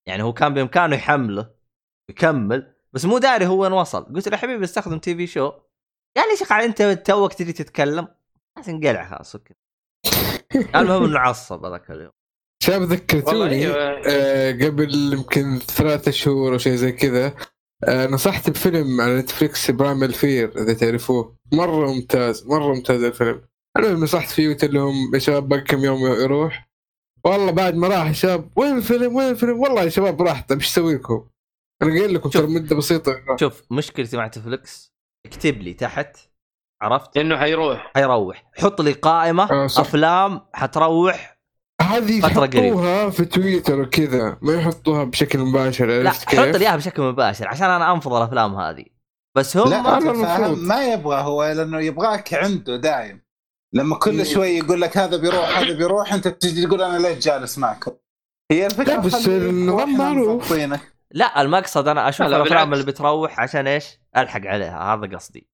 يعني 0.08 0.24
هو 0.24 0.34
كان 0.34 0.53
بإمكانه 0.53 0.95
يحمله 0.95 1.50
يكمل 2.10 2.74
بس 2.94 3.06
مو 3.06 3.18
داري 3.18 3.48
هو 3.48 3.61
وين 3.61 3.72
وصل. 3.72 4.14
قلت 4.16 4.27
له 4.27 4.38
حبيبي 4.38 4.64
استخدم 4.64 5.00
تي 5.00 5.16
في 5.16 5.27
شو؟ 5.27 5.50
قال 6.18 6.30
لي 6.32 6.38
شيخ 6.38 6.52
أنت 6.52 6.82
توك 6.82 7.34
تجي 7.34 7.53
تتكلم؟ 7.53 8.08
بس 8.60 8.69
انقلع 8.69 9.10
خلاص 9.10 9.36
أوكي. 9.36 9.53
المهم 10.76 11.03
إنه 11.03 11.19
عصب 11.19 11.66
هذاك 11.66 11.92
اليوم. 11.92 12.11
شاب 12.64 12.82
ذكرتوني 12.82 13.56
أيوه 13.56 14.01
آه 14.08 14.51
قبل 14.51 15.14
يمكن 15.14 15.59
ثلاثة 15.59 16.11
شهور 16.11 16.53
أو 16.53 16.58
شيء 16.58 16.76
زي 16.76 16.92
كذا 16.92 17.35
آه 17.84 18.08
نصحت 18.08 18.50
بفيلم 18.50 19.01
على 19.01 19.17
نتفلكس 19.17 19.72
برايم 19.72 20.03
الفير 20.03 20.61
إذا 20.61 20.74
تعرفوه. 20.74 21.38
مرة 21.53 21.93
ممتاز 21.93 22.48
مرة 22.48 22.74
ممتاز 22.74 23.03
الفيلم. 23.03 23.48
أنا 23.77 23.92
نصحت 23.92 24.30
فيه 24.30 24.50
قلت 24.50 24.66
لهم 24.66 24.93
يا 25.14 25.19
شباب 25.19 25.50
باقي 25.50 25.61
كم 25.61 25.85
يوم 25.85 26.00
يروح؟ 26.00 26.69
والله 27.26 27.51
بعد 27.51 27.76
ما 27.76 27.88
راح 27.88 28.08
يا 28.08 28.14
شباب 28.14 28.51
وين 28.56 28.77
الفيلم؟ 28.77 29.16
وين 29.16 29.30
الفيلم؟ 29.30 29.59
والله 29.59 29.84
يا 29.84 29.90
شباب 29.90 30.22
راح 30.22 30.45
طيب 30.48 30.59
إيش 30.59 30.67
أسوي 30.67 30.95
لكم؟ 30.95 31.27
أنا 31.82 31.92
قايل 31.92 32.14
لكم 32.14 32.30
شوف. 32.32 32.42
ترى 32.42 32.51
مدة 32.51 32.76
بسيطة. 32.76 33.16
شوف 33.40 33.64
مشكلتي 33.72 34.17
مع 34.17 34.27
نتفلكس 34.27 34.93
اكتب 35.26 35.61
لي 35.61 35.74
تحت 35.74 36.17
عرفت 36.81 37.17
انه 37.17 37.38
حيروح 37.38 37.91
حيروح 37.95 38.43
حط 38.57 38.81
لي 38.81 38.91
قائمة 38.91 39.51
آه،. 39.51 39.65
أفلام 39.65 40.41
حتروح 40.53 41.38
هذه. 41.81 42.19
يحطوها 42.19 43.09
في 43.09 43.25
تويتر 43.25 43.81
وكذا 43.81 44.38
ما 44.41 44.53
يحطوها 44.53 45.03
بشكل 45.03 45.39
مباشر 45.39 45.85
لا 45.85 46.11
حط؟ 46.11 46.33
لي 46.35 46.57
إياها 46.57 46.75
بشكل 46.75 47.01
مباشر 47.01 47.47
عشان 47.47 47.69
أنا 47.69 47.93
أنفض 47.93 48.14
الأفلام 48.14 48.56
هذه 48.56 48.85
بس 49.38 49.57
هم 49.57 49.69
لا 49.69 49.80
أنا 49.80 50.11
المفروض. 50.11 50.59
ما 50.59 50.85
يبغى 50.85 51.22
هو 51.22 51.43
لأنه 51.43 51.80
يبغاك 51.80 52.33
عنده 52.33 52.77
دايم 52.77 53.22
لما. 53.73 53.95
كل 53.95 54.25
شوي 54.25 54.47
يقول 54.47 54.81
لك 54.81 54.97
هذا 54.97 55.17
بيروح 55.17 55.57
هذا 55.57 55.73
بيروح 55.73 56.14
أنت 56.14 56.27
تجي 56.27 56.65
تقول 56.65 56.81
أنا 56.81 57.07
ليش 57.07 57.25
جالس 57.25 57.57
معكم 57.57 57.91
هي 58.51 58.65
الفكرة 58.65 58.93
لا، 58.93 58.99
بس 58.99 59.27
النظام 59.27 59.97
معروف. 59.97 60.53
لا 61.11 61.41
المقصد 61.41 61.88
أنا 61.88 62.09
أشوف 62.09 62.22
لا، 62.22 62.31
لا، 62.31 62.38
الأفلام. 62.38 62.73
اللي 62.73 62.85
بتروح 62.85 63.39
عشان 63.39 63.67
إيش؟ 63.67 63.99
ألحق 64.17 64.41
عليها 64.45 64.93
هذا 64.93 65.15
قصدي 65.15 65.47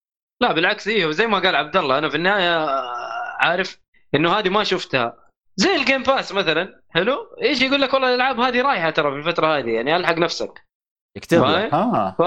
لا 0.44 0.54
بالعكس 0.54 0.88
أيوه 0.88 1.12
زي 1.12 1.28
ما 1.28 1.40
قال 1.40 1.56
عبد 1.56 1.78
الله 1.78 1.98
أنا 1.98 2.10
في 2.10 2.16
النهاية 2.18 2.64
آه، 2.64 2.94
عارف 3.40 3.80
إنه 4.16 4.34
هذه 4.40 4.50
ما 4.50 4.64
شفتها. 4.64 5.18
زي 5.56 5.76
ال 5.76 5.81
Game 5.81 6.04
Pass 6.04 6.32
مثلا 6.32 6.82
حلو؟ 6.90 7.18
إيش 7.44 7.62
يقول 7.62 7.82
لك 7.82 7.94
والله 7.94 8.10
الألعاب 8.10 8.40
هذه 8.40 8.62
رايحه 8.62 8.90
ترى 8.90 9.12
في 9.12 9.18
الفترة 9.18 9.58
هذه 9.58 9.70
يعني 9.70 9.96
ألحق 9.96 10.18
نفسك. 10.18 10.62
يكتب 11.18 11.44
لك 11.44 11.72
فاهم؟ 11.72 11.96
آه. 11.96 12.16
ف 12.20 12.22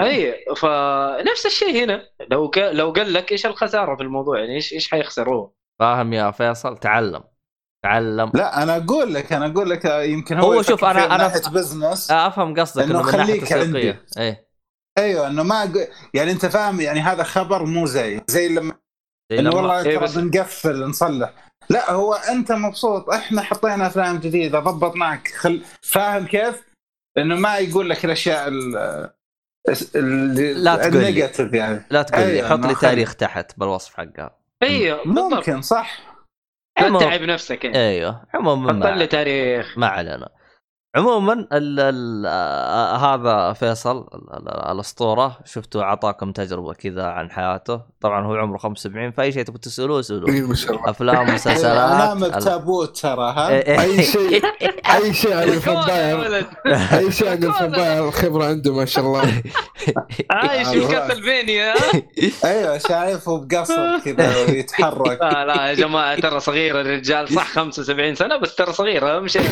اي 0.00 0.44
فنفس 0.56 1.46
الشيء 1.46 1.84
هنا. 1.84 2.02
لو 2.30 2.50
ك... 2.50 2.58
لو 2.58 2.90
قال 2.92 3.12
لك 3.12 3.32
إيش 3.32 3.46
الخسارة 3.46 3.96
في 3.96 4.02
الموضوع 4.02 4.38
يعني 4.38 4.54
إيش 4.54 4.72
إيش 4.72 4.90
حيخسر 4.90 5.28
هو 5.34 5.50
فاهم 5.80 6.12
يا 6.12 6.30
فيصل؟ 6.30 6.76
تعلم. 6.78 7.22
تعلم. 7.84 8.32
لا 8.34 8.62
أنا 8.62 8.76
أقول 8.76 9.14
لك 9.14 9.32
أنا 9.32 9.46
أقول 9.46 9.70
لك 9.70 9.86
آه، 9.86 10.02
يمكن 10.02 10.38
هو, 10.38 10.52
هو 10.52 10.62
شوف، 10.62 10.84
أنا- 10.84 10.86
ناحية 10.86 11.40
بزنس 11.50 12.10
أفهم 12.10 12.60
قصدك 12.60 12.84
إنه 12.84 13.00
إنه 13.00 13.06
من 13.10 13.16
ناحية 13.16 13.32
خليك 13.32 13.42
تسويقيه 13.44 14.04
إيه. 14.18 14.49
أيوه 14.98 15.26
إنه 15.26 15.42
ما 15.42 15.62
أقول 15.62 15.86
يعني 16.14 16.30
أنت 16.30 16.46
فاهم 16.46 16.80
يعني 16.80 17.00
هذا 17.00 17.22
خبر 17.22 17.64
مو 17.64 17.86
زي 17.86 18.20
زي 18.28 18.48
لما 18.48 18.74
زي 19.32 19.38
إنه 19.38 19.50
لما 19.50 19.56
والله 19.60 19.76
إيه 19.82 19.96
ترى 19.96 20.04
بس- 20.04 20.14
بنقفل 20.18 20.84
نصلح. 20.84 21.32
لا 21.70 21.90
هو 21.90 22.14
أنت 22.14 22.52
مبسوط 22.52 23.10
إحنا 23.10 23.42
حطينا 23.42 23.86
أفلام 23.86 24.18
جديدة 24.18 24.58
ضبطناك 24.60 25.28
خل... 25.28 25.62
فاهم 25.82 26.26
كيف؟ 26.26 26.62
إنه 27.18 27.34
ما 27.36 27.58
يقول 27.58 27.90
لك 27.90 28.04
الأشياء 28.04 28.48
ال 28.48 28.76
ال- 29.94 30.64
لا 30.64 30.76
تقول. 30.76 30.96
النيجاتيف 30.96 31.52
يعني. 31.54 31.86
لا 31.90 32.02
تقول 32.02 32.20
لي 32.22 32.32
أيوة، 32.32 32.48
حط 32.48 32.58
لي 32.66 32.74
تاريخ 32.74 33.14
تحت 33.14 33.58
بالوصف 33.58 33.94
حقها 33.94 34.38
أيوه 34.62 35.00
ممكن 35.08 35.62
صح. 35.62 36.00
لا 36.80 36.98
تتعب 36.98 37.20
نفسك 37.22 37.64
يعني 37.64 37.78
أيوه 37.78 38.24
عموما 38.34 38.90
حط 38.90 38.96
لي 38.96 39.06
تاريخ. 39.06 39.78
ما 39.78 39.86
علينا. 39.86 40.28
عموما 40.96 41.32
ال 41.32 41.80
ال 41.80 42.24
آه، 42.26 42.96
هذا 42.96 43.52
فيصل 43.52 43.98
ال- 44.14 44.32
ال- 44.36 44.70
الأسطورة. 44.72 45.38
شفتوا 45.44 45.82
اعطاكم 45.82 46.32
تجربة 46.32 46.72
كذا 46.74 47.04
عن 47.06 47.30
حياته. 47.30 47.80
طبعا 48.00 48.26
هو 48.26 48.34
عمره 48.34 48.58
75 48.58 49.10
فأي 49.10 49.32
شيء 49.32 49.42
تبغى 49.42 49.58
تسألوه 49.58 50.00
اسالوه 50.00 50.30
إيه، 50.30 50.42
ما 50.48 50.54
شاء 50.54 50.70
الله. 50.76 50.90
أفلام 50.90 51.24
مسلسلات 51.34 51.90
أنا 51.92 52.12
ال- 52.12 52.30
بتابوت 52.30 52.96
ترى 52.98 53.32
ها؟ 53.36 53.48
إيه، 53.48 53.62
إيه. 53.66 53.80
أي 53.80 54.02
شيء 54.02 54.42
أي 54.96 55.14
شيء 55.14 55.34
عن 55.36 55.48
ولد. 56.20 56.46
أي 56.92 57.12
شيء 57.12 57.28
عن 57.28 57.44
ال 57.44 57.51
vampire 57.51 58.04
الخبرة 58.08 58.44
عنده 58.44 58.74
ما 58.74 58.84
شاء 58.84 59.04
الله. 59.04 59.42
عايش 60.30 60.68
في 60.68 60.86
كاسلفانيا 60.88 61.74
أيوه. 62.44 62.78
شايفه 62.78 63.40
بقصر 63.46 63.98
كذا 64.04 64.36
ويتحرك 64.48 65.20
لا 65.20 65.44
لا 65.44 65.66
يا 65.66 65.74
جماعة 65.74 66.20
ترى 66.20 66.40
صغير 66.40 66.80
الرجال 66.80 67.28
صح 67.28 67.46
75 67.48 68.14
سنة 68.14 68.36
بس 68.36 68.54
ترى 68.54 68.72
صغير 68.72 69.16
اهم 69.16 69.28
شيء 69.28 69.42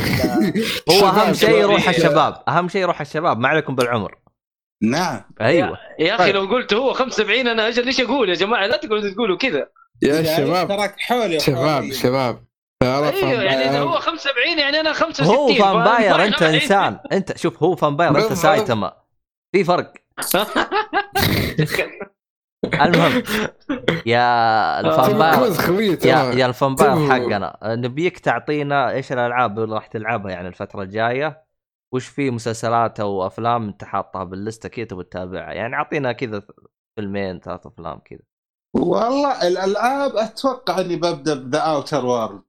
هو 0.91 1.07
أهم 1.28 1.34
شيء 1.34 1.50
يروح 1.50 1.81
شباب. 1.81 1.94
الشباب. 1.94 2.42
أهم 2.48 2.68
شيء 2.68 2.82
يروح 2.82 3.00
الشباب 3.00 3.39
ما 3.39 3.48
عليكم 3.48 3.74
بالعمر. 3.74 4.18
نعم. 4.82 5.20
أيوه. 5.40 5.78
يا 5.98 6.15
أخي 6.15 6.24
طيب. 6.24 6.34
لو 6.34 6.47
قلت 6.47 6.74
هو 6.74 6.92
75 6.92 7.48
أنا 7.48 7.68
أجل 7.68 7.86
إيش 7.86 8.00
أقول 8.00 8.28
يا 8.28 8.34
جماعة؟ 8.34 8.66
لا 8.66 8.76
تقعدوا 8.76 9.10
تقولوا 9.15 9.36
كذا. 9.36 9.68
يا 10.02 10.36
شباب. 10.36 10.68
تراك 10.68 10.94
حولي 10.98 11.40
شباب. 11.40 11.92
شباب. 11.92 12.44
أيوه 12.82 13.42
يعني 13.42 13.70
إذا 13.70 13.81
هو 13.81 13.98
75 13.98 14.58
يعني 14.58 14.81
أنا 14.81 14.92
65 14.92 15.36
هو 15.36 15.55
vampire؟ 15.55 16.25
أنت 16.24 16.42
إنسان. 16.42 16.98
أنت 17.12 17.39
شوف 17.39 17.62
هو 17.62 17.76
vampire 17.77 18.18
أنت. 18.18 18.32
سايتاما 18.32 18.92
في 19.52 19.65
فرق. 19.65 19.92
المهم 22.65 23.23
يا 24.07 24.83
كروز 25.35 25.59
خويه 25.59 25.91
يا 25.91 25.95
ترى 25.95 26.41
يا 26.41 26.47
ال 26.47 26.52
vampire 26.52 26.94
تو- 26.95 27.09
حقنا 27.12 27.59
نبيك 27.65 28.19
تعطينا 28.19 28.91
إيش 28.91 29.12
الألعاب 29.12 29.59
اللي 29.59 29.75
راح 29.75 29.87
تلعبها 29.87 30.31
يعني 30.33 30.49
الفترة 30.49 30.83
الجاية؟ 30.83 31.45
وش 31.95 32.07
في 32.07 32.31
مسلسلات 32.31 33.01
أو 33.01 33.27
أفلام 33.27 33.69
أنت 33.69 33.85
حاطها 33.85 34.25
بال 34.25 34.35
list 34.35 34.58
ته 34.58 34.68
كذا 34.69 34.85
تبي 34.85 35.05
تتابعها؟ 35.05 35.53
يعني 35.53 35.75
أعطينا 35.77 36.12
كذا 36.12 36.43
فيلمين 36.99 37.41
ثلاث 37.41 37.67
أفلام 37.67 37.99
كذا. 38.05 38.19
والله 38.77 39.49
الألعاب 39.49 40.17
أتوقع 40.17 40.81
إني 40.81 40.97
ببدأ 40.97 41.35
ب 41.35 41.41
The 41.41 41.59
Outer 41.59 42.07
Worlds 42.07 42.43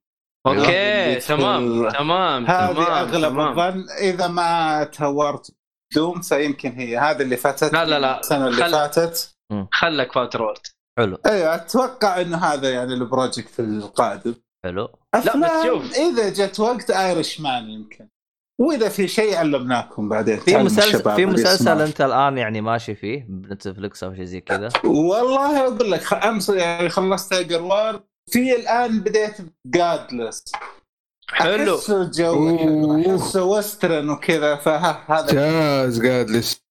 okay 0.48 1.16
تمام 1.16 1.90
تمام 1.90 2.46
هذه 2.46 2.74
تمام 2.74 2.92
أغلب. 2.92 3.40
الظن 3.40 3.86
إذا 4.02 4.28
ما 4.28 4.84
تهورت 4.84 5.52
Doom 5.96 6.22
فيمكن 6.22 6.72
هي 6.72 6.98
هذه 6.98 7.22
اللي 7.22 7.38
فاتت 7.38 7.74
لا، 7.74 7.86
لا، 7.86 8.00
لا. 8.00 8.20
السنة 8.20 8.48
اللي 8.48 8.64
خل- 8.64 8.72
فاتت. 8.72 9.39
خلك 9.72 10.12
ف 10.14 10.19
Outer 10.19 10.42
Worlds 10.42 10.68
حلو. 11.00 11.18
أيوه 11.26 11.56
أتوقع 11.56 12.22
انه 12.22 12.38
هذا 12.38 12.70
يعني 12.74 12.94
ال 12.94 13.02
project 13.02 13.60
القادم. 13.60 14.36
حلو. 14.66 14.90
افلام 15.16 15.66
شوف. 15.66 15.94
إذا 15.98 16.30
جت 16.30 16.60
وقت 16.60 16.92
Irishman 16.92 17.70
يمكن. 17.70 18.08
وإذا 18.62 18.90
في 18.90 19.08
شيء 19.08 19.36
علمناكم 19.36 20.10
بعدين 20.10 20.40
في 20.40 20.58
مسلسل 20.58 21.16
في 21.16 21.26
مسلسل. 21.26 21.82
أنت 21.82 22.02
الآن 22.02 22.38
يعني 22.38 22.62
ماشي 22.62 22.96
فيه 22.96 23.26
بنتفلكس 23.30 24.04
أو 24.04 24.16
شيء 24.16 24.24
زي 24.24 24.42
كذا. 24.42 24.70
والله 24.84 25.68
أقول 25.68 25.92
لك 25.92 26.02
خ- 26.02 26.26
أمس 26.26 26.50
يعني 26.50 26.90
خلصت 26.90 27.30
تايجر 27.30 27.62
وار 27.62 28.04
في 28.30 28.56
الآن 28.56 29.00
بديت 29.00 29.38
جادلس 29.66 30.44
حلو. 31.30 31.76
احسه 31.76 32.02
الجو 32.02 32.58
حلو، 32.58 32.92
أوه. 32.92 33.16
احسه 33.16 33.44
وسترن 33.44 34.10
وكذا 34.10 34.56
فها 34.56 35.06
هذا. 35.08 35.34
جاز 35.34 36.06
قاعد 36.06 36.30
لسه 36.30 36.62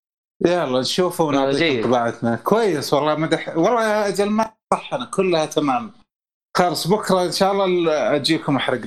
يلا 0.46 0.80
نشوفه 0.80 1.50
جيد. 1.50 1.84
طباعتنا 1.84 2.36
كويس 2.36 2.94
والله 2.94 3.14
مدح 3.14 3.56
والله 3.56 3.88
يا 3.88 4.08
أجل 4.08 4.30
ما 4.30 4.50
صح 4.72 4.94
أنا 4.94 5.04
كلها 5.04 5.46
تمام 5.46 5.92
خلاص 6.56 6.86
بكرة 6.86 7.22
إن 7.24 7.32
شاء 7.32 7.52
الله 7.52 8.14
أجيكم 8.16 8.56
أحرق. 8.56 8.80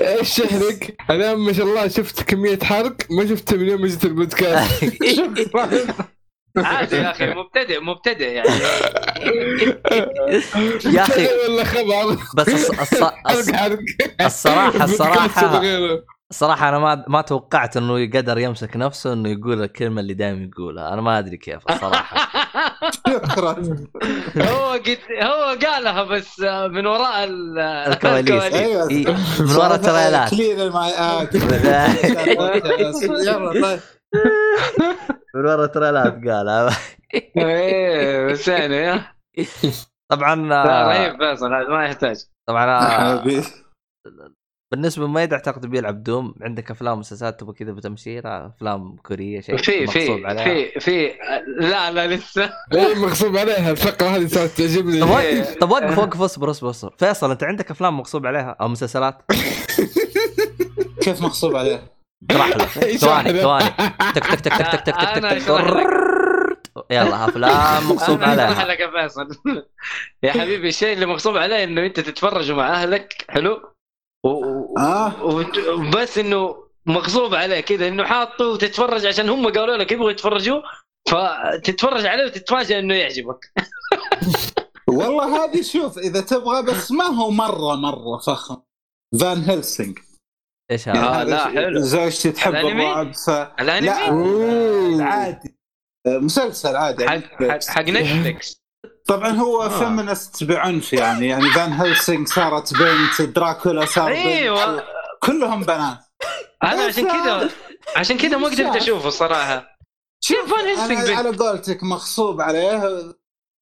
إيش 0.00 0.38
يحرق؟ 0.38 0.78
أنا 1.10 1.34
ما 1.34 1.52
شاء 1.52 1.66
الله 1.66 1.88
شفت 1.88 2.22
كمية 2.22 2.58
حرق 2.62 2.96
ما 3.10 3.26
شفتها 3.26 3.56
من 3.56 3.68
يوم 3.68 3.80
ما 3.80 3.86
جيت 3.86 4.04
البودكاست 4.04 4.84
عادي 6.56 6.96
يا 6.96 7.10
أخي 7.10 7.26
مبتدئ 7.34 7.80
مبتدئ 7.80 8.32
يعني 8.32 8.48
يا 10.96 11.02
أخي. 11.02 11.28
ولا 11.48 11.64
خبر 11.64 12.16
بس 12.36 12.70
الصراحة 14.20 14.84
الصراحة. 14.84 15.98
الصراحه 16.30 16.68
أنا 16.68 16.78
ما 16.78 17.04
ما 17.08 17.20
توقعت 17.22 17.76
إنه 17.76 17.98
يقدر 18.00 18.38
يمسك 18.38 18.76
نفسه 18.76 19.12
إنه 19.12 19.28
يقول 19.28 19.62
الكلمة 19.62 20.00
اللي 20.00 20.14
دائما 20.14 20.44
يقولها. 20.44 20.92
أنا 20.92 21.00
ما 21.02 21.18
أدري 21.18 21.36
كيف 21.36 21.62
الصراحة. 21.70 22.16
هو 24.50 24.72
قد 24.72 24.98
هو 25.22 25.56
قالها 25.66 26.02
بس 26.02 26.40
من 26.40 26.86
وراء 26.86 27.24
ال- 27.24 27.58
الكواليس. 27.58 28.42
أيوه 28.54 28.88
من 29.40 29.56
ورا 29.56 29.76
تريلات 29.76 30.30
كلين 30.30 30.70
ماي 30.72 30.90
اكت 30.90 31.34
يلا 33.26 33.52
طيب 33.62 33.80
من 35.34 35.46
ورا 35.46 35.66
تريلات 35.66 36.12
قال 36.12 36.70
إيه 37.36 38.26
بس 38.32 38.48
يعني 38.48 39.00
طبعا 40.10 40.34
لا 40.36 40.88
رهيب 40.88 41.16
فيصل 41.18 41.54
هذا 41.54 41.68
ما 41.68 41.84
يحتاج. 41.84 42.16
طبعا 42.48 42.80
حبيبي. 43.20 43.46
بالنسبة 44.72 45.04
لميد 45.04 45.32
اعتقد 45.32 45.66
بيلعب 45.66 46.02
دوم 46.02 46.34
عندك 46.42 46.70
أفلام 46.70 46.98
مسلسلات 46.98 47.40
تبغى 47.40 47.54
كذا 47.54 47.72
بتمشير 47.72 48.22
أفلام 48.26 48.96
كورية 48.96 49.40
شيء 49.40 49.56
في 49.56 49.80
مغصوب 49.80 49.92
في 49.92 50.26
عليها. 50.26 50.44
في 50.44 50.80
في 50.80 51.12
لا 51.60 51.90
لا 51.90 52.06
لسه. 52.06 52.50
إيه 52.74 52.94
مغصوب 52.94 53.36
عليها 53.36 53.70
الفقرة 53.70 54.06
هذه 54.06 54.26
صارت 54.26 54.50
تعجبني. 54.50 55.00
طب 55.00 55.10
وقف 55.10 55.54
طب 55.54 55.70
وقف 55.70 55.98
وقف 55.98 56.20
اصبر 56.20 56.50
اصبر 56.50 56.70
اصبر. 56.70 56.94
فيصل 56.98 57.30
أنت 57.30 57.44
عندك 57.44 57.70
أفلام 57.70 57.96
مغصوب 57.96 58.26
عليها 58.26 58.56
أو 58.60 58.68
مسلسلات؟ 58.68 59.22
كيف 61.02 61.22
مغصوب 61.22 61.56
عليه؟ 61.56 61.82
اشرح 62.30 62.56
له. 62.56 62.68
إيش 62.86 63.00
ثواني؟ 63.00 63.40
ثواني. 63.40 63.70
تك 64.14 64.26
تك 64.26 64.40
تك 64.40 64.56
تك 64.56 64.66
تك 64.66 64.80
تك 64.86 64.94
تك 65.14 65.42
تك. 65.42 66.08
يلا 66.90 67.24
افلام 67.24 67.88
مغصوب 67.88 68.22
عليها 68.22 68.64
لك 68.64 68.80
يا 68.80 68.90
فيصل 68.90 69.28
يا 70.22 70.32
حبيبي 70.32 70.68
الشيء 70.68 70.92
اللي 70.92 71.06
مغصوب 71.06 71.36
عليه 71.36 71.64
انه 71.64 71.86
انت 71.86 72.00
تتفرجوا 72.00 72.56
مع 72.56 72.82
اهلك 72.82 73.24
حلو 73.28 73.74
آه. 74.78 75.24
وبس 75.24 76.18
إنه 76.18 76.68
مغصوب 76.86 77.34
عليه 77.34 77.60
كذا 77.60 77.88
إنه 77.88 78.04
حاطه 78.04 78.46
وتتفرج 78.46 79.06
عشان 79.06 79.28
هم 79.28 79.52
قالوا 79.52 79.76
لك 79.76 79.92
يبغوا 79.92 80.10
يتفرجوا 80.10 80.62
فتتفرج 81.08 82.06
عليه 82.06 82.24
وتتفاجئ 82.24 82.78
إنه 82.78 82.94
يعجبك. 82.94 83.52
والله 84.88 85.44
هذه 85.44 85.62
شوف 85.62 85.98
إذا 85.98 86.20
تبغى 86.20 86.62
بس 86.62 86.92
ما 86.92 87.04
هو 87.04 87.30
مرة 87.30 87.76
مرة 87.76 88.18
فخم. 88.18 88.56
Van 89.20 89.38
Helsing. 89.38 89.98
إيش 90.70 90.86
يعني 90.86 90.98
هذا؟ 90.98 91.20
آه، 91.20 91.24
لا، 91.24 91.48
حلو. 91.48 91.80
زوجتي 91.80 92.32
تحب؟ 92.32 92.54
الرعب 92.54 93.14
ف 93.14 93.30
الأنمي؟ 93.30 94.96
لا. 94.96 95.04
عادي. 95.04 95.58
مسلسل 96.06 96.76
عادي. 96.76 97.08
حق 97.08 97.42
حق, 97.42 97.64
حق 97.64 97.82
نتفلكس 97.82 98.57
طبعا 99.06 99.28
هو 99.28 99.62
آه. 99.62 99.68
feminist 99.68 100.44
بعنف 100.44 100.92
يعني 100.92 101.28
يعني 101.28 101.50
Van 101.50 101.72
Helsing 101.72 102.28
صارت 102.28 102.72
بنت 102.74 103.22
دراكولا 103.22 103.84
صار 103.86 104.12
بنت 104.12 104.26
أيوه 104.26 104.84
كلهم 105.22 105.62
بنات. 105.62 105.98
أنا 106.62 106.82
عشان 106.82 107.04
كذا 107.04 107.50
عشان 107.96 108.18
كذا 108.18 108.36
ما 108.36 108.46
قدرت 108.48 108.76
أشوفه 108.76 109.08
الصراحه 109.08 109.78
شوف 110.24 110.54
فان 110.54 110.66
هيلسينج 110.66 111.00
بنت. 111.00 111.10
على 111.10 111.36
قولتك 111.36 111.82
مغصوب 111.82 112.40
عليه. 112.40 113.02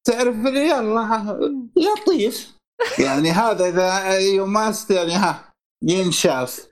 تعرف 0.07 0.35
يلا 0.45 1.39
لطيف 1.75 2.51
يعني 2.99 3.31
هذا 3.31 3.65
إذا 3.69 4.19
يماست 4.19 4.91
يعني 4.91 5.13
ها 5.13 5.53
ينشاف. 5.83 6.67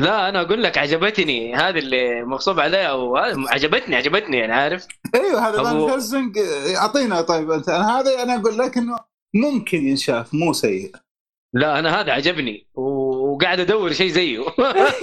لا 0.00 0.28
أنا 0.28 0.40
أقول 0.40 0.62
لك 0.62 0.78
عجبتني 0.78 1.54
هذه 1.54 1.78
اللي 1.78 2.22
مغصوب 2.22 2.60
عليها 2.60 2.86
أو 2.86 3.16
هذا- 3.16 3.44
عجبتني 3.48 3.96
عجبتني 3.96 4.36
يعني 4.38 4.52
عارف؟ 4.52 4.86
أيوه 5.14 5.48
هذا 5.48 5.62
فان 5.62 5.86
أبو- 5.86 5.90
هيلسينج 5.90 6.38
أعطينا 6.76 7.20
طيب 7.20 7.50
أنت 7.50 7.68
أنا 7.68 8.00
هذا 8.00 8.22
أنا 8.22 8.40
أقول 8.40 8.58
لك 8.58 8.76
إنه 8.78 8.98
ممكن 9.34 9.86
ينشاف 9.88 10.34
مو 10.34 10.52
سيء. 10.52 10.92
لا 11.54 11.78
أنا 11.78 12.00
هذا 12.00 12.12
عجبني 12.12 12.66
وقاعد 12.74 13.60
أدور 13.60 13.92
شيء 13.92 14.08
زيه. 14.10 14.38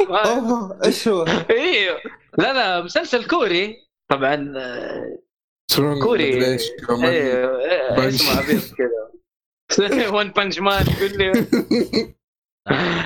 أوه 0.09 0.79
إيش 0.85 1.07
هو؟ 1.07 1.25
إيوه. 1.49 1.97
لا 2.37 2.53
لا 2.53 2.81
مسلسل 2.83 3.27
كوري 3.27 3.77
طبعا 4.11 4.53
آه، 4.57 5.99
كوري. 6.03 6.33
أيوه 6.33 7.61
إيه،. 7.65 8.07
اسمه 8.07 8.37
عبيط 8.37 8.61
كذا 9.69 10.07
One 10.09 10.31
Punch 10.31 10.59
Man 10.59 10.85
يقول 10.87 11.17
لي. 11.17 11.47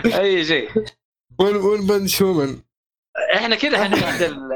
أي 0.20 0.46
شيء. 0.46 0.70
One 1.40 1.56
One 1.56 1.88
Punch 1.88 2.22
Woman 2.22 2.60
إحنا 3.36 3.56
كذا 3.56 3.84
حنعيد 3.84 4.22
ال... 4.32 4.50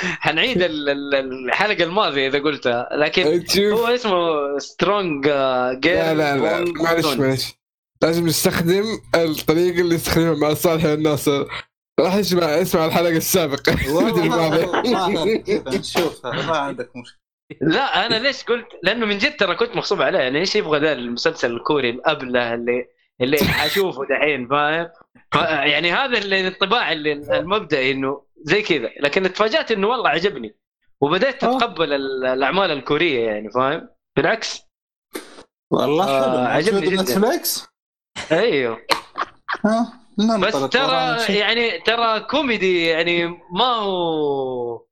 حنعيد 0.00 0.62
ال- 0.62 0.88
ال- 0.88 1.14
الحلقة 1.14 1.84
الماضية 1.84 2.28
إذا 2.28 2.38
قلتها. 2.38 2.88
لكن 2.92 3.44
هو 3.58 3.86
اسمه 3.86 4.58
Strong 4.58 5.24
جير 5.80 5.94
لا 5.94 6.14
لا 6.14 6.36
لا. 6.36 6.72
معلش 6.82 7.06
معلش. 7.06 7.54
لازم 8.02 8.26
نستخدم 8.26 8.84
الطريقة 9.14 9.80
اللي 9.80 9.94
نستخدمها 9.94 10.34
مع 10.34 10.54
صالح 10.54 10.84
الناصر 10.84 11.46
راح 12.00 12.14
اسمع 12.14 12.44
اسمع 12.46 12.86
الحلقة 12.86 13.16
السابقة. 13.16 13.72
نشوفها 15.78 16.32
ما 16.46 16.56
عندك 16.56 16.90
مشكلة. 16.96 17.18
لا 17.60 18.06
أنا 18.06 18.14
ليش 18.18 18.44
قلت؟ 18.44 18.66
لأنه 18.82 19.06
من 19.06 19.18
جد 19.18 19.36
ترى 19.36 19.54
كنت 19.54 19.76
مغصوب 19.76 20.02
عليه. 20.02 20.18
يعني 20.18 20.38
إيش 20.38 20.56
يبغى 20.56 20.80
ذا 20.80 20.92
المسلسل 20.92 21.52
الكوري 21.52 21.90
الأبلة 21.90 22.54
اللي 22.54 22.86
اللي 23.20 23.38
حاشوفه 23.38 24.04
دحين 24.04 24.48
فاهم؟ 24.48 24.88
يعني 25.64 25.92
هذا 25.92 26.18
اللي 26.18 26.40
الانطباع 26.40 26.92
اللي 26.92 27.12
المبدئي 27.12 27.90
إنه 27.90 28.24
زي 28.42 28.62
كذا. 28.62 28.90
لكن 29.00 29.32
تفاجأت 29.32 29.72
إنه 29.72 29.88
والله 29.88 30.08
عجبني. 30.10 30.56
وبدأت 31.00 31.44
آه. 31.44 31.56
اتقبل 31.56 31.92
ال- 31.92 32.24
الأعمال 32.26 32.70
الكورية 32.70 33.26
يعني 33.26 33.50
فاهم؟ 33.50 33.88
بالعكس. 34.16 34.62
والله 35.70 36.04
آه، 36.08 36.22
حلو 36.46 36.46
عجبني 36.56 36.80
موجود 36.80 36.92
جداً. 36.92 37.02
Netflix 37.02 37.66
أيوه. 38.32 38.80
ها 39.64 40.00
بس 40.40 40.52
ترى. 40.70 41.18
يعني 41.38 41.78
ترى 41.80 42.20
كوميدي 42.20 42.86
يعني 42.86 43.26
ما 43.52 43.64
هو 43.64 44.84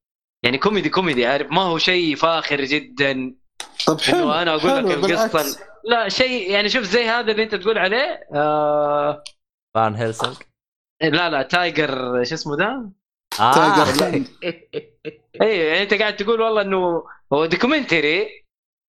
يعني 0.43 0.59
كوميدي 0.59 0.89
كوميدي. 0.89 1.27
عارف 1.27 1.51
ما 1.53 1.63
هو 1.63 1.79
شيء 1.79 2.17
فاخر 2.17 2.61
جدا. 2.65 3.35
طب 3.87 4.01
حلو 4.01 4.33
أنا 4.33 4.55
أقول 4.55 4.87
لك 5.03 5.11
القصة. 5.11 5.59
لا 5.85 6.09
شيء 6.09 6.51
يعني 6.51 6.69
شوف 6.69 6.83
زي 6.85 7.05
هذا 7.05 7.33
اللي 7.33 7.43
أنت 7.43 7.55
تقول 7.55 7.79
عليه 7.79 8.21
آه 8.35 9.23
Van 9.75 9.95
Helsing 9.95 10.37
لا 11.03 11.31
لا 11.31 11.43
Tiger 11.43 12.25
شو 12.25 12.35
اسمه 12.35 12.57
ذا؟ 12.57 12.91
آه. 13.41 13.55
Tiger. 13.55 14.25
أيوه 15.43 15.65
يعني 15.65 15.83
أنت 15.83 15.95
قاعد 15.95 16.17
تقول 16.17 16.41
والله 16.41 16.63
إنه 16.63 17.05
هو 17.33 17.47
documentary 17.47 18.45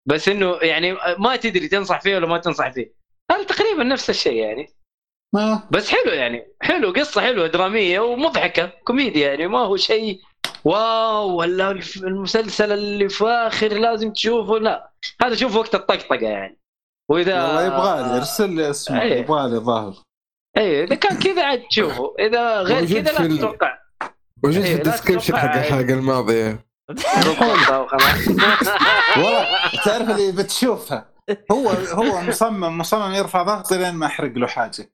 بس 0.06 0.30
إنه 0.30 0.58
يعني 0.62 0.94
ما 1.20 1.36
تدري 1.36 1.68
تنصح 1.68 2.02
فيه 2.02 2.16
ولا 2.16 2.28
ما 2.28 2.38
تنصح 2.38 2.72
فيه 2.72 2.94
هذا 3.32 3.44
تقريبا 3.44 3.84
نفس 3.84 4.10
الشيء 4.10 4.34
يعني 4.34 4.74
ما 5.34 5.68
بس 5.72 5.92
حلو 5.92 6.12
يعني 6.12 6.48
حلو 6.62 6.92
قصة 6.92 7.22
حلوة 7.22 7.48
درامية 7.48 8.00
ومضحكة 8.00 8.66
كوميديا 8.66 9.28
يعني 9.28 9.48
ما 9.48 9.60
هو 9.60 9.78
شيء 9.78 10.22
wow 10.66 11.36
ولا 11.36 11.72
المسلسل 11.98 12.72
اللي 12.72 13.10
فاخر 13.10 13.68
لازم 13.68 14.14
تشوفه 14.14 14.58
لا 14.58 14.92
هذا 15.22 15.36
شوف 15.36 15.56
وقت 15.56 15.76
الطقطقة 15.76 16.16
يعني 16.16 16.60
وإذا 17.12 17.44
والله 17.44 17.66
يبغى 17.66 18.03
لي 18.03 18.18
ارسل 18.18 18.50
لي 18.50 18.70
اسمه 18.70 19.02
إيه. 19.02 19.20
يبغى 19.20 19.50
لي 19.50 19.58
ظاهر 19.58 20.03
اي 20.58 20.84
إذا 20.84 20.96
كان 20.96 21.20
كذا 21.20 21.46
عاد 21.46 21.64
تشوفه 21.70 22.16
إذا 22.20 22.62
غير 22.62 22.86
كذا 22.86 23.12
لا 23.12 23.38
تتوقع. 23.38 23.78
موجود 24.44 24.64
إيه، 24.64 24.76
في 24.76 24.84
لا 24.84 24.88
الديسكربشن 24.88 25.38
حق 25.38 25.56
الحلقة 25.56 25.94
الماضية. 25.94 26.66
والله 29.18 29.48
تعرف 29.86 30.10
اللي 30.10 30.32
بتشوفها. 30.32 31.14
هو 31.52 31.70
هو 31.70 32.22
مصمم 32.22 32.78
مصمم 32.78 33.14
يرفع 33.14 33.44
ضغطي 33.44 33.78
لين 33.78 33.96
ما 33.96 34.06
احرق 34.06 34.32
له 34.38 34.48
حاجة. 34.48 34.92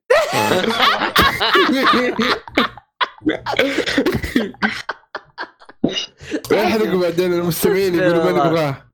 يحرقوا 6.52 7.00
بعدين 7.00 7.32
المستمعين 7.32 7.94
يقولوا 7.94 8.24
ما 8.24 8.30
نبغاه. 8.30 8.90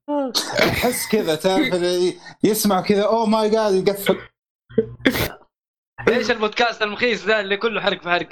أحس 0.58 1.08
كذا 1.08 1.34
تعرف 1.34 1.74
اللي 1.74 2.14
يسمع 2.44 2.80
كذا 2.80 3.02
oh 3.02 3.26
my 3.26 3.50
God 3.50 3.88
يقفل. 3.88 4.18
إيش 6.08 6.30
البودكاست 6.30 6.82
المخيس 6.82 7.26
ذا 7.26 7.40
اللي 7.40 7.56
كله 7.56 7.80
حرق 7.80 8.02
في 8.02 8.10
حرق؟ 8.10 8.28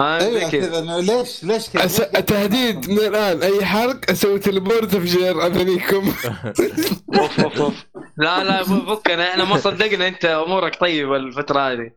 زي 0.00 0.38
أيوه 0.38 0.50
كذا. 0.50 1.00
ليش 1.00 1.44
ليش 1.44 1.70
كذا؟ 1.70 1.84
أس... 1.84 1.96
تهديد 2.26 2.90
من 2.90 2.98
الآن. 2.98 3.42
أي 3.42 3.64
حرق 3.64 4.10
أسوي 4.10 4.38
teleport 4.38 4.94
افجر 4.94 5.46
اذنيكم 5.46 6.12
أوف 7.18 7.40
أوف 7.40 7.60
أوف. 7.60 7.84
لا 8.16 8.44
لا 8.44 8.62
فكنا 8.62 9.30
إحنا 9.30 9.44
ما 9.44 9.56
صدقنا 9.56 10.08
أنت 10.08 10.24
أمورك 10.24 10.80
طيبة 10.80 11.16
الفترة 11.16 11.60
هذه. 11.60 11.90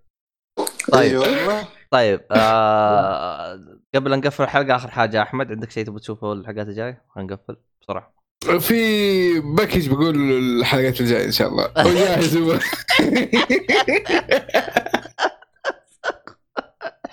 طيب. 0.92 1.02
أيوه 1.02 1.22
والله 1.22 1.68
طيب 1.92 2.22
آه 2.32 3.60
قبل 3.96 4.14
أن 4.14 4.20
نقفل 4.20 4.44
الحلقة 4.44 4.76
آخر 4.76 4.92
حاجة 4.92 5.22
أحمد 5.22 5.52
عندك 5.52 5.72
شيء 5.72 5.86
تبغى 5.86 6.00
تشوفه 6.00 6.34
الحلقات 6.34 6.68
الجاية؟ 6.68 7.04
هنقفل 7.18 7.56
بسرعة. 7.82 8.14
في 8.60 9.40
package 9.40 9.90
بقول 9.90 10.16
الحلقات 10.16 11.02
الجاية 11.02 11.26
إن 11.26 11.32
شاء 11.32 11.48
الله. 11.48 11.66
هو 11.78 12.60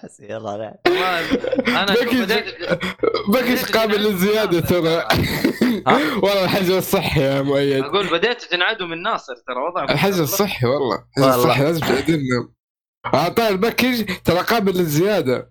هو 0.04 0.26
يلا 0.26 0.56
لا. 0.58 0.78
أنا 1.68 1.94
package 3.28 3.64
قابل 3.76 4.00
للزياده 4.04 4.60
ترى. 4.60 5.04
والله 6.22 6.44
الحجر 6.44 6.78
الصحي 6.78 7.20
يا 7.20 7.42
مؤيد. 7.42 7.84
أقول 7.84 8.06
بديت 8.10 8.42
تنعدوا 8.42 8.86
من 8.86 9.02
ناصر 9.02 9.34
ترى 9.36 9.56
وضعك 9.56 9.90
الحجر 9.90 10.22
الصحي 10.22 10.66
والله. 10.66 11.04
الحجر. 11.18 11.34
الصحي 11.34 11.62
لازم 11.64 11.80
تعدلنا 11.80 12.48
اعطاه 13.14 13.48
ال 13.48 13.55
package 13.55 14.04
ترى 14.24 14.38
قابل 14.38 14.72
للزيادة. 14.72 15.50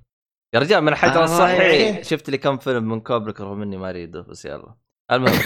يا 0.54 0.60
رجال 0.60 0.82
من 0.82 0.90
الحجر 0.90 1.22
آه، 1.22 1.24
الصحي. 1.24 1.62
إيه. 1.62 2.04
شفت 2.04 2.30
لي 2.30 2.38
كم 2.38 2.58
فيلم 2.58 2.90
من 2.90 3.02
كوبريك 3.02 3.42
رغم 3.42 3.62
إني 3.62 3.78
ما 3.78 3.90
أريده 3.90 4.22
بس 4.22 4.46
يلا. 4.46 4.76
المهم. 5.12 5.40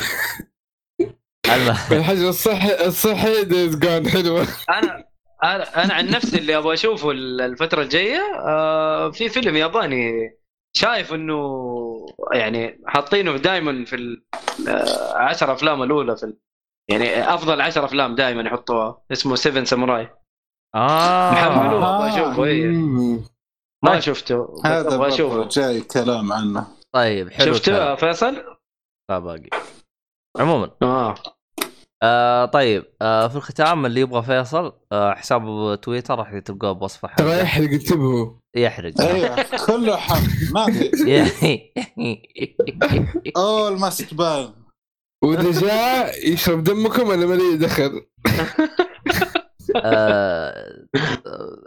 المهم. 1.55 1.77
الحجر 1.91 2.29
الصحي 2.29 2.85
الصحي 2.85 3.43
Days 3.43 3.75
Gone 3.75 4.09
حلوة. 4.09 4.47
أنا 4.69 5.06
أنا 5.43 5.83
أنا 5.83 5.93
عن 5.93 6.09
نفسي 6.09 6.37
اللي 6.37 6.57
أبغى 6.57 6.73
أشوفه 6.73 7.11
الفترة 7.11 7.81
الجاية 7.81 8.19
آه 8.47 9.09
في 9.11 9.29
فيلم 9.29 9.55
ياباني 9.55 10.11
شايف 10.75 11.13
إنه 11.13 11.35
يعني 12.33 12.81
حاطينه 12.87 13.37
دائما 13.37 13.85
في 13.85 13.95
العشر 14.59 15.53
أفلام 15.53 15.83
الأولى 15.83 16.17
في 16.17 16.23
ال- 16.23 16.37
يعني 16.89 17.33
أفضل 17.33 17.61
عشر 17.61 17.85
أفلام 17.85 18.15
دائما 18.15 18.41
يحطوها. 18.41 19.01
اسمه 19.11 19.35
Seven 19.35 19.65
Samurai 19.65 20.09
آه. 20.75 21.31
محملوه 21.31 21.95
أبغى 21.97 22.09
أشوفه 22.09 22.43
إيه. 22.43 22.67
ما 23.83 23.91
طيب. 23.91 23.99
شفته 23.99 24.47
هذا 24.65 24.95
أبغى 24.95 25.07
أشوفه. 25.07 25.47
جاي 25.47 25.81
كلام 25.81 26.33
عنه. 26.33 26.67
طيب 26.93 27.29
حلو 27.29 27.53
شفته 27.53 27.95
فيصل؟ 27.95 28.57
لا 29.09 29.19
باقي. 29.19 29.49
عموما. 30.39 30.71
آه. 30.81 31.15
آه 32.03 32.45
طيب 32.45 32.85
آه 33.01 33.27
في 33.27 33.35
الختام 33.35 33.85
اللي 33.85 34.01
يبغى 34.01 34.23
فيصل 34.23 34.73
آه 34.91 35.13
حسابه 35.13 35.75
تويتر 35.75 36.19
راح 36.19 36.37
تلقاه 36.37 36.71
بوصفة 36.71 37.09
ترى 37.17 37.29
حلقه 37.31 37.41
يحرق 37.41 37.69
انتبهوا 37.69 38.33
يحرق. 38.55 39.01
أيوه 39.01 39.45
كله 39.65 39.95
حق 39.97 40.21
ما 40.53 40.65
في. 40.71 41.71
اول 43.37 43.79
ماست 43.79 44.13
بان 44.13 44.49
وإذا 45.23 45.61
جاء 45.61 46.29
يشرب 46.33 46.63
دمكم 46.63 47.11
أنا 47.11 47.25
مالي 47.25 47.57
دخل. 47.57 48.05
آه 49.75 50.85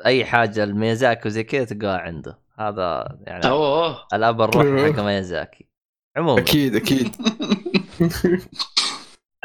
أي 0.06 0.24
حاجة 0.24 0.64
الميازاكي 0.64 1.28
وزي 1.28 1.44
كذا 1.44 1.64
تلقاها 1.64 1.98
عنده. 1.98 2.38
هذا 2.58 3.18
يعني 3.26 3.48
أوه. 3.48 4.06
الأب 4.14 4.40
الروح 4.40 4.92
حق 4.94 5.00
ميازاكي 5.02 5.68
عموما. 6.16 6.40
أكيد 6.40 6.76
أكيد. 6.76 7.16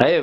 أي 0.02 0.22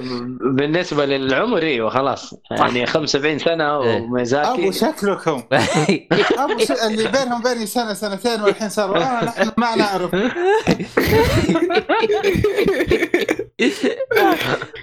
بالنسبة 0.55 1.05
للعمر 1.05 1.61
إيوه 1.61 1.89
خلاص 1.89 2.33
يعني 2.51 2.85
75 2.85 3.39
سنة 3.39 3.83
إيه. 3.83 3.97
أبو 3.97 4.05
وميزاكي 4.05 4.71
شكلكم 4.71 5.43
أبو 6.43 6.57
ش... 6.59 6.71
اللي 6.71 7.07
بينهم 7.11 7.43
بيني 7.43 7.65
سنة 7.65 7.93
سنتين 7.93 8.41
والحين 8.41 8.69
صاروا 8.69 8.97
آه 8.97 9.25
نحن 9.25 9.51
ما 9.57 9.75
نعرف 9.75 10.11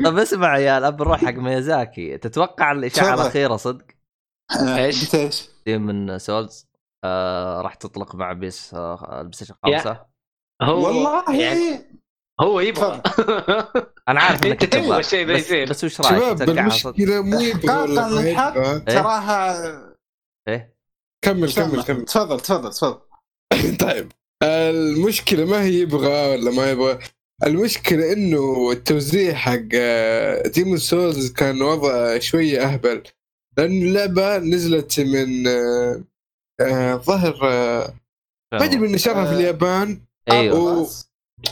طب 0.04 0.18
اسمع 0.18 0.58
يا 0.58 0.78
الأب 0.78 1.02
الروح 1.02 1.24
حق 1.24 1.34
ميازاكي 1.34 2.18
تتوقع 2.18 2.72
الإشاعة. 2.72 3.14
الأخيرة 3.14 3.56
صدق؟ 3.56 3.84
قلت 4.50 5.14
إيش؟ 5.14 5.48
Demon's 5.66 6.18
Souls 6.18 6.68
آه 7.04 7.60
راح 7.60 7.74
تطلق 7.74 8.14
مع 8.14 8.32
بيس 8.32 8.74
آه 8.74 9.20
البلاي 9.20 9.32
ستيشن 9.32 9.54
يا. 9.66 9.78
5 9.78 10.06
هو 10.62 10.86
والله 10.86 11.40
يعني 11.40 11.99
هو 12.40 12.60
يبغى. 12.60 13.02
أنا 14.08 14.20
عارف 14.20 14.46
إنك 14.46 14.62
انت 14.62 14.72
تبغى. 14.76 14.98
الشيء 15.00 15.26
ذا 15.26 15.34
بس, 15.34 15.40
يصير. 15.40 15.68
بس 15.70 15.84
وش 15.84 16.00
رأيك؟ 16.00 16.18
شباب؟ 16.36 16.50
المشكلة 16.50 17.22
مو 17.22 17.40
يبغى 17.40 17.86
ما 17.86 18.08
للحق 18.08 18.56
يبغى. 18.56 18.80
تراها 18.80 19.94
إيه؟ 20.48 20.74
كمل 21.24 21.52
كمل 21.52 21.82
كمل. 21.82 22.04
تفضل 22.04 22.40
تفضل 22.40 22.70
تفضل. 22.72 23.00
طيب. 23.86 24.12
المشكلة 24.42 25.44
ما 25.44 25.62
هي 25.62 25.74
يبغى 25.80 26.30
ولا 26.32 26.50
ما 26.50 26.70
يبغى. 26.70 26.98
المشكلة 27.46 28.12
إنه 28.12 28.70
التوزيع 28.72 29.34
حق 29.34 29.68
Demon's 30.54 30.76
Souls 30.78 31.32
كان 31.32 31.62
وضع 31.62 32.18
شوية 32.18 32.62
أهبل. 32.64 33.02
لأن 33.58 33.82
اللعبة 33.82 34.38
نزلت 34.38 35.00
من 35.00 35.46
آه، 35.46 36.04
آه، 36.60 36.94
ظهر 36.94 37.38
آه، 37.42 37.94
ما 38.52 38.64
أدري 38.64 38.78
من 38.78 38.92
نشرها 38.92 39.24
في 39.24 39.30
آه. 39.30 39.34
اليابان. 39.34 40.00
أيوه. 40.30 40.88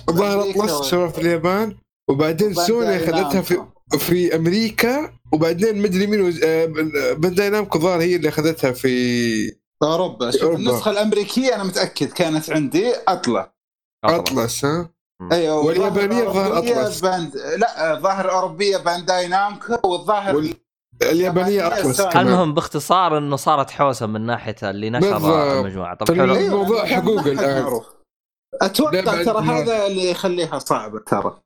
أمريكا 0.09 0.61
Atlus 0.65 0.81
نشرها 0.81 1.09
في 1.09 1.19
اليابان. 1.21 1.77
وبعدين 2.11 2.55
سوني 2.55 2.97
اخذتها 2.97 3.41
في 3.41 3.63
في 3.99 4.37
أمريكا. 4.37 5.13
وبعدين 5.33 5.83
مدري 5.83 6.07
مين 6.07 6.21
وز- 6.21 6.41
آه، 6.45 6.67
Bandai 7.15 7.51
Namco 7.51 7.79
ظهر 7.79 8.01
هي 8.01 8.17
اللي 8.17 8.29
اخذتها 8.29 8.73
في 8.73 9.57
أوروبا. 9.83 10.31
شوف 10.31 10.43
أوروبا. 10.43 10.61
النسخة 10.61 10.91
الأمريكية 10.91 11.55
أنا 11.55 11.65
متأكد 11.65 12.07
كانت 12.13 12.51
عندي 12.51 12.93
اطلع 13.09 13.53
Atlus. 14.05 14.65
ها؟ 14.65 14.91
أيوه 15.33 15.57
واليابانية 15.65 16.25
ظهر 16.25 16.47
أوروبية 16.53 16.83
Atlus. 16.83 17.01
Band... 17.01 17.37
لا 17.37 17.95
ظاهر 18.01 18.31
أوروبية 18.31 18.77
Bandai 18.77 19.29
Namco 19.29 19.77
والظاهر 19.85 20.37
وال- 20.37 20.55
اليابانية 21.03 21.67
Atlus 21.67 22.01
المهم 22.01 22.55
باختصار 22.55 23.19
إنه 23.19 23.37
صارت 23.37 23.71
حوسة 23.71 24.07
من 24.07 24.27
ناحية 24.27 24.57
اللي 24.63 24.91
نشر. 24.91 25.17
المجموعه 25.61 25.95
طب 25.95 26.15
حلو. 26.17 26.35
أيوة. 26.35 26.57
موضوع 26.57 26.85
كان 26.89 27.03
حقوق. 27.03 27.27
معروف. 27.29 27.85
أتوقع 28.63 29.23
ترى 29.23 29.41
ما- 29.43 29.59
هذا 29.59 29.87
اللي 29.87 30.11
يخليها 30.11 30.59
صعبة 30.59 30.99
ترى. 30.99 31.41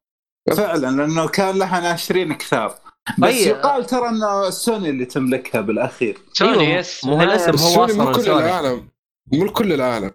فعلا 0.56 0.96
لأنه 0.96 1.28
كان 1.28 1.58
لها 1.58 1.80
ناشرين 1.80 2.32
كثار 2.34 2.78
بس 3.18 3.30
طيب. 3.34 3.46
يقال 3.46 3.86
ترى 3.86 4.08
إنه 4.08 4.50
سوني 4.50 4.88
اللي 4.90 5.04
تملكها 5.04 5.60
بالأخير. 5.60 6.18
سوني 6.32 6.50
أيوة، 6.60 6.62
yes. 6.78 7.04
مو 7.04 7.22
الاسم 7.22 7.50
هو 7.50 7.56
سوني 7.56 7.92
مو 7.92 8.02
أصلا 8.02 8.12
كل 8.14 8.24
سوني 8.24 8.44
العالم. 8.46 8.88
مو 9.32 9.52
كل 9.52 9.72
العالم. 9.72 10.10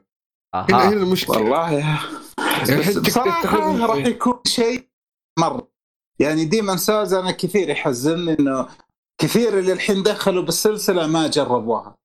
هنا 0.56 0.90
هنا 0.90 0.94
المشكلة. 1.04 1.38
والله 1.38 1.72
يعني 1.72 2.00
الحين 2.80 2.94
تقدر 2.94 3.02
بصراحة 3.02 3.86
راح 3.86 3.98
يكون 3.98 4.40
شيء 4.48 4.88
مره 5.40 5.68
يعني 6.20 6.46
Demon's 6.46 6.78
Souls 6.78 7.14
أنا 7.14 7.32
كثير 7.32 7.70
يحزنني 7.70 8.40
إنه 8.40 8.68
كثير 9.22 9.60
اللي 9.60 9.74
الحين 9.74 10.04
دخلوا 10.04 10.44
بالسلسلة 10.44 11.08
ما 11.08 11.28
جربوها. 11.28 11.98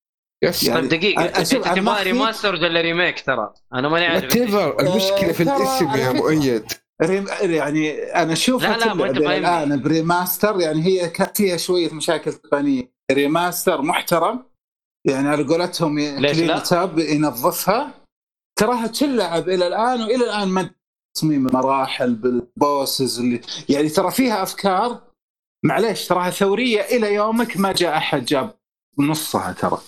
yes 0.45 0.63
يعني 0.63 0.89
طيب 0.89 1.19
أشوف 1.19 1.39
أنت 1.39 1.67
تبغى 1.67 1.73
أنا 1.73 1.81
ما 1.81 2.03
remaster 2.03 2.55
ولا 2.55 2.81
remake 2.81 3.21
ترى؟ 3.27 3.53
أنا 3.75 3.89
ماني 3.89 4.07
عارف 4.07 4.37
المشكلة 4.81 5.33
في 5.33 5.43
الاسم 5.43 5.91
يا 5.91 6.13
مؤيد 6.13 6.65
rem 7.03 7.27
يعني 7.41 8.03
أنا 8.03 8.33
أشوفها 8.33 8.77
لا، 8.77 8.85
لا، 8.85 8.95
ما 8.95 9.13
فاهمني. 9.13 9.39
الآن 9.39 9.83
ب 9.83 9.92
remaster 9.92 10.61
يعني 10.61 10.85
هي 10.85 11.09
كانت 11.09 11.37
فيها 11.37 11.57
شوية 11.57 11.95
مشاكل 11.95 12.33
تقنية. 12.33 12.93
remaster 13.13 13.83
محترم 13.83 14.45
يعني 15.07 15.29
على 15.29 15.43
قولتهم 15.43 15.99
ليش 15.99 16.39
لا؟ 16.39 16.47
كلين 16.47 16.63
تاب 16.63 16.99
ينظفها. 16.99 17.95
تراها 18.59 18.87
تلعب 18.87 19.49
إلى 19.49 19.67
الآن 19.67 20.03
وإلى 20.03 20.25
الآن 20.25 20.49
ما 20.49 20.71
تصميم 21.17 21.47
المراحل 21.47 22.15
بالبوسز 22.15 23.19
اللي 23.21 23.41
يعني 23.69 23.89
ترى 23.89 24.11
فيها 24.11 24.43
أفكار. 24.43 25.01
معليش 25.65 26.07
تراها 26.09 26.31
ثورية 26.31 26.81
إلى 26.81 27.15
يومك 27.15 27.57
ما 27.57 27.73
جاء 27.73 27.97
أحد 27.97 28.25
جاب 28.25 28.55
نصها 28.99 29.53
ترى. 29.53 29.79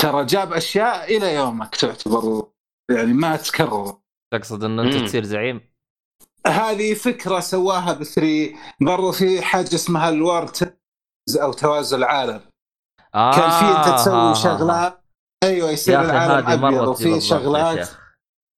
ترى 0.00 0.24
جاب 0.24 0.52
أشياء 0.52 1.16
إلى 1.16 1.34
يومك 1.34 1.76
تعتبر 1.76 2.46
يعني 2.90 3.12
ما 3.12 3.36
تكرر. 3.36 3.96
تقصد 4.32 4.64
إن 4.64 4.80
أنت. 4.80 4.94
تصير 5.08 5.24
زعيم؟ 5.24 5.60
هذه 6.46 6.94
فكرة 6.94 7.40
سواها 7.40 7.92
ب 7.92 8.02
3 8.02 8.50
برضو 8.80 9.12
في 9.12 9.42
حاجة 9.42 9.74
اسمها 9.74 10.08
الورد 10.08 10.76
أو 11.42 11.52
توازن 11.52 11.98
العالم. 11.98 12.40
آه 13.14 13.32
كان 13.32 13.50
في 13.50 13.78
أنت 13.78 13.86
آه، 13.88 13.96
تسوي 13.96 14.14
آه. 14.14 14.34
شغلات. 14.34 15.00
أيوه 15.44 15.70
يصير 15.70 16.00
العالم 16.00 16.64
أبيض 16.64 16.88
وفي 16.88 17.20
شغلات. 17.20 17.88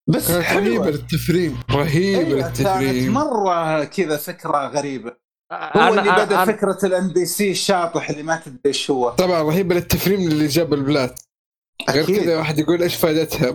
بس 0.08 0.30
حلوة. 0.32 0.86
للتفريم 0.90 1.60
رهيبة 1.70 2.18
أيوة 2.28 2.40
كانت 2.42 2.60
للتفريم. 2.60 3.12
مرة 3.12 3.84
كذا 3.84 4.16
فكرة 4.16 4.66
غريبة. 4.68 5.16
هو 5.52 5.58
أنا 5.80 5.88
اللي 6.00 6.12
بدأ 6.24 6.44
أنا- 6.44 6.46
فكرة 6.46 6.78
ال 6.86 7.08
NPC 7.08 7.50
الشاطح 7.50 8.10
اللي 8.10 8.22
ما 8.22 8.36
تدري 8.36 8.58
إيش 8.66 8.90
هو. 8.90 9.10
طبعا 9.10 9.42
رهيبة 9.42 9.74
للتفريم 9.74 10.20
اللي 10.20 10.46
جاب 10.46 10.74
ال 10.74 10.82
plat. 10.82 11.20
غير. 11.91 12.07
كذا 12.07 12.36
واحد 12.36 12.59
يقول 12.59 12.83
إيش 12.83 12.94
فائدتها؟ 12.97 13.55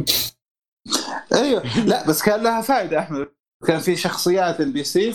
أيوه. 1.34 1.80
لا 1.86 2.08
بس 2.08 2.22
كان 2.22 2.44
لها 2.44 2.62
فائدة 2.62 3.00
أحمد. 3.00 3.28
كان 3.68 3.80
في 3.80 3.96
شخصيات 3.96 4.62
NPC 4.62 5.14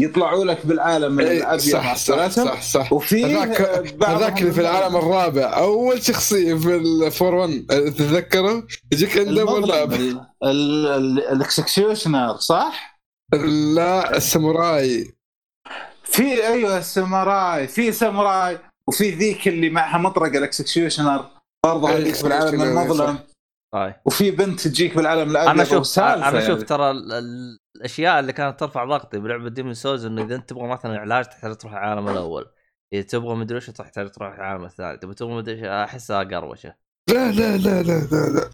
يطلعوا 0.00 0.44
لك 0.44 0.66
بالعالم 0.66 1.20
الأبيض 1.20 1.60
صح 1.60 1.96
صح. 1.96 2.28
صح 2.28 2.62
صح. 2.62 2.92
وفي 2.92 3.24
هذاك 4.04 4.40
اللي 4.40 4.52
في 4.52 4.60
العالم 4.60 4.96
الرابع. 4.96 5.56
أول 5.56 6.02
شخصية 6.02 6.54
في 6.54 6.76
ال 6.76 6.88
four 6.88 7.34
1 7.34 7.66
تتذكره؟ 7.68 8.66
يجيك 8.92 9.18
عنده 9.18 9.44
ولا 9.44 9.82
المظلم. 9.82 10.26
ال 11.32 11.41
executioner 11.41 12.36
صح؟ 12.36 13.00
لا 13.74 14.16
الساموراي. 14.16 15.14
في 16.04 16.46
أيوه 16.46 16.78
الساموراي. 16.78 17.68
في 17.68 17.92
ساموراي. 17.92 18.58
وفي 18.88 19.10
ذيك 19.10 19.48
اللي 19.48 19.70
معها 19.70 19.98
مطرق 19.98 20.36
ال 20.36 20.43
executioner. 20.43 21.30
برضه 21.66 21.88
أي 21.88 21.94
هذيك 22.02 22.14
في 22.14 22.26
العالم 22.26 22.60
executioner، 22.60 22.62
المظلم. 22.62 23.18
طيب. 23.74 23.94
وفي 24.04 24.30
بنت 24.30 24.60
تجيك 24.60 24.96
بالعالم 24.96 25.30
الأبيض 25.30 25.50
أنا 25.50 25.64
شوف 25.64 25.78
وسالفة 25.80 26.28
أنا 26.28 26.40
شوف 26.40 26.48
يعني. 26.48 26.64
ترى 26.64 26.90
ال- 26.90 27.12
ال- 27.12 27.58
الأشياء 27.76 28.20
اللي 28.20 28.32
كانت 28.32 28.60
ترفع 28.60 28.84
ضغطي 28.84 29.18
بلعبة 29.18 29.48
Demon's 29.48 29.74
Souls 29.74 30.04
إنه 30.04 30.24
إذا 30.24 30.34
أنت 30.34 30.48
تبغى 30.48 30.68
مثلا 30.68 30.98
علاج 30.98 31.24
تحتاج 31.24 31.56
تروح 31.56 31.72
العالم 31.72 32.08
الأول. 32.08 32.46
إذا 32.92 33.02
تبغى 33.02 33.34
مدري 33.34 33.56
إيش 33.56 33.66
تحتاج 33.66 34.10
تروح 34.10 34.34
العالم 34.34 34.64
الثاني. 34.64 34.98
تبغى 34.98 35.14
تبغى 35.14 35.34
مدري 35.34 35.54
إيش 35.54 35.64
أحسها 35.64 36.22
قروشه 36.22 36.74
لا 37.10 37.30
لا 37.32 37.56
لا 37.56 37.82
لا 37.82 38.00
لا 38.12 38.28
لا. 38.28 38.50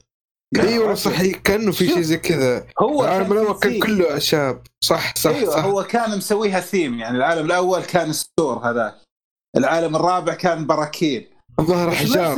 اي 0.62 0.78
والله 0.78 0.94
صح 0.94 1.26
كأنه 1.26 1.73
في 1.73 1.86
شيء 1.86 2.00
زي 2.00 2.16
كذا. 2.16 2.66
هو 2.81 3.05
العالم 3.05 3.33
الأول 3.33 3.58
كان 3.58 3.81
كله 3.81 4.12
أعشاب. 4.12 4.62
صح 4.84 5.15
صح 5.16 5.31
أيوه 5.31 5.50
صح. 5.50 5.65
هو 5.65 5.83
كان 5.83 6.18
مسويها 6.18 6.60
ثيم 6.60 6.99
يعني. 6.99 7.16
العالم 7.16 7.47
الأول 7.47 7.83
كان 7.83 8.12
store 8.12 8.58
هذاك. 8.58 8.94
العالم 9.57 9.97
الرابع 9.97 10.34
كان 10.34 10.66
براكين. 10.66 11.33
الظاهر 11.58 11.89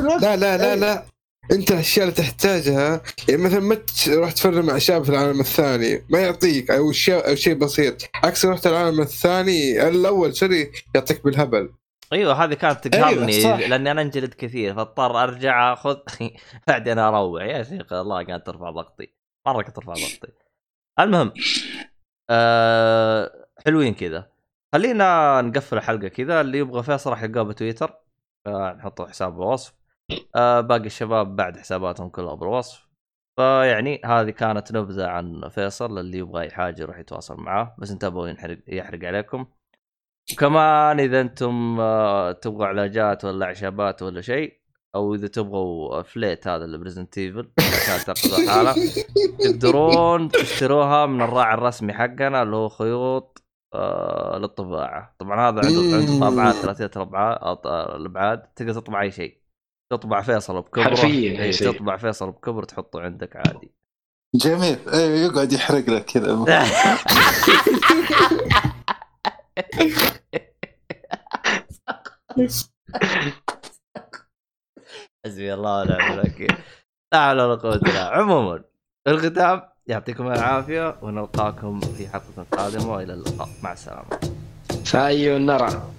الوقت- 0.01 0.23
لا 0.23 0.37
لا 0.37 0.57
لا 0.57 0.73
أي. 0.73 0.79
لا. 0.81 1.05
أنت 1.53 1.71
الأشياء 1.71 2.05
اللي 2.05 2.17
تحتاجها 2.17 3.03
يعني 3.29 3.43
مثلا 3.43 3.61
ما 3.61 3.75
تروح 4.05 4.33
تفرم 4.33 4.71
اعشاب 4.71 5.05
في 5.05 5.11
العالم 5.11 5.41
الثاني 5.41 6.05
ما 6.11 6.19
يعطيك 6.19 6.71
أو 6.71 6.93
شيء 6.93 7.29
أو 7.29 7.35
شيء 7.35 7.55
بسيط. 7.55 7.97
عكس 8.15 8.47
رحت 8.47 8.67
العالم 8.67 9.01
الثاني 9.01 9.89
الأول 9.89 10.35
سوري 10.37 10.71
يعطيك 10.95 11.25
بالهبل. 11.25 11.71
أيوه 12.13 12.45
هذه 12.45 12.55
كانت 12.55 12.89
تقهرني 12.89 13.37
أيوة،. 13.47 13.57
لأني 13.67 13.91
أنا 13.91 14.03
أنجلد 14.03 14.35
كثير 14.35 14.75
فاضطر 14.75 15.23
أرجع 15.23 15.73
أخذ 15.73 15.97
بعدين 16.69 16.99
أروع. 16.99 17.45
يا 17.45 17.63
شيخ 17.63 17.93
الله 17.93 18.25
قاعد 18.27 18.43
ترفع 18.43 18.71
ضغطي. 18.71 19.09
مرة 19.47 19.63
كنت 19.63 19.77
ترفع 19.77 19.93
ضغطي. 19.93 20.29
المهم 21.01 21.33
آه 22.31 23.47
حلوين 23.67 23.95
كذا. 23.95 24.27
خلينا 24.73 25.41
نقفل 25.41 25.77
الحلقة 25.77 26.09
كذا. 26.09 26.41
اللي 26.41 26.59
يبغى 26.59 26.83
فيصل 26.83 27.11
راح 27.11 27.23
يلقاه 27.23 27.43
بتويتر. 27.43 27.95
آه 28.47 28.73
نحط 28.73 29.03
حساب 29.03 29.37
بالوصف 29.37 29.75
آه 30.37 30.61
باقي 30.61 30.87
الشباب 30.87 31.37
بعد 31.37 31.59
حساباتهم 31.59 32.09
كلها 32.09 32.35
بالوصف. 32.35 32.87
فيعني 33.37 34.01
هذه 34.05 34.31
كانت 34.31 34.73
نبذة 34.73 35.07
عن 35.07 35.49
فيصل 35.49 35.99
اللي 35.99 36.19
يبغى 36.19 36.43
اي 36.43 36.51
حاجة 36.51 36.83
يروح 36.83 36.99
يتواصل 36.99 37.37
معاه. 37.37 37.77
بس 37.79 37.91
انتبهوا 37.91 38.29
ينحرق 38.29 38.59
يحرق 38.69 39.05
عليكم. 39.05 39.47
وكمان 40.33 41.01
إذا 41.01 41.21
أنتم 41.21 41.81
آه، 41.81 42.33
تبغوا 42.33 42.67
علاجات 42.67 43.25
ولا 43.25 43.47
أعشابات 43.47 44.03
ولا 44.03 44.21
شيء 44.21 44.61
أو 44.95 45.15
إذا 45.15 45.27
تبغوا 45.27 46.03
فليت 46.03 46.49
هذا 46.49 46.65
اللي 46.65 46.79
ايفل 47.19 47.51
كانت 47.87 48.03
تأخذوا 48.07 48.51
حاله 48.51 48.75
تقدرون 49.39 50.29
تشتروها 50.29 51.07
من 51.07 51.23
الراعي 51.23 51.55
الرسمي 51.55 51.93
حقنا 51.93 52.43
اللي 52.43 52.57
هو 52.57 52.69
خيوط 52.69 53.46
آه 53.77 54.39
للطباعة. 54.39 55.15
طبعا 55.19 55.49
هذا 55.49 55.61
عنده 55.67 55.97
عنده 55.97 56.21
طابعات 56.21 56.55
ثلاثية 56.55 56.91
الابعاد 56.97 57.39
الأبعاد 57.67 58.43
تقدر 58.43 58.73
تطبع 58.73 59.03
أي 59.03 59.11
شيء. 59.11 59.41
تطبع 59.93 60.23
فيصل 60.23 60.63
بكبره 60.63 60.85
حرفياً 60.85 61.31
أي 61.31 61.43
إيه، 61.43 61.51
شيء. 61.51 61.73
تطبع 61.73 61.97
فيصل 61.97 62.31
بكبر 62.31 62.63
تحطه 62.63 63.01
عندك 63.01 63.37
عادي. 63.37 63.73
جميل. 64.35 64.79
أيوه 64.89 65.17
يقعد 65.19 65.53
يحرق 65.53 65.91
لك 65.91 66.05
كذا. 66.05 66.37
حسبي 75.27 75.55
الله 75.55 75.81
ونعم 75.83 76.13
الوكيل. 76.13 76.57
لا 77.13 77.27
حول 77.29 77.41
ولا 77.41 77.55
قوة 77.55 77.75
إلا 77.75 77.83
بالله. 77.83 78.01
عموما 78.01 78.65
الختام. 79.09 79.76
يعطيكم 79.89 80.27
العافية 80.27 80.95
ونلقاكم 81.03 81.81
في 81.81 82.09
حلقة 82.09 82.47
قادمة 82.53 82.93
وإلى 82.93 83.15
اللقاء. 83.15 83.49
مع 83.63 83.73
السلامة. 83.73 84.05
سايونارا 84.85 85.91